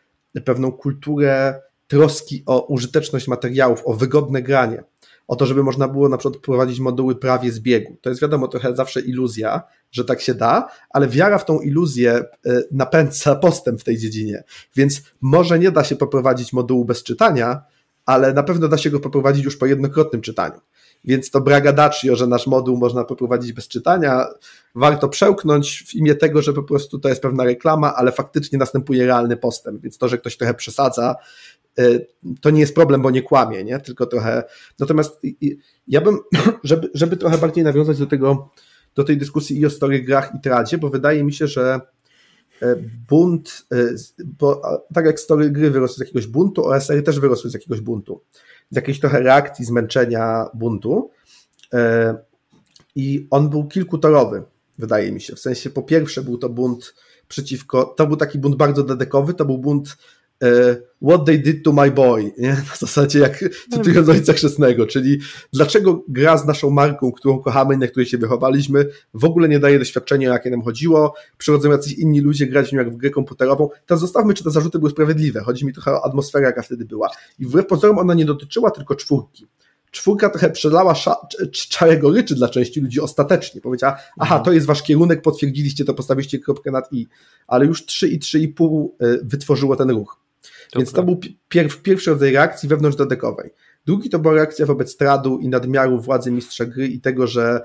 pewną 0.44 0.72
kulturę 0.72 1.60
troski 1.86 2.42
o 2.46 2.66
użyteczność 2.66 3.28
materiałów, 3.28 3.82
o 3.84 3.94
wygodne 3.94 4.42
granie, 4.42 4.84
o 5.28 5.36
to, 5.36 5.46
żeby 5.46 5.62
można 5.62 5.88
było 5.88 6.08
na 6.08 6.18
przykład 6.18 6.42
prowadzić 6.42 6.80
moduły 6.80 7.16
prawie 7.16 7.52
z 7.52 7.60
biegu. 7.60 7.96
To 8.00 8.08
jest 8.08 8.22
wiadomo 8.22 8.48
trochę 8.48 8.74
zawsze 8.74 9.00
iluzja, 9.00 9.62
że 9.90 10.04
tak 10.04 10.20
się 10.20 10.34
da, 10.34 10.68
ale 10.90 11.08
wiara 11.08 11.38
w 11.38 11.44
tą 11.44 11.60
iluzję 11.60 12.12
e, 12.12 12.24
napędza 12.70 13.36
postęp 13.36 13.80
w 13.80 13.84
tej 13.84 13.98
dziedzinie, 13.98 14.44
więc 14.76 15.02
może 15.20 15.58
nie 15.58 15.70
da 15.70 15.84
się 15.84 15.96
poprowadzić 15.96 16.52
modułu 16.52 16.84
bez 16.84 17.02
czytania, 17.02 17.62
ale 18.06 18.32
na 18.32 18.42
pewno 18.42 18.68
da 18.68 18.78
się 18.78 18.90
go 18.90 19.00
poprowadzić 19.00 19.44
już 19.44 19.56
po 19.56 19.66
jednokrotnym 19.66 20.22
czytaniu 20.22 20.60
więc 21.04 21.30
to 21.30 21.40
bragadacio, 21.40 22.16
że 22.16 22.26
nasz 22.26 22.46
moduł 22.46 22.76
można 22.76 23.04
poprowadzić 23.04 23.52
bez 23.52 23.68
czytania, 23.68 24.26
warto 24.74 25.08
przełknąć 25.08 25.84
w 25.88 25.94
imię 25.94 26.14
tego, 26.14 26.42
że 26.42 26.52
po 26.52 26.62
prostu 26.62 26.98
to 26.98 27.08
jest 27.08 27.22
pewna 27.22 27.44
reklama, 27.44 27.94
ale 27.94 28.12
faktycznie 28.12 28.58
następuje 28.58 29.06
realny 29.06 29.36
postęp, 29.36 29.82
więc 29.82 29.98
to, 29.98 30.08
że 30.08 30.18
ktoś 30.18 30.36
trochę 30.36 30.54
przesadza, 30.54 31.16
y, 31.78 32.06
to 32.40 32.50
nie 32.50 32.60
jest 32.60 32.74
problem, 32.74 33.02
bo 33.02 33.10
nie 33.10 33.22
kłamie, 33.22 33.64
nie? 33.64 33.80
tylko 33.80 34.06
trochę. 34.06 34.44
Natomiast 34.78 35.20
ja 35.88 36.00
bym, 36.00 36.18
żeby, 36.64 36.90
żeby 36.94 37.16
trochę 37.16 37.38
bardziej 37.38 37.64
nawiązać 37.64 37.98
do 37.98 38.06
tego, 38.06 38.50
do 38.94 39.04
tej 39.04 39.16
dyskusji 39.16 39.60
i 39.60 39.66
o 39.66 39.70
story 39.70 40.02
grach 40.02 40.32
i 40.34 40.40
tradzie, 40.40 40.78
bo 40.78 40.90
wydaje 40.90 41.24
mi 41.24 41.32
się, 41.32 41.46
że 41.46 41.80
e, 42.62 42.76
bunt, 43.08 43.66
e, 43.72 43.76
bo 44.24 44.62
tak 44.94 45.06
jak 45.06 45.20
story 45.20 45.50
gry 45.50 45.70
wyrosły 45.70 45.96
z 45.96 46.00
jakiegoś 46.00 46.26
buntu, 46.26 46.66
OSR 46.66 47.04
też 47.04 47.20
wyrosły 47.20 47.50
z 47.50 47.54
jakiegoś 47.54 47.80
buntu 47.80 48.22
z 48.70 48.76
jakiejś 48.76 49.00
trochę 49.00 49.20
reakcji, 49.20 49.64
zmęczenia 49.64 50.44
buntu. 50.54 51.10
E, 51.74 52.16
I 52.96 53.26
on 53.30 53.48
był 53.48 53.68
kilkutorowy. 53.68 54.42
wydaje 54.78 55.12
mi 55.12 55.20
się. 55.20 55.36
W 55.36 55.40
sensie 55.40 55.70
po 55.70 55.82
pierwsze 55.82 56.22
był 56.22 56.38
to 56.38 56.48
bunt 56.48 56.94
przeciwko, 57.28 57.84
to 57.84 58.06
był 58.06 58.16
taki 58.16 58.38
bunt 58.38 58.56
bardzo 58.56 58.82
dedekowy, 58.82 59.34
to 59.34 59.44
był 59.44 59.58
bunt 59.58 59.96
what 61.02 61.24
they 61.26 61.38
did 61.38 61.64
to 61.64 61.72
my 61.72 61.90
boy, 61.90 62.32
nie? 62.38 62.48
na 62.48 62.76
zasadzie 62.78 63.18
jak 63.18 63.44
cytując 63.72 64.08
ojca 64.08 64.32
chrzestnego, 64.32 64.86
czyli 64.86 65.18
dlaczego 65.52 66.04
gra 66.08 66.38
z 66.38 66.46
naszą 66.46 66.70
marką, 66.70 67.12
którą 67.12 67.38
kochamy 67.38 67.74
i 67.74 67.78
na 67.78 67.86
której 67.86 68.06
się 68.06 68.18
wychowaliśmy, 68.18 68.86
w 69.14 69.24
ogóle 69.24 69.48
nie 69.48 69.58
daje 69.58 69.78
doświadczenia, 69.78 70.28
jakie 70.28 70.50
nam 70.50 70.62
chodziło, 70.62 71.14
przychodzą 71.38 71.70
jacyś 71.70 71.92
inni 71.92 72.20
ludzie 72.20 72.46
grać 72.46 72.68
w 72.68 72.72
nią 72.72 72.78
jak 72.78 72.90
w 72.90 72.96
grę 72.96 73.10
komputerową, 73.10 73.68
to 73.86 73.96
zostawmy, 73.96 74.34
czy 74.34 74.44
te 74.44 74.50
zarzuty 74.50 74.78
były 74.78 74.90
sprawiedliwe, 74.90 75.40
chodzi 75.40 75.66
mi 75.66 75.72
trochę 75.72 75.92
o 75.92 76.04
atmosferę, 76.04 76.44
jaka 76.46 76.62
wtedy 76.62 76.84
była 76.84 77.10
i 77.38 77.46
wbrew 77.46 77.66
pozorom 77.66 77.98
ona 77.98 78.14
nie 78.14 78.24
dotyczyła 78.24 78.70
tylko 78.70 78.94
czwórki, 78.94 79.46
czwórka 79.90 80.30
trochę 80.30 80.50
przelała 80.50 80.94
czarego 81.52 82.10
ryczy 82.10 82.34
dla 82.34 82.48
części 82.48 82.80
ludzi 82.80 83.00
ostatecznie. 83.00 83.60
Powiedziała, 83.60 83.98
aha, 84.18 84.40
to 84.40 84.52
jest 84.52 84.66
wasz 84.66 84.82
kierunek, 84.82 85.22
potwierdziliście 85.22 85.84
to, 85.84 85.94
postawiliście 85.94 86.38
kropkę 86.38 86.70
nad 86.70 86.92
i, 86.92 87.06
ale 87.46 87.66
już 87.66 87.86
3 87.86 88.08
i 88.08 88.18
3,5 88.18 88.88
e, 89.00 89.18
wytworzyło 89.22 89.76
ten 89.76 89.90
ruch. 89.90 90.27
Dobra. 90.72 90.84
Więc 90.84 90.92
to 90.92 91.02
był 91.02 91.20
pier 91.48 91.68
pierwszy 91.82 92.10
rodzaj 92.10 92.32
reakcji 92.32 92.68
wewnątrzdodekowej. 92.68 93.50
Drugi 93.86 94.10
to 94.10 94.18
była 94.18 94.34
reakcja 94.34 94.66
wobec 94.66 94.96
tradu 94.96 95.38
i 95.38 95.48
nadmiaru 95.48 96.00
władzy 96.00 96.30
mistrza 96.30 96.66
gry 96.66 96.88
i 96.88 97.00
tego, 97.00 97.26
że 97.26 97.60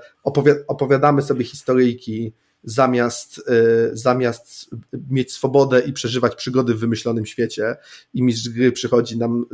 opowiadamy 0.66 1.22
sobie 1.22 1.44
historyjki 1.44 2.32
zamiast, 2.64 3.38
y, 3.38 3.96
zamiast 3.96 4.70
mieć 5.10 5.32
swobodę 5.32 5.80
i 5.80 5.92
przeżywać 5.92 6.34
przygody 6.34 6.74
w 6.74 6.78
wymyślonym 6.78 7.26
świecie 7.26 7.76
i 8.14 8.22
mistrz 8.22 8.48
gry 8.48 8.72
przychodzi 8.72 9.18
nam, 9.18 9.46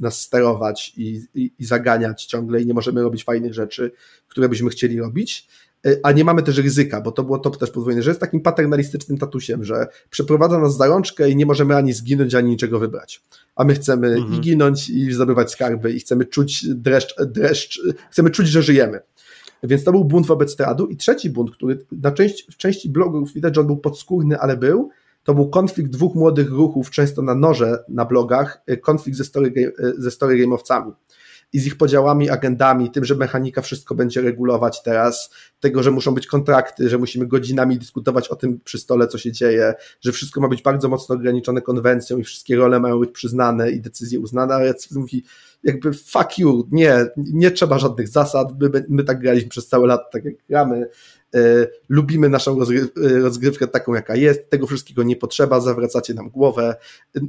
nas 0.00 0.20
sterować 0.20 0.92
i, 0.96 1.20
i, 1.34 1.52
i 1.58 1.64
zaganiać 1.64 2.24
ciągle 2.24 2.62
i 2.62 2.66
nie 2.66 2.74
możemy 2.74 3.02
robić 3.02 3.24
fajnych 3.24 3.54
rzeczy, 3.54 3.92
które 4.28 4.48
byśmy 4.48 4.70
chcieli 4.70 5.00
robić, 5.00 5.48
a 6.02 6.12
nie 6.12 6.24
mamy 6.24 6.42
też 6.42 6.58
ryzyka, 6.58 7.00
bo 7.00 7.12
to 7.12 7.22
było 7.22 7.38
to 7.38 7.50
też 7.50 7.70
podwójne, 7.70 8.02
że 8.02 8.10
jest 8.10 8.20
takim 8.20 8.40
paternalistycznym 8.40 9.18
tatusiem, 9.18 9.64
że 9.64 9.86
przeprowadza 10.10 10.58
nas 10.58 10.76
za 10.76 10.86
rączkę 10.86 11.30
i 11.30 11.36
nie 11.36 11.46
możemy 11.46 11.76
ani 11.76 11.92
zginąć, 11.92 12.34
ani 12.34 12.50
niczego 12.50 12.78
wybrać. 12.78 13.22
A 13.56 13.64
my 13.64 13.74
chcemy 13.74 14.08
mhm. 14.08 14.34
i 14.34 14.40
ginąć, 14.40 14.90
i 14.90 15.12
zdobywać 15.12 15.52
skarby, 15.52 15.92
i 15.92 16.00
chcemy 16.00 16.24
czuć 16.24 16.66
dreszcz, 16.68 17.14
dreszcz, 17.26 17.80
chcemy 18.10 18.30
czuć, 18.30 18.48
że 18.48 18.62
żyjemy. 18.62 19.00
Więc 19.62 19.84
to 19.84 19.92
był 19.92 20.04
bunt 20.04 20.26
wobec 20.26 20.56
teatru. 20.56 20.86
I 20.86 20.96
trzeci 20.96 21.30
bunt, 21.30 21.50
który 21.50 21.78
na 21.92 22.12
część, 22.12 22.46
w 22.52 22.56
części 22.56 22.88
blogów 22.88 23.32
widać, 23.32 23.54
że 23.54 23.60
on 23.60 23.66
był 23.66 23.76
podskórny, 23.76 24.38
ale 24.38 24.56
był, 24.56 24.90
to 25.24 25.34
był 25.34 25.48
konflikt 25.48 25.90
dwóch 25.90 26.14
młodych 26.14 26.50
ruchów, 26.50 26.90
często 26.90 27.22
na 27.22 27.34
noże 27.34 27.84
na 27.88 28.04
blogach, 28.04 28.62
y, 28.70 28.76
konflikt 28.76 29.18
ze 29.18 29.24
story, 29.24 29.52
y, 29.56 29.92
ze 29.98 30.10
story 30.10 30.46
game'owcami 30.46 30.92
i 31.54 31.60
z 31.60 31.66
ich 31.66 31.76
podziałami, 31.76 32.30
agendami, 32.30 32.90
tym, 32.90 33.04
że 33.04 33.14
mechanika 33.14 33.62
wszystko 33.62 33.94
będzie 33.94 34.20
regulować 34.20 34.82
teraz, 34.82 35.30
tego, 35.60 35.82
że 35.82 35.90
muszą 35.90 36.14
być 36.14 36.26
kontrakty, 36.26 36.88
że 36.88 36.98
musimy 36.98 37.26
godzinami 37.26 37.78
dyskutować 37.78 38.28
o 38.28 38.36
tym 38.36 38.60
przy 38.64 38.78
stole, 38.78 39.08
co 39.08 39.18
się 39.18 39.32
dzieje, 39.32 39.74
że 40.00 40.12
wszystko 40.12 40.40
ma 40.40 40.48
być 40.48 40.62
bardzo 40.62 40.88
mocno 40.88 41.14
ograniczone 41.14 41.62
konwencją 41.62 42.18
i 42.18 42.24
wszystkie 42.24 42.56
role 42.56 42.80
mają 42.80 42.98
być 42.98 43.10
przyznane 43.10 43.70
i 43.70 43.80
decyzje 43.80 44.20
uznane, 44.20 44.54
ale 44.54 44.74
mówi, 44.94 45.24
jakby 45.62 45.92
fuck 45.92 46.38
you, 46.38 46.68
nie, 46.72 47.06
nie 47.16 47.50
trzeba 47.50 47.78
żadnych 47.78 48.08
zasad, 48.08 48.60
my, 48.60 48.84
my 48.88 49.04
tak 49.04 49.20
graliśmy 49.20 49.48
przez 49.48 49.68
całe 49.68 49.86
lat, 49.86 50.10
tak 50.12 50.24
jak 50.24 50.34
gramy, 50.48 50.88
lubimy 51.88 52.28
naszą 52.28 52.62
e, 52.62 52.64
rozgrywkę 52.96 53.68
taką, 53.68 53.94
jaka 53.94 54.16
jest, 54.16 54.50
tego 54.50 54.66
wszystkiego 54.66 55.02
nie 55.02 55.16
potrzeba, 55.16 55.60
zawracacie 55.60 56.14
nam 56.14 56.30
głowę, 56.30 56.76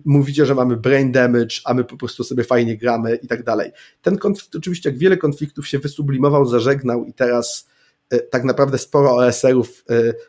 mówicie, 0.06 0.46
że 0.46 0.56
mamy 0.56 0.78
brain 0.78 1.12
damage, 1.12 1.56
a 1.66 1.74
my 1.74 1.84
po 1.84 1.98
prostu 1.98 2.24
sobie 2.24 2.44
fajnie 2.44 2.78
gramy 2.78 3.16
i 3.16 3.28
tak 3.28 3.44
dalej. 3.44 3.72
Ten 4.02 4.18
konflikt, 4.18 4.56
oczywiście 4.56 4.90
jak 4.90 5.00
wiele 5.00 5.18
konfliktów 5.18 5.68
się 5.68 5.80
wysublimował, 5.80 6.46
zażegnał 6.46 7.06
i 7.06 7.14
teraz 7.14 7.68
e, 8.10 8.20
tak 8.20 8.44
naprawdę 8.44 8.78
sporo 8.78 9.16
OSR-ów 9.16 9.86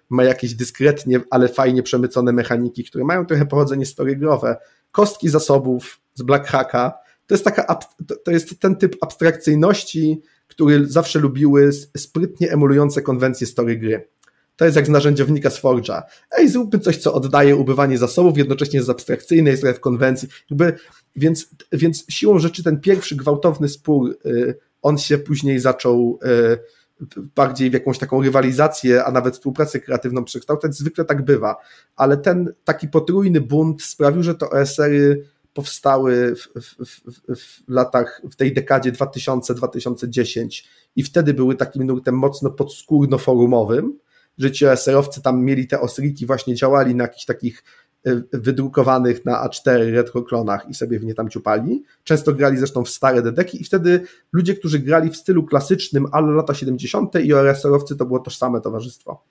ma 0.08 0.24
jakieś 0.24 0.54
dyskretnie, 0.54 1.20
ale 1.30 1.48
fajnie 1.48 1.82
przemycone 1.82 2.32
mechaniki, 2.32 2.84
które 2.84 3.04
mają 3.04 3.26
trochę 3.26 3.46
pochodzenie 3.46 3.86
storygrowe, 3.86 4.56
kostki 4.92 5.28
zasobów 5.28 6.00
z 6.14 6.22
Black 6.22 6.46
Hacka, 6.46 6.92
to 7.26 7.34
jest 7.34 7.44
taka, 7.44 7.78
to 8.24 8.30
jest 8.30 8.60
ten 8.60 8.76
typ 8.76 8.96
abstrakcyjności, 9.00 10.22
który 10.56 10.86
zawsze 10.86 11.18
lubiły 11.18 11.70
sprytnie 11.96 12.52
emulujące 12.52 13.02
konwencje 13.02 13.46
story 13.46 13.76
gry. 13.76 14.08
To 14.56 14.64
jest 14.64 14.76
jak 14.76 14.86
z 14.86 14.88
narzędziownika 14.88 15.50
z 15.50 15.62
Forge'a. 15.62 16.02
Ej, 16.38 16.48
zróbmy 16.48 16.78
coś, 16.78 16.96
co 16.96 17.14
oddaje 17.14 17.56
ubywanie 17.56 17.98
zasobów, 17.98 18.38
jednocześnie 18.38 18.78
jest 18.78 18.90
abstrakcyjne, 18.90 19.50
jest 19.50 19.66
w 19.66 19.80
konwencji. 19.80 20.28
Jakby, 20.50 20.74
więc, 21.16 21.48
więc 21.72 22.04
siłą 22.08 22.38
rzeczy 22.38 22.62
ten 22.62 22.80
pierwszy 22.80 23.16
gwałtowny 23.16 23.68
spór, 23.68 24.18
y, 24.26 24.58
on 24.82 24.98
się 24.98 25.18
później 25.18 25.60
zaczął 25.60 26.18
y, 26.24 27.16
bardziej 27.34 27.70
w 27.70 27.72
jakąś 27.72 27.98
taką 27.98 28.22
rywalizację, 28.22 29.04
a 29.04 29.12
nawet 29.12 29.34
współpracę 29.34 29.80
kreatywną 29.80 30.24
przekształcać. 30.24 30.74
Zwykle 30.74 31.04
tak 31.04 31.24
bywa. 31.24 31.56
Ale 31.96 32.16
ten 32.16 32.52
taki 32.64 32.88
potrójny 32.88 33.40
bunt 33.40 33.82
sprawił, 33.82 34.22
że 34.22 34.34
to 34.34 34.50
OSR-y 34.50 35.24
powstały 35.56 36.34
w, 36.36 36.48
w, 36.54 37.36
w, 37.36 37.68
latach, 37.68 38.22
w 38.30 38.36
tej 38.36 38.54
dekadzie 38.54 38.92
2000-2010 38.92 40.64
i 40.96 41.02
wtedy 41.02 41.34
były 41.34 41.54
takim 41.54 41.84
nurtem 41.84 42.14
mocno 42.14 42.50
podskórno-forumowym, 42.50 43.92
że 44.38 44.52
ci 44.52 44.66
OSR-owcy 44.66 45.22
tam 45.22 45.44
mieli 45.44 45.66
te 45.66 45.80
osriki, 45.80 46.26
właśnie 46.26 46.54
działali 46.54 46.94
na 46.94 47.04
jakichś 47.04 47.24
takich 47.24 47.64
e, 48.06 48.22
wydrukowanych 48.32 49.24
na 49.24 49.48
A4 49.48 49.90
retroklonach 49.92 50.68
i 50.68 50.74
sobie 50.74 50.98
w 50.98 51.04
nie 51.04 51.14
tam 51.14 51.30
ciupali. 51.30 51.82
Często 52.04 52.32
grali 52.32 52.58
zresztą 52.58 52.84
w 52.84 52.90
stare 52.90 53.22
dedeki 53.22 53.62
i 53.62 53.64
wtedy 53.64 54.00
ludzie, 54.32 54.54
którzy 54.54 54.78
grali 54.78 55.10
w 55.10 55.16
stylu 55.16 55.44
klasycznym, 55.44 56.06
ale 56.12 56.32
lata 56.32 56.54
70. 56.54 57.14
i 57.14 57.34
OSR-owcy 57.34 57.96
to 57.96 58.06
było 58.06 58.18
tożsame 58.18 58.60
towarzystwo. 58.60 59.24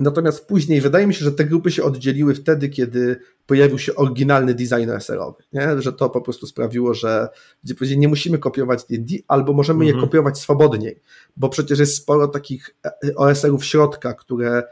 E, 0.00 0.02
Natomiast 0.02 0.46
później 0.46 0.80
wydaje 0.80 1.06
mi 1.06 1.14
się, 1.14 1.24
że 1.24 1.32
te 1.32 1.44
grupy 1.44 1.70
się 1.70 1.82
oddzieliły 1.82 2.34
wtedy, 2.34 2.68
kiedy 2.68 3.20
pojawił 3.46 3.78
się 3.78 3.94
oryginalny 3.94 4.54
design 4.54 4.90
SR-owy, 4.90 5.42
nie? 5.52 5.82
że 5.82 5.92
to 5.92 6.10
po 6.10 6.20
prostu 6.20 6.46
sprawiło, 6.46 6.94
że 6.94 7.28
gdzie 7.64 7.96
nie 7.96 8.08
musimy 8.08 8.38
kopiować 8.38 8.84
D&D, 8.84 9.14
albo 9.28 9.52
możemy 9.52 9.84
mhm. 9.84 9.96
je 9.96 10.06
kopiować 10.06 10.38
swobodniej, 10.38 11.00
bo 11.36 11.48
przecież 11.48 11.78
jest 11.78 11.96
sporo 11.96 12.28
takich 12.28 12.76
e, 12.84 13.14
OSR-ów 13.16 13.64
środka, 13.64 14.14
które 14.14 14.62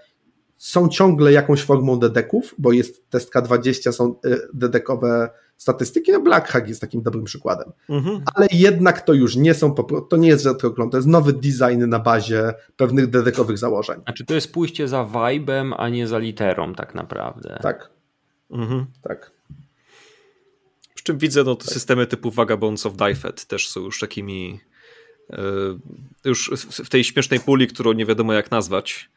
są 0.57 0.89
ciągle 0.89 1.33
jakąś 1.33 1.63
formą 1.63 1.99
dedeków, 1.99 2.55
bo 2.59 2.73
jest 2.73 3.11
testka 3.11 3.43
20, 3.43 3.93
są 3.93 4.15
e, 4.25 4.37
dedekowe 4.55 5.31
statystyki, 5.57 6.13
no 6.13 6.21
Black 6.21 6.49
Hack 6.49 6.69
jest 6.69 6.81
takim 6.81 7.03
dobrym 7.03 7.25
przykładem. 7.25 7.73
Mhm. 7.89 8.23
Ale 8.35 8.47
jednak 8.53 9.01
to 9.01 9.13
już 9.13 9.37
nie 9.37 9.55
są, 9.55 9.75
to 10.11 10.17
nie 10.17 10.29
jest 10.29 10.47
retroklon, 10.47 10.91
to 10.91 10.97
jest 10.97 11.09
nowy 11.09 11.33
design 11.33 11.87
na 11.87 11.99
bazie 11.99 12.55
pewnych 12.77 13.11
dedekowych 13.11 13.59
założeń. 13.59 14.01
A 14.05 14.13
czy 14.13 14.25
to 14.25 14.35
jest 14.35 14.53
pójście 14.53 14.89
za 14.89 15.05
vibem, 15.05 15.75
a 15.77 15.89
nie 15.89 16.09
za 16.09 16.19
literą 16.19 16.75
tak 16.75 16.95
naprawdę? 16.95 17.59
Tak. 17.63 17.91
Mhm. 18.51 18.87
Tak. 19.03 19.31
Przy 20.95 21.05
czym 21.05 21.19
widzę, 21.19 21.45
no, 21.45 21.57
tak. 21.57 21.69
systemy 21.69 22.07
typu 22.07 22.31
Vagabonds 22.31 22.87
of 22.87 22.97
Dyfed 22.97 23.45
też 23.45 23.69
są 23.69 23.81
już 23.81 24.01
takimi 24.01 24.61
yy, 25.31 25.79
już 26.25 26.51
w 26.71 26.89
tej 26.89 27.05
śmiesznej 27.05 27.41
puli, 27.41 27.67
którą 27.67 27.93
nie 27.93 28.07
wiadomo 28.07 28.33
jak 28.33 28.51
nazwać, 28.51 29.11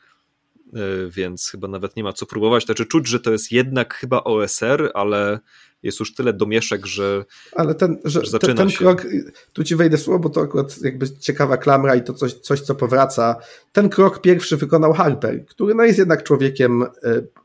więc 1.09 1.49
chyba 1.49 1.67
nawet 1.67 1.95
nie 1.95 2.03
ma 2.03 2.13
co 2.13 2.25
próbować. 2.25 2.65
Znaczy 2.65 2.85
czuć, 2.85 3.07
że 3.07 3.19
to 3.19 3.31
jest 3.31 3.51
jednak 3.51 3.93
chyba 3.93 4.23
OSR, 4.23 4.91
ale 4.93 5.39
jest 5.83 5.99
już 5.99 6.15
tyle 6.15 6.33
domieszek, 6.33 6.85
że, 6.85 7.25
Ale 7.55 7.75
ten, 7.75 7.97
że, 8.05 8.25
że 8.25 8.31
zaczyna 8.31 8.53
ten, 8.53 8.67
ten 8.67 8.77
krok, 8.77 9.07
tu 9.53 9.63
ci 9.63 9.75
wejdę 9.75 9.97
słowo, 9.97 10.19
bo 10.19 10.29
to 10.29 10.41
akurat 10.41 10.81
jakby 10.81 11.17
ciekawa 11.19 11.57
klamra 11.57 11.95
i 11.95 12.03
to 12.03 12.13
coś, 12.13 12.33
coś, 12.33 12.61
co 12.61 12.75
powraca. 12.75 13.35
Ten 13.71 13.89
krok 13.89 14.21
pierwszy 14.21 14.57
wykonał 14.57 14.93
Harper, 14.93 15.45
który 15.45 15.75
no 15.75 15.83
jest 15.83 15.99
jednak 15.99 16.23
człowiekiem 16.23 16.83
e, 16.83 16.87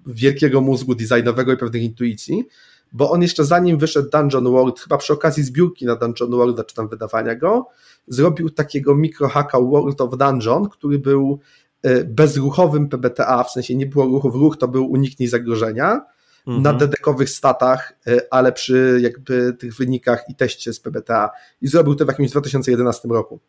wielkiego 0.07 0.61
mózgu 0.61 0.95
designowego 0.95 1.53
i 1.53 1.57
pewnych 1.57 1.83
intuicji, 1.83 2.45
bo 2.93 3.11
on 3.11 3.23
jeszcze 3.23 3.45
zanim 3.45 3.79
wyszedł 3.79 4.11
Dungeon 4.11 4.45
World, 4.45 4.81
chyba 4.81 4.99
przy 4.99 5.13
okazji 5.13 5.43
zbiórki 5.43 5.87
na 5.87 5.97
Dungeon 5.97 6.31
World, 6.31 6.67
czy 6.67 6.75
tam 6.75 6.89
wydawania 6.89 7.35
go, 7.35 7.67
zrobił 8.09 8.51
takiego 8.51 8.95
mikrohacka 8.95 9.61
World 9.61 10.01
of 10.01 10.19
Dungeon, 10.19 10.69
który 10.69 10.99
był 10.99 11.41
e, 11.41 11.64
bezruchowym 12.05 12.89
PBTA, 12.89 13.45
w 13.45 13.51
sensie 13.51 13.75
nie 13.75 13.87
było 13.87 14.05
ruchu 14.05 14.31
w 14.31 14.35
ruch, 14.35 14.57
to 14.57 14.69
był 14.69 14.91
uniknij 14.91 15.29
zagrożenia, 15.29 16.01
mhm. 16.47 16.63
na 16.63 16.73
dedekowych 16.73 17.31
statach, 17.31 17.93
e, 18.07 18.21
ale 18.31 18.53
przy 18.53 18.99
jakby 19.03 19.53
tych 19.59 19.77
wynikach 19.77 20.25
i 20.29 20.35
teście 20.35 20.73
z 20.73 20.81
PBTA. 20.81 21.31
I 21.63 21.69
zrobił 21.69 21.95
to 21.95 22.05
w 22.05 22.09
jakimś 22.09 22.31
2011 22.31 23.09
roku. 23.09 23.41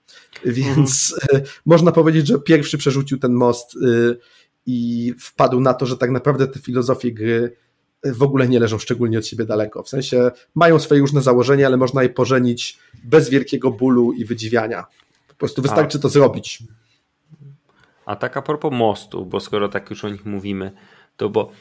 Więc 0.46 1.16
mhm. 1.22 1.44
można 1.66 1.92
powiedzieć, 1.92 2.28
że 2.28 2.40
pierwszy 2.40 2.78
przerzucił 2.78 3.20
ten 3.20 3.34
most 3.34 3.78
i 4.66 5.14
wpadł 5.20 5.60
na 5.60 5.74
to, 5.74 5.86
że 5.86 5.98
tak 5.98 6.12
naprawdę 6.12 6.48
te 6.48 6.60
filozofie 6.60 7.14
gry 7.14 7.56
w 8.06 8.24
ogóle 8.24 8.48
nie 8.48 8.60
leżą 8.60 8.78
szczególnie 8.78 9.18
od 9.18 9.28
siebie 9.28 9.46
daleko. 9.46 9.84
W 9.84 9.90
sensie 9.90 10.32
mają 10.56 10.80
swoje 10.80 11.02
różne 11.02 11.22
założenia, 11.22 11.68
ale 11.68 11.78
można 11.78 12.04
je 12.04 12.10
pożenić 12.10 12.80
bez 13.04 13.30
wielkiego 13.30 13.72
bólu 13.72 14.14
i 14.14 14.26
wydziwiania. 14.26 14.86
Po 15.28 15.36
prostu 15.36 15.62
wystarczy 15.62 15.98
A. 15.98 16.02
to 16.02 16.10
zrobić. 16.10 16.64
A 18.06 18.16
tak 18.16 18.38
a 18.38 18.42
propos 18.42 18.72
mostu, 18.74 19.26
bo 19.26 19.40
skoro 19.40 19.70
tak 19.70 19.90
już 19.90 20.06
o 20.06 20.10
nich 20.10 20.26
mówimy, 20.26 20.72
to 21.18 21.30
bo 21.30 21.52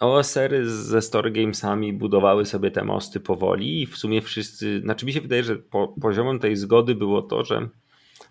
OSR-y 0.00 0.70
ze 0.70 1.02
Story 1.02 1.30
Gamesami 1.30 1.92
budowały 1.92 2.46
sobie 2.46 2.70
te 2.70 2.84
mosty 2.84 3.20
powoli 3.20 3.82
i 3.82 3.86
w 3.86 3.96
sumie 3.96 4.22
wszyscy, 4.22 4.80
znaczy 4.80 5.06
mi 5.06 5.12
się 5.12 5.20
wydaje, 5.20 5.44
że 5.44 5.56
po, 5.56 5.88
poziomem 5.88 6.38
tej 6.38 6.56
zgody 6.56 6.94
było 6.94 7.22
to, 7.22 7.44
że 7.44 7.68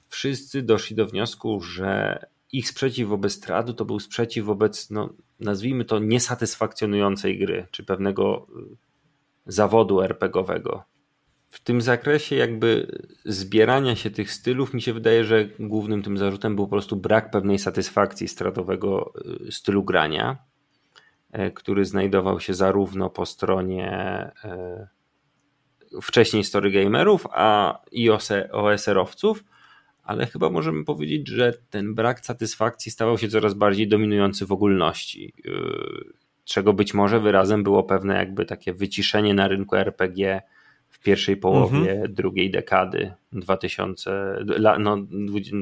wszyscy 0.07 0.61
doszli 0.61 0.95
do 0.95 1.05
wniosku, 1.05 1.61
że 1.61 2.19
ich 2.51 2.69
sprzeciw 2.69 3.09
wobec 3.09 3.39
tradu 3.39 3.73
to 3.73 3.85
był 3.85 3.99
sprzeciw 3.99 4.45
wobec, 4.45 4.89
no, 4.89 5.13
nazwijmy 5.39 5.85
to, 5.85 5.99
niesatysfakcjonującej 5.99 7.39
gry, 7.39 7.67
czy 7.71 7.83
pewnego 7.83 8.47
y, 8.71 8.75
zawodu 9.45 10.01
RPGowego. 10.01 10.83
W 11.51 11.59
tym 11.59 11.81
zakresie 11.81 12.35
jakby 12.35 12.87
zbierania 13.25 13.95
się 13.95 14.11
tych 14.11 14.31
stylów 14.31 14.73
mi 14.73 14.81
się 14.81 14.93
wydaje, 14.93 15.23
że 15.23 15.45
głównym 15.59 16.03
tym 16.03 16.17
zarzutem 16.17 16.55
był 16.55 16.65
po 16.65 16.69
prostu 16.71 16.95
brak 16.95 17.31
pewnej 17.31 17.59
satysfakcji 17.59 18.27
stratowego 18.27 19.13
y, 19.47 19.51
stylu 19.51 19.83
grania, 19.83 20.37
e, 21.31 21.51
który 21.51 21.85
znajdował 21.85 22.39
się 22.39 22.53
zarówno 22.53 23.09
po 23.09 23.25
stronie 23.25 23.91
e, 24.43 24.87
wcześniej 26.01 26.43
story 26.43 26.71
gamerów, 26.71 27.27
a 27.31 27.79
i 27.91 28.09
OSR-owców, 28.51 29.43
ale 30.03 30.25
chyba 30.25 30.49
możemy 30.49 30.85
powiedzieć, 30.85 31.27
że 31.27 31.53
ten 31.69 31.95
brak 31.95 32.25
satysfakcji 32.25 32.91
stawał 32.91 33.17
się 33.17 33.29
coraz 33.29 33.53
bardziej 33.53 33.87
dominujący 33.87 34.45
w 34.45 34.51
ogólności. 34.51 35.33
Yy, 35.45 36.13
czego 36.45 36.73
być 36.73 36.93
może 36.93 37.19
wyrazem 37.19 37.63
było 37.63 37.83
pewne 37.83 38.15
jakby 38.15 38.45
takie 38.45 38.73
wyciszenie 38.73 39.33
na 39.33 39.47
rynku 39.47 39.75
RPG 39.75 40.41
pierwszej 41.03 41.37
połowie 41.37 41.91
mhm. 41.91 42.13
drugiej 42.13 42.51
dekady 42.51 43.13
2000, 43.33 44.35
no 44.79 44.97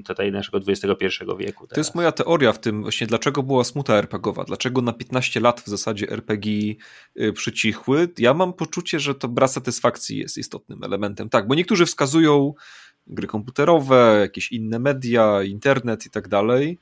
tutaj 0.05 0.31
naszego 0.31 0.59
XXI 0.67 1.05
wieku. 1.39 1.67
Teraz. 1.67 1.75
To 1.75 1.79
jest 1.79 1.95
moja 1.95 2.11
teoria 2.11 2.53
w 2.53 2.59
tym 2.59 2.81
właśnie, 2.81 3.07
dlaczego 3.07 3.43
była 3.43 3.63
smuta 3.63 3.93
RPGowa, 3.93 4.43
dlaczego 4.43 4.81
na 4.81 4.93
15 4.93 5.39
lat 5.39 5.61
w 5.61 5.67
zasadzie 5.67 6.09
RPG 6.09 6.75
y, 7.21 7.33
przycichły. 7.33 8.09
Ja 8.17 8.33
mam 8.33 8.53
poczucie, 8.53 8.99
że 8.99 9.15
to 9.15 9.27
brak 9.27 9.49
satysfakcji 9.49 10.17
jest 10.17 10.37
istotnym 10.37 10.83
elementem. 10.83 11.29
Tak, 11.29 11.47
bo 11.47 11.55
niektórzy 11.55 11.85
wskazują 11.85 12.53
gry 13.07 13.27
komputerowe, 13.27 14.17
jakieś 14.21 14.51
inne 14.51 14.79
media, 14.79 15.43
internet 15.43 16.05
i 16.05 16.09
tak 16.09 16.27
dalej. 16.27 16.77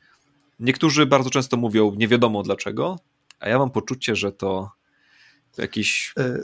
Niektórzy 0.59 1.05
bardzo 1.05 1.29
często 1.29 1.57
mówią 1.57 1.95
nie 1.97 2.07
wiadomo 2.07 2.43
dlaczego, 2.43 2.99
a 3.39 3.49
ja 3.49 3.59
mam 3.59 3.71
poczucie, 3.71 4.15
że 4.15 4.31
to 4.31 4.71
jakieś 5.57 6.13
e, 6.19 6.39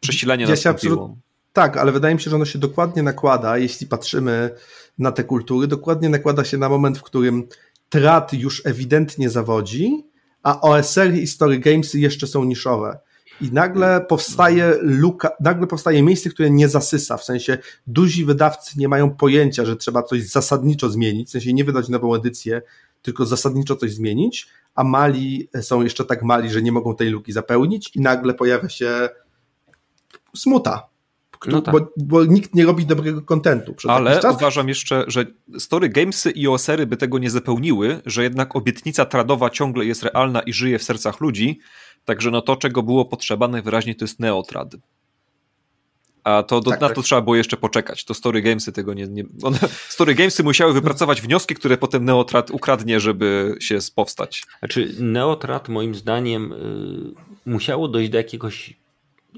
przesilenie 0.00 0.44
ja 0.44 0.50
nastąpiło. 0.50 1.16
Tak, 1.52 1.76
ale 1.76 1.92
wydaje 1.92 2.14
mi 2.14 2.20
się, 2.20 2.30
że 2.30 2.36
ono 2.36 2.44
się 2.44 2.58
dokładnie 2.58 3.02
nakłada, 3.02 3.58
jeśli 3.58 3.86
patrzymy 3.86 4.50
na 4.98 5.12
te 5.12 5.24
kultury, 5.24 5.66
dokładnie 5.66 6.08
nakłada 6.08 6.44
się 6.44 6.58
na 6.58 6.68
moment, 6.68 6.98
w 6.98 7.02
którym 7.02 7.48
trat 7.88 8.32
już 8.32 8.66
ewidentnie 8.66 9.30
zawodzi, 9.30 10.06
a 10.42 10.60
OSR 10.60 11.14
i 11.14 11.26
Story 11.26 11.58
Gamesy 11.58 11.98
jeszcze 11.98 12.26
są 12.26 12.44
niszowe. 12.44 12.98
I 13.40 13.52
nagle 13.52 14.00
powstaje 14.08 14.74
luka, 14.80 15.30
nagle 15.40 15.66
powstaje 15.66 16.02
miejsce, 16.02 16.30
które 16.30 16.50
nie 16.50 16.68
zasysa, 16.68 17.16
w 17.16 17.24
sensie 17.24 17.58
duzi 17.86 18.24
wydawcy 18.24 18.78
nie 18.78 18.88
mają 18.88 19.10
pojęcia, 19.10 19.64
że 19.64 19.76
trzeba 19.76 20.02
coś 20.02 20.22
zasadniczo 20.22 20.90
zmienić, 20.90 21.28
w 21.28 21.30
sensie 21.30 21.52
nie 21.52 21.64
wydać 21.64 21.88
nową 21.88 22.14
edycję, 22.14 22.62
tylko 23.02 23.26
zasadniczo 23.26 23.76
coś 23.76 23.92
zmienić, 23.92 24.48
a 24.74 24.84
mali 24.84 25.48
są 25.60 25.82
jeszcze 25.82 26.04
tak 26.04 26.22
mali, 26.22 26.50
że 26.50 26.62
nie 26.62 26.72
mogą 26.72 26.96
tej 26.96 27.10
luki 27.10 27.32
zapełnić 27.32 27.96
i 27.96 28.00
nagle 28.00 28.34
pojawia 28.34 28.68
się 28.68 29.08
smuta. 30.36 30.88
No 31.46 31.62
tak. 31.62 31.74
bo, 31.74 31.92
bo, 31.96 32.24
nikt 32.24 32.54
nie 32.54 32.66
robi 32.66 32.86
dobrego 32.86 33.22
kontentu. 33.22 33.74
Ale 33.88 34.20
uważam 34.34 34.68
jeszcze, 34.68 35.04
że 35.06 35.26
Story 35.58 35.88
Gamesy 35.88 36.30
i 36.30 36.48
OSR-y 36.48 36.86
by 36.86 36.96
tego 36.96 37.18
nie 37.18 37.30
zapełniły, 37.30 38.00
że 38.06 38.22
jednak 38.22 38.56
obietnica 38.56 39.04
tradowa 39.04 39.50
ciągle 39.50 39.84
jest 39.84 40.02
realna 40.02 40.40
i 40.40 40.52
żyje 40.52 40.78
w 40.78 40.82
sercach 40.82 41.20
ludzi, 41.20 41.60
Także 42.08 42.30
no 42.30 42.42
to, 42.42 42.56
czego 42.56 42.82
było 42.82 43.04
potrzeba 43.04 43.48
najwyraźniej 43.48 43.96
to 43.96 44.04
jest 44.04 44.20
Neotrad. 44.20 44.76
A 46.24 46.42
to 46.42 46.60
do, 46.60 46.70
tak, 46.70 46.80
na 46.80 46.86
tak. 46.86 46.96
to 46.96 47.02
trzeba 47.02 47.20
było 47.20 47.36
jeszcze 47.36 47.56
poczekać. 47.56 48.04
To 48.04 48.14
Story 48.14 48.42
Gamesy 48.42 48.72
tego 48.72 48.94
nie. 48.94 49.06
nie 49.06 49.24
one, 49.42 49.58
Story 49.88 50.14
Gamesy 50.14 50.42
musiały 50.42 50.72
wypracować 50.72 51.20
wnioski, 51.22 51.54
które 51.54 51.78
potem 51.78 52.04
Neotrad 52.04 52.50
ukradnie, 52.50 53.00
żeby 53.00 53.56
się 53.60 53.78
powstać. 53.94 54.44
Znaczy, 54.58 54.94
Neotrad 54.98 55.68
moim 55.68 55.94
zdaniem 55.94 56.52
y, 56.52 57.50
musiało 57.50 57.88
dojść 57.88 58.10
do 58.10 58.18
jakiegoś. 58.18 58.74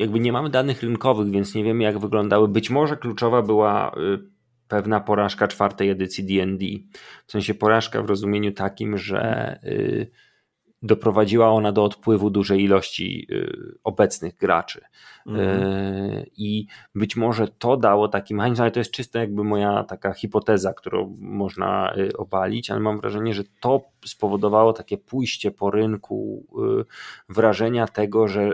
Jakby 0.01 0.21
nie 0.21 0.33
mamy 0.33 0.51
danych 0.51 0.83
rynkowych, 0.83 1.31
więc 1.31 1.55
nie 1.55 1.65
wiemy, 1.65 1.85
jak 1.85 1.99
wyglądały. 1.99 2.49
Być 2.49 2.71
może 2.71 2.97
kluczowa 2.97 3.43
była 3.43 3.93
y, 3.97 4.19
pewna 4.69 5.01
porażka 5.01 5.49
czwartej 5.49 5.91
edycji 5.91 6.25
DD. 6.25 6.65
W 7.27 7.33
sensie 7.33 7.55
porażka 7.55 8.03
w 8.03 8.07
rozumieniu 8.07 8.53
takim, 8.53 8.99
że. 8.99 9.59
Y, 9.65 10.11
doprowadziła 10.83 11.51
ona 11.51 11.73
do 11.73 11.85
odpływu 11.85 12.31
dużej 12.31 12.63
ilości 12.63 13.27
y, 13.31 13.79
obecnych 13.85 14.37
graczy. 14.37 14.81
Mhm. 15.27 16.25
I 16.37 16.67
być 16.95 17.17
może 17.17 17.49
to 17.49 17.77
dało 17.77 18.09
taki 18.09 18.35
mechanizm, 18.35 18.63
ale 18.63 18.71
to 18.71 18.81
jest 18.81 18.91
czysta 18.91 19.21
jakby 19.21 19.45
moja 19.45 19.85
taka 19.85 20.13
hipoteza, 20.13 20.75
którą 20.75 21.17
można 21.19 21.95
obalić, 22.19 22.71
ale 22.71 22.81
mam 22.81 23.01
wrażenie, 23.01 23.35
że 23.35 23.43
to 23.61 23.85
spowodowało 24.05 24.73
takie 24.73 24.99
pójście 24.99 25.51
po 25.51 25.71
rynku 25.71 26.47
wrażenia 27.29 27.87
tego, 27.87 28.29
że 28.29 28.53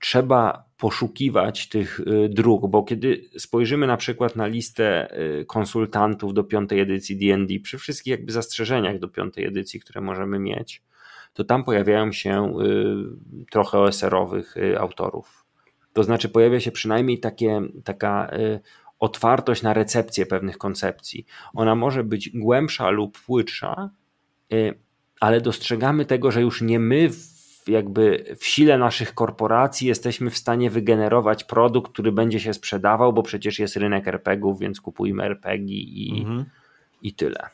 trzeba 0.00 0.66
poszukiwać 0.76 1.68
tych 1.68 2.00
y, 2.00 2.28
dróg, 2.28 2.70
bo 2.70 2.82
kiedy 2.82 3.30
spojrzymy 3.38 3.86
na 3.86 3.96
przykład 3.96 4.36
na 4.36 4.46
listę 4.46 5.18
y, 5.40 5.44
konsultantów 5.44 6.34
do 6.34 6.44
piątej 6.44 6.80
edycji 6.80 7.16
D&D, 7.16 7.60
przy 7.60 7.78
wszystkich 7.78 8.10
jakby 8.10 8.32
zastrzeżeniach 8.32 8.98
do 8.98 9.08
piątej 9.08 9.44
edycji, 9.44 9.80
które 9.80 10.00
możemy 10.00 10.38
mieć, 10.38 10.82
to 11.34 11.44
tam 11.44 11.64
pojawiają 11.64 12.12
się 12.12 12.58
y, 12.60 13.46
trochę 13.50 13.78
OSR-owych 13.78 14.54
autorów. 14.78 15.44
To 15.92 16.02
znaczy 16.02 16.28
pojawia 16.28 16.60
się 16.60 16.70
przynajmniej 16.70 17.20
takie, 17.20 17.62
taka 17.84 18.30
otwartość 18.98 19.62
na 19.62 19.74
recepcję 19.74 20.26
pewnych 20.26 20.58
koncepcji. 20.58 21.26
Ona 21.54 21.74
może 21.74 22.04
być 22.04 22.30
głębsza 22.34 22.90
lub 22.90 23.18
płytsza, 23.20 23.90
ale 25.20 25.40
dostrzegamy 25.40 26.06
tego, 26.06 26.30
że 26.30 26.42
już 26.42 26.62
nie 26.62 26.78
my 26.78 27.10
jakby 27.68 28.24
w 28.38 28.46
sile 28.46 28.78
naszych 28.78 29.14
korporacji 29.14 29.88
jesteśmy 29.88 30.30
w 30.30 30.38
stanie 30.38 30.70
wygenerować 30.70 31.44
produkt, 31.44 31.92
który 31.92 32.12
będzie 32.12 32.40
się 32.40 32.54
sprzedawał, 32.54 33.12
bo 33.12 33.22
przecież 33.22 33.58
jest 33.58 33.76
rynek 33.76 34.08
RPGów, 34.08 34.58
więc 34.58 34.80
kupujmy 34.80 35.22
RPG 35.22 35.76
i, 35.76 36.20
mhm. 36.20 36.44
i 37.02 37.14
tyle. 37.14 37.48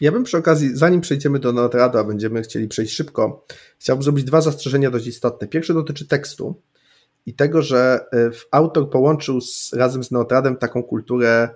Ja 0.00 0.12
bym 0.12 0.24
przy 0.24 0.36
okazji, 0.36 0.76
zanim 0.76 1.00
przejdziemy 1.00 1.38
do 1.38 1.52
Notrada, 1.52 2.04
będziemy 2.04 2.42
chcieli 2.42 2.68
przejść 2.68 2.94
szybko, 2.94 3.44
chciałbym 3.78 4.02
zrobić 4.02 4.24
dwa 4.24 4.40
zastrzeżenia 4.40 4.90
dość 4.90 5.06
istotne. 5.06 5.48
Pierwsze 5.48 5.74
dotyczy 5.74 6.08
tekstu 6.08 6.62
i 7.26 7.34
tego, 7.34 7.62
że 7.62 8.00
e, 8.12 8.30
autor 8.50 8.90
połączył 8.90 9.40
z, 9.40 9.72
razem 9.72 10.04
z 10.04 10.10
Neotradem 10.10 10.56
taką 10.56 10.82
kulturę, 10.82 11.48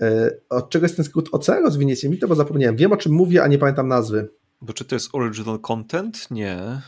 e, 0.00 0.30
od 0.48 0.70
czego 0.70 0.84
jest 0.84 0.96
ten 0.96 1.04
skrót 1.04 1.28
OC? 1.32 1.48
Rozwiniecie 1.48 2.08
mi 2.08 2.18
to, 2.18 2.28
bo 2.28 2.34
zapomniałem. 2.34 2.76
Wiem 2.76 2.92
o 2.92 2.96
czym 2.96 3.12
mówię, 3.12 3.42
a 3.42 3.48
nie 3.48 3.58
pamiętam 3.58 3.88
nazwy. 3.88 4.28
Bo 4.62 4.72
czy 4.72 4.84
to 4.84 4.94
jest 4.94 5.08
original 5.12 5.60
content? 5.60 6.30
Nie. 6.30 6.80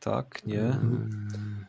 Tak, 0.00 0.46
nie. 0.46 0.60
Mm. 0.60 1.66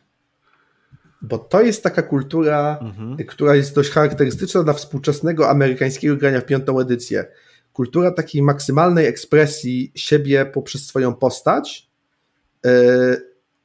Bo 1.22 1.38
to 1.38 1.62
jest 1.62 1.82
taka 1.82 2.02
kultura, 2.02 2.78
mhm. 2.80 3.16
która 3.16 3.54
jest 3.56 3.74
dość 3.74 3.90
charakterystyczna 3.90 4.62
dla 4.62 4.72
współczesnego 4.72 5.50
amerykańskiego 5.50 6.16
grania 6.16 6.40
w 6.40 6.46
piątą 6.46 6.80
edycję. 6.80 7.24
Kultura 7.72 8.10
takiej 8.10 8.42
maksymalnej 8.42 9.06
ekspresji 9.06 9.92
siebie 9.94 10.46
poprzez 10.46 10.86
swoją 10.86 11.14
postać 11.14 11.90
yy, 12.64 12.70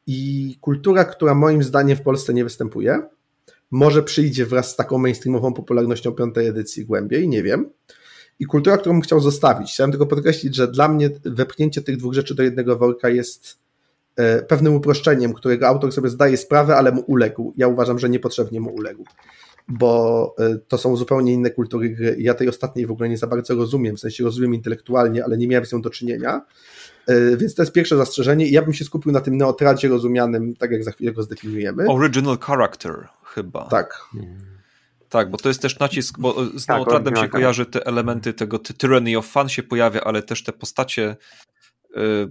i 0.08 0.58
kultura, 0.62 1.06
która 1.06 1.36
moim 1.36 1.64
zdaniem 1.64 1.98
w 1.98 2.02
Polsce 2.02 2.34
nie 2.34 2.44
występuje. 2.44 3.02
Może 3.72 4.04
przyjdzie 4.04 4.46
wraz 4.46 4.72
z 4.72 4.76
taką 4.76 4.98
mainstreamową 4.98 5.54
popularnością 5.54 6.12
piątej 6.12 6.48
edycji 6.48 6.86
głębiej, 6.86 7.30
nie 7.30 7.44
wiem. 7.44 7.70
I 8.40 8.46
kultura, 8.46 8.78
którą 8.78 8.96
bym 8.96 9.02
chciał 9.02 9.20
zostawić. 9.20 9.72
Chciałem 9.72 9.92
tylko 9.92 10.06
podkreślić, 10.06 10.56
że 10.56 10.68
dla 10.68 10.88
mnie 10.88 11.10
wepchnięcie 11.26 11.82
tych 11.82 11.98
dwóch 11.98 12.14
rzeczy 12.14 12.36
do 12.36 12.44
jednego 12.44 12.78
worka 12.78 13.10
jest 13.10 13.67
E, 13.67 13.67
pewnym 14.48 14.76
uproszczeniem, 14.76 15.34
którego 15.34 15.68
autor 15.68 15.92
sobie 15.92 16.10
zdaje 16.10 16.38
sprawę, 16.38 16.76
ale 16.76 16.92
mu 16.92 17.02
uległ. 17.02 17.54
Ja 17.58 17.68
uważam, 17.68 18.00
że 18.00 18.10
niepotrzebnie 18.10 18.62
mu 18.62 18.76
uległ, 18.76 19.06
bo 19.68 20.36
e, 20.40 20.58
to 20.68 20.78
są 20.78 20.96
zupełnie 20.96 21.34
inne 21.34 21.50
kultury 21.50 21.90
gry. 21.90 22.16
Ja 22.20 22.34
tej 22.34 22.50
ostatniej 22.50 22.86
w 22.86 22.92
ogóle 22.92 23.10
nie 23.10 23.18
za 23.18 23.28
bardzo 23.28 23.56
rozumiem, 23.56 23.98
w 23.98 24.00
sensie 24.00 24.24
rozumiem 24.24 24.54
intelektualnie, 24.54 25.26
ale 25.26 25.38
nie 25.38 25.48
miałem 25.48 25.66
z 25.66 25.74
nią 25.74 25.82
do 25.82 25.90
czynienia. 25.90 26.42
E, 27.08 27.38
więc 27.38 27.56
to 27.56 27.62
jest 27.62 27.74
pierwsze 27.74 27.98
zastrzeżenie 27.98 28.48
i 28.48 28.52
ja 28.52 28.62
bym 28.62 28.74
się 28.74 28.86
skupił 28.86 29.12
na 29.12 29.22
tym 29.22 29.38
neotradzie 29.38 29.88
rozumianym, 29.88 30.56
tak 30.56 30.72
jak 30.72 30.84
za 30.84 30.92
chwilę 30.92 31.12
go 31.12 31.24
zdefiniujemy. 31.24 31.86
Original 31.90 32.38
character 32.38 33.08
chyba. 33.24 33.68
Tak. 33.68 34.00
Tak, 35.10 35.32
bo 35.32 35.38
to 35.38 35.50
jest 35.50 35.62
też 35.62 35.80
nacisk, 35.80 36.20
bo 36.20 36.46
z 36.46 36.66
tak, 36.66 36.78
Neotradem 36.78 37.16
się 37.16 37.28
kojarzy 37.28 37.66
te 37.66 37.86
elementy 37.86 38.34
tego 38.34 38.60
Tyranny 38.60 39.18
of 39.18 39.28
Fun 39.28 39.50
się 39.50 39.64
pojawia, 39.64 40.02
ale 40.02 40.24
też 40.24 40.44
te 40.44 40.54
postacie 40.54 41.16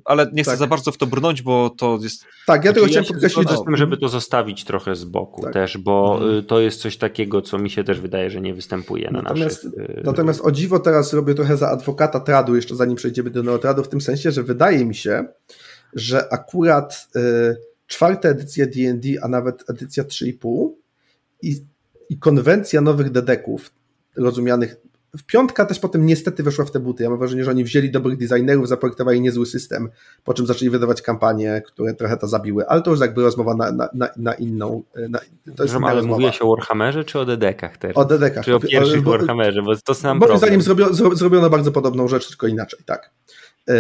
ale 0.05 0.31
nie 0.33 0.43
chcę 0.43 0.53
tak. 0.53 0.59
za 0.59 0.67
bardzo 0.67 0.93
w 0.93 0.97
to 0.97 1.07
brnąć, 1.07 1.43
bo 1.43 1.71
to 1.71 1.99
jest. 2.03 2.25
Tak, 2.47 2.65
ja 2.65 2.73
znaczy, 2.73 2.89
chciałem 2.89 3.05
ja 3.05 3.13
podkreślić. 3.13 3.51
z 3.51 3.65
tym, 3.65 3.77
żeby 3.77 3.97
to 3.97 4.09
zostawić 4.09 4.65
trochę 4.65 4.97
z 4.97 5.05
boku 5.05 5.43
tak. 5.43 5.53
też, 5.53 5.79
bo 5.79 6.15
mhm. 6.15 6.39
Y, 6.39 6.43
to 6.43 6.61
jest 6.61 6.81
coś 6.81 6.97
takiego, 6.97 7.43
co 7.43 7.59
mi 7.59 7.71
się 7.71 7.85
też 7.85 8.01
wydaje, 8.01 8.31
że 8.31 8.41
nie 8.41 8.55
występuje 8.55 9.11
na 9.11 9.23
natomiast, 9.23 9.65
naszych. 9.65 9.99
Y, 9.99 10.03
natomiast 10.05 10.41
o 10.41 10.53
dziwo 10.53 10.79
teraz 10.79 11.13
robię 11.13 11.35
trochę 11.35 11.57
za 11.57 11.69
adwokata 11.69 12.21
tradu, 12.21 12.57
jeszcze 12.57 12.77
zanim 12.77 12.97
przejdziemy 12.97 13.31
do 13.31 13.43
neotradu, 13.43 13.83
w 13.83 13.89
tym 13.89 14.01
sensie, 14.01 14.31
że 14.31 14.43
wydaje 14.43 14.85
mi 14.85 14.95
się, 14.95 15.25
że 15.95 16.33
akurat 16.33 17.09
y, 17.17 17.57
czwarta 17.87 18.29
edycja 18.29 18.67
D&D, 18.67 19.09
a 19.23 19.29
nawet 19.29 19.71
edycja 19.71 20.05
3,5 20.05 20.71
i, 21.43 21.65
i 22.09 22.19
konwencja 22.19 22.81
nowych 22.81 23.11
dedeków, 23.11 23.71
rozumianych 24.17 24.77
w 25.19 25.27
piątka 25.27 25.65
też 25.65 25.79
potem 25.79 26.07
niestety 26.07 26.43
weszła 26.43 26.65
w 26.65 26.71
te 26.71 26.81
buty. 26.81 27.03
Ja 27.03 27.11
mam 27.11 27.19
wrażenie, 27.19 27.45
że 27.45 27.51
oni 27.51 27.65
wzięli 27.65 27.91
dobrych 27.91 28.19
designerów, 28.19 28.69
zaprojektowali 28.69 29.21
niezły 29.21 29.47
system, 29.47 29.89
po 30.25 30.35
czym 30.35 30.47
zaczęli 30.47 30.71
wydawać 30.71 31.03
kampanie, 31.03 31.63
które 31.67 31.95
trochę 31.95 32.17
to 32.17 32.27
zabiły, 32.27 32.69
ale 32.69 32.83
to 32.83 32.91
już 32.91 33.01
jakby 33.01 33.23
rozmowa 33.23 33.55
na, 33.55 33.73
na, 33.73 33.89
na, 33.95 34.09
na 34.17 34.35
inną. 34.35 34.83
Na, 35.09 35.19
to 35.57 35.63
jest 35.63 35.77
ale 35.85 36.03
mówiłeś 36.03 36.43
o 36.43 36.49
Warhammerze 36.49 37.05
czy 37.05 37.19
o 37.19 37.25
Dedekach 37.25 37.79
teraz? 37.79 37.97
O 37.97 38.05
Dedekach. 38.05 38.45
Czy 38.45 38.55
o 38.55 38.61
pierwszych 38.61 39.03
bo, 39.03 39.11
Warhammerze, 39.11 39.63
bo 39.63 39.77
to 39.77 39.95
sam 39.95 40.19
Moim 40.19 40.39
zdaniem 40.39 40.63
zrobio, 40.63 40.95
zrobiono 40.95 41.51
bardzo 41.51 41.73
podobną 41.73 42.09
rzecz, 42.09 42.29
tylko 42.29 42.47
inaczej, 42.47 42.81
tak. 42.87 43.11
Yy, 43.69 43.75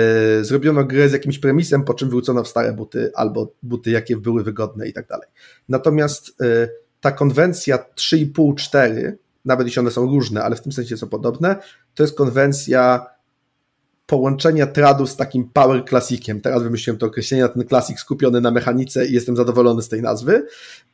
zrobiono 0.44 0.84
grę 0.84 1.08
z 1.08 1.12
jakimś 1.12 1.39
premisem, 1.39 1.84
po 1.84 1.94
czym 1.94 2.10
wrócono 2.10 2.42
w 2.42 2.48
stare 2.48 2.73
buty 2.73 3.10
albo 3.15 3.52
buty, 3.62 3.90
jakie 3.90 4.16
były 4.16 4.42
wygodne 4.42 4.89
i 4.89 4.92
tak 4.92 5.06
dalej. 5.06 5.28
Natomiast 5.68 6.40
yy, 6.40 6.68
ta 7.00 7.12
konwencja 7.12 7.78
3,5-4 7.97 9.12
nawet 9.47 9.66
jeśli 9.66 9.81
one 9.81 9.91
są 9.91 10.07
różne, 10.07 10.44
ale 10.44 10.57
w 10.57 10.60
tym 10.60 10.73
sensie 10.73 10.97
są 10.97 11.08
podobne, 11.08 11.57
to 11.94 12.02
jest 12.02 12.16
konwencja 12.16 13.07
połączenia 14.07 14.66
tradu 14.66 15.07
z 15.07 15.16
takim 15.16 15.50
power 15.50 15.84
classiciem. 15.84 16.41
Teraz 16.41 16.62
wymyśliłem 16.62 16.99
to 16.99 17.07
określenie, 17.07 17.49
ten 17.49 17.65
klasik 17.65 18.00
skupiony 18.00 18.41
na 18.41 18.50
mechanice 18.50 19.07
i 19.07 19.12
jestem 19.12 19.36
zadowolony 19.36 19.83
z 19.83 19.89
tej 19.89 20.02
nazwy. 20.02 20.47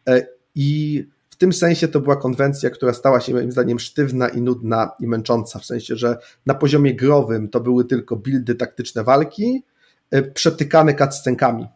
E, 0.09 0.27
I 0.55 1.05
w 1.31 1.37
tym 1.37 1.53
sensie 1.53 1.89
to 1.89 2.01
była 2.01 2.17
konwencja, 2.17 2.71
która 2.71 2.93
stała 2.93 3.21
się 3.21 3.35
moim 3.35 3.53
zdaniem 3.53 3.79
sztywna 3.79 4.29
i 4.29 4.43
nudna 4.43 4.91
i 5.01 5.07
męcząca, 5.07 5.59
w 5.59 5.65
sensie, 5.65 5.97
że 5.97 6.17
na 6.47 6.55
poziomie 6.55 6.97
growym 6.97 7.49
to 7.49 7.61
były 7.61 7.85
tylko 7.85 8.17
buildy 8.17 8.55
taktyczne 8.55 9.05
walki, 9.05 9.65
e, 10.11 10.23
przetykane 10.23 10.95
cutscenkami. 10.95 11.67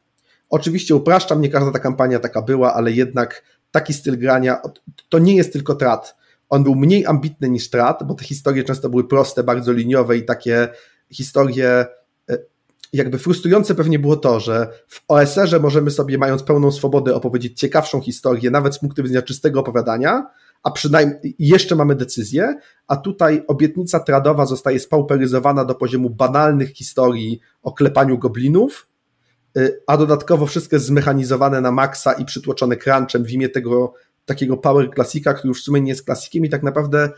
Oczywiście 0.51 0.95
upraszczam, 0.95 1.41
nie 1.41 1.49
każda 1.49 1.73
ta 1.73 1.79
kampania 1.79 2.19
taka 2.19 2.43
była, 2.43 2.75
ale 2.75 2.93
jednak 2.93 3.43
taki 3.71 3.95
styl 3.95 4.19
grania 4.19 4.61
to 5.09 5.19
nie 5.19 5.37
jest 5.37 5.53
tylko 5.53 5.75
trad 5.75 6.17
on 6.49 6.65
był 6.65 6.75
mniej 6.75 7.07
ambitny 7.07 7.49
niż 7.51 7.65
Strat, 7.65 8.03
bo 8.07 8.15
te 8.15 8.25
historie 8.25 8.65
często 8.65 8.89
były 8.89 9.09
proste, 9.09 9.43
bardzo 9.43 9.73
liniowe 9.73 10.17
i 10.17 10.25
takie 10.25 10.69
historie 11.11 11.87
e, 12.31 12.39
jakby 12.93 13.19
frustrujące 13.19 13.75
pewnie 13.75 13.99
było 13.99 14.17
to, 14.17 14.41
że 14.41 14.69
w 14.89 15.03
OSR-ze 15.09 15.61
możemy 15.61 15.91
sobie, 15.91 16.19
mając 16.19 16.43
pełną 16.43 16.73
swobodę, 16.73 17.15
opowiedzieć 17.15 17.59
ciekawszą 17.59 18.01
historię, 18.01 18.51
nawet 18.51 18.75
z 18.75 18.79
punktu 18.79 19.03
widzenia 19.03 19.23
czystego 19.23 19.61
opowiadania, 19.61 20.27
a 20.63 20.71
przynajmniej 20.71 21.37
jeszcze 21.39 21.77
mamy 21.77 21.95
decyzję, 21.95 22.59
a 22.87 22.97
tutaj 22.97 23.45
obietnica 23.47 24.01
tradowa 24.01 24.47
zostaje 24.47 24.81
spauperyzowana 24.81 25.65
do 25.65 25.75
poziomu 25.75 26.11
banalnych 26.11 26.71
historii 26.71 27.41
o 27.63 27.73
klepaniu 27.73 28.19
goblinów, 28.19 28.89
e, 29.57 29.71
a 29.87 29.97
dodatkowo 29.97 30.47
wszystko 30.47 30.77
jest 30.77 30.87
zmechanizowane 30.87 31.61
na 31.61 31.73
maksa 31.73 32.13
i 32.13 32.25
przytłoczone 32.25 32.77
crunchem 32.77 33.25
w 33.25 33.31
imię 33.31 33.49
tego 33.49 33.95
takiego 34.27 34.57
power 34.57 34.91
klasika, 34.91 35.35
który 35.35 35.49
już 35.49 35.61
w 35.61 35.65
sumie 35.65 35.81
nie 35.81 35.89
jest 35.89 36.05
klasikiem 36.05 36.45
i 36.45 36.49
tak 36.49 36.63
naprawdę 36.63 37.11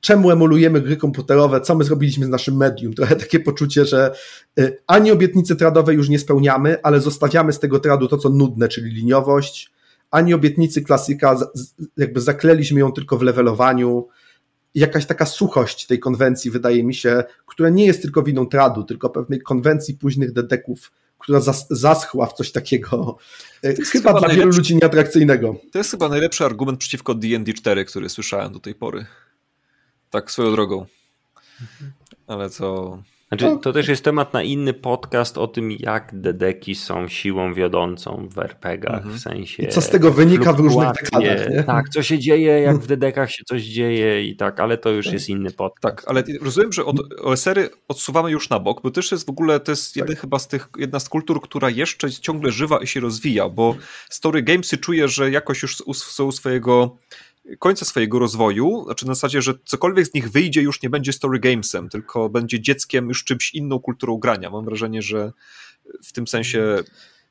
czemu 0.00 0.30
emulujemy 0.30 0.80
gry 0.80 0.96
komputerowe, 0.96 1.60
co 1.60 1.74
my 1.74 1.84
zrobiliśmy 1.84 2.26
z 2.26 2.28
naszym 2.28 2.56
medium. 2.56 2.94
Trochę 2.94 3.16
takie 3.16 3.40
poczucie, 3.40 3.84
że 3.84 4.14
y, 4.58 4.78
ani 4.86 5.12
obietnicy 5.12 5.56
tradowej 5.56 5.96
już 5.96 6.08
nie 6.08 6.18
spełniamy, 6.18 6.82
ale 6.82 7.00
zostawiamy 7.00 7.52
z 7.52 7.58
tego 7.58 7.80
tradu 7.80 8.08
to, 8.08 8.18
co 8.18 8.28
nudne, 8.28 8.68
czyli 8.68 8.90
liniowość, 8.90 9.72
ani 10.10 10.34
obietnicy 10.34 10.82
klasyka, 10.82 11.36
jakby 11.96 12.20
zakleliśmy 12.20 12.80
ją 12.80 12.92
tylko 12.92 13.18
w 13.18 13.22
levelowaniu. 13.22 14.08
Jakaś 14.74 15.06
taka 15.06 15.26
suchość 15.26 15.86
tej 15.86 15.98
konwencji, 15.98 16.50
wydaje 16.50 16.84
mi 16.84 16.94
się, 16.94 17.24
która 17.46 17.68
nie 17.68 17.86
jest 17.86 18.02
tylko 18.02 18.22
winą 18.22 18.46
tradu, 18.46 18.84
tylko 18.84 19.10
pewnej 19.10 19.40
konwencji 19.40 19.94
późnych 19.94 20.32
dedeków 20.32 20.92
która 21.18 21.40
zas 21.40 21.66
zaschła 21.70 22.26
w 22.26 22.32
coś 22.32 22.52
takiego 22.52 23.16
e, 23.62 23.74
chyba, 23.74 23.90
chyba 23.90 24.20
dla 24.20 24.28
wielu 24.28 24.50
ludzi 24.50 24.76
nieatrakcyjnego. 24.76 25.56
To 25.72 25.78
jest 25.78 25.90
chyba 25.90 26.08
najlepszy 26.08 26.44
argument 26.44 26.78
przeciwko 26.78 27.14
D&D 27.14 27.52
4, 27.52 27.84
który 27.84 28.08
słyszałem 28.08 28.52
do 28.52 28.60
tej 28.60 28.74
pory. 28.74 29.06
Tak 30.10 30.30
swoją 30.30 30.52
drogą. 30.52 30.86
Ale 32.26 32.50
co... 32.50 32.98
Znaczy, 33.28 33.44
no. 33.44 33.56
to 33.56 33.72
też 33.72 33.88
jest 33.88 34.04
temat 34.04 34.32
na 34.32 34.42
inny 34.42 34.74
podcast 34.74 35.38
o 35.38 35.46
tym, 35.46 35.70
jak 35.70 36.20
dedeki 36.20 36.74
są 36.74 37.08
siłą 37.08 37.54
wiodącą 37.54 38.28
w 38.30 38.38
RPGach, 38.38 38.94
mhm. 38.94 39.14
w 39.14 39.20
sensie. 39.20 39.62
I 39.62 39.68
co 39.68 39.80
z 39.80 39.88
tego 39.88 40.10
wynika 40.10 40.52
w 40.52 40.60
różnych 40.60 40.92
dekadach. 40.92 41.50
Nie? 41.50 41.62
Tak, 41.62 41.88
co 41.88 42.02
się 42.02 42.18
dzieje, 42.18 42.60
jak 42.60 42.78
w 42.78 42.86
dedekach 42.94 43.30
się 43.30 43.44
coś 43.44 43.62
dzieje 43.62 44.24
i 44.24 44.36
tak, 44.36 44.60
ale 44.60 44.78
to 44.78 44.90
już 44.90 45.06
tak. 45.06 45.14
jest 45.14 45.28
inny 45.28 45.50
podcast. 45.50 45.96
Tak, 45.96 46.04
ale 46.06 46.22
rozumiem, 46.42 46.72
że 46.72 46.84
od 46.84 46.96
OSR-y 47.22 47.70
odsuwamy 47.88 48.30
już 48.30 48.50
na 48.50 48.60
bok, 48.60 48.82
bo 48.82 48.90
też 48.90 49.12
jest 49.12 49.26
w 49.26 49.30
ogóle, 49.30 49.60
to 49.60 49.72
jest 49.72 49.94
tak. 49.94 50.18
chyba 50.18 50.38
z 50.38 50.48
tych, 50.48 50.68
jedna 50.78 51.00
z 51.00 51.08
kultur, 51.08 51.42
która 51.42 51.70
jeszcze 51.70 52.10
ciągle 52.10 52.52
żywa 52.52 52.78
i 52.78 52.86
się 52.86 53.00
rozwija, 53.00 53.48
bo 53.48 53.76
Story 54.10 54.42
Gamesy 54.42 54.78
czuje, 54.78 55.08
że 55.08 55.30
jakoś 55.30 55.62
już 55.62 55.76
są 55.94 56.32
swojego 56.32 56.96
końca 57.58 57.84
swojego 57.84 58.18
rozwoju, 58.18 58.84
znaczy 58.84 59.06
na 59.06 59.14
zasadzie, 59.14 59.42
że 59.42 59.54
cokolwiek 59.64 60.06
z 60.06 60.14
nich 60.14 60.30
wyjdzie 60.30 60.62
już 60.62 60.82
nie 60.82 60.90
będzie 60.90 61.12
story 61.12 61.38
gamesem, 61.40 61.88
tylko 61.88 62.28
będzie 62.28 62.60
dzieckiem 62.60 63.08
już 63.08 63.24
czymś 63.24 63.54
inną 63.54 63.80
kulturą 63.80 64.18
grania. 64.18 64.50
Mam 64.50 64.64
wrażenie, 64.64 65.02
że 65.02 65.32
w 66.04 66.12
tym 66.12 66.26
sensie 66.26 66.78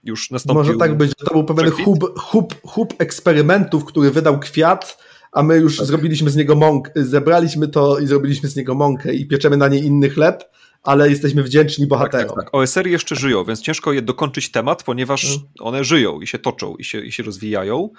już 0.04 0.32
nastąpił... 0.32 0.64
Może 0.64 0.78
tak 0.78 0.98
być, 0.98 1.10
że 1.10 1.26
to 1.26 1.34
był 1.34 1.44
pewien 1.44 1.72
hub, 1.72 2.20
hub, 2.20 2.56
hub 2.66 2.94
eksperymentów, 2.98 3.86
który 3.86 4.12
wydał 4.12 4.40
kwiat, 4.40 4.98
a 5.32 5.44
my 5.44 5.58
już 5.58 5.78
tak. 5.78 5.86
zrobiliśmy 5.86 6.30
z 6.30 6.36
niego 6.36 6.56
mąkę, 6.56 6.92
zebraliśmy 6.96 7.68
to 7.68 8.00
i 8.00 8.08
zrobiliśmy 8.08 8.50
z 8.50 8.56
niego 8.56 8.76
mąkę 8.76 9.14
i 9.14 9.28
pieczemy 9.28 9.58
na 9.58 9.68
niej 9.68 9.86
inny 9.86 10.10
chleb, 10.10 10.44
ale 10.84 11.10
jesteśmy 11.10 11.44
wdzięczni 11.44 11.88
bohaterom. 11.88 12.28
Tak, 12.28 12.36
tak, 12.36 12.46
tak. 12.46 12.56
OSR 12.56 12.88
jeszcze 12.88 13.16
żyją, 13.16 13.44
więc 13.44 13.62
ciężko 13.62 13.94
je 13.94 14.02
dokończyć 14.02 14.52
temat, 14.52 14.84
ponieważ 14.84 15.26
hmm. 15.26 15.48
one 15.60 15.84
żyją 15.84 16.22
i 16.22 16.28
się 16.28 16.40
toczą 16.40 16.76
i 16.76 16.84
się, 16.84 17.02
i 17.02 17.12
się 17.12 17.24
rozwijają. 17.24 17.90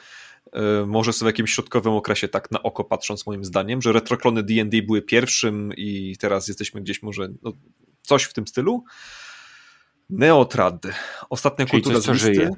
E, 0.54 0.86
może 0.86 1.12
są 1.12 1.24
w 1.24 1.26
jakimś 1.26 1.54
środkowym 1.54 1.92
okresie, 1.92 2.28
tak 2.28 2.50
na 2.50 2.62
oko 2.62 2.84
patrząc 2.84 3.26
moim 3.26 3.44
zdaniem, 3.44 3.82
że 3.82 3.92
retroklony 3.92 4.42
D&D 4.42 4.82
były 4.82 5.02
pierwszym 5.02 5.72
i 5.76 6.16
teraz 6.20 6.48
jesteśmy 6.48 6.80
gdzieś 6.80 7.02
może 7.02 7.28
no, 7.42 7.52
coś 8.02 8.24
w 8.24 8.32
tym 8.32 8.46
stylu. 8.46 8.84
Neotrad. 10.10 10.86
Ostatnia 11.30 11.66
Czyli 11.66 11.82
kultura 11.82 12.00
coś, 12.00 12.20
z 12.20 12.24
listy. 12.24 12.34
Żyje. 12.34 12.50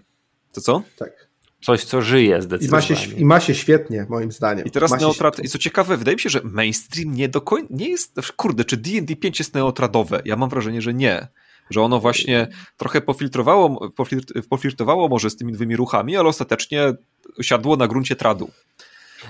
To 0.53 0.61
co? 0.61 0.83
Tak. 0.99 1.29
Coś, 1.65 1.85
co 1.85 2.03
żyje 2.03 2.43
zdecydowanie. 2.43 2.87
I 2.87 2.91
ma 2.91 2.97
się, 2.97 3.17
i 3.17 3.25
ma 3.25 3.41
się 3.41 3.55
świetnie, 3.55 4.07
moim 4.09 4.33
zdaniem. 4.33 4.67
I 4.67 4.71
teraz 4.71 5.01
Neotrad, 5.01 5.45
i 5.45 5.49
co 5.49 5.59
ciekawe, 5.59 5.97
wydaje 5.97 6.15
mi 6.15 6.21
się, 6.21 6.31
że 6.31 6.41
mainstream 6.45 7.15
nie 7.15 7.29
do 7.29 7.41
końca, 7.41 7.69
nie 7.71 7.89
jest, 7.89 8.33
kurde, 8.37 8.65
czy 8.65 8.77
D&D 8.77 9.17
5 9.17 9.39
jest 9.39 9.55
neotradowe? 9.55 10.23
Ja 10.25 10.37
mam 10.37 10.51
wrażenie, 10.51 10.83
że 10.83 10.95
nie 10.95 11.29
że 11.71 11.83
ono 11.83 12.01
właśnie 12.01 12.49
trochę 12.77 13.01
pofiltrowało, 13.01 13.91
poflirtowało 14.51 15.09
może 15.09 15.31
z 15.31 15.37
tymi 15.37 15.53
nowymi 15.53 15.77
ruchami, 15.77 16.17
ale 16.17 16.29
ostatecznie 16.29 16.93
siadło 17.43 17.77
na 17.77 17.89
gruncie 17.89 18.17
tradu. 18.17 18.51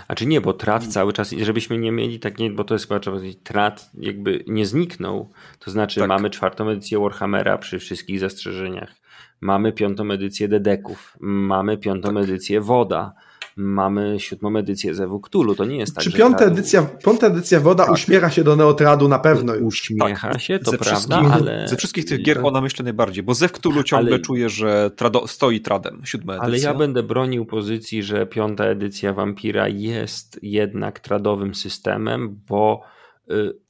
A 0.08 0.15
czy 0.15 0.26
nie, 0.26 0.40
bo 0.40 0.52
trad 0.52 0.86
cały 0.86 1.12
czas, 1.12 1.31
żebyśmy 1.31 1.78
nie 1.78 1.92
mieli 1.92 2.20
tak, 2.20 2.39
nie, 2.39 2.50
bo 2.50 2.65
to 2.65 2.74
jest 2.74 2.89
chyba 2.89 3.00
trzeba 3.00 3.16
powiedzieć, 3.16 3.39
trad 3.44 3.90
jakby 3.94 4.44
nie 4.47 4.66
zniknął. 4.66 5.31
To 5.58 5.70
znaczy 5.70 6.00
tak. 6.00 6.08
mamy 6.08 6.31
czwartą 6.31 6.68
edycję 6.68 6.98
Warhammera 6.98 7.58
przy 7.58 7.78
wszystkich 7.78 8.20
zastrzeżeniach. 8.20 8.94
Mamy 9.40 9.73
piątą 9.73 10.10
edycję 10.10 10.48
Dedeków. 10.48 11.16
Mamy 11.20 11.78
piątą 11.78 12.15
tak. 12.15 12.24
edycję 12.24 12.60
Woda 12.60 13.12
mamy 13.56 14.20
siódmą 14.20 14.56
edycję 14.56 14.94
Zewu 14.94 15.20
Cthulhu. 15.20 15.54
To 15.54 15.64
nie 15.64 15.76
jest 15.76 15.94
tak, 15.94 16.04
Czy 16.04 16.12
piąta, 16.12 16.44
edycja, 16.44 16.82
piąta 16.82 17.26
edycja 17.26 17.60
Woda 17.60 17.84
tak. 17.84 17.92
uśmiecha 17.92 18.30
się 18.30 18.44
do 18.44 18.56
Neotradu 18.56 19.08
na 19.08 19.18
pewno. 19.18 19.52
Uśmiecha 19.52 20.32
tak. 20.32 20.40
się, 20.40 20.58
to 20.58 20.70
ze 20.70 20.78
prawda, 20.78 21.22
ale... 21.32 21.68
Ze 21.68 21.76
wszystkich 21.76 22.04
tych 22.04 22.22
gier 22.22 22.40
ona 22.42 22.60
myślę 22.60 22.84
najbardziej, 22.84 23.24
bo 23.24 23.34
Zew 23.34 23.52
Cthulhu 23.52 23.82
ciągle 23.82 24.14
ale... 24.14 24.22
czuje, 24.22 24.48
że 24.48 24.90
trado, 24.96 25.26
stoi 25.26 25.60
tradem, 25.60 26.02
siódma 26.04 26.32
edycja. 26.32 26.46
Ale 26.46 26.58
ja 26.58 26.74
będę 26.74 27.02
bronił 27.02 27.46
pozycji, 27.46 28.02
że 28.02 28.26
piąta 28.26 28.64
edycja 28.64 29.12
Vampira 29.12 29.68
jest 29.68 30.38
jednak 30.42 31.00
tradowym 31.00 31.54
systemem, 31.54 32.40
bo... 32.48 32.82
Y 33.30 33.65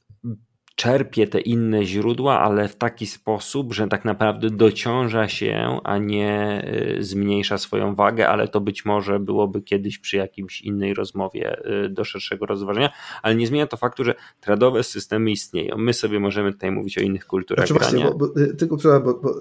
czerpie 0.77 1.27
te 1.27 1.39
inne 1.39 1.85
źródła, 1.85 2.39
ale 2.39 2.67
w 2.67 2.75
taki 2.75 3.07
sposób, 3.07 3.73
że 3.73 3.87
tak 3.87 4.05
naprawdę 4.05 4.49
dociąża 4.49 5.27
się, 5.27 5.79
a 5.83 5.97
nie 5.97 6.63
y, 6.99 7.03
zmniejsza 7.03 7.57
swoją 7.57 7.95
wagę, 7.95 8.27
ale 8.27 8.47
to 8.47 8.61
być 8.61 8.85
może 8.85 9.19
byłoby 9.19 9.61
kiedyś 9.61 9.99
przy 9.99 10.17
jakimś 10.17 10.61
innej 10.61 10.93
rozmowie 10.93 11.57
y, 11.85 11.89
do 11.89 12.03
szerszego 12.03 12.45
rozważenia, 12.45 12.91
ale 13.21 13.35
nie 13.35 13.47
zmienia 13.47 13.67
to 13.67 13.77
faktu, 13.77 14.03
że 14.03 14.15
tradowe 14.41 14.83
systemy 14.83 15.31
istnieją. 15.31 15.77
My 15.77 15.93
sobie 15.93 16.19
możemy 16.19 16.53
tutaj 16.53 16.71
mówić 16.71 16.97
o 16.97 17.01
innych 17.01 17.25
kulturach 17.25 17.67
znaczy 17.67 17.91
grania. 17.91 18.05
Właśnie, 18.05 18.19
bo, 18.19 18.33
bo, 18.33 18.41
y, 18.41 18.55
tylko 18.55 18.77
bo, 18.77 19.13
bo, 19.13 19.35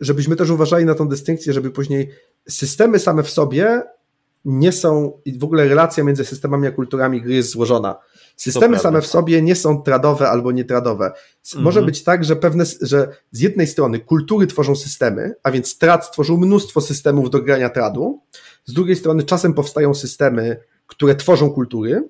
żebyśmy 0.00 0.36
też 0.36 0.50
uważali 0.50 0.84
na 0.84 0.94
tą 0.94 1.08
dystynkcję, 1.08 1.52
żeby 1.52 1.70
później 1.70 2.10
systemy 2.48 2.98
same 2.98 3.22
w 3.22 3.30
sobie 3.30 3.82
nie 4.46 4.72
są, 4.72 5.20
i 5.24 5.38
w 5.38 5.44
ogóle 5.44 5.68
relacja 5.68 6.04
między 6.04 6.24
systemami 6.24 6.66
a 6.66 6.70
kulturami 6.70 7.22
gry 7.22 7.34
jest 7.34 7.50
złożona. 7.50 7.96
Systemy 8.36 8.78
same 8.78 9.02
w 9.02 9.06
sobie 9.06 9.42
nie 9.42 9.54
są 9.54 9.82
tradowe 9.82 10.28
albo 10.28 10.52
nietradowe. 10.52 11.12
Może 11.54 11.80
mhm. 11.80 11.86
być 11.86 12.04
tak, 12.04 12.24
że 12.24 12.36
pewne, 12.36 12.64
że 12.82 13.08
z 13.32 13.40
jednej 13.40 13.66
strony 13.66 13.98
kultury 13.98 14.46
tworzą 14.46 14.76
systemy, 14.76 15.34
a 15.42 15.50
więc 15.50 15.78
trad 15.78 16.12
tworzył 16.12 16.38
mnóstwo 16.38 16.80
systemów 16.80 17.30
do 17.30 17.42
grania 17.42 17.70
tradu, 17.70 18.20
z 18.64 18.72
drugiej 18.72 18.96
strony 18.96 19.22
czasem 19.22 19.54
powstają 19.54 19.94
systemy, 19.94 20.56
które 20.86 21.14
tworzą 21.14 21.50
kultury, 21.50 22.08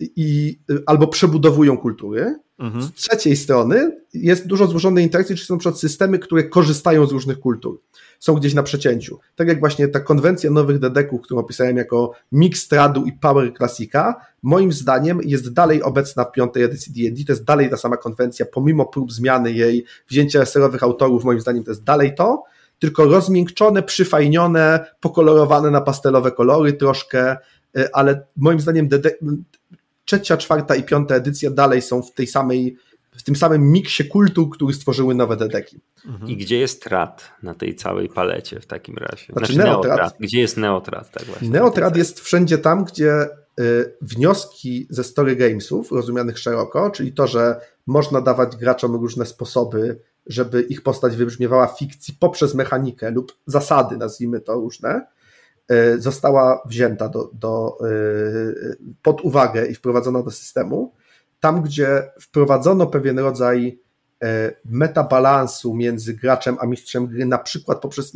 i, 0.00 0.58
albo 0.86 1.06
przebudowują 1.06 1.78
kultury. 1.78 2.38
Mhm. 2.58 2.82
Z 2.84 2.92
trzeciej 2.92 3.36
strony 3.36 3.96
jest 4.14 4.46
dużo 4.46 4.66
złożonej 4.66 5.04
interakcji, 5.04 5.36
czyli 5.36 5.46
są 5.46 5.54
na 5.54 5.58
przykład 5.58 5.80
systemy, 5.80 6.18
które 6.18 6.44
korzystają 6.44 7.06
z 7.06 7.12
różnych 7.12 7.40
kultur. 7.40 7.80
Są 8.20 8.34
gdzieś 8.34 8.54
na 8.54 8.62
przecięciu. 8.62 9.18
Tak 9.36 9.48
jak 9.48 9.60
właśnie 9.60 9.88
ta 9.88 10.00
konwencja 10.00 10.50
nowych 10.50 10.78
dedeków, 10.78 11.20
którą 11.22 11.40
opisałem 11.40 11.76
jako 11.76 12.12
mix 12.32 12.68
tradu 12.68 13.04
i 13.04 13.12
power 13.12 13.54
classica, 13.56 14.14
moim 14.42 14.72
zdaniem 14.72 15.20
jest 15.24 15.52
dalej 15.52 15.82
obecna 15.82 16.24
w 16.24 16.32
piątej 16.32 16.62
edycji 16.62 16.92
D&D, 16.92 17.24
to 17.24 17.32
jest 17.32 17.44
dalej 17.44 17.70
ta 17.70 17.76
sama 17.76 17.96
konwencja, 17.96 18.46
pomimo 18.46 18.86
prób 18.86 19.12
zmiany 19.12 19.52
jej, 19.52 19.84
wzięcia 20.08 20.46
serowych 20.46 20.82
autorów, 20.82 21.24
moim 21.24 21.40
zdaniem 21.40 21.64
to 21.64 21.70
jest 21.70 21.84
dalej 21.84 22.14
to, 22.14 22.42
tylko 22.78 23.04
rozmiękczone, 23.04 23.82
przyfajnione, 23.82 24.86
pokolorowane 25.00 25.70
na 25.70 25.80
pastelowe 25.80 26.32
kolory 26.32 26.72
troszkę, 26.72 27.36
y, 27.78 27.92
ale 27.92 28.26
moim 28.36 28.60
zdaniem 28.60 28.88
trzecia, 30.04 30.36
czwarta 30.36 30.74
i 30.74 30.82
piąta 30.82 31.14
edycja 31.14 31.50
dalej 31.50 31.82
są 31.82 32.02
w 32.02 32.12
tej 32.12 32.26
samej, 32.26 32.76
w 33.20 33.22
tym 33.22 33.36
samym 33.36 33.72
miksie 33.72 34.04
kultu, 34.04 34.48
który 34.48 34.74
stworzyły 34.74 35.14
nowe 35.14 35.36
dedeki. 35.36 35.80
I 36.26 36.36
gdzie 36.36 36.58
jest 36.58 36.82
trad 36.82 37.32
na 37.42 37.54
tej 37.54 37.74
całej 37.74 38.08
palecie 38.08 38.60
w 38.60 38.66
takim 38.66 38.96
razie? 38.96 39.24
Znaczy, 39.32 39.52
znaczy 39.52 39.56
neotrat. 39.56 39.98
neotrat. 39.98 40.14
Gdzie 40.20 40.40
jest 40.40 40.56
neotrat? 40.56 41.10
Tak 41.10 41.24
właśnie, 41.24 41.50
neotrat 41.50 41.96
jest 41.96 42.20
wszędzie 42.20 42.58
tam, 42.58 42.84
gdzie 42.84 43.28
y, 43.60 43.96
wnioski 44.02 44.86
ze 44.90 45.04
story 45.04 45.36
gamesów, 45.36 45.92
rozumianych 45.92 46.38
szeroko, 46.38 46.90
czyli 46.90 47.12
to, 47.12 47.26
że 47.26 47.60
można 47.86 48.20
dawać 48.20 48.56
graczom 48.56 48.94
różne 48.94 49.26
sposoby, 49.26 50.00
żeby 50.26 50.62
ich 50.62 50.82
postać 50.82 51.16
wybrzmiewała 51.16 51.66
w 51.66 51.78
fikcji 51.78 52.14
poprzez 52.20 52.54
mechanikę 52.54 53.10
lub 53.10 53.36
zasady, 53.46 53.96
nazwijmy 53.96 54.40
to 54.40 54.54
różne, 54.54 55.06
E, 55.70 55.98
została 55.98 56.62
wzięta 56.66 57.08
do, 57.08 57.30
do, 57.32 57.78
e, 57.80 57.92
pod 59.02 59.20
uwagę 59.20 59.66
i 59.66 59.74
wprowadzona 59.74 60.22
do 60.22 60.30
systemu. 60.30 60.92
Tam, 61.40 61.62
gdzie 61.62 62.02
wprowadzono 62.20 62.86
pewien 62.86 63.18
rodzaj 63.18 63.78
E, 64.24 64.52
metabalansu 64.64 65.74
między 65.74 66.14
graczem 66.14 66.56
a 66.60 66.66
mistrzem 66.66 67.06
gry, 67.06 67.26
na 67.26 67.38
przykład 67.38 67.80
poprzez 67.80 68.14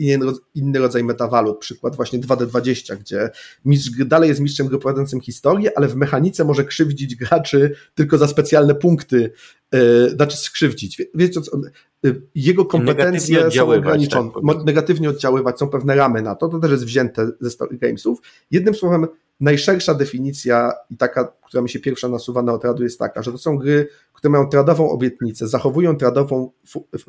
inny, 0.54 0.78
rodzaj 0.78 1.04
metawalut, 1.04 1.58
przykład 1.58 1.96
właśnie 1.96 2.18
2D20, 2.18 2.96
gdzie 2.96 3.30
mistrz 3.64 3.90
gry 3.90 4.04
dalej 4.04 4.28
jest 4.28 4.40
mistrzem 4.40 4.66
gry 4.66 4.78
prowadzącym 4.78 5.20
historię, 5.20 5.70
ale 5.76 5.88
w 5.88 5.96
mechanice 5.96 6.44
może 6.44 6.64
krzywdzić 6.64 7.16
graczy 7.16 7.74
tylko 7.94 8.18
za 8.18 8.28
specjalne 8.28 8.74
punkty, 8.74 9.32
yy, 9.72 10.10
znaczy 10.10 10.36
skrzywdzić. 10.36 11.02
Wiecie, 11.14 11.40
co, 11.40 11.60
yy, 12.02 12.22
jego 12.34 12.64
kompetencje 12.64 13.50
są 13.50 13.72
ograniczone, 13.72 14.30
tak 14.30 14.64
negatywnie 14.64 15.10
oddziaływać, 15.10 15.58
są 15.58 15.68
pewne 15.68 15.94
ramy 15.94 16.22
na 16.22 16.34
to, 16.34 16.48
to 16.48 16.58
też 16.58 16.70
jest 16.70 16.84
wzięte 16.84 17.30
ze 17.40 17.50
Story 17.50 17.78
Gamesów. 17.78 18.18
Jednym 18.50 18.74
słowem, 18.74 19.06
najszersza 19.44 19.94
definicja 19.94 20.72
i 20.90 20.96
taka, 20.96 21.32
która 21.46 21.62
mi 21.62 21.70
się 21.70 21.78
pierwsza 21.78 22.08
nasuwa 22.08 22.42
na 22.42 22.52
otradu 22.52 22.82
jest 22.82 22.98
taka, 22.98 23.22
że 23.22 23.32
to 23.32 23.38
są 23.38 23.58
gry, 23.58 23.88
które 24.12 24.30
mają 24.30 24.48
tradową 24.48 24.90
obietnicę, 24.90 25.48
zachowują 25.48 25.96
tradową 25.96 26.50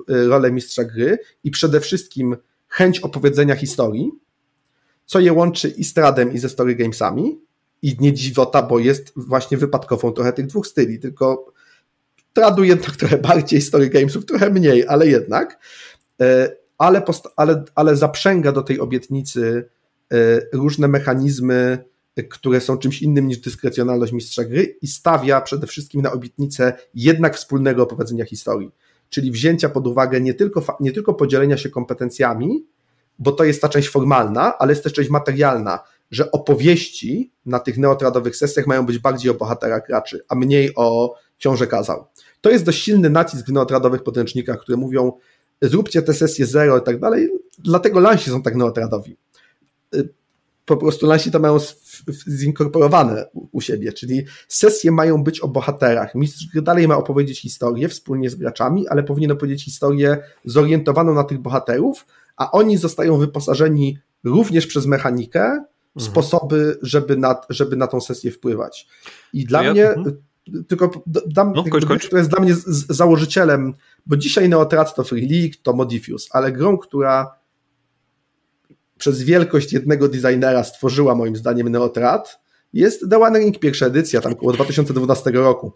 rolę 0.08 0.52
mistrza 0.52 0.84
gry 0.84 1.18
i 1.44 1.52
przede 1.52 1.80
wszystkim 1.80 2.38
chęć 2.68 3.00
opowiedzenia 3.00 3.56
historii, 3.56 4.12
co 5.06 5.20
je 5.20 5.34
łączy 5.34 5.68
i 5.70 5.84
z 5.84 5.94
tradem 5.94 6.34
i 6.34 6.38
ze 6.38 6.50
story 6.50 6.76
gamesami. 6.76 7.40
I 7.82 7.96
nie 8.00 8.14
dziwota, 8.14 8.62
bo 8.62 8.80
jest 8.80 9.14
właśnie 9.16 9.58
wypadkową 9.58 10.12
trochę 10.12 10.34
tych 10.34 10.48
dwóch 10.48 10.68
styli, 10.68 11.00
tylko 11.00 11.54
tradu 12.34 12.64
jednak 12.64 12.96
trochę 12.96 13.18
bardziej, 13.18 13.62
story 13.62 13.90
gamesów 13.90 14.26
trochę 14.26 14.50
mniej, 14.50 14.88
ale 14.88 15.08
jednak, 15.08 15.60
e, 16.22 16.56
ale, 16.78 17.04
ale, 17.36 17.64
ale 17.76 17.96
zaprzęga 17.96 18.52
do 18.52 18.62
tej 18.62 18.80
obietnicy 18.80 19.70
e, 20.12 20.18
różne 20.54 20.88
mechanizmy 20.88 21.86
które 22.24 22.62
są 22.62 22.78
czymś 22.78 23.02
innym 23.02 23.28
niż 23.28 23.38
dyskrecjonalność 23.38 24.14
mistrza 24.14 24.44
gry 24.44 24.78
i 24.82 24.88
stawia 24.88 25.42
przede 25.42 25.68
wszystkim 25.68 26.02
na 26.02 26.12
obietnicę 26.12 26.74
jednak 26.94 27.38
wspólnego 27.38 27.84
opowiedzenia 27.84 28.26
historii, 28.26 28.72
czyli 29.10 29.32
wzięcia 29.32 29.70
pod 29.70 29.88
uwagę 29.88 30.22
nie 30.22 30.34
tylko, 30.34 30.78
nie 30.80 30.92
tylko 30.92 31.14
podzielenia 31.14 31.58
się 31.58 31.70
kompetencjami, 31.70 32.66
bo 33.20 33.32
to 33.32 33.44
jest 33.44 33.62
ta 33.62 33.70
część 33.70 33.90
formalna, 33.90 34.58
ale 34.58 34.72
jest 34.72 34.84
też 34.84 34.94
część 34.94 35.10
materialna, 35.10 35.80
że 36.12 36.32
opowieści 36.32 37.32
na 37.46 37.60
tych 37.60 37.78
neotradowych 37.78 38.36
sesjach 38.36 38.68
mają 38.68 38.86
być 38.86 39.00
bardziej 39.00 39.32
o 39.32 39.34
bohaterach 39.34 39.88
graczy, 39.88 40.26
a 40.28 40.36
mniej 40.36 40.72
o 40.76 41.16
książę 41.38 41.68
kazał. 41.68 42.06
To 42.42 42.50
jest 42.50 42.66
dość 42.66 42.84
silny 42.84 43.10
nacisk 43.10 43.48
w 43.48 43.52
neotradowych 43.52 44.04
podręcznikach, 44.04 44.60
które 44.60 44.78
mówią 44.78 45.12
zróbcie 45.62 46.02
te 46.02 46.14
sesje 46.14 46.46
zero 46.46 46.78
i 46.78 46.82
tak 46.82 47.00
dalej, 47.00 47.30
dlatego 47.60 48.00
lansi 48.00 48.30
są 48.30 48.42
tak 48.42 48.56
neotradowi 48.56 49.18
po 50.66 50.78
prostu 50.78 51.06
lansi 51.08 51.32
to 51.32 51.40
mają 51.40 51.58
zinkorporowane 52.28 53.26
u 53.52 53.62
siebie, 53.62 53.94
czyli 53.94 54.26
sesje 54.48 54.92
mają 54.92 55.24
być 55.24 55.40
o 55.40 55.48
bohaterach. 55.48 56.16
Mistrz 56.16 56.46
dalej 56.62 56.88
ma 56.88 56.98
opowiedzieć 56.98 57.42
historię 57.42 57.90
wspólnie 57.90 58.30
z 58.30 58.36
graczami, 58.36 58.88
ale 58.88 59.04
powinien 59.04 59.32
opowiedzieć 59.32 59.66
historię 59.66 60.18
zorientowaną 60.46 61.14
na 61.14 61.24
tych 61.24 61.40
bohaterów, 61.40 62.06
a 62.38 62.52
oni 62.52 62.78
zostają 62.78 63.18
wyposażeni 63.18 63.98
również 64.24 64.68
przez 64.68 64.86
mechanikę 64.86 65.42
mhm. 65.42 65.66
sposoby, 65.96 66.78
żeby 66.82 67.18
na, 67.18 67.42
żeby 67.50 67.76
na 67.76 67.88
tą 67.88 68.02
sesję 68.02 68.32
wpływać. 68.32 68.88
I 69.34 69.46
dla 69.46 69.64
ja, 69.64 69.72
mnie, 69.72 69.90
mhm. 69.90 70.18
tylko 70.68 71.04
dam, 71.28 71.54
no, 71.56 71.64
kończ, 71.64 71.86
kończ. 71.86 72.12
jest 72.12 72.30
dla 72.30 72.40
mnie 72.40 72.56
z, 72.56 72.66
z 72.66 72.88
założycielem, 72.88 73.74
bo 74.06 74.18
dzisiaj 74.18 74.50
Neotrat 74.50 74.96
to 74.96 75.04
Free 75.04 75.28
League, 75.30 75.54
to 75.64 75.74
Modifius, 75.74 76.28
ale 76.32 76.52
grą, 76.52 76.78
która 76.78 77.45
przez 79.00 79.24
wielkość 79.24 79.74
jednego 79.74 80.08
designera 80.08 80.64
stworzyła 80.64 81.16
moim 81.16 81.36
zdaniem 81.36 81.70
Neotrat, 81.70 82.40
jest 82.74 83.10
The 83.10 83.20
One 83.20 83.40
Ring 83.40 83.60
pierwsza 83.60 83.86
edycja, 83.86 84.22
tam 84.22 84.34
około 84.34 84.54
2012 84.54 85.32
roku. 85.32 85.72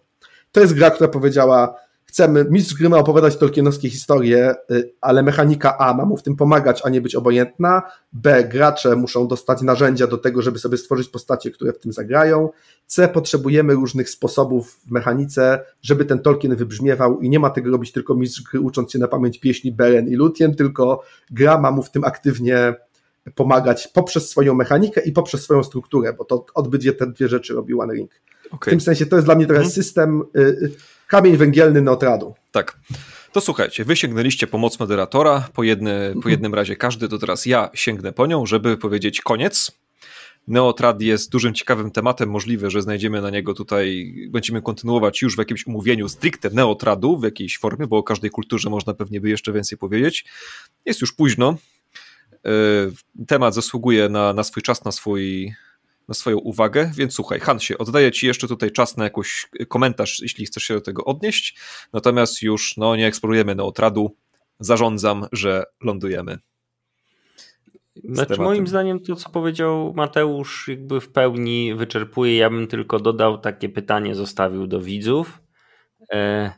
To 0.52 0.60
jest 0.60 0.74
gra, 0.74 0.90
która 0.90 1.08
powiedziała, 1.08 1.74
chcemy, 2.04 2.46
mistrz 2.50 2.74
gry 2.74 2.88
ma 2.88 2.98
opowiadać 2.98 3.36
tolkienowskie 3.36 3.90
historie, 3.90 4.54
y, 4.70 4.92
ale 5.00 5.22
mechanika 5.22 5.78
A 5.78 5.94
ma 5.94 6.04
mu 6.04 6.16
w 6.16 6.22
tym 6.22 6.36
pomagać, 6.36 6.82
a 6.84 6.88
nie 6.88 7.00
być 7.00 7.14
obojętna, 7.14 7.82
B, 8.12 8.44
gracze 8.44 8.96
muszą 8.96 9.28
dostać 9.28 9.62
narzędzia 9.62 10.06
do 10.06 10.18
tego, 10.18 10.42
żeby 10.42 10.58
sobie 10.58 10.76
stworzyć 10.76 11.08
postacie, 11.08 11.50
które 11.50 11.72
w 11.72 11.78
tym 11.78 11.92
zagrają, 11.92 12.48
C, 12.86 13.08
potrzebujemy 13.08 13.74
różnych 13.74 14.10
sposobów 14.10 14.80
w 14.86 14.90
mechanice, 14.90 15.64
żeby 15.82 16.04
ten 16.04 16.18
Tolkien 16.18 16.56
wybrzmiewał 16.56 17.20
i 17.20 17.28
nie 17.28 17.40
ma 17.40 17.50
tego 17.50 17.70
robić 17.70 17.92
tylko 17.92 18.14
mistrz 18.14 18.42
gry 18.42 18.60
ucząc 18.60 18.92
się 18.92 18.98
na 18.98 19.08
pamięć 19.08 19.40
pieśni 19.40 19.72
Beren 19.72 20.08
i 20.08 20.14
Lutien, 20.14 20.54
tylko 20.54 21.02
gra 21.30 21.60
ma 21.60 21.70
mu 21.70 21.82
w 21.82 21.90
tym 21.90 22.04
aktywnie 22.04 22.74
pomagać 23.34 23.88
poprzez 23.88 24.30
swoją 24.30 24.54
mechanikę 24.54 25.00
i 25.00 25.12
poprzez 25.12 25.42
swoją 25.42 25.62
strukturę, 25.62 26.12
bo 26.12 26.24
to 26.24 26.46
odbycie 26.54 26.92
te 26.92 27.06
dwie 27.06 27.28
rzeczy 27.28 27.54
robi 27.54 27.74
One 27.74 27.94
Ring. 27.94 28.10
Okay. 28.50 28.70
W 28.70 28.70
tym 28.70 28.80
sensie 28.80 29.06
to 29.06 29.16
jest 29.16 29.26
dla 29.26 29.34
mnie 29.34 29.46
trochę 29.46 29.60
hmm. 29.60 29.74
system 29.74 30.22
y, 30.36 30.40
y, 30.40 30.72
kamień 31.06 31.36
węgielny 31.36 31.82
Neotradu. 31.82 32.34
Tak. 32.52 32.78
To 33.32 33.40
słuchajcie, 33.40 33.84
wy 33.84 33.96
sięgnęliście 33.96 34.46
pomoc 34.46 34.80
moderatora, 34.80 35.48
po, 35.54 35.62
jedny, 35.62 35.90
po 36.12 36.16
mhm. 36.16 36.30
jednym 36.30 36.54
razie 36.54 36.76
każdy, 36.76 37.08
to 37.08 37.18
teraz 37.18 37.46
ja 37.46 37.70
sięgnę 37.74 38.12
po 38.12 38.26
nią, 38.26 38.46
żeby 38.46 38.76
powiedzieć 38.76 39.20
koniec. 39.20 39.72
Neotrad 40.48 41.02
jest 41.02 41.30
dużym 41.30 41.54
ciekawym 41.54 41.90
tematem, 41.90 42.30
możliwe, 42.30 42.70
że 42.70 42.82
znajdziemy 42.82 43.20
na 43.22 43.30
niego 43.30 43.54
tutaj, 43.54 44.14
będziemy 44.30 44.62
kontynuować 44.62 45.22
już 45.22 45.36
w 45.36 45.38
jakimś 45.38 45.66
umówieniu 45.66 46.08
stricte 46.08 46.50
neotradu 46.50 47.18
w 47.18 47.24
jakiejś 47.24 47.58
formie, 47.58 47.86
bo 47.86 47.98
o 47.98 48.02
każdej 48.02 48.30
kulturze 48.30 48.70
można 48.70 48.94
pewnie 48.94 49.20
by 49.20 49.30
jeszcze 49.30 49.52
więcej 49.52 49.78
powiedzieć. 49.78 50.24
Jest 50.86 51.00
już 51.00 51.12
późno, 51.12 51.56
temat 53.26 53.54
zasługuje 53.54 54.08
na, 54.08 54.32
na 54.32 54.44
swój 54.44 54.62
czas, 54.62 54.84
na, 54.84 54.92
swój, 54.92 55.54
na 56.08 56.14
swoją 56.14 56.38
uwagę, 56.38 56.90
więc 56.94 57.14
słuchaj, 57.14 57.40
Hansie, 57.40 57.78
oddaję 57.78 58.12
Ci 58.12 58.26
jeszcze 58.26 58.48
tutaj 58.48 58.70
czas 58.70 58.96
na 58.96 59.04
jakiś 59.04 59.46
komentarz, 59.68 60.20
jeśli 60.22 60.46
chcesz 60.46 60.62
się 60.62 60.74
do 60.74 60.80
tego 60.80 61.04
odnieść, 61.04 61.58
natomiast 61.92 62.42
już 62.42 62.76
no, 62.76 62.96
nie 62.96 63.06
eksplorujemy 63.06 63.54
neotradu, 63.54 64.16
zarządzam, 64.60 65.26
że 65.32 65.64
lądujemy. 65.82 66.38
Znaczy, 68.04 68.40
moim 68.40 68.66
zdaniem 68.66 69.00
to, 69.00 69.16
co 69.16 69.30
powiedział 69.30 69.92
Mateusz, 69.96 70.68
jakby 70.68 71.00
w 71.00 71.08
pełni 71.08 71.74
wyczerpuje. 71.74 72.36
Ja 72.36 72.50
bym 72.50 72.66
tylko 72.66 73.00
dodał 73.00 73.38
takie 73.38 73.68
pytanie, 73.68 74.14
zostawił 74.14 74.66
do 74.66 74.80
widzów. 74.80 75.42
E, 76.12 76.52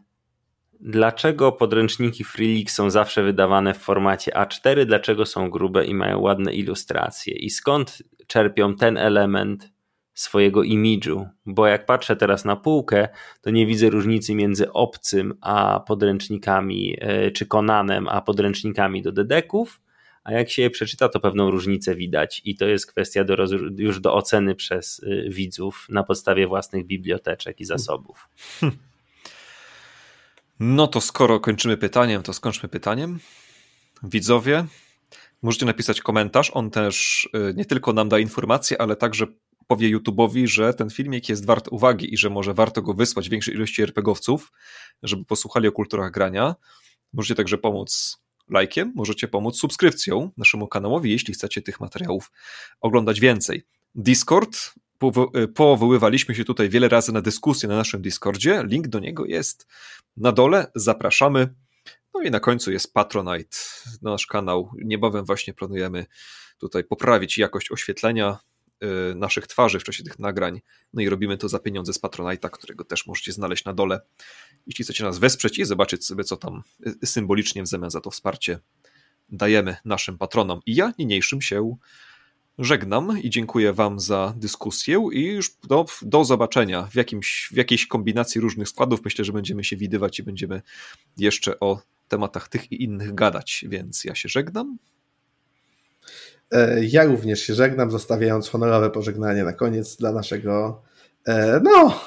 Dlaczego 0.85 1.53
podręczniki 1.53 2.25
Freeleak 2.25 2.71
są 2.71 2.91
zawsze 2.91 3.23
wydawane 3.23 3.75
w 3.75 3.79
formacie 3.79 4.33
A4? 4.33 4.85
Dlaczego 4.85 5.27
są 5.27 5.51
grube 5.51 5.87
i 5.87 5.95
mają 5.95 6.21
ładne 6.21 6.55
ilustracje? 6.55 7.35
I 7.35 7.51
skąd 7.51 8.03
czerpią 8.27 8.77
ten 8.77 8.97
element 8.97 9.73
swojego 10.15 10.63
imidżu? 10.63 11.27
Bo 11.47 11.67
jak 11.67 11.87
patrzę 11.87 12.17
teraz 12.17 12.45
na 12.45 12.57
półkę, 12.57 13.09
to 13.41 13.51
nie 13.51 13.67
widzę 13.67 13.91
różnicy 13.91 14.35
między 14.35 14.73
obcym 14.73 15.35
a 15.41 15.85
podręcznikami, 15.87 16.97
e, 17.01 17.31
czy 17.31 17.47
Konanem, 17.47 18.09
a 18.09 18.23
podręcznikami 18.23 19.03
do 19.03 19.13
dedeków. 19.13 19.81
A 20.25 20.33
jak 20.33 20.51
się 20.51 20.63
je 20.63 20.71
przeczyta, 20.71 21.09
to 21.09 21.21
pewną 21.21 21.51
różnicę 21.51 21.95
widać, 21.95 22.43
i 22.45 22.57
to 22.57 22.67
jest 22.67 22.87
kwestia 22.87 23.25
do, 23.25 23.37
już 23.77 24.01
do 24.01 24.15
oceny 24.15 24.55
przez 24.55 25.05
e, 25.05 25.31
widzów 25.31 25.87
na 25.89 26.03
podstawie 26.03 26.47
własnych 26.47 26.87
biblioteczek 26.87 27.61
i 27.61 27.65
zasobów. 27.65 28.29
Hm. 28.61 28.73
No 30.65 30.87
to 30.87 31.01
skoro 31.01 31.41
kończymy 31.41 31.77
pytaniem, 31.77 32.23
to 32.23 32.33
skończmy 32.33 32.69
pytaniem. 32.69 33.21
Widzowie, 34.03 34.67
możecie 35.43 35.67
napisać 35.67 36.01
komentarz. 36.01 36.51
On 36.55 36.71
też 36.71 37.29
y, 37.51 37.55
nie 37.55 37.65
tylko 37.65 37.93
nam 37.93 38.09
da 38.09 38.19
informacje, 38.19 38.81
ale 38.81 38.97
także 38.97 39.27
powie 39.67 39.99
YouTube'owi, 39.99 40.47
że 40.47 40.75
ten 40.75 40.91
filmik 40.91 41.29
jest 41.29 41.47
wart 41.47 41.69
uwagi 41.71 42.15
i 42.15 42.17
że 42.17 42.31
może 42.31 42.55
warto 42.55 42.83
go 42.83 42.95
wysłać 42.95 43.29
większej 43.29 43.55
ilości 43.55 43.83
RPGowców, 43.83 44.53
żeby 45.03 45.25
posłuchali 45.25 45.69
o 45.69 45.73
kulturach 45.73 46.11
grania. 46.13 46.55
Możecie 47.13 47.35
także 47.35 47.59
pomóc 47.59 48.19
lajkiem, 48.51 48.93
możecie 48.97 49.29
pomóc 49.29 49.59
subskrypcją 49.59 50.31
naszemu 50.37 50.69
kanałowi, 50.69 51.11
jeśli 51.11 51.35
chcecie 51.35 51.63
tych 51.63 51.81
materiałów 51.81 52.31
oglądać 52.81 53.21
więcej. 53.21 53.63
Discord, 53.95 54.75
powoływaliśmy 55.55 56.35
się 56.35 56.45
tutaj 56.45 56.69
wiele 56.69 56.89
razy 56.89 57.13
na 57.13 57.21
dyskusję 57.21 57.69
na 57.69 57.77
naszym 57.77 58.03
Discordzie, 58.03 58.65
link 58.67 58.89
do 58.89 58.99
niego 58.99 59.25
jest 59.27 59.67
na 60.17 60.33
dole, 60.33 60.67
zapraszamy. 60.75 61.55
No 62.15 62.23
i 62.23 62.31
na 62.31 62.41
końcu 62.41 62.73
jest 62.73 62.93
Patronite, 62.93 63.57
nasz 64.03 64.27
kanał. 64.27 64.71
Niebawem 64.85 65.25
właśnie 65.25 65.55
planujemy 65.55 66.07
tutaj 66.59 66.85
poprawić 66.85 67.39
jakość 67.39 67.73
oświetlenia 67.73 68.39
y, 69.13 69.15
naszych 69.15 69.47
twarzy 69.47 69.79
w 69.79 69.85
czasie 69.85 70.05
tych 70.05 70.19
nagrań. 70.19 70.61
No 70.93 71.03
i 71.03 71.09
robimy 71.09 71.39
to 71.39 71.49
za 71.49 71.59
pieniądze 71.59 71.93
z 71.93 72.03
Patronite'a, 72.03 72.51
którego 72.51 72.85
też 72.85 73.07
możecie 73.07 73.33
znaleźć 73.33 73.65
na 73.65 73.73
dole. 73.73 74.01
Jeśli 74.67 74.85
chcecie 74.85 75.05
nas 75.05 75.19
wesprzeć 75.19 75.59
i 75.59 75.65
zobaczyć 75.65 76.07
sobie, 76.07 76.25
co 76.25 76.37
tam 76.37 76.63
y, 77.03 77.07
symbolicznie 77.07 77.63
w 77.63 77.67
zamian 77.67 77.91
za 77.91 78.01
to 78.01 78.11
wsparcie 78.11 78.59
dajemy 79.29 79.77
naszym 79.85 80.19
patronom. 80.19 80.61
I 80.67 80.75
ja 80.75 80.93
niniejszym 80.99 81.43
się 81.43 81.77
żegnam 82.59 83.23
i 83.23 83.31
dziękuję 83.31 83.73
Wam 83.73 84.01
za 84.01 84.35
dyskusję 84.37 85.09
i 85.13 85.27
już 85.27 85.57
do, 85.69 85.85
do 86.03 86.25
zobaczenia 86.25 86.83
w, 86.83 86.95
jakimś, 86.95 87.49
w 87.53 87.57
jakiejś 87.57 87.87
kombinacji 87.87 88.41
różnych 88.41 88.69
składów. 88.69 89.05
Myślę, 89.05 89.25
że 89.25 89.33
będziemy 89.33 89.65
się 89.65 89.77
widywać 89.77 90.19
i 90.19 90.23
będziemy 90.23 90.63
jeszcze 91.17 91.61
o 91.61 91.83
tematach 92.09 92.49
tych 92.49 92.73
i 92.73 92.83
innych 92.85 93.15
gadać, 93.15 93.65
więc 93.69 94.05
ja 94.05 94.15
się 94.15 94.29
żegnam. 94.29 94.79
E, 96.53 96.85
ja 96.85 97.05
również 97.05 97.41
się 97.41 97.55
żegnam, 97.55 97.91
zostawiając 97.91 98.49
honorowe 98.49 98.91
pożegnanie 98.91 99.45
na 99.45 99.53
koniec 99.53 99.97
dla 99.97 100.13
naszego 100.13 100.83
e, 101.29 101.61
no, 101.65 102.01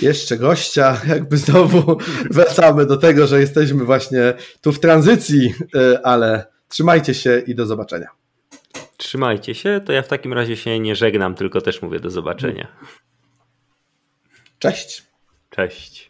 jeszcze 0.00 0.36
gościa, 0.38 1.00
jakby 1.14 1.36
znowu 1.36 1.98
wracamy 2.30 2.86
do 2.86 2.96
tego, 2.96 3.26
że 3.26 3.40
jesteśmy 3.40 3.84
właśnie 3.84 4.34
tu 4.60 4.72
w 4.72 4.80
tranzycji, 4.80 5.54
e, 5.74 6.06
ale 6.06 6.46
trzymajcie 6.68 7.14
się 7.14 7.42
i 7.46 7.54
do 7.54 7.66
zobaczenia. 7.66 8.25
Trzymajcie 8.96 9.54
się, 9.54 9.80
to 9.86 9.92
ja 9.92 10.02
w 10.02 10.08
takim 10.08 10.32
razie 10.32 10.56
się 10.56 10.80
nie 10.80 10.96
żegnam, 10.96 11.34
tylko 11.34 11.60
też 11.60 11.82
mówię 11.82 12.00
do 12.00 12.10
zobaczenia. 12.10 12.76
Cześć. 14.58 15.02
Cześć. 15.50 16.08